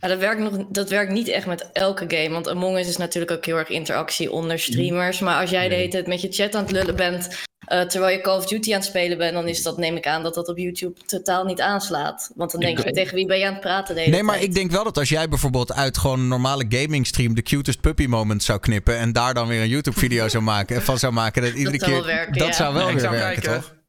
Ja, 0.00 0.08
dat, 0.08 0.18
werkt 0.18 0.40
nog, 0.40 0.66
dat 0.68 0.90
werkt 0.90 1.12
niet 1.12 1.28
echt 1.28 1.46
met 1.46 1.70
elke 1.72 2.04
game. 2.08 2.30
Want 2.30 2.48
Among 2.48 2.78
Us 2.78 2.88
is 2.88 2.96
natuurlijk 2.96 3.32
ook 3.32 3.44
heel 3.44 3.56
erg 3.56 3.68
interactie 3.68 4.32
onder 4.32 4.58
streamers. 4.58 5.18
Maar 5.18 5.40
als 5.40 5.50
jij 5.50 5.68
de 5.68 5.74
hele 5.74 5.88
tijd 5.88 6.06
met 6.06 6.20
je 6.20 6.32
chat 6.32 6.54
aan 6.54 6.62
het 6.62 6.72
lullen 6.72 6.96
bent. 6.96 7.50
Eh, 7.66 7.80
terwijl 7.80 8.16
je 8.16 8.22
Call 8.22 8.36
of 8.36 8.46
Duty 8.46 8.70
aan 8.72 8.78
het 8.78 8.88
spelen 8.88 9.18
bent. 9.18 9.32
dan 9.32 9.48
is 9.48 9.62
dat, 9.62 9.76
neem 9.76 9.96
ik 9.96 10.06
aan, 10.06 10.22
dat 10.22 10.34
dat 10.34 10.48
op 10.48 10.58
YouTube 10.58 11.00
totaal 11.06 11.44
niet 11.44 11.60
aanslaat. 11.60 12.30
Want 12.34 12.50
dan 12.50 12.60
denk 12.60 12.78
je, 12.84 12.92
tegen 12.92 13.14
wie 13.14 13.26
ben 13.26 13.38
je 13.38 13.46
aan 13.46 13.52
het 13.52 13.60
praten? 13.60 13.94
De 13.94 14.00
hele 14.00 14.12
Nee, 14.12 14.22
maar 14.22 14.34
tijd? 14.34 14.48
ik 14.48 14.54
denk 14.54 14.70
wel 14.70 14.84
dat 14.84 14.98
als 14.98 15.08
jij 15.08 15.28
bijvoorbeeld 15.28 15.72
uit 15.72 15.98
gewoon 15.98 16.20
een 16.20 16.28
normale 16.28 16.64
gaming 16.68 17.06
stream 17.06 17.34
de 17.34 17.42
cutest 17.42 17.80
puppy 17.80 18.06
moment 18.06 18.42
zou 18.42 18.58
knippen 18.60 18.98
en 18.98 19.12
daar 19.12 19.34
dan 19.34 19.48
weer 19.48 19.60
een 19.62 19.68
YouTube 19.68 19.98
video 19.98 20.28
zou 20.28 20.42
maken, 20.42 20.82
van 20.82 20.98
zou 20.98 21.12
maken, 21.12 21.42
dat 21.42 21.52
iedere 21.54 21.78
zou 21.78 21.90
keer 21.90 22.00
wel 22.00 22.14
werken, 22.14 22.38
dat 22.38 22.48
ja. 22.48 22.52
zou 22.54 22.74
wel 22.74 22.86
Ik 22.86 22.92
weer 22.92 23.00
zou 23.02 23.14
werken, 23.16 23.42
kijken. 23.42 23.62
toch? 23.62 23.80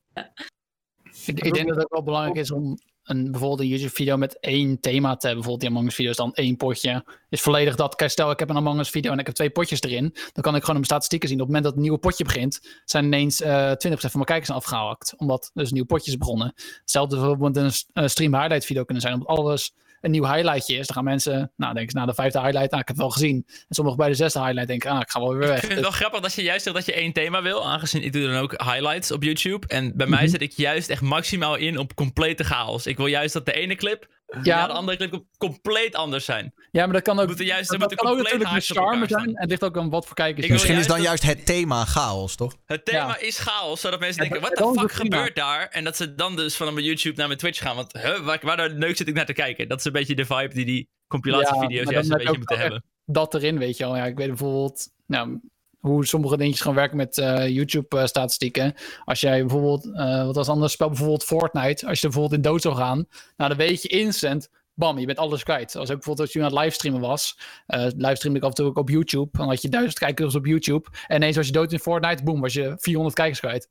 Ik, 1.26 1.40
ik 1.40 1.54
denk 1.54 1.68
dat 1.68 1.76
het 1.76 1.86
ook 1.86 1.94
wel 1.94 2.04
belangrijk 2.04 2.38
is 2.38 2.52
om 2.52 2.78
een, 3.04 3.32
bijvoorbeeld 3.32 3.60
een 3.60 3.68
YouTube-video 3.68 4.18
met 4.18 4.40
één 4.40 4.80
thema 4.80 5.16
te 5.16 5.28
hebben. 5.28 5.44
Bijvoorbeeld 5.44 5.60
die 5.60 5.70
Among 5.70 5.88
Us 5.88 5.96
video 5.96 6.12
is 6.12 6.18
dan 6.18 6.34
één 6.34 6.58
potje. 6.58 7.06
Is 7.30 7.42
volledig 7.42 7.76
dat. 7.76 7.96
Kijk, 7.96 8.12
stel 8.12 8.32
ik 8.32 8.40
heb 8.40 8.50
een 8.50 8.56
Among 8.56 8.80
Us 8.80 8.90
video 8.90 9.12
en 9.12 9.20
ik 9.20 9.26
heb 9.26 9.36
twee 9.36 9.50
potjes 9.50 9.82
erin. 9.82 10.16
Dan 10.34 10.44
kan 10.44 10.56
ik 10.56 10.60
gewoon 10.60 10.76
mijn 10.76 10.86
statistieken 10.86 11.30
zien. 11.30 11.42
Op 11.42 11.48
het 11.48 11.56
moment 11.56 11.64
dat 11.64 11.74
het 11.74 11.82
nieuwe 11.84 12.08
potje 12.08 12.24
begint, 12.24 12.82
zijn 12.86 13.06
ineens 13.06 13.42
eh 13.42 13.72
20% 13.72 13.76
van 13.76 14.10
mijn 14.14 14.26
kijkers 14.26 14.50
afgehaakt. 14.50 15.14
Omdat 15.18 15.52
dus 15.54 15.68
een 15.68 15.74
nieuw 15.74 15.86
potje 15.86 16.12
is 16.12 16.18
begonnen. 16.18 16.54
Hetzelfde 16.80 17.16
bijvoorbeeld 17.16 17.58
een 17.58 17.72
een 17.94 18.10
stream 18.10 18.62
video 18.62 18.84
kunnen 18.84 19.04
zijn. 19.04 19.14
Omdat 19.14 19.38
alles 19.38 19.74
een 20.04 20.12
nieuw 20.12 20.26
highlightje 20.26 20.76
is. 20.78 20.88
Dan 20.88 20.96
gaan 20.96 21.04
mensen, 21.04 21.52
nou 21.56 21.74
denken 21.74 21.92
ze 21.92 21.98
na 21.98 22.06
de 22.06 22.14
vijfde 22.14 22.40
highlight, 22.40 22.70
nou 22.72 22.82
ik 22.82 22.88
heb 22.88 22.98
het 22.98 23.06
wel 23.06 23.10
gezien. 23.10 23.44
En 23.48 23.76
sommigen 23.76 24.00
bij 24.00 24.10
de 24.10 24.16
zesde 24.16 24.40
highlight 24.40 24.68
denken, 24.68 24.90
ah 24.92 25.00
ik 25.02 25.10
ga 25.10 25.20
wel 25.20 25.36
weer 25.36 25.48
weg. 25.48 25.54
Ik 25.56 25.60
vind 25.60 25.72
het 25.74 25.82
wel 25.82 25.92
grappig 25.92 26.20
dat 26.20 26.34
je 26.34 26.42
juist 26.44 26.64
zegt 26.64 26.76
dat 26.76 26.86
je 26.86 26.94
één 26.94 27.14
thema 27.14 27.42
wil. 27.42 27.66
Aangezien 27.66 28.04
ik 28.04 28.14
doe 28.14 28.26
dan 28.28 28.36
ook 28.36 28.52
highlights 28.64 29.12
op 29.12 29.24
YouTube. 29.24 29.68
En 29.68 29.98
bij 29.98 30.08
Mhm. 30.08 30.16
mij 30.16 30.28
zet 30.28 30.42
ik 30.42 30.52
juist 30.52 30.90
echt 30.90 31.02
maximaal 31.02 31.56
in 31.56 31.78
op 31.78 31.96
complete 31.96 32.44
chaos. 32.44 32.88
Ik 32.88 32.98
wil 32.98 33.06
juist 33.08 33.34
dat 33.34 33.46
de 33.46 33.54
ene 33.54 33.76
clip 33.76 34.08
Ja. 34.42 34.68
de 34.68 34.74
andere 34.74 34.98
clip 34.98 35.12
com- 35.12 35.28
compleet 35.38 35.96
anders 35.96 36.26
zijn. 36.26 36.54
Ja, 36.72 36.84
maar 36.86 36.94
dat 36.94 37.02
kan 37.02 37.20
ook, 37.20 37.28
Moeten 37.28 37.46
juist- 37.46 37.70
dat, 37.70 37.92
er 37.92 37.98
kan 37.98 38.08
ook 38.08 38.16
compleet 38.18 38.40
natuurlijk 38.42 38.66
charme 38.66 39.08
zijn. 39.08 39.26
En 39.28 39.42
het 39.42 39.50
ligt 39.50 39.64
ook 39.64 39.78
aan 39.78 39.90
wat 39.90 40.06
voor 40.06 40.16
kijkers 40.16 40.46
je 40.46 40.52
Misschien 40.52 40.78
is 40.78 40.88
dan 40.88 40.96
dat- 40.96 41.06
juist 41.06 41.24
het 41.24 41.46
thema 41.46 41.86
chaos, 41.86 42.36
toch? 42.36 42.56
Het 42.66 42.86
thema 42.86 42.98
Ja. 43.08 43.18
is 43.20 43.40
chaos, 43.40 43.82
zodat 43.82 44.00
mensen 44.00 44.24
Ja, 44.24 44.30
denken, 44.30 44.50
wat 44.50 44.74
de 44.76 44.80
fuck 44.82 44.92
gebeurt 44.92 45.36
daar? 45.36 45.68
En 45.68 45.84
dat 45.84 45.96
ze 45.98 46.16
dan 46.16 46.36
dus 46.36 46.56
van 46.56 46.74
mijn 46.74 46.86
YouTube 46.86 47.16
naar 47.18 47.28
mijn 47.28 47.40
Twitch 47.40 47.60
gaan. 47.62 47.76
Want 47.76 47.94
huh, 47.94 48.20
waar, 48.20 48.40
waar 48.42 48.70
de 48.70 48.76
neuk 48.76 48.98
zit 48.98 49.08
ik 49.08 49.14
naar 49.14 49.26
te 49.26 49.34
kijken? 49.34 49.68
Dat 49.68 49.80
is 49.80 49.86
een 49.86 49.92
beetje 49.92 50.16
de 50.16 50.26
vibe 50.26 50.54
die 50.54 50.66
die 50.66 50.90
compilatievideo's 51.08 51.84
maar 51.84 51.94
juist 51.94 52.10
een 52.12 52.18
beetje 52.18 52.38
moeten 52.38 52.58
hebben. 52.60 52.84
dat 53.06 53.34
erin, 53.34 53.58
weet 53.58 53.78
je 53.78 53.84
wel. 53.84 53.96
Ja, 53.96 54.06
ik 54.06 54.18
weet 54.18 54.28
bijvoorbeeld 54.28 54.88
nou, 55.08 55.40
hoe 55.84 56.06
sommige 56.06 56.38
dingetjes 56.38 56.62
gaan 56.62 56.74
werken 56.76 56.98
met 56.98 57.18
eh, 57.18 57.48
YouTube-statistieken. 57.50 58.74
Als 59.06 59.20
jij 59.20 59.40
bijvoorbeeld, 59.40 59.86
eh, 59.96 60.26
wat 60.26 60.36
was 60.36 60.48
een 60.48 60.54
ander 60.54 60.70
spel, 60.70 60.88
bijvoorbeeld 60.88 61.24
Fortnite. 61.24 61.88
Als 61.88 62.00
je 62.00 62.08
er 62.08 62.12
bijvoorbeeld 62.14 62.34
in 62.34 62.50
dood 62.52 62.62
zou 62.62 62.76
gaan, 62.76 63.06
nou 63.38 63.50
dan 63.50 63.58
weet 63.58 63.82
je 63.82 63.88
instant, 63.88 64.50
bam, 64.74 65.00
je 65.00 65.06
bent 65.06 65.18
alles 65.18 65.44
kwijt. 65.44 65.76
Als 65.76 65.90
ik 65.90 65.96
bijvoorbeeld 65.96 66.20
als 66.28 66.34
je 66.34 66.40
aan 66.40 66.52
het 66.56 66.60
livestreamen 66.64 67.02
was, 67.02 67.38
eh 67.68 67.86
livestreamde 67.96 68.40
ik 68.40 68.46
af 68.46 68.50
en 68.50 68.56
toe 68.56 68.66
ook 68.66 68.78
op 68.78 68.90
YouTube. 68.90 69.30
Dan 69.38 69.48
had 69.48 69.62
je 69.62 69.70
duizend 69.70 70.00
kijkers 70.00 70.36
op 70.36 70.46
YouTube. 70.46 70.90
En 71.08 71.16
ineens 71.16 71.36
was 71.36 71.46
je 71.46 71.52
dood 71.52 71.72
in 71.72 71.80
Fortnite, 71.80 72.24
boom, 72.24 72.42
was 72.42 72.54
je 72.54 72.76
400 72.78 73.16
kijkers 73.16 73.40
kwijt. 73.40 73.70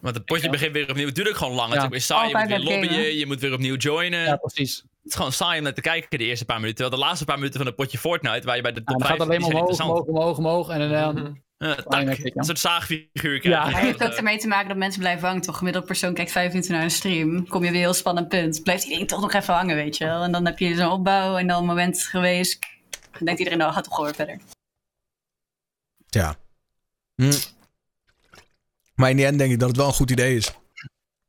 Want 0.00 0.14
het 0.14 0.24
potje 0.24 0.50
begint 0.50 0.72
weer 0.72 0.90
opnieuw. 0.90 1.06
Het 1.06 1.14
duurt 1.14 1.28
ook 1.28 1.36
gewoon 1.36 1.54
lang. 1.54 1.72
Het 1.72 1.74
Ja. 1.74 1.78
is 1.80 1.84
ook 1.84 1.90
weer 1.90 2.00
saai. 2.00 2.28
Je 2.28 2.36
moet 2.36 2.46
weer 2.48 2.58
lobbyen. 2.58 2.90
gamen. 2.90 3.16
Je 3.16 3.26
moet 3.26 3.40
weer 3.40 3.52
opnieuw 3.52 3.76
joinen. 3.76 4.20
Ja, 4.24 4.36
precies. 4.36 4.76
Het 4.76 5.10
is 5.10 5.14
gewoon 5.14 5.32
saai 5.32 5.58
om 5.58 5.64
naar 5.64 5.74
te 5.74 5.80
kijken 5.80 6.18
de 6.18 6.24
eerste 6.24 6.44
paar 6.44 6.60
minuten. 6.60 6.76
Terwijl 6.80 7.00
de 7.02 7.06
laatste 7.06 7.24
paar 7.24 7.36
minuten 7.38 7.56
van 7.58 7.66
het 7.66 7.76
potje 7.76 7.98
Fortnite, 7.98 8.46
waar 8.46 8.56
je 8.56 8.62
bij 8.62 8.72
de 8.72 8.82
top 8.84 8.86
dan 8.98 9.06
5 9.06 9.10
gaat 9.10 9.18
het 9.18 9.28
alleen 9.28 9.40
maar 9.40 9.62
omhoog, 9.62 9.80
omhoog, 9.80 10.04
omhoog, 10.04 10.38
omhoog. 10.38 10.68
En 10.68 10.90
dan, 10.90 11.14
Mhm. 11.14 11.32
Ja, 11.64 11.74
tak. 11.74 12.18
Een 12.18 12.44
soort 12.44 12.58
zaagfiguur 12.58 13.48
Ja. 13.48 13.70
Maar 13.70 13.80
heeft 13.80 14.04
ook 14.04 14.12
ermee 14.12 14.38
te 14.38 14.48
maken 14.48 14.68
dat 14.68 14.76
mensen 14.76 15.00
blijven 15.00 15.26
hangen, 15.26 15.42
toch? 15.42 15.58
Gemiddeld 15.58 15.84
persoon 15.84 16.14
kijkt 16.14 16.32
vijf 16.32 16.48
minuten 16.48 16.72
naar 16.72 16.82
een 16.82 16.90
stream. 16.90 17.48
Kom 17.48 17.64
je 17.64 17.66
weer 17.66 17.76
een 17.76 17.84
heel 17.84 17.94
spannend 17.94 18.28
punt. 18.28 18.62
Blijft 18.62 18.84
iedereen 18.84 19.06
toch 19.06 19.20
nog 19.20 19.32
even 19.32 19.54
hangen, 19.54 19.76
weet 19.76 19.96
je 19.96 20.04
wel? 20.04 20.22
En 20.22 20.32
dan 20.32 20.46
heb 20.46 20.58
je 20.58 20.74
zo'n 20.74 20.90
opbouw 20.90 21.36
en 21.36 21.46
dan 21.46 21.60
een 21.60 21.66
moment 21.66 22.02
geweest. 22.02 22.58
Dan 22.90 23.24
denkt 23.24 23.38
iedereen, 23.38 23.58
nou, 23.58 23.72
gaat 23.72 23.84
toch 23.84 23.94
gewoon 23.94 24.06
weer 24.16 24.26
verder. 24.26 24.40
Ja. 26.06 26.36
Hm. 27.14 27.32
Maar 28.94 29.10
in 29.10 29.16
die 29.16 29.26
end 29.26 29.38
denk 29.38 29.52
ik 29.52 29.58
dat 29.58 29.68
het 29.68 29.76
wel 29.76 29.86
een 29.86 29.92
goed 29.92 30.10
idee 30.10 30.36
is. 30.36 30.52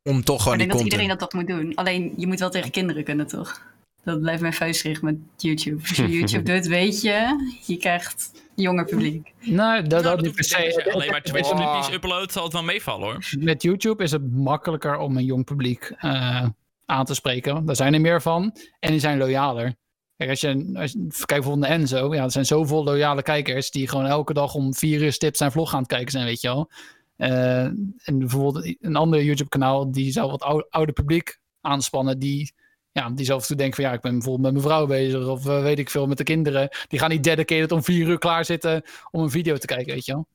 Om 0.03 0.23
toch 0.23 0.43
gewoon 0.43 0.59
ik 0.59 0.59
die 0.59 0.67
denk 0.67 0.79
dat 0.79 0.81
content... 0.81 0.91
iedereen 0.91 1.07
dat 1.07 1.19
toch 1.19 1.33
moet 1.33 1.47
doen. 1.47 1.75
Alleen, 1.75 2.13
je 2.17 2.27
moet 2.27 2.39
wel 2.39 2.49
tegen 2.49 2.71
kinderen 2.71 3.03
kunnen, 3.03 3.27
toch? 3.27 3.61
Dat 4.03 4.19
blijft 4.21 4.41
mijn 4.41 4.53
vuistregel 4.53 5.03
met 5.03 5.15
YouTube. 5.37 5.81
Als 5.81 5.97
je 5.97 6.09
YouTube 6.09 6.53
doet, 6.53 6.67
weet 6.67 7.01
je, 7.01 7.35
je 7.65 7.77
krijgt 7.77 8.31
jonger 8.55 8.85
publiek. 8.85 9.33
nee, 9.39 9.55
dat, 9.55 9.55
nou, 9.55 9.87
dat 9.87 10.03
dat 10.03 10.21
niet 10.21 10.35
per 10.35 10.43
niet. 10.43 10.55
Als 10.55 10.75
je 10.75 10.81
se. 10.83 10.93
alleen 10.93 11.09
maar 11.11 11.21
Twitch 11.21 11.49
clipjes 11.49 11.91
uploadt, 11.91 12.31
zal 12.31 12.43
het 12.43 12.53
wel 12.53 12.63
meevallen 12.63 13.05
hoor. 13.05 13.29
met 13.39 13.61
YouTube 13.61 14.03
is 14.03 14.11
het 14.11 14.31
makkelijker 14.31 14.97
om 14.97 15.17
een 15.17 15.25
jong 15.25 15.45
publiek 15.45 15.93
eh, 15.97 16.45
aan 16.85 17.05
te 17.05 17.13
spreken. 17.13 17.65
Daar 17.65 17.75
zijn 17.75 17.93
er 17.93 18.01
meer 18.01 18.21
van 18.21 18.55
en 18.79 18.91
die 18.91 18.99
zijn 18.99 19.17
loyaler. 19.17 19.75
Kijk, 20.17 20.29
als 20.29 20.41
je, 20.41 20.71
als 20.73 20.91
je 20.91 20.97
kijkt 21.07 21.25
bijvoorbeeld 21.25 21.59
naar 21.67 21.77
Enzo, 21.79 22.13
ja, 22.15 22.23
er 22.23 22.31
zijn 22.31 22.45
zoveel 22.45 22.83
loyale 22.83 23.21
kijkers 23.21 23.71
die 23.71 23.87
gewoon 23.87 24.05
elke 24.05 24.33
dag 24.33 24.53
om 24.53 24.73
vier 24.73 25.01
uur 25.01 25.11
stipt 25.13 25.37
zijn 25.37 25.51
vlog 25.51 25.73
aan 25.73 25.79
het 25.79 25.87
kijken 25.87 26.11
zijn, 26.11 26.25
weet 26.25 26.41
je 26.41 26.47
wel. 26.47 26.69
Eh, 27.15 27.63
en 27.63 28.17
bijvoorbeeld 28.19 28.75
een 28.79 28.95
ander 28.95 29.23
YouTube-kanaal 29.23 29.91
die 29.91 30.11
zou 30.11 30.31
wat 30.31 30.41
ou- 30.43 30.65
ouder 30.69 30.93
publiek 30.93 31.39
aanspannen, 31.61 32.19
die, 32.19 32.53
ja, 32.91 33.09
die 33.09 33.25
zelf 33.25 33.45
toe 33.45 33.55
denken 33.55 33.75
van 33.75 33.83
ja, 33.83 33.93
ik 33.93 34.01
ben 34.01 34.11
bijvoorbeeld 34.11 34.43
met 34.43 34.51
mijn 34.51 34.63
vrouw 34.63 34.85
bezig 34.85 35.27
of 35.27 35.47
eh, 35.47 35.61
weet 35.61 35.79
ik 35.79 35.89
veel 35.89 36.07
met 36.07 36.17
de 36.17 36.23
kinderen. 36.23 36.69
Die 36.87 36.99
gaan 36.99 37.09
niet 37.09 37.23
dedicated 37.23 37.71
om 37.71 37.83
vier 37.83 38.07
uur 38.07 38.17
klaar 38.17 38.45
zitten 38.45 38.83
om 39.11 39.23
een 39.23 39.29
video 39.29 39.57
te 39.57 39.65
kijken, 39.65 39.93
weet 39.93 40.05
je 40.05 40.11
wel. 40.11 40.27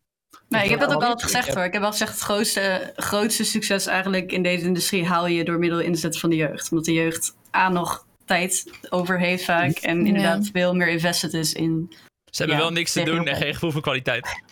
Nee, 0.48 0.64
ik 0.64 0.70
heb 0.70 0.80
dat 0.80 0.94
ook 0.94 1.00
wel 1.00 1.10
al 1.10 1.16
gezegd 1.16 1.54
hoor. 1.54 1.64
Ik 1.64 1.72
heb 1.72 1.82
al 1.82 1.90
gezegd, 1.90 2.12
het 2.12 2.20
grootste, 2.20 2.92
grootste 2.96 3.44
succes 3.44 3.86
eigenlijk 3.86 4.32
in 4.32 4.42
deze 4.42 4.64
industrie 4.64 5.06
haal 5.06 5.26
je 5.26 5.44
door 5.44 5.58
middel 5.58 5.80
inzet 5.80 6.18
van 6.18 6.30
de 6.30 6.36
jeugd. 6.36 6.70
Omdat 6.70 6.86
de 6.86 6.92
jeugd 6.92 7.36
A 7.56 7.68
nog 7.68 8.06
tijd 8.24 8.70
over 8.88 9.18
heeft 9.18 9.44
vaak 9.44 9.76
en 9.76 10.06
inderdaad 10.06 10.50
veel 10.52 10.74
meer 10.74 10.88
invested 10.88 11.34
is 11.34 11.52
in... 11.52 11.86
Ze 12.30 12.42
hebben 12.42 12.56
Ja, 12.56 12.62
wel 12.62 12.72
niks 12.72 12.92
te 12.92 13.02
doen 13.02 13.26
en 13.26 13.36
geen 13.36 13.52
gevoel 13.52 13.70
voor 13.70 13.82
kwaliteit. 13.82 14.42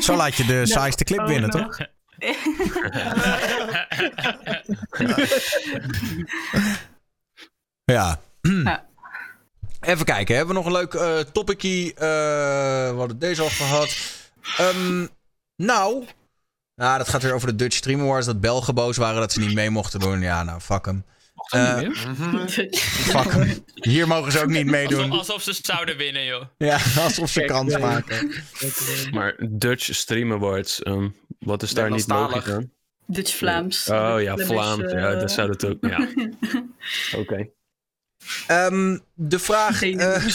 Zo 0.00 0.16
laat 0.16 0.34
je 0.34 0.44
de 0.44 0.66
saaiste 0.66 1.04
clip 1.04 1.26
winnen, 1.26 1.50
toch? 1.50 1.78
Ja. 7.84 8.20
Ja. 8.40 8.86
Even 9.80 10.04
kijken, 10.04 10.36
hebben 10.36 10.54
we 10.54 10.60
nog 10.62 10.70
een 10.70 10.78
leuk 10.78 10.94
eh 10.94 11.18
topickie? 11.18 11.94
Eh, 11.94 12.00
we 12.90 12.94
hadden 12.96 13.18
deze 13.18 13.42
al 13.42 13.48
gehad. 13.48 13.96
Ehm, 14.58 15.06
nou, 15.56 16.04
nou, 16.74 16.98
dat 16.98 17.08
gaat 17.08 17.22
weer 17.22 17.32
over 17.34 17.48
de 17.48 17.54
Dutch 17.54 17.76
Stream 17.76 18.00
Awards. 18.00 18.26
Dat 18.26 18.40
Belgen 18.40 18.74
boos 18.74 18.96
waren 18.96 19.20
dat 19.20 19.32
ze 19.32 19.40
niet 19.40 19.54
mee 19.54 19.70
mochten 19.70 20.00
doen. 20.00 20.20
Ja, 20.20 20.42
nou, 20.42 20.60
fuck 20.60 20.84
hem. 20.84 21.04
Eh, 21.48 21.78
fuck 23.12 23.32
hem. 23.32 23.64
Hier 23.74 24.08
mogen 24.08 24.32
ze 24.32 24.40
ook 24.40 24.48
niet 24.48 24.66
meedoen. 24.66 25.10
alsof 25.10 25.42
ze 25.42 25.58
zouden 25.62 25.96
winnen, 25.96 26.24
joh. 26.24 26.44
Ja, 26.58 26.78
alsof 26.98 27.30
ze 27.30 27.44
kans 27.44 27.78
maken. 27.78 28.32
Maar 29.12 29.36
Dutch 29.48 29.94
Stream 29.94 30.32
Awards, 30.32 30.82
ehm, 30.82 31.08
wat 31.38 31.62
is 31.62 31.72
daar 31.74 31.90
niet 31.90 32.08
logisch 32.08 32.50
aan? 32.52 32.70
Dutch-Vlaams. 33.06 33.88
Oh 33.88 34.16
ja, 34.18 34.36
Vlaams. 34.36 34.92
Ja, 34.92 35.14
dat 35.14 35.30
zou 35.30 35.50
het 35.50 35.64
ook. 35.66 35.76
Ja. 35.80 36.08
Oké. 37.20 37.48
Ehm, 38.46 38.98
de 39.14 39.38
vraag. 39.38 39.82
Eh, 39.82 40.24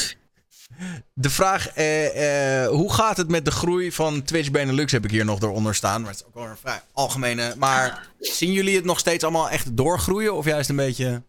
de 1.13 1.29
vraag: 1.29 1.67
eh, 1.73 2.63
eh, 2.63 2.69
hoe 2.69 2.93
gaat 2.93 3.17
het 3.17 3.29
met 3.29 3.45
de 3.45 3.51
groei 3.51 3.91
van 3.91 4.23
Twitch 4.23 4.51
Benelux? 4.51 4.91
Heb 4.91 5.03
ik 5.03 5.11
hier 5.11 5.25
nog 5.25 5.41
eronder 5.41 5.75
staan. 5.75 6.01
Maar 6.01 6.11
het 6.11 6.19
is 6.19 6.25
ook 6.25 6.33
wel 6.33 6.43
een 6.45 6.57
vrij 6.57 6.81
algemene. 6.93 7.53
Maar 7.57 8.07
zien 8.19 8.51
jullie 8.51 8.75
het 8.75 8.85
nog 8.85 8.99
steeds 8.99 9.23
allemaal 9.23 9.49
echt 9.49 9.77
doorgroeien? 9.77 10.33
Of 10.33 10.45
juist 10.45 10.69
een 10.69 10.75
beetje. 10.75 11.21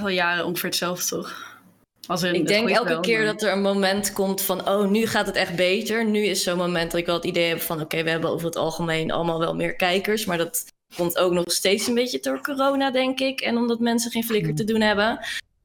Al 0.00 0.08
jaren 0.08 0.44
ongeveer 0.44 0.68
hetzelfde, 0.68 1.04
toch? 1.06 1.48
Als 2.06 2.22
in, 2.22 2.34
Ik 2.34 2.46
denk 2.46 2.68
elke 2.68 2.88
wel, 2.88 3.00
keer 3.00 3.18
maar- 3.24 3.26
dat 3.32 3.42
er 3.42 3.52
een 3.52 3.62
moment 3.62 4.12
komt 4.12 4.42
van, 4.42 4.68
oh, 4.68 4.88
nu 4.88 5.06
gaat 5.06 5.26
het 5.26 5.36
echt 5.36 5.56
beter. 5.56 6.04
Nu 6.04 6.24
is 6.24 6.42
zo'n 6.42 6.56
moment 6.56 6.90
dat 6.90 7.00
ik 7.00 7.06
wel 7.06 7.14
het 7.14 7.24
idee 7.24 7.48
heb 7.48 7.60
van, 7.60 7.80
oké, 7.80 8.02
we 8.02 8.10
hebben 8.10 8.30
over 8.30 8.46
het 8.46 8.56
algemeen 8.56 9.10
allemaal 9.10 9.38
wel 9.38 9.54
meer 9.54 9.74
kijkers. 9.76 10.24
Maar 10.24 10.38
dat 10.38 10.64
komt 10.96 11.18
ook 11.18 11.32
nog 11.32 11.52
steeds 11.52 11.86
een 11.86 11.94
beetje 11.94 12.20
door 12.20 12.40
corona, 12.40 12.90
denk 12.90 13.20
ik. 13.20 13.40
En 13.40 13.56
omdat 13.56 13.80
mensen 13.80 14.10
geen 14.10 14.24
flikker 14.24 14.54
te 14.54 14.64
doen 14.64 14.80
hebben. 14.80 15.18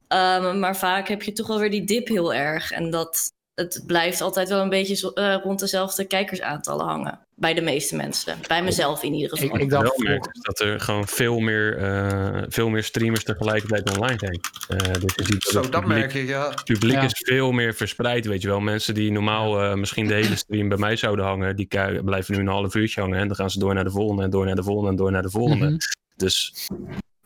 Ehm, 0.08 0.58
maar 0.58 0.76
vaak 0.76 1.08
heb 1.08 1.22
je 1.22 1.32
toch 1.32 1.46
wel 1.46 1.58
weer 1.58 1.70
die 1.70 1.84
dip 1.84 2.08
heel 2.08 2.34
erg. 2.34 2.70
En 2.70 2.90
dat 2.90 3.32
het 3.56 3.82
blijft 3.86 4.20
altijd 4.20 4.48
wel 4.48 4.60
een 4.62 4.68
beetje 4.68 4.94
zo- 4.94 5.08
eh, 5.08 5.36
rond 5.42 5.60
dezelfde 5.60 6.04
kijkersaantallen 6.04 6.86
hangen. 6.86 7.18
Bij 7.34 7.54
de 7.54 7.60
meeste 7.60 7.96
mensen. 7.96 8.38
Bij 8.48 8.62
mezelf 8.62 9.02
in 9.02 9.14
ieder 9.14 9.30
geval. 9.38 9.54
Ik, 9.56 9.62
ik 9.62 9.70
dacht, 9.70 9.82
wel 9.82 10.06
merk 10.08 10.28
dat 10.40 10.60
er 10.60 10.80
gewoon 10.80 11.06
veel 11.08 11.38
meer, 11.38 11.76
eh, 11.78 12.42
veel 12.48 12.68
meer 12.68 12.82
streamers 12.82 13.24
tegelijkertijd 13.24 13.96
online 13.96 14.18
zijn. 14.18 14.40
Eh, 14.68 14.92
dus 14.92 15.12
je 15.14 15.24
ziet 15.24 15.42
Zo, 15.42 15.62
het 15.62 15.72
dat 15.72 15.80
publiek- 15.80 15.98
merk 15.98 16.14
ik, 16.14 16.28
ja. 16.28 16.48
Het 16.50 16.64
publiek 16.64 16.92
Ja. 16.94 17.02
is 17.02 17.22
veel 17.24 17.52
meer 17.52 17.74
verspreid, 17.74 18.26
weet 18.26 18.42
je 18.42 18.48
wel. 18.48 18.60
Mensen 18.60 18.94
die 18.94 19.12
normaal 19.12 19.62
eh, 19.62 19.74
misschien 19.74 20.06
de 20.06 20.14
hele 20.14 20.36
stream 20.36 20.68
bij 20.68 20.78
mij 20.78 20.96
zouden 20.96 21.24
hangen, 21.24 21.56
die 21.56 21.66
blijven 22.04 22.34
nu 22.34 22.40
een 22.40 22.46
half 22.48 22.74
uurtje 22.74 23.00
hangen. 23.00 23.18
En 23.18 23.26
dan 23.26 23.36
gaan 23.36 23.50
ze 23.50 23.58
door 23.58 23.74
naar 23.74 23.84
de 23.84 23.90
volgende 23.90 24.22
en 24.22 24.30
door 24.30 24.44
naar 24.46 24.54
de 24.56 24.62
volgende 24.62 24.90
en 24.90 24.96
door 24.96 25.10
naar 25.12 25.22
de 25.22 25.30
volgende. 25.30 25.66
Mhm. 25.66 25.76
Dus 26.16 26.54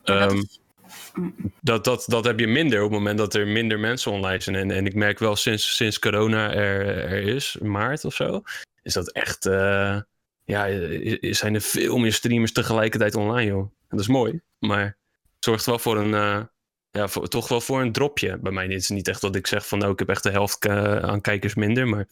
Ja, 0.03 0.29
dat 1.61 1.83
dat, 1.83 2.03
dat, 2.07 2.25
heb 2.25 2.39
je 2.39 2.47
minder 2.47 2.77
op 2.77 2.89
het 2.89 2.99
moment 2.99 3.17
dat 3.17 3.33
er 3.33 3.47
minder 3.47 3.79
mensen 3.79 4.11
online 4.11 4.41
zijn. 4.41 4.55
En, 4.55 4.71
en 4.71 4.85
ik 4.85 4.95
merk 4.95 5.19
wel 5.19 5.35
sinds, 5.35 5.75
sinds 5.75 5.99
corona 5.99 6.53
er, 6.53 6.87
er 6.87 7.23
is, 7.23 7.57
maart 7.61 8.05
of 8.05 8.13
zo, 8.13 8.41
is 8.81 8.93
dat 8.93 9.11
echt, 9.11 9.45
eh, 9.45 9.99
ja, 10.43 10.67
zijn 11.33 11.55
er 11.55 11.61
veel 11.61 11.97
meer 11.97 12.13
streamers 12.13 12.51
tegelijkertijd 12.51 13.15
online, 13.15 13.51
joh. 13.51 13.59
En 13.61 13.97
dat 13.97 13.99
is 13.99 14.07
mooi, 14.07 14.41
maar 14.59 14.85
het 15.35 15.45
zorgt 15.45 15.65
wel 15.65 15.79
voor 15.79 15.97
een, 15.97 16.13
eh, 16.13 16.43
ja, 16.91 17.07
voor, 17.07 17.27
toch 17.27 17.47
wel 17.47 17.61
voor 17.61 17.81
een 17.81 17.91
dropje 17.91 18.37
bij 18.37 18.51
mij. 18.51 18.63
Het 18.63 18.73
is 18.73 18.89
niet 18.89 19.07
echt 19.07 19.21
dat 19.21 19.35
ik 19.35 19.47
zeg 19.47 19.67
van, 19.67 19.79
nou, 19.79 19.91
ik 19.91 19.99
heb 19.99 20.09
echt 20.09 20.23
de 20.23 20.31
helft 20.31 20.65
eh, 20.65 20.97
aan 20.97 21.21
kijkers 21.21 21.55
minder, 21.55 21.87
maar 21.87 22.07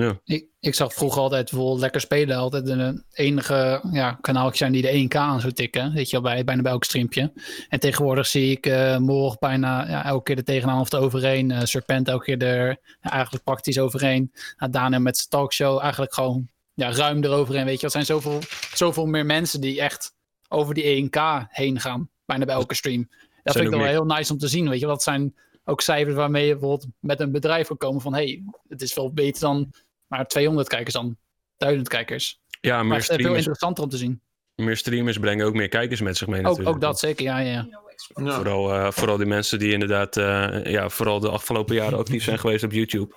ja. 0.00 0.20
Ik, 0.24 0.46
ik 0.60 0.74
zag 0.74 0.94
vroeger 0.94 1.20
altijd 1.22 1.50
bijvoorbeeld 1.50 1.80
lekker 1.80 2.00
spelen. 2.00 2.36
Altijd 2.36 2.68
een 2.68 3.04
enige 3.12 3.80
ja, 3.92 4.18
kanaaltje 4.20 4.56
zijn 4.56 4.72
die 4.72 4.82
de 4.82 5.08
1K 5.08 5.16
aan 5.16 5.40
zou 5.40 5.52
tikken. 5.52 5.92
Weet 5.92 6.10
je 6.10 6.20
wel, 6.20 6.32
bij, 6.32 6.44
bijna 6.44 6.62
bij 6.62 6.72
elk 6.72 6.84
streampje. 6.84 7.32
En 7.68 7.80
tegenwoordig 7.80 8.26
zie 8.26 8.50
ik 8.50 8.66
eh 8.66 8.96
morgen 8.96 9.36
bijna 9.40 9.88
ja, 9.88 10.04
elke 10.04 10.22
keer 10.22 10.36
er 10.36 10.44
tegenaan 10.44 10.80
of 10.80 10.92
er 10.92 11.00
overheen. 11.00 11.50
Eh, 11.50 11.64
Serpent 11.64 12.08
elke 12.08 12.24
keer 12.24 12.42
er 12.42 12.68
ja, 13.00 13.10
eigenlijk 13.10 13.44
praktisch 13.44 13.78
overheen. 13.78 14.32
Nou, 14.56 14.72
Daniel 14.72 15.00
met 15.00 15.16
zijn 15.16 15.28
talkshow 15.28 15.80
eigenlijk 15.80 16.14
gewoon 16.14 16.48
ja, 16.74 16.92
ruim 16.92 17.24
eroverheen. 17.24 17.64
Weet 17.64 17.80
je, 17.80 17.86
er 17.86 17.92
zijn 17.92 18.04
zoveel, 18.04 18.38
zoveel 18.74 19.06
meer 19.06 19.26
mensen 19.26 19.60
die 19.60 19.80
echt 19.80 20.14
over 20.48 20.74
die 20.74 21.10
1K 21.10 21.20
heen 21.48 21.80
gaan. 21.80 22.10
Bijna 22.24 22.44
bij 22.44 22.54
elke 22.54 22.74
stream. 22.74 23.08
Dat 23.42 23.52
Zijn 23.56 23.64
vind 23.64 23.76
ik 23.76 23.80
wel 23.80 23.90
heel 23.90 24.16
nice 24.16 24.32
om 24.32 24.38
te 24.38 24.48
zien. 24.48 24.68
Weet 24.68 24.80
je, 24.80 24.86
dat 24.86 25.02
zijn 25.02 25.34
ook 25.68 25.80
cijfers 25.80 26.14
waarmee 26.14 26.46
je 26.46 26.52
bijvoorbeeld 26.52 26.86
met 27.00 27.20
een 27.20 27.32
bedrijf 27.32 27.66
kan 27.66 27.76
komen 27.76 28.00
van 28.00 28.14
hey, 28.14 28.44
het 28.68 28.82
is 28.82 28.94
wel 28.94 29.12
beter 29.12 29.40
dan 29.40 29.72
maar 30.08 30.26
200 30.26 30.68
kijkers 30.68 30.94
dan 30.94 31.16
1000 31.56 31.88
kijkers. 31.88 32.40
Ja, 32.60 32.76
Maar 32.76 32.84
meer 32.84 32.92
het 32.92 33.00
is 33.02 33.06
veel 33.06 33.16
streamers, 33.16 33.38
interessanter 33.38 33.84
om 33.84 33.90
te 33.90 33.96
zien. 33.96 34.22
meer 34.54 34.76
streamers 34.76 35.18
brengen 35.18 35.46
ook 35.46 35.54
meer 35.54 35.68
kijkers 35.68 36.00
met 36.00 36.16
zich 36.16 36.26
mee 36.26 36.38
Ook, 36.38 36.44
natuurlijk. 36.44 36.74
ook 36.74 36.80
dat 36.80 36.98
zeker, 36.98 37.24
ja, 37.24 37.38
ja. 37.38 37.66
Ja. 38.14 38.34
Vooral, 38.34 38.74
eh, 38.74 38.90
vooral 38.90 39.16
die 39.16 39.26
mensen 39.26 39.58
die 39.58 39.72
inderdaad, 39.72 40.16
eh, 40.16 40.64
ja, 40.64 40.88
vooral 40.88 41.20
de 41.20 41.28
afgelopen 41.30 41.74
jaren 41.74 41.98
actief 41.98 42.24
zijn 42.24 42.38
geweest 42.38 42.64
op 42.64 42.72
YouTube. 42.72 43.14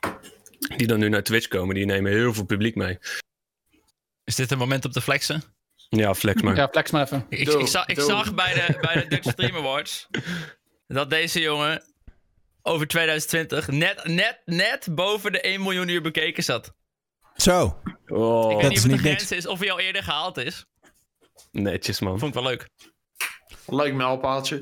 Die 0.78 0.88
dan 0.88 1.00
nu 1.00 1.10
naar 1.10 1.24
Twitch 1.24 1.48
komen, 1.48 1.76
die 1.76 1.86
nemen 1.86 2.12
heel 2.12 2.34
veel 2.34 2.46
publiek 2.46 2.76
mee. 2.76 2.98
Is 4.24 4.36
dit 4.36 4.52
een 4.52 4.58
moment 4.58 4.86
om 4.86 4.92
te 4.92 5.02
flexen? 5.02 5.44
Ja, 5.90 6.16
flex 6.16 6.42
maar. 6.42 6.56
Ja, 6.56 6.68
flex 6.68 6.92
maar 6.92 7.04
even. 7.04 7.26
Ik, 7.30 7.40
ik, 7.48 7.68
zag, 7.68 7.86
ik 7.86 8.00
zag 8.00 8.34
bij 8.34 8.54
de, 8.54 8.78
bij 8.82 8.94
de 8.94 9.08
Dutch 9.08 9.30
Stream 9.34 9.56
Awards 9.56 10.08
dat 10.88 11.10
deze 11.10 11.40
jongen 11.40 11.84
over 12.62 12.88
2020 12.88 13.68
net, 13.68 14.06
net, 14.08 14.42
net 14.46 14.88
boven 14.92 15.32
de 15.32 15.42
1 15.42 15.62
miljoen 15.62 15.88
uur 15.88 16.02
bekeken 16.02 16.44
zat. 16.44 16.74
Zo. 17.42 17.78
Oh, 18.08 18.52
ik 18.52 18.62
weet 18.62 18.62
dat 18.62 18.70
niet 18.70 18.78
of 18.78 18.84
het 18.84 18.84
de 18.84 18.88
niks. 18.90 19.02
grens 19.02 19.32
is 19.32 19.48
of 19.48 19.60
hij 19.60 19.72
al 19.72 19.80
eerder 19.80 20.04
gehaald 20.04 20.38
is. 20.38 20.66
netjes 21.52 22.00
man. 22.00 22.20
Vond 22.20 22.36
ik 22.36 22.42
wel 22.42 22.50
leuk. 22.50 22.70
Leuk 23.68 23.94
mijlpaaltje. 23.94 24.62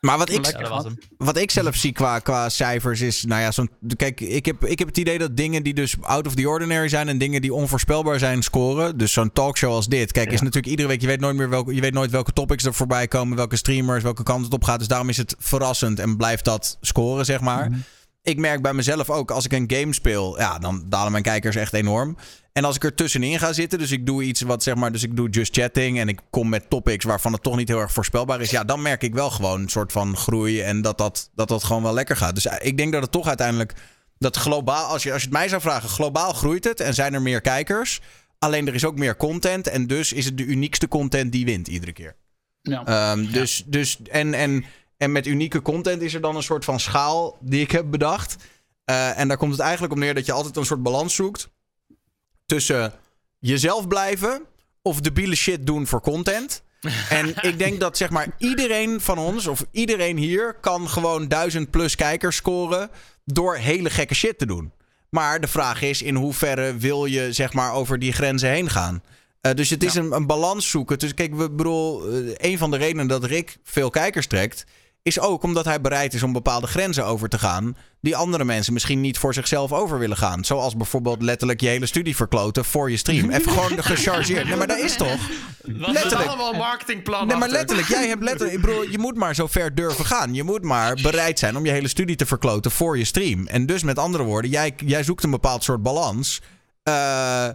Maar 0.00 0.18
wat 0.18 0.30
ik, 0.30 0.46
Ja, 0.46 0.82
wat 1.16 1.36
ik 1.36 1.50
zelf 1.50 1.74
zie 1.76 1.92
qua, 1.92 2.18
qua 2.18 2.48
cijfers 2.48 3.00
is, 3.00 3.24
nou 3.24 3.40
ja, 3.40 3.50
zo'n. 3.50 3.70
Kijk, 3.96 4.20
ik 4.20 4.46
heb, 4.46 4.64
ik 4.64 4.78
heb 4.78 4.88
het 4.88 4.98
idee 4.98 5.18
dat 5.18 5.36
dingen 5.36 5.62
die 5.62 5.74
dus 5.74 5.96
out 6.00 6.26
of 6.26 6.34
the 6.34 6.48
ordinary 6.48 6.88
zijn 6.88 7.08
en 7.08 7.18
dingen 7.18 7.40
die 7.40 7.54
onvoorspelbaar 7.54 8.18
zijn, 8.18 8.42
scoren. 8.42 8.98
Dus 8.98 9.12
zo'n 9.12 9.32
talkshow 9.32 9.70
als 9.72 9.86
dit. 9.86 10.12
Kijk, 10.12 10.32
is 10.32 10.40
natuurlijk 10.40 10.66
iedere 10.66 10.88
week, 10.88 11.00
je 11.00 11.06
weet 11.06 11.20
nooit 11.20 11.36
meer 11.36 11.48
welke, 11.48 11.74
je 11.74 11.80
weet 11.80 11.92
nooit 11.92 12.10
welke 12.10 12.32
topics 12.32 12.64
er 12.64 12.74
voorbij 12.74 13.08
komen, 13.08 13.36
welke 13.36 13.56
streamers, 13.56 14.02
welke 14.02 14.22
kant 14.22 14.44
het 14.44 14.54
op 14.54 14.64
gaat. 14.64 14.78
Dus 14.78 14.88
daarom 14.88 15.08
is 15.08 15.16
het 15.16 15.34
verrassend 15.38 15.98
en 15.98 16.16
blijft 16.16 16.44
dat 16.44 16.76
scoren, 16.80 17.24
zeg 17.24 17.40
maar. 17.40 17.70
Ik 18.22 18.38
merk 18.38 18.62
bij 18.62 18.72
mezelf 18.72 19.10
ook, 19.10 19.30
als 19.30 19.44
ik 19.44 19.52
een 19.52 19.72
game 19.74 19.92
speel, 19.94 20.38
ja, 20.38 20.58
dan 20.58 20.84
dalen 20.88 21.12
mijn 21.12 21.24
kijkers 21.24 21.56
echt 21.56 21.72
enorm. 21.72 22.16
En 22.52 22.64
als 22.64 22.76
ik 22.76 22.84
er 22.84 22.94
tussenin 22.94 23.38
ga 23.38 23.52
zitten, 23.52 23.78
dus 23.78 23.90
ik 23.90 24.06
doe 24.06 24.22
iets 24.22 24.40
wat 24.40 24.62
zeg 24.62 24.74
maar, 24.74 24.92
dus 24.92 25.02
ik 25.02 25.16
doe 25.16 25.28
just 25.28 25.54
chatting 25.54 25.98
en 25.98 26.08
ik 26.08 26.20
kom 26.30 26.48
met 26.48 26.70
topics 26.70 27.04
waarvan 27.04 27.32
het 27.32 27.42
toch 27.42 27.56
niet 27.56 27.68
heel 27.68 27.78
erg 27.78 27.92
voorspelbaar 27.92 28.40
is, 28.40 28.50
ja, 28.50 28.64
dan 28.64 28.82
merk 28.82 29.02
ik 29.02 29.14
wel 29.14 29.30
gewoon 29.30 29.60
een 29.60 29.68
soort 29.68 29.92
van 29.92 30.16
groei 30.16 30.60
en 30.60 30.82
dat 30.82 30.98
dat, 30.98 31.30
dat, 31.34 31.48
dat 31.48 31.64
gewoon 31.64 31.82
wel 31.82 31.94
lekker 31.94 32.16
gaat. 32.16 32.34
Dus 32.34 32.46
eh, 32.46 32.66
ik 32.66 32.76
denk 32.76 32.92
dat 32.92 33.02
het 33.02 33.12
toch 33.12 33.26
uiteindelijk, 33.26 33.74
dat 34.18 34.36
globaal, 34.36 34.86
als 34.86 35.02
je, 35.02 35.12
als 35.12 35.20
je 35.20 35.28
het 35.28 35.36
mij 35.36 35.48
zou 35.48 35.60
vragen, 35.60 35.88
globaal 35.88 36.32
groeit 36.32 36.64
het 36.64 36.80
en 36.80 36.94
zijn 36.94 37.14
er 37.14 37.22
meer 37.22 37.40
kijkers. 37.40 38.00
Alleen 38.38 38.66
er 38.66 38.74
is 38.74 38.84
ook 38.84 38.98
meer 38.98 39.16
content 39.16 39.66
en 39.66 39.86
dus 39.86 40.12
is 40.12 40.24
het 40.24 40.38
de 40.38 40.44
uniekste 40.44 40.88
content 40.88 41.32
die 41.32 41.44
wint 41.44 41.68
iedere 41.68 41.92
keer. 41.92 42.16
Ja. 42.62 42.84
Ehm, 42.84 43.32
dus, 43.32 43.64
dus, 43.66 43.98
en, 44.10 44.34
en, 44.34 44.64
en 45.02 45.12
met 45.12 45.26
unieke 45.26 45.62
content 45.62 46.02
is 46.02 46.14
er 46.14 46.20
dan 46.20 46.36
een 46.36 46.42
soort 46.42 46.64
van 46.64 46.80
schaal 46.80 47.36
die 47.40 47.60
ik 47.60 47.70
heb 47.70 47.90
bedacht. 47.90 48.36
Eh, 48.84 49.18
en 49.18 49.28
daar 49.28 49.36
komt 49.36 49.52
het 49.52 49.60
eigenlijk 49.60 49.92
op 49.92 49.98
neer 49.98 50.14
dat 50.14 50.26
je 50.26 50.32
altijd 50.32 50.56
een 50.56 50.64
soort 50.64 50.82
balans 50.82 51.14
zoekt. 51.14 51.48
Tussen 52.46 52.92
jezelf 53.38 53.88
blijven 53.88 54.42
of 54.82 55.00
debiele 55.00 55.34
shit 55.34 55.66
doen 55.66 55.86
voor 55.86 56.00
content. 56.00 56.62
En 57.08 57.34
ik 57.40 57.58
denk 57.58 57.80
dat 57.80 57.96
zeg 57.96 58.10
maar 58.10 58.26
iedereen 58.38 59.00
van 59.00 59.18
ons 59.18 59.46
of 59.46 59.64
iedereen 59.70 60.16
hier 60.16 60.54
kan 60.60 60.88
gewoon 60.88 61.28
duizend 61.28 61.70
plus 61.70 61.94
kijkers 61.94 62.36
scoren 62.36 62.90
door 63.24 63.56
hele 63.56 63.90
gekke 63.90 64.14
shit 64.14 64.38
te 64.38 64.46
doen. 64.46 64.72
Maar 65.08 65.40
de 65.40 65.48
vraag 65.48 65.82
is 65.82 66.02
in 66.02 66.14
hoeverre 66.14 66.76
wil 66.76 67.04
je 67.04 67.32
zeg 67.32 67.52
maar 67.52 67.72
over 67.72 67.98
die 67.98 68.12
grenzen 68.12 68.48
heen 68.48 68.70
gaan. 68.70 69.02
Eh, 69.40 69.54
dus 69.54 69.70
het 69.70 69.82
is 69.82 69.94
een, 69.94 70.12
een 70.12 70.26
balans 70.26 70.70
zoeken. 70.70 70.98
Dus 70.98 71.14
kijk, 71.14 71.34
we 71.34 71.50
bedoel, 71.50 72.08
eh, 72.08 72.50
een 72.50 72.58
van 72.58 72.70
de 72.70 72.76
redenen 72.76 73.06
dat 73.06 73.24
Rick 73.24 73.56
veel 73.62 73.90
kijkers 73.90 74.26
trekt, 74.26 74.64
is 75.02 75.20
ook 75.20 75.42
omdat 75.42 75.64
hij 75.64 75.80
bereid 75.80 76.14
is 76.14 76.22
om 76.22 76.32
bepaalde 76.32 76.66
grenzen 76.66 77.06
over 77.06 77.28
te 77.28 77.38
gaan. 77.38 77.76
die 78.00 78.16
andere 78.16 78.44
mensen 78.44 78.72
misschien 78.72 79.00
niet 79.00 79.18
voor 79.18 79.34
zichzelf 79.34 79.72
over 79.72 79.98
willen 79.98 80.16
gaan. 80.16 80.44
Zoals 80.44 80.76
bijvoorbeeld 80.76 81.22
letterlijk 81.22 81.60
je 81.60 81.68
hele 81.68 81.86
studie 81.86 82.16
verkloten 82.16 82.64
voor 82.64 82.90
je 82.90 82.96
stream. 82.96 83.30
Even 83.30 83.52
gewoon 83.58 83.82
gechargeerd. 83.82 84.46
Nee, 84.46 84.56
maar 84.56 84.66
dat 84.66 84.78
is 84.78 84.96
toch? 84.96 85.08
Wat- 85.08 85.86
zit 85.86 85.92
Letterlijk. 85.92 86.28
allemaal 86.28 86.52
een 86.52 86.58
marketingplan 86.58 87.26
Nee, 87.26 87.36
maar 87.36 87.48
letterlijk, 87.48 87.88
jij 87.88 88.08
hebt 88.08 88.22
letterlijk. 88.22 88.56
Ik 88.58 88.64
bedoel, 88.64 88.82
je 88.90 88.98
moet 88.98 89.16
maar 89.16 89.34
zo 89.34 89.46
ver 89.46 89.74
durven 89.74 90.04
gaan. 90.04 90.34
Je 90.34 90.42
moet 90.42 90.62
maar 90.62 90.94
bereid 91.02 91.38
zijn 91.38 91.56
om 91.56 91.64
je 91.64 91.70
hele 91.72 91.88
studie 91.88 92.16
te 92.16 92.26
verkloten 92.26 92.70
voor 92.70 92.98
je 92.98 93.04
stream. 93.04 93.46
En 93.46 93.66
dus 93.66 93.82
met 93.82 93.98
andere 93.98 94.24
woorden, 94.24 94.50
jij, 94.50 94.72
jij 94.86 95.02
zoekt 95.02 95.24
een 95.24 95.30
bepaald 95.30 95.64
soort 95.64 95.82
balans. 95.82 96.40
Eh, 96.82 97.48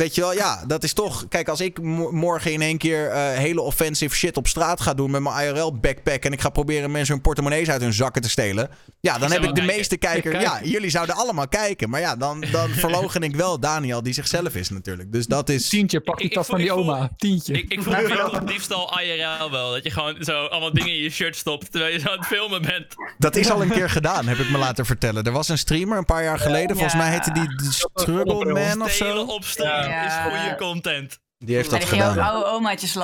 weet 0.00 0.14
je 0.14 0.20
wel, 0.20 0.32
ja, 0.34 0.64
dat 0.66 0.84
is 0.84 0.92
toch. 0.92 1.28
Kijk, 1.28 1.48
als 1.48 1.60
ik 1.60 1.82
mo- 1.82 2.10
morgen 2.10 2.52
in 2.52 2.62
één 2.62 2.78
keer 2.78 3.08
eh, 3.10 3.32
hele 3.32 3.60
offensive 3.60 4.14
shit 4.14 4.36
op 4.36 4.46
straat 4.46 4.80
ga 4.80 4.94
doen 4.94 5.10
met 5.10 5.20
mijn 5.22 5.46
IRL-backpack. 5.46 6.24
en 6.24 6.32
ik 6.32 6.40
ga 6.40 6.48
proberen 6.48 6.90
mensen 6.90 7.14
hun 7.14 7.22
portemonnees 7.22 7.68
uit 7.70 7.80
hun 7.80 7.92
zakken 7.92 8.22
te 8.22 8.28
stelen. 8.30 8.70
Ja, 9.00 9.18
dan 9.18 9.30
heb 9.32 9.42
ik 9.42 9.46
de 9.48 9.52
kijken. 9.54 9.74
meeste 9.76 9.96
kijkers. 9.96 10.42
Ja, 10.42 10.60
jullie 10.62 10.90
zouden 10.90 11.14
allemaal 11.14 11.48
kijken. 11.48 11.90
Maar 11.90 12.00
ja, 12.00 12.16
dan, 12.16 12.44
dan 12.52 12.68
verlogen 12.70 13.22
ik 13.22 13.36
wel 13.36 13.60
Daniel, 13.60 14.02
die 14.02 14.12
zichzelf 14.12 14.54
is 14.54 14.68
natuurlijk. 14.70 15.12
Dus 15.12 15.26
dat 15.26 15.48
is. 15.48 15.68
Tientje, 15.68 16.00
pak 16.00 16.16
die 16.16 16.24
Ik- 16.24 16.30
ik 16.30 16.36
tas 16.36 16.46
van 16.46 16.58
die 16.58 16.72
oma. 16.72 17.10
Tientje. 17.16 17.52
Ik, 17.52 17.72
ik 17.72 17.82
voel 17.82 17.92
me 17.92 18.40
diefstal 18.44 19.00
IRL 19.00 19.50
wel. 19.50 19.70
Dat 19.72 19.82
je 19.82 19.90
gewoon 19.90 20.16
zo 20.20 20.44
allemaal 20.44 20.72
dingen 20.72 20.92
in 20.92 21.02
je 21.02 21.10
shirt 21.10 21.36
stopt 21.36 21.70
terwijl 21.70 21.92
je 21.92 21.98
zo 21.98 22.08
aan 22.08 22.18
het 22.18 22.26
filmen 22.26 22.62
bent. 22.62 22.86
Dat 23.18 23.36
is 23.36 23.50
al 23.50 23.62
een 23.62 23.70
keer 23.70 23.90
gedaan, 23.90 24.26
heb 24.28 24.38
ik 24.38 24.50
me 24.50 24.58
laten 24.58 24.86
vertellen. 24.86 25.24
Er 25.24 25.32
was 25.32 25.48
een 25.48 25.58
streamer 25.58 25.98
een 25.98 26.04
paar 26.04 26.22
jaar 26.22 26.38
geleden. 26.38 26.76
Volgens 26.76 26.94
mij 26.94 27.10
heette 27.10 27.32
die 27.32 27.48
Struggle 27.94 28.52
Man 28.52 28.82
of 28.82 28.90
zo. 28.90 29.18
op 29.22 29.44
straat 29.44 29.89
Ja. 29.90 30.04
is 30.06 30.40
goede 30.42 30.56
content. 30.56 31.18
Die 31.38 31.54
heeft 31.54 31.70
dat 31.70 31.80
die 31.80 31.88
ging 31.88 32.02
ook 32.02 32.08
gedaan. 32.08 32.32
oude 32.32 32.50
omaatjes 32.50 32.96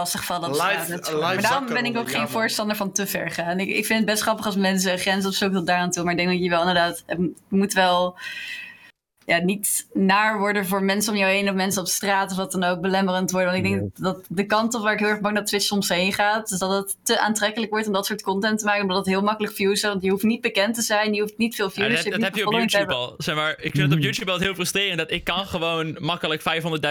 op 0.45 0.51
is- 0.55 0.59
live 0.61 1.21
Maar 1.21 1.41
daarom 1.41 1.67
ben 1.67 1.85
ik 1.85 1.97
ook 1.97 2.11
geen 2.11 2.29
voorstander 2.29 2.77
van 2.77 2.93
te 2.93 3.07
ver 3.07 3.31
gaan. 3.31 3.61
Ik, 3.61 3.69
ik 3.69 3.87
vind 3.87 3.99
het 3.99 4.09
best 4.09 4.23
grappig 4.23 4.47
als 4.47 4.57
mensen 4.57 4.99
grenzen 4.99 5.31
opzoeken 5.31 5.57
tot 5.59 5.67
daar 5.67 5.79
aan 5.79 5.91
toe. 5.91 6.03
Maar 6.03 6.13
ik 6.13 6.19
denk 6.19 6.31
dat 6.31 6.39
je 6.43 6.49
wel 6.49 6.61
inderdaad... 6.61 7.03
Het 7.07 7.19
moet 7.49 7.73
wel 7.73 8.19
ja, 9.27 9.39
niet 9.39 9.87
naar 9.93 10.39
worden 10.39 10.67
voor 10.67 10.83
mensen 10.83 11.13
om 11.13 11.19
jou 11.19 11.33
heen... 11.33 11.49
of 11.49 11.55
mensen 11.55 11.83
op 11.83 11.89
straat 11.89 12.31
of 12.31 12.37
wat 12.37 12.53
dan 12.53 12.65
ook 12.65 12.81
belemmerend 12.81 13.31
worden. 13.31 13.53
Want 13.53 13.65
ik 13.65 13.71
denk 13.71 13.91
dat 13.97 14.25
de 14.29 14.47
kant 14.47 14.75
op 14.75 14.83
waar 14.83 14.93
ik 14.93 14.99
heel 14.99 15.09
erg 15.09 15.21
bang 15.21 15.35
dat 15.35 15.47
Twitch 15.47 15.65
soms 15.65 15.89
heen 15.89 16.13
gaat... 16.13 16.51
is 16.51 16.59
dat 16.59 16.71
het 16.71 16.97
te 17.03 17.21
aantrekkelijk 17.21 17.71
wordt 17.71 17.87
om 17.87 17.93
dat 17.93 18.07
soort 18.07 18.23
content 18.23 18.59
te 18.59 18.65
maken. 18.65 18.83
Omdat 18.83 18.97
het 18.97 19.07
heel 19.07 19.23
makkelijk 19.23 19.55
views 19.55 19.73
is. 19.73 19.83
Want 19.83 20.03
je 20.03 20.11
hoeft 20.11 20.23
niet 20.23 20.41
bekend 20.41 20.75
te 20.75 20.83
zijn. 20.83 21.15
Je 21.15 21.21
hoeft 21.21 21.39
niet 21.39 21.55
veel 21.55 21.65
Ja, 21.67 21.71
views. 21.71 21.87
dat 21.87 21.97
hoeft 21.97 22.11
dat 22.11 22.17
niet 22.17 22.25
heb 22.25 22.37
je 22.37 22.47
op 22.47 22.53
te 22.53 22.59
YouTube 22.59 22.95
al. 22.95 23.15
Zeg 23.19 23.35
maar, 23.35 23.51
ik 23.51 23.71
vind 23.71 23.91
het 23.91 23.93
op 23.93 23.99
YouTube 23.99 24.31
altijd 24.31 24.49
heel 24.49 24.55
frustrerend 24.55 24.99
dat 24.99 25.11
ik 25.11 25.25
kan 25.25 25.47
gewoon 25.47 25.97
makkelijk 26.01 26.43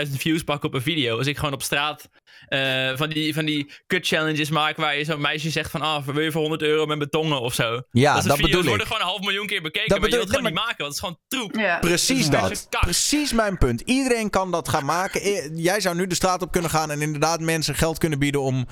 500.000 0.07 0.11
views 0.11 0.43
pakken 0.43 0.69
op 0.69 0.75
een 0.75 0.81
video. 0.81 1.17
Als 1.17 1.27
ik 1.27 1.37
gewoon 1.37 1.53
op 1.53 1.61
straat 1.61 2.09
eh, 2.47 2.97
van, 2.97 3.09
die, 3.09 3.33
van 3.33 3.45
die 3.45 3.71
cut 3.87 4.07
challenges 4.07 4.49
maak 4.49 4.77
waar 4.77 4.97
je 4.97 5.03
zo'n 5.03 5.21
meisje 5.21 5.49
zegt 5.49 5.71
van 5.71 5.81
ah, 5.81 6.07
wil 6.07 6.19
je 6.23 6.31
voor 6.31 6.41
100 6.41 6.61
euro 6.61 6.85
met 6.85 6.97
mijn 6.97 7.09
tongen 7.09 7.41
of 7.41 7.53
zo. 7.53 7.81
Ja, 7.91 8.15
dat, 8.15 8.23
dat 8.23 8.37
bedoel 8.41 8.63
worden 8.63 8.79
ik. 8.79 8.85
gewoon 8.85 9.01
een 9.01 9.07
half 9.07 9.19
miljoen 9.21 9.47
keer 9.47 9.61
bekeken, 9.61 9.89
Dat 9.89 9.99
maar 9.99 10.09
je 10.09 10.15
bedoel 10.15 10.27
wilt 10.27 10.43
het 10.45 10.53
ik. 10.53 10.55
gewoon 10.55 10.67
niet 10.67 10.77
maken, 10.77 10.85
want 10.85 11.01
het 11.01 11.03
is 11.03 11.29
gewoon 11.29 11.51
troep. 11.51 11.63
Ja. 11.65 11.79
Precies 11.79 12.29
Dat 12.29 12.67
dat. 12.69 12.79
Precies 12.81 13.33
mijn 13.33 13.57
punt. 13.57 13.81
Iedereen 13.81 14.29
kan 14.29 14.51
dat 14.51 14.69
gaan 14.69 14.85
maken. 14.85 15.21
Eh, 15.25 15.49
Jij 15.53 15.79
zou 15.79 15.95
nu 15.95 16.07
de 16.07 16.15
straat 16.15 16.41
op 16.41 16.51
kunnen 16.51 16.69
gaan 16.69 16.91
en 16.91 17.01
inderdaad 17.01 17.39
mensen 17.39 17.75
geld 17.75 17.97
kunnen 17.97 18.19
bieden 18.19 18.41
om 18.41 18.67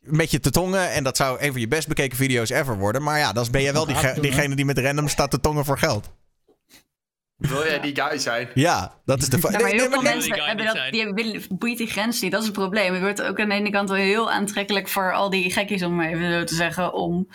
met 0.00 0.30
je 0.30 0.40
te 0.40 0.50
tongen. 0.50 0.90
En 0.92 1.04
dat 1.04 1.16
zou 1.16 1.40
een 1.40 1.52
van 1.52 1.60
je 1.60 1.68
best 1.68 1.88
bekeken 1.88 2.16
video's 2.16 2.50
ever 2.50 2.78
worden. 2.78 3.02
Maar 3.02 3.18
ja, 3.18 3.32
dan 3.32 3.46
ben 3.50 3.62
jij 3.62 3.72
wel 3.72 3.86
Dat 3.86 4.00
hè? 4.00 4.20
diegene 4.20 4.54
die 4.56 4.64
met 4.64 4.78
random 4.78 5.08
staat 5.08 5.30
te 5.30 5.40
tongen 5.40 5.64
voor 5.64 5.78
geld. 5.78 6.10
Wil 7.38 7.64
jij 7.64 7.80
die 7.80 7.94
guy 7.96 8.18
zijn? 8.18 8.48
Ja, 8.54 8.94
dat 9.04 9.22
is 9.22 9.28
de... 9.28 9.36
Ja, 9.36 9.50
maar 9.50 9.70
heel 9.70 9.78
nee, 9.78 9.88
veel 9.88 10.02
mensen 10.02 10.44
hebben 10.44 10.66
dat, 10.66 10.78
die 10.90 11.12
willen, 11.12 11.42
boeit 11.48 11.78
die 11.78 11.86
grens 11.86 12.20
niet. 12.20 12.30
Dat 12.30 12.40
is 12.40 12.46
het 12.46 12.56
probleem. 12.56 12.92
Het 12.92 13.02
wordt 13.02 13.22
ook 13.22 13.40
aan 13.40 13.48
de 13.48 13.54
ene 13.54 13.70
kant 13.70 13.88
wel 13.88 13.98
heel 13.98 14.30
aantrekkelijk 14.30 14.88
voor 14.88 15.12
al 15.12 15.30
die 15.30 15.52
gekkies, 15.52 15.82
om 15.82 15.94
maar 15.94 16.08
even 16.08 16.32
zo 16.32 16.44
te 16.44 16.54
zeggen, 16.54 16.92
om 16.92 17.28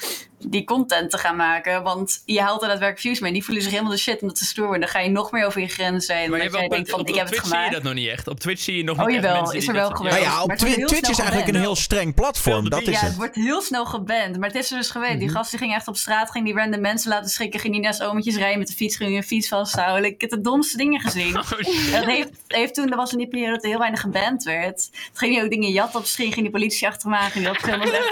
die 0.48 0.64
content 0.64 1.10
te 1.11 1.18
gaan 1.18 1.36
maken. 1.36 1.84
Want 1.84 2.22
je 2.26 2.41
haalt 2.41 2.61
er 2.61 2.68
daadwerkelijk 2.68 2.99
views 2.99 3.20
mee. 3.20 3.32
Die 3.34 3.44
voelen 3.44 3.64
zich 3.64 3.72
helemaal 3.72 3.91
de 3.94 3.98
shit 3.98 4.22
omdat 4.22 4.38
ze 4.38 4.45
stoer 4.45 4.64
worden. 4.65 4.82
Dan 4.82 4.90
ga 4.90 4.99
je 4.99 5.10
nog 5.10 5.32
meer 5.32 5.45
over 5.45 5.61
je 5.61 5.68
grenzen 5.68 6.15
heen. 6.15 6.30
Maar 6.30 6.38
je 6.44 6.44
jij 6.49 6.60
wel 6.60 6.70
denkt 6.70 6.90
van, 6.90 6.99
op, 6.99 7.07
ik 7.07 7.14
op 7.14 7.20
heb 7.20 7.30
het 7.30 7.36
Twitch 7.36 7.48
zie 7.49 7.57
je 7.57 7.64
gemaakt. 7.64 7.84
dat 7.84 7.84
nog 7.84 7.94
niet 7.94 8.07
echt. 8.10 8.28
Op 8.28 8.40
Twitch 8.40 8.61
zie 8.61 8.78
je 8.78 8.84
nog 8.84 8.99
Oh, 8.99 9.06
niet 9.06 9.15
echt 9.15 9.24
jawel, 9.26 9.40
mensen 9.41 9.57
is 9.57 9.65
die 9.65 9.74
er 9.74 9.80
wel 9.80 9.90
doen. 9.90 9.98
Nou 10.03 10.10
geweest. 10.14 10.32
ja, 10.32 10.44
op 10.44 10.49
het 10.49 10.60
Twitch 10.60 11.10
is 11.10 11.20
eigenlijk 11.20 11.48
een 11.48 11.60
heel 11.61 11.76
streng 11.76 12.14
platform. 12.14 12.70
Dat 12.70 12.82
is 12.82 12.88
ja, 12.88 12.91
het 12.94 13.02
het. 13.02 13.15
wordt 13.15 13.36
heel 13.36 13.61
snel 13.61 13.86
geband. 13.86 14.38
Maar 14.38 14.48
het 14.49 14.57
is 14.57 14.72
er 14.72 14.78
dus 14.78 14.90
geweest. 14.90 15.20
Die 15.20 15.30
gast 15.30 15.49
die 15.49 15.60
ging 15.60 15.74
echt 15.74 15.88
op 15.88 15.98
straat, 15.98 16.32
ging 16.32 16.45
die 16.45 16.53
random 16.53 16.82
mensen 16.82 17.10
laten 17.10 17.30
schrikken. 17.30 17.60
Ging 17.60 17.74
die 17.74 17.82
naast 17.82 18.03
ometjes 18.03 18.36
rijden 18.36 18.60
met 18.60 18.68
de 18.68 18.74
fiets, 18.74 18.95
ging 18.95 19.15
je 19.15 19.24
fiets 19.24 19.48
vasthouden. 19.48 20.10
Ik 20.11 20.22
heb 20.22 20.30
de 20.30 20.41
domste 20.41 20.78
dingen 20.78 20.99
gezien. 21.02 21.22
Oh. 21.44 21.49
Dat 21.91 22.06
heeft, 22.06 22.30
heeft 22.48 22.74
toen, 22.74 22.90
er 22.90 22.95
was 22.98 23.11
in 23.11 23.18
die 23.18 23.28
periode 23.28 23.52
dat 23.53 23.64
er 23.64 23.70
heel 23.70 23.80
weinig 23.80 23.99
geband 24.02 24.44
werd. 24.44 24.90
Toen 24.91 24.99
ging 25.14 25.36
hij 25.36 25.44
ook 25.44 25.49
dingen 25.49 25.70
jatten 25.72 25.99
op 25.99 26.06
ging 26.06 26.34
die 26.36 26.49
politie 26.49 26.88
achter 26.88 27.10
hem 27.11 27.20
aan. 27.20 27.44
Dat 27.44 27.61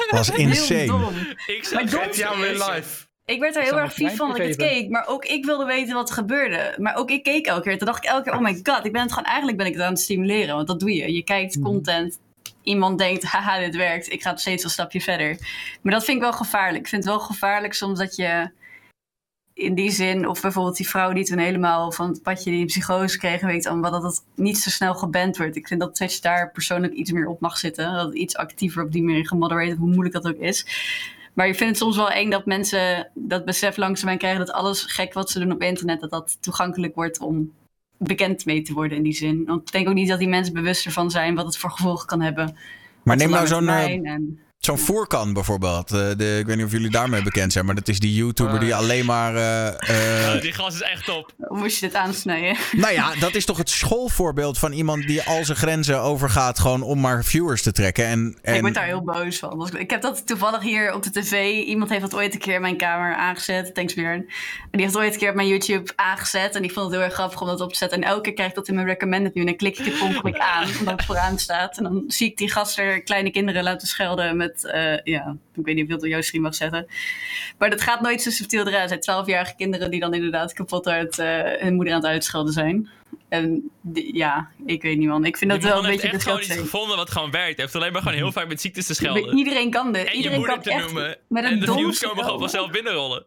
was 0.10 0.28
was 0.28 0.28
heel 0.32 0.38
insane. 0.48 0.86
dom. 0.86 1.14
Ik 1.46 1.70
Maar 1.74 1.90
zou 1.90 2.04
dom- 2.04 2.14
Real 2.30 2.74
Life. 2.74 3.10
Ik 3.26 3.40
werd 3.40 3.56
er 3.56 3.64
heel 3.64 3.80
erg 3.80 3.94
vies 3.94 4.14
van 4.14 4.28
dat 4.30 4.40
ik 4.40 4.48
het 4.48 4.56
keek. 4.56 4.90
Maar 4.90 5.08
ook 5.08 5.26
ik 5.26 5.46
wilde 5.46 5.66
weten 5.66 5.94
wat 5.94 6.10
er 6.10 6.16
gebeurde. 6.16 6.76
Maar 6.78 6.96
ook 6.96 7.12
ik 7.12 7.24
keek 7.24 7.46
elke 7.46 7.62
keer. 7.62 7.78
Toen 7.78 7.88
dacht 7.88 8.04
ik 8.04 8.10
elke 8.10 8.24
keer, 8.24 8.34
oh 8.34 8.42
my 8.42 8.60
god. 8.64 8.86
Ik 8.86 8.92
ben 8.92 9.02
het 9.02 9.12
gewoon, 9.12 9.26
eigenlijk 9.26 9.58
ben 9.58 9.68
ik 9.68 9.74
het 9.74 9.82
aan 9.82 9.92
het 9.92 10.00
stimuleren. 10.02 10.56
Want 10.56 10.68
dat 10.68 10.80
doe 10.80 10.94
je. 10.94 11.14
Je 11.14 11.24
kijkt 11.24 11.56
Mhm. 11.56 11.66
content. 11.66 12.20
Iemand 12.64 12.98
denkt, 12.98 13.24
haha, 13.32 13.60
dit 13.60 13.76
werkt. 13.76 14.12
Ik 14.12 14.22
ga 14.22 14.36
steeds 14.36 14.64
een 14.64 14.70
stapje 14.70 15.02
verder. 15.02 15.38
Maar 15.82 15.94
dat 15.94 16.04
vind 16.04 16.18
ik 16.18 16.24
wel 16.24 16.34
gevaarlijk. 16.34 16.84
Ik 16.84 16.90
vind 16.90 17.04
het 17.04 17.14
wel 17.14 17.22
gevaarlijk 17.22 17.74
soms 17.74 18.00
dat 18.00 18.16
je 18.16 18.52
in 19.54 19.76
die 19.76 19.92
zin... 19.92 20.28
Of 20.28 20.42
bijvoorbeeld 20.42 20.78
die 20.78 20.90
vrouw 20.90 21.14
die 21.14 21.26
toen 21.26 21.38
helemaal 21.38 21.92
van 21.92 22.10
het 22.10 22.22
padje 22.22 22.52
die 22.52 22.60
een 22.60 22.66
psychose 22.66 23.18
kreeg... 23.18 23.42
weet 23.42 23.68
allemaal 23.68 23.92
dat 23.92 24.04
het 24.04 24.24
niet 24.36 24.58
zo 24.58 24.70
snel 24.70 24.94
geband 24.94 25.38
wordt. 25.38 25.56
Ik 25.56 25.68
vind 25.68 25.80
dat 25.80 25.96
Twitch 25.96 26.20
daar 26.20 26.52
persoonlijk 26.52 26.94
iets 26.94 27.12
meer 27.12 27.28
op 27.28 27.40
mag 27.40 27.58
zitten. 27.58 27.94
Dat 27.94 28.06
het 28.06 28.16
iets 28.16 28.36
actiever 28.36 28.84
op 28.84 28.92
die 28.92 29.04
manier 29.04 29.28
gemodereerd, 29.28 29.78
hoe 29.78 29.90
moeilijk 29.90 30.14
dat 30.14 30.28
ook 30.28 30.40
is. 30.40 30.66
Maar 31.34 31.48
ik 31.48 31.56
vind 31.56 31.70
het 31.70 31.80
soms 31.80 31.96
wel 31.96 32.10
eng 32.10 32.30
dat 32.30 32.46
mensen 32.46 33.12
dat 33.14 33.46
besef 33.46 33.78
langzaamaan 33.78 34.18
krijgen 34.18 34.40
dat 34.46 34.52
alles 34.56 34.82
gek 34.82 35.14
wat 35.14 35.30
ze 35.30 35.40
doen 35.40 35.52
op 35.52 35.62
internet, 35.62 36.00
dat 36.00 36.10
dat 36.10 36.38
toegankelijk 36.42 36.96
wordt 36.96 37.20
om 37.20 37.52
bekend 37.98 38.46
mee 38.46 38.62
te 38.62 38.74
worden 38.74 38.98
in 38.98 39.04
die 39.04 39.14
zin. 39.14 39.46
Want 39.46 39.62
ik 39.62 39.72
denk 39.72 39.88
ook 39.88 39.94
niet 39.94 40.10
dat 40.10 40.20
die 40.20 40.28
mensen 40.28 40.54
bewust 40.54 40.86
ervan 40.86 41.12
zijn 41.12 41.36
wat 41.36 41.46
het 41.46 41.58
voor 41.58 41.72
gevolgen 41.72 42.08
kan 42.08 42.22
hebben. 42.22 42.56
Maar 43.04 43.18
neem 43.18 43.30
nou 43.30 43.48
zo'n 43.48 43.68
en- 43.68 44.40
zo'n 44.62 44.78
Voerkan 44.78 45.34
bijvoorbeeld. 45.34 45.92
Eh, 45.92 46.10
de, 46.18 46.38
ik 46.40 46.46
weet 46.46 46.56
niet 46.56 46.66
of 46.66 46.72
jullie 46.72 46.90
daarmee 46.90 47.24
bekend 47.24 47.54
zijn, 47.54 47.66
maar 47.66 47.76
dat 47.76 47.88
is 47.88 48.00
die 48.00 48.16
YouTuber 48.16 48.60
die 48.60 48.76
alleen 48.76 49.06
maar... 49.06 49.36
eh, 49.36 50.36
eh, 50.36 50.42
die 50.42 50.52
gast 50.52 50.76
is 50.76 50.82
echt 50.82 51.06
top. 51.06 51.32
Hoe 51.38 51.58
moest 51.58 51.80
je 51.80 51.86
dit 51.86 51.96
aansnijden? 51.96 52.58
nou 52.72 52.94
ja, 52.94 53.16
dat 53.16 53.36
is 53.36 53.46
toch 53.46 53.58
het 53.58 53.70
schoolvoorbeeld 53.70 54.58
van 54.58 54.72
iemand 54.72 55.08
die 55.08 55.24
al 55.24 55.46
zijn 55.46 55.58
grenzen 55.58 56.02
overgaat 56.02 56.60
gewoon 56.60 56.82
om 56.82 57.00
maar 57.00 57.24
viewers 57.24 57.62
te 57.62 57.72
trekken. 57.72 58.06
En, 58.06 58.38
en... 58.42 58.56
Ik 58.56 58.62
word 58.62 58.74
daar 58.74 58.86
heel 58.86 59.04
boos 59.04 59.40
van. 59.40 59.78
Ik 59.78 59.90
heb 59.90 60.02
dat 60.02 60.28
toevallig 60.28 60.62
hier 60.62 60.94
op 60.94 61.04
de 61.04 61.12
tv. 61.12 61.64
Iemand 61.66 61.90
heeft 61.90 62.02
dat 62.02 62.16
ooit 62.16 62.34
een 62.34 62.40
keer 62.40 62.56
in 62.56 62.62
mijn 62.62 62.78
kamer 62.78 63.16
aangezet. 63.16 63.76
Thanks 63.76 63.94
Björn. 63.94 64.20
En 64.20 64.28
die 64.72 64.82
heeft 64.82 64.98
ooit 64.98 65.14
een 65.14 65.20
keer 65.20 65.30
op 65.30 65.36
mijn 65.36 65.48
YouTube 65.48 65.92
aangezet. 65.96 66.56
En 66.56 66.64
ik 66.64 66.72
vond 66.72 66.86
het 66.86 66.96
heel 66.96 67.04
erg 67.04 67.14
grappig 67.14 67.42
om 67.42 67.48
dat 67.48 67.62
op 67.62 67.72
te 67.72 67.78
zetten. 67.78 68.02
En 68.02 68.08
elke 68.08 68.22
keer 68.22 68.34
krijg 68.34 68.50
ik 68.50 68.56
dat 68.56 68.68
in 68.68 68.76
mijn 68.76 68.88
recommended 68.88 69.34
nu. 69.34 69.42
En 69.42 69.48
dan 69.48 69.56
klik 69.56 69.80
ik 69.80 69.86
het 69.86 70.02
ongeluk 70.02 70.38
aan. 70.38 70.68
Omdat 70.80 70.94
het 70.94 71.06
vooraan 71.06 71.40
staat. 71.40 71.78
En 71.78 71.84
dan 71.84 72.04
zie 72.08 72.30
ik 72.30 72.38
die 72.38 72.52
gasten 72.52 73.04
kleine 73.04 73.32
kinderen 73.32 73.64
laten 73.64 73.88
schelden 73.88 74.38
met... 74.38 74.51
eh, 74.64 74.98
ja, 75.04 75.36
ik 75.56 75.66
weet 75.66 75.76
niet 75.76 75.84
of 75.84 75.90
je 75.90 75.94
het 75.96 76.04
op 76.04 76.10
jouw 76.10 76.22
stream 76.22 76.44
mag 76.44 76.56
zetten. 76.56 76.86
Maar 77.58 77.70
dat 77.70 77.82
gaat 77.82 78.02
nooit 78.02 78.22
zo 78.22 78.30
subtiel 78.30 78.62
eruit. 78.68 78.80
Het 78.80 78.90
zijn 78.90 79.00
twaalfjarige 79.00 79.56
kinderen 79.56 79.92
die 79.92 80.00
dan 80.00 80.14
inderdaad 80.14 80.54
kapot 80.54 80.88
uit 80.88 81.20
eh, 81.20 81.42
hun 81.60 81.74
moeder 81.76 81.94
aan 81.94 82.00
het 82.02 82.10
uitschelden 82.10 82.54
zijn. 82.54 82.90
En 83.30 83.72
ja, 83.94 84.50
ik 84.66 84.82
weet 84.82 84.98
niet 84.98 85.08
man. 85.08 85.26
Ik 85.26 85.38
vind 85.38 85.52
dat 85.52 85.64
wel 85.64 85.78
een 85.78 85.86
heeft 85.86 86.02
beetje 86.02 86.16
echt 86.16 86.24
gewoon 86.24 86.40
iets 86.40 86.54
gevonden 86.54 86.98
wat 86.98 87.10
gewoon 87.12 87.32
werkt. 87.32 87.56
Hij 87.56 87.66
heeft 87.66 87.76
alleen 87.76 87.92
maar 87.92 88.02
gewoon 88.02 88.18
heel 88.18 88.32
vaak 88.32 88.48
met 88.48 88.62
ziektes 88.62 88.86
te 88.86 88.94
schelden. 88.94 89.38
Iedereen 89.38 89.70
kan 89.72 89.92
dit. 89.94 90.04
En 90.06 90.10
je 90.12 90.16
Iedereen 90.16 90.38
moeder 90.38 90.56
kan 90.56 90.64
te 90.64 90.72
echt 90.72 90.84
noemen. 90.84 91.18
met 91.28 91.44
een 91.44 91.50
En 91.52 91.60
de 91.60 91.72
views 91.72 92.00
komen 92.00 92.24
gewoon 92.24 92.40
vanzelf 92.40 92.72
binnenrollen. 92.72 93.26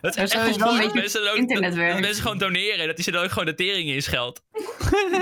Het 0.00 0.16
Maar 0.16 0.24
is 0.24 0.32
echt 0.32 0.44
wel 0.44 0.52
gewoon 0.52 0.68
een 0.68 0.74
dat 0.74 0.78
beetje 0.92 1.00
mensen, 1.00 1.30
ook, 1.30 1.36
internet 1.36 1.74
dat, 1.76 1.86
dat 1.88 2.00
mensen 2.00 2.22
gewoon 2.22 2.38
doneren. 2.38 2.86
Dat 2.86 2.96
die 2.96 3.04
ze 3.04 3.10
dan 3.10 3.24
ook 3.24 3.30
gewoon 3.30 3.44
de 3.46 3.54
tering 3.54 3.88
in 3.88 4.02
scheldt. 4.02 4.42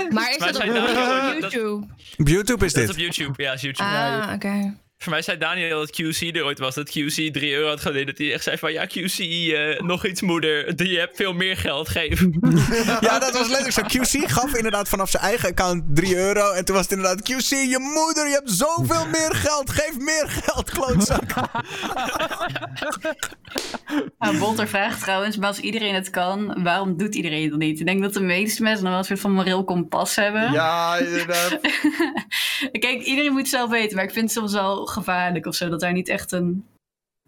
Maar 0.09 0.29
is 0.31 0.37
Maar 0.37 0.51
dat 0.53 0.61
op 0.61 0.73
dat- 0.73 1.51
YouTube? 1.51 1.87
Op 2.17 2.27
YouTube 2.27 2.65
is 2.65 2.73
Dat 2.73 2.81
is 2.83 2.87
dit. 2.87 2.89
op 2.89 2.97
YouTube. 3.15 3.43
Ja, 3.43 3.53
is 3.53 3.61
YouTube. 3.61 3.89
Ah, 3.89 4.31
oké. 4.35 4.75
Voor 5.01 5.11
mij 5.11 5.21
zei 5.21 5.37
Daniel 5.37 5.79
dat 5.79 6.01
QC 6.01 6.35
er 6.35 6.43
ooit 6.43 6.59
was. 6.59 6.75
Dat 6.75 6.89
QC 6.89 7.33
3 7.33 7.53
euro 7.53 7.67
had 7.67 7.81
geleend. 7.81 8.07
Dat 8.07 8.17
hij 8.17 8.33
echt 8.33 8.43
zei 8.43 8.57
van... 8.57 8.71
Ja, 8.71 8.85
QC, 8.85 9.19
eh, 9.19 9.79
nog 9.79 10.05
iets 10.05 10.21
moeder. 10.21 10.83
Je 10.83 10.99
hebt 10.99 11.15
veel 11.15 11.33
meer 11.33 11.57
geld. 11.57 11.89
Geef. 11.89 12.19
Ja, 12.99 13.19
dat 13.19 13.33
was 13.33 13.47
letterlijk 13.47 13.91
zo. 13.91 14.19
QC 14.21 14.29
gaf 14.29 14.55
inderdaad 14.55 14.89
vanaf 14.89 15.09
zijn 15.09 15.23
eigen 15.23 15.49
account 15.49 15.83
3 15.95 16.15
euro. 16.15 16.51
En 16.51 16.65
toen 16.65 16.75
was 16.75 16.83
het 16.83 16.93
inderdaad 16.93 17.21
QC, 17.21 17.49
je 17.49 17.79
moeder, 17.79 18.27
je 18.27 18.33
hebt 18.33 18.51
zoveel 18.51 19.05
meer 19.05 19.35
geld. 19.35 19.69
Geef 19.69 19.97
meer 19.97 20.25
geld, 20.27 20.69
klootzak. 20.69 21.23
Nou, 24.19 24.37
Bolter 24.37 24.67
vraagt 24.67 25.01
trouwens, 25.01 25.37
maar 25.37 25.47
als 25.47 25.59
iedereen 25.59 25.93
het 25.93 26.09
kan, 26.09 26.63
waarom 26.63 26.97
doet 26.97 27.15
iedereen 27.15 27.41
het 27.41 27.49
dan 27.49 27.59
niet? 27.59 27.79
Ik 27.79 27.85
denk 27.85 28.01
dat 28.01 28.13
de 28.13 28.21
meeste 28.21 28.63
mensen 28.63 28.81
nog 28.83 28.91
wel 28.91 28.99
een 28.99 29.05
soort 29.05 29.19
van 29.19 29.31
moreel 29.31 29.63
kompas 29.63 30.15
hebben. 30.15 30.51
Ja, 30.51 30.97
inderdaad. 30.97 31.59
Kijk, 32.85 33.01
iedereen 33.01 33.31
moet 33.31 33.41
het 33.41 33.49
zelf 33.49 33.69
weten, 33.69 33.95
maar 33.95 34.05
ik 34.05 34.11
vind 34.11 34.25
het 34.25 34.37
soms 34.37 34.53
wel 34.53 34.85
gevaarlijk 34.93 35.45
of 35.45 35.55
zo, 35.55 35.69
dat 35.69 35.79
daar 35.79 35.93
niet 35.93 36.09
echt 36.09 36.31
een... 36.31 36.65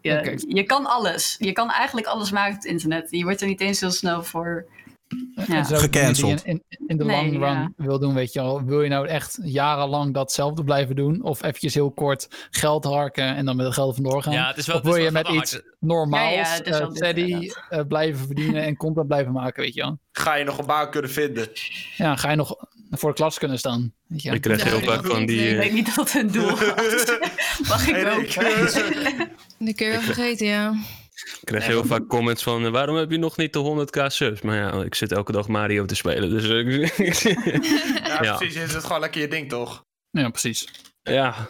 Ja, 0.02 0.22
je 0.48 0.64
kan 0.64 0.86
alles. 0.86 1.36
Je 1.40 1.52
kan 1.52 1.70
eigenlijk 1.70 2.08
alles 2.08 2.32
maken 2.32 2.56
op 2.56 2.62
het 2.62 2.72
internet. 2.72 3.08
Je 3.12 3.24
wordt 3.24 3.42
er 3.42 3.48
niet 3.48 3.62
eens 3.62 3.80
heel 3.80 3.92
snel 3.92 4.24
voor... 4.24 4.66
Ja. 5.48 5.64
Gecanceld. 5.64 6.46
In, 6.46 6.64
in, 6.68 6.88
in 6.88 6.98
de 6.98 7.04
Nee, 7.04 7.16
long 7.16 7.32
run 7.32 7.40
ja. 7.42 7.72
wil 7.76 8.00
doen, 8.00 8.14
weet 8.14 8.34
je 8.34 8.42
wel. 8.42 8.64
Wil 8.64 8.82
je 8.82 8.90
nou 8.90 9.08
echt 9.08 9.40
jarenlang 9.44 10.14
datzelfde 10.14 10.64
blijven 10.64 10.96
doen? 10.96 11.24
Of 11.24 11.44
eventjes 11.44 11.74
heel 11.74 11.92
kort 11.92 12.48
geld 12.50 12.84
harken 12.84 13.36
en 13.36 13.46
dan 13.46 13.56
met 13.56 13.66
het 13.66 13.76
geld 13.76 13.96
vandoor 13.96 14.24
gaan? 14.24 14.34
Ja, 14.34 14.48
het 14.48 14.58
is 14.58 14.68
wel... 14.68 14.76
of 14.76 14.82
het 14.82 14.92
wil 14.92 15.02
is 15.02 15.08
je 15.08 15.14
wel 15.14 15.22
met 15.22 15.32
hard. 15.32 15.52
iets 15.52 15.62
normaals, 15.80 16.34
Ja, 16.34 16.60
eh, 16.62 16.88
steady 16.92 17.52
eh, 17.70 17.82
blijven 17.88 18.26
verdienen 18.26 18.64
en 18.64 18.78
content 18.78 19.08
blijven 19.08 19.32
maken, 19.32 19.64
weet 19.64 19.74
je 19.74 19.82
wel. 19.82 19.98
Ga 20.12 20.36
je 20.36 20.44
nog 20.44 20.58
een 20.58 20.66
baan 20.66 20.92
kunnen 20.92 21.12
vinden? 21.12 21.48
Ja, 21.98 22.16
ga 22.16 22.30
je 22.30 22.36
nog 22.36 22.56
voor 22.99 23.09
de 23.09 23.15
klas 23.15 23.38
kunnen 23.38 23.57
staan. 23.57 23.93
Weet 24.07 24.22
je? 24.22 24.31
Ik 24.31 24.41
krijg 24.41 24.63
heel 24.63 24.81
vaak 24.81 25.05
van 25.05 25.26
die... 25.26 25.47
Ik 25.47 25.51
eh, 25.51 25.57
weet 25.57 25.73
niet 25.73 25.95
dat 25.95 26.13
een 26.13 26.31
doel 26.31 26.49
was. 26.76 27.18
Mag 27.69 27.88
ik 27.88 27.95
wel? 27.95 28.19
Rick. 28.19 28.34
Die 29.59 29.73
kun 29.73 29.85
je 29.85 29.91
wel 29.91 30.01
vergeten, 30.01 30.47
ja. 30.47 30.73
Ik 31.13 31.41
krijg 31.43 31.65
heel 31.65 31.85
vaak 31.85 32.07
comments 32.07 32.43
van, 32.43 32.65
eh, 32.65 32.72
waarom 32.72 32.95
heb 32.95 33.11
je 33.11 33.18
nog 33.18 33.38
niet 33.38 33.53
de 33.53 33.59
100k 33.59 34.05
subs? 34.07 34.41
Maar 34.41 34.55
ja, 34.55 34.84
ik 34.84 34.95
zit 34.95 35.11
elke 35.11 35.31
dag 35.31 35.47
Mario 35.47 35.85
te 35.85 35.95
spelen, 35.95 36.30
dus... 36.30 36.43
eh, 36.43 37.35
Ja, 38.07 38.23
Ja. 38.23 38.35
precies. 38.38 38.55
Is 38.55 38.73
het 38.73 38.84
gewoon 38.84 38.99
lekker 38.99 39.22
je 39.22 39.27
ding, 39.27 39.49
toch? 39.49 39.84
Ja, 40.11 40.30
precies. 40.30 40.68
ja. 41.03 41.49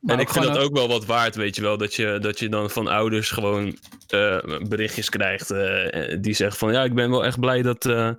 Maar 0.00 0.14
en 0.14 0.20
ook 0.20 0.26
ik 0.26 0.32
vind 0.34 0.44
dat 0.44 0.58
ook 0.58 0.72
wel 0.72 0.88
wat 0.88 1.04
waard, 1.04 1.34
weet 1.34 1.56
je 1.56 1.62
wel. 1.62 1.76
Dat 1.78 1.94
je, 1.94 2.18
dat 2.20 2.38
je 2.38 2.48
dan 2.48 2.70
van 2.70 2.86
ouders 2.88 3.30
gewoon 3.30 3.78
eh, 4.08 4.38
berichtjes 4.68 5.08
krijgt 5.08 5.50
eh, 5.50 6.16
die 6.20 6.34
zeggen 6.34 6.58
van... 6.58 6.72
Ja, 6.72 6.84
ik 6.84 6.94
ben 6.94 7.10
wel 7.10 7.24
echt 7.24 7.40
blij 7.40 7.62
dat, 7.62 7.84
eh, 7.86 8.10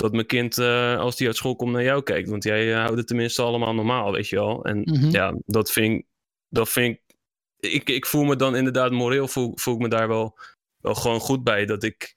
dat 0.00 0.12
mijn 0.12 0.26
kind, 0.26 0.58
eh, 0.58 0.98
als 0.98 1.16
die 1.16 1.26
uit 1.26 1.36
school 1.36 1.56
komt, 1.56 1.72
naar 1.72 1.82
jou 1.82 2.02
kijkt. 2.02 2.28
Want 2.28 2.44
jij 2.44 2.72
eh, 2.72 2.80
houdt 2.80 2.96
het 2.96 3.06
tenminste 3.06 3.42
allemaal 3.42 3.74
normaal, 3.74 4.12
weet 4.12 4.28
je 4.28 4.36
wel. 4.36 4.64
En 4.64 4.80
Mhm. 4.80 5.10
ja, 5.10 5.34
dat 5.46 5.72
vind 5.72 5.98
ik... 5.98 6.06
Dat 6.48 6.68
vind 6.68 6.96
ik, 6.96 7.72
ik, 7.72 7.88
ik 7.90 8.06
voel 8.06 8.24
me 8.24 8.36
dan 8.36 8.56
inderdaad 8.56 8.90
moreel, 8.92 9.28
voel, 9.28 9.52
voel 9.54 9.74
ik 9.74 9.80
me 9.80 9.88
daar 9.88 10.08
wel, 10.08 10.38
wel 10.80 10.94
gewoon 10.94 11.20
goed 11.20 11.44
bij. 11.44 11.66
Dat 11.66 11.82
ik 11.82 12.16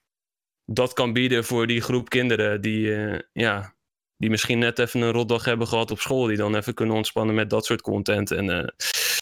dat 0.66 0.94
kan 0.94 1.14
bieden 1.14 1.44
voor 1.46 1.68
die 1.68 1.82
groep 1.82 2.10
kinderen 2.10 2.62
die, 2.62 2.96
eh, 2.96 3.20
ja, 3.34 3.76
die 4.18 4.30
misschien 4.30 4.60
net 4.60 4.80
even 4.80 5.02
een 5.02 5.12
rotdag 5.12 5.46
hebben 5.46 5.68
gehad 5.68 5.92
op 5.92 6.00
school. 6.00 6.26
Die 6.26 6.38
dan 6.38 6.56
even 6.56 6.74
kunnen 6.74 6.96
ontspannen 6.96 7.36
met 7.36 7.50
dat 7.50 7.66
soort 7.66 7.82
content. 7.82 8.32
En 8.32 8.74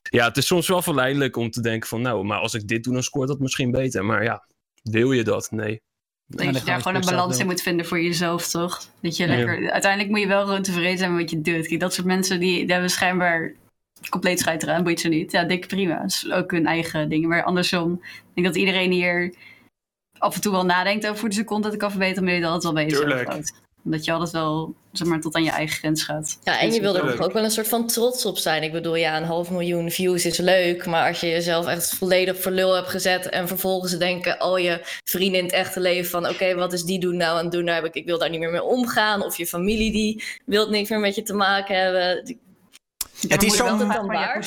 ja, 0.10 0.28
het 0.28 0.38
is 0.38 0.48
soms 0.48 0.68
wel 0.68 0.82
verleidelijk 0.82 1.36
om 1.36 1.52
te 1.52 1.62
denken 1.62 1.90
van... 1.90 2.02
Nou, 2.02 2.26
maar 2.26 2.40
als 2.40 2.54
ik 2.54 2.68
dit 2.68 2.84
doe, 2.84 2.94
dan 2.94 3.04
scoort 3.04 3.28
dat 3.28 3.40
misschien 3.40 3.72
beter. 3.72 4.06
Maar 4.06 4.24
ja, 4.24 4.48
wil 4.84 5.12
je 5.12 5.24
dat? 5.24 5.52
Nee. 5.52 5.82
Ik 6.32 6.38
dat 6.38 6.58
je 6.58 6.66
daar 6.66 6.82
gewoon 6.82 6.98
een 6.98 7.06
balans 7.10 7.40
in 7.40 7.46
moet 7.46 7.62
vinden 7.62 7.86
voor 7.86 8.02
jezelf, 8.02 8.48
toch? 8.48 8.86
Dat 9.02 9.18
je 9.18 9.28
Ja. 9.28 9.36
lekker... 9.36 9.72
Uiteindelijk 9.72 10.12
moet 10.12 10.22
je 10.22 10.28
wel 10.28 10.46
gewoon 10.46 10.62
tevreden 10.62 10.98
zijn 10.98 11.12
met 11.12 11.22
wat 11.22 11.30
je 11.32 11.42
doet. 11.42 11.68
Kijk, 11.68 11.80
dat 11.80 11.94
soort 11.94 12.08
mensen 12.08 12.40
die, 12.40 12.60
die 12.60 12.72
hebben 12.72 12.90
schijnbaar 12.90 13.54
compleet 14.10 14.40
scheid 14.40 14.64
eraan, 14.64 14.84
boeit 14.84 15.00
ze 15.00 15.08
niet. 15.08 15.32
Ja, 15.32 15.44
dik 15.44 15.68
prima. 15.68 16.02
Dat 16.02 16.10
is 16.10 16.32
ook 16.32 16.52
hun 16.52 16.66
eigen 16.66 17.10
dingen. 17.10 17.30
Maar 17.30 17.44
andersom, 17.44 17.94
ik 18.04 18.34
denk 18.34 18.48
dat 18.48 18.56
iedereen 18.56 18.92
hier 18.92 19.34
af 20.18 20.36
en 20.36 20.42
toe 20.42 20.52
wel 20.52 20.66
nadenkt 20.66 21.08
over 21.08 21.22
hoe 21.22 21.34
ze 21.34 21.44
content 21.44 21.78
kan 21.78 21.90
verbeteren, 21.90 22.24
maar 22.24 22.34
je 22.34 22.42
dat 22.42 22.52
altijd 22.52 22.74
wel 22.74 22.84
bij 22.84 22.92
jezelf 22.92 23.10
Tuurlijk. 23.10 23.30
houdt. 23.30 23.54
Dat 23.84 24.06
je 24.06 24.12
altijd 24.12 24.32
wel, 24.32 24.76
zeg 24.92 25.08
maar, 25.08 25.22
tot 25.22 25.36
aan 25.36 25.44
je 25.44 25.50
eigen 25.50 25.78
grens 25.78 26.04
gaat. 26.04 26.40
Ja, 26.44 26.60
en 26.60 26.74
je 26.74 26.82
wil 26.82 26.96
er 26.96 27.24
ook 27.24 27.34
wel 27.34 27.44
een 27.44 27.52
soort 27.52 27.68
van 27.68 27.88
trots 27.88 28.26
op 28.26 28.38
zijn. 28.38 28.64
Ik 28.64 28.72
bedoel, 28.72 28.96
ja, 28.96 29.18
een 29.18 29.24
half 29.24 29.50
miljoen 29.50 29.92
views 29.92 30.26
is 30.26 30.38
leuk. 30.38 30.86
Maar 30.86 31.08
als 31.08 31.20
je 31.20 31.28
jezelf 31.28 31.68
echt 31.68 31.96
volledig 31.96 32.42
voor 32.42 32.52
lul 32.52 32.76
hebt 32.76 32.90
gezet. 32.90 33.30
en 33.30 33.48
vervolgens 33.48 33.98
denken 33.98 34.40
al 34.40 34.58
je 34.58 34.80
vrienden 35.04 35.40
in 35.40 35.46
het 35.46 35.54
echte 35.54 35.80
leven 35.80 36.10
van: 36.10 36.30
oké, 36.30 36.56
wat 36.56 36.74
is 36.74 36.84
die 36.84 37.00
doen 37.00 37.18
nou 37.18 37.38
aan 37.38 37.44
het 37.44 37.54
doen? 37.54 37.64
Nou, 37.64 37.76
heb 37.76 37.86
ik, 37.86 37.96
ik 37.96 38.06
wil 38.06 38.20
daar 38.20 38.30
niet 38.30 38.40
meer 38.40 38.52
mee 38.52 38.64
omgaan. 38.64 39.24
Of 39.24 39.38
je 39.38 39.48
familie 39.48 39.92
die 39.92 40.24
wil 40.46 40.70
niks 40.70 40.90
meer 40.90 41.00
met 41.00 41.16
je 41.16 41.24
te 41.24 41.34
maken 41.34 41.82
hebben. 41.84 42.38
Het 43.28 43.44
is 43.44 43.56
zo'n-. 43.56 43.92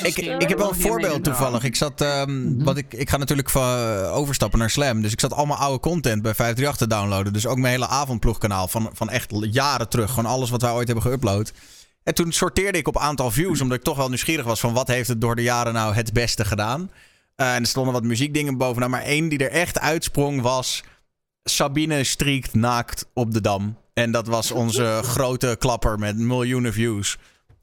Ik, 0.03 0.17
ik 0.17 0.49
heb 0.49 0.59
wel 0.59 0.69
een 0.69 0.81
voorbeeld 0.81 1.25
toevallig. 1.25 1.65
Ik 1.65 1.77
zat, 1.77 2.01
ehm, 2.01 2.31
Mhm. 2.55 2.65
wat 2.65 2.77
ik, 2.77 2.93
ik 2.95 3.11
ga 3.11 3.17
natuurlijk 3.17 3.51
van, 3.51 3.79
overstappen 4.07 4.59
naar 4.59 4.71
Slam. 4.71 5.03
Dus 5.03 5.13
ik 5.13 5.21
zat 5.21 5.33
allemaal 5.33 5.57
oude 5.57 5.81
content 5.81 6.23
bij 6.23 6.35
538 6.35 6.77
te 6.89 6.95
downloaden. 6.95 7.33
Dus 7.33 7.47
ook 7.47 7.59
mijn 7.59 7.73
hele 7.73 7.89
avondploegkanaal 7.89 8.69
van, 8.69 8.91
van 8.93 9.11
echt 9.11 9.33
jaren 9.41 9.89
terug. 9.89 10.09
Gewoon 10.11 10.31
alles 10.31 10.51
wat 10.51 10.63
wij 10.63 10.71
ooit 10.73 10.89
hebben 10.89 11.13
geüpload. 11.13 11.53
En 12.03 12.15
toen 12.15 12.33
sorteerde 12.33 12.79
ik 12.79 12.89
op 12.89 12.99
aantal 12.99 13.31
views, 13.31 13.61
omdat 13.61 13.77
ik 13.79 13.85
toch 13.85 13.97
wel 13.97 14.09
nieuwsgierig 14.09 14.45
was 14.45 14.61
van 14.61 14.73
wat 14.73 14.89
heeft 14.89 15.09
het 15.09 15.21
door 15.21 15.37
de 15.37 15.43
jaren 15.43 15.73
nou 15.73 15.95
het 15.95 16.13
beste 16.13 16.45
gedaan. 16.45 16.91
Eh, 17.37 17.55
en 17.55 17.61
er 17.61 17.67
stonden 17.67 17.93
wat 17.93 18.03
muziekdingen 18.03 18.57
bovenaan. 18.57 18.91
Maar 18.91 19.03
één 19.03 19.29
die 19.29 19.39
er 19.39 19.51
echt 19.51 19.81
uitsprong 19.81 20.41
was... 20.43 20.83
Sabine 21.47 22.05
striekt 22.05 22.55
naakt 22.55 23.07
op 23.15 23.33
de 23.33 23.41
Dam. 23.41 23.77
En 23.95 24.11
dat 24.11 24.27
was 24.27 24.51
onze 24.51 25.01
grote 25.15 25.57
klapper 25.59 25.99
met 25.99 26.17
miljoenen 26.17 26.73
views. 26.73 27.19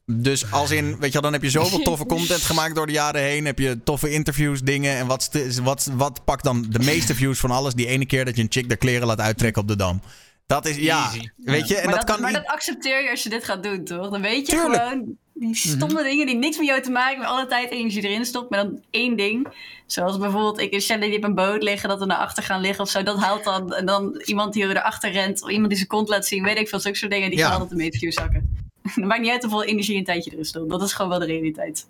Dus 0.06 0.52
als 0.52 0.72
in, 0.72 0.86
weet 1.00 1.06
je 1.06 1.12
wel, 1.12 1.22
dan 1.22 1.34
heb 1.34 1.44
je 1.44 1.50
zoveel 1.50 1.80
toffe 1.90 2.06
content 2.06 2.42
gemaakt 2.42 2.76
door 2.76 2.86
de 2.86 2.92
jaren 2.92 3.22
heen. 3.22 3.46
Heb 3.46 3.60
je 3.60 3.84
toffe 3.84 4.10
interviews, 4.12 4.62
dingen. 4.62 4.96
En 4.98 5.08
wat, 5.08 5.30
wat, 5.64 5.90
wat 5.94 6.26
pakt 6.26 6.44
dan 6.44 6.66
de 6.70 6.80
meeste 6.80 7.16
views 7.16 7.40
van 7.40 7.52
alles? 7.52 7.74
Die 7.74 7.88
ene 7.88 8.06
keer 8.06 8.26
dat 8.26 8.36
je 8.36 8.42
een 8.42 8.52
chick 8.52 8.70
de 8.70 8.76
kleren 8.76 9.08
laat 9.08 9.20
uittrekken 9.20 9.62
op 9.62 9.68
de 9.68 9.76
Dam. 9.76 10.02
Dat 10.48 10.66
is, 10.66 10.76
ja, 10.78 11.04
Easy. 11.06 11.30
weet 11.38 11.68
je. 11.68 11.76
En 11.76 11.86
maar 11.86 11.98
dat, 11.98 12.08
dat, 12.08 12.16
kan 12.16 12.22
maar 12.24 12.34
dat 12.34 12.46
accepteer 12.46 13.04
je 13.04 13.10
als 13.10 13.24
je 13.24 13.30
dit 13.30 13.44
gaat 13.44 13.64
doen, 13.64 13.84
toch? 13.84 14.10
Dan 14.10 14.22
weet 14.22 14.48
je 14.48 14.54
Tuurlijk. 14.54 14.82
gewoon 14.84 15.16
die 15.34 15.56
stomme 15.56 16.04
dingen 16.04 16.26
die 16.26 16.36
niks 16.36 16.58
met 16.58 16.66
jou 16.68 16.82
te 16.82 16.90
maken 16.92 17.10
hebben, 17.18 17.28
alle 17.36 17.48
tijd 17.48 17.72
energie 17.72 18.02
erin 18.04 18.26
stopt, 18.26 18.50
maar 18.50 18.64
dan 18.64 18.84
één 18.90 19.16
ding. 19.18 19.48
Zoals 19.86 20.18
bijvoorbeeld, 20.18 20.60
ik 20.60 20.74
en 20.74 20.82
Shelly 20.82 21.08
die 21.10 21.18
op 21.18 21.24
een 21.24 21.36
boot 21.36 21.64
liggen, 21.64 21.90
dat 21.90 22.00
we 22.00 22.06
naar 22.06 22.18
achter 22.18 22.44
gaan 22.44 22.62
liggen 22.62 22.84
of 22.84 22.90
zo. 22.90 23.04
Dat 23.04 23.20
haalt 23.20 23.44
dan, 23.44 23.74
en 23.74 23.86
dan 23.86 24.22
iemand 24.26 24.54
die 24.54 24.64
erachter 24.64 25.12
rent, 25.12 25.44
of 25.44 25.50
iemand 25.50 25.68
die 25.68 25.78
zijn 25.78 25.90
kont 25.90 26.10
laat 26.10 26.26
zien, 26.28 26.44
weet 26.44 26.58
ik 26.58 26.70
veel, 26.70 26.80
zulke 26.80 26.98
soort 26.98 27.12
dingen, 27.12 27.30
die 27.30 27.38
Ja. 27.40 27.44
gaan 27.44 27.54
altijd 27.54 27.70
de 27.70 27.76
meeste 27.76 27.98
views 28.00 28.14
zakken. 28.16 28.51
Het 28.96 29.06
maakt 29.06 29.22
niet 29.22 29.32
uit 29.32 29.42
hoeveel 29.42 29.64
energie 29.64 29.98
en 29.98 30.04
tijdje 30.04 30.32
erin 30.32 30.46
stopt. 30.46 30.70
Dat 30.70 30.82
is 30.82 30.94
gewoon 30.94 31.12
wel 31.12 31.20
de 31.20 31.26
realiteit. 31.26 31.88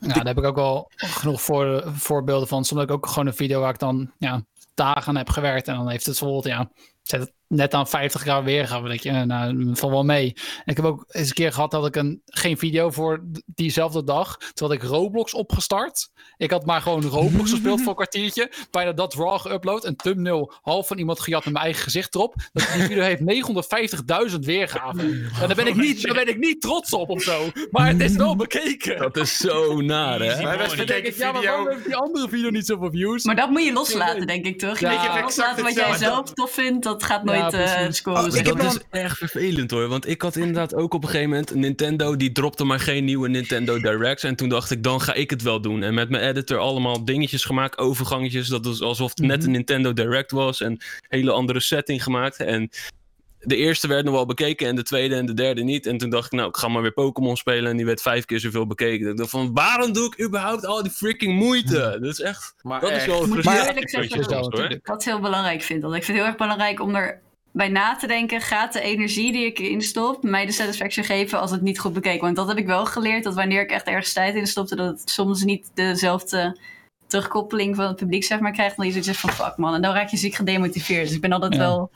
Ja, 0.00 0.14
daar 0.14 0.26
heb 0.26 0.38
ik 0.38 0.44
ook 0.44 0.54
wel 0.54 0.90
genoeg 0.96 1.42
voor, 1.42 1.82
voorbeelden 1.94 2.48
van. 2.48 2.64
Soms 2.64 2.80
heb 2.80 2.90
ik 2.90 2.96
ook 2.96 3.06
gewoon 3.06 3.26
een 3.26 3.34
video 3.34 3.60
waar 3.60 3.72
ik 3.72 3.78
dan 3.78 4.10
ja, 4.18 4.44
dagen 4.74 5.08
aan 5.08 5.16
heb 5.16 5.30
gewerkt. 5.30 5.68
En 5.68 5.74
dan 5.74 5.88
heeft 5.88 6.06
het 6.06 6.18
bijvoorbeeld, 6.18 6.54
ja, 6.54 6.70
zet 7.02 7.20
het 7.20 7.32
net 7.48 7.74
aan 7.74 7.88
50 7.88 8.20
graden 8.20 8.44
weergaan. 8.44 8.80
Dan 8.80 8.88
denk 8.88 9.00
je, 9.02 9.10
eh, 9.10 9.22
nou, 9.22 9.64
dat 9.64 9.78
valt 9.78 9.92
wel 9.92 10.04
mee. 10.04 10.32
En 10.34 10.62
ik 10.64 10.76
heb 10.76 10.86
ook 10.86 11.04
eens 11.08 11.28
een 11.28 11.34
keer 11.34 11.52
gehad 11.52 11.70
dat 11.70 11.86
ik 11.86 11.96
een, 11.96 12.22
geen 12.26 12.58
video 12.58 12.90
voor 12.90 13.24
diezelfde 13.46 14.04
dag. 14.04 14.36
Toen 14.36 14.68
had 14.68 14.76
ik 14.76 14.82
Roblox 14.82 15.34
opgestart. 15.34 16.08
Ik 16.36 16.50
had 16.50 16.66
maar 16.66 16.80
gewoon 16.80 17.02
Roblox 17.02 17.50
gespeeld 17.50 17.78
voor 17.80 17.88
een 17.88 17.94
kwartiertje. 17.94 18.50
Bijna 18.70 18.92
dat 18.92 19.14
raw 19.14 19.46
geüpload. 19.46 19.86
Een 19.86 19.96
thumbnail 19.96 20.52
half 20.62 20.86
van 20.86 20.98
iemand 20.98 21.20
gejat 21.20 21.44
met 21.44 21.52
mijn 21.52 21.64
eigen 21.64 21.82
gezicht 21.82 22.14
erop. 22.14 22.34
Dat, 22.52 22.68
die 22.74 22.82
video 22.82 23.02
heeft 23.02 23.20
950.000 24.32 24.38
weergaven. 24.38 25.00
En 25.40 25.46
daar 25.46 25.56
ben, 25.56 25.66
ik 25.66 25.74
niet, 25.76 26.02
daar 26.02 26.14
ben 26.14 26.28
ik 26.28 26.38
niet 26.38 26.60
trots 26.60 26.92
op 26.92 27.08
of 27.10 27.22
zo. 27.22 27.42
Maar 27.70 27.88
het 27.88 28.00
is 28.00 28.16
wel 28.16 28.36
bekeken. 28.36 28.98
Dat 28.98 29.16
is 29.16 29.36
zo 29.36 29.80
naar, 29.80 30.20
hè? 30.20 30.42
Mijn 30.42 30.58
best 30.58 30.76
bekeken 30.76 31.06
ik, 31.06 31.16
ja, 31.16 31.32
maar 31.32 31.42
waarom 31.42 31.68
heeft 31.68 31.84
die 31.84 31.96
andere 31.96 32.28
video 32.28 32.50
niet 32.50 32.66
zoveel 32.66 32.90
views? 32.90 33.24
Maar 33.24 33.36
dat 33.36 33.50
moet 33.50 33.64
je 33.64 33.72
loslaten, 33.72 34.26
denk 34.26 34.44
ik, 34.44 34.58
toch? 34.58 34.78
Je 34.78 34.86
Ja. 34.86 35.20
loslaten 35.22 35.64
wat 35.64 35.74
jij 35.74 35.96
zelf 35.96 36.32
tof 36.32 36.50
vindt, 36.50 36.84
dat 36.84 37.02
gaat 37.04 37.24
nooit 37.40 37.54
eh. 37.54 38.14
Oh, 38.14 38.36
ik 38.36 38.54
maar. 38.54 38.62
dat 38.62 38.74
is 38.74 39.00
echt 39.00 39.18
vervelend 39.18 39.70
hoor. 39.70 39.88
Want 39.88 40.08
ik 40.08 40.22
had 40.22 40.36
inderdaad 40.46 40.74
ook 40.74 40.94
op 40.94 41.02
een 41.02 41.08
gegeven 41.08 41.30
moment 41.30 41.54
Nintendo, 41.54 42.16
die 42.16 42.32
dropte 42.32 42.64
maar 42.64 42.80
geen 42.80 43.04
nieuwe 43.04 43.28
Nintendo 43.28 43.78
Directs. 43.78 44.22
En 44.22 44.36
toen 44.36 44.48
dacht 44.48 44.70
ik, 44.70 44.82
dan 44.82 45.00
ga 45.00 45.14
ik 45.14 45.30
het 45.30 45.42
wel 45.42 45.60
doen. 45.60 45.82
En 45.82 45.94
met 45.94 46.08
mijn 46.08 46.28
editor 46.28 46.58
allemaal 46.58 47.04
dingetjes 47.04 47.44
gemaakt, 47.44 47.78
overgangetjes. 47.78 48.48
Dat 48.48 48.64
was 48.64 48.80
alsof 48.80 49.10
het 49.10 49.26
net 49.26 49.44
een 49.44 49.50
Nintendo 49.50 49.92
Direct 49.92 50.30
was. 50.30 50.60
En 50.60 50.70
een 50.70 50.80
hele 51.08 51.30
andere 51.30 51.60
setting 51.60 52.02
gemaakt. 52.02 52.36
En 52.36 52.70
de 53.44 53.56
eerste 53.56 53.88
werd 53.88 54.04
nog 54.04 54.14
wel 54.14 54.26
bekeken 54.26 54.68
en 54.68 54.76
de 54.76 54.82
tweede 54.82 55.14
en 55.14 55.26
de 55.26 55.34
derde 55.34 55.62
niet. 55.62 55.86
En 55.86 55.98
toen 55.98 56.10
dacht 56.10 56.26
ik, 56.26 56.32
nou, 56.32 56.48
ik 56.48 56.56
ga 56.56 56.68
maar 56.68 56.82
weer 56.82 56.92
Pokémon 56.92 57.36
spelen. 57.36 57.70
En 57.70 57.76
die 57.76 57.86
werd 57.86 58.02
vijf 58.02 58.24
keer 58.24 58.40
zoveel 58.40 58.66
bekeken. 58.66 59.10
Ik 59.10 59.16
dacht 59.16 59.30
van, 59.30 59.54
waarom 59.54 59.92
doe 59.92 60.06
ik 60.06 60.24
überhaupt 60.24 60.66
al 60.66 60.82
die 60.82 60.92
freaking 60.92 61.38
moeite? 61.38 61.98
Dat 62.00 62.12
is 62.12 62.20
echt, 62.20 62.54
Maar 62.62 62.80
dat 62.80 62.90
is 62.90 63.06
wel 63.06 63.22
een 63.22 63.28
eerlijk 63.30 63.90
zeggen. 63.90 64.80
Wat 64.82 65.02
ik 65.02 65.04
heel 65.04 65.20
belangrijk 65.20 65.62
vind. 65.62 65.82
Want 65.82 65.94
ik 65.94 66.04
vind 66.04 66.16
het 66.16 66.26
heel 66.26 66.26
erg 66.26 66.36
belangrijk 66.36 66.80
om 66.80 66.94
er 66.94 67.22
bij 67.52 67.68
na 67.68 67.96
te 67.96 68.06
denken. 68.06 68.40
Gaat 68.40 68.72
de 68.72 68.80
energie 68.80 69.32
die 69.32 69.46
ik 69.46 69.58
erin 69.58 69.82
stop 69.82 70.22
mij 70.22 70.46
de 70.46 70.52
satisfaction 70.52 71.04
geven 71.04 71.40
als 71.40 71.50
het 71.50 71.62
niet 71.62 71.78
goed 71.78 71.92
bekeken? 71.92 72.20
Want 72.20 72.36
dat 72.36 72.48
heb 72.48 72.56
ik 72.56 72.66
wel 72.66 72.86
geleerd. 72.86 73.24
Dat 73.24 73.34
wanneer 73.34 73.62
ik 73.62 73.70
echt 73.70 73.86
ergens 73.86 74.12
tijd 74.12 74.34
in 74.34 74.46
stopte, 74.46 74.76
dat 74.76 75.00
het 75.00 75.10
soms 75.10 75.44
niet 75.44 75.70
dezelfde 75.74 76.58
terugkoppeling 77.06 77.76
van 77.76 77.86
het 77.86 77.96
publiek 77.96 78.24
zeg 78.24 78.40
maar 78.40 78.52
krijgt. 78.52 78.76
Dan 78.76 78.86
je 78.86 78.92
zoiets 78.92 79.20
van 79.20 79.30
fuck 79.30 79.56
man. 79.56 79.74
En 79.74 79.82
dan 79.82 79.94
raak 79.94 80.08
je 80.08 80.16
ziek 80.16 80.34
gedemotiveerd. 80.34 81.06
Dus 81.06 81.14
ik 81.14 81.20
ben 81.20 81.32
altijd 81.32 81.52
Ja. 81.54 81.58
wel... 81.58 81.90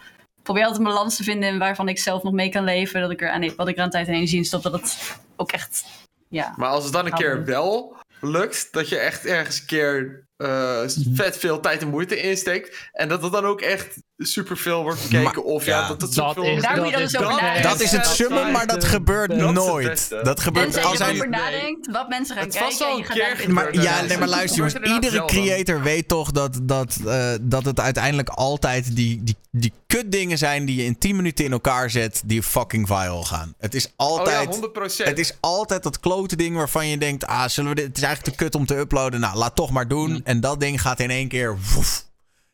Probeer 0.49 0.67
altijd 0.67 0.85
een 0.85 0.93
balans 0.93 1.17
te 1.17 1.23
vinden 1.23 1.49
in 1.49 1.59
waarvan 1.59 1.89
ik 1.89 1.99
zelf 1.99 2.23
nog 2.23 2.33
mee 2.33 2.49
kan 2.49 2.65
leven. 2.65 3.01
Dat 3.01 3.11
ik 3.11 3.23
er 3.23 3.31
aan, 3.31 3.55
wat 3.57 3.69
ik 3.69 3.77
er 3.77 3.83
aan 3.83 3.91
tijd 3.91 4.09
en 4.09 4.15
energie 4.15 4.39
in 4.39 4.45
stop. 4.45 4.63
Dat 4.63 4.73
het 4.73 5.17
ook 5.37 5.53
echt... 5.53 5.85
Ja. 6.29 6.55
Maar 6.57 6.69
als 6.69 6.85
het 6.85 6.93
dan 6.93 7.07
een 7.07 7.13
keer 7.13 7.45
wel 7.45 7.97
lukt, 8.21 8.69
dat 8.73 8.89
je 8.89 8.99
echt 8.99 9.27
ergens 9.27 9.61
een 9.61 9.67
keer 9.67 10.27
eh, 10.37 10.83
vet 11.13 11.37
veel 11.37 11.61
tijd 11.61 11.83
en 11.83 11.89
moeite 11.89 12.21
insteekt. 12.21 12.91
En 12.93 13.09
dat 13.09 13.23
het 13.23 13.33
dan 13.33 13.45
ook 13.45 13.61
echt 13.61 14.03
superveel 14.19 14.83
wordt 14.83 15.03
bekeken. 15.03 15.23
Maar- 15.23 15.37
of 15.37 15.65
ja, 15.65 15.81
ja, 15.81 15.89
dat 15.89 16.01
het 16.01 16.15
dat 16.15 16.35
zoveel... 16.35 16.57
is- 16.57 16.63
Daar 16.63 16.77
moet 16.77 16.87
je 16.87 16.93
dan 16.93 17.01
is 17.03 17.13
eens 17.13 17.17
over 17.23 17.31
dat- 17.33 17.41
nadenken. 17.41 17.71
Dat 17.71 17.81
is 17.81 17.91
het 17.91 18.05
dat 18.29 18.53
maar 18.53 18.67
dat 18.67 18.83
is- 18.83 18.89
gebeurt 18.89 19.29
dat 19.31 19.39
is 19.39 19.55
nooit. 19.55 20.09
Dat 20.23 20.41
gebeurt 20.41 20.85
als 20.85 20.97
je 20.99 21.03
hij... 21.05 21.13
erover 21.13 21.29
nadenkt, 21.29 21.91
wat 21.91 22.09
mensen 22.09 22.37
gaan 22.37 22.45
Het 22.45 22.59
was 22.59 22.77
kijken. 22.77 22.87
en 22.91 22.97
je 22.97 23.05
gaat 23.05 23.37
keer 23.39 23.53
Maar, 23.53 23.75
Ja, 23.75 23.99
dat 23.99 24.09
nee, 24.09 24.19
maar 24.19 24.29
is- 24.29 24.35
luister 24.35 24.63
dat 24.63 24.73
jongens. 24.73 24.95
Iedere 24.95 25.25
creator 25.25 25.83
weet 25.83 26.09
toch 26.09 26.31
dat, 26.31 26.59
dat, 26.63 26.97
eh, 27.07 27.31
dat 27.41 27.65
het 27.65 27.81
uiteindelijk 27.81 28.29
altijd 28.29 28.97
die, 28.97 29.23
die, 29.23 29.37
die 29.51 29.73
kutdingen 29.87 30.39
zijn 30.39 30.65
die 30.65 30.77
je 30.77 30.85
in 30.85 30.99
10 30.99 31.17
minuten 31.17 31.45
in 31.45 31.53
elkaar 31.53 31.91
zet, 31.91 32.23
die 32.25 32.43
fucking 32.43 32.87
viral 32.87 33.23
gaan. 33.25 33.55
Het 33.59 33.75
is 33.75 33.87
Oh 33.87 33.91
ja, 34.27 34.39
altijd... 34.39 34.57
100%. 34.57 35.05
Het 35.05 35.19
is 35.19 35.37
altijd 35.41 35.83
dat 35.83 36.01
klote 36.01 36.37
ding 36.37 36.57
waarvan 36.57 36.87
je 36.89 36.99
denkt: 36.99 37.27
ah, 37.27 37.49
zullen 37.49 37.71
we 37.71 37.77
dit? 37.77 37.87
Het 37.87 37.97
is 37.97 38.03
eigenlijk 38.03 38.37
te 38.37 38.45
kut 38.45 38.55
om 38.55 38.67
te 38.67 38.77
uploaden. 38.77 39.21
Nou, 39.21 39.37
laat 39.37 39.55
toch 39.55 39.71
maar 39.71 39.89
doen. 39.89 40.21
En 40.25 40.41
dat 40.41 40.61
ding 40.61 40.81
gaat 40.81 41.01
in 41.01 41.11
één 41.11 41.29
keer. 41.29 41.59
woef. 41.75 42.07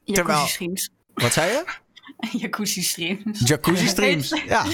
Terwijl-. 0.04 0.48
Wat 1.14 1.32
zei 1.32 1.50
je? 1.52 1.64
Jacuzzi 2.38 2.82
streams. 2.82 3.40
Jacuzzi 3.44 3.86
streams. 3.94 4.28
Ja, 4.28 4.64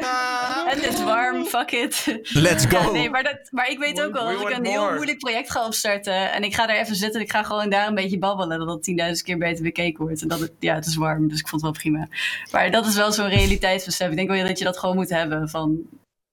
Ja, 0.00 0.64
het 0.68 0.84
is 0.86 1.02
warm, 1.04 1.44
fuck 1.44 1.70
it. 1.70 2.18
let's 2.32 2.64
Ja, 2.64 2.82
go. 2.82 2.92
nee, 2.92 3.10
maar, 3.10 3.22
dat, 3.22 3.38
maar 3.50 3.68
ik 3.70 3.78
weet 3.78 3.98
We- 3.98 4.04
ook 4.04 4.12
wel, 4.12 4.26
we 4.28 4.34
als 4.34 4.50
ik 4.50 4.56
een 4.56 4.64
heel 4.66 4.92
moeilijk 4.94 5.18
project 5.18 5.50
ga 5.50 5.66
opstarten 5.66 6.32
en 6.32 6.42
ik 6.42 6.54
ga 6.54 6.66
daar 6.66 6.76
even 6.76 6.96
zitten 6.96 7.20
en 7.20 7.26
ik 7.26 7.32
ga 7.32 7.42
gewoon 7.42 7.70
daar 7.70 7.86
een 7.88 7.94
beetje 7.94 8.18
babbelen, 8.18 8.58
dat 8.58 8.68
het 8.86 9.16
10.000 9.18 9.22
keer 9.24 9.38
beter 9.38 9.62
bekeken 9.62 10.04
wordt. 10.04 10.22
En 10.22 10.28
dat 10.28 10.40
het, 10.40 10.52
ja, 10.58 10.74
het 10.74 10.86
is 10.86 10.96
warm, 10.96 11.28
dus 11.28 11.38
ik 11.40 11.48
vond 11.48 11.62
het 11.62 11.70
wel 11.72 11.80
prima. 11.80 12.08
Maar 12.52 12.70
dat 12.70 12.86
is 12.86 12.94
wel 12.96 13.12
zo'n 13.12 13.28
realiteitsbesef. 13.28 14.10
Ik 14.10 14.16
denk 14.16 14.28
wel 14.28 14.46
dat 14.46 14.58
je 14.58 14.64
dat 14.64 14.78
gewoon 14.78 14.96
moet 14.96 15.10
hebben 15.10 15.48
van, 15.48 15.78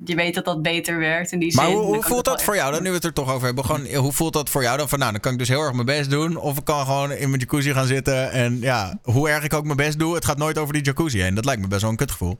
je 0.06 0.15
weet 0.15 0.36
dat 0.36 0.45
dat 0.45 0.61
beter 0.61 0.98
werkt 0.98 1.32
in 1.32 1.40
die 1.40 1.56
Maar 1.56 1.65
zin. 1.65 1.76
hoe, 1.76 1.86
hoe 1.86 2.03
voelt 2.03 2.26
dat 2.26 2.44
voor 2.44 2.56
jou 2.56 2.72
dan? 2.72 2.84
Nu 2.84 2.90
we 2.90 2.95
het 2.95 3.03
er 3.03 3.14
toch 3.14 3.32
over 3.32 3.45
hebben. 3.45 3.65
Gewoon, 3.65 3.94
hoe 3.94 4.11
voelt 4.11 4.34
dat 4.34 4.49
voor 4.49 4.64
jou 4.64 4.78
dan? 4.78 4.90
Van 4.90 4.99
nou, 4.99 5.11
dan 5.11 5.22
kan 5.22 5.32
ik 5.32 5.38
dus 5.40 5.48
heel 5.48 5.61
erg 5.61 5.74
mijn 5.74 5.86
best 5.86 6.10
doen. 6.10 6.36
Of 6.36 6.57
ik 6.57 6.64
kan 6.64 6.86
gewoon 6.86 7.11
in 7.11 7.30
mijn 7.30 7.41
jacuzzi 7.41 7.74
gaan 7.74 7.86
zitten. 7.86 8.32
En 8.32 8.60
ja, 8.60 8.99
hoe 9.03 9.30
erg 9.30 9.44
ik 9.44 9.53
ook 9.53 9.64
mijn 9.64 9.78
best 9.78 9.99
doe, 9.99 10.15
het 10.15 10.26
gaat 10.26 10.38
nooit 10.38 10.57
over 10.57 10.74
die 10.74 10.84
jacuzzi 10.84 11.22
heen. 11.22 11.36
Dat 11.36 11.45
lijkt 11.45 11.61
me 11.61 11.68
best 11.68 11.82
wel 11.82 11.91
een 11.91 11.98
kutgevoel. 11.98 12.40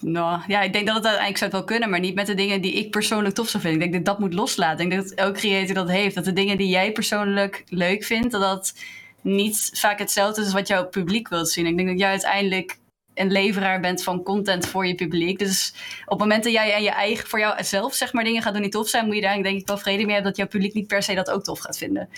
Nou, 0.00 0.40
ja, 0.46 0.62
ik 0.62 0.72
denk 0.72 0.86
dat 0.86 0.96
het 0.96 1.04
uiteindelijk 1.04 1.38
zou 1.38 1.50
het 1.50 1.60
wel 1.60 1.68
kunnen, 1.68 1.90
maar 1.90 2.00
niet 2.00 2.14
met 2.14 2.26
de 2.26 2.34
dingen 2.34 2.60
die 2.60 2.72
ik 2.72 2.90
persoonlijk 2.90 3.34
tof 3.34 3.48
zou 3.48 3.62
vinden. 3.62 3.82
Ik 3.82 3.92
denk 3.92 4.04
dat 4.04 4.14
dat 4.14 4.24
moet 4.24 4.34
loslaten. 4.34 4.84
Ik 4.84 4.90
denk 4.90 5.02
dat 5.02 5.12
elke 5.12 5.38
creator 5.38 5.74
dat 5.74 5.88
heeft. 5.88 6.14
Dat 6.14 6.24
de 6.24 6.32
dingen 6.32 6.56
die 6.56 6.68
jij 6.68 6.92
persoonlijk 6.92 7.64
leuk 7.68 8.04
vindt, 8.04 8.30
dat 8.30 8.40
dat 8.40 8.74
niet 9.20 9.70
vaak 9.74 9.98
hetzelfde 9.98 10.40
is 10.40 10.46
als 10.46 10.54
wat 10.54 10.68
jouw 10.68 10.88
publiek 10.88 11.28
wilt 11.28 11.50
zien. 11.50 11.66
Ik 11.66 11.76
denk 11.76 11.88
dat 11.88 11.98
jij 11.98 12.10
uiteindelijk 12.10 12.77
een 13.20 13.32
leveraar 13.32 13.80
bent 13.80 14.02
van 14.02 14.22
content 14.22 14.66
voor 14.66 14.86
je 14.86 14.94
publiek. 14.94 15.38
Dus 15.38 15.74
op 16.04 16.10
het 16.10 16.18
moment 16.18 16.44
dat 16.44 16.52
jij 16.52 16.74
en 16.74 16.82
je 16.82 16.90
eigen, 16.90 17.28
voor 17.28 17.38
jouzelf 17.38 17.94
zeg 17.94 18.12
maar 18.12 18.24
dingen 18.24 18.42
gaat 18.42 18.52
doen 18.52 18.62
die 18.62 18.70
tof 18.70 18.88
zijn, 18.88 19.06
moet 19.06 19.14
je 19.14 19.20
daar 19.20 19.42
denk 19.42 19.60
ik 19.60 19.66
wel 19.66 19.78
vrede 19.78 20.04
mee 20.04 20.14
hebben 20.14 20.32
dat 20.32 20.36
jouw 20.36 20.46
publiek 20.46 20.74
niet 20.74 20.86
per 20.86 21.02
se 21.02 21.14
dat 21.14 21.30
ook 21.30 21.44
tof 21.44 21.58
gaat 21.58 21.78
vinden. 21.78 22.08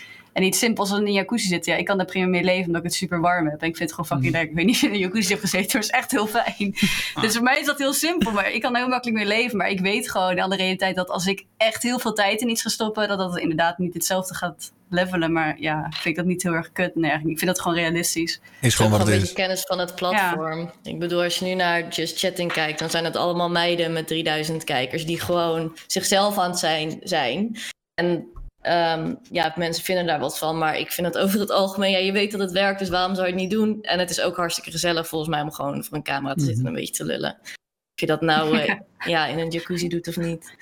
En 0.40 0.46
iets 0.46 0.58
simpels 0.58 0.90
als 0.90 1.00
in 1.00 1.06
een 1.06 1.12
jacuzzi 1.12 1.48
zitten. 1.48 1.72
Ja, 1.72 1.78
ik 1.78 1.84
kan 1.84 1.96
daar 1.96 2.06
prima 2.06 2.26
mee 2.26 2.44
leven 2.44 2.66
omdat 2.66 2.80
ik 2.80 2.86
het 2.86 2.96
super 2.96 3.20
warm 3.20 3.48
heb. 3.48 3.60
En 3.60 3.68
ik 3.68 3.76
vind 3.76 3.90
het 3.90 3.90
gewoon 3.90 4.06
fucking 4.06 4.32
lekker. 4.32 4.50
Ik 4.50 4.56
weet 4.56 4.66
niet 4.66 4.74
of 4.74 4.80
je 4.80 4.86
in 4.86 4.92
een 4.92 4.98
jacuzzi 4.98 5.28
hebt 5.28 5.40
gezeten, 5.40 5.68
maar 5.72 5.82
het 5.82 5.90
is 5.90 5.98
echt 5.98 6.10
heel 6.10 6.26
fijn. 6.26 6.74
Dus 7.22 7.34
voor 7.34 7.42
mij 7.42 7.60
is 7.60 7.66
dat 7.66 7.78
heel 7.78 7.92
simpel. 7.92 8.32
Maar 8.32 8.50
ik 8.50 8.60
kan 8.60 8.72
er 8.72 8.80
heel 8.80 8.88
makkelijk 8.88 9.18
mee 9.18 9.26
leven. 9.26 9.56
Maar 9.56 9.70
ik 9.70 9.80
weet 9.80 10.10
gewoon 10.10 10.40
aan 10.40 10.50
de 10.50 10.56
realiteit 10.56 10.96
dat 10.96 11.08
als 11.08 11.26
ik 11.26 11.44
echt 11.56 11.82
heel 11.82 11.98
veel 11.98 12.12
tijd 12.12 12.40
in 12.40 12.48
iets 12.48 12.62
ga 12.62 12.68
stoppen, 12.68 13.08
dat 13.08 13.18
dat 13.18 13.38
inderdaad 13.38 13.78
niet 13.78 13.94
hetzelfde 13.94 14.34
gaat 14.34 14.72
levelen. 14.90 15.32
Maar 15.32 15.60
ja, 15.60 15.82
vind 15.90 16.04
ik 16.04 16.16
dat 16.16 16.24
niet 16.24 16.42
heel 16.42 16.52
erg 16.52 16.72
kut. 16.72 16.94
Nee, 16.94 17.10
eigenlijk 17.10 17.24
niet. 17.24 17.32
ik 17.32 17.38
vind 17.38 17.50
dat 17.50 17.60
gewoon 17.60 17.76
realistisch. 17.78 18.40
Is 18.60 18.74
gewoon 18.74 18.90
wat 18.90 19.00
een 19.00 19.06
het 19.06 19.14
beetje 19.14 19.30
is. 19.30 19.40
kennis 19.40 19.62
van 19.62 19.78
het 19.78 19.94
platform. 19.94 20.70
Ik 20.82 20.98
bedoel, 20.98 21.22
als 21.22 21.38
je 21.38 21.44
nu 21.44 21.54
naar 21.54 21.88
Just 21.88 22.18
Chatting 22.18 22.52
kijkt, 22.52 22.78
dan 22.78 22.90
zijn 22.90 23.04
het 23.04 23.16
allemaal 23.16 23.50
meiden 23.50 23.92
met 23.92 24.06
3000 24.06 24.64
kijkers 24.64 25.06
die 25.06 25.20
gewoon 25.20 25.76
zichzelf 25.86 26.38
aan 26.38 26.50
het 26.50 26.58
zijn. 26.58 27.00
zijn. 27.02 27.58
En 27.94 28.28
ehm, 28.61 29.15
ja, 29.31 29.53
mensen 29.57 29.85
vinden 29.85 30.07
daar 30.07 30.19
wat 30.19 30.39
van, 30.39 30.59
maar 30.59 30.78
ik 30.78 30.93
vind 30.93 31.07
het 31.07 31.19
over 31.19 31.41
het 31.41 31.51
algemeen, 31.51 31.91
ja, 31.91 31.99
je 31.99 32.12
weet 32.12 32.31
dat 32.31 32.41
het 32.41 32.53
werkt, 32.53 32.78
dus 32.78 32.89
waarom 32.89 33.15
zou 33.15 33.27
je 33.27 33.32
het 33.32 33.41
niet 33.43 33.51
doen? 33.51 33.82
En 33.82 33.99
het 33.99 34.11
is 34.11 34.20
ook 34.20 34.37
hartstikke 34.37 34.70
gezellig 34.70 35.09
volgens 35.09 35.31
mij 35.31 35.43
om 35.43 35.53
gewoon 35.53 35.85
voor 35.85 35.97
een 35.97 36.03
camera 36.03 36.35
te 36.35 36.45
zitten 36.45 36.62
en 36.62 36.69
een 36.69 36.74
beetje 36.74 36.95
te 36.95 37.05
lullen. 37.05 37.39
Of 37.43 38.01
je 38.01 38.07
dat 38.07 38.20
nou 38.20 38.57
eh, 38.59 38.78
ja, 39.07 39.27
in 39.27 39.39
een 39.39 39.51
jacuzzi 39.51 39.89
doet 39.89 40.09
of 40.09 40.16
niet. 40.16 40.57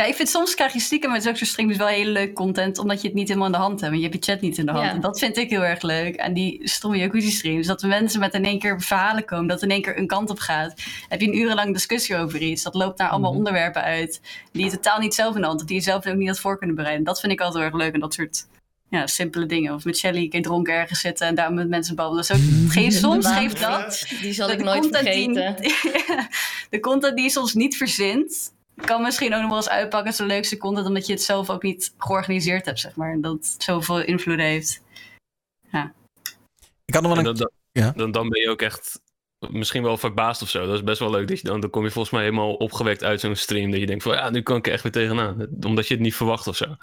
Ja, 0.00 0.06
ik 0.06 0.14
vind 0.14 0.28
soms 0.28 0.54
krijg 0.54 0.72
je 0.72 0.80
stiekem 0.80 1.10
met 1.10 1.22
zulke 1.22 1.38
soort 1.38 1.50
streams 1.50 1.76
wel 1.76 1.86
hele 1.86 2.10
leuk 2.10 2.34
content, 2.34 2.78
omdat 2.78 3.00
je 3.00 3.06
het 3.06 3.16
niet 3.16 3.28
helemaal 3.28 3.48
in 3.48 3.54
de 3.54 3.58
hand 3.58 3.80
hebt. 3.80 3.92
En 3.92 3.98
je 4.00 4.08
hebt 4.08 4.24
je 4.24 4.32
chat 4.32 4.40
niet 4.40 4.58
in 4.58 4.66
de 4.66 4.72
hand. 4.72 4.84
Ja. 4.84 4.92
En 4.92 5.00
dat 5.00 5.18
vind 5.18 5.36
ik 5.36 5.50
heel 5.50 5.64
erg 5.64 5.82
leuk. 5.82 6.14
En 6.14 6.34
die 6.34 6.60
stomme 6.68 6.96
jacuzzi 6.96 7.30
streams, 7.30 7.66
dat 7.66 7.82
mensen 7.82 8.20
met 8.20 8.34
in 8.34 8.44
één 8.44 8.58
keer 8.58 8.80
verhalen 8.80 9.24
komen, 9.24 9.46
dat 9.46 9.62
in 9.62 9.70
één 9.70 9.82
keer 9.82 9.98
een 9.98 10.06
kant 10.06 10.30
op 10.30 10.38
gaat. 10.38 10.74
Heb 11.08 11.20
je 11.20 11.26
een 11.26 11.36
urenlang 11.36 11.72
discussie 11.72 12.16
over 12.16 12.42
iets, 12.42 12.62
dat 12.62 12.74
loopt 12.74 12.98
naar 12.98 13.08
allemaal 13.08 13.32
onderwerpen 13.32 13.82
uit, 13.82 14.20
die 14.52 14.64
je 14.64 14.70
totaal 14.70 14.98
niet 14.98 15.14
zelf 15.14 15.34
in 15.34 15.40
de 15.40 15.46
hand 15.46 15.58
hebt, 15.58 15.70
die 15.70 15.78
je 15.80 15.84
zelf 15.84 16.06
ook 16.06 16.14
niet 16.14 16.28
had 16.28 16.40
voor 16.40 16.58
kunnen 16.58 16.76
bereiden. 16.76 17.04
Dat 17.04 17.20
vind 17.20 17.32
ik 17.32 17.40
altijd 17.40 17.62
heel 17.64 17.72
erg 17.72 17.82
leuk 17.82 17.94
en 17.94 18.00
dat 18.00 18.14
soort 18.14 18.46
ja, 18.90 19.06
simpele 19.06 19.46
dingen. 19.46 19.74
Of 19.74 19.84
met 19.84 19.98
Shelly 19.98 20.22
een 20.22 20.30
keer 20.30 20.42
dronken 20.42 20.74
ergens 20.74 21.00
zitten 21.00 21.26
en 21.26 21.34
daar 21.34 21.52
met 21.52 21.68
mensen 21.68 21.94
babbelen. 21.94 22.24
Zo, 22.24 22.34
geef, 22.68 22.92
soms 22.92 23.26
De 23.26 23.32
geeft 23.32 23.60
dat 23.60 24.06
Die 24.20 24.32
zal 24.32 24.46
de 24.46 24.52
ik 24.52 24.62
nooit 24.62 24.82
die- 24.82 24.92
vergeten. 24.92 25.56
de 26.70 26.80
content 26.80 27.14
die 27.16 27.24
je 27.24 27.30
soms 27.30 27.54
niet 27.54 27.76
verzint, 27.76 28.52
kan 28.80 29.02
misschien 29.02 29.34
ook 29.34 29.40
nog 29.40 29.48
wel 29.48 29.56
eens 29.58 29.68
uitpakken 29.68 30.08
als 30.08 30.16
de 30.16 30.26
leukste 30.26 30.56
content, 30.56 30.86
omdat 30.86 31.06
je 31.06 31.12
het 31.12 31.22
zelf 31.22 31.50
ook 31.50 31.62
niet 31.62 31.94
georganiseerd 31.98 32.66
hebt, 32.66 32.80
zeg 32.80 32.96
maar. 32.96 33.12
En 33.12 33.20
dat 33.20 33.32
het 33.32 33.62
zoveel 33.62 34.00
invloed 34.02 34.38
heeft. 34.38 34.82
Ik 36.84 36.96
had 36.96 37.02
nog 37.02 37.14
wel 37.14 37.20
En 37.22 37.28
een... 37.30 37.36
dan, 37.36 37.50
dan, 37.72 37.82
Ja. 37.84 37.92
dan, 37.96 38.10
dan 38.10 38.28
ben 38.28 38.40
je 38.40 38.48
ook 38.48 38.62
echt 38.62 39.00
misschien 39.48 39.82
wel 39.82 39.96
verbaasd 39.96 40.42
of 40.42 40.48
zo. 40.48 40.66
Dat 40.66 40.74
is 40.74 40.84
best 40.84 40.98
wel 40.98 41.10
leuk. 41.10 41.28
Dat 41.28 41.40
je 41.40 41.46
dan, 41.48 41.60
dan 41.60 41.70
kom 41.70 41.84
je 41.84 41.90
volgens 41.90 42.14
mij 42.14 42.22
helemaal 42.22 42.54
opgewekt 42.54 43.04
uit 43.04 43.20
zo'n 43.20 43.36
stream. 43.36 43.70
Dat 43.70 43.80
je 43.80 43.86
denkt 43.86 44.02
van 44.02 44.14
ja, 44.14 44.30
nu 44.30 44.42
kan 44.42 44.56
ik 44.56 44.66
er 44.66 44.72
echt 44.72 44.82
weer 44.82 44.92
tegenaan. 44.92 45.46
Omdat 45.60 45.88
je 45.88 45.94
het 45.94 46.02
niet 46.02 46.14
verwacht 46.14 46.46
of 46.46 46.56
zo. 46.56 46.76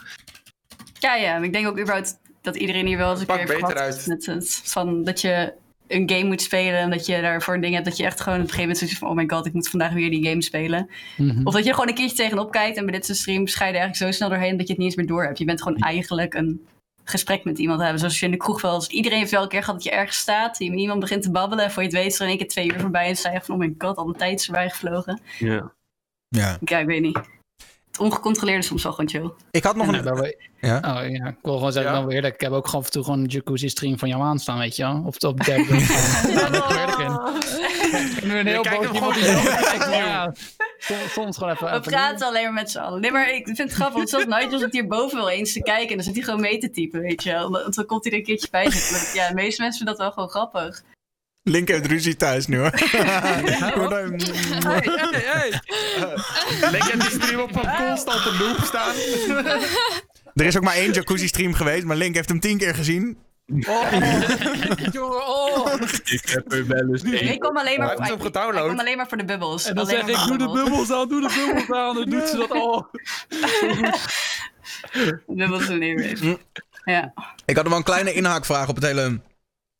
Ja, 0.99 1.15
ja, 1.15 1.37
ik 1.37 1.53
denk 1.53 1.67
ook 1.67 1.79
überhaupt 1.79 2.19
dat 2.41 2.55
iedereen 2.55 2.85
hier 2.85 2.97
wel 2.97 3.11
eens 3.11 3.19
een 3.19 3.25
Pak 3.25 3.37
keer 3.37 3.47
beter 3.47 3.75
uit. 3.75 4.07
Met 4.07 4.61
van 4.63 5.03
dat 5.03 5.21
je 5.21 5.53
een 5.87 6.09
game 6.09 6.23
moet 6.23 6.41
spelen 6.41 6.79
en 6.79 6.89
dat 6.89 7.05
je 7.05 7.21
daarvoor 7.21 7.53
een 7.53 7.61
ding 7.61 7.73
hebt 7.73 7.85
dat 7.85 7.97
je 7.97 8.03
echt 8.03 8.21
gewoon 8.21 8.39
op 8.39 8.43
een 8.43 8.49
gegeven 8.49 8.69
moment 8.69 8.79
zoiets 8.79 8.99
van 8.99 9.09
oh 9.09 9.15
my 9.15 9.23
god, 9.27 9.45
ik 9.45 9.53
moet 9.53 9.69
vandaag 9.69 9.93
weer 9.93 10.09
die 10.09 10.27
game 10.27 10.41
spelen. 10.41 10.89
Mhm. 11.17 11.41
Of 11.43 11.53
dat 11.53 11.63
je 11.63 11.69
er 11.69 11.75
gewoon 11.75 11.89
een 11.89 11.95
keertje 11.95 12.15
tegenop 12.15 12.51
kijkt 12.51 12.77
en 12.77 12.85
bij 12.85 12.93
dit 12.93 13.05
soort 13.05 13.17
streams 13.17 13.55
ga 13.55 13.65
je 13.65 13.73
er 13.73 13.79
eigenlijk 13.79 14.11
zo 14.11 14.17
snel 14.17 14.29
doorheen 14.29 14.57
dat 14.57 14.67
je 14.67 14.73
het 14.73 14.77
niet 14.77 14.87
eens 14.87 14.95
meer 14.95 15.07
door 15.07 15.23
hebt. 15.23 15.37
Je 15.37 15.45
bent 15.45 15.61
gewoon 15.61 15.77
eigenlijk 15.77 16.33
een 16.33 16.65
gesprek 17.03 17.43
met 17.43 17.57
iemand 17.57 17.81
hebben. 17.81 17.99
Zoals 17.99 18.19
je 18.19 18.25
in 18.25 18.31
de 18.31 18.37
kroeg 18.37 18.61
wel 18.61 18.73
eens... 18.73 18.87
Iedereen 18.87 19.17
heeft 19.17 19.31
wel 19.31 19.41
een 19.41 19.47
keer 19.47 19.63
gehad 19.63 19.75
dat 19.75 19.83
je 19.83 19.97
ergens 19.99 20.17
staat. 20.17 20.57
Je 20.57 20.69
met 20.69 20.79
iemand 20.79 20.99
begint 20.99 21.21
te 21.21 21.31
babbelen. 21.31 21.65
En 21.65 21.71
voor 21.71 21.83
je 21.83 21.89
het 21.89 21.97
weet 21.97 22.11
is 22.11 22.15
er 22.15 22.21
in 22.21 22.27
één 22.27 22.37
keer 22.37 22.47
twee 22.47 22.73
uur 22.73 22.79
voorbij. 22.79 23.05
En 23.05 23.31
je 23.33 23.41
van, 23.41 23.55
oh 23.55 23.61
my 23.61 23.75
god, 23.77 23.97
al 23.97 24.05
de 24.05 24.13
tijd 24.13 24.39
is 24.39 24.45
voorbij 24.45 24.69
gevlogen. 24.69 25.21
Ja. 25.39 25.71
Ja. 26.27 26.57
Ja, 26.65 26.79
ik 26.79 26.85
weet 26.85 27.01
niet. 27.01 27.19
Ongecontroleerde 27.97 28.59
is 28.61 28.67
soms 28.67 28.83
wel 28.83 28.91
gewoon 28.93 29.09
chill. 29.09 29.31
Ik 29.51 29.63
had 29.63 29.75
nog 29.75 29.87
een... 29.87 30.03
nou, 30.03 30.19
we- 30.19 30.37
Ja? 30.61 30.77
Oh, 30.77 31.09
ja. 31.09 31.27
Ik 31.27 31.35
wil 31.41 31.53
gewoon 31.57 31.71
zeggen, 31.71 31.91
Ja? 31.91 31.97
dan 31.97 32.07
weer 32.07 32.15
eerlijk. 32.15 32.33
Ik 32.33 32.41
heb 32.41 32.51
ook 32.51 32.65
gewoon 32.65 32.79
af 32.81 32.85
en 32.87 32.91
toe 32.93 33.03
gewoon 33.03 33.19
een 33.19 33.25
jacuzzi 33.25 33.69
stream 33.69 33.99
van 33.99 34.09
jou 34.09 34.21
aanstaan, 34.21 34.57
weet 34.59 34.75
je 34.75 34.83
wel. 34.83 35.03
Of 35.05 35.23
op 35.23 35.43
derde. 35.43 35.77
ja, 36.33 36.49
dat 36.49 36.71
eerlijk 36.71 36.97
in. 36.97 38.27
Nu 38.27 38.37
een 38.39 38.47
heel 38.47 38.63
boos 38.63 38.91
iemand 38.91 39.13
die 39.13 39.23
ja, 39.89 40.33
soms, 41.09 41.37
gewoon 41.37 41.53
even... 41.53 41.65
We 41.65 41.69
even 41.69 41.81
praten 41.81 42.27
alleen 42.27 42.43
maar 42.43 42.53
met 42.53 42.71
z'n 42.71 42.77
allen. 42.77 43.01
Nee, 43.01 43.11
maar 43.11 43.33
ik 43.33 43.45
vind 43.45 43.57
het 43.57 43.71
grappig. 43.71 43.95
Want 43.97 44.09
zelfs 44.09 44.25
Nigel 44.25 44.59
zit 44.59 44.71
hierboven 44.73 45.17
wel 45.17 45.29
eens 45.29 45.53
te 45.53 45.61
kijken. 45.61 45.89
En 45.89 45.95
dan 45.95 46.05
zit 46.05 46.15
hij 46.15 46.23
gewoon 46.23 46.41
mee 46.41 46.57
te 46.57 46.69
typen, 46.69 47.01
weet 47.01 47.23
je 47.23 47.31
wel. 47.31 47.49
Want 47.51 47.75
Dan 47.75 47.85
komt 47.85 48.03
hij 48.03 48.13
er 48.13 48.17
een 48.19 48.23
keertje 48.25 48.47
bij 48.51 48.71
zitten. 48.71 49.13
Ja, 49.21 49.27
de 49.27 49.33
meeste 49.33 49.61
mensen 49.61 49.85
vinden 49.85 50.05
dat 50.05 50.15
wel 50.15 50.27
gewoon 50.27 50.29
grappig. 50.29 50.83
Link 51.47 51.67
heeft 51.67 51.85
ruzie 51.85 52.15
thuis 52.15 52.47
nu 52.47 52.57
hoor. 52.57 52.71
Link 56.71 56.83
heeft 56.83 57.01
die 57.01 57.21
stream 57.21 57.39
op 57.39 57.55
een 57.55 57.75
constante 57.87 58.37
loop 58.39 58.57
staan. 58.63 58.95
er 60.35 60.45
is 60.45 60.57
ook 60.57 60.63
maar 60.63 60.75
één 60.75 60.91
jacuzzi 60.91 61.27
stream 61.27 61.53
geweest, 61.53 61.83
maar 61.83 61.95
Link 61.97 62.15
heeft 62.15 62.29
hem 62.29 62.39
tien 62.39 62.57
keer 62.57 62.75
gezien. 62.75 63.17
Jongen, 64.91 65.27
oh. 65.27 65.73
Ik 66.05 66.29
heb 66.29 66.51
er 66.51 66.67
wel 66.67 66.87
eens 66.89 67.03
één. 67.03 67.31
Ik 67.31 67.39
kom 67.39 67.57
alleen 67.57 67.79
maar, 67.79 67.95
hem 67.95 68.13
ik- 68.13 68.19
kom 68.53 68.79
alleen 68.79 68.97
maar 68.97 69.07
voor 69.07 69.17
de 69.17 69.25
bubbels. 69.25 69.65
En 69.65 69.75
dan 69.75 69.85
Alleen 69.87 70.05
zeg 70.05 70.15
ik, 70.15 70.15
voor 70.15 70.37
doe 70.37 70.47
de 70.47 70.53
bubbels 70.53 70.91
aan, 70.91 71.09
doe 71.09 71.21
de 71.21 71.33
bubbels 71.35 71.71
aan. 71.71 71.95
Dan 71.95 72.09
doet 72.09 72.27
ze 72.29 72.37
dat 72.37 72.51
al. 72.51 72.87
Bubbels 75.27 75.67
doen 75.67 75.79
niet 75.79 76.19
Hm. 76.19 76.35
Ja. 76.85 77.13
Ik 77.45 77.55
had 77.55 77.63
nog 77.63 77.67
wel 77.67 77.77
een 77.77 77.83
kleine 77.83 78.13
inhaakvraag 78.13 78.67
op 78.69 78.75
het 78.75 78.83
hele 78.83 79.19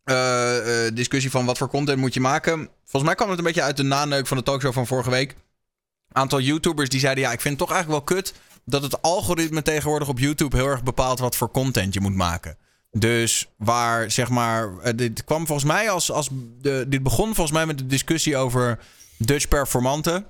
eh, 0.07 0.85
eh, 0.85 0.95
discussie 0.95 1.31
van 1.31 1.45
wat 1.45 1.57
voor 1.57 1.69
content 1.69 1.99
moet 1.99 2.13
je 2.13 2.19
maken. 2.19 2.69
Volgens 2.84 3.03
mij 3.03 3.15
kwam 3.15 3.29
het 3.29 3.38
een 3.38 3.43
beetje 3.43 3.61
uit 3.61 3.77
de 3.77 3.84
naneuk 3.84 4.27
van 4.27 4.38
de 4.38 4.43
talkshow 4.43 4.73
van 4.73 4.88
vorige 4.88 5.09
week. 5.09 5.31
Een 5.31 6.15
aantal 6.15 6.39
YouTubers 6.39 6.89
die 6.89 6.99
zeiden: 6.99 7.23
Ja, 7.23 7.31
ik 7.31 7.41
vind 7.41 7.59
het 7.59 7.67
toch 7.67 7.75
eigenlijk 7.75 8.07
wel 8.07 8.17
kut 8.17 8.34
dat 8.65 8.81
het 8.81 9.01
algoritme 9.01 9.61
tegenwoordig 9.61 10.07
op 10.07 10.19
YouTube 10.19 10.55
heel 10.55 10.67
erg 10.67 10.84
bepaalt 10.84 11.19
wat 11.19 11.35
voor 11.35 11.51
content 11.51 11.93
je 11.93 11.99
moet 12.01 12.15
maken. 12.15 12.57
Dus 12.91 13.47
waar 13.57 14.11
zeg 14.11 14.29
maar. 14.29 14.77
eh, 14.77 14.93
dit 14.95 15.23
kwam 15.23 15.45
volgens 15.45 15.67
mij 15.67 15.89
als. 15.89 16.11
als 16.11 16.29
de, 16.61 16.85
dit 16.88 17.03
begon 17.03 17.25
volgens 17.25 17.51
mij 17.51 17.65
met 17.65 17.77
de 17.77 17.85
discussie 17.85 18.38
over 18.38 18.79
Dutch 19.17 19.47
Performante. 19.47 20.25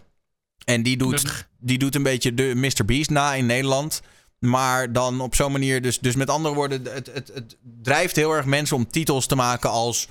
En 0.65 0.83
die 0.83 0.97
doet, 0.97 1.47
die 1.59 1.77
doet 1.77 1.95
een 1.95 2.03
beetje 2.03 2.33
de 2.33 2.53
Mr. 2.55 2.85
Beast 2.85 3.09
na 3.09 3.33
in 3.33 3.45
Nederland. 3.45 4.01
Maar 4.39 4.91
dan 4.93 5.21
op 5.21 5.35
zo'n 5.35 5.51
manier. 5.51 5.81
Dus, 5.81 5.99
dus 5.99 6.15
met 6.15 6.29
andere 6.29 6.55
woorden, 6.55 6.83
het, 6.83 7.09
het, 7.13 7.31
het 7.33 7.57
drijft 7.81 8.15
heel 8.15 8.31
erg 8.31 8.45
mensen 8.45 8.75
om 8.75 8.87
titels 8.87 9.25
te 9.25 9.35
maken 9.35 9.69
als. 9.69 10.07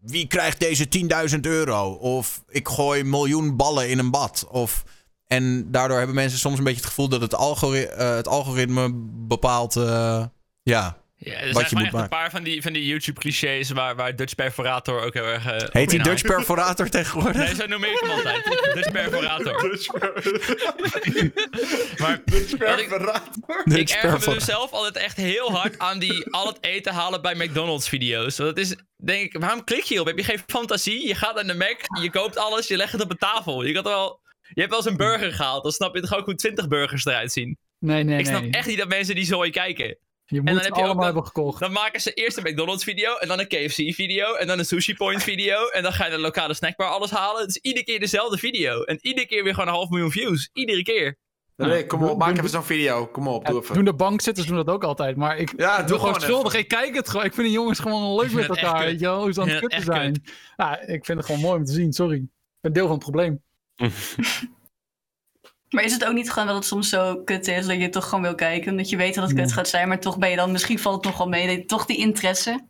Wie 0.00 0.26
krijgt 0.26 0.60
deze 0.60 0.88
10.000 1.34 1.40
euro? 1.40 1.92
Of 1.92 2.44
ik 2.48 2.68
gooi 2.68 3.04
miljoen 3.04 3.56
ballen 3.56 3.90
in 3.90 3.98
een 3.98 4.10
bad. 4.10 4.46
Of, 4.50 4.84
en 5.26 5.70
daardoor 5.70 5.96
hebben 5.96 6.14
mensen 6.14 6.38
soms 6.38 6.58
een 6.58 6.64
beetje 6.64 6.80
het 6.80 6.88
gevoel 6.88 7.08
dat 7.08 7.20
het, 7.20 7.32
eh, 7.32 8.14
het 8.14 8.28
algoritme 8.28 8.90
bepaalt. 9.26 9.76
eh, 9.76 10.24
ja. 10.62 10.96
Ja, 11.24 11.32
er 11.32 11.52
Wat 11.52 11.54
zijn 11.54 11.66
gewoon 11.66 11.82
moet 11.84 11.92
echt 11.92 12.02
een 12.02 12.08
paar 12.08 12.30
van 12.30 12.42
die, 12.42 12.62
van 12.62 12.72
die 12.72 12.86
YouTube-clichés 12.86 13.70
waar, 13.70 13.96
waar 13.96 14.16
Dutch 14.16 14.34
Perforator 14.34 15.02
ook 15.02 15.14
heel 15.14 15.24
erg... 15.24 15.46
eh, 15.46 15.66
op 15.66 15.72
Heet 15.72 15.92
inhaakt. 15.92 16.10
Dutch 16.10 16.34
Perforator 16.34 16.88
tegenwoordig? 16.88 17.36
Nee, 17.36 17.54
zo 17.54 17.66
noem 17.66 17.84
ik 17.84 17.98
hem 18.00 18.10
altijd. 18.10 18.44
Dutch 18.74 18.90
Perforator. 18.90 19.62
maar 22.00 22.22
wat 22.58 22.78
ik, 22.78 22.90
ik 22.90 22.90
Dutch 23.64 23.92
erger 23.92 24.10
me 24.10 24.18
Perforator. 24.18 24.34
dus 24.34 24.44
zelf 24.44 24.70
altijd 24.70 24.96
echt 24.96 25.16
heel 25.16 25.52
hard 25.52 25.78
aan 25.78 25.98
die 25.98 26.30
al 26.36 26.46
het 26.46 26.58
eten 26.60 26.92
halen 26.92 27.22
bij 27.22 27.34
McDonald's 27.34 27.88
video's. 27.88 28.36
Want 28.36 28.56
dat 28.56 28.64
is, 28.64 28.76
denk 28.96 29.22
ik, 29.22 29.40
waarom 29.40 29.64
klik 29.64 29.82
je 29.82 29.88
hierop? 29.88 30.06
Heb 30.06 30.18
je 30.18 30.24
geen 30.24 30.42
fantasie? 30.46 31.06
Je 31.06 31.14
gaat 31.14 31.34
naar 31.34 31.46
de 31.46 31.54
Mac, 31.54 32.02
je 32.02 32.10
koopt 32.10 32.36
alles, 32.36 32.68
je 32.68 32.76
legt 32.76 32.92
het 32.92 33.02
op 33.02 33.10
een 33.10 33.18
tafel. 33.18 33.64
Je, 33.64 33.72
kan 33.72 33.82
wel, 33.82 34.20
je 34.40 34.60
hebt 34.60 34.70
wel 34.70 34.78
eens 34.78 34.88
een 34.90 34.96
burger 34.96 35.32
gehaald, 35.32 35.62
dan 35.62 35.72
snap 35.72 35.94
je 35.94 36.00
toch 36.00 36.14
ook 36.14 36.24
hoe 36.24 36.34
20 36.34 36.68
burgers 36.68 37.04
eruit 37.04 37.32
zien. 37.32 37.58
Nee, 37.78 38.02
nee, 38.02 38.18
ik 38.18 38.26
snap 38.26 38.42
nee. 38.42 38.50
echt 38.50 38.66
niet 38.66 38.78
dat 38.78 38.88
mensen 38.88 39.14
die 39.14 39.24
zooi 39.24 39.50
kijken. 39.50 39.96
Je 40.34 40.42
dan 40.42 40.54
moet 40.54 40.64
heb 40.64 40.74
ze 40.74 40.78
je 40.78 40.80
ook 40.80 40.86
allemaal 40.86 41.04
hebben 41.04 41.26
gekocht. 41.26 41.60
Dan 41.60 41.72
maken 41.72 42.00
ze 42.00 42.12
eerst 42.12 42.36
een 42.36 42.42
McDonald's 42.42 42.84
video 42.84 43.16
en 43.16 43.28
dan 43.28 43.38
een 43.38 43.48
KFC 43.48 43.94
video 43.94 44.34
en 44.34 44.46
dan 44.46 44.58
een 44.58 44.64
Sushi 44.64 44.94
Point 44.94 45.22
video 45.22 45.66
en 45.68 45.82
dan 45.82 45.92
ga 45.92 46.04
je 46.04 46.08
naar 46.08 46.18
de 46.18 46.24
lokale 46.24 46.54
snackbar 46.54 46.88
alles 46.88 47.10
halen. 47.10 47.40
Het 47.40 47.50
is 47.50 47.56
iedere 47.56 47.84
keer 47.84 48.00
dezelfde 48.00 48.38
video 48.38 48.82
en 48.82 48.98
iedere 49.00 49.26
keer 49.26 49.44
weer 49.44 49.54
gewoon 49.54 49.68
een 49.68 49.74
half 49.74 49.88
miljoen 49.88 50.10
views. 50.10 50.50
Iedere 50.52 50.82
keer. 50.82 51.18
Nee, 51.56 51.86
kom 51.86 52.02
op, 52.02 52.18
maak 52.18 52.36
even 52.36 52.48
zo'n 52.48 52.64
video. 52.64 53.06
Kom 53.06 53.28
op, 53.28 53.46
doe 53.46 53.60
even. 53.62 53.74
doen 53.74 53.84
de 53.84 53.94
bankzitters 53.94 54.46
doen 54.46 54.56
dat 54.56 54.68
ook 54.68 54.84
altijd, 54.84 55.16
maar 55.16 55.38
ik 55.38 55.52
Ja, 55.56 55.76
doe, 55.78 55.86
doe 55.86 55.98
gewoon 55.98 56.20
schuldig. 56.20 56.54
Ik 56.54 56.68
kijk 56.68 56.94
het 56.94 57.08
gewoon. 57.08 57.26
Ik 57.26 57.34
vind 57.34 57.46
die 57.46 57.56
jongens 57.56 57.78
gewoon 57.78 58.20
leuk 58.20 58.32
met 58.32 58.48
elkaar, 58.48 58.84
weet 58.84 59.00
je 59.00 59.06
wel, 59.06 59.22
hoe 59.22 59.32
ze 59.32 59.40
aan 59.40 59.48
het 59.48 59.60
kutten 59.60 59.82
zijn. 59.82 60.22
Ja, 60.56 60.80
ik 60.80 61.04
vind 61.04 61.18
het 61.18 61.26
gewoon 61.26 61.40
mooi 61.40 61.58
om 61.58 61.64
te 61.64 61.72
zien, 61.72 61.92
sorry. 61.92 62.16
Ik 62.16 62.28
ben 62.60 62.72
deel 62.72 62.86
van 62.86 62.94
het 62.94 63.02
probleem. 63.02 63.42
Maar 65.74 65.84
is 65.84 65.92
het 65.92 66.04
ook 66.04 66.14
niet 66.14 66.30
gewoon 66.30 66.48
dat 66.48 66.56
het 66.56 66.64
soms 66.64 66.88
zo 66.88 67.16
kut 67.24 67.48
is 67.48 67.66
dat 67.66 67.80
je 67.80 67.88
toch 67.88 68.04
gewoon 68.04 68.24
wil 68.24 68.34
kijken? 68.34 68.70
Omdat 68.70 68.88
je 68.88 68.96
weet 68.96 69.14
dat 69.14 69.24
het 69.24 69.38
kut 69.38 69.52
gaat 69.52 69.68
zijn, 69.68 69.88
maar 69.88 70.00
toch 70.00 70.18
ben 70.18 70.30
je 70.30 70.36
dan... 70.36 70.52
Misschien 70.52 70.78
valt 70.78 70.96
het 70.96 71.04
nog 71.04 71.16
wel 71.16 71.28
mee, 71.28 71.50
je 71.50 71.64
toch 71.64 71.86
die 71.86 71.96
interesse... 71.96 72.64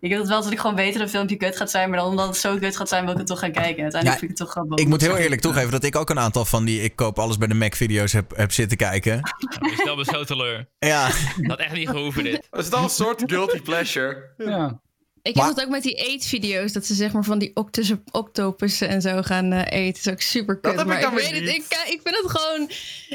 Ik 0.00 0.10
heb 0.10 0.18
het 0.18 0.28
wel 0.28 0.42
dat 0.42 0.52
ik 0.52 0.58
gewoon 0.58 0.76
weet 0.76 0.92
dat 0.92 1.02
een 1.02 1.08
filmpje 1.08 1.36
kut 1.36 1.56
gaat 1.56 1.70
zijn, 1.70 1.90
maar 1.90 1.98
dan 1.98 2.08
omdat 2.08 2.26
het 2.26 2.36
zo 2.36 2.58
kut 2.58 2.76
gaat 2.76 2.88
zijn, 2.88 3.04
wil 3.04 3.12
ik 3.12 3.18
het 3.18 3.26
toch 3.26 3.38
gaan 3.38 3.52
kijken. 3.52 3.76
En 3.76 3.82
uiteindelijk 3.82 4.20
Ja, 4.20 4.26
vind 4.26 4.30
ik 4.30 4.38
het 4.38 4.46
toch 4.46 4.50
grappig. 4.50 4.78
Ik 4.78 4.88
moet 4.88 5.00
heel 5.00 5.16
eerlijk 5.16 5.40
toegeven 5.40 5.70
dat 5.70 5.84
ik 5.84 5.96
ook 5.96 6.10
een 6.10 6.18
aantal 6.18 6.44
van 6.44 6.64
die 6.64 6.82
ik 6.82 6.96
koop 6.96 7.18
alles 7.18 7.38
bij 7.38 7.48
de 7.48 7.54
Mac 7.54 7.74
video's 7.74 8.12
heb, 8.12 8.36
heb 8.36 8.52
zitten 8.52 8.76
kijken. 8.76 9.18
Ik 9.60 9.74
stel 9.80 9.96
me 9.96 10.04
zo 10.04 10.24
teleur. 10.24 10.68
Ja, 10.78 11.06
Dat 11.36 11.46
had 11.46 11.58
echt 11.58 11.72
niet 11.72 11.88
gehoeven 11.88 12.24
dit. 12.24 12.46
Dat 12.50 12.60
is 12.60 12.70
dan 12.70 12.82
een 12.82 12.90
soort 12.90 13.22
guilty 13.26 13.60
pleasure. 13.60 14.34
Ja. 14.36 14.80
Ik 15.24 15.34
Maar- 15.34 15.46
heb 15.46 15.54
het 15.54 15.64
ook 15.64 15.70
met 15.70 15.82
die 15.82 15.94
eetvideo's, 15.94 16.72
dat 16.72 16.86
ze 16.86 16.94
zeg 16.94 17.12
maar 17.12 17.24
van 17.24 17.38
die 17.38 17.50
octus, 17.56 17.92
octopussen 18.10 18.88
en 18.88 19.00
zo 19.02 19.22
gaan 19.22 19.52
eh, 19.52 19.80
eten. 19.80 20.02
Dat 20.02 20.06
is 20.06 20.12
ook 20.12 20.20
super 20.20 20.54
Dat 20.60 20.70
kut. 20.70 20.78
heb 20.78 20.86
Maar 20.86 20.96
ik 20.98 21.02
ik, 21.04 21.08
dan 21.10 21.18
weer 21.20 21.30
weet 21.30 21.40
het, 21.40 21.54
ik, 21.56 21.92
ik 21.92 22.00
vind 22.04 22.16
het 22.22 22.30
gewoon 22.30 22.70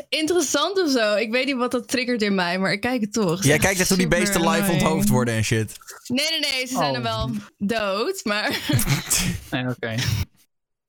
interessant 0.09 0.81
of 0.83 0.89
zo. 0.91 1.15
Ik 1.15 1.31
weet 1.31 1.45
niet 1.45 1.55
wat 1.55 1.71
dat 1.71 1.87
triggert 1.87 2.21
in 2.21 2.35
mij, 2.35 2.59
maar 2.59 2.71
ik 2.71 2.81
kijk 2.81 3.01
het 3.01 3.13
toch. 3.13 3.43
Jij 3.43 3.57
kijkt 3.57 3.79
echt 3.79 3.89
hoe 3.89 3.97
die 3.97 4.07
beesten 4.07 4.41
live 4.41 4.53
annoying. 4.53 4.81
onthoofd 4.81 5.09
worden 5.09 5.33
en 5.33 5.43
shit. 5.43 5.77
Nee, 6.07 6.25
nee, 6.29 6.39
nee, 6.39 6.67
ze 6.67 6.73
zijn 6.73 6.89
Oh. 6.89 6.95
er 6.97 7.03
wel 7.03 7.29
dood, 7.57 8.21
maar 8.23 8.59
Nee, 9.51 9.67
oké. 9.69 9.95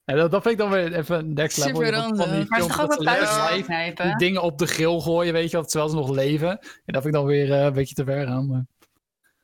Ja, 0.05 0.15
dat, 0.17 0.31
dat 0.31 0.43
vind 0.43 0.55
ik 0.55 0.61
dan 0.61 0.71
weer 0.71 0.95
even 0.95 1.33
next 1.33 1.57
level. 1.57 1.75
Super 1.77 1.93
van 1.95 2.13
die. 2.17 2.47
Maar 2.49 2.61
dat 2.61 2.69
ze 3.67 3.93
die 4.03 4.17
dingen 4.17 4.43
op 4.43 4.59
de 4.59 4.67
grill 4.67 5.01
gooien, 5.01 5.33
weet 5.33 5.51
je 5.51 5.57
wel, 5.57 5.67
terwijl 5.67 5.91
ze 5.91 5.97
nog 5.97 6.11
leven. 6.11 6.51
En 6.59 6.93
dat 6.93 7.03
vind 7.03 7.15
ik 7.15 7.21
dan 7.21 7.25
weer 7.25 7.53
eh, 7.53 7.65
een 7.65 7.73
beetje 7.73 7.95
te 7.95 8.05
ver 8.05 8.27
gaan. 8.27 8.47
Maar... 8.47 8.65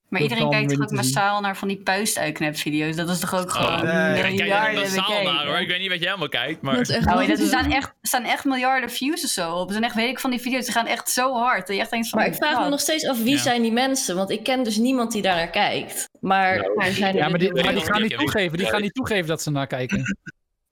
Maar 0.09 0.21
Dat 0.21 0.31
iedereen 0.31 0.51
kijkt 0.51 0.71
toch 0.73 0.83
ook 0.83 0.91
massaal 0.91 1.41
naar 1.41 1.57
van 1.57 1.69
die 1.69 1.77
puistuitknipvideo's? 1.77 2.97
Dat 2.97 3.09
is 3.09 3.19
toch 3.19 3.35
ook 3.35 3.51
gewoon 3.51 3.73
Oh, 3.73 3.83
nee. 3.83 4.15
Ik 4.15 4.21
kijk 4.23 4.35
miljarden 4.35 4.81
massaal 4.81 5.23
naar 5.23 5.47
hoor. 5.47 5.59
Ik 5.59 5.69
weet 5.69 5.79
niet 5.79 5.89
wat 5.91 6.01
jij 6.01 6.09
allemaal 6.09 6.29
kijkt, 6.29 6.61
maar... 6.63 6.75
dat 6.77 6.89
is 6.89 6.97
echt 6.97 7.07
Oh, 7.15 7.23
ja, 7.23 7.29
er 7.29 7.39
staan 7.39 7.73
echt, 7.73 7.93
staan 8.03 8.25
echt 8.25 8.45
miljarden 8.45 8.91
views 8.91 9.25
of 9.25 9.31
zo 9.31 9.53
op. 9.53 9.67
Er 9.67 9.73
zijn 9.73 9.85
echt, 9.85 9.95
weet 9.95 10.09
ik, 10.09 10.21
van 10.21 10.31
die 10.31 10.41
video's, 10.41 10.65
die 10.65 10.73
gaan 10.75 10.87
echt 10.87 11.11
zo 11.11 11.35
hard. 11.35 11.67
Dat 11.67 11.77
je 11.77 11.83
echt 11.83 11.91
denkt 11.91 12.09
van... 12.09 12.19
Maar 12.19 12.29
ik 12.29 12.35
vraag 12.35 12.61
me 12.63 12.69
nog 12.69 12.81
steeds 12.81 13.07
af 13.09 13.23
wie 13.23 13.35
Ja. 13.35 13.39
zijn 13.43 13.63
die 13.63 13.73
mensen? 13.73 14.17
Want 14.17 14.31
ik 14.31 14.43
ken 14.43 14.63
dus 14.63 14.77
niemand 14.77 15.13
die 15.13 15.23
daar 15.23 15.37
naar 15.37 15.51
kijkt. 15.51 16.09
Maar 16.21 16.57
Nou, 16.77 16.91
zijn 16.93 17.17
Ja, 17.17 17.29
maar 17.29 17.39
die, 17.39 17.53
dus- 17.53 17.63
maar 17.65 17.75
die 17.75 17.83
gaan 17.85 18.03
niet 18.03 18.13
Ik- 18.13 18.19
ik- 18.21 18.25
toegeven. 18.25 18.59
Die 18.59 18.67
gaan 18.67 18.81
niet 18.83 18.95
toegeven 18.95 19.27
dat 19.27 19.43
ze 19.43 19.51
naar 19.51 19.67
kijken. 19.67 20.17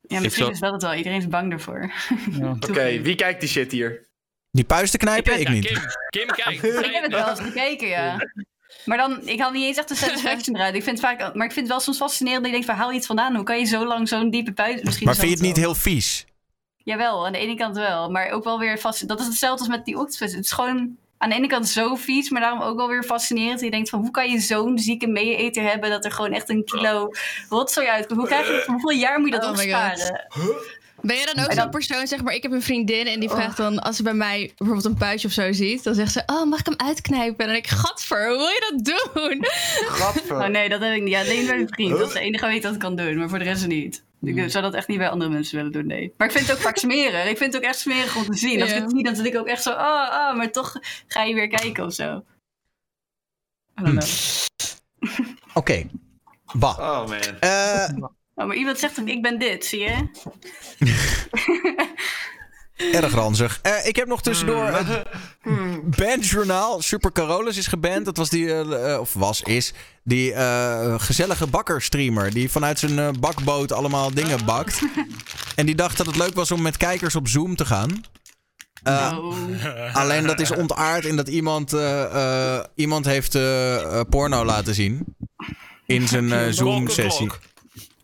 Ja, 0.00 0.20
misschien 0.20 0.50
is 0.50 0.58
dat 0.60 0.72
het 0.72 0.82
wel. 0.82 0.94
Iedereen 0.94 1.18
is 1.18 1.28
bang 1.28 1.52
ervoor. 1.52 1.90
Ja. 2.40 2.56
Oké, 2.68 3.00
wie 3.00 3.14
kijkt 3.14 3.40
die 3.40 3.48
shit 3.48 3.72
hier? 3.72 4.06
Die 4.50 4.64
puisten 4.64 4.98
knijpen? 4.98 5.40
Ik 5.40 5.48
niet. 5.48 5.66
Kim, 5.66 5.80
Kim 6.10 6.26
kijkt. 6.44 6.64
Ik 6.64 6.92
heb 6.92 7.02
het 7.02 7.12
wel 7.12 7.28
eens 7.28 7.40
gekeken, 7.40 7.88
ja. 7.88 8.16
Maar 8.84 8.98
dan, 8.98 9.20
ik 9.28 9.40
had 9.40 9.52
niet 9.52 9.64
eens 9.64 9.76
echt 9.76 9.90
een 9.90 9.96
satisfaction 9.96 10.54
eruit. 10.56 10.74
Ik 10.74 10.82
vind 10.82 11.00
het 11.00 11.06
vaak, 11.06 11.34
maar 11.34 11.46
ik 11.46 11.52
vind 11.52 11.66
het 11.66 11.68
wel 11.68 11.80
soms 11.80 11.96
fascinerend 11.96 12.42
dat 12.42 12.50
je 12.52 12.58
denkt 12.58 12.72
van, 12.72 12.80
haal 12.80 12.90
je 12.90 12.96
het 12.96 13.06
vandaan? 13.06 13.34
Hoe 13.34 13.44
kan 13.44 13.58
je 13.58 13.64
zo 13.64 13.84
lang 13.86 14.08
zo'n 14.08 14.30
diepe 14.30 14.52
puist? 14.52 14.84
Misschien 14.84 15.06
Maar 15.06 15.14
vind 15.16 15.28
je 15.28 15.34
het 15.36 15.44
niet 15.46 15.56
heel 15.56 15.74
vies? 15.74 16.24
Jawel, 16.76 17.26
aan 17.26 17.32
de 17.32 17.38
ene 17.38 17.54
kant 17.54 17.76
wel. 17.76 18.10
Maar 18.10 18.30
ook 18.30 18.44
wel 18.44 18.58
weer 18.58 18.78
vast. 18.78 19.08
Dat 19.08 19.20
is 19.20 19.26
hetzelfde 19.26 19.58
als 19.64 19.68
met 19.76 19.84
die 19.84 19.98
octopus. 19.98 20.32
Het 20.34 20.44
is 20.44 20.52
gewoon 20.52 20.96
aan 21.18 21.28
de 21.28 21.34
ene 21.36 21.46
kant 21.46 21.68
zo 21.68 21.94
vies, 21.94 22.30
maar 22.30 22.40
daarom 22.40 22.60
ook 22.62 22.76
wel 22.76 22.88
weer 22.88 23.02
fascinerend. 23.02 23.60
Je 23.60 23.70
denkt 23.70 23.88
van, 23.88 24.00
hoe 24.00 24.10
kan 24.10 24.30
je 24.30 24.40
zo'n 24.40 24.78
zieke 24.78 25.06
mee-eter 25.06 25.62
hebben 25.62 25.90
dat 25.90 26.04
er 26.04 26.12
gewoon 26.12 26.32
echt 26.32 26.48
een 26.48 26.64
kilo 26.64 27.10
rotzooi 27.48 27.86
uitkomt? 27.86 28.18
Hoe 28.18 28.28
krijg 28.28 28.46
je 28.46 28.52
dat? 28.52 28.66
Hoeveel 28.66 28.90
jaar 28.90 29.20
moet 29.20 29.32
je 29.32 29.38
dat 29.40 29.44
Oh 29.50 29.56
my 29.56 29.72
God. 29.72 29.92
opsparen? 29.92 30.26
Ben 31.06 31.16
je 31.16 31.30
dan 31.34 31.44
ook 31.44 31.52
zo'n 31.52 31.70
persoon, 31.70 32.06
zeg 32.06 32.22
maar, 32.22 32.34
ik 32.34 32.42
heb 32.42 32.52
een 32.52 32.62
vriendin 32.62 33.06
en 33.06 33.20
die 33.20 33.28
Oh. 33.28 33.34
vraagt 33.34 33.56
dan, 33.56 33.78
als 33.78 33.96
ze 33.96 34.02
bij 34.02 34.14
mij 34.14 34.52
bijvoorbeeld 34.56 34.86
een 34.86 34.94
puistje 34.98 35.28
of 35.28 35.34
zo 35.34 35.52
ziet, 35.52 35.82
dan 35.84 35.94
zegt 35.94 36.12
ze, 36.12 36.22
oh, 36.26 36.44
mag 36.44 36.58
ik 36.58 36.66
hem 36.66 36.74
uitknijpen? 36.76 37.38
En 37.38 37.44
dan 37.44 37.54
denk 37.54 37.64
ik, 37.64 37.70
gadver, 37.70 38.28
hoe 38.28 38.36
wil 38.36 38.46
je 38.48 38.72
dat 38.72 38.84
doen? 38.84 39.44
Gadver. 39.88 40.36
Oh 40.36 40.46
nee, 40.46 40.68
dat 40.68 40.80
heb 40.80 40.92
ik 40.94 41.02
niet. 41.02 41.12
Ja, 41.12 41.20
alleen 41.20 41.46
bij 41.46 41.58
een 41.58 41.68
vriend. 41.68 41.98
Dat 41.98 42.06
is 42.06 42.12
de 42.12 42.20
enige 42.20 42.44
waar 42.44 42.54
ik 42.54 42.62
dat 42.62 42.76
kan 42.76 42.96
doen, 42.96 43.18
maar 43.18 43.28
voor 43.28 43.38
de 43.38 43.44
rest 43.44 43.66
niet. 43.66 44.04
Ik 44.22 44.50
zou 44.50 44.64
dat 44.64 44.74
echt 44.74 44.88
niet 44.88 44.98
bij 44.98 45.08
andere 45.08 45.30
mensen 45.30 45.56
willen 45.56 45.72
doen, 45.72 45.86
nee. 45.86 46.12
Maar 46.16 46.26
ik 46.26 46.32
vind 46.32 46.46
het 46.46 46.56
ook 46.56 46.62
vaak 46.62 46.76
smerig. 46.76 47.28
Ik 47.30 47.36
vind 47.36 47.52
het 47.52 47.62
ook 47.62 47.68
echt 47.68 47.78
smerig 47.78 48.16
om 48.16 48.24
te 48.24 48.36
zien. 48.36 48.62
Als 48.62 48.70
ik 48.70 48.82
het 48.82 48.90
zie, 48.90 49.02
dan 49.02 49.16
zit 49.16 49.26
ik 49.26 49.36
ook 49.36 49.46
echt 49.46 49.62
zo, 49.62 49.70
oh, 49.70 49.76
oh, 50.10 50.36
maar 50.36 50.50
toch 50.50 50.76
ga 51.06 51.22
je 51.22 51.34
weer 51.34 51.48
kijken 51.48 51.84
of 51.84 51.92
zo. 51.92 52.24
I 53.80 53.82
don't 53.84 53.98
know. 53.98 55.08
Oké. 55.54 55.86
Bah. 56.52 56.78
Oh 56.78 57.08
man. 57.08 57.20
Eh, 57.40 57.88
Oh, 58.34 58.46
maar 58.46 58.56
iemand 58.56 58.78
zegt 58.78 58.98
ik 59.06 59.22
ben 59.22 59.38
dit, 59.38 59.64
zie 59.64 59.80
je? 59.80 60.08
erg 62.92 63.12
ranzig. 63.12 63.58
Eh, 63.62 63.86
ik 63.86 63.96
heb 63.96 64.06
nog 64.06 64.22
tussendoor 64.22 64.64
het 64.64 65.02
bandjournaal. 65.96 66.82
Super 66.82 67.12
Carolus 67.12 67.56
is 67.56 67.66
geband. 67.66 68.04
Dat 68.04 68.16
was 68.16 68.30
die, 68.30 68.52
eh, 68.52 68.92
eh, 68.92 69.00
of 69.00 69.14
was, 69.14 69.42
is, 69.42 69.72
die 70.04 70.32
eh, 70.32 70.94
gezellige 70.98 71.46
bakkerstreamer. 71.46 72.32
Die 72.32 72.50
vanuit 72.50 72.78
zijn 72.78 73.20
bakboot 73.20 73.72
allemaal 73.72 74.14
dingen 74.14 74.44
bakt. 74.44 74.80
En 75.54 75.66
die 75.66 75.74
dacht 75.74 75.96
dat 75.96 76.06
het 76.06 76.16
leuk 76.16 76.34
was 76.34 76.50
om 76.50 76.62
met 76.62 76.76
kijkers 76.76 77.14
op 77.14 77.28
Zoom 77.28 77.56
te 77.56 77.66
gaan. 77.66 78.04
Eh, 78.82 79.18
Oh. 79.18 79.36
Alleen 80.00 80.26
dat 80.26 80.40
is 80.40 80.50
ontaard 80.50 81.04
in 81.04 81.16
dat 81.16 81.28
iemand, 81.28 81.76
iemand 82.74 83.04
heeft 83.04 83.32
porno 84.08 84.44
laten 84.44 84.74
zien. 84.74 85.04
In 85.86 86.08
zijn 86.08 86.54
Zoom-sessie. 86.54 87.30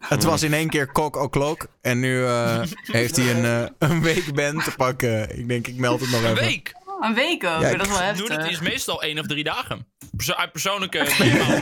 Het 0.01 0.23
was 0.25 0.43
in 0.43 0.53
één 0.55 0.69
keer 0.69 0.93
kok 0.93 1.17
o'clock. 1.17 1.67
En 1.81 2.01
nu 2.01 2.25
eh, 2.25 2.63
heeft 2.83 3.17
hij 3.17 3.31
een, 3.35 3.45
eh, 3.45 3.89
een 3.91 4.03
week 4.03 4.35
band 4.35 4.65
te 4.65 4.71
pakken. 4.77 5.39
Ik 5.39 5.49
denk, 5.49 5.67
ik 5.67 5.77
meld 5.77 6.01
het 6.01 6.11
nog 6.11 6.21
Een 6.23 6.31
even. 6.31 6.45
week. 6.45 6.79
Een 7.01 7.15
week 7.15 7.45
ook, 7.45 7.61
Ja, 7.61 7.77
dat 7.77 7.87
is 7.87 7.99
wel 7.99 8.15
Doen 8.15 8.23
het 8.23 8.29
heftig. 8.29 8.51
is 8.51 8.61
meestal 8.61 9.03
één 9.03 9.19
of 9.19 9.27
drie 9.27 9.45
dagen. 9.45 9.87
Perso 10.17 10.33
uit 10.33 10.53
persoonlijke 10.53 10.99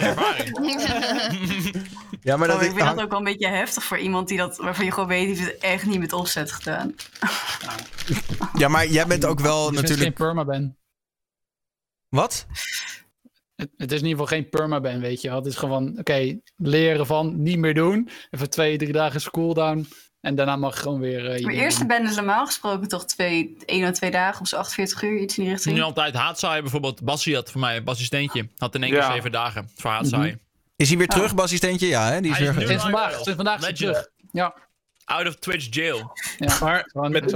ervaring. 0.07 0.57
Ja, 2.23 2.37
maar 2.37 2.49
dat 2.49 2.57
Oh, 2.57 2.63
ik 2.63 2.69
ik, 2.71 2.77
vind 2.77 2.89
dat 2.89 3.01
ook 3.05 3.09
wel 3.11 3.19
een 3.19 3.25
beetje 3.25 3.49
heftig 3.49 3.85
voor 3.85 3.99
iemand 3.99 4.29
die 4.29 4.39
dat, 4.39 4.57
waarvan 4.57 4.85
je 4.85 4.93
gewoon 4.93 5.09
weet, 5.09 5.27
die 5.27 5.37
heeft 5.37 5.51
het 5.53 5.63
echt 5.63 5.87
niet 5.87 5.99
met 5.99 6.13
opzet 6.13 6.53
gedaan. 6.53 6.95
ja, 8.55 8.69
maar 8.69 8.87
jij 8.87 9.07
bent 9.07 9.25
ook 9.25 9.41
wel 9.41 9.67
Het 9.67 9.75
natuurlijk... 9.75 10.03
geen 10.03 10.13
permaban. 10.13 10.77
Wat? 12.09 12.47
Het, 13.59 13.71
het 13.77 13.93
is 13.93 14.01
in 14.01 14.07
ieder 14.07 14.23
geval 14.23 14.39
geen 14.39 14.49
permaban, 14.49 15.01
weet 15.01 15.21
je 15.21 15.29
wel. 15.29 15.37
Het 15.37 15.47
is 15.47 15.57
gewoon, 15.57 15.99
oké, 15.99 16.39
leren 16.57 17.07
van 17.07 17.43
niet 17.43 17.59
meer 17.59 17.75
doen. 17.75 18.09
Even 18.31 18.51
twee, 18.51 18.77
drie 18.79 18.93
dagen 18.93 19.17
is 19.17 19.31
cooldown. 19.31 19.89
En 20.21 20.35
daarna 20.35 20.57
mag 20.57 20.75
je 20.75 20.81
gewoon 20.81 21.01
weer... 21.01 21.19
eh, 21.19 21.23
je 21.25 21.29
Mijn 21.45 21.47
ding 21.55 21.61
eerste 21.61 21.87
band 21.87 22.09
is 22.11 22.17
normaal 22.17 22.47
gesproken 22.47 22.89
toch 22.89 23.05
twee, 23.05 23.57
één 23.65 23.85
à 23.85 23.91
twee 23.91 24.11
dagen 24.11 24.41
of 24.41 24.49
zo, 24.49 24.57
48 24.57 25.03
uur, 25.03 25.19
iets 25.21 25.39
in 25.39 25.45
die 25.45 25.53
richting. 25.53 25.77
Nu 25.77 25.83
altijd 25.83 26.15
haatzaaien 26.15 26.63
bijvoorbeeld. 26.63 27.03
Bassie 27.05 27.35
had 27.35 27.51
voor 27.51 27.61
mij, 27.61 27.77
een 27.77 27.85
assistentje, 27.85 28.49
had 28.57 28.75
in 28.75 28.83
één 28.83 28.93
keer 28.93 29.01
Ja. 29.01 29.13
zeven 29.13 29.33
dagen 29.33 29.71
voor 29.77 29.91
haatzaaien. 29.91 30.41
Is 30.77 30.89
hij 30.89 30.99
weer 30.99 31.09
terug, 31.09 31.35
Bassistentje? 31.35 31.87
Ja, 31.87 32.11
hè? 32.13 32.21
Die 32.21 32.31
is 32.31 32.39
Hij 32.39 32.47
is 32.47 32.53
weer... 32.53 32.63
nu- 32.63 32.69
Sinds 32.69 32.83
vandaag, 32.83 33.13
sinds 33.13 33.31
vandaag 33.35 33.59
is 33.59 33.65
hij 33.65 33.73
terug. 33.75 34.09
Ja, 34.33 34.55
Out 35.09 35.27
of 35.27 35.35
Twitch 35.35 35.67
jail. 35.71 36.13
ja. 36.39 36.57
Maar 36.61 37.11
met 37.11 37.33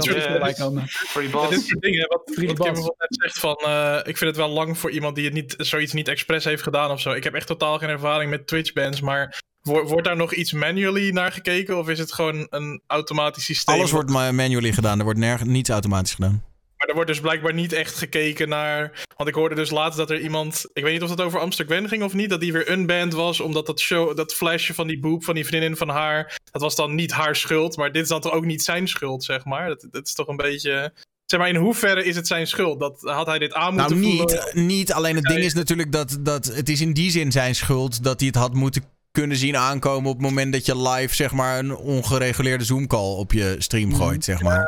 komen. 0.57 0.83
Die 1.13 1.21
Met 1.21 1.31
bas. 1.31 1.49
dit 1.49 1.61
soort 1.61 1.81
dingen, 1.81 2.07
wat, 2.07 2.21
bijvoorbeeld 2.35 2.95
net 2.97 3.17
zegt 3.21 3.39
van, 3.39 3.55
eh, 3.55 3.97
ik 3.97 4.17
vind 4.17 4.29
het 4.29 4.35
wel 4.35 4.49
lang 4.49 4.77
voor 4.77 4.91
iemand 4.91 5.15
die 5.15 5.25
het 5.25 5.33
niet, 5.33 5.53
zoiets 5.57 5.93
niet 5.93 6.07
expres 6.07 6.43
heeft 6.43 6.63
gedaan 6.63 6.91
of 6.91 7.01
zo. 7.01 7.11
Ik 7.11 7.23
heb 7.23 7.33
echt 7.33 7.47
totaal 7.47 7.77
geen 7.77 7.89
ervaring 7.89 8.29
met 8.29 8.47
Twitch-bands, 8.47 9.01
maar 9.01 9.41
wo- 9.61 9.83
wordt 9.83 10.07
daar 10.07 10.15
nog 10.15 10.33
iets 10.33 10.51
manually 10.51 11.09
naar 11.11 11.31
gekeken 11.31 11.77
of 11.77 11.89
is 11.89 11.99
het 11.99 12.13
gewoon 12.13 12.47
een 12.49 12.81
automatisch 12.87 13.45
systeem? 13.45 13.75
Alles 13.75 13.91
wordt 13.91 14.09
ma- 14.09 14.31
manually 14.31 14.71
gedaan. 14.73 14.97
Er 14.97 15.03
wordt 15.03 15.19
nergens 15.19 15.49
niets 15.49 15.69
automatisch 15.69 16.13
gedaan. 16.13 16.43
Maar 16.83 16.91
er 16.91 16.97
wordt 16.97 17.13
dus 17.13 17.21
blijkbaar 17.21 17.53
niet 17.53 17.73
echt 17.73 17.95
gekeken 17.95 18.49
naar. 18.49 19.05
Want 19.17 19.29
ik 19.29 19.35
hoorde 19.35 19.55
dus 19.55 19.69
laatst 19.69 19.97
dat 19.97 20.09
er 20.09 20.19
iemand. 20.19 20.65
Ik 20.73 20.83
weet 20.83 20.93
niet 20.93 21.01
of 21.01 21.09
het 21.09 21.21
over 21.21 21.39
Amsterdam 21.39 21.87
ging 21.87 22.03
of 22.03 22.13
niet. 22.13 22.29
Dat 22.29 22.39
die 22.39 22.51
weer 22.53 22.71
unbanned 22.71 23.13
was. 23.13 23.39
Omdat 23.39 23.65
dat 23.65 23.79
show. 23.79 24.17
Dat 24.17 24.33
flashje 24.33 24.73
van 24.73 24.87
die 24.87 24.99
boep 24.99 25.23
van 25.23 25.35
die 25.35 25.45
vriendin 25.45 25.75
van 25.77 25.89
haar. 25.89 26.37
Dat 26.51 26.61
was 26.61 26.75
dan 26.75 26.95
niet 26.95 27.11
haar 27.11 27.35
schuld. 27.35 27.77
Maar 27.77 27.91
dit 27.91 28.03
is 28.03 28.07
dan 28.09 28.21
toch 28.21 28.31
ook 28.31 28.45
niet 28.45 28.63
zijn 28.63 28.87
schuld, 28.87 29.23
zeg 29.23 29.45
maar. 29.45 29.67
Dat, 29.67 29.87
dat 29.91 30.07
is 30.07 30.13
toch 30.13 30.27
een 30.27 30.35
beetje. 30.35 30.93
Zeg 31.25 31.39
maar, 31.39 31.49
in 31.49 31.55
hoeverre 31.55 32.03
is 32.05 32.15
het 32.15 32.27
zijn 32.27 32.47
schuld? 32.47 32.79
Dat, 32.79 33.01
had 33.01 33.27
hij 33.27 33.39
dit 33.39 33.53
aan 33.53 33.75
Nou, 33.75 33.95
moeten 33.95 34.09
voelen? 34.17 34.45
niet, 34.53 34.65
niet. 34.67 34.93
Alleen 34.93 35.15
het 35.15 35.25
ding 35.25 35.39
is 35.39 35.53
natuurlijk 35.53 35.91
dat, 35.91 36.17
dat 36.19 36.45
het 36.45 36.69
is 36.69 36.81
in 36.81 36.93
die 36.93 37.11
zin 37.11 37.31
zijn 37.31 37.55
schuld 37.55 38.03
dat 38.03 38.19
hij 38.19 38.27
het 38.27 38.37
had 38.37 38.53
moeten 38.53 38.83
kunnen 39.11 39.37
zien 39.37 39.57
aankomen 39.57 40.09
op 40.09 40.17
het 40.17 40.25
moment 40.25 40.53
dat 40.53 40.65
je 40.65 40.77
live, 40.89 41.15
zeg 41.15 41.31
maar, 41.31 41.59
een 41.59 41.75
ongereguleerde 41.75 42.63
Zoom-call 42.63 43.15
op 43.15 43.31
je 43.31 43.55
stream 43.57 43.95
gooit, 43.95 44.23
zeg 44.23 44.41
maar. 44.41 44.65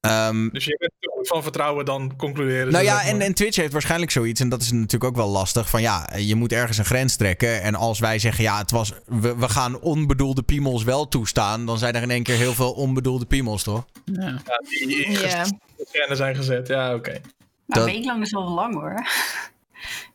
Ehm, 0.00 0.48
Dus 0.48 0.64
je 0.64 0.76
bent 0.78 0.92
van 1.28 1.42
vertrouwen 1.42 1.84
dan 1.84 2.16
concluderen. 2.16 2.72
nou 2.72 2.84
ja, 2.84 3.02
en, 3.04 3.16
maar. 3.16 3.26
en 3.26 3.34
Twitch 3.34 3.56
heeft 3.56 3.72
waarschijnlijk 3.72 4.10
zoiets, 4.10 4.40
en 4.40 4.48
dat 4.48 4.62
is 4.62 4.72
natuurlijk 4.72 5.04
ook 5.04 5.16
wel 5.16 5.28
lastig, 5.28 5.68
van 5.70 5.82
ja, 5.82 6.08
je 6.16 6.34
moet 6.34 6.52
ergens 6.52 6.78
een 6.78 6.84
grens 6.84 7.16
trekken. 7.16 7.62
En 7.62 7.74
als 7.74 7.98
wij 7.98 8.18
zeggen, 8.18 8.44
ja, 8.44 8.58
het 8.58 8.70
was, 8.70 8.92
we, 9.06 9.36
we 9.36 9.48
gaan 9.48 9.80
onbedoelde 9.80 10.42
piemels 10.42 10.82
wel 10.84 11.08
toestaan, 11.08 11.66
dan 11.66 11.78
zijn 11.78 11.94
er 11.94 12.02
in 12.02 12.10
één 12.10 12.22
keer 12.22 12.36
heel 12.36 12.54
veel 12.54 12.72
onbedoelde 12.72 13.26
piemels, 13.26 13.62
toch? 13.62 13.84
Ja. 14.04 14.22
Ja, 14.22 14.40
die 14.86 15.04
in 15.04 16.16
zijn 16.16 16.34
gezet. 16.36 16.68
Ja, 16.68 16.94
oké. 16.94 17.20
Dat- 17.66 17.86
een 17.86 17.92
week 17.92 18.04
lang 18.04 18.22
is 18.22 18.30
wel 18.30 18.48
lang 18.48 18.74
hoor. 18.74 18.94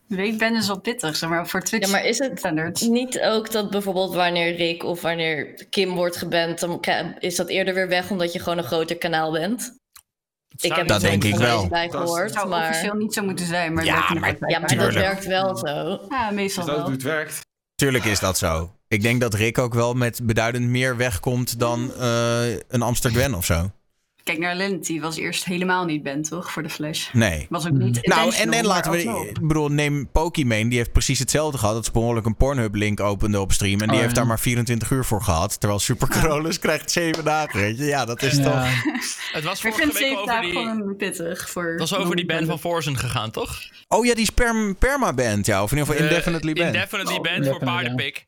Een 0.08 0.16
week 0.16 0.38
ben 0.38 0.56
is 0.56 0.66
wel 0.66 0.80
pittig, 0.80 1.16
zeg 1.16 1.28
maar, 1.28 1.48
voor 1.48 1.62
Twitch 1.62 1.86
Ja, 1.86 1.92
maar 1.92 2.04
is 2.04 2.18
het 2.18 2.38
standards. 2.38 2.80
niet 2.80 3.20
ook 3.20 3.52
dat 3.52 3.70
bijvoorbeeld 3.70 4.14
wanneer 4.14 4.56
Rick 4.56 4.84
of 4.84 5.00
wanneer 5.00 5.66
Kim 5.70 5.94
wordt 5.94 6.16
geband, 6.16 6.60
dan 6.60 6.80
is 7.18 7.36
dat 7.36 7.48
eerder 7.48 7.74
weer 7.74 7.88
weg 7.88 8.10
omdat 8.10 8.32
je 8.32 8.38
gewoon 8.38 8.58
een 8.58 8.64
groter 8.64 8.98
kanaal 8.98 9.32
bent? 9.32 9.78
Ik 10.60 10.72
heb 10.72 10.88
Dat 10.88 11.02
er 11.02 11.08
denk 11.10 11.24
ik 11.24 11.36
wel. 11.36 11.68
bij 11.68 11.88
Dat 11.88 12.00
gehoord, 12.00 12.24
Het 12.24 12.32
zou 12.32 12.48
maar... 12.48 12.68
officieel 12.68 12.94
niet 12.94 13.14
zo 13.14 13.22
moeten 13.22 13.46
zijn, 13.46 13.72
maar 13.74 13.84
Ja, 13.84 13.94
maar- 14.14 14.36
Ja, 14.48 14.58
maar 14.58 14.76
dat 14.76 14.92
werkt 14.94 15.26
wel 15.26 15.56
zo. 15.56 16.00
Ja, 16.08 16.30
meestal 16.30 16.64
Dat 16.64 16.74
is 16.74 16.80
ook 16.80 16.86
wel. 16.86 16.94
het 16.96 17.02
werkt. 17.02 17.40
Tuurlijk 17.74 18.04
is 18.04 18.20
dat 18.20 18.38
zo. 18.38 18.72
Ik 18.88 19.02
denk 19.02 19.20
dat 19.20 19.34
Rick 19.34 19.58
ook 19.58 19.74
wel 19.74 19.94
met 19.94 20.20
beduidend 20.22 20.68
meer 20.68 20.96
wegkomt 20.96 21.58
dan 21.58 21.92
eh, 21.94 22.50
een 22.68 22.82
Amsterdam 22.82 23.34
of 23.34 23.44
zo. 23.44 23.70
Kijk 24.30 24.42
naar 24.42 24.54
Lenity, 24.56 25.00
was 25.00 25.16
eerst 25.16 25.44
helemaal 25.44 25.84
niet 25.84 26.02
band, 26.02 26.28
toch? 26.28 26.52
Voor 26.52 26.62
de 26.62 26.68
Flash. 26.68 27.12
Nee. 27.12 27.46
Was 27.48 27.66
ook 27.66 27.72
niet 27.72 28.06
Nou, 28.06 28.34
en, 28.34 28.52
en 28.52 28.66
laten 28.66 28.92
we. 28.92 28.98
Ik 29.02 29.46
bedoel, 29.46 29.68
neem 29.68 30.08
Pokimane. 30.12 30.68
Die 30.68 30.78
heeft 30.78 30.92
precies 30.92 31.18
hetzelfde 31.18 31.58
gehad. 31.58 31.74
Dat 31.74 31.90
ongeluk 31.94 32.24
een 32.24 32.36
Pornhub-link 32.36 33.00
opende 33.00 33.40
op 33.40 33.52
stream. 33.52 33.80
En 33.80 33.86
die 33.86 33.88
Oh, 33.96 34.02
heeft 34.02 34.08
ja. 34.08 34.14
daar 34.16 34.26
maar 34.26 34.40
24 34.40 34.90
uur 34.90 35.04
voor 35.04 35.22
gehad. 35.22 35.60
Terwijl 35.60 35.80
Super 35.80 36.08
Carolus 36.08 36.58
krijgt 36.58 36.90
7 36.90 37.24
dagen. 37.24 37.60
Weet 37.60 37.78
je? 37.78 37.84
Ja, 37.84 38.04
dat 38.04 38.22
is 38.22 38.36
toch. 38.42 38.64
Het 39.32 39.44
was 39.44 39.64
Ik 39.64 39.72
vorige 39.72 39.92
vind 39.92 39.98
week 39.98 40.12
over 40.12 40.26
dagen 40.26 40.42
die... 40.42 40.52
gewoon 40.52 40.96
pittig. 40.96 41.50
Voor 41.50 41.70
Het 41.70 41.80
was 41.80 41.94
over 41.94 42.16
die 42.16 42.26
band 42.26 42.46
van 42.46 42.58
Forzen 42.58 42.96
gegaan, 42.96 43.30
toch? 43.30 43.58
Oh 43.88 44.04
ja, 44.04 44.14
die 44.14 44.22
is 44.22 44.30
perm, 44.30 44.76
Perma-band. 44.76 45.46
Ja, 45.46 45.62
of 45.62 45.72
in 45.72 45.78
ieder 45.78 45.92
geval 45.92 46.06
Eh, 46.08 46.10
Indefinitely 46.10 46.52
Band. 46.52 46.74
Indefinitely 46.74 47.16
Oh, 47.16 47.22
Band 47.22 47.46
voor 47.46 47.54
indefinitely, 47.60 47.68
ja. 47.68 47.80
paardenpik. 47.80 48.26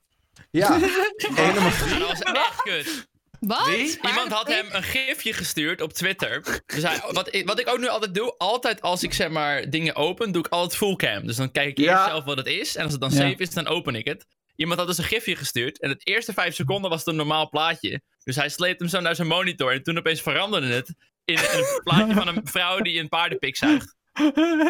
ja, 0.51 0.79
helemaal. 1.43 1.71
Dat 1.99 2.09
was 2.09 2.21
echt 2.21 2.63
kut. 2.63 3.11
Wat? 3.47 3.69
Iemand 4.07 4.33
had 4.33 4.49
hem 4.49 4.67
een 4.71 4.83
gifje 4.83 5.33
gestuurd 5.33 5.81
op 5.81 5.93
Twitter. 5.93 6.63
Dus 6.67 6.83
hij, 6.83 7.01
wat, 7.11 7.35
ik, 7.35 7.47
wat 7.47 7.61
ik 7.61 7.69
ook 7.69 7.79
nu 7.79 7.89
altijd 7.89 8.15
doe, 8.15 8.35
altijd 8.39 8.83
als 8.83 9.03
ik 9.03 9.13
zeg 9.15 9.29
maar 9.29 9.71
dingen 9.71 9.95
open, 9.97 10.33
doe 10.33 10.45
ik 10.45 10.53
altijd 10.53 10.77
full 10.77 10.97
cam. 10.97 11.27
Dus 11.27 11.37
dan 11.37 11.51
kijk 11.51 11.69
ik 11.69 11.79
Ja. 11.79 11.93
eerst 11.93 12.05
zelf 12.11 12.25
wat 12.25 12.37
het 12.37 12.47
is. 12.47 12.77
En 12.77 12.83
als 12.83 12.93
het 12.93 13.01
dan 13.01 13.11
Ja. 13.11 13.17
safe 13.17 13.37
is, 13.43 13.51
dan 13.51 13.67
open 13.67 13.95
ik 13.95 14.05
het. 14.07 14.27
Iemand 14.57 14.79
had 14.79 14.89
dus 14.89 14.99
een 14.99 15.05
gifje 15.05 15.37
gestuurd. 15.37 15.81
En 15.81 15.89
het 15.91 16.07
eerste 16.07 16.33
vijf 16.33 16.55
seconden 16.55 16.91
was 16.91 16.99
het 16.99 17.09
een 17.09 17.17
normaal 17.17 17.49
plaatje. 17.49 18.01
Dus 18.25 18.37
hij 18.37 18.49
sleept 18.49 18.81
hem 18.81 18.89
zo 18.89 19.01
naar 19.01 19.15
zijn 19.17 19.29
monitor. 19.29 19.73
En 19.73 19.83
toen 19.83 19.99
opeens 19.99 20.21
veranderde 20.21 20.67
het 20.67 20.95
in 21.25 21.39
een 21.39 21.81
plaatje 21.85 22.15
van 22.15 22.29
een 22.29 22.41
vrouw 22.45 22.81
die 22.81 23.01
een 23.01 23.09
paardenpik 23.09 23.57
zuigt. 23.57 23.95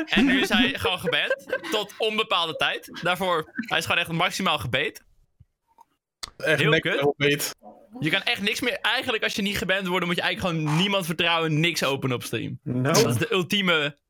En 0.05 0.24
nu 0.24 0.40
is 0.40 0.49
hij 0.49 0.78
gewoon 0.78 0.99
geband. 0.99 1.35
Tot 1.70 1.94
onbepaalde 1.99 2.57
tijd. 2.57 2.99
Daarvoor, 3.03 3.51
hij 3.55 3.78
is 3.78 3.85
gewoon 3.85 4.01
echt 4.01 4.12
maximaal 4.12 4.59
gebeten. 4.59 5.05
Echt 6.36 6.61
Heel 6.61 6.81
kut. 6.81 7.55
Je 8.01 8.10
kan 8.10 8.23
echt 8.23 8.43
niks 8.43 8.60
meer. 8.60 8.78
Eigenlijk, 8.81 9.23
als 9.24 9.35
je 9.35 9.43
niet 9.43 9.59
geband 9.59 9.86
wordt, 9.86 10.06
moet 10.06 10.16
je 10.16 10.23
eigenlijk 10.23 10.56
gewoon 10.56 10.77
niemand 10.77 11.06
vertrouwen. 11.06 11.60
Niks 11.60 11.85
openen 11.85 12.16
op 12.16 12.23
stream. 12.23 12.60
No. 12.62 12.82
Dat 12.82 13.06
is 13.09 13.16
de 13.16 13.32
ultieme. 13.32 14.01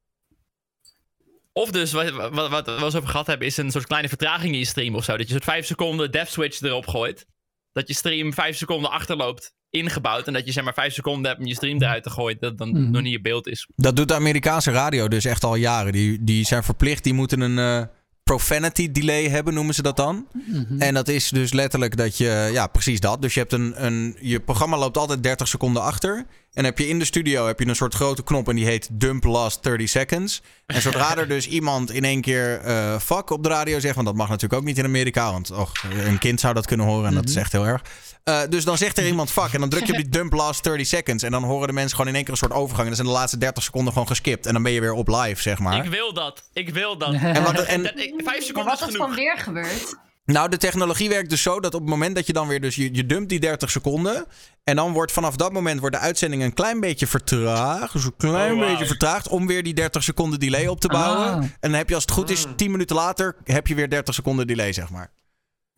Of 1.52 1.70
dus, 1.70 1.92
wat, 1.92 2.10
wat, 2.10 2.30
wat, 2.32 2.50
wat 2.50 2.66
we 2.66 2.84
eens 2.84 2.94
over 2.96 3.08
gehad 3.08 3.26
hebben, 3.26 3.46
is 3.46 3.56
een 3.56 3.70
soort 3.70 3.86
kleine 3.86 4.08
vertraging 4.08 4.52
in 4.52 4.58
je 4.58 4.64
stream 4.64 4.94
of 4.94 5.04
zo. 5.04 5.16
Dat 5.16 5.20
je 5.28 5.34
een 5.34 5.40
soort 5.40 5.50
5 5.52 5.66
seconden 5.66 6.10
dev 6.10 6.28
switch 6.28 6.60
erop 6.60 6.86
gooit. 6.86 7.26
Dat 7.72 7.88
je 7.88 7.94
stream 7.94 8.32
5 8.32 8.56
seconden 8.56 8.90
achterloopt, 8.90 9.54
ingebouwd. 9.70 10.26
En 10.26 10.32
dat 10.32 10.46
je 10.46 10.52
zeg 10.52 10.64
maar 10.64 10.74
5 10.74 10.94
seconden 10.94 11.26
hebt 11.26 11.40
om 11.40 11.46
je 11.46 11.54
stream 11.54 11.82
eruit 11.82 12.02
te 12.02 12.10
gooien. 12.10 12.36
Dat 12.40 12.58
dan 12.58 12.68
Mhm. 12.68 12.90
nog 12.90 13.02
niet 13.02 13.12
je 13.12 13.20
beeld 13.20 13.46
is. 13.46 13.68
Dat 13.76 13.96
doet 13.96 14.08
de 14.08 14.14
Amerikaanse 14.14 14.70
radio 14.70 15.08
dus 15.08 15.24
echt 15.24 15.44
al 15.44 15.54
jaren. 15.54 15.92
Die, 15.92 16.24
die 16.24 16.44
zijn 16.44 16.62
verplicht, 16.64 17.04
die 17.04 17.12
moeten 17.14 17.40
een 17.40 17.58
eh, 17.58 17.86
profanity 18.22 18.92
delay 18.92 19.28
hebben, 19.28 19.54
noemen 19.54 19.74
ze 19.74 19.82
dat 19.82 19.96
dan. 19.96 20.26
Mhm. 20.32 20.80
En 20.80 20.94
dat 20.94 21.08
is 21.08 21.28
dus 21.28 21.52
letterlijk 21.52 21.96
dat 21.96 22.16
je, 22.16 22.48
ja, 22.52 22.66
precies 22.66 23.00
dat. 23.00 23.22
Dus 23.22 23.34
je 23.34 23.40
hebt 23.40 23.52
een, 23.52 23.84
een, 23.84 24.16
je 24.20 24.40
programma 24.40 24.78
loopt 24.78 24.98
altijd 24.98 25.22
30 25.22 25.48
seconden 25.48 25.82
achter. 25.82 26.26
En 26.52 26.64
heb 26.64 26.78
je 26.78 26.88
in 26.88 26.98
de 26.98 27.04
studio 27.04 27.46
heb 27.46 27.58
je 27.58 27.66
een 27.66 27.76
soort 27.76 27.94
grote 27.94 28.22
knop 28.22 28.48
en 28.48 28.56
die 28.56 28.64
heet 28.64 28.88
Dump 28.92 29.24
Last 29.24 29.62
30 29.62 29.88
Seconds. 29.88 30.42
En 30.66 30.80
zodra 30.82 31.16
er 31.16 31.28
dus 31.28 31.48
iemand 31.58 31.90
in 31.92 32.04
één 32.04 32.20
keer 32.20 32.60
eh 32.60 32.98
fuck 32.98 33.30
op 33.30 33.42
de 33.42 33.48
radio 33.48 33.78
zegt, 33.80 33.94
want 33.94 34.06
dat 34.06 34.16
mag 34.16 34.28
natuurlijk 34.28 34.60
ook 34.60 34.66
niet 34.66 34.78
in 34.78 34.84
Amerika, 34.84 35.32
want 35.32 35.50
och, 35.50 35.72
een 36.06 36.18
kind 36.18 36.40
zou 36.40 36.54
dat 36.54 36.66
kunnen 36.66 36.86
horen 36.86 37.08
en 37.08 37.14
dat 37.14 37.28
is 37.28 37.36
echt 37.36 37.52
heel 37.52 37.66
erg. 37.66 37.82
Eh, 38.24 38.40
dus 38.48 38.64
dan 38.64 38.78
zegt 38.78 38.98
er 38.98 39.06
iemand 39.06 39.30
fuck 39.30 39.52
en 39.52 39.60
dan 39.60 39.68
druk 39.68 39.84
je 39.86 39.92
op 39.92 39.98
die 39.98 40.08
Dump 40.18 40.32
Last 40.32 40.64
30 40.64 40.86
Seconds. 40.86 41.22
En 41.22 41.30
dan 41.30 41.42
horen 41.44 41.66
de 41.66 41.72
mensen 41.72 41.90
gewoon 41.96 42.06
in 42.08 42.14
één 42.14 42.24
keer 42.24 42.32
een 42.32 42.38
soort 42.38 42.52
overgang. 42.52 42.80
En 42.80 42.86
dan 42.86 42.96
zijn 42.96 43.08
de 43.08 43.14
laatste 43.14 43.38
30 43.38 43.62
seconden 43.62 43.92
gewoon 43.92 44.08
geskipt. 44.08 44.46
En 44.46 44.52
dan 44.52 44.62
ben 44.62 44.72
je 44.72 44.80
weer 44.80 44.92
op 44.92 45.08
live, 45.08 45.42
zeg 45.42 45.58
maar. 45.58 45.84
Ik 45.84 45.90
wil 45.90 46.12
dat. 46.14 46.42
Ik 46.52 46.68
wil 46.70 46.98
dat. 46.98 47.12
En 47.14 47.42
wat- 47.42 47.58
en- 47.62 47.82
Dat- 47.82 47.92
ik- 48.06 48.12
vijf 48.16 48.24
Maar 48.24 48.42
seconden 48.42 48.64
wat 48.72 48.80
is 48.80 48.86
is 48.86 48.92
genoeg. 48.92 49.06
van 49.06 49.16
weer 49.16 49.38
gebeurd? 49.38 49.94
Nou, 50.24 50.48
de 50.48 50.56
technologie 50.56 51.08
werkt 51.08 51.30
dus 51.30 51.42
zo 51.42 51.60
dat 51.60 51.74
op 51.74 51.80
het 51.80 51.90
moment 51.90 52.14
dat 52.14 52.26
je 52.26 52.32
dan 52.32 52.48
weer 52.48 52.60
dus 52.60 52.74
je, 52.74 52.94
je 52.94 53.06
dumpt 53.06 53.28
die 53.28 53.40
30 53.40 53.70
seconden 53.70 54.26
en 54.64 54.76
dan 54.76 54.92
wordt 54.92 55.12
vanaf 55.12 55.36
dat 55.36 55.52
moment 55.52 55.80
wordt 55.80 55.96
de 55.96 56.02
uitzending 56.02 56.42
een 56.42 56.54
klein 56.54 56.80
beetje 56.80 57.06
vertraagd, 57.06 57.92
dus 57.92 58.04
een 58.04 58.16
klein 58.16 58.52
Oh, 58.52 58.68
beetje 58.68 58.86
vertraagd 58.86 59.28
om 59.28 59.46
weer 59.46 59.62
die 59.62 59.74
30 59.74 60.02
seconden 60.02 60.40
delay 60.40 60.66
op 60.66 60.80
te 60.80 60.88
bouwen. 60.88 61.26
Ah. 61.26 61.34
En 61.36 61.50
dan 61.60 61.72
heb 61.72 61.88
je 61.88 61.94
als 61.94 62.04
het 62.04 62.12
goed 62.12 62.30
is 62.30 62.46
10 62.56 62.70
minuten 62.70 62.96
later 62.96 63.36
heb 63.44 63.66
je 63.66 63.74
weer 63.74 63.90
30 63.90 64.14
seconden 64.14 64.46
delay, 64.46 64.72
zeg 64.72 64.90
maar. 64.90 65.10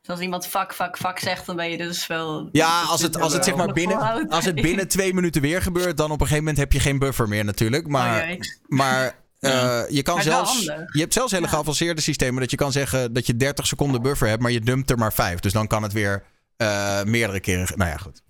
Dus 0.01 0.11
als 0.11 0.21
iemand 0.21 0.47
fuck, 0.47 0.75
fuck, 0.75 0.97
fuck 0.97 1.19
zegt, 1.19 1.47
dan 1.47 1.57
ben 1.57 1.71
je 1.71 1.77
dus 1.77 2.07
wel... 2.07 2.49
Ja, 2.53 2.83
als 2.83 3.03
het, 3.03 3.21
als 3.21 3.33
het 3.33 3.45
zeg 3.45 3.55
maar 3.57 3.73
binnen, 3.73 4.29
als 4.29 4.45
het 4.45 4.55
binnen 4.55 4.89
twee 4.89 5.15
minuten 5.15 5.43
weer 5.43 5.63
gebeurt, 5.63 5.97
dan 5.97 6.07
op 6.07 6.21
een 6.21 6.27
gegeven 6.27 6.39
moment 6.39 6.57
heb 6.59 6.73
je 6.73 6.81
geen 6.81 6.99
buffer 6.99 7.29
meer 7.29 7.45
natuurlijk. 7.45 7.87
Maar, 7.89 8.23
Oh, 8.23 8.29
jee. 8.29 8.39
maar 8.67 9.24
eh, 9.45 9.83
je 9.89 10.03
kan 10.03 10.23
zelfs. 10.23 10.63
Je 10.65 11.01
hebt 11.01 11.13
zelfs 11.13 11.33
hele 11.33 11.45
Ja. 11.45 11.51
geavanceerde 11.51 12.01
systemen 12.01 12.41
dat 12.41 12.51
je 12.51 12.57
kan 12.57 12.73
zeggen 12.73 13.13
dat 13.13 13.27
je 13.27 13.37
30 13.37 13.67
seconden 13.67 14.03
buffer 14.03 14.29
hebt, 14.29 14.43
maar 14.43 14.51
je 14.51 14.61
dumpt 14.61 14.91
er 14.91 14.99
maar 14.99 15.13
5. 15.13 15.41
Dus 15.41 15.53
dan 15.53 15.67
kan 15.67 15.83
het 15.83 15.93
weer 15.93 16.23
eh, 16.57 17.03
meerdere 17.03 17.41
keren. 17.41 17.67
Nou 17.79 17.91
ja, 17.91 17.97
goed. 17.97 18.23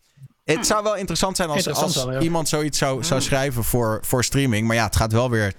Het 0.44 0.66
zou 0.66 0.82
wel 0.82 0.96
interessant 0.96 1.36
zijn 1.36 1.48
als, 1.48 1.56
Interessant 1.58 1.94
als 1.96 2.04
wel, 2.04 2.14
ja. 2.14 2.20
iemand 2.20 2.48
zoiets 2.48 2.78
zou, 2.78 3.04
zou 3.04 3.20
schrijven 3.20 3.64
voor, 3.64 3.98
voor 4.04 4.24
streaming. 4.24 4.66
Maar 4.66 4.76
ja, 4.76 4.84
het 4.84 4.96
gaat 4.96 5.12
wel 5.12 5.30
weer 5.30 5.52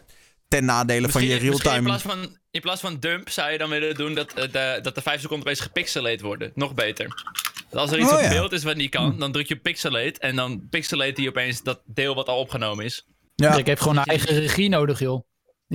ten 0.48 0.66
nadele 0.66 1.10
van 1.10 1.22
je 1.24 1.28
misschien 1.28 1.52
In 1.52 1.58
real-time. 1.60 1.84
plaats, 1.88 2.04
van, 2.04 2.38
in 2.52 2.62
plaats 2.62 2.82
van 2.82 3.00
dump 3.00 3.30
zou 3.30 3.52
je 3.52 3.58
dan 3.58 3.70
willen 3.70 3.96
doen 3.96 4.14
dat, 4.14 4.34
eh, 4.34 4.52
de, 4.52 4.80
dat 4.82 4.96
de 4.96 5.02
vijf 5.02 5.22
seconden 5.22 5.46
opeens 5.48 5.60
gepixelate 5.62 6.24
worden. 6.24 6.52
Nog 6.56 6.74
beter. 6.74 7.24
Als 7.72 7.92
er 7.92 8.00
iets 8.00 8.10
Oh, 8.12 8.16
op 8.16 8.22
ja. 8.24 8.30
beeld 8.30 8.52
is 8.52 8.64
wat 8.64 8.76
niet 8.76 8.90
kan, 8.90 9.20
dan 9.20 9.32
druk 9.32 9.48
je 9.48 9.56
pixelate. 9.56 10.20
En 10.20 10.36
dan 10.36 10.68
pixelate 10.70 11.14
hij 11.22 11.28
opeens 11.30 11.64
dat 11.64 11.82
deel 11.86 12.16
wat 12.16 12.28
al 12.28 12.40
opgenomen 12.40 12.86
is. 12.86 13.06
Ja. 13.36 13.56
Ik 13.58 13.66
heb 13.66 13.80
gewoon 13.80 13.98
een 13.98 14.04
eigen 14.04 14.40
regie 14.40 14.70
nodig, 14.70 15.00
joh. 15.00 15.24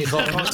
Gewoon 0.07 0.25
allemaal 0.33 0.45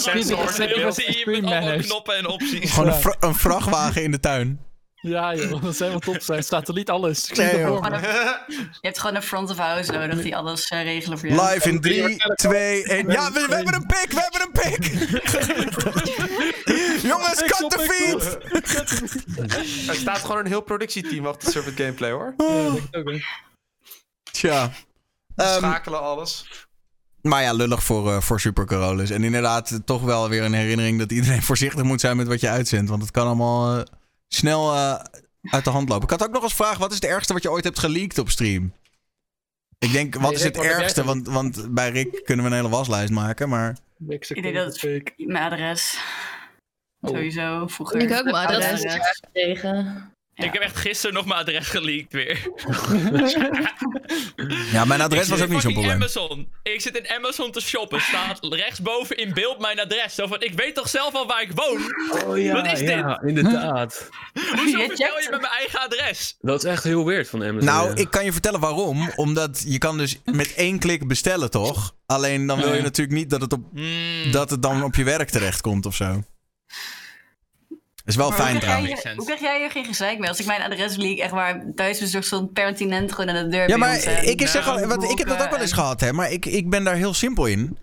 knoppen 1.79 2.17
en 2.17 2.27
opties. 2.27 2.73
Gewoon 2.73 2.93
een, 2.93 3.15
een 3.21 3.35
vrachtwagen 3.35 4.03
in 4.03 4.11
de 4.11 4.21
tuin. 4.21 4.65
Ja, 5.01 5.35
joh, 5.35 5.51
dat 5.51 5.77
zou 5.77 5.91
helemaal 5.91 5.99
top 5.99 6.23
zijn. 6.23 6.45
Satelliet, 6.45 6.91
alles. 6.91 7.29
Nee. 7.29 7.59
Je 7.59 8.79
hebt 8.81 8.99
gewoon 8.99 9.17
een 9.17 9.23
front 9.23 9.51
of 9.51 9.57
house 9.57 9.93
nodig 9.93 10.23
die 10.23 10.37
alles 10.37 10.69
eh, 10.69 10.83
regelen 10.83 11.19
voor 11.19 11.29
jou. 11.29 11.53
Live 11.53 11.69
in 11.69 11.81
3, 11.81 12.17
2, 12.35 12.85
1. 12.85 13.11
Ja, 13.11 13.33
we, 13.33 13.47
we 13.49 13.55
hebben 13.55 13.75
een 13.75 13.87
pik, 13.87 14.13
we 14.13 14.21
hebben 14.21 14.41
een 14.41 14.53
pik. 14.53 14.85
Jongens, 17.11 17.43
cut 17.43 17.71
the 17.71 17.79
feed. 17.79 18.39
Er 19.89 19.95
staat 19.95 20.19
gewoon 20.19 20.39
een 20.39 20.47
heel 20.47 20.63
productieteam 20.63 21.27
achter 21.27 21.51
Serpent 21.51 21.77
Gameplay 21.77 22.11
hoor. 22.11 22.35
Tja. 24.33 24.71
Ehm, 25.37 25.57
Schakelen 25.57 26.01
alles. 26.01 26.45
Maar 27.27 27.43
ja, 27.43 27.53
lullig 27.53 27.85
voor, 27.85 28.13
eh, 28.13 28.21
voor 28.21 28.41
Super 28.41 28.67
Carolus. 28.67 29.11
En 29.11 29.25
inderdaad, 29.25 29.81
toch 29.85 30.03
wel 30.03 30.29
weer 30.29 30.43
een 30.43 30.53
herinnering 30.53 30.99
dat 30.99 31.13
iedereen 31.13 31.43
voorzichtig 31.51 31.83
moet 31.83 32.01
zijn 32.01 32.17
met 32.17 32.27
wat 32.27 32.41
je 32.41 32.49
uitzendt. 32.49 32.91
Want 32.91 33.03
het 33.03 33.11
kan 33.11 33.27
allemaal 33.27 33.77
eh, 33.77 33.85
snel 34.29 34.75
eh, 34.75 35.05
uit 35.43 35.65
de 35.65 35.71
hand 35.71 35.89
lopen. 35.89 36.05
Ik 36.05 36.11
had 36.11 36.25
ook 36.29 36.35
nog 36.35 36.43
eens 36.43 36.55
vraag: 36.55 36.79
wat 36.79 36.91
is 36.91 36.97
het 36.97 37.05
ergste 37.05 37.33
wat 37.33 37.43
je 37.43 37.51
ooit 37.51 37.65
hebt 37.65 37.79
geleakt 37.79 38.19
op 38.19 38.31
stream? 38.31 38.73
Ik 39.79 39.93
denk, 39.93 40.15
wat 40.15 40.33
is 40.33 40.43
het 40.43 40.57
ergste? 40.57 41.05
Want, 41.05 41.27
want 41.27 41.75
bij 41.75 41.91
Rick 41.91 42.21
kunnen 42.25 42.45
we 42.45 42.51
een 42.51 42.57
hele 42.57 42.69
waslijst 42.69 43.13
maken. 43.13 43.49
Maar 43.49 43.77
Ik 44.09 44.43
denk 44.43 44.55
dat 44.55 44.81
het 44.81 45.13
mijn 45.17 45.53
adres. 45.53 45.99
Oh. 47.01 47.11
Sowieso, 47.11 47.67
vroeger. 47.67 48.01
Ik 48.01 48.13
ook 48.13 48.25
mijn 48.25 48.47
Dat 48.47 48.57
adres. 48.57 48.83
is 48.83 49.23
tegen. 49.33 50.11
Ja. 50.39 50.45
Ik 50.45 50.53
heb 50.53 50.63
echt 50.63 50.77
gisteren 50.77 51.15
nog 51.15 51.27
mijn 51.27 51.41
adres 51.41 51.69
geleakt 51.69 52.13
weer. 52.13 52.49
ja, 54.73 54.85
mijn 54.85 55.01
adres 55.01 55.29
was 55.29 55.43
ook 55.43 55.49
niet 55.49 55.61
zo'n 55.61 55.73
probleem. 55.73 55.93
Amazon. 55.95 56.49
Ik 56.63 56.81
zit 56.81 56.97
in 56.97 57.09
Amazon 57.09 57.53
te 57.53 57.61
shoppen. 57.61 58.01
Staat 58.01 58.39
rechtsboven 58.43 59.17
in 59.17 59.35
beeld 59.35 59.59
mijn 59.59 59.81
adres. 59.81 60.15
Zo 60.15 60.27
van, 60.27 60.43
ik 60.43 60.53
weet 60.55 60.75
toch 60.75 60.89
zelf 60.89 61.15
al 61.15 61.27
waar 61.27 61.43
ik 61.43 61.51
woon? 61.55 61.93
Oh 62.27 62.39
ja, 62.39 62.53
Wat 62.53 62.73
is 62.73 62.79
dit? 62.79 62.89
ja, 62.89 63.23
inderdaad. 63.23 64.09
Hoezo 64.57 64.79
Je 64.79 64.85
vertel 64.87 65.21
je 65.21 65.29
met 65.31 65.41
mijn 65.41 65.53
eigen 65.53 65.81
adres? 65.81 66.37
Dat 66.41 66.65
is 66.65 66.71
echt 66.71 66.85
heel 66.85 67.05
weird 67.05 67.29
van 67.29 67.43
Amazon. 67.43 67.65
Nou, 67.65 67.89
ja. 67.89 67.95
ik 67.95 68.11
kan 68.11 68.25
je 68.25 68.33
vertellen 68.33 68.61
waarom. 68.61 69.11
Omdat 69.15 69.65
je 69.67 69.79
kan 69.79 69.99
dus 69.99 70.21
met 70.25 70.55
één 70.55 70.79
klik 70.79 71.07
bestellen, 71.09 71.51
toch? 71.51 71.95
Alleen 72.07 72.47
dan 72.47 72.59
wil 72.61 72.75
je 72.75 72.83
natuurlijk 72.83 73.17
niet 73.19 73.31
dat 73.31 73.41
het, 73.41 73.53
op, 73.53 73.65
Hmm. 73.73 74.33
dat 74.33 74.51
het 74.51 74.63
dan 74.63 74.83
op 74.85 74.95
je 74.95 75.05
werk 75.05 75.31
terechtkomt 75.31 75.87
of 75.87 75.95
zo. 75.95 76.23
Is 78.07 78.17
wel 78.17 78.29
Maar 78.29 78.39
fijn 78.39 78.51
hoe, 78.53 78.61
trouwens. 78.61 79.03
hoe 79.17 79.25
krijg 79.25 79.41
jij 79.41 79.59
hier 79.59 79.71
geen 79.71 79.85
gezeik 79.85 80.19
mee? 80.19 80.29
Als 80.29 80.41
ik 80.41 80.47
mijn 80.47 80.63
adres 80.63 80.97
leak, 80.97 81.19
echt 81.19 81.31
waar 81.31 81.65
thuisbezorgd 81.75 82.27
stond 82.27 82.53
pertinent 82.53 83.13
gewoon 83.13 83.37
aan 83.37 83.45
de 83.45 83.57
deur. 83.57 83.69
Ja, 83.69 83.77
maar 83.77 83.95
ons, 83.95 84.05
ik, 84.07 84.49
zeg 84.49 84.67
Nou, 84.67 84.83
al, 84.83 84.89
wat, 84.89 85.11
ik 85.11 85.19
heb 85.19 85.29
dat 85.29 85.43
ook 85.43 85.51
wel 85.51 85.61
eens 85.61 85.71
en- 85.71 85.77
gehad, 85.77 86.01
hè. 86.01 86.13
Maar 86.13 86.31
ik, 86.33 86.47
ik 86.47 86.71
ben 86.71 86.85
daar 86.85 86.95
heel 86.97 87.15
simpel 87.15 87.47
in. 87.47 87.79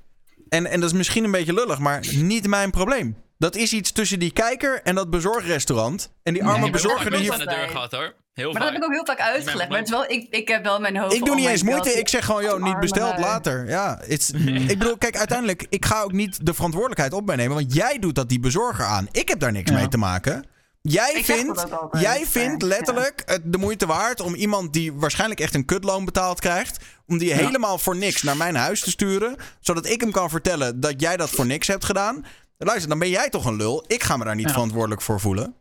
En, 0.50 0.66
en 0.66 0.80
dat 0.80 0.90
is 0.90 0.98
misschien 0.98 1.24
een 1.24 1.32
beetje 1.32 1.54
lullig, 1.54 1.80
maar 1.80 2.04
niet 2.16 2.48
mijn 2.48 2.72
probleem. 2.72 3.18
Dat 3.38 3.56
is 3.56 3.74
iets 3.74 3.92
tussen 3.92 4.20
die 4.20 4.32
kijker 4.32 4.82
en 4.84 4.96
dat 4.96 5.10
bezorgrestaurant. 5.10 6.12
En 6.24 6.34
die 6.34 6.44
arme 6.44 6.58
Nee, 6.58 6.68
Ik 6.68 6.74
heb 6.74 6.82
bezorger 6.84 7.12
die 7.12 7.32
aan 7.32 7.38
hier... 7.38 7.48
de 7.48 7.56
deur 7.56 7.68
gehad 7.70 7.92
hoor. 7.92 8.14
Heel 8.34 8.52
Maar 8.52 8.62
dat 8.62 8.70
heb 8.72 8.78
ik 8.78 8.84
ook 8.84 8.94
heel 8.94 9.06
vaak 9.06 9.20
uitgelegd. 9.20 9.70
Maar 9.70 9.78
het 9.78 9.88
is 9.88 9.94
wel, 9.94 10.10
ik, 10.10 10.28
ik 10.30 10.48
heb 10.48 10.64
wel 10.64 10.80
mijn 10.80 10.98
hoofd. 10.98 11.14
Ik 11.14 11.26
doe 11.26 11.36
niet 11.36 11.48
eens 11.48 11.62
God, 11.62 11.70
moeite. 11.70 11.90
Ik 11.90 12.08
zeg 12.08 12.26
gewoon, 12.26 12.44
joh, 12.44 12.64
niet 12.64 12.80
besteld 12.80 13.18
later. 13.18 13.70
Ja, 13.70 14.02
it's, 14.08 14.30
ik 14.74 14.80
bedoel, 14.80 14.98
kijk, 14.98 15.18
uiteindelijk, 15.18 15.66
ik 15.70 15.86
ga 15.86 16.02
ook 16.02 16.12
niet 16.12 16.46
de 16.46 16.54
verantwoordelijkheid 16.54 17.14
op 17.14 17.26
mij 17.26 17.36
nemen. 17.36 17.56
Want 17.56 17.74
jij 17.74 18.00
doet 18.00 18.16
dat 18.16 18.30
die 18.30 18.40
bezorger 18.40 18.86
aan. 18.86 19.08
Ik 19.12 19.30
heb 19.30 19.40
daar 19.40 19.52
niks 19.52 19.70
Ja. 19.72 19.76
mee 19.78 19.88
te 19.88 19.98
maken. 19.98 20.46
Jij 20.82 21.14
Ik 21.14 21.26
vindt, 21.26 21.66
jij 21.92 22.26
vindt 22.26 22.62
ja. 22.62 22.68
letterlijk 22.68 23.22
het 23.26 23.42
de 23.46 23.58
moeite 23.58 23.86
waard 23.86 24.22
om 24.22 24.36
iemand 24.36 24.74
die 24.74 24.94
waarschijnlijk 24.94 25.40
echt 25.40 25.54
een 25.56 25.66
kutloon 25.66 26.06
betaald 26.06 26.40
krijgt, 26.40 26.84
om 27.08 27.18
die 27.18 27.34
helemaal 27.34 27.78
voor 27.78 27.96
niks 27.96 28.22
naar 28.24 28.38
mijn 28.38 28.56
huis 28.56 28.80
te 28.80 28.90
sturen, 28.90 29.36
zodat 29.60 29.86
ik 29.90 30.02
hem 30.02 30.12
kan 30.12 30.30
vertellen 30.30 30.80
dat 30.80 31.02
jij 31.02 31.18
dat 31.18 31.30
voor 31.30 31.46
niks 31.46 31.68
hebt 31.68 31.86
gedaan. 31.86 32.26
Luister, 32.58 32.90
dan 32.90 33.00
ben 33.00 33.10
jij 33.10 33.30
toch 33.30 33.46
een 33.46 33.56
lul. 33.56 33.84
Ik 33.88 34.04
ga 34.04 34.18
me 34.18 34.26
daar 34.26 34.36
niet 34.36 34.48
Ja. 34.48 34.52
verantwoordelijk 34.54 35.02
voor 35.02 35.20
voelen. 35.20 35.56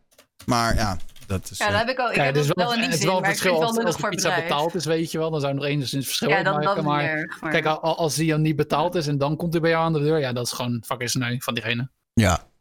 Maar 0.45 0.75
ja, 0.75 0.97
dat 1.27 1.49
is. 1.51 1.57
Ja, 1.57 1.65
eh, 1.65 1.71
dat 1.71 1.79
heb 1.79 1.89
ik 1.89 1.99
ook. 1.99 2.07
Ik 2.07 2.13
Kijk, 2.13 2.25
heb 2.25 2.35
het 2.35 2.43
is 2.43 2.47
dat 2.47 2.57
wel, 2.57 2.65
wel 2.65 2.73
in 2.75 2.79
die 2.81 2.89
het 2.89 2.93
is 2.95 3.01
zin, 3.01 3.07
wel 3.09 3.17
een 3.17 3.21
maar 3.23 3.31
ik 3.31 3.37
vind 3.37 3.49
verschil 3.53 3.67
het 3.67 3.75
wel 3.77 3.85
als, 3.85 3.93
als 3.95 4.01
de 4.03 4.15
pizza 4.15 4.29
bedrijf. 4.29 4.49
betaald 4.49 4.75
is, 4.75 4.85
weet 4.85 5.11
je 5.11 5.17
wel. 5.17 5.31
Dan 5.31 5.39
zou 5.39 5.53
je 5.53 5.59
nog 5.59 5.67
enigszins 5.69 6.05
verschil 6.05 6.29
Ja, 6.29 6.35
maken. 6.41 6.77
is 6.77 6.83
Maar 6.83 7.01
meer 7.03 7.09
erg, 7.11 7.41
maar- 7.41 7.51
kijk, 7.51 7.65
al- 7.65 7.97
als 7.97 8.15
die 8.15 8.29
dan 8.29 8.41
niet 8.41 8.55
betaald 8.55 8.95
is 8.95 9.07
en 9.07 9.17
dan 9.17 9.35
komt 9.35 9.51
hij 9.53 9.61
bij 9.61 9.71
jou 9.71 9.83
aan 9.85 9.93
de 9.93 9.99
deur. 9.99 10.19
Ja, 10.19 10.33
dat 10.33 10.45
is 10.45 10.51
gewoon 10.51 10.83
fucking 10.85 11.09
sneu 11.09 11.35
van 11.39 11.53
diegene. 11.53 11.89
ja. 12.13 12.51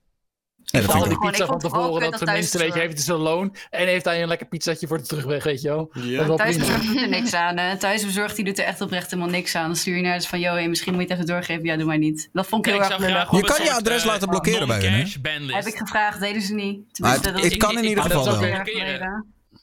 Ja, 0.64 0.80
vind 0.80 1.04
ik 1.04 1.08
die 1.08 1.18
pizza 1.30 1.46
van 1.46 1.56
ik 1.56 1.62
het 1.62 1.72
tevoren 1.72 2.10
dat 2.10 2.18
tenminste, 2.20 2.58
weet 2.58 2.74
je, 2.74 2.80
heeft 2.80 2.92
hij 2.92 3.02
zijn 3.02 3.18
loon. 3.18 3.56
En 3.70 3.86
heeft 3.86 4.04
hij 4.04 4.22
een 4.22 4.28
lekker 4.28 4.46
pizzatje 4.46 4.86
voor 4.86 4.98
de 4.98 5.04
terugweg, 5.06 5.44
weet 5.44 5.60
je 5.60 5.68
wel. 5.68 5.84
Prima. 5.84 6.34
Thuisbezorgd 6.34 6.86
doet 6.86 7.00
er 7.00 7.08
niks 7.08 7.34
aan. 7.34 7.56
Hè. 7.58 7.76
Thuisbezorgd 7.76 8.36
die 8.36 8.44
doot 8.44 8.58
er 8.58 8.64
echt 8.64 8.80
oprecht 8.80 9.10
helemaal 9.10 9.30
niks 9.32 9.54
aan. 9.54 9.66
Dan 9.66 9.76
stuur 9.76 9.96
je 9.96 10.02
naar 10.02 10.16
dus 10.16 10.26
van, 10.26 10.40
joh, 10.40 10.52
hey, 10.52 10.68
misschien 10.68 10.92
moet 10.94 11.02
je 11.02 11.08
het 11.08 11.16
even 11.18 11.32
doorgeven. 11.32 11.64
Ja, 11.64 11.76
doe 11.76 11.86
maar 11.86 11.98
niet. 11.98 12.28
Dat 12.32 12.46
vond 12.46 12.66
ik 12.66 12.72
Ja, 12.72 12.78
heel 12.78 12.86
ik 12.86 12.92
erg 12.92 13.06
lullig. 13.08 13.30
op 13.30 13.34
Je 13.40 13.44
kan 13.44 13.64
je 13.64 13.72
adres 13.72 14.00
eh, 14.00 14.06
laten 14.06 14.28
blokkeren 14.28 14.66
bij 14.66 14.80
hun. 14.80 15.50
Heb 15.50 15.66
ik 15.66 15.76
gevraagd, 15.76 16.20
deden 16.20 16.42
ze 16.42 16.54
niet. 16.54 16.76
Maar 16.76 16.86
Tenminste, 16.92 17.26
het, 17.26 17.34
dat 17.34 17.42
het 17.42 17.52
is- 17.52 17.58
kan 17.58 17.70
in 17.70 17.76
ik- 17.82 17.88
ieder 17.88 18.04
ik- 18.04 18.10
geval 18.12 18.24
wel. 18.40 18.42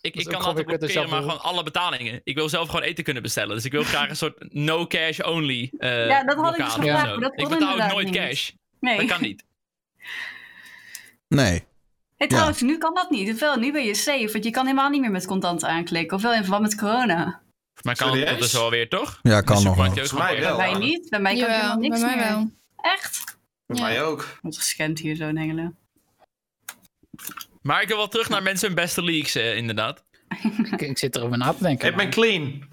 Ik, 0.02 0.16
ik 0.16 0.28
ook 0.36 0.42
kan 0.42 0.56
kut, 0.56 0.66
blokkeren, 0.66 1.10
maar 1.10 1.22
gewoon 1.22 1.42
alle 1.42 1.64
betalingen. 1.64 2.22
Ik 2.24 2.36
wil 2.36 2.50
zelf 2.50 2.68
gewoon 2.70 2.82
eten 2.82 3.04
kunnen 3.04 3.24
bestellen. 3.24 3.56
Dus 3.56 3.66
ik 3.66 3.72
wil 3.72 3.84
graag 3.84 4.10
een 4.10 4.16
soort 4.16 4.54
no 4.54 4.88
cash 4.88 5.20
only 5.20 5.72
eh 5.78 6.08
Ja, 6.08 6.24
dat 6.24 6.36
had 6.38 6.58
ik 6.58 6.64
dus 6.66 6.74
gevraagd, 6.74 7.24
Ik 7.36 7.48
betaal 7.48 7.82
ook 7.82 7.92
nooit 7.92 8.06
niet. 8.06 8.16
cash. 8.16 8.50
Nee. 8.80 8.98
Dat 8.98 9.06
kan 9.06 9.22
niet. 9.22 9.44
Nee. 11.36 11.64
Hey, 12.18 12.28
trouwens, 12.28 12.62
nu 12.62 12.78
kan 12.78 12.94
dat 12.94 13.10
niet. 13.10 13.34
Ofwel, 13.34 13.56
nu 13.58 13.72
ben 13.72 13.86
je 13.86 13.96
safe. 13.96 14.30
Want 14.32 14.44
je 14.44 14.50
kan 14.52 14.66
helemaal 14.66 14.90
niet 14.90 15.02
meer 15.02 15.12
met 15.12 15.26
contant 15.26 15.64
aanklikken. 15.64 16.18
Ofwel 16.18 16.34
in 16.34 16.42
verband 16.42 16.62
met 16.62 16.76
corona. 16.76 17.42
Maar 17.82 17.96
kan 17.96 18.08
Serieus? 18.10 18.30
dat 18.30 18.40
dus 18.40 18.54
wel 18.54 18.70
weer, 18.70 18.90
toch? 18.90 19.20
Ja, 19.22 19.42
kan 19.42 19.56
Dus 19.56 19.66
nog 19.66 19.76
wel. 19.76 19.86
Volgens 19.86 20.12
mij 20.14 20.40
wel. 20.40 20.58
Bij 20.58 20.72
mij 20.72 20.80
niet. 20.80 21.10
Bij 21.10 21.20
mij 21.20 21.32
kan 21.32 21.42
Jawel, 21.42 21.56
helemaal 21.58 21.78
niks 21.78 22.00
bij 22.00 22.06
mij 22.06 22.16
meer. 22.18 22.28
wel. 22.28 22.52
Echt? 22.94 23.38
Bij 23.66 23.78
Ja. 23.78 23.84
mij 23.84 24.04
ook. 24.04 24.38
Wordt 24.42 24.58
gescand 24.58 25.00
hier 25.00 25.16
zo 25.16 25.28
in 25.28 25.38
Hengelen. 25.38 25.78
Maar 27.62 27.82
ik 27.82 27.88
wil 27.88 27.98
wel 27.98 28.08
terug 28.08 28.30
naar 28.30 28.44
mensen 28.44 28.68
hun 28.68 28.76
beste 28.76 29.04
leaks, 29.04 29.36
eh, 29.36 29.56
inderdaad. 29.56 30.04
Ik, 30.72 30.82
ik 30.82 30.98
zit 30.98 31.16
erover 31.16 31.38
na 31.38 31.54
te 31.54 31.64
denken. 31.64 31.90
Ik 31.90 31.96
ben 31.96 32.10
clean. 32.10 32.68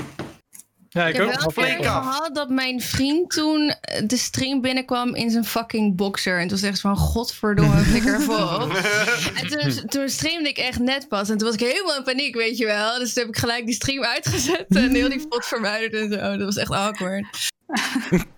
Ja, 0.97 1.06
Ik 1.06 1.14
ik 1.14 1.20
heb 1.20 1.43
ook. 1.44 1.55
wel 1.55 1.64
een 1.66 1.85
gehad 1.85 2.35
dat 2.35 2.48
mijn 2.48 2.81
vriend 2.81 3.31
toen 3.31 3.74
de 4.05 4.16
stream 4.16 4.60
binnenkwam 4.60 5.14
in 5.14 5.31
zijn 5.31 5.44
fucking 5.44 5.97
boxer. 5.97 6.35
En 6.35 6.48
toen 6.48 6.59
was 6.60 6.62
echt 6.68 6.81
van, 6.81 6.97
godverdomme, 6.97 7.77
flikker 7.77 8.20
vol. 8.20 8.60
En 9.40 9.48
toen, 9.48 9.86
toen 9.86 10.09
streamde 10.09 10.48
ik 10.48 10.59
echt 10.59 10.78
net 10.78 11.09
pas. 11.09 11.28
En 11.28 11.36
toen 11.39 11.47
was 11.47 11.56
ik 11.56 11.68
helemaal 11.68 11.97
in 11.97 12.02
paniek, 12.02 12.35
weet 12.35 12.59
je 12.59 12.66
wel. 12.66 12.98
Dus 12.98 13.12
toen 13.12 13.23
heb 13.24 13.35
ik 13.35 13.40
gelijk 13.40 13.66
die 13.66 13.74
stream 13.74 14.05
uitgezet 14.05 14.64
en 14.68 14.94
heel 14.94 15.09
die 15.09 15.28
pot 15.28 15.44
verwijderd 15.47 15.94
en 15.94 16.12
zo. 16.12 16.36
Dat 16.36 16.44
was 16.44 16.56
echt 16.56 16.70
awkward. 16.70 17.24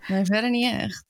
Nee, 0.08 0.24
verder 0.24 0.50
niet 0.50 0.72
echt. 0.72 1.04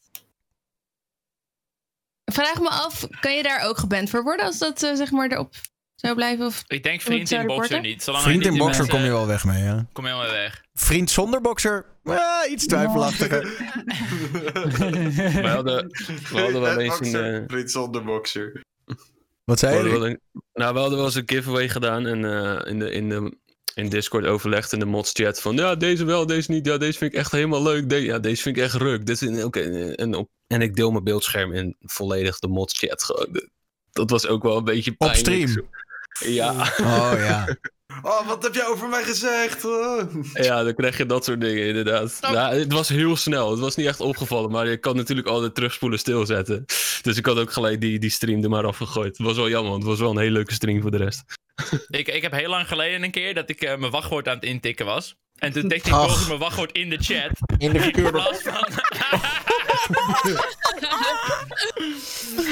Vraag 2.25 2.61
me 2.61 2.69
af, 2.69 3.07
kan 3.21 3.35
je 3.35 3.43
daar 3.43 3.65
ook 3.65 3.79
geband 3.79 4.11
voor 4.11 4.23
worden 4.23 4.47
als 4.47 4.59
dat 4.59 4.83
eh, 4.83 4.95
zeg 4.95 5.11
maar 5.11 5.29
erop 5.29 5.55
Zo 5.99 6.15
blijven 6.15 6.47
of... 6.47 6.65
Ik 6.67 6.83
denk 6.83 7.01
vriend 7.01 7.31
in 7.31 7.47
boxer 7.47 7.81
niet. 7.81 8.03
Zolang 8.03 8.23
Vriend 8.25 8.47
in 8.47 8.57
boxer 8.57 8.89
kom 8.89 9.01
je 9.01 9.11
wel 9.11 9.27
weg 9.27 9.45
mee, 9.45 9.63
ja. 9.63 9.87
Kom 9.93 10.05
je 10.07 10.11
helemaal 10.13 10.33
weg. 10.33 10.63
Vriend 10.75 11.11
zonder 11.11 11.41
boxer, 11.41 11.85
ah, 12.05 12.51
iets 12.51 12.67
twijfelachtiger. 12.67 13.43
We 15.43 15.49
hadden, 15.49 15.87
we 16.33 16.41
hadden 16.41 16.61
wel 16.61 16.79
eens 16.79 17.01
een... 17.01 17.15
eh, 17.35 17.43
Vriend 17.47 17.71
zonder 17.71 18.05
boxer. 18.05 18.61
Wat 19.45 19.59
zei 19.59 19.85
je? 19.85 19.91
wel 19.91 20.07
een- 20.07 20.21
nou, 20.53 20.73
we 20.75 20.79
hadden 20.81 20.97
wel 20.97 21.07
eens 21.07 21.15
een 21.15 21.23
giveaway 21.27 21.69
gedaan 21.69 22.07
en 22.07 22.25
eh, 22.25 22.71
in, 22.71 22.79
de, 22.79 22.91
in, 22.91 23.09
de, 23.09 23.37
in 23.75 23.89
Discord 23.89 24.25
overlegd 24.27 24.73
in 24.73 24.79
de 24.79 24.85
mods 24.85 25.11
chat 25.13 25.41
van 25.41 25.57
ja, 25.57 25.75
deze 25.75 26.05
wel, 26.05 26.27
deze 26.27 26.51
niet. 26.51 26.67
Ja, 26.67 26.79
deze 26.79 26.99
vind 26.99 27.13
ik 27.13 27.19
echt 27.19 27.33
helemaal 27.33 27.63
leuk. 27.63 27.89
De- 27.89 28.03
ja, 28.03 28.19
deze 28.19 28.43
vind 28.43 28.57
ik 28.57 28.63
echt 28.63 28.75
ruk. 28.75 29.07
Dit 29.07 29.23
is, 29.23 29.45
oké, 29.45 29.61
en, 29.95 30.15
op, 30.15 30.29
en 30.47 30.63
ik 30.63 30.77
deel 30.77 30.91
mijn 30.91 31.05
beeldscherm 31.05 31.53
in 31.53 31.77
volledig 31.81 32.39
de 32.39 32.49
mods 32.49 32.79
chat. 32.79 33.03
Gewoon. 33.03 33.29
De- 33.33 33.49
Dat 33.93 34.11
was 34.11 34.27
ook 34.27 34.43
wel 34.43 34.57
een 34.57 34.65
beetje 34.65 34.95
Op 34.99 35.15
stream? 35.15 35.67
Ja, 36.19 36.73
Oh 36.81 37.13
ja. 37.17 37.47
Oh, 38.03 38.27
wat 38.27 38.43
heb 38.43 38.55
jij 38.55 38.67
over 38.67 38.89
mij 38.89 39.03
gezegd? 39.03 39.65
Oh. 39.65 40.01
ja, 40.33 40.63
dan 40.63 40.75
krijg 40.75 40.97
je 40.97 41.07
dat 41.07 41.25
soort 41.25 41.41
dingen 41.41 41.67
inderdaad. 41.67 42.19
Ja, 42.21 42.51
het 42.53 42.73
was 42.73 42.89
heel 42.89 43.17
snel. 43.17 43.51
Het 43.51 43.61
was 43.61 43.77
niet 43.77 43.87
echt 43.87 44.01
opgevallen, 44.01 44.51
maar 44.51 44.69
je 44.69 44.77
kan 44.77 44.97
natuurlijk 44.97 45.27
altijd 45.27 45.55
terugspoelen 45.55 45.99
stilzetten. 45.99 46.65
Dus 47.03 47.17
ik 47.17 47.27
had 47.27 47.39
ook 47.39 47.53
gelijk 47.53 47.81
die, 47.81 47.99
die 47.99 48.11
stream 48.11 48.43
er 48.43 48.49
maar 48.49 48.67
afgegooid. 48.67 49.17
Het 49.19 49.27
was 49.27 49.37
wel 49.37 49.49
jammer, 49.49 49.71
want 49.71 49.83
het 49.83 49.91
was 49.91 50.01
wel 50.01 50.11
een 50.11 50.19
hele 50.19 50.33
leuke 50.33 50.53
stream 50.53 50.81
voor 50.81 50.91
de 50.91 50.97
rest. 50.97 51.23
Ik, 51.89 52.09
ik 52.09 52.23
heb 52.23 52.33
heel 52.33 52.49
lang 52.49 52.69
geleden 52.69 53.03
een 53.03 53.11
keer 53.11 53.35
dat 53.35 53.51
ik 53.51 53.63
eh, 53.63 53.77
mijn 53.77 53.93
wachtwoord 53.93 54.29
aan 54.29 54.35
het 54.35 54.45
intikken 54.45 54.87
was. 54.87 55.17
En 55.39 55.53
toen 55.53 55.69
tikte 55.69 55.89
ik 55.89 55.95
volgens 55.95 56.27
mijn 56.27 56.39
wachtwoord 56.39 56.73
in 56.73 56.91
de 56.91 56.99
chat. 57.01 57.31
In 57.59 57.73
de 57.73 57.81
verkeerde... 57.81 58.21
van... 58.43 58.69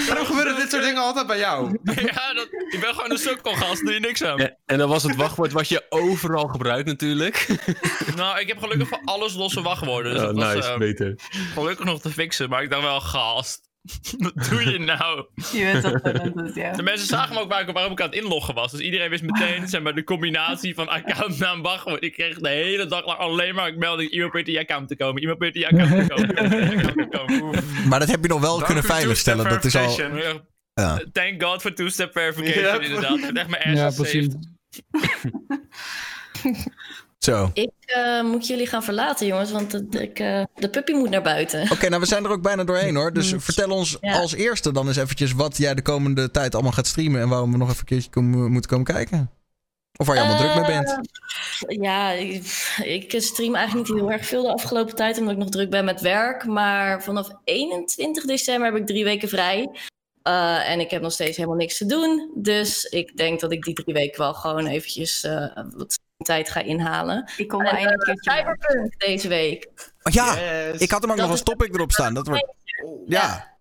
Waarom 0.07 0.27
gebeuren 0.27 0.57
dit 0.57 0.71
soort 0.71 0.83
dingen 0.83 1.03
altijd 1.03 1.27
bij 1.27 1.39
jou? 1.39 1.79
ja, 2.13 2.35
dat, 2.35 2.49
ik 2.73 2.79
ben 2.81 2.95
gewoon 2.95 3.11
een 3.11 3.19
sukkelgast, 3.19 3.85
doe 3.85 3.93
je 3.93 4.01
niks 4.01 4.25
aan. 4.25 4.39
En, 4.39 4.59
en 4.67 4.79
dan 4.79 4.89
was 4.89 5.03
het 5.03 5.17
wachtwoord 5.17 5.53
wat 5.53 5.69
je 5.69 5.87
overal 5.89 6.47
gebruikt 6.49 6.87
natuurlijk. 6.87 7.47
Nou, 8.17 8.39
ik 8.41 8.49
heb 8.49 8.59
gelukkig 8.59 8.89
voor 8.89 9.01
alles 9.05 9.35
losse 9.35 9.63
wachtwoorden. 9.63 10.13
Dus 10.13 10.21
Ja, 10.21 10.27
dat 10.27 10.37
was 10.37 10.55
nice, 10.55 10.69
eh, 10.69 10.79
beter. 10.79 11.15
gelukkig 11.55 11.85
nog 11.85 12.01
te 12.01 12.11
fixen. 12.11 12.49
Maar 12.49 12.63
ik 12.63 12.71
dacht 12.71 12.83
wel, 12.83 13.01
gast. 13.01 13.61
Wat 14.19 14.49
doe 14.51 14.71
je 14.71 14.79
nou? 14.79 15.25
Je 15.53 15.71
bent 15.73 15.83
toch 15.83 16.01
gewoon 16.03 16.51
ja. 16.55 16.73
De 16.73 16.83
mensen 16.83 17.07
zagen 17.07 17.35
me 17.35 17.41
ook 17.41 17.51
waar 17.51 17.61
ik, 17.69 17.73
waarom 17.75 17.93
ik 17.93 18.01
aan 18.01 18.07
het 18.11 18.19
inloggen 18.19 18.55
was. 18.55 18.71
Dus 18.71 18.81
iedereen 18.81 19.11
wist 19.11 19.23
meteen 19.23 19.69
zeg 19.69 19.83
maar, 19.83 19.95
de 19.95 20.05
combinatie 20.05 20.75
van 20.75 20.89
accountnaam 20.89 21.63
wachtwoord. 21.73 22.03
Ik 22.03 22.13
kreeg 22.13 22.39
de 22.39 22.49
hele 22.49 22.87
dag 22.87 23.07
lang 23.07 23.19
alleen 23.19 23.55
maar 23.55 23.75
melding. 23.79 24.11
Iemand 24.11 24.31
probeert 24.31 24.49
in 24.49 24.55
je 24.55 24.61
account 24.61 24.89
te 24.89 24.97
komen. 24.97 25.21
Iemand 25.23 25.39
probeert 25.39 25.65
in 25.65 25.77
je 25.77 25.83
account 25.83 26.09
te 26.09 26.15
komen. 26.15 26.29
iemand 26.29 26.49
probeert 26.49 26.73
in 26.73 26.79
je 26.79 26.87
account 26.89 27.11
te 27.13 27.19
komen. 27.19 27.43
Oef. 27.43 27.85
Maar 27.87 27.99
dat 27.99 28.11
heb 28.11 28.23
je 28.23 28.29
nog 28.29 28.41
wel 28.41 28.57
kunnen 28.57 28.75
Dank 28.75 28.87
veiligstellen. 28.95 29.49
Dat 29.49 29.65
is 29.65 29.77
al... 29.77 30.01
Ja, 30.01 30.43
Ja. 30.75 31.01
Thank 31.13 31.43
God 31.43 31.63
voor 31.63 31.73
two-step 31.73 32.13
verification 32.13 32.73
Yep. 32.73 32.83
inderdaad. 32.83 33.19
Heeft 33.21 33.37
echt 33.37 33.49
mijn 33.49 33.63
ass 33.63 33.97
Ja, 33.97 34.03
precies. 34.03 34.29
Zo. 37.19 37.51
Ik 37.55 37.71
eh, 37.87 38.23
moet 38.23 38.47
jullie 38.47 38.67
gaan 38.67 38.83
verlaten, 38.85 39.27
jongens, 39.27 39.51
want 39.51 39.95
ik, 39.95 40.19
eh, 40.19 40.45
de 40.55 40.71
puppy 40.71 40.93
moet 40.93 41.11
naar 41.11 41.23
buiten. 41.23 41.71
Oké, 41.71 41.89
nou 41.89 42.01
we 42.01 42.07
zijn 42.07 42.25
er 42.25 42.31
ook 42.31 42.43
bijna 42.43 42.65
doorheen 42.65 42.95
hoor. 42.97 43.13
Dus 43.13 43.33
vertel 43.37 43.71
ons 43.71 43.97
Ja. 44.01 44.19
als 44.21 44.35
eerste 44.35 44.73
dan 44.73 44.87
eens 44.87 44.97
eventjes 44.97 45.33
wat 45.33 45.57
jij 45.57 45.75
de 45.75 45.83
komende 45.83 46.31
tijd 46.31 46.55
allemaal 46.55 46.73
gaat 46.73 46.87
streamen. 46.87 47.21
En 47.21 47.29
waarom 47.29 47.53
we 47.53 47.59
nog 47.59 47.69
even 47.69 47.79
een 47.81 47.85
keertje 47.87 48.11
komen- 48.11 48.53
moeten 48.53 48.71
komen 48.71 48.85
kijken. 48.87 49.31
Of 49.99 50.07
waar 50.07 50.17
je 50.17 50.23
allemaal 50.23 50.39
druk 50.41 50.55
mee 50.55 50.65
bent. 50.83 50.89
Eh, 51.67 51.77
Ja, 51.83 52.11
ik, 52.11 52.45
ik 52.85 53.15
stream 53.23 53.55
eigenlijk 53.55 53.89
niet 53.89 53.99
heel 53.99 54.11
erg 54.13 54.27
veel 54.27 54.43
de 54.43 54.53
afgelopen 54.53 54.95
tijd, 54.95 55.19
omdat 55.19 55.33
ik 55.33 55.39
nog 55.39 55.49
druk 55.49 55.71
ben 55.71 55.85
met 55.85 56.01
werk. 56.01 56.45
Maar 56.47 57.03
vanaf 57.03 57.29
21 57.45 58.25
december 58.25 58.73
heb 58.73 58.81
ik 58.81 58.87
drie 58.87 59.05
weken 59.05 59.29
vrij. 59.29 59.69
Eh, 60.23 60.71
en 60.71 60.81
ik 60.81 60.91
heb 60.91 61.03
nog 61.03 61.13
steeds 61.13 61.37
helemaal 61.37 61.59
niks 61.59 61.79
te 61.79 61.87
doen. 61.87 62.31
Dus 62.35 62.85
ik 62.85 63.17
denk 63.17 63.41
dat 63.41 63.53
ik 63.53 63.63
die 63.65 63.75
drie 63.75 63.95
weken 63.95 64.21
wel 64.21 64.35
gewoon 64.35 64.67
eventjes 64.67 65.25
eh, 65.25 65.47
wat 65.75 65.99
tijd 66.25 66.51
ga 66.51 66.61
inhalen. 66.61 67.31
Ik 67.37 67.49
kom 67.49 67.61
En, 67.61 67.65
maar 67.65 67.77
één 67.77 67.89
eh, 67.89 68.05
keertje. 68.05 68.31
Cyberpunk 68.31 69.01
deze 69.01 69.29
week. 69.29 69.69
Oh, 70.03 70.13
ja, 70.13 70.37
Yes. 70.37 70.81
ik 70.81 70.91
had 70.91 71.03
hem 71.03 71.11
ook 71.11 71.17
Dat 71.17 71.27
nog 71.27 71.35
als 71.35 71.45
topic 71.45 71.75
erop 71.75 71.93
staan. 71.93 72.15
Dat 72.15 72.27
wordt... 72.27 72.55
Ja. 73.07 73.55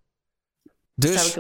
Dus 0.96 1.38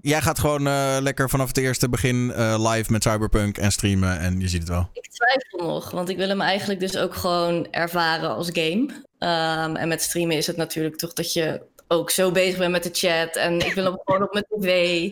jij 0.00 0.20
gaat 0.20 0.38
gewoon 0.38 0.66
eh, 0.66 0.96
lekker 1.00 1.30
vanaf 1.30 1.48
het 1.48 1.56
eerste 1.56 1.88
begin 1.88 2.32
eh, 2.32 2.70
live 2.70 2.92
met 2.92 3.02
Cyberpunk 3.02 3.58
en 3.58 3.72
streamen. 3.72 4.18
En 4.18 4.40
je 4.40 4.48
ziet 4.48 4.60
het 4.60 4.68
wel. 4.68 4.90
Ik 4.92 5.10
twijfel 5.10 5.74
nog, 5.74 5.90
want 5.90 6.08
ik 6.08 6.16
wil 6.16 6.28
hem 6.28 6.40
eigenlijk 6.40 6.80
dus 6.80 6.96
ook 6.96 7.14
gewoon 7.14 7.66
ervaren 7.70 8.34
als 8.34 8.50
game. 8.52 9.04
Ehm, 9.18 9.76
en 9.76 9.88
met 9.88 10.02
streamen 10.02 10.36
is 10.36 10.46
het 10.46 10.56
natuurlijk 10.56 10.96
toch 10.96 11.12
dat 11.12 11.32
je 11.32 11.62
ook 11.88 12.10
zo 12.10 12.30
bezig 12.30 12.58
bent 12.58 12.72
met 12.72 12.82
de 12.82 12.90
chat. 12.92 13.36
En 13.36 13.60
ik 13.66 13.74
wil 13.74 13.84
hem 13.84 13.98
gewoon 14.04 14.22
op 14.22 14.32
mijn 14.32 14.46
tv. 14.48 15.10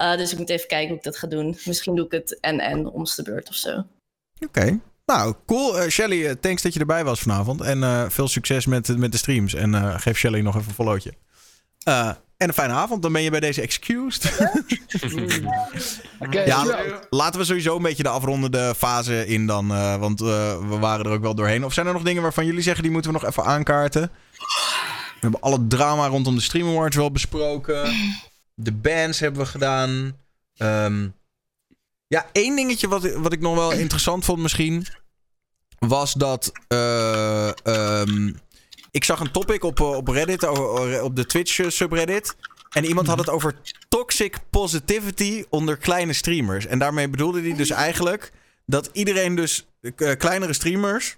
Uh, 0.00 0.16
dus 0.16 0.32
ik 0.32 0.38
moet 0.38 0.50
even 0.50 0.68
kijken 0.68 0.88
hoe 0.88 0.96
ik 0.96 1.02
dat 1.02 1.16
ga 1.16 1.26
doen. 1.26 1.58
Misschien 1.64 1.94
doe 1.94 2.04
ik 2.06 2.12
het 2.12 2.40
en-en 2.40 2.86
om 2.86 3.04
de 3.04 3.22
beurt 3.22 3.48
of 3.48 3.54
zo. 3.54 3.84
Oké. 4.40 4.78
Nou, 5.06 5.34
cool. 5.46 5.80
Eh, 5.80 5.88
Shelly, 5.88 6.26
eh, 6.26 6.32
thanks 6.40 6.62
dat 6.62 6.72
je 6.74 6.80
erbij 6.80 7.04
was 7.04 7.20
vanavond. 7.20 7.60
En 7.60 7.82
eh, 7.82 8.04
veel 8.08 8.28
succes 8.28 8.66
met, 8.66 8.98
met 8.98 9.12
de 9.12 9.18
streams. 9.18 9.54
En 9.54 9.74
eh, 9.74 9.94
geef 10.00 10.16
Shelly 10.18 10.40
nog 10.40 10.54
even 10.56 10.68
een 10.68 10.74
followtje. 10.74 11.14
Eh, 11.82 12.08
en 12.36 12.48
een 12.48 12.54
fijne 12.54 12.72
avond. 12.72 13.02
Dan 13.02 13.12
ben 13.12 13.22
je 13.22 13.30
bij 13.30 13.40
deze 13.40 13.60
excused. 13.62 14.32
Oké, 16.18 16.40
Ja, 16.40 16.64
laten 17.10 17.40
we 17.40 17.46
sowieso 17.46 17.76
een 17.76 17.82
beetje 17.82 18.02
de 18.02 18.08
afrondende 18.08 18.74
fase 18.76 19.26
in 19.26 19.46
dan. 19.46 19.70
eh, 19.70 19.96
want 19.96 20.20
eh, 20.20 20.26
we 20.68 20.76
waren 20.78 21.04
er 21.06 21.10
ook 21.12 21.22
wel 21.22 21.34
doorheen. 21.34 21.64
Of 21.64 21.72
zijn 21.72 21.86
er 21.86 21.92
nog 21.92 22.02
dingen 22.02 22.22
waarvan 22.22 22.46
jullie 22.46 22.62
zeggen... 22.62 22.82
die 22.82 22.92
moeten 22.92 23.12
we 23.12 23.18
nog 23.20 23.28
even 23.30 23.44
aankaarten? 23.44 24.10
We 25.14 25.22
hebben 25.22 25.40
alle 25.40 25.66
drama 25.66 26.06
rondom 26.06 26.34
de 26.34 26.40
Stream 26.40 26.68
Awards 26.68 26.96
wel 26.96 27.10
besproken. 27.10 27.94
De 28.54 28.72
bands 28.72 29.18
hebben 29.20 29.40
we 29.40 29.46
gedaan. 29.48 30.16
Ehm, 30.56 31.08
ja, 32.06 32.26
één 32.32 32.56
dingetje 32.56 32.88
wat, 32.88 33.12
wat 33.12 33.32
ik 33.32 33.40
nog 33.40 33.54
wel 33.54 33.72
interessant 33.72 34.24
vond 34.24 34.38
misschien... 34.38 34.86
was 35.78 36.12
dat... 36.12 36.52
eh, 36.68 37.66
ehm, 37.66 38.32
ik 38.90 39.04
zag 39.04 39.20
een 39.20 39.30
topic 39.30 39.64
op, 39.64 39.80
eh, 39.80 39.96
op 39.96 40.08
Reddit, 40.08 40.48
op 41.02 41.16
de 41.16 41.26
Twitch 41.26 41.58
eh, 41.58 41.68
subreddit... 41.68 42.36
En 42.76 42.84
iemand 42.84 43.06
had 43.06 43.18
het 43.18 43.28
over 43.30 43.54
toxic 43.88 44.38
positivity 44.50 45.44
onder 45.48 45.76
kleine 45.76 46.12
streamers. 46.12 46.66
En 46.66 46.78
daarmee 46.78 47.08
bedoelde 47.08 47.40
hij 47.40 47.54
dus 47.54 47.70
eigenlijk 47.70 48.32
dat 48.66 48.90
iedereen 48.92 49.34
dus, 49.34 49.66
eh, 49.80 50.16
kleinere 50.16 50.52
streamers, 50.52 51.16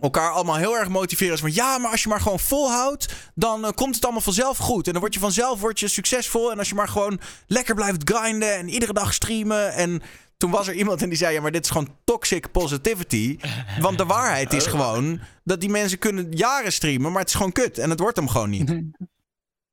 elkaar 0.00 0.30
allemaal 0.30 0.56
heel 0.56 0.78
erg 0.78 0.88
motiveren. 0.88 1.38
Van 1.38 1.54
ja, 1.54 1.78
maar 1.78 1.90
als 1.90 2.02
je 2.02 2.08
maar 2.08 2.20
gewoon 2.20 2.40
volhoudt, 2.40 3.14
dan 3.34 3.64
eh, 3.64 3.70
komt 3.70 3.94
het 3.94 4.04
allemaal 4.04 4.22
vanzelf 4.22 4.58
goed. 4.58 4.86
En 4.86 4.92
dan 4.92 5.00
word 5.00 5.14
je 5.14 5.20
vanzelf 5.20 5.60
word 5.60 5.80
je 5.80 5.88
succesvol. 5.88 6.50
En 6.50 6.58
als 6.58 6.68
je 6.68 6.74
maar 6.74 6.88
gewoon 6.88 7.20
lekker 7.46 7.74
blijft 7.74 8.10
grinden 8.10 8.56
en 8.56 8.68
iedere 8.68 8.92
dag 8.92 9.14
streamen. 9.14 9.72
En 9.72 10.02
toen 10.36 10.50
was 10.50 10.68
er 10.68 10.74
iemand 10.74 11.02
en 11.02 11.08
die 11.08 11.18
zei, 11.18 11.34
ja, 11.34 11.40
maar 11.40 11.50
dit 11.50 11.64
is 11.64 11.70
gewoon 11.70 11.96
toxic 12.04 12.50
positivity. 12.50 13.38
Want 13.80 13.98
de 13.98 14.04
waarheid 14.04 14.52
is 14.52 14.66
gewoon 14.66 15.20
dat 15.44 15.60
die 15.60 15.70
mensen 15.70 15.98
kunnen 15.98 16.32
jaren 16.32 16.72
streamen, 16.72 17.12
maar 17.12 17.20
het 17.20 17.30
is 17.30 17.36
gewoon 17.36 17.52
kut. 17.52 17.78
En 17.78 17.90
het 17.90 18.00
wordt 18.00 18.16
hem 18.16 18.28
gewoon 18.28 18.50
niet. 18.50 18.70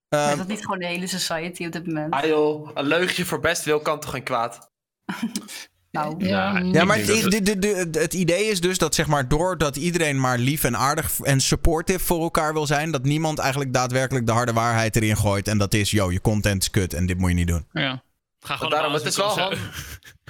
Eh, 0.07 0.31
is 0.31 0.37
dat 0.37 0.47
niet 0.47 0.61
gewoon 0.61 0.79
de 0.79 0.85
hele 0.87 1.07
society 1.07 1.65
op 1.65 1.71
dit 1.71 1.85
moment? 1.87 2.13
Ah 2.13 2.25
joh, 2.25 2.69
een 2.73 2.85
leugentje 2.85 3.25
voor 3.25 3.39
best 3.39 3.63
wil 3.63 3.79
kan 3.79 3.99
toch 3.99 4.11
geen 4.11 4.23
kwaad? 4.23 4.71
Nou, 5.97 6.25
Ja, 6.25 6.57
Ja, 6.71 6.83
maar 6.83 6.99
Ik 6.99 7.05
het, 7.07 7.31
de- 7.31 7.41
de- 7.41 7.59
de- 7.89 7.99
het 7.99 8.13
idee 8.13 8.45
is 8.45 8.61
dus 8.61 8.77
dat 8.77 8.95
zeg 8.95 9.07
maar 9.07 9.27
doordat 9.27 9.75
iedereen 9.75 10.19
maar 10.19 10.37
lief 10.37 10.63
en 10.63 10.77
aardig 10.77 11.19
en 11.19 11.39
supportive 11.41 11.99
voor 11.99 12.21
elkaar 12.21 12.53
wil 12.53 12.65
zijn, 12.65 12.91
dat 12.91 13.03
niemand 13.03 13.39
eigenlijk 13.39 13.73
daadwerkelijk 13.73 14.25
de 14.25 14.31
harde 14.31 14.53
waarheid 14.53 14.95
erin 14.95 15.17
gooit. 15.17 15.47
En 15.47 15.57
dat 15.57 15.73
is, 15.73 15.91
yo, 15.91 16.11
je 16.11 16.21
content 16.21 16.61
is 16.61 16.69
kut 16.69 16.93
en 16.93 17.05
dit 17.05 17.17
moet 17.17 17.29
je 17.29 17.35
niet 17.35 17.47
doen. 17.47 17.65
Ja. 17.71 18.03
Ga 18.39 18.55
gewoon 18.55 18.71
Daarom, 18.71 18.93
het 18.93 19.05
is 19.05 19.15
wel 19.15 19.39
hand- 19.39 19.57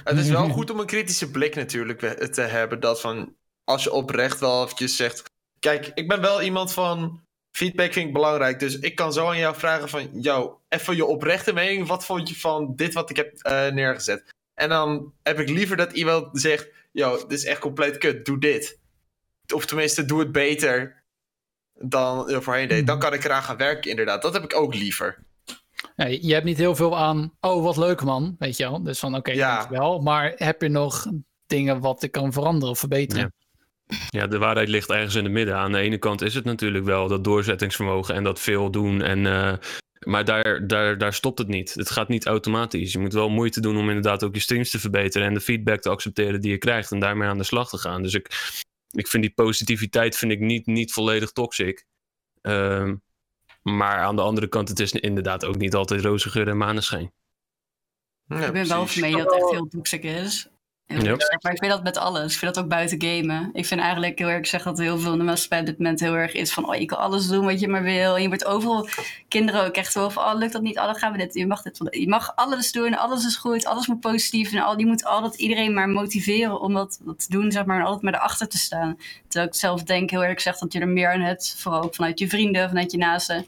Het 0.04 0.18
is 0.18 0.28
wel 0.28 0.48
goed 0.48 0.70
om 0.70 0.78
een 0.80 0.86
kritische 0.86 1.30
blik 1.30 1.54
natuurlijk 1.54 2.00
te 2.32 2.40
hebben. 2.42 2.80
Dat 2.80 3.00
van, 3.00 3.34
als 3.64 3.82
je 3.84 3.92
oprecht 3.92 4.40
wel 4.40 4.62
eventjes 4.64 4.96
zegt... 4.96 5.22
Kijk, 5.58 5.90
ik 5.94 6.08
ben 6.08 6.20
wel 6.20 6.42
iemand 6.42 6.72
van... 6.72 7.22
Feedback 7.50 7.92
vind 7.92 8.06
ik 8.06 8.12
belangrijk. 8.12 8.58
Dus 8.58 8.78
ik 8.78 8.94
kan 8.94 9.12
zo 9.12 9.26
aan 9.28 9.38
jou 9.38 9.56
vragen 9.56 9.88
van... 9.88 10.08
Yo, 10.12 10.60
even 10.68 10.96
je 10.96 11.04
oprechte 11.04 11.52
mening. 11.52 11.86
Wat 11.86 12.04
vond 12.04 12.28
je 12.28 12.38
van 12.38 12.72
dit 12.76 12.94
wat 12.94 13.10
ik 13.10 13.16
heb 13.16 13.32
eh, 13.38 13.66
neergezet? 13.72 14.34
En 14.54 14.68
dan 14.68 15.12
heb 15.22 15.38
ik 15.38 15.48
liever 15.48 15.76
dat 15.76 15.92
iemand 15.92 16.40
zegt... 16.40 16.68
Yo, 16.92 17.16
dit 17.16 17.38
is 17.38 17.44
echt 17.44 17.58
compleet 17.60 17.98
kut. 17.98 18.24
Doe 18.24 18.38
dit. 18.38 18.78
Of 19.54 19.66
tenminste, 19.66 20.04
doe 20.04 20.18
het 20.18 20.32
beter 20.32 21.02
dan 21.74 22.28
je 22.28 22.42
voorheen 22.42 22.68
deed. 22.68 22.86
Dan 22.86 22.98
kan 22.98 23.12
ik 23.12 23.24
eraan 23.24 23.42
gaan 23.42 23.56
werken 23.56 23.90
inderdaad. 23.90 24.22
Dat 24.22 24.32
heb 24.32 24.42
ik 24.44 24.56
ook 24.56 24.74
liever. 24.74 25.24
Ja, 25.96 26.06
je 26.06 26.32
hebt 26.32 26.44
niet 26.44 26.58
heel 26.58 26.76
veel 26.76 26.98
aan, 26.98 27.32
oh 27.40 27.62
wat 27.62 27.76
leuk 27.76 28.02
man, 28.02 28.36
weet 28.38 28.56
je 28.56 28.64
wel. 28.64 28.82
Dus 28.82 28.98
van 28.98 29.14
oké, 29.16 29.32
Ja. 29.32 29.56
dankjewel. 29.56 30.00
Maar 30.00 30.32
heb 30.36 30.62
je 30.62 30.68
nog 30.68 31.06
dingen 31.46 31.80
wat 31.80 32.02
ik 32.02 32.12
kan 32.12 32.32
veranderen 32.32 32.70
of 32.70 32.78
verbeteren? 32.78 33.32
Ja, 34.08 34.26
de 34.26 34.38
waarheid 34.38 34.68
ligt 34.68 34.90
ergens 34.90 35.14
in 35.14 35.24
het 35.24 35.32
midden. 35.32 35.56
Aan 35.56 35.72
de 35.72 35.78
ene 35.78 35.98
kant 35.98 36.22
is 36.22 36.34
het 36.34 36.44
natuurlijk 36.44 36.84
wel 36.84 37.08
dat 37.08 37.24
doorzettingsvermogen 37.24 38.14
en 38.14 38.24
dat 38.24 38.40
veel 38.40 38.70
doen. 38.70 39.02
En, 39.02 39.26
eh, 39.26 39.52
maar 40.04 40.24
daar, 40.24 40.66
daar, 40.66 40.98
daar 40.98 41.14
stopt 41.14 41.38
het 41.38 41.48
niet. 41.48 41.74
Het 41.74 41.90
gaat 41.90 42.08
niet 42.08 42.26
automatisch. 42.26 42.92
Je 42.92 42.98
moet 42.98 43.12
wel 43.12 43.28
moeite 43.28 43.60
doen 43.60 43.76
om 43.76 43.88
inderdaad 43.88 44.24
ook 44.24 44.34
je 44.34 44.40
streams 44.40 44.70
te 44.70 44.78
verbeteren 44.78 45.26
en 45.26 45.34
de 45.34 45.40
feedback 45.40 45.80
te 45.80 45.88
accepteren 45.88 46.40
die 46.40 46.50
je 46.50 46.58
krijgt 46.58 46.90
en 46.90 47.00
daarmee 47.00 47.28
aan 47.28 47.38
de 47.38 47.44
slag 47.44 47.68
te 47.68 47.78
gaan. 47.78 48.02
Dus 48.02 48.14
ik, 48.14 48.52
ik 48.90 49.08
vind 49.08 49.22
die 49.22 49.34
positiviteit 49.34 50.16
vind 50.16 50.32
ik 50.32 50.40
niet, 50.40 50.66
niet 50.66 50.92
volledig 50.92 51.32
toxic. 51.32 51.84
Ehm, 52.40 52.94
maar 53.62 53.98
aan 53.98 54.16
de 54.16 54.22
andere 54.22 54.48
kant, 54.48 54.68
het 54.68 54.80
is 54.80 54.92
inderdaad 54.92 55.44
ook 55.44 55.56
niet 55.56 55.74
altijd 55.74 56.00
roze 56.00 56.30
geur 56.30 56.48
en 56.48 56.56
maneschijn. 56.56 57.12
Ja, 58.26 58.46
ik 58.46 58.52
ben 58.52 58.68
wel 58.68 58.86
van 58.86 59.00
mening 59.00 59.22
dat 59.22 59.32
het 59.32 59.42
echt 59.42 59.50
heel 59.50 59.68
toxic 59.68 60.02
is. 60.02 60.48
Heel. 61.02 61.16
Maar 61.40 61.52
ik 61.52 61.58
vind 61.58 61.72
dat 61.72 61.82
met 61.82 61.96
alles. 61.96 62.32
Ik 62.32 62.38
vind 62.38 62.54
dat 62.54 62.64
ook 62.64 62.70
buiten 62.70 63.02
gamen. 63.02 63.50
Ik 63.52 63.66
vind 63.66 63.80
eigenlijk 63.80 64.18
heel 64.18 64.28
erg, 64.28 64.38
ik 64.38 64.46
zeg 64.46 64.62
dat 64.62 64.78
heel 64.78 64.98
veel 64.98 65.12
in 65.12 65.18
de 65.18 65.24
maatschappij 65.24 65.60
op 65.60 65.66
dit 65.66 65.78
moment 65.78 66.00
heel 66.00 66.16
erg 66.16 66.32
is 66.32 66.52
van, 66.52 66.68
oh, 66.68 66.74
je 66.74 66.84
kan 66.84 66.98
alles 66.98 67.28
doen 67.28 67.44
wat 67.44 67.60
je 67.60 67.68
maar 67.68 67.82
wil. 67.82 68.16
En 68.16 68.22
je 68.22 68.28
wordt 68.28 68.44
overal, 68.44 68.88
kinderen 69.28 69.64
ook 69.64 69.74
echt 69.74 69.94
wel 69.94 70.10
van, 70.10 70.24
oh, 70.24 70.38
lukt 70.38 70.52
dat 70.52 70.62
niet? 70.62 70.78
Oh, 70.78 70.84
dan 70.84 70.94
gaan 70.94 71.12
we 71.12 71.18
dit. 71.18 71.34
Je 71.34 71.46
mag 71.46 71.62
dit. 71.62 71.78
Je 71.90 72.08
mag 72.08 72.32
alles 72.34 72.72
doen, 72.72 72.98
alles 72.98 73.26
is 73.26 73.36
goed, 73.36 73.64
alles 73.64 73.86
moet 73.86 74.00
positief. 74.00 74.52
En 74.52 74.62
al, 74.62 74.78
je 74.78 74.86
moet 74.86 75.04
altijd 75.04 75.34
iedereen 75.34 75.74
maar 75.74 75.88
motiveren 75.88 76.60
om 76.60 76.72
dat, 76.72 77.00
dat 77.04 77.18
te 77.18 77.26
doen, 77.28 77.52
zeg 77.52 77.64
maar, 77.64 77.78
en 77.78 77.84
altijd 77.84 78.02
maar 78.02 78.14
erachter 78.14 78.48
te 78.48 78.58
staan. 78.58 78.98
Terwijl 79.28 79.50
ik 79.52 79.58
zelf 79.58 79.82
denk, 79.82 80.10
heel 80.10 80.24
erg 80.24 80.40
zeg 80.40 80.58
dat 80.58 80.72
je 80.72 80.80
er 80.80 80.88
meer 80.88 81.12
aan 81.12 81.20
hebt, 81.20 81.56
vooral 81.58 81.82
ook 81.82 81.94
vanuit 81.94 82.18
je 82.18 82.28
vrienden, 82.28 82.68
vanuit 82.68 82.92
je 82.92 82.98
naasten. 82.98 83.46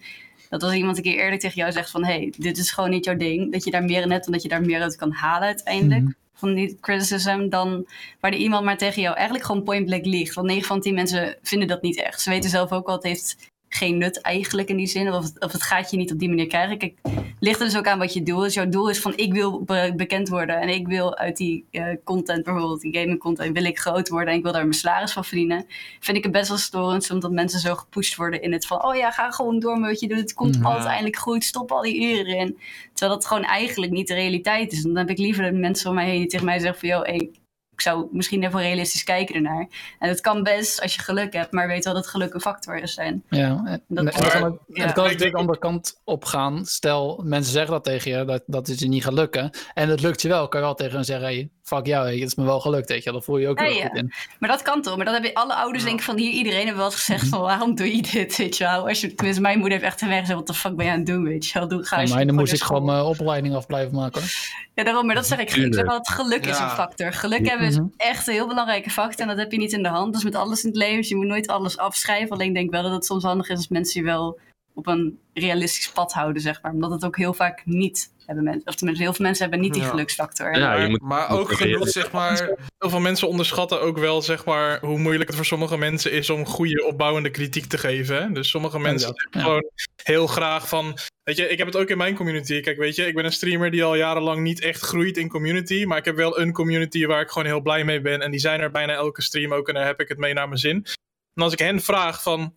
Dat 0.48 0.62
als 0.62 0.72
iemand 0.72 0.96
een 0.96 1.02
keer 1.02 1.18
eerlijk 1.18 1.40
tegen 1.40 1.56
jou 1.56 1.72
zegt 1.72 1.90
van... 1.90 2.04
hé, 2.04 2.12
hey, 2.12 2.32
dit 2.36 2.58
is 2.58 2.70
gewoon 2.70 2.90
niet 2.90 3.04
jouw 3.04 3.16
ding. 3.16 3.52
Dat 3.52 3.64
je 3.64 3.70
daar 3.70 3.84
meer 3.84 4.02
in 4.02 4.10
hebt 4.10 4.26
en 4.26 4.32
dat 4.32 4.42
je 4.42 4.48
daar 4.48 4.62
meer 4.62 4.82
uit 4.82 4.96
kan 4.96 5.12
halen 5.12 5.46
uiteindelijk. 5.46 6.02
Mhm. 6.02 6.12
Van 6.36 6.54
die 6.54 6.78
criticism. 6.80 7.48
Dan 7.48 7.86
waar 8.20 8.34
iemand 8.34 8.64
maar 8.64 8.78
tegen 8.78 9.02
jou 9.02 9.14
eigenlijk 9.14 9.46
gewoon 9.46 9.62
point 9.62 9.86
blank 9.86 10.04
liegt. 10.04 10.34
Want 10.34 10.46
9 10.46 10.66
van 10.66 10.80
10 10.80 10.94
mensen 10.94 11.36
vinden 11.42 11.68
dat 11.68 11.82
niet 11.82 12.00
echt. 12.00 12.20
Ze 12.20 12.30
weten 12.30 12.50
zelf 12.50 12.72
ook 12.72 12.86
wel, 12.86 12.94
het 12.94 13.04
heeft 13.04 13.36
geen 13.68 13.98
nut 13.98 14.20
eigenlijk 14.20 14.68
in 14.68 14.76
die 14.76 14.86
zin. 14.86 15.12
Of 15.12 15.24
het, 15.24 15.40
of 15.40 15.52
het 15.52 15.62
gaat 15.62 15.90
je 15.90 15.96
niet 15.96 16.12
op 16.12 16.18
die 16.18 16.28
manier 16.28 16.46
krijgen. 16.46 16.78
Kijk, 16.78 16.94
ligt 17.40 17.60
er 17.60 17.66
dus 17.66 17.76
ook 17.76 17.86
aan 17.86 17.98
wat 17.98 18.12
je 18.12 18.22
doel 18.22 18.44
is. 18.44 18.54
Jouw 18.54 18.68
doel 18.68 18.88
is 18.90 19.00
van 19.00 19.12
ik 19.16 19.32
wil 19.32 19.62
be- 19.62 19.92
bekend 19.96 20.28
worden. 20.28 20.60
En 20.60 20.68
ik 20.68 20.86
wil 20.86 21.16
uit 21.16 21.36
die 21.36 21.64
eh, 21.70 21.84
content, 22.04 22.44
bijvoorbeeld 22.44 22.80
die 22.80 22.98
gaming 22.98 23.18
content, 23.18 23.52
wil 23.54 23.64
ik 23.64 23.78
groot 23.78 24.08
worden. 24.08 24.28
En 24.28 24.36
ik 24.36 24.42
wil 24.42 24.52
daar 24.52 24.62
mijn 24.62 24.74
salaris 24.74 25.12
van 25.12 25.24
verdienen. 25.24 25.66
Vind 26.00 26.16
ik 26.16 26.22
het 26.22 26.32
best 26.32 26.48
wel 26.48 26.58
storend. 26.58 27.10
Omdat 27.10 27.32
mensen 27.32 27.60
zo 27.60 27.74
gepusht 27.74 28.16
worden 28.16 28.42
in 28.42 28.52
het 28.52 28.66
van, 28.66 28.84
oh 28.84 28.96
ja, 28.96 29.10
ga 29.10 29.30
gewoon 29.30 29.58
door 29.58 29.78
met 29.78 29.90
wat 29.90 30.00
je 30.00 30.08
doet. 30.08 30.18
Het 30.18 30.34
komt 30.34 30.56
Mhm. 30.58 30.66
altijd 30.66 30.86
eindelijk 30.86 31.16
goed. 31.16 31.44
Stop 31.44 31.72
al 31.72 31.82
die 31.82 32.02
uren 32.18 32.36
in. 32.36 32.58
Terwijl 32.94 33.18
dat 33.18 33.26
gewoon 33.28 33.44
eigenlijk 33.44 33.92
niet 33.92 34.08
de 34.08 34.14
realiteit 34.14 34.72
is. 34.72 34.78
En 34.78 34.88
dan 34.88 34.96
heb 34.96 35.10
ik 35.10 35.18
liever 35.18 35.42
dat 35.42 35.52
mensen 35.52 35.88
om 35.88 35.94
mij 35.94 36.06
heen 36.08 36.18
die 36.20 36.26
tegen 36.28 36.46
mij 36.46 36.58
zeggen 36.58 36.78
van, 36.80 36.88
joh, 36.88 37.02
hey, 37.04 37.30
ik 37.76 37.82
zou 37.82 38.06
misschien 38.12 38.44
even 38.44 38.60
realistisch 38.60 39.04
kijken 39.04 39.34
ernaar. 39.34 39.68
En 39.98 40.08
het 40.08 40.20
kan 40.20 40.42
best 40.42 40.80
als 40.82 40.94
je 40.94 41.00
geluk 41.00 41.32
hebt, 41.32 41.52
maar 41.52 41.66
weet 41.66 41.84
wel 41.84 41.94
dat 41.94 42.06
geluk 42.06 42.34
een 42.34 42.40
factor 42.40 42.76
is. 42.76 42.96
En 42.96 43.24
Ja, 43.30 43.62
en 43.66 43.82
Dat- 43.88 44.04
het 44.14 44.28
kan 44.32 44.42
ook, 44.44 44.58
Ja. 44.66 44.84
het 44.84 44.92
kan 44.92 45.04
natuurlijk 45.04 45.32
de 45.32 45.38
andere 45.38 45.58
kant 45.58 46.00
op 46.04 46.24
gaan. 46.24 46.64
Stel, 46.66 47.20
mensen 47.24 47.52
zeggen 47.52 47.72
dat 47.72 47.84
tegen 47.84 48.18
je, 48.18 48.24
dat, 48.24 48.42
dat 48.46 48.66
het 48.66 48.78
je 48.78 48.88
niet 48.88 49.04
gaat 49.04 49.12
lukken. 49.12 49.50
En 49.74 49.88
het 49.88 50.00
lukt 50.00 50.22
je 50.22 50.28
wel, 50.28 50.48
kan 50.48 50.60
je 50.60 50.66
wel 50.66 50.74
tegen 50.74 50.94
hen 50.94 51.04
zeggen, 51.04 51.26
hey, 51.26 51.48
fuck 51.62 51.86
jou, 51.86 52.08
het 52.10 52.20
is 52.28 52.34
me 52.34 52.44
wel 52.44 52.60
gelukt, 52.60 52.88
weet 52.88 53.04
je. 53.04 53.12
Dan 53.12 53.22
voel 53.22 53.36
je 53.36 53.42
je 53.42 53.48
ook 53.48 53.58
Ja, 53.58 53.64
heel 53.64 53.74
ja. 53.74 53.86
goed 53.88 53.96
in. 53.96 54.12
Maar 54.38 54.48
dat 54.50 54.62
kan 54.62 54.82
toch? 54.82 54.96
Maar 54.96 55.04
dan 55.04 55.14
heb 55.14 55.24
je 55.24 55.34
alle 55.34 55.54
ouders 55.54 55.84
denk 55.84 55.98
ik 55.98 56.04
van 56.04 56.16
hier, 56.18 56.30
iedereen 56.30 56.64
heeft 56.64 56.76
wel 56.76 56.84
eens 56.84 56.94
gezegd 56.94 57.28
van 57.28 57.40
waarom 57.40 57.74
doe 57.74 57.96
je 57.96 58.02
dit, 58.02 58.36
weet 58.36 58.56
je 58.56 58.64
wel? 58.64 58.88
Als 58.88 59.00
je, 59.00 59.14
tenminste, 59.14 59.42
mijn 59.42 59.58
moeder 59.58 59.78
heeft 59.78 59.90
echt 59.90 60.00
weg 60.08 60.18
gezegd, 60.20 60.38
wat 60.38 60.46
de 60.46 60.54
fuck 60.54 60.76
ben 60.76 60.84
je 60.86 60.90
aan 60.92 60.98
het 60.98 61.06
doen, 61.06 61.24
weet 61.24 61.46
je 61.46 61.58
wel? 61.58 61.68
Doe, 61.68 61.84
ga 61.84 61.90
Bij 61.96 62.04
eens 62.04 62.08
mij 62.14 62.18
dan 62.24 62.28
gewoon 62.28 62.40
moest 62.50 62.60
ik 62.60 62.66
gewoon 62.66 62.84
mijn 62.84 63.02
opleiding 63.02 63.54
af 63.54 63.66
blijven 63.66 63.94
maken. 63.94 64.20
hoor. 64.20 64.30
Ja, 64.76 64.84
daarom, 64.84 65.06
maar 65.06 65.14
dat 65.14 65.26
zeg 65.26 65.38
ik. 65.38 65.54
Ik 65.54 65.74
zeg 65.74 65.84
wel, 65.84 65.96
het 65.96 66.08
geluk 66.08 66.46
is 66.46 66.58
een 66.58 66.68
factor. 66.70 67.12
Geluk 67.12 67.48
hebben 67.48 67.66
is 67.66 67.76
Mhm. 67.78 67.86
echt 67.96 68.26
een 68.26 68.34
heel 68.34 68.46
belangrijke 68.46 68.90
factor 68.90 69.20
en 69.20 69.28
dat 69.28 69.36
heb 69.38 69.52
je 69.52 69.58
niet 69.58 69.72
in 69.72 69.82
de 69.82 69.88
hand. 69.88 70.12
Dus 70.14 70.24
met 70.24 70.34
alles 70.34 70.62
in 70.62 70.68
het 70.68 70.78
leven, 70.78 70.96
dus 70.96 71.08
je 71.08 71.16
moet 71.16 71.26
nooit 71.26 71.46
alles 71.46 71.78
afschrijven. 71.78 72.30
Alleen 72.30 72.48
ik 72.48 72.54
denk 72.54 72.70
wel 72.70 72.82
dat 72.82 72.92
het 72.92 73.04
soms 73.04 73.22
handig 73.22 73.48
is 73.48 73.56
als 73.56 73.68
mensen 73.68 74.00
je 74.00 74.06
wel 74.06 74.38
op 74.76 74.86
een 74.86 75.18
realistisch 75.32 75.90
pad 75.90 76.12
houden, 76.12 76.42
zeg 76.42 76.62
maar. 76.62 76.72
Omdat 76.72 76.90
het 76.90 77.04
ook 77.04 77.16
heel 77.16 77.34
vaak 77.34 77.62
niet 77.64 78.14
hebben 78.26 78.44
mensen, 78.44 78.66
of 78.66 78.74
tenminste 78.74 79.04
heel 79.04 79.14
veel 79.14 79.24
mensen 79.24 79.42
hebben 79.42 79.60
niet 79.62 79.72
die 79.74 79.82
Ja. 79.82 79.88
geluksfactor. 79.88 80.58
Ja, 80.58 80.88
moet, 80.88 81.00
Maar 81.00 81.30
ook 81.30 81.52
genoeg, 81.52 81.88
zeg 81.88 82.12
maar... 82.12 82.36
Heel 82.78 82.90
veel 82.90 83.00
mensen 83.00 83.28
onderschatten 83.28 83.80
ook 83.80 83.98
wel 83.98 84.22
zeg 84.22 84.44
maar, 84.44 84.80
hoe 84.80 84.98
moeilijk 84.98 85.26
het 85.26 85.36
voor 85.36 85.44
sommige 85.44 85.78
mensen 85.78 86.12
is 86.12 86.30
om 86.30 86.46
goede 86.46 86.84
opbouwende 86.84 87.30
kritiek 87.30 87.66
te 87.66 87.78
geven. 87.78 88.22
Hè? 88.22 88.32
Dus 88.32 88.50
sommige 88.50 88.78
mensen 88.78 89.28
ja. 89.30 89.40
gewoon 89.40 89.70
heel 90.02 90.26
graag 90.26 90.68
van. 90.68 90.98
Weet 91.22 91.36
je, 91.36 91.48
ik 91.48 91.58
heb 91.58 91.66
het 91.66 91.76
ook 91.76 91.88
in 91.88 91.96
mijn 91.96 92.14
community. 92.14 92.60
Kijk, 92.60 92.76
weet 92.76 92.96
je, 92.96 93.06
ik 93.06 93.14
ben 93.14 93.24
een 93.24 93.32
streamer 93.32 93.70
die 93.70 93.84
al 93.84 93.94
jarenlang 93.94 94.40
niet 94.40 94.60
echt 94.60 94.80
groeit 94.80 95.16
in 95.16 95.28
community. 95.28 95.84
Maar 95.84 95.98
ik 95.98 96.04
heb 96.04 96.16
wel 96.16 96.38
een 96.40 96.52
community 96.52 97.06
waar 97.06 97.20
ik 97.20 97.30
gewoon 97.30 97.48
heel 97.48 97.60
blij 97.60 97.84
mee 97.84 98.00
ben. 98.00 98.20
En 98.20 98.30
die 98.30 98.40
zijn 98.40 98.60
er 98.60 98.70
bijna 98.70 98.92
elke 98.92 99.22
stream 99.22 99.52
ook. 99.54 99.68
En 99.68 99.74
daar 99.74 99.86
heb 99.86 100.00
ik 100.00 100.08
het 100.08 100.18
mee 100.18 100.34
naar 100.34 100.48
mijn 100.48 100.60
zin. 100.60 100.86
En 101.34 101.42
als 101.42 101.52
ik 101.52 101.58
hen 101.58 101.80
vraag 101.80 102.22
van. 102.22 102.56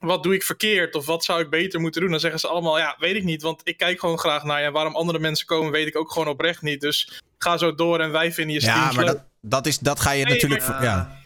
Wat 0.00 0.22
doe 0.22 0.34
ik 0.34 0.42
verkeerd? 0.42 0.94
Of 0.94 1.06
wat 1.06 1.24
zou 1.24 1.40
ik 1.40 1.50
beter 1.50 1.80
moeten 1.80 2.00
doen? 2.00 2.10
Dan 2.10 2.20
zeggen 2.20 2.40
ze 2.40 2.48
allemaal, 2.48 2.78
ja, 2.78 2.96
weet 2.98 3.14
ik 3.16 3.24
niet. 3.24 3.42
Want 3.42 3.60
ik 3.64 3.76
kijk 3.76 4.00
gewoon 4.00 4.18
graag 4.18 4.44
naar 4.44 4.60
je. 4.60 4.66
En 4.66 4.72
waarom 4.72 4.96
andere 4.96 5.18
mensen 5.18 5.46
komen, 5.46 5.72
weet 5.72 5.86
ik 5.86 5.96
ook 5.96 6.12
gewoon 6.12 6.28
oprecht 6.28 6.62
niet. 6.62 6.80
Dus 6.80 7.20
ga 7.38 7.56
zo 7.56 7.74
door 7.74 8.00
en 8.00 8.12
wij 8.12 8.32
vinden 8.32 8.54
je 8.54 8.60
Ja, 8.60 8.92
maar 8.92 9.04
leuk. 9.04 9.06
dat, 9.06 9.24
dat, 9.40 9.66
is, 9.66 9.78
dat 9.78 10.00
ga 10.00 10.10
je 10.10 10.24
Nee, 10.24 10.32
natuurlijk... 10.34 10.66
maar- 10.66 10.74
voor- 10.76 10.84
ja. 10.84 11.18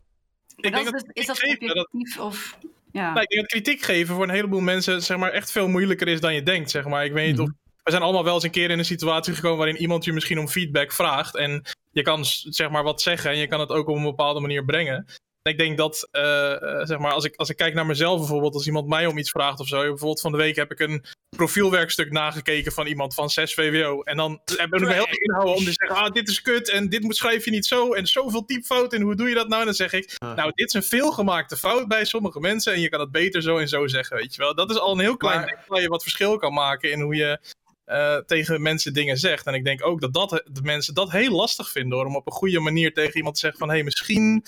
Ik 0.57 0.63
denk 0.73 0.85
dat 0.85 0.93
dat 0.93 1.05
is, 1.13 1.27
dat 1.27 1.39
kritiek 1.39 1.59
geven, 1.61 1.75
dat- 1.77 1.87
objectief 1.93 2.19
of... 2.19 2.57
Ja. 2.93 3.09
Nou, 3.13 3.21
ik 3.23 3.29
denk 3.29 3.41
dat 3.41 3.51
kritiek 3.51 3.83
geven 3.83 4.15
voor 4.15 4.25
een 4.25 4.31
heleboel 4.31 4.61
mensen 4.61 5.03
zeg 5.03 5.17
maar, 5.17 5.31
echt 5.31 5.51
veel 5.51 5.69
moeilijker 5.69 6.09
is 6.09 6.21
dan 6.21 6.35
je 6.35 6.43
denkt. 6.43 6.71
Zeg 6.71 6.85
maar. 6.85 7.05
Ik 7.05 7.13
weet 7.13 7.27
niet 7.31 7.41
of. 7.41 7.49
We 7.83 7.91
zijn 7.91 8.03
allemaal 8.03 8.25
wel 8.25 8.35
eens 8.35 8.43
een 8.45 8.51
keer 8.51 8.71
in 8.71 8.79
een 8.79 8.85
situatie 8.85 9.35
gekomen 9.35 9.59
waarin 9.59 9.77
iemand 9.77 10.05
je 10.05 10.13
misschien 10.13 10.39
om 10.39 10.49
feedback 10.49 10.93
vraagt. 10.93 11.37
En 11.37 11.65
je 11.93 12.03
kan 12.03 12.25
zeg 12.25 12.71
maar 12.71 12.83
wat 12.83 13.03
zeggen 13.03 13.31
en 13.31 13.37
je 13.39 13.47
kan 13.47 13.61
het 13.61 13.69
ook 13.69 13.89
op 13.89 13.97
een 13.97 14.03
bepaalde 14.03 14.41
manier 14.41 14.65
brengen. 14.65 15.07
Ik 15.49 15.59
denk 15.59 15.77
dat, 15.77 16.09
eh, 16.11 16.53
eh, 16.53 16.87
zeg 16.87 16.99
maar, 16.99 17.13
als 17.13 17.25
ik, 17.25 17.37
als 17.37 17.49
ik 17.49 17.57
kijk 17.57 17.75
naar 17.75 17.87
mezelf 17.87 18.19
bijvoorbeeld, 18.19 18.55
als 18.55 18.67
iemand 18.67 18.89
mij 18.89 19.07
om 19.07 19.19
iets 19.19 19.31
vraagt 19.31 19.61
of 19.61 19.67
zo. 19.67 19.79
Bijvoorbeeld 19.81 20.21
van 20.21 20.33
de 20.33 20.39
week 20.39 20.57
heb 20.57 20.71
ik 20.71 20.81
een 20.81 21.05
profielwerkstuk 21.37 22.11
nagekeken 22.13 22.73
van 22.73 22.87
iemand 22.87 23.15
van 23.15 23.31
6 23.31 23.55
VWO. 23.55 24.03
En 24.03 24.17
dan 24.17 24.41
hebben 24.57 24.81
we 24.81 24.87
me 24.87 24.93
heel 24.93 25.07
inhouden 25.09 25.55
om 25.55 25.65
te 25.65 25.73
zeggen, 25.73 25.97
ah, 25.97 26.13
dit 26.13 26.29
is 26.29 26.43
kut 26.43 26.71
en 26.71 26.89
dit 26.89 27.03
moet 27.03 27.17
schrijf 27.17 27.45
je 27.45 27.51
niet 27.51 27.67
zo. 27.67 27.93
En 27.93 28.07
zoveel 28.07 28.45
typfouten 28.45 28.99
en 28.99 29.05
hoe 29.05 29.15
doe 29.15 29.29
je 29.29 29.35
dat 29.35 29.49
nou? 29.49 29.61
En 29.61 29.67
dan 29.67 29.75
zeg 29.75 29.93
ik, 29.93 30.17
nou, 30.19 30.51
dit 30.55 30.67
is 30.67 30.75
een 30.75 30.83
veelgemaakte 30.83 31.57
fout 31.57 31.89
bij 31.89 32.05
sommige 32.05 32.41
mensen 32.41 32.73
en 32.73 32.81
je 32.81 32.89
kan 32.89 33.01
het 33.01 33.11
beter 33.11 33.43
zo 33.43 33.59
en 33.59 33.69
zo 33.69 33.87
zeggen, 33.87 34.17
weet 34.17 34.35
je 34.35 34.43
wel. 34.43 34.55
Dat 34.55 34.71
is 34.71 34.79
al 34.79 34.93
een 34.93 35.01
heel 35.01 35.17
klein 35.17 35.39
Maar- 35.39 35.47
ding 35.47 35.59
waar 35.67 35.81
je 35.81 35.89
wat 35.89 36.03
verschil 36.03 36.37
kan 36.37 36.53
maken 36.53 36.91
in 36.91 37.01
hoe 37.01 37.15
je 37.15 37.39
eh, 37.85 38.17
tegen 38.17 38.63
mensen 38.63 38.93
dingen 38.93 39.17
zegt. 39.17 39.47
En 39.47 39.55
ik 39.55 39.65
denk 39.65 39.87
ook 39.87 40.01
dat, 40.01 40.13
dat 40.13 40.31
de 40.31 40.63
mensen 40.63 40.95
dat 40.95 41.11
heel 41.11 41.33
lastig 41.33 41.71
vinden 41.71 41.99
hoor, 41.99 42.07
om 42.07 42.17
op 42.17 42.27
een 42.27 42.33
goede 42.33 42.61
manier 42.61 42.93
tegen 42.93 43.17
iemand 43.17 43.35
te 43.35 43.41
zeggen 43.41 43.59
van, 43.59 43.69
hé, 43.69 43.75
hey, 43.75 43.85
misschien 43.85 44.45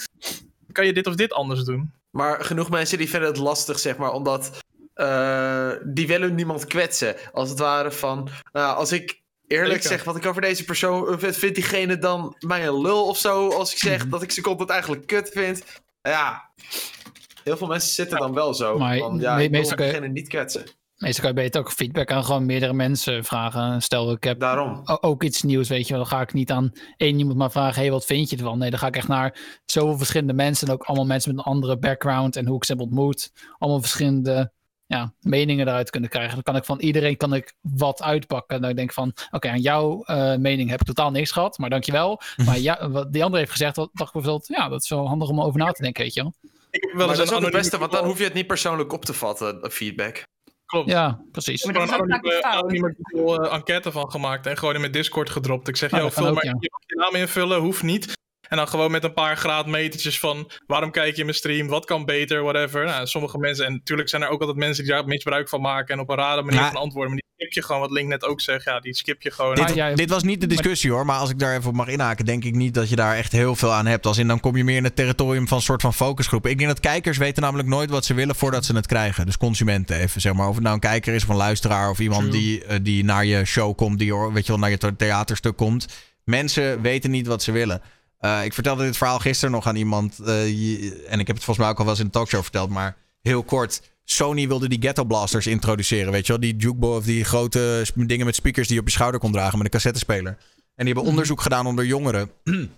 kan 0.77 0.87
je 0.87 0.93
dit 0.93 1.07
of 1.07 1.15
dit 1.15 1.33
anders 1.33 1.65
doen. 1.65 1.93
Maar 2.11 2.45
genoeg 2.45 2.71
mensen 2.71 2.99
die 2.99 3.09
vinden 3.09 3.29
het 3.29 3.39
lastig, 3.39 3.79
zeg 3.79 3.97
maar, 3.97 4.13
omdat 4.13 4.51
eh, 4.95 5.71
die 5.85 6.07
willen 6.07 6.35
niemand 6.35 6.67
kwetsen. 6.67 7.15
Als 7.33 7.49
het 7.51 7.59
ware 7.59 7.91
van, 7.93 8.29
nou, 8.53 8.77
als 8.77 8.93
ik 8.93 9.23
eerlijk 9.47 9.83
zeg 9.83 10.05
wat 10.05 10.17
ik 10.17 10.27
over 10.27 10.41
deze 10.43 10.65
persoon 10.65 11.09
eh, 11.09 11.19
vind, 11.19 11.37
vindt 11.37 11.55
diegene 11.55 11.99
dan 11.99 12.37
mij 12.39 12.67
een 12.67 12.81
lul 12.81 13.07
of 13.07 13.19
zo? 13.19 13.49
Als 13.51 13.75
ik 13.75 13.83
Mhm. 13.83 13.87
zeg 13.93 14.07
dat 14.09 14.23
ik 14.23 14.31
zijn 14.31 14.45
content 14.47 14.71
eigenlijk 14.71 15.07
kut 15.07 15.29
vind. 15.33 15.65
Ja, 16.03 16.51
heel 17.45 17.57
veel 17.57 17.67
mensen 17.67 17.91
zitten 17.95 18.19
dan 18.19 18.35
wel 18.35 18.55
zo. 18.55 18.79
Maar 18.79 18.99
van, 18.99 19.19
ja, 19.21 19.35
me- 19.37 19.43
ik 19.43 19.51
wil 19.51 19.61
meestal 19.61 19.85
je- 20.03 20.09
niet 20.09 20.29
kwetsen. 20.29 20.65
Meestal 20.97 21.25
kan 21.25 21.35
je 21.35 21.43
beter 21.43 21.61
ook 21.61 21.73
feedback 21.73 22.11
aan 22.11 22.25
gewoon 22.25 22.47
meerdere 22.47 22.73
mensen 22.73 23.25
vragen. 23.25 23.83
Stel, 23.83 24.13
ik 24.13 24.25
heb 24.25 24.41
Daarom. 24.41 24.83
ook 24.85 25.23
iets 25.23 25.43
nieuws, 25.43 25.69
weet 25.69 25.87
je 25.87 25.95
wel. 25.95 26.03
Dan 26.03 26.13
ga 26.13 26.21
ik 26.21 26.33
niet 26.33 26.51
aan 26.51 26.73
één 26.97 27.19
iemand 27.19 27.39
maar 27.39 27.51
vragen, 27.51 27.83
hey, 27.83 27.91
wat 27.91 28.05
vind 28.05 28.31
je 28.31 28.37
ervan? 28.37 28.59
Nee, 28.59 28.71
dan 28.71 28.79
ga 28.79 28.87
ik 28.87 28.97
echt 28.97 29.09
naar 29.09 29.39
zoveel 29.65 29.97
verschillende 29.97 30.33
mensen. 30.33 30.69
En 30.69 30.73
ook 30.73 30.83
allemaal 30.83 31.07
mensen 31.07 31.35
met 31.35 31.47
een 31.47 31.53
andere 31.53 31.79
background 31.79 32.37
en 32.37 32.47
hoe 32.47 32.57
ik 32.57 32.65
ze 32.65 32.73
heb 32.73 32.81
ontmoet. 32.81 33.33
Allemaal 33.59 33.81
verschillende 33.81 34.53
ja, 34.87 35.13
meningen 35.21 35.69
eruit 35.69 35.91
kunnen 35.91 36.11
krijgen. 36.11 36.35
Dan 36.35 36.43
kan 36.43 36.57
ik 36.57 36.65
van 36.65 36.81
iedereen 36.81 37.17
kan 37.17 37.35
ik 37.35 37.55
wat 37.61 38.03
uitpakken. 38.03 38.57
En 38.57 38.63
dan 38.63 38.75
denk 38.75 38.89
ik 38.89 38.95
van, 38.95 39.13
oké, 39.31 39.49
aan 39.49 39.61
jouw 39.61 40.03
eh, 40.03 40.37
mening 40.37 40.71
heb 40.71 40.81
ik 40.81 40.87
totaal 40.87 41.11
niks 41.11 41.31
gehad, 41.31 41.59
maar 41.59 41.71
dankjewel. 41.71 42.21
Maar 42.47 42.59
ja, 42.59 42.91
wat 42.91 43.13
die 43.13 43.23
andere 43.23 43.39
heeft 43.39 43.53
gezegd, 43.53 43.75
dat 43.75 43.91
dacht 43.93 44.15
ik 44.15 44.23
bijvoorbeeld, 44.23 44.49
ja, 44.49 44.69
dat 44.69 44.83
is 44.83 44.89
wel 44.89 45.09
handig 45.09 45.29
om 45.29 45.41
over 45.41 45.59
na 45.59 45.73
te 45.73 45.83
denken, 45.83 46.03
weet 46.03 46.15
je 46.15 46.23
wel. 46.23 46.35
Ik 46.71 46.83
heb 46.83 46.93
wel 46.97 47.07
dat 47.07 47.19
is 47.19 47.33
ook 47.33 47.43
het 47.43 47.53
beste, 47.53 47.79
want 47.79 47.93
dan 47.93 48.05
hoef 48.05 48.19
je 48.19 48.25
het 48.25 48.35
niet 48.35 48.47
persoonlijk 48.47 48.93
op 48.93 49.05
te 49.05 49.13
vatten, 49.13 49.63
eh, 49.63 49.71
feedback. 49.71 50.25
Klopt. 50.67 50.91
Ja, 50.91 51.21
precies. 51.33 51.65
Maar 51.65 51.83
is 51.83 51.93
ook 51.93 52.01
een 52.25 52.45
anonieme 52.45 52.95
eh, 53.09 53.55
enquête 53.55 53.93
van 53.93 54.11
gemaakt 54.11 54.47
en 54.47 54.59
gewoon 54.59 54.75
in 54.75 54.81
mijn 54.81 54.93
Discord 54.93 55.31
gedropt. 55.31 55.69
Ik 55.69 55.77
zeg, 55.77 55.93
Oh, 55.93 55.99
joh, 55.99 56.11
vul 56.11 56.27
ook, 56.27 56.35
maar 56.35 56.45
ja. 56.45 56.57
je 56.59 56.97
naam 56.97 57.15
invullen, 57.15 57.61
hoeft 57.61 57.83
niet. 57.83 58.15
En 58.49 58.57
dan 58.57 58.69
gewoon 58.69 58.91
met 58.91 59.05
een 59.05 59.13
paar 59.13 59.37
graadmetertjes 59.37 60.19
van 60.19 60.51
waarom 60.67 60.91
kijk 60.91 61.17
je 61.17 61.25
mijn 61.25 61.37
stream, 61.37 61.69
wat 61.69 61.85
kan 61.85 62.05
beter, 62.05 62.43
whatever. 62.43 62.85
Nou, 62.85 63.07
sommige 63.07 63.39
mensen, 63.39 63.67
en 63.67 63.73
natuurlijk 63.73 64.09
zijn 64.09 64.23
er 64.23 64.29
ook 64.29 64.41
altijd 64.41 64.59
mensen 64.59 64.85
die 64.85 64.93
daar 64.93 65.05
misbruik 65.07 65.49
van 65.49 65.61
maken 65.61 65.95
en 65.95 66.01
op 66.01 66.09
een 66.11 66.17
rare 66.17 66.43
manier 66.43 66.61
Ja. 66.61 66.67
van 66.71 66.81
antwoorden. 66.81 67.11
Maar 67.13 67.21
die 67.21 67.35
skip 67.47 67.53
je 67.53 67.63
gewoon, 67.63 67.81
wat 67.81 67.91
Link 67.91 68.09
net 68.09 68.25
ook 68.25 68.41
zegt, 68.41 68.65
ja, 68.65 68.81
die 68.81 68.95
skip 68.95 69.23
je 69.23 69.31
gewoon. 69.31 69.55
Dit, 69.55 69.97
dit 69.97 70.11
was 70.11 70.23
niet 70.23 70.41
de 70.41 70.47
discussie 70.47 70.91
hoor, 70.91 71.07
maar 71.07 71.19
als 71.19 71.31
ik 71.31 71.39
daar 71.39 71.57
even 71.57 71.69
op 71.69 71.75
mag 71.75 71.89
inhaken, 71.89 72.25
denk 72.25 72.45
ik 72.45 72.55
niet 72.55 72.75
dat 72.75 72.89
je 72.89 72.97
daar 72.97 73.17
echt 73.17 73.33
heel 73.33 73.57
veel 73.57 73.73
aan 73.73 73.87
hebt. 73.87 74.07
Als 74.07 74.19
in 74.19 74.29
dan 74.29 74.41
kom 74.41 74.57
je 74.57 74.65
meer 74.65 74.77
in 74.77 74.85
het 74.85 74.97
territorium 74.97 75.49
van 75.49 75.57
een 75.57 75.63
soort 75.63 75.83
van 75.83 75.95
focusgroepen. 75.95 76.51
Ik 76.51 76.57
denk 76.59 76.71
dat 76.71 76.81
kijkers 76.81 77.19
weten 77.19 77.43
namelijk 77.43 77.69
nooit 77.69 77.91
wat 77.91 78.05
ze 78.05 78.15
willen 78.15 78.35
voordat 78.35 78.65
ze 78.65 78.75
het 78.77 78.87
krijgen. 78.87 79.27
Dus 79.27 79.37
consumenten 79.39 79.97
even, 79.99 80.21
zeg 80.21 80.33
maar. 80.33 80.49
Of 80.49 80.55
het 80.55 80.63
nou 80.63 80.75
een 80.75 80.81
kijker 80.81 81.15
is 81.15 81.23
of 81.23 81.29
een 81.29 81.37
luisteraar 81.37 81.91
of 81.91 81.99
iemand 81.99 82.33
die, 82.33 82.65
eh, 82.65 82.79
die 82.83 83.05
naar 83.05 83.25
je 83.25 83.45
show 83.45 83.77
komt, 83.77 83.99
die 83.99 84.13
hoor, 84.13 84.33
weet 84.33 84.47
je 84.47 84.53
wel, 84.53 84.61
naar 84.61 84.71
je 84.71 84.79
the- 84.79 84.97
theaterstuk 84.97 85.57
komt. 85.57 85.87
Mensen 86.25 86.83
weten 86.83 87.11
niet 87.11 87.27
wat 87.27 87.43
ze 87.43 87.53
willen. 87.53 87.83
Eh, 88.19 88.45
ik 88.45 88.53
vertelde 88.53 88.85
dit 88.85 88.97
verhaal 88.97 89.19
gisteren 89.19 89.55
nog 89.55 89.67
aan 89.67 89.77
iemand. 89.77 90.19
eh, 90.19 90.49
je- 90.49 91.05
en 91.09 91.19
ik 91.21 91.27
heb 91.27 91.37
het 91.37 91.45
volgens 91.45 91.59
mij 91.59 91.69
ook 91.69 91.79
al 91.79 91.85
wel 91.85 91.93
eens 91.93 92.01
in 92.03 92.07
de 92.07 92.13
talkshow 92.13 92.43
verteld, 92.43 92.71
maar 92.71 92.97
heel 93.23 93.43
kort. 93.43 93.83
Sony 94.05 94.49
wilde 94.49 94.69
die 94.69 94.81
Ghetto 94.81 95.05
Blasters 95.05 95.47
introduceren, 95.47 96.13
weet 96.13 96.27
je 96.27 96.33
wel? 96.33 96.41
Die 96.41 96.57
jukebox 96.57 96.97
of 96.99 97.05
die 97.05 97.25
grote 97.25 97.87
dingen 97.95 98.27
met 98.27 98.35
speakers 98.35 98.67
die 98.67 98.75
je 98.77 98.81
op 98.83 98.87
je 98.89 98.93
schouder 98.95 99.21
kon 99.21 99.33
dragen 99.33 99.57
met 99.57 99.67
een 99.67 99.73
cassettespeler. 99.73 100.37
En 100.75 100.85
die 100.85 100.95
hebben 100.95 101.11
onderzoek 101.11 101.41
gedaan 101.41 101.67
onder 101.67 101.85
jongeren. 101.85 102.31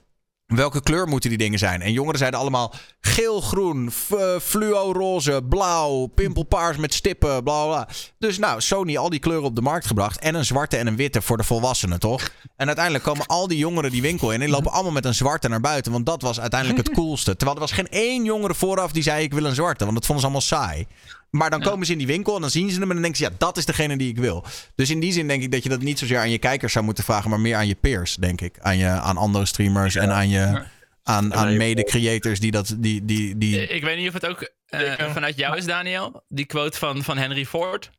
welke 0.54 0.82
kleur 0.82 1.08
moeten 1.08 1.28
die 1.28 1.38
dingen 1.38 1.58
zijn? 1.58 1.82
En 1.82 1.92
jongeren 1.92 2.18
zeiden 2.18 2.40
allemaal 2.40 2.74
geel, 3.00 3.40
groen, 3.40 3.92
eh, 4.10 4.38
fluo, 4.40 4.92
roze, 4.92 5.42
blauw, 5.48 6.06
pimpelpaars 6.06 6.76
met 6.76 6.94
stippen, 6.94 7.42
bla 7.42 7.64
bla. 7.64 7.66
bla. 7.66 7.88
Dus 8.18 8.38
nou, 8.38 8.60
Sony 8.60 8.96
al 8.96 9.10
die 9.10 9.18
kleuren 9.18 9.44
op 9.44 9.54
de 9.54 9.60
markt 9.60 9.86
gebracht. 9.86 10.18
En 10.20 10.34
een 10.34 10.44
zwarte 10.44 10.76
en 10.76 10.86
een 10.86 10.96
witte 10.96 11.22
voor 11.22 11.36
de 11.36 11.42
volwassenen, 11.42 11.98
toch? 11.98 12.30
En 12.56 12.66
uiteindelijk 12.66 13.04
komen 13.04 13.26
al 13.26 13.48
die 13.48 13.58
jongeren 13.58 13.90
die 13.90 14.02
winkel 14.02 14.28
in. 14.28 14.34
En 14.34 14.46
die 14.46 14.54
lopen 14.54 14.72
allemaal 14.72 14.92
met 14.92 15.04
een 15.04 15.14
zwarte 15.14 15.48
naar 15.48 15.60
buiten. 15.60 15.92
Want 15.92 16.06
dat 16.06 16.22
was 16.22 16.40
uiteindelijk 16.40 16.86
het 16.86 16.96
coolste. 16.98 17.36
Terwijl 17.36 17.54
er 17.54 17.62
was 17.62 17.72
geen 17.72 17.88
één 17.88 18.24
jongere 18.24 18.54
vooraf 18.54 18.92
die 18.92 19.02
zei 19.02 19.22
ik 19.22 19.32
wil 19.32 19.44
een 19.44 19.54
zwarte. 19.54 19.84
Want 19.84 19.96
dat 19.96 20.06
vonden 20.06 20.24
ze 20.24 20.30
allemaal 20.30 20.48
saai. 20.48 20.86
Maar 21.30 21.50
dan 21.50 21.60
komen 21.60 21.86
ze 21.86 21.92
in 21.92 21.98
die 21.98 22.06
winkel 22.06 22.34
en 22.34 22.40
dan 22.40 22.50
zien 22.50 22.70
ze 22.70 22.78
hem 22.78 22.88
en 22.88 22.92
dan 22.92 23.02
denken 23.02 23.16
ze, 23.16 23.30
ja, 23.30 23.36
dat 23.38 23.56
is 23.56 23.64
degene 23.64 23.96
die 23.96 24.08
ik 24.08 24.18
wil. 24.18 24.44
Dus 24.74 24.90
in 24.90 25.00
die 25.00 25.12
zin 25.12 25.28
denk 25.28 25.42
ik 25.42 25.52
dat 25.52 25.62
je 25.62 25.68
dat 25.68 25.80
niet 25.80 25.98
zozeer 25.98 26.18
aan 26.18 26.30
je 26.30 26.38
kijkers 26.38 26.72
zou 26.72 26.84
moeten 26.84 27.04
vragen, 27.04 27.30
maar 27.30 27.40
meer 27.40 27.56
aan 27.56 27.66
je 27.66 27.74
peers, 27.74 28.14
denk 28.14 28.40
ik. 28.40 28.58
Aan, 28.60 28.76
je, 28.76 28.86
aan 28.86 29.16
andere 29.16 29.46
streamers 29.46 29.94
en 29.94 30.10
aan 30.10 30.28
je 30.28 30.62
aan, 31.02 31.34
aan 31.34 31.56
mede-creators 31.56 32.40
die 32.40 32.50
dat. 32.50 32.74
Die, 32.78 33.04
die, 33.04 33.38
die... 33.38 33.66
Ik 33.66 33.82
weet 33.82 33.96
niet 33.96 34.08
of 34.08 34.14
het 34.14 34.26
ook 34.26 34.50
eh, 34.66 35.12
vanuit 35.12 35.36
jou 35.36 35.56
is, 35.56 35.64
Daniel. 35.64 36.24
Die 36.28 36.46
quote 36.46 36.78
van, 36.78 37.02
van 37.02 37.18
Henry 37.18 37.46
Ford. 37.46 37.90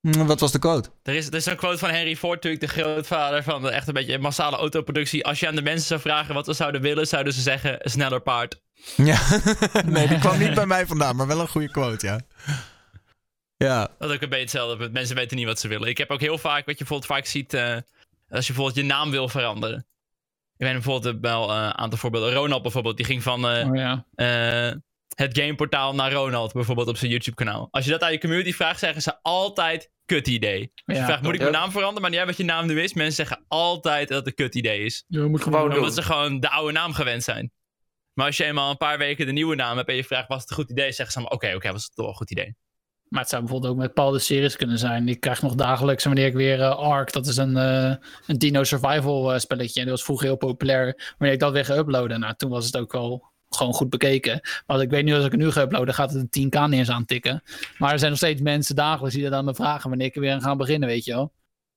Hm, 0.00 0.24
Wat 0.26 0.40
was 0.40 0.52
de 0.52 0.58
code? 0.58 0.88
Er 1.02 1.14
is, 1.14 1.26
er 1.26 1.34
is 1.34 1.46
een 1.46 1.56
quote 1.56 1.78
van 1.78 1.90
Henry 1.90 2.16
Ford, 2.16 2.34
natuurlijk 2.34 2.62
de 2.62 2.80
grootvader 2.80 3.42
van 3.42 3.62
de 3.62 3.70
echt 3.70 3.88
een 3.88 3.94
beetje 3.94 4.18
massale 4.18 4.56
autoproductie. 4.56 5.24
Als 5.24 5.40
je 5.40 5.48
aan 5.48 5.54
de 5.54 5.62
mensen 5.62 5.86
zou 5.86 6.00
vragen 6.00 6.34
wat 6.34 6.44
ze 6.44 6.52
zouden 6.52 6.80
willen, 6.80 7.06
zouden 7.06 7.32
ze 7.32 7.40
zeggen 7.40 7.84
een 7.84 7.90
sneller 7.90 8.20
paard. 8.20 8.60
Ja, 8.96 9.18
nee, 9.86 10.08
die 10.08 10.18
kwam 10.18 10.38
niet 10.38 10.54
bij 10.54 10.66
mij 10.66 10.86
vandaan, 10.86 11.16
maar 11.16 11.26
wel 11.26 11.40
een 11.40 11.48
goede 11.48 11.70
quote, 11.70 12.06
ja. 12.06 12.20
Ja, 13.56 13.88
Dat 13.98 14.08
is 14.08 14.14
ook 14.14 14.22
een 14.22 14.28
beetje 14.28 14.44
hetzelfde. 14.44 14.90
Mensen 14.90 15.16
weten 15.16 15.36
niet 15.36 15.46
wat 15.46 15.60
ze 15.60 15.68
willen. 15.68 15.88
Ik 15.88 15.98
heb 15.98 16.10
ook 16.10 16.20
heel 16.20 16.38
vaak, 16.38 16.66
wat 16.66 16.78
je 16.78 16.84
bijvoorbeeld 16.84 17.10
vaak 17.12 17.26
ziet, 17.26 17.54
eh, 17.54 17.76
als 18.28 18.46
je 18.46 18.52
bijvoorbeeld 18.52 18.74
je 18.74 18.82
naam 18.82 19.10
wil 19.10 19.28
veranderen. 19.28 19.78
Ik 20.56 20.66
weet 20.66 20.72
bijvoorbeeld 20.72 21.20
wel 21.20 21.50
eh, 21.50 21.56
een 21.56 21.78
aantal 21.78 21.98
voorbeelden. 21.98 22.32
Ronald 22.32 22.62
bijvoorbeeld, 22.62 22.96
die 22.96 23.06
ging 23.06 23.22
van 23.22 23.48
eh, 23.48 23.68
Oh 23.68 23.76
ja. 23.76 24.04
Het 25.14 25.38
gameportaal 25.38 25.94
naar 25.94 26.12
Ronald 26.12 26.52
bijvoorbeeld 26.52 26.88
op 26.88 26.96
zijn 26.96 27.10
YouTube 27.10 27.36
kanaal. 27.36 27.68
Als 27.70 27.84
je 27.84 27.90
dat 27.90 28.02
aan 28.02 28.12
je 28.12 28.18
community 28.18 28.52
vraagt, 28.52 28.78
zeggen 28.78 29.02
ze 29.02 29.22
altijd 29.22 29.90
kut 30.04 30.26
idee. 30.28 30.60
Als 30.74 30.82
je 30.84 30.94
Ja. 30.94 31.04
vraagt, 31.04 31.22
moet 31.22 31.34
ik 31.34 31.40
mijn 31.40 31.52
naam 31.52 31.70
veranderen? 31.70 32.00
Maar 32.00 32.10
niet 32.10 32.18
uit 32.18 32.28
wat 32.28 32.36
je 32.36 32.44
naam 32.44 32.66
nu 32.66 32.82
is. 32.82 32.94
Mensen 32.94 33.26
zeggen 33.26 33.44
altijd 33.48 34.08
dat 34.08 34.18
het 34.18 34.26
een 34.26 34.34
kut 34.34 34.54
idee 34.54 34.84
is. 34.84 35.04
Je 35.06 35.18
moet 35.20 35.42
Gewoon 35.42 35.68
doen. 35.68 35.78
Omdat 35.78 35.94
ze 35.94 36.02
gewoon 36.02 36.40
de 36.40 36.50
oude 36.50 36.72
naam 36.72 36.92
gewend 36.92 37.22
zijn. 37.22 37.52
Maar 38.12 38.26
als 38.26 38.36
je 38.36 38.44
eenmaal 38.44 38.70
een 38.70 38.76
paar 38.76 38.98
weken 38.98 39.26
de 39.26 39.32
nieuwe 39.32 39.54
naam 39.54 39.76
hebt 39.76 39.88
en 39.88 39.94
je 39.94 40.04
vraagt, 40.04 40.28
was 40.28 40.40
het 40.40 40.50
een 40.50 40.56
goed 40.56 40.70
idee? 40.70 40.92
Zeggen 40.92 41.22
ze 41.22 41.30
oké, 41.30 41.54
oké, 41.54 41.72
was 41.72 41.84
het 41.84 41.94
toch 41.94 42.06
een 42.08 42.14
goed 42.14 42.30
idee. 42.30 42.56
Maar 43.08 43.20
het 43.20 43.28
zou 43.30 43.42
bijvoorbeeld 43.42 43.72
ook 43.72 43.78
met 43.78 43.86
bepaalde 43.94 44.18
series 44.18 44.56
kunnen 44.56 44.78
zijn. 44.78 45.08
Ik 45.08 45.20
krijg 45.20 45.42
nog 45.42 45.54
dagelijks, 45.54 46.04
wanneer 46.04 46.26
ik 46.26 46.34
weer 46.34 46.60
eh, 46.60 46.76
Ark, 46.76 47.12
dat 47.12 47.26
is 47.26 47.36
een, 47.36 47.56
eh, 47.56 47.94
een 48.26 48.38
Dino 48.38 48.64
Survival 48.64 49.32
eh, 49.32 49.38
spelletje. 49.38 49.80
En 49.80 49.86
dat 49.86 49.94
was 49.94 50.04
vroeger 50.04 50.26
heel 50.26 50.36
populair. 50.36 51.14
Wanneer 51.18 51.34
ik 51.36 51.40
dat 51.42 51.52
weer 51.52 51.64
ga 51.64 51.76
uploaden, 51.76 52.20
nou, 52.20 52.34
toen 52.36 52.50
was 52.50 52.66
het 52.66 52.76
ook 52.76 52.92
wel 52.92 53.28
gewoon 53.50 53.72
goed 53.72 53.90
bekeken. 53.90 54.40
Maar 54.66 54.80
ik 54.80 54.90
weet 54.90 55.04
nu, 55.04 55.14
als 55.14 55.24
ik 55.24 55.30
het 55.32 55.40
nu 55.40 55.50
ga 55.50 55.60
uploaden, 55.62 55.94
gaat 55.94 56.12
het 56.12 56.36
een 56.36 56.46
10k 56.50 56.60
niet 56.68 56.78
eens 56.78 56.90
aantikken. 56.90 57.42
Maar 57.78 57.92
er 57.92 57.98
zijn 57.98 58.10
nog 58.10 58.18
steeds 58.18 58.40
mensen 58.40 58.74
dagelijks 58.76 59.14
die 59.14 59.24
dat 59.24 59.32
aan 59.32 59.44
me 59.44 59.54
vragen 59.54 59.88
wanneer 59.88 60.06
ik 60.06 60.14
er 60.14 60.20
weer 60.20 60.32
aan 60.32 60.42
ga 60.42 60.56
beginnen, 60.56 60.88
weet 60.88 61.04
je 61.04 61.12
wel. 61.12 61.32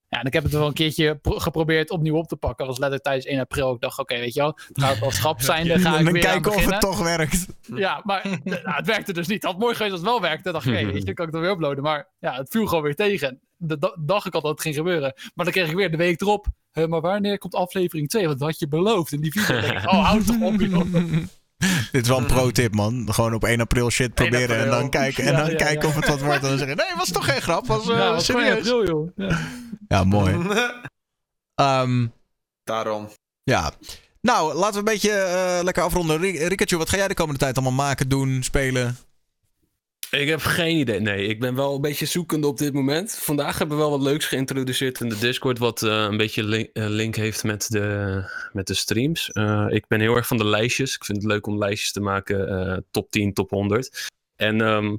Ja, 0.09 0.19
en 0.19 0.25
ik 0.25 0.33
heb 0.33 0.43
het 0.43 0.51
wel 0.51 0.67
een 0.67 0.73
keertje 0.73 1.15
pro- 1.15 1.39
geprobeerd 1.39 1.89
opnieuw 1.89 2.15
op 2.15 2.27
te 2.27 2.35
pakken. 2.35 2.57
Dat 2.57 2.67
was 2.67 2.77
letterlijk 2.77 3.03
tijdens 3.03 3.25
1 3.25 3.39
april. 3.39 3.73
Ik 3.73 3.81
dacht, 3.81 3.99
oké, 3.99 4.17
weet 4.19 4.33
je 4.33 4.39
wel, 4.39 4.57
het 4.67 4.83
gaat 4.83 5.01
als 5.01 5.15
schap 5.15 5.41
zijn, 5.51 5.67
dan 5.67 5.79
ga 5.79 5.97
ik 5.97 6.03
dan 6.03 6.13
weer 6.13 6.21
kijken 6.21 6.51
of 6.55 6.65
het 6.65 6.79
toch 6.81 6.99
werkt. 7.03 7.45
Ja, 7.75 8.01
maar 8.03 8.21
eh, 8.21 8.31
nou, 8.43 8.59
het 8.63 8.85
werkte 8.85 9.13
dus 9.13 9.27
niet. 9.27 9.41
Het 9.41 9.51
had 9.51 9.59
mooi 9.59 9.73
geweest 9.75 9.91
als 9.91 10.01
het 10.01 10.09
wel 10.09 10.21
werkte. 10.21 10.43
Dan 10.43 10.53
dacht 10.53 10.65
ik, 10.65 10.73
weet 10.73 10.85
je, 10.97 11.03
dan 11.03 11.13
kan 11.13 11.27
ik 11.27 11.33
het 11.33 11.41
weer 11.41 11.51
uploaden. 11.51 11.83
Maar 11.83 12.07
ja, 12.19 12.33
het 12.33 12.49
viel 12.49 12.65
gewoon 12.67 12.83
weer 12.83 12.95
tegen. 12.95 13.39
De 13.57 13.77
da- 13.77 13.97
dacht 13.99 14.25
ik 14.25 14.33
al 14.33 14.41
dat 14.41 14.51
het 14.51 14.61
ging 14.61 14.75
gebeuren. 14.75 15.13
Maar 15.35 15.45
dan 15.45 15.53
kreeg 15.53 15.69
ik 15.69 15.75
weer 15.75 15.91
de 15.91 15.97
week 15.97 16.21
erop. 16.21 16.45
"Huh, 16.73 16.85
maar 16.87 17.01
wanneer 17.01 17.37
komt 17.37 17.55
aflevering 17.55 18.09
2? 18.09 18.27
Want 18.27 18.39
dat 18.39 18.47
had 18.49 18.59
je 18.59 18.67
beloofd 18.67 19.11
in 19.11 19.21
die 19.21 19.31
video. 19.31 19.55
Dan 19.61 19.69
denk 19.69 19.83
ik, 19.83 19.91
oh, 19.91 20.05
houd 20.09 20.25
toch 20.25 20.41
op, 20.41 20.59
joh. 20.59 20.85
Dit 21.91 22.01
is 22.03 22.07
wel 22.07 22.17
een 22.17 22.25
pro-tip, 22.25 22.73
man. 22.75 23.07
Gewoon 23.13 23.33
op 23.33 23.43
1 23.43 23.59
april 23.61 23.89
shit 23.89 24.13
proberen 24.13 24.59
en 24.59 24.69
dan 24.69 24.89
kijken, 24.89 25.23
en 25.23 25.35
dan 25.35 25.49
ja, 25.49 25.55
kijken 25.55 25.81
ja. 25.81 25.87
of 25.87 25.95
het 25.95 26.07
wat 26.07 26.19
wordt. 26.21 26.43
En 26.43 26.49
dan 26.49 26.57
zeggen, 26.57 26.77
nee, 26.77 26.95
was 26.97 27.11
toch 27.11 27.25
geen 27.25 27.41
grap, 27.41 27.67
was 27.67 27.89
eh, 27.89 27.97
ja, 27.97 28.11
was 28.11 28.25
gewoon 28.25 28.41
serieus. 28.41 28.57
april, 28.59 28.85
joh. 28.85 29.09
Ja. 29.29 29.39
Ja, 29.87 30.03
mooi. 30.03 30.37
Ehm, 31.55 32.07
Daarom. 32.63 33.09
ja. 33.43 33.71
Nou, 34.21 34.53
laten 34.53 34.73
we 34.73 34.77
een 34.79 34.93
beetje 34.93 35.11
eh, 35.11 35.63
lekker 35.63 35.83
afronden. 35.83 36.19
Rik- 36.19 36.39
Rikachu, 36.47 36.77
wat 36.77 36.89
ga 36.89 36.97
jij 36.97 37.07
de 37.07 37.13
komende 37.13 37.39
tijd 37.39 37.55
allemaal 37.57 37.85
maken, 37.85 38.09
doen, 38.09 38.43
spelen? 38.43 38.97
Ik 40.19 40.27
heb 40.27 40.39
geen 40.39 40.77
idee. 40.77 40.99
Nee, 40.99 41.27
ik 41.27 41.39
ben 41.39 41.55
wel 41.55 41.75
een 41.75 41.81
beetje 41.81 42.05
zoekende 42.05 42.47
op 42.47 42.57
dit 42.57 42.73
moment. 42.73 43.15
Vandaag 43.15 43.57
hebben 43.57 43.77
we 43.77 43.83
wel 43.83 43.91
wat 43.91 44.01
leuks 44.01 44.25
geïntroduceerd 44.25 44.99
in 44.99 45.09
de 45.09 45.17
Discord, 45.17 45.57
wat 45.57 45.83
eh, 45.83 46.07
een 46.09 46.17
beetje 46.17 46.43
link, 46.43 46.69
eh, 46.73 46.85
link 46.87 47.15
heeft 47.15 47.43
met 47.43 47.67
de, 47.69 48.21
met 48.51 48.67
de 48.67 48.73
streams. 48.73 49.31
Eh, 49.31 49.65
ik 49.69 49.87
ben 49.87 49.99
heel 49.99 50.15
erg 50.15 50.27
van 50.27 50.37
de 50.37 50.45
lijstjes. 50.45 50.95
Ik 50.95 51.05
vind 51.05 51.17
het 51.17 51.27
leuk 51.27 51.47
om 51.47 51.57
lijstjes 51.57 51.91
te 51.91 52.01
maken, 52.01 52.85
top 52.91 53.11
10, 53.11 53.33
top 53.33 53.49
100. 53.49 54.09
En 54.35 54.61
ehm, 54.61 54.95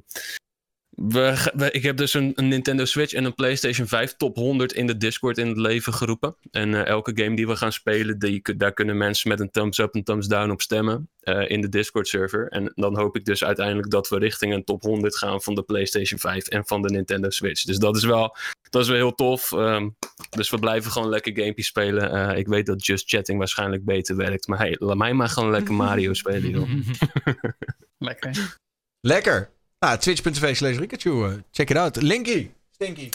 we, 0.95 1.69
ik 1.71 1.83
heb 1.83 1.97
dus 1.97 2.13
een, 2.13 2.31
een 2.35 2.47
Nintendo 2.47 2.85
Switch 2.85 3.13
en 3.13 3.25
een 3.25 3.35
PlayStation 3.35 3.87
5 3.87 4.15
top 4.15 4.35
100 4.35 4.73
in 4.73 4.87
de 4.87 4.97
Discord 4.97 5.37
in 5.37 5.47
het 5.47 5.57
leven 5.57 5.93
geroepen. 5.93 6.35
En 6.51 6.73
eh, 6.73 6.85
elke 6.85 7.11
game 7.15 7.35
die 7.35 7.47
we 7.47 7.55
gaan 7.55 7.71
spelen, 7.71 8.19
die, 8.19 8.55
daar 8.57 8.73
kunnen 8.73 8.97
mensen 8.97 9.29
met 9.29 9.39
een 9.39 9.51
thumbs 9.51 9.77
up 9.77 9.93
en 9.93 10.03
thumbs 10.03 10.27
down 10.27 10.49
op 10.49 10.61
stemmen 10.61 11.09
eh, 11.19 11.49
in 11.49 11.61
de 11.61 11.69
Discord 11.69 12.07
server. 12.07 12.47
En 12.47 12.71
dan 12.75 12.97
hoop 12.97 13.15
ik 13.15 13.25
dus 13.25 13.43
uiteindelijk 13.43 13.89
dat 13.89 14.09
we 14.09 14.17
richting 14.17 14.53
een 14.53 14.63
top 14.63 14.81
100 14.81 15.17
gaan 15.17 15.41
van 15.41 15.55
de 15.55 15.63
PlayStation 15.63 16.19
5 16.19 16.47
en 16.47 16.65
van 16.65 16.81
de 16.81 16.89
Nintendo 16.89 17.29
Switch. 17.29 17.63
Dus 17.63 17.77
dat 17.77 17.95
is 17.95 18.03
wel, 18.03 18.35
dat 18.69 18.81
is 18.81 18.87
wel 18.87 18.97
heel 18.97 19.15
tof. 19.15 19.51
Ehm, 19.51 19.89
dus 20.29 20.49
we 20.49 20.59
blijven 20.59 20.91
gewoon 20.91 21.09
lekker 21.09 21.33
gamepjes 21.35 21.67
spelen. 21.67 22.11
Eh, 22.11 22.37
ik 22.37 22.47
weet 22.47 22.65
dat 22.65 22.85
just 22.85 23.09
chatting 23.09 23.37
waarschijnlijk 23.37 23.85
beter 23.85 24.15
werkt. 24.15 24.47
Maar 24.47 24.57
hey, 24.57 24.75
laat 24.79 24.97
mij 24.97 25.13
maar 25.13 25.29
gewoon 25.29 25.51
lekker 25.51 25.73
Mario 25.73 26.13
spelen, 26.13 26.49
joh. 26.49 26.69
Lekker. 27.97 28.57
Lekker. 29.01 29.54
Nou, 29.85 29.97
twitch.tv 29.97 30.55
slash 30.55 30.77
Rikachu. 30.79 31.43
Check 31.53 31.69
it 31.69 31.77
out. 31.77 31.97
Linky. 31.97 32.49
Stinky. 32.73 33.11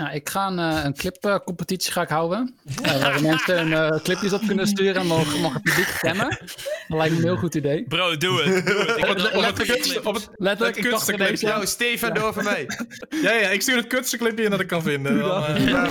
Ja, 0.00 0.10
ik 0.10 0.28
ga 0.28 0.46
een, 0.46 0.58
eh, 0.58 0.84
een 0.84 0.94
clipcompetitie 0.94 1.92
ga 1.92 2.02
ik 2.02 2.08
houden. 2.08 2.54
Eh, 2.82 3.02
waar 3.02 3.22
mensen 3.22 3.58
een, 3.58 3.72
eh, 3.72 4.00
clipjes 4.02 4.32
op 4.32 4.40
kunnen 4.46 4.66
sturen 4.66 5.00
en 5.00 5.06
mogen, 5.06 5.40
mogen 5.40 5.60
publiek 5.62 5.86
stemmen. 5.96 6.28
Dat 6.88 6.98
lijkt 6.98 7.12
me 7.12 7.18
een 7.20 7.24
heel 7.26 7.36
goed 7.36 7.54
idee. 7.54 7.84
Bro, 7.88 8.16
doe 8.16 8.42
het. 8.42 8.66
Doe 8.66 8.78
het. 8.78 8.96
Ik 8.96 9.08
Op 9.08 9.16
het, 9.16 9.32
op 9.34 9.42
het, 9.42 9.62
kutste- 9.62 10.00
op 10.08 10.14
het, 10.14 10.28
Letterlijk, 10.36 10.76
het 10.76 10.84
ik 11.08 11.18
dacht. 11.18 11.42
Nou, 11.42 11.66
Steven, 11.66 12.14
doe 12.14 12.28
even 12.28 12.44
mee. 12.44 12.66
Ja, 13.22 13.32
ja, 13.32 13.48
ik 13.48 13.62
stuur 13.62 13.76
het 13.76 13.86
kutste 13.86 14.16
clipje 14.16 14.44
in 14.44 14.50
dat 14.50 14.60
ik 14.60 14.66
kan 14.66 14.82
vinden. 14.82 15.18
Dan, 15.18 15.62
ja, 15.62 15.86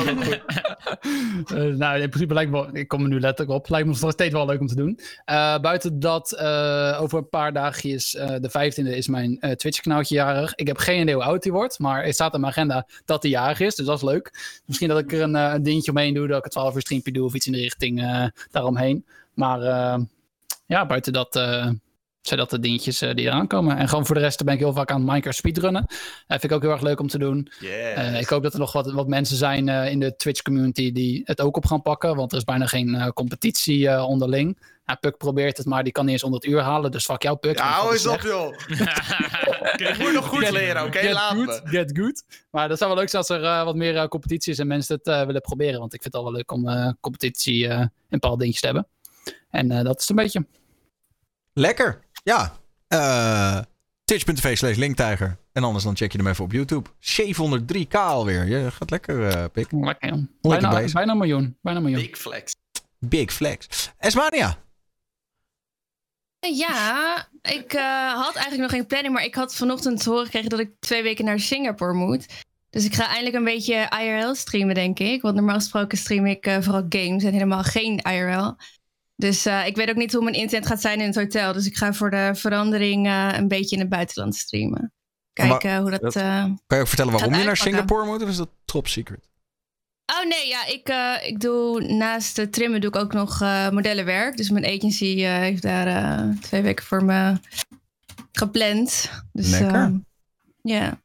nou, 1.78 2.00
in 2.00 2.10
principe 2.10 2.34
lijkt 2.34 2.52
me, 2.52 2.58
wel- 2.62 2.70
ik 2.76 2.88
kom 2.88 3.02
er 3.02 3.08
nu 3.08 3.20
letterlijk 3.20 3.58
op, 3.60 3.70
lijkt 3.70 3.88
me 3.88 3.96
nog 4.02 4.12
steeds 4.12 4.34
wel 4.34 4.46
leuk 4.46 4.60
om 4.60 4.68
te 4.68 4.76
doen. 4.76 5.00
Eh, 5.26 5.60
buiten 5.60 6.00
dat, 6.00 6.32
eh, 6.32 6.98
over 7.02 7.18
een 7.18 7.30
paar 7.30 7.54
dagjes, 7.54 8.16
eh 8.16 8.28
de 8.40 8.50
15e 8.50 8.96
is 8.96 9.08
mijn 9.08 9.38
eh, 9.40 9.52
Twitch-kanaaltje 9.52 10.16
jarig. 10.16 10.56
Ik 10.56 10.68
heb 10.68 10.78
geen 10.78 11.02
idee 11.02 11.14
hoe 11.14 11.24
oud 11.24 11.44
die 11.44 11.52
wordt, 11.52 11.80
maar 11.80 12.04
het 12.06 12.14
staat 12.14 12.34
in 12.34 12.40
mijn 12.40 12.52
agenda 12.52 12.88
dat 13.06 13.22
hij 13.22 13.32
jarig 13.32 13.60
is, 13.60 13.76
dus 13.76 13.86
dat 13.86 13.99
leuk. 14.02 14.62
Misschien 14.66 14.88
dat 14.90 15.00
ik 15.00 15.14
er 15.14 15.22
een, 15.22 15.36
eh, 15.36 15.54
een 15.54 15.64
dingetje 15.64 15.92
omheen 15.92 16.14
doe, 16.14 16.28
dat 16.28 16.38
ik 16.38 16.44
het 16.44 16.52
12 16.52 16.76
uur 16.76 16.82
streampje 16.82 17.12
doe 17.12 17.26
of 17.26 17.34
iets 17.34 17.46
in 17.46 17.52
de 17.52 17.60
richting 17.60 18.02
eh, 18.02 18.26
daaromheen. 18.52 19.06
Maar 19.34 19.62
eh, 19.62 20.00
ja, 20.66 20.86
buiten 20.86 21.14
dat 21.14 21.34
zijn 22.22 22.40
dat 22.40 22.50
de 22.50 22.60
dingetjes 22.60 23.00
die 23.00 23.16
eraan 23.16 23.48
komen. 23.48 23.78
En 23.78 23.90
gewoon 23.90 24.06
voor 24.06 24.16
de 24.16 24.22
rest 24.22 24.44
ben 24.44 24.54
ik 24.54 24.60
heel 24.60 24.74
vaak 24.74 24.92
aan 24.92 25.06
Minecraft 25.06 25.38
speedrunnen. 25.38 25.86
Dat 26.28 26.40
vind 26.40 26.44
ik 26.44 26.52
ook 26.52 26.62
heel 26.62 26.72
erg 26.72 26.82
leuk 26.82 27.00
om 27.00 27.08
te 27.08 27.18
doen. 27.18 27.52
Ik 28.20 28.30
hoop 28.30 28.44
dat 28.44 28.54
er 28.54 28.60
nog 28.60 28.72
wat, 28.72 28.92
wat 28.92 29.08
mensen 29.08 29.38
zijn 29.38 29.68
in 29.68 30.00
de 30.00 30.16
Twitch 30.16 30.42
community 30.42 30.92
die 30.92 31.22
het 31.26 31.42
ook 31.42 31.58
op 31.58 31.66
gaan 31.66 31.82
pakken. 31.82 32.16
Want 32.16 32.32
er 32.32 32.38
is 32.38 32.44
bijna 32.44 32.66
geen 32.66 33.12
competitie 33.14 34.04
onderling. 34.04 34.58
Ja, 34.90 34.96
Puk 34.96 35.18
probeert 35.18 35.58
het, 35.58 35.66
maar 35.66 35.84
die 35.84 35.92
kan 35.92 36.04
niet 36.04 36.14
eens 36.14 36.22
100 36.22 36.46
uur 36.46 36.62
halen. 36.62 36.92
Dus 36.92 37.06
fuck 37.06 37.22
jou, 37.22 37.38
Puk. 37.38 37.58
Ja, 37.58 37.66
hou 37.72 37.92
eens 37.94 38.08
op, 38.08 38.22
joh. 38.22 38.54
Ik 39.90 39.98
moet 40.00 40.14
nog 40.14 40.28
goed 40.28 40.40
Get- 40.44 40.52
leren, 40.52 40.86
oké? 40.86 40.98
Get 41.00 41.12
Laat 41.14 41.34
good, 41.34 41.46
me. 41.64 41.70
get 41.70 41.98
good. 41.98 42.24
Maar 42.52 42.68
dat 42.68 42.78
zou 42.78 42.90
wel 42.90 43.00
leuk 43.00 43.10
zijn 43.10 43.22
als 43.22 43.32
er 43.32 43.44
eh, 43.44 43.64
wat 43.64 43.76
meer 43.76 43.96
eh, 43.98 44.08
competitie 44.08 44.52
is 44.52 44.60
en 44.60 44.68
mensen 44.68 44.96
het 44.96 45.08
eh, 45.08 45.26
willen 45.26 45.42
proberen. 45.42 45.80
Want 45.80 45.94
ik 45.94 46.02
vind 46.02 46.14
het 46.14 46.24
al 46.24 46.28
wel 46.30 46.38
leuk 46.38 46.52
om 46.52 46.68
eh, 46.68 46.90
competitie 47.02 47.68
eh, 47.68 47.80
in 47.80 47.90
bepaalde 48.10 48.38
dingetjes 48.38 48.62
te 48.62 48.66
hebben. 48.68 48.88
En 49.50 49.72
eh, 49.72 49.84
dat 49.84 49.96
is 49.96 50.08
het 50.08 50.10
een 50.10 50.16
beetje. 50.24 50.46
Lekker. 51.54 52.00
Ja. 52.24 52.54
Eh 52.88 53.60
Twitch.tv 54.06 54.58
slash 54.58 54.76
Linktijger. 54.76 55.38
En 55.52 55.64
anders 55.64 55.84
dan 55.84 55.96
check 55.96 56.12
je 56.12 56.18
hem 56.18 56.28
even 56.28 56.44
op 56.44 56.52
YouTube. 56.52 56.90
703k 56.90 57.92
alweer. 57.92 58.46
Je 58.48 58.72
gaat 58.72 58.90
lekker, 58.90 59.28
eh 59.28 59.44
pik. 59.54 59.72
Lekker, 59.72 60.10
joh. 60.10 60.18
Lekker 60.18 60.30
Bijna, 60.42 60.70
bezig. 60.70 60.94
bijna 60.94 61.12
een 61.12 61.18
miljoen. 61.18 61.58
Bijna 61.62 61.80
een 61.80 61.86
miljoen. 61.86 62.06
Big 62.10 62.18
flex. 62.18 62.56
Big 63.00 63.32
flex. 63.34 63.92
Esmania. 63.98 64.58
Ja, 66.40 67.28
ik 67.42 67.74
eh, 67.74 68.14
had 68.14 68.36
eigenlijk 68.36 68.62
nog 68.62 68.72
geen 68.72 68.86
planning, 68.86 69.14
maar 69.14 69.24
ik 69.24 69.36
had 69.36 69.56
vanochtend 69.56 70.04
te 70.04 70.10
horen 70.10 70.26
gekregen 70.26 70.50
dat 70.50 70.60
ik 70.60 70.72
twee 70.80 71.04
weken 71.04 71.26
naar 71.26 71.40
Singapore 71.40 71.94
moet. 71.94 72.26
Dus 72.70 72.86
ik 72.86 72.96
ga 72.96 73.08
eindelijk 73.08 73.36
een 73.36 73.44
beetje 73.44 73.90
IRL 74.02 74.36
streamen, 74.36 74.76
denk 74.76 75.00
ik. 75.00 75.22
Want 75.22 75.36
normaal 75.36 75.56
gesproken 75.56 75.98
stream 75.98 76.26
ik 76.26 76.46
eh, 76.46 76.58
vooral 76.62 76.86
games 76.90 77.24
en 77.24 77.34
helemaal 77.34 77.64
geen 77.64 77.98
IRL. 77.98 78.56
Dus 79.16 79.46
eh, 79.46 79.66
ik 79.68 79.76
weet 79.76 79.90
ook 79.90 79.96
niet 79.96 80.14
hoe 80.14 80.24
mijn 80.24 80.36
internet 80.36 80.68
gaat 80.68 80.82
zijn 80.82 81.00
in 81.00 81.06
het 81.06 81.16
hotel. 81.16 81.54
Dus 81.54 81.66
ik 81.66 81.76
ga 81.78 81.94
voor 81.94 82.10
de 82.10 82.32
verandering 82.34 83.08
een 83.38 83.48
beetje 83.48 83.76
in 83.76 83.82
het 83.82 83.90
buitenland 83.90 84.36
streamen. 84.36 84.94
Kijken 85.34 85.78
hoe 85.82 85.90
dat... 85.90 86.02
dat- 86.02 86.14
Kan 86.68 86.78
je 86.78 86.80
ook 86.80 86.88
vertellen 86.88 87.12
waarom 87.12 87.30
je 87.40 87.46
naar. 87.46 87.58
Singapore 87.58 88.06
moet? 88.06 88.24
Of 88.24 88.30
is 88.30 88.38
dat 88.38 88.50
top 88.66 88.88
secret? 88.88 89.28
Oh 90.12 90.26
nee, 90.28 90.48
ja, 90.48 90.66
ik, 90.66 90.88
eh, 90.90 91.28
ik 91.30 91.40
doe 91.40 91.82
naast 91.82 92.38
het 92.38 92.54
trimmen 92.54 92.82
doe 92.82 92.90
ik 92.90 92.96
ook 92.96 93.14
nog 93.14 93.42
eh, 93.42 93.70
modellenwerk. 93.70 94.38
Dus 94.38 94.50
mijn 94.50 94.66
agency 94.66 95.24
eh, 95.24 95.32
heeft 95.38 95.62
daar 95.62 95.88
eh, 95.88 96.30
twee 96.42 96.62
weken 96.62 96.86
voor 96.86 97.04
me 97.04 97.36
gepland. 98.32 99.12
Dus, 99.34 99.50
Lekker. 99.50 99.74
ehm, 99.74 99.94
Ja. 100.62 101.02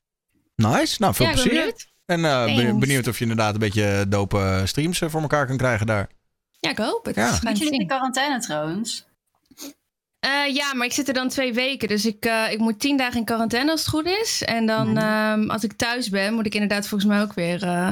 Nice. 0.57 0.97
Nou, 0.99 1.15
veel 1.15 1.27
Ja, 1.27 1.31
ik 1.33 1.37
ben 1.37 1.45
plezier. 1.45 1.61
benieuwd. 1.61 1.93
En 2.07 2.25
eh, 2.25 2.45
ben- 2.57 2.79
benieuwd 2.79 3.07
of 3.09 3.17
je 3.17 3.23
inderdaad 3.23 3.53
een 3.55 3.61
beetje 3.61 4.05
dope 4.09 4.63
streams 4.65 4.99
voor 4.99 5.21
elkaar 5.21 5.47
kan 5.47 5.57
krijgen 5.57 5.87
daar. 5.87 6.09
ja, 6.61 6.71
ik 6.71 6.79
hoop 6.79 7.05
het. 7.05 7.15
Ja. 7.15 7.39
Moet 7.43 7.59
je 7.59 7.65
in 7.65 7.75
zien. 7.75 7.87
quarantaine 7.87 8.39
trouwens? 8.41 9.07
Eh, 10.21 10.55
ja, 10.55 10.75
maar 10.75 10.87
ik 10.87 10.93
zit 10.93 11.09
er 11.09 11.15
dan 11.15 11.29
twee 11.29 11.53
weken. 11.53 11.89
Dus 11.89 12.07
ik, 12.07 12.25
eh, 12.25 12.53
ik 12.53 12.59
moet 12.59 12.81
tien 12.81 12.97
dagen 12.97 13.19
in 13.19 13.25
quarantaine 13.25 13.71
als 13.71 13.81
het 13.81 13.89
goed 13.89 14.07
is. 14.07 14.43
En 14.43 14.67
dan 14.67 14.89
Mhm. 14.89 14.97
ehm, 14.97 15.51
als 15.51 15.65
ik 15.65 15.73
thuis 15.73 16.09
ben, 16.09 16.35
moet 16.35 16.47
ik 16.47 16.55
inderdaad 16.55 16.89
volgens 16.89 17.11
mij 17.11 17.23
ook 17.23 17.33
weer... 17.35 17.63
eh, 17.63 17.89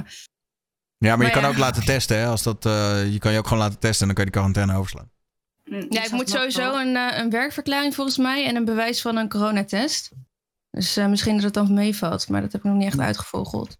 Ja, 1.02 1.16
maar, 1.16 1.26
je 1.26 1.32
kan 1.32 1.42
ja. 1.42 1.48
ook 1.48 1.58
laten 1.58 1.84
testen. 1.84 2.18
Hè? 2.18 2.26
Als 2.26 2.42
dat, 2.42 2.66
eh, 2.66 3.12
je 3.12 3.18
kan 3.18 3.32
je 3.32 3.38
ook 3.38 3.46
gewoon 3.46 3.62
laten 3.62 3.78
testen 3.78 4.08
en 4.08 4.14
dan 4.14 4.14
kan 4.14 4.24
je 4.24 4.30
die 4.30 4.40
quarantaine 4.40 4.78
overslaan. 4.78 5.10
Ja, 5.88 6.04
ik 6.04 6.10
moet 6.10 6.30
sowieso 6.30 6.74
een, 6.74 6.96
eh, 6.96 7.18
een 7.18 7.30
werkverklaring 7.30 7.94
volgens 7.94 8.16
mij 8.16 8.46
en 8.46 8.56
een 8.56 8.64
bewijs 8.64 9.02
van 9.02 9.16
een 9.16 9.28
coronatest. 9.28 10.10
Dus 10.70 10.96
eh, 10.96 11.06
misschien 11.06 11.34
dat 11.34 11.44
het 11.44 11.54
dan 11.54 11.74
meevalt, 11.74 12.28
maar 12.28 12.40
dat 12.40 12.52
heb 12.52 12.60
ik 12.60 12.70
nog 12.70 12.76
niet 12.78 12.86
echt 12.86 12.98
uitgevogeld. 12.98 13.78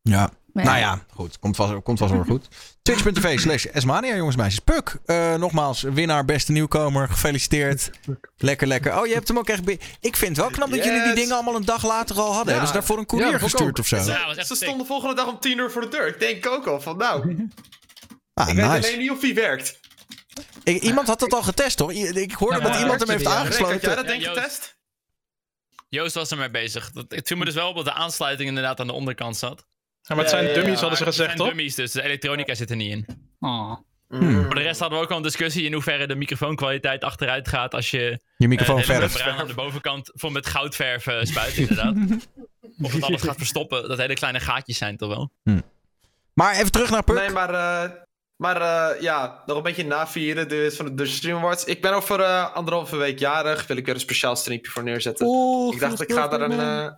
Ja. 0.00 0.30
Maar 0.52 0.64
Nou 0.64 0.78
ja, 0.78 1.04
goed. 1.14 1.38
Komt 1.38 1.56
vast, 1.56 1.82
komt 1.82 1.98
vast 1.98 2.10
wel 2.12 2.22
weer 2.22 2.30
goed. 2.30 2.48
Twitch.tv 2.82 3.38
slash 3.38 3.64
Esmania, 3.64 4.16
jongens 4.16 4.34
en 4.36 4.40
meisjes. 4.40 4.60
Puk, 4.60 4.96
eh, 5.06 5.34
nogmaals, 5.34 5.82
winnaar, 5.82 6.24
beste 6.24 6.52
nieuwkomer. 6.52 7.08
Gefeliciteerd. 7.08 7.90
Lekker, 8.36 8.66
lekker. 8.66 8.98
Oh, 9.00 9.06
je 9.06 9.14
hebt 9.14 9.28
hem 9.28 9.38
ook 9.38 9.48
echt... 9.48 9.68
Ik 10.00 10.16
vind 10.16 10.20
het 10.20 10.36
wel 10.36 10.50
knap 10.50 10.70
dat 10.70 10.84
jullie 10.84 11.02
die 11.02 11.14
dingen 11.14 11.34
allemaal 11.34 11.56
een 11.56 11.64
dag 11.64 11.84
later 11.86 12.16
al 12.16 12.24
hadden. 12.32 12.44
Ja. 12.44 12.50
Hebben 12.50 12.66
ze 12.66 12.72
daarvoor 12.72 12.96
een 12.96 13.02
Ja, 13.02 13.08
courier 13.08 13.34
ik 13.34 13.40
gestuurd 13.40 13.70
ook. 13.70 13.78
of 13.78 13.86
zo? 13.86 13.96
Ja, 13.96 14.34
echt 14.36 14.46
Ze 14.46 14.54
stonden 14.54 14.86
volgende 14.86 15.14
dag 15.14 15.26
om 15.26 15.38
10 15.40 15.58
uur 15.58 15.70
voor 15.70 15.80
de 15.82 15.88
deur. 15.88 16.06
Ik 16.06 16.20
denk 16.20 16.46
ook 16.46 16.66
al 16.66 16.80
van, 16.80 16.96
nou, 16.96 17.48
Ah, 18.34 18.48
ik 18.48 18.54
weet 18.56 18.64
alleen 18.64 18.98
niet 18.98 19.10
of 19.10 19.20
die 19.20 19.34
werkt. 19.34 19.80
Ik- 20.64 20.82
iemand 20.82 21.06
had 21.06 21.18
dat 21.20 21.32
al 21.32 21.42
getest, 21.42 21.76
toch? 21.76 21.92
I- 21.92 22.06
Ik 22.06 22.32
hoorde 22.32 22.56
Ja, 22.58 22.62
dat 22.68 22.80
iemand 22.80 23.00
hem 23.00 23.08
heeft. 23.10 23.20
Rick, 23.26 23.32
had 23.32 23.46
jij 23.56 23.62
aangesloten. 23.62 23.96
dat 23.96 24.06
denk 24.06 24.22
ik 24.22 24.28
getest? 24.28 24.76
Joost 25.88 26.14
was 26.14 26.30
ermee 26.30 26.50
bezig. 26.50 26.90
Dat, 26.90 27.04
het 27.08 27.26
viel 27.26 27.36
me 27.36 27.44
dus 27.44 27.54
wel 27.54 27.68
op 27.68 27.76
dat 27.76 27.84
de 27.84 27.92
aansluiting 27.92 28.48
inderdaad 28.48 28.80
aan 28.80 28.86
de 28.86 28.92
onderkant 28.92 29.36
zat. 29.36 29.64
Ja, 30.02 30.14
maar 30.14 30.18
het 30.24 30.28
zijn 30.28 30.42
Ja, 30.42 30.48
ja, 30.48 30.54
ja. 30.54 30.60
dummies, 30.60 30.80
hadden 30.80 30.98
ze 30.98 31.04
gezegd, 31.04 31.26
zijn 31.26 31.38
toch? 31.38 31.46
dummies, 31.48 31.74
dus 31.74 31.92
de 31.92 32.02
elektronica 32.02 32.54
zit 32.54 32.70
er 32.70 32.76
niet 32.76 32.90
in. 32.90 33.06
Oh. 33.40 33.74
Mm. 34.08 34.44
Voor 34.44 34.54
de 34.54 34.60
rest 34.60 34.80
hadden 34.80 34.98
we 34.98 35.04
ook 35.04 35.10
al 35.10 35.16
een 35.16 35.22
discussie 35.22 35.64
in 35.64 35.72
hoeverre 35.72 36.06
de 36.06 36.14
microfoonkwaliteit 36.14 37.04
achteruit 37.04 37.48
gaat 37.48 37.74
als 37.74 37.90
je 37.90 38.20
Je 38.36 38.48
microfoon 38.48 38.76
membraan 38.88 39.38
aan 39.38 39.46
de 39.46 39.54
bovenkant 39.54 40.10
vol 40.14 40.30
met 40.30 40.46
goudverf 40.46 41.06
eh, 41.06 41.22
spuit, 41.22 41.56
inderdaad. 41.56 41.94
of 42.82 42.92
het 42.92 43.02
alles 43.02 43.22
gaat 43.22 43.36
verstoppen, 43.36 43.88
dat 43.88 43.98
hele 43.98 44.14
kleine 44.14 44.40
gaatjes 44.40 44.78
zijn 44.78 44.96
toch 44.96 45.08
wel. 45.08 45.30
Maar 46.34 46.54
even 46.54 46.70
terug 46.70 46.90
naar 46.90 47.04
Puk. 47.04 47.16
Nee, 47.16 47.30
maar, 47.30 47.54
eh, 47.84 47.90
maar 48.36 48.60
eh, 48.60 49.00
ja, 49.00 49.42
nog 49.46 49.56
een 49.56 49.62
beetje 49.62 49.84
navieren 49.84 50.48
dus 50.48 50.76
van 50.76 50.84
de, 50.86 50.94
de 50.94 51.06
Stream 51.06 51.38
Awards. 51.38 51.64
Ik 51.64 51.82
ben 51.82 51.92
over 51.92 52.20
eh, 52.20 52.54
anderhalve 52.54 52.96
week 52.96 53.18
jarig. 53.18 53.66
Wil 53.66 53.76
ik 53.76 53.84
weer 53.84 53.94
een 53.94 54.00
speciaal 54.00 54.36
streampje 54.36 54.70
voor 54.70 54.82
neerzetten. 54.82 55.26
Oeh, 55.26 55.74
ik 55.74 55.80
dacht, 55.80 56.00
ik 56.02 56.12
ga 56.12 56.28
daar 56.28 56.40
een... 56.40 56.60
eh, 56.60 56.92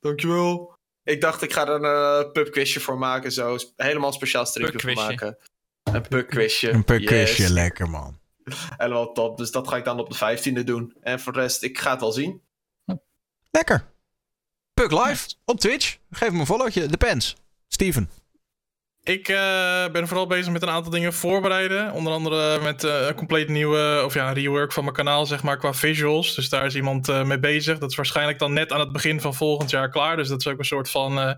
dankjewel. 0.00 0.76
Ik 1.04 1.20
dacht, 1.20 1.42
ik 1.42 1.52
ga 1.52 1.66
er 1.68 1.74
een 1.84 2.24
uh, 2.24 2.32
pubquizje 2.32 2.80
voor 2.80 2.98
maken. 2.98 3.32
Zo. 3.32 3.56
Helemaal 3.76 4.12
speciaal 4.12 4.46
streampje 4.46 4.80
voor 4.80 4.90
Pubquizje. 4.90 5.10
maken. 5.10 5.38
Een 5.82 6.08
pubquizje. 6.08 6.70
Een 6.70 6.84
Puk-quizje, 6.84 7.42
Yes. 7.42 7.50
lekker 7.50 7.90
man. 7.90 8.18
Helemaal 8.78 9.12
top. 9.12 9.36
Dus 9.38 9.50
dat 9.50 9.68
ga 9.68 9.76
ik 9.76 9.84
dan 9.84 9.98
op 10.00 10.10
de 10.10 10.16
15e 10.60 10.64
doen. 10.64 10.96
En 11.00 11.20
voor 11.20 11.32
de 11.32 11.40
rest, 11.40 11.62
ik 11.62 11.78
ga 11.78 11.90
het 11.90 12.00
wel 12.00 12.12
zien. 12.12 12.42
Lekker. 13.50 13.84
Puk 14.74 14.90
live 14.90 15.28
op 15.44 15.60
Twitch. 15.60 15.96
Geef 16.10 16.28
hem 16.28 16.40
een 16.40 16.46
followtje. 16.46 16.86
Depends. 16.86 17.36
Steven. 17.68 18.10
Ik 19.04 19.28
eh, 19.28 19.88
ben 19.92 20.08
vooral 20.08 20.26
bezig 20.26 20.52
met 20.52 20.62
een 20.62 20.68
aantal 20.68 20.92
dingen 20.92 21.12
voorbereiden. 21.12 21.92
Onder 21.92 22.12
andere 22.12 22.60
met 22.60 22.84
eh, 22.84 23.06
een 23.06 23.14
compleet 23.14 23.48
nieuwe, 23.48 24.02
of 24.04 24.14
ja, 24.14 24.28
een 24.28 24.34
rework 24.34 24.72
van 24.72 24.82
mijn 24.84 24.96
kanaal, 24.96 25.26
zeg 25.26 25.42
maar, 25.42 25.56
qua 25.56 25.74
visuals. 25.74 26.34
Dus 26.34 26.48
daar 26.48 26.66
is 26.66 26.74
iemand 26.74 27.08
eh, 27.08 27.24
mee 27.24 27.38
bezig. 27.38 27.78
Dat 27.78 27.90
is 27.90 27.96
waarschijnlijk 27.96 28.38
dan 28.38 28.52
net 28.52 28.72
aan 28.72 28.80
het 28.80 28.92
begin 28.92 29.20
van 29.20 29.34
volgend 29.34 29.70
jaar 29.70 29.90
klaar. 29.90 30.16
Dus 30.16 30.28
dat 30.28 30.40
is 30.40 30.46
ook 30.46 30.58
een 30.58 30.64
soort 30.64 30.90
van 30.90 31.36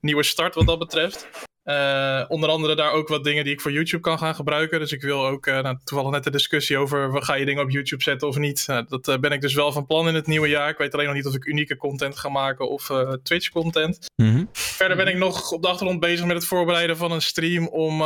nieuwe 0.00 0.22
start 0.22 0.54
wat 0.54 0.66
dat 0.66 0.78
betreft. 0.78 1.28
Eh, 1.66 2.24
onder 2.28 2.48
andere 2.48 2.74
daar 2.74 2.92
ook 2.92 3.08
wat 3.08 3.24
dingen 3.24 3.44
die 3.44 3.52
ik 3.52 3.60
voor 3.60 3.72
YouTube 3.72 4.02
kan 4.02 4.18
gaan 4.18 4.34
gebruiken. 4.34 4.78
Dus 4.78 4.92
ik 4.92 5.02
wil 5.02 5.26
ook, 5.26 5.46
eh, 5.46 5.60
nou, 5.60 5.76
toevallig 5.84 6.12
net 6.12 6.24
de 6.24 6.30
discussie 6.30 6.78
over, 6.78 7.22
ga 7.22 7.34
je 7.34 7.44
dingen 7.44 7.62
op 7.62 7.70
YouTube 7.70 8.02
zetten 8.02 8.28
of 8.28 8.36
niet. 8.36 8.64
Nou, 8.66 8.84
dat 8.88 9.08
eh, 9.08 9.18
ben 9.18 9.30
ik 9.30 9.40
dus 9.40 9.54
wel 9.54 9.72
van 9.72 9.86
plan 9.86 10.08
in 10.08 10.14
het 10.14 10.26
nieuwe 10.26 10.48
jaar. 10.48 10.68
Ik 10.68 10.78
weet 10.78 10.94
alleen 10.94 11.06
nog 11.06 11.14
niet 11.14 11.26
of 11.26 11.34
ik 11.34 11.44
unieke 11.44 11.76
content 11.76 12.18
ga 12.18 12.28
maken 12.28 12.68
of 12.68 12.90
Twitch 13.22 13.48
content. 13.48 13.98
Mhm. 14.16 14.44
Verder 14.52 14.96
ben 14.96 15.06
ik 15.06 15.16
nog 15.16 15.50
op 15.50 15.62
de 15.62 15.68
achtergrond 15.68 16.00
bezig 16.00 16.26
met 16.26 16.36
het 16.36 16.46
voorbereiden 16.46 16.96
van 16.96 17.12
een 17.12 17.22
stream 17.22 17.68
om 17.68 18.02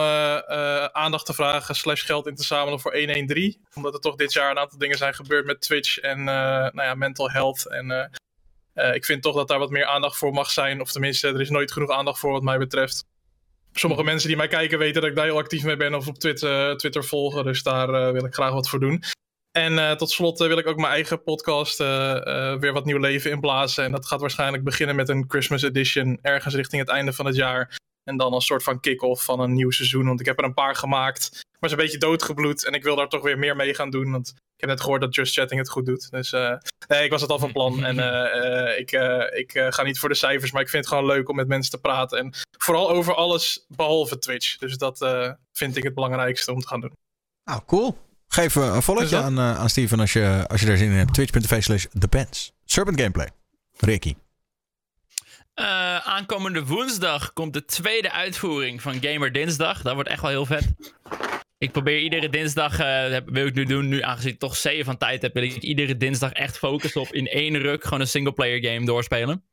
aandacht 0.93 1.27
te 1.27 1.35
vragen 1.35 1.75
slash 1.75 2.05
geld 2.07 2.27
in 2.27 2.35
te 2.35 2.45
zamelen 2.45 2.81
voor 2.81 2.97
113. 2.97 3.57
Omdat 3.75 3.95
er 3.95 4.01
toch 4.01 4.17
dit 4.17 4.33
jaar 4.33 4.51
een 4.51 4.59
aantal 4.59 4.79
dingen 4.79 4.99
zijn 4.99 5.15
gebeurd 5.15 5.47
met 5.47 5.61
Twitch 5.61 5.99
en 5.99 6.25
nou 6.25 6.83
ja, 6.83 6.95
mental 6.95 7.31
health. 7.31 7.69
En 7.69 8.11
ik 8.75 9.05
vind 9.05 9.23
toch 9.23 9.35
dat 9.35 9.49
daar 9.49 9.59
wat 9.59 9.71
meer 9.71 9.87
aandacht 9.87 10.17
voor 10.17 10.33
mag 10.33 10.51
zijn. 10.51 10.81
Of 10.81 10.93
tenminste, 10.93 11.29
er 11.29 11.41
is 11.41 11.51
nooit 11.51 11.73
genoeg 11.73 11.91
aandacht 11.91 12.19
voor 12.19 12.33
wat 12.33 12.43
mij 12.43 12.59
betreft. 12.59 13.09
Sommige 13.73 14.03
mensen 14.03 14.29
die 14.29 14.37
mij 14.37 14.49
kijken 14.49 14.79
weten 14.79 15.01
dat 15.01 15.11
ik 15.11 15.17
daar 15.17 15.25
heel 15.25 15.39
actief 15.39 15.65
mee 15.65 15.77
ben 15.77 15.95
of 15.95 16.09
op 16.09 16.19
Twitter, 16.19 16.77
Twitter 16.77 17.05
volgen. 17.05 17.45
Dus 17.45 17.63
daar 17.63 17.89
eh, 17.89 18.13
wil 18.13 18.25
ik 18.25 18.35
graag 18.35 18.53
wat 18.53 18.69
voor 18.69 18.81
doen. 18.81 19.03
En 19.53 19.79
eh, 19.79 19.93
tot 19.93 20.11
slot 20.11 20.41
eh, 20.41 20.47
wil 20.47 20.59
ik 20.59 20.67
ook 20.67 20.77
mijn 20.77 20.93
eigen 20.93 21.23
podcast 21.23 21.81
eh, 21.81 22.17
eh, 22.27 22.61
weer 22.61 22.73
wat 22.73 22.85
nieuw 22.85 22.99
leven 22.99 23.31
inblazen. 23.31 23.85
En 23.85 23.93
dat 23.93 24.07
gaat 24.07 24.21
waarschijnlijk 24.21 24.65
beginnen 24.65 24.97
met 24.97 25.09
een 25.09 25.25
Christmas 25.29 25.63
edition 25.63 26.19
ergens 26.23 26.55
richting 26.55 26.81
het 26.81 26.91
einde 26.91 27.13
van 27.13 27.27
het 27.27 27.37
jaar. 27.37 27.79
En 28.05 28.17
dan 28.17 28.33
als 28.33 28.47
soort 28.47 28.63
van 28.63 28.81
kick-off 28.81 29.25
van 29.25 29.41
een 29.41 29.53
nieuw 29.53 29.71
seizoen. 29.71 30.07
Want 30.07 30.21
ik 30.21 30.27
heb 30.27 30.39
er 30.39 30.45
een 30.45 30.55
paar 30.55 30.77
gemaakt. 30.77 31.29
Maar 31.33 31.71
ze 31.71 31.77
is 31.77 31.83
een 31.83 31.87
beetje 31.87 32.07
doodgebloed. 32.07 32.65
En 32.65 32.73
ik 32.73 32.83
wil 32.83 32.97
daar 32.97 33.09
toch 33.09 33.23
weer 33.23 33.39
meer 33.39 33.57
mee 33.57 33.75
gaan 33.75 33.91
doen. 33.91 34.11
Want 34.11 34.29
ik 34.29 34.61
heb 34.67 34.69
net 34.69 34.81
gehoord 34.81 35.01
dat 35.01 35.15
Just 35.15 35.35
Chatting 35.35 35.61
het 35.61 35.71
goed 35.71 35.87
doet. 35.87 36.11
Dus 36.11 36.33
eh, 36.33 36.55
nee, 36.89 37.05
ik 37.05 37.11
was 37.11 37.21
het 37.21 37.31
al 37.31 37.39
van 37.39 37.53
plan. 37.53 37.85
En 37.85 37.99
eh, 38.11 38.69
eh, 38.71 38.79
ik, 38.79 38.93
eh, 38.93 39.39
ik 39.39 39.55
eh, 39.55 39.67
ga 39.73 39.83
niet 39.83 39.99
voor 39.99 40.09
de 40.09 40.15
cijfers. 40.15 40.53
Maar 40.53 40.63
ik 40.63 40.69
vind 40.69 40.85
het 40.85 40.93
gewoon 40.95 41.09
leuk 41.09 41.29
om 41.29 41.37
met 41.37 41.49
mensen 41.49 41.71
te 41.71 41.81
praten. 41.81 42.19
En 42.19 42.35
vooral 42.59 42.91
over 42.91 43.15
alles 43.15 43.65
behalve 43.69 44.19
Twitch. 44.19 44.57
Dus 44.59 44.77
dat 44.77 45.03
eh, 45.03 45.31
vind 45.53 45.77
ik 45.77 45.83
het 45.83 45.95
belangrijkste 45.95 46.53
om 46.53 46.61
te 46.61 46.67
gaan 46.67 46.81
doen. 46.81 46.93
Nou, 47.45 47.63
cool. 47.67 47.99
Geef 48.29 48.55
een 48.55 48.83
dat? 48.83 49.13
aan, 49.13 49.41
aan 49.41 49.69
Steven 49.69 50.01
als 50.01 50.13
je, 50.13 50.45
als 50.49 50.61
je 50.61 50.67
daar 50.67 50.77
zin 50.77 50.91
in 50.91 50.97
hebt. 50.97 51.15
Twitch.tv 51.15 51.63
slash 51.63 51.87
Depends. 51.93 52.53
Serpent 52.65 53.01
Gameplay. 53.01 53.31
Ricky. 53.77 54.15
Eh, 55.61 55.97
aankomende 55.97 56.65
woensdag 56.65 57.33
komt 57.33 57.53
de 57.53 57.65
tweede 57.65 58.13
uitvoering 58.13 58.83
van 58.83 58.95
Gamer 59.03 59.33
Dinsdag. 59.33 59.83
Dat 59.83 59.95
wordt 59.95 60.09
echt 60.09 60.21
wel 60.23 60.31
heel 60.31 60.47
vet. 60.47 60.75
Ik 61.59 61.73
probeer 61.73 61.99
iedere 62.01 62.29
dinsdag, 62.29 62.77
heb- 62.77 63.29
wil 63.31 63.47
ik 63.47 63.55
nu 63.55 63.65
doen, 63.65 63.89
nu 63.89 64.03
aangezien 64.03 64.33
ik 64.33 64.39
toch 64.39 64.57
zeeën 64.57 64.85
van 64.85 64.97
tijd 64.97 65.23
heb, 65.23 65.35
wil 65.35 65.43
ik 65.43 65.57
iedere 65.57 65.97
dinsdag 65.97 66.33
echt 66.33 66.59
focussen 66.59 67.01
op 67.01 67.09
in 67.13 67.27
één 67.27 67.59
ruk 67.59 67.85
gewoon 67.85 68.01
een 68.01 68.07
singleplayer 68.07 68.65
game 68.73 68.87
doorspelen. 68.87 69.45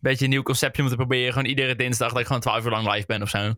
Beetje 0.00 0.24
een 0.24 0.30
nieuw 0.30 0.42
conceptje 0.42 0.82
om 0.82 0.88
te 0.88 0.96
proberen. 0.96 1.32
Gewoon 1.32 1.48
iedere 1.48 1.76
dinsdag 1.76 2.08
dat 2.10 2.20
ik 2.20 2.26
gewoon 2.26 2.40
12 2.40 2.64
uur 2.64 2.70
lang 2.70 2.92
live 2.92 3.06
ben 3.06 3.22
of 3.22 3.28
zo. 3.28 3.54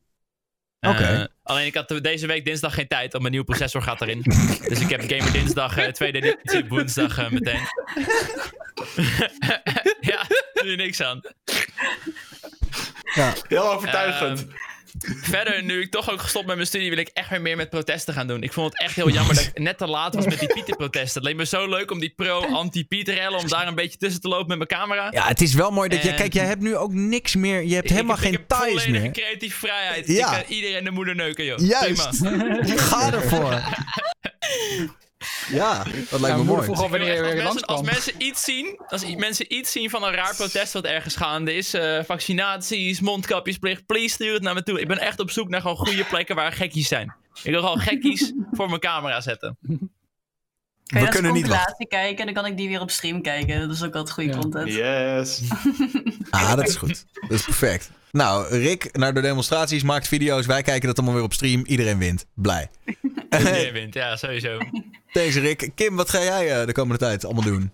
Eh, 0.80 0.90
Oké. 0.90 1.28
alleen 1.42 1.66
ik 1.66 1.74
had 1.74 1.98
deze 2.02 2.26
week 2.26 2.44
dinsdag 2.44 2.74
geen 2.74 2.88
tijd, 2.88 3.10
want 3.12 3.18
mijn 3.18 3.30
nieuwe 3.30 3.46
processor 3.46 3.82
gaat 3.82 4.00
erin. 4.00 4.22
dus 4.68 4.80
ik 4.80 4.90
heb 4.90 5.00
Gamer 5.00 5.32
Dinsdag, 5.32 5.76
eh, 5.76 5.86
tweede 5.92 6.18
editie, 6.20 6.68
woensdag 6.68 7.18
eh, 7.18 7.30
meteen. 7.30 7.60
ja, 10.10 10.26
doe 10.52 10.70
je 10.70 10.76
niks 10.76 11.02
aan. 11.02 11.20
Heel 13.48 13.72
overtuigend. 13.72 14.46
Verder, 15.22 15.62
nu 15.62 15.80
ik 15.80 15.90
toch 15.90 16.10
ook 16.10 16.20
gestopt 16.20 16.46
met 16.46 16.54
mijn 16.54 16.66
studie, 16.68 16.88
wil 16.90 16.98
ik 16.98 17.08
echt 17.12 17.28
weer 17.30 17.40
meer 17.40 17.56
met 17.56 17.70
protesten 17.70 18.14
gaan 18.14 18.26
doen. 18.26 18.42
Ik 18.42 18.52
vond 18.52 18.72
het 18.72 18.82
echt 18.82 18.94
heel 18.94 19.08
jammer 19.10 19.34
dat 19.34 19.44
ik 19.54 19.58
net 19.58 19.78
te 19.78 19.86
laat 19.86 20.14
was 20.14 20.24
met 20.24 20.38
die 20.38 20.52
Pieter-protesten. 20.52 21.20
Het 21.20 21.30
leek 21.30 21.36
me 21.38 21.46
zo 21.46 21.68
leuk 21.68 21.90
om 21.90 21.98
die 22.00 22.12
pro-anti-Pieter-rellen, 22.16 23.38
om 23.38 23.48
daar 23.48 23.66
een 23.66 23.74
beetje 23.74 23.98
tussen 23.98 24.20
te 24.20 24.28
lopen 24.28 24.46
met 24.58 24.68
mijn 24.68 24.80
camera. 24.80 25.08
Ja, 25.10 25.26
het 25.26 25.40
is 25.40 25.54
wel 25.54 25.70
mooi 25.70 25.88
dat 25.88 26.02
je... 26.02 26.08
En- 26.10 26.16
Kijk, 26.16 26.32
jij 26.32 26.44
hebt 26.44 26.60
nu 26.62 26.76
ook 26.76 26.92
niks 26.92 27.34
meer. 27.34 27.62
Je 27.64 27.74
hebt 27.74 27.84
Ik- 27.86 27.92
helemaal 27.92 28.16
ik, 28.16 28.22
geen 28.22 28.32
ik 28.32 28.38
heb 28.38 28.48
ties 28.48 28.58
volledige 28.68 28.90
meer. 29.00 29.10
creatieve 29.12 29.58
vrijheid. 29.58 30.06
Ja. 30.06 30.36
Ik 30.36 30.44
kan 30.46 30.54
iedereen 30.56 30.84
de 30.84 30.90
moeder 30.90 31.14
neuken, 31.14 31.44
joh. 31.44 31.58
Juist. 31.58 32.18
Prima. 32.20 32.64
Ga 32.88 33.12
ervoor. 33.12 33.60
Ja, 35.48 35.84
dat 36.10 36.20
lijkt 36.20 36.36
me 36.36 36.44
mooi. 36.44 36.62
vroeg 36.62 36.82
al 36.82 36.88
wanneer 36.88 37.14
je 37.14 37.22
als, 37.22 37.34
mensen, 37.34 37.44
als 37.46 37.56
langskwam. 37.56 37.84
mensen 37.84 38.14
iets 38.18 38.44
zien, 38.44 38.80
als 38.86 39.16
mensen 39.16 39.54
iets 39.54 39.72
zien 39.72 39.90
van 39.90 40.04
een 40.04 40.12
raar 40.12 40.36
protest 40.36 40.72
wat 40.72 40.84
ergens 40.84 41.16
gaande 41.16 41.54
is, 41.54 41.74
eh, 41.74 42.02
vaccinaties, 42.04 43.00
mondkapjesplicht, 43.00 43.86
please 43.86 44.08
stuur 44.14 44.32
het 44.32 44.42
naar 44.42 44.54
me 44.54 44.62
toe. 44.62 44.80
Ik 44.80 44.88
ben 44.88 44.98
echt 44.98 45.20
op 45.20 45.30
zoek 45.30 45.48
naar 45.48 45.60
gewoon 45.60 45.76
goede 45.76 46.04
plekken 46.04 46.36
waar 46.36 46.52
gekkies 46.52 46.88
zijn. 46.88 47.14
Ik 47.42 47.50
wil 47.50 47.60
gewoon 47.60 47.78
gekkies 47.80 48.32
voor 48.56 48.68
mijn 48.68 48.80
camera 48.80 49.20
zetten. 49.20 49.58
Je 50.90 51.00
We 51.00 51.08
kunnen 51.08 51.32
niet 51.32 51.42
compilatie 51.42 51.86
kijken 51.88 52.18
en 52.18 52.24
dan 52.24 52.42
kan 52.42 52.52
ik 52.52 52.56
die 52.56 52.68
weer 52.68 52.80
op 52.80 52.90
stream 52.90 53.22
kijken. 53.22 53.60
Dat 53.60 53.76
is 53.76 53.82
ook 53.84 53.94
altijd 53.94 54.14
goede 54.14 54.30
Ja. 54.30 54.38
content. 54.38 54.72
Yes. 54.72 55.40
Ah, 56.30 56.56
dat 56.56 56.68
is 56.68 56.76
goed. 56.76 57.04
Dat 57.20 57.30
is 57.30 57.44
perfect. 57.44 57.90
Nou, 58.10 58.46
Rick 58.58 58.88
naar 58.96 59.14
de 59.14 59.20
demonstraties, 59.20 59.82
maakt 59.82 60.08
video's. 60.08 60.46
Wij 60.46 60.62
kijken 60.62 60.86
dat 60.88 60.96
allemaal 60.96 61.14
weer 61.14 61.24
op 61.24 61.32
stream. 61.32 61.62
Iedereen 61.66 61.98
wint. 61.98 62.26
Blij. 62.34 62.70
Iedereen 63.30 63.72
wint, 63.80 63.94
ja, 63.94 64.16
sowieso. 64.16 64.58
Deze 65.12 65.40
Rick. 65.40 65.70
Kim, 65.74 65.96
wat 65.96 66.10
ga 66.10 66.22
jij 66.22 66.60
eh, 66.60 66.66
de 66.66 66.72
komende 66.72 66.98
tijd 66.98 67.24
allemaal 67.24 67.42
doen? 67.44 67.72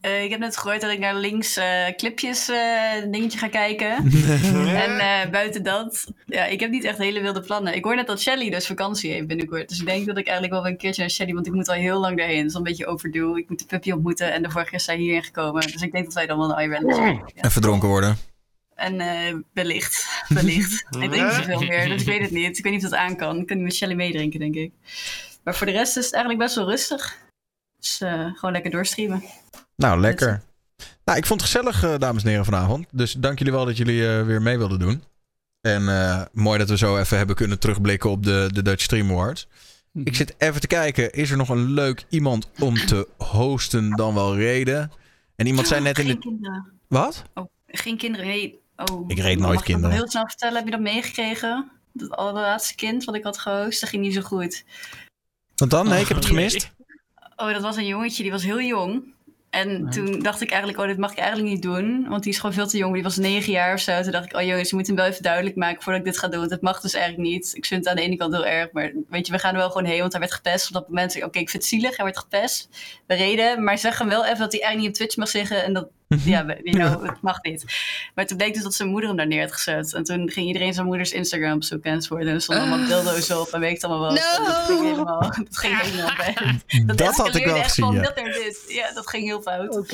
Eh, 0.00 0.24
ik 0.24 0.30
heb 0.30 0.40
net 0.40 0.56
gehoord 0.56 0.80
dat 0.80 0.90
ik 0.90 0.98
naar 0.98 1.14
links 1.14 1.56
eh, 1.56 1.86
clipjes 1.96 2.48
eh, 2.48 2.92
dingetje 3.10 3.38
ga 3.38 3.48
kijken. 3.48 3.96
en 4.86 4.98
eh, 4.98 5.30
buiten 5.30 5.62
dat, 5.62 6.12
ja, 6.26 6.44
ik 6.44 6.60
heb 6.60 6.70
niet 6.70 6.84
echt 6.84 6.98
hele 6.98 7.20
wilde 7.20 7.40
plannen. 7.40 7.74
Ik 7.74 7.84
hoor 7.84 7.94
net 7.94 8.06
dat 8.06 8.20
Shelly 8.20 8.50
dus 8.50 8.66
vakantie 8.66 9.12
heeft 9.12 9.26
binnenkort. 9.26 9.68
Dus 9.68 9.80
ik 9.80 9.86
denk 9.86 10.06
dat 10.06 10.18
ik 10.18 10.26
eigenlijk 10.26 10.62
wel 10.62 10.66
een 10.66 10.76
keertje 10.76 11.00
naar 11.00 11.10
Shelly, 11.10 11.32
want 11.32 11.46
ik 11.46 11.52
moet 11.52 11.68
al 11.68 11.74
heel 11.74 12.00
lang 12.00 12.16
daarheen. 12.16 12.36
Dat 12.40 12.46
is 12.46 12.52
al 12.54 12.58
een 12.58 12.66
beetje 12.66 12.86
overdue. 12.86 13.38
Ik 13.38 13.48
moet 13.48 13.58
de 13.58 13.66
puppy 13.66 13.90
ontmoeten 13.90 14.32
en 14.32 14.42
de 14.42 14.50
vorige 14.50 14.70
keer 14.70 14.78
is 14.78 14.84
zij 14.84 14.96
hierheen 14.96 15.24
gekomen. 15.24 15.62
Dus 15.62 15.82
ik 15.82 15.92
denk 15.92 16.04
dat 16.04 16.14
wij 16.14 16.26
dan 16.26 16.38
wel 16.38 16.48
naar 16.48 16.62
Ireland 16.62 16.94
zijn. 16.94 17.22
Ja. 17.34 17.42
Even 17.42 17.62
dronken 17.62 17.88
worden. 17.88 18.16
En 18.74 19.00
eh, 19.00 19.34
wellicht, 19.52 20.06
wellicht. 20.28 20.86
ik 20.90 21.10
denk 21.10 21.12
niet 21.12 21.32
zoveel 21.32 21.60
meer, 21.60 21.88
dus 21.88 22.00
ik 22.00 22.06
weet 22.06 22.20
het 22.20 22.30
niet. 22.30 22.58
Ik 22.58 22.64
weet 22.64 22.72
niet 22.72 22.84
of 22.84 22.90
dat 22.90 22.98
aan 22.98 23.16
kan. 23.16 23.38
Ik 23.38 23.46
kan 23.46 23.56
niet 23.56 23.66
met 23.66 23.74
Shelly 23.74 23.94
meedrinken, 23.94 24.40
denk 24.40 24.54
ik. 24.54 24.72
Maar 25.44 25.54
voor 25.54 25.66
de 25.66 25.72
rest 25.72 25.96
is 25.96 26.04
het 26.04 26.14
eigenlijk 26.14 26.42
best 26.44 26.56
wel 26.56 26.68
rustig. 26.68 27.18
Dus 27.78 28.00
eh, 28.00 28.34
gewoon 28.34 28.52
lekker 28.52 28.70
doorstreamen. 28.70 29.22
Nou, 29.76 30.00
lekker. 30.00 30.42
Nou, 31.04 31.18
ik 31.18 31.26
vond 31.26 31.40
het 31.40 31.50
gezellig, 31.50 31.82
eh, 31.84 31.98
dames 31.98 32.22
en 32.22 32.28
heren, 32.28 32.44
vanavond. 32.44 32.86
Dus 32.92 33.12
dank 33.12 33.38
jullie 33.38 33.52
wel 33.52 33.64
dat 33.64 33.76
jullie 33.76 34.08
eh, 34.08 34.22
weer 34.22 34.42
mee 34.42 34.58
wilden 34.58 34.78
doen. 34.78 35.02
En 35.60 35.88
eh, 35.88 36.22
mooi 36.32 36.58
dat 36.58 36.68
we 36.68 36.76
zo 36.76 36.98
even 36.98 37.16
hebben 37.16 37.36
kunnen 37.36 37.58
terugblikken 37.58 38.10
op 38.10 38.22
de, 38.24 38.48
de 38.52 38.62
Dutch 38.62 38.82
Stream 38.82 39.10
Awards. 39.10 39.48
Ik 40.04 40.14
zit 40.16 40.34
even 40.38 40.60
te 40.60 40.66
kijken, 40.66 41.12
is 41.12 41.30
er 41.30 41.36
nog 41.36 41.48
een 41.48 41.70
leuk 41.72 42.04
iemand 42.08 42.50
om 42.58 42.74
te 42.74 43.08
hosten 43.18 43.90
dan 43.90 44.14
wel 44.14 44.36
reden? 44.36 44.92
En 45.36 45.46
iemand 45.46 45.66
zei 45.66 45.80
net 45.82 45.98
in 45.98 46.04
Geen 46.04 46.14
de... 46.14 46.20
kinderen. 46.20 46.72
Wat? 46.88 47.22
Oh, 47.34 47.44
geen 47.66 47.96
kinderen. 47.96 48.26
Hey, 48.26 48.54
oh, 48.76 49.04
Ik 49.06 49.18
reed 49.18 49.38
nooit 49.38 49.52
mag 49.52 49.58
ik 49.58 49.64
kinderen. 49.64 49.90
nog 49.90 49.98
heel 49.98 50.10
snel 50.10 50.26
vertellen? 50.26 50.54
Heb 50.56 50.64
je 50.64 50.70
dat 50.70 50.80
meegekregen? 50.80 51.70
Dat 51.92 52.10
allerlaatste 52.10 52.74
kind 52.74 53.04
wat 53.04 53.14
ik 53.14 53.24
had 53.24 53.38
gehost, 53.38 53.80
dat 53.80 53.88
ging 53.88 54.02
niet 54.02 54.14
zo 54.14 54.20
goed. 54.20 54.64
Want 55.56 55.70
dan? 55.70 55.88
Nee, 55.88 56.00
ik 56.00 56.08
heb 56.08 56.16
het 56.16 56.26
gemist. 56.26 56.72
Oh, 57.36 57.52
dat 57.52 57.62
was 57.62 57.76
een 57.76 57.86
jongetje, 57.86 58.22
die 58.22 58.32
was 58.32 58.42
heel 58.44 58.60
jong. 58.60 59.14
En 59.56 59.90
toen 59.90 60.18
dacht 60.18 60.40
ik 60.40 60.50
eigenlijk, 60.50 60.80
oh, 60.80 60.86
dit 60.86 60.98
mag 60.98 61.10
ik 61.12 61.18
eigenlijk 61.18 61.48
niet 61.48 61.62
doen. 61.62 62.08
Want 62.08 62.22
die 62.22 62.32
is 62.32 62.38
gewoon 62.38 62.54
veel 62.54 62.66
te 62.66 62.76
jong. 62.76 62.94
Die 62.94 63.02
was 63.02 63.16
negen 63.16 63.52
jaar 63.52 63.74
of 63.74 63.80
zo. 63.80 64.02
Toen 64.02 64.12
dacht 64.12 64.24
ik, 64.24 64.36
oh 64.36 64.42
jongens, 64.42 64.70
je 64.70 64.76
moet 64.76 64.86
hem 64.86 64.96
wel 64.96 65.06
even 65.06 65.22
duidelijk 65.22 65.56
maken 65.56 65.82
voordat 65.82 66.00
ik 66.00 66.06
dit 66.06 66.18
ga 66.18 66.28
doen. 66.28 66.38
Want 66.38 66.50
het 66.50 66.60
mag 66.60 66.80
dus 66.80 66.94
eigenlijk 66.94 67.28
niet. 67.28 67.52
Ik 67.54 67.66
vind 67.66 67.80
het 67.80 67.88
aan 67.88 67.96
de 67.96 68.02
ene 68.02 68.16
kant 68.16 68.32
heel 68.32 68.46
erg. 68.46 68.72
Maar 68.72 68.92
weet 69.08 69.26
je, 69.26 69.32
we 69.32 69.38
gaan 69.38 69.52
er 69.52 69.58
wel 69.58 69.70
gewoon 69.70 69.86
heen. 69.86 70.00
Want 70.00 70.12
hij 70.12 70.20
werd 70.20 70.32
gepest 70.32 70.66
op 70.66 70.72
dat 70.72 70.88
moment. 70.88 71.16
Oké, 71.16 71.38
ik 71.38 71.50
vind 71.50 71.62
het 71.62 71.64
zielig. 71.64 71.96
Hij 71.96 72.04
werd 72.04 72.18
gepest. 72.18 72.68
We 73.06 73.14
reden. 73.14 73.64
Maar 73.64 73.78
zeg 73.78 73.98
hem 73.98 74.08
wel 74.08 74.24
even 74.24 74.38
dat 74.38 74.52
hij 74.52 74.60
eigenlijk 74.60 74.78
niet 74.78 74.88
op 74.88 74.94
Twitch 74.94 75.16
mag 75.16 75.28
zeggen. 75.28 75.64
En 75.64 75.72
dat, 75.72 75.88
ja, 76.24 76.46
we- 76.46 76.60
you 76.62 76.76
know, 76.76 77.06
het 77.08 77.20
mag 77.20 77.42
niet. 77.42 77.64
Maar 78.14 78.26
toen 78.26 78.36
bleek 78.36 78.54
dus 78.54 78.62
dat 78.62 78.74
zijn 78.74 78.88
moeder 78.88 79.08
hem 79.08 79.16
daar 79.18 79.26
neer 79.26 79.40
had 79.40 79.52
gezet. 79.52 79.94
En 79.94 80.04
toen 80.04 80.30
ging 80.30 80.46
iedereen 80.46 80.74
zijn 80.74 80.86
moeders 80.86 81.12
Instagram 81.12 81.52
opzoeken 81.52 81.90
enzovoort. 81.90 82.26
En 82.26 82.34
er 82.34 82.40
stonden 82.40 82.64
allemaal 82.64 82.86
dildo's 82.86 83.30
op. 83.30 83.48
En 83.48 83.60
weet 83.60 83.68
ik 83.68 83.74
het 83.82 83.84
allemaal 83.90 84.12
wel. 84.12 84.22
No. 84.38 84.44
Dat 84.44 84.56
ging 84.66 84.80
helemaal, 84.82 85.20
dat 85.20 85.58
ging 85.58 85.80
helemaal 85.80 86.16
weg. 86.26 86.96
Dat 86.96 87.14
had 87.16 87.34
ik 87.34 87.44
wel 87.44 87.56
echt 87.56 87.68
gezien, 87.68 87.84
van 87.84 87.94
ja. 87.94 88.10
dit. 88.32 88.64
Ja, 88.68 88.92
dat 88.92 89.08
ging 89.08 89.24
heel 89.24 89.42
fout. 89.42 89.88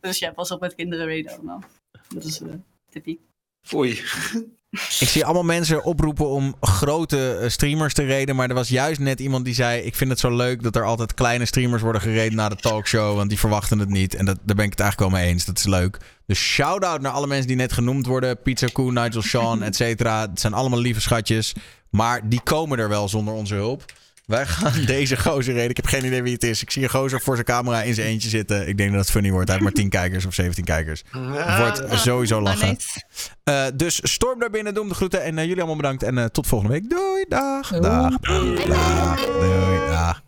Dus 0.00 0.18
ja, 0.18 0.32
pas 0.32 0.50
op 0.50 0.60
met 0.60 0.74
kinderen 0.74 1.06
reden 1.06 1.32
allemaal. 1.32 1.62
Dat 2.08 2.24
is 2.24 2.40
uh, 2.40 2.48
tippie. 2.90 3.20
Oei. 3.74 4.02
Ik 4.70 5.08
zie 5.08 5.24
allemaal 5.24 5.42
mensen 5.42 5.84
oproepen 5.84 6.28
om 6.28 6.56
grote 6.60 7.32
eh, 7.32 7.48
streamers 7.48 7.94
te 7.94 8.04
reden. 8.04 8.36
Maar 8.36 8.48
er 8.48 8.54
was 8.54 8.68
juist 8.68 9.00
net 9.00 9.20
iemand 9.20 9.44
die 9.44 9.54
zei: 9.54 9.82
Ik 9.82 9.94
vind 9.94 10.10
het 10.10 10.18
zo 10.18 10.36
leuk 10.36 10.62
dat 10.62 10.76
er 10.76 10.84
altijd 10.84 11.14
kleine 11.14 11.44
streamers 11.44 11.82
worden 11.82 12.00
gereden 12.00 12.36
na 12.36 12.48
de 12.48 12.56
talkshow. 12.56 13.16
Want 13.16 13.28
die 13.28 13.38
verwachten 13.38 13.78
het 13.78 13.88
niet. 13.88 14.14
En 14.14 14.24
dat, 14.24 14.38
daar 14.42 14.56
ben 14.56 14.64
ik 14.64 14.70
het 14.70 14.80
eigenlijk 14.80 15.10
wel 15.10 15.20
mee 15.20 15.30
eens. 15.30 15.44
Dat 15.44 15.58
is 15.58 15.64
leuk. 15.64 15.98
Dus 16.26 16.38
shout-out 16.38 17.00
naar 17.00 17.12
alle 17.12 17.26
mensen 17.26 17.46
die 17.46 17.56
net 17.56 17.72
genoemd 17.72 18.06
worden: 18.06 18.42
Pizza 18.42 18.68
Nigel 18.74 19.22
Sean, 19.22 19.62
et 19.62 19.76
cetera. 19.76 20.20
Het 20.20 20.40
zijn 20.40 20.52
allemaal 20.52 20.80
lieve 20.80 21.00
schatjes. 21.00 21.54
Maar 21.90 22.28
die 22.28 22.40
komen 22.40 22.78
er 22.78 22.88
wel 22.88 23.08
zonder 23.08 23.34
onze 23.34 23.54
hulp. 23.54 23.84
Wij 24.26 24.46
gaan 24.46 24.84
deze 24.96 25.16
gozer 25.16 25.54
reden. 25.54 25.70
Ik 25.70 25.76
heb 25.76 25.86
geen 25.86 26.04
idee 26.04 26.22
wie 26.22 26.32
het 26.32 26.44
is. 26.44 26.62
Ik 26.62 26.70
zie 26.70 26.82
een 26.82 26.90
gozer 26.90 27.20
voor 27.20 27.34
zijn 27.34 27.46
camera 27.46 27.82
in 27.82 27.94
zijn 27.94 28.06
eentje 28.06 28.28
zitten. 28.28 28.68
Ik 28.68 28.76
denk 28.76 28.90
dat 28.90 29.00
het 29.00 29.10
funny 29.10 29.30
wordt. 29.30 29.48
Hij 29.48 29.58
heeft 29.58 29.68
maar 29.68 29.82
10 29.82 29.90
kijkers 29.90 30.26
of 30.26 30.34
17 30.34 30.64
kijkers. 30.64 31.02
Het 31.10 31.58
wordt 31.58 32.00
sowieso 32.00 32.40
lachen. 32.40 32.76
Eh, 33.44 33.64
dus 33.74 34.00
storm 34.02 34.38
daar 34.38 34.50
binnen, 34.50 34.72
doe 34.74 34.82
hem 34.82 34.92
de 34.92 34.98
groeten. 34.98 35.22
En 35.22 35.38
eh, 35.38 35.42
jullie 35.44 35.58
allemaal 35.58 35.76
bedankt. 35.76 36.02
En 36.02 36.18
eh, 36.18 36.24
tot 36.24 36.46
volgende 36.46 36.72
week. 36.72 36.90
Doei, 36.90 37.24
dag. 37.28 37.68
Dag. 37.68 37.80
Dag. 37.80 38.18
Dag. 38.66 39.24
Doei, 39.24 39.86
dag. 39.88 40.25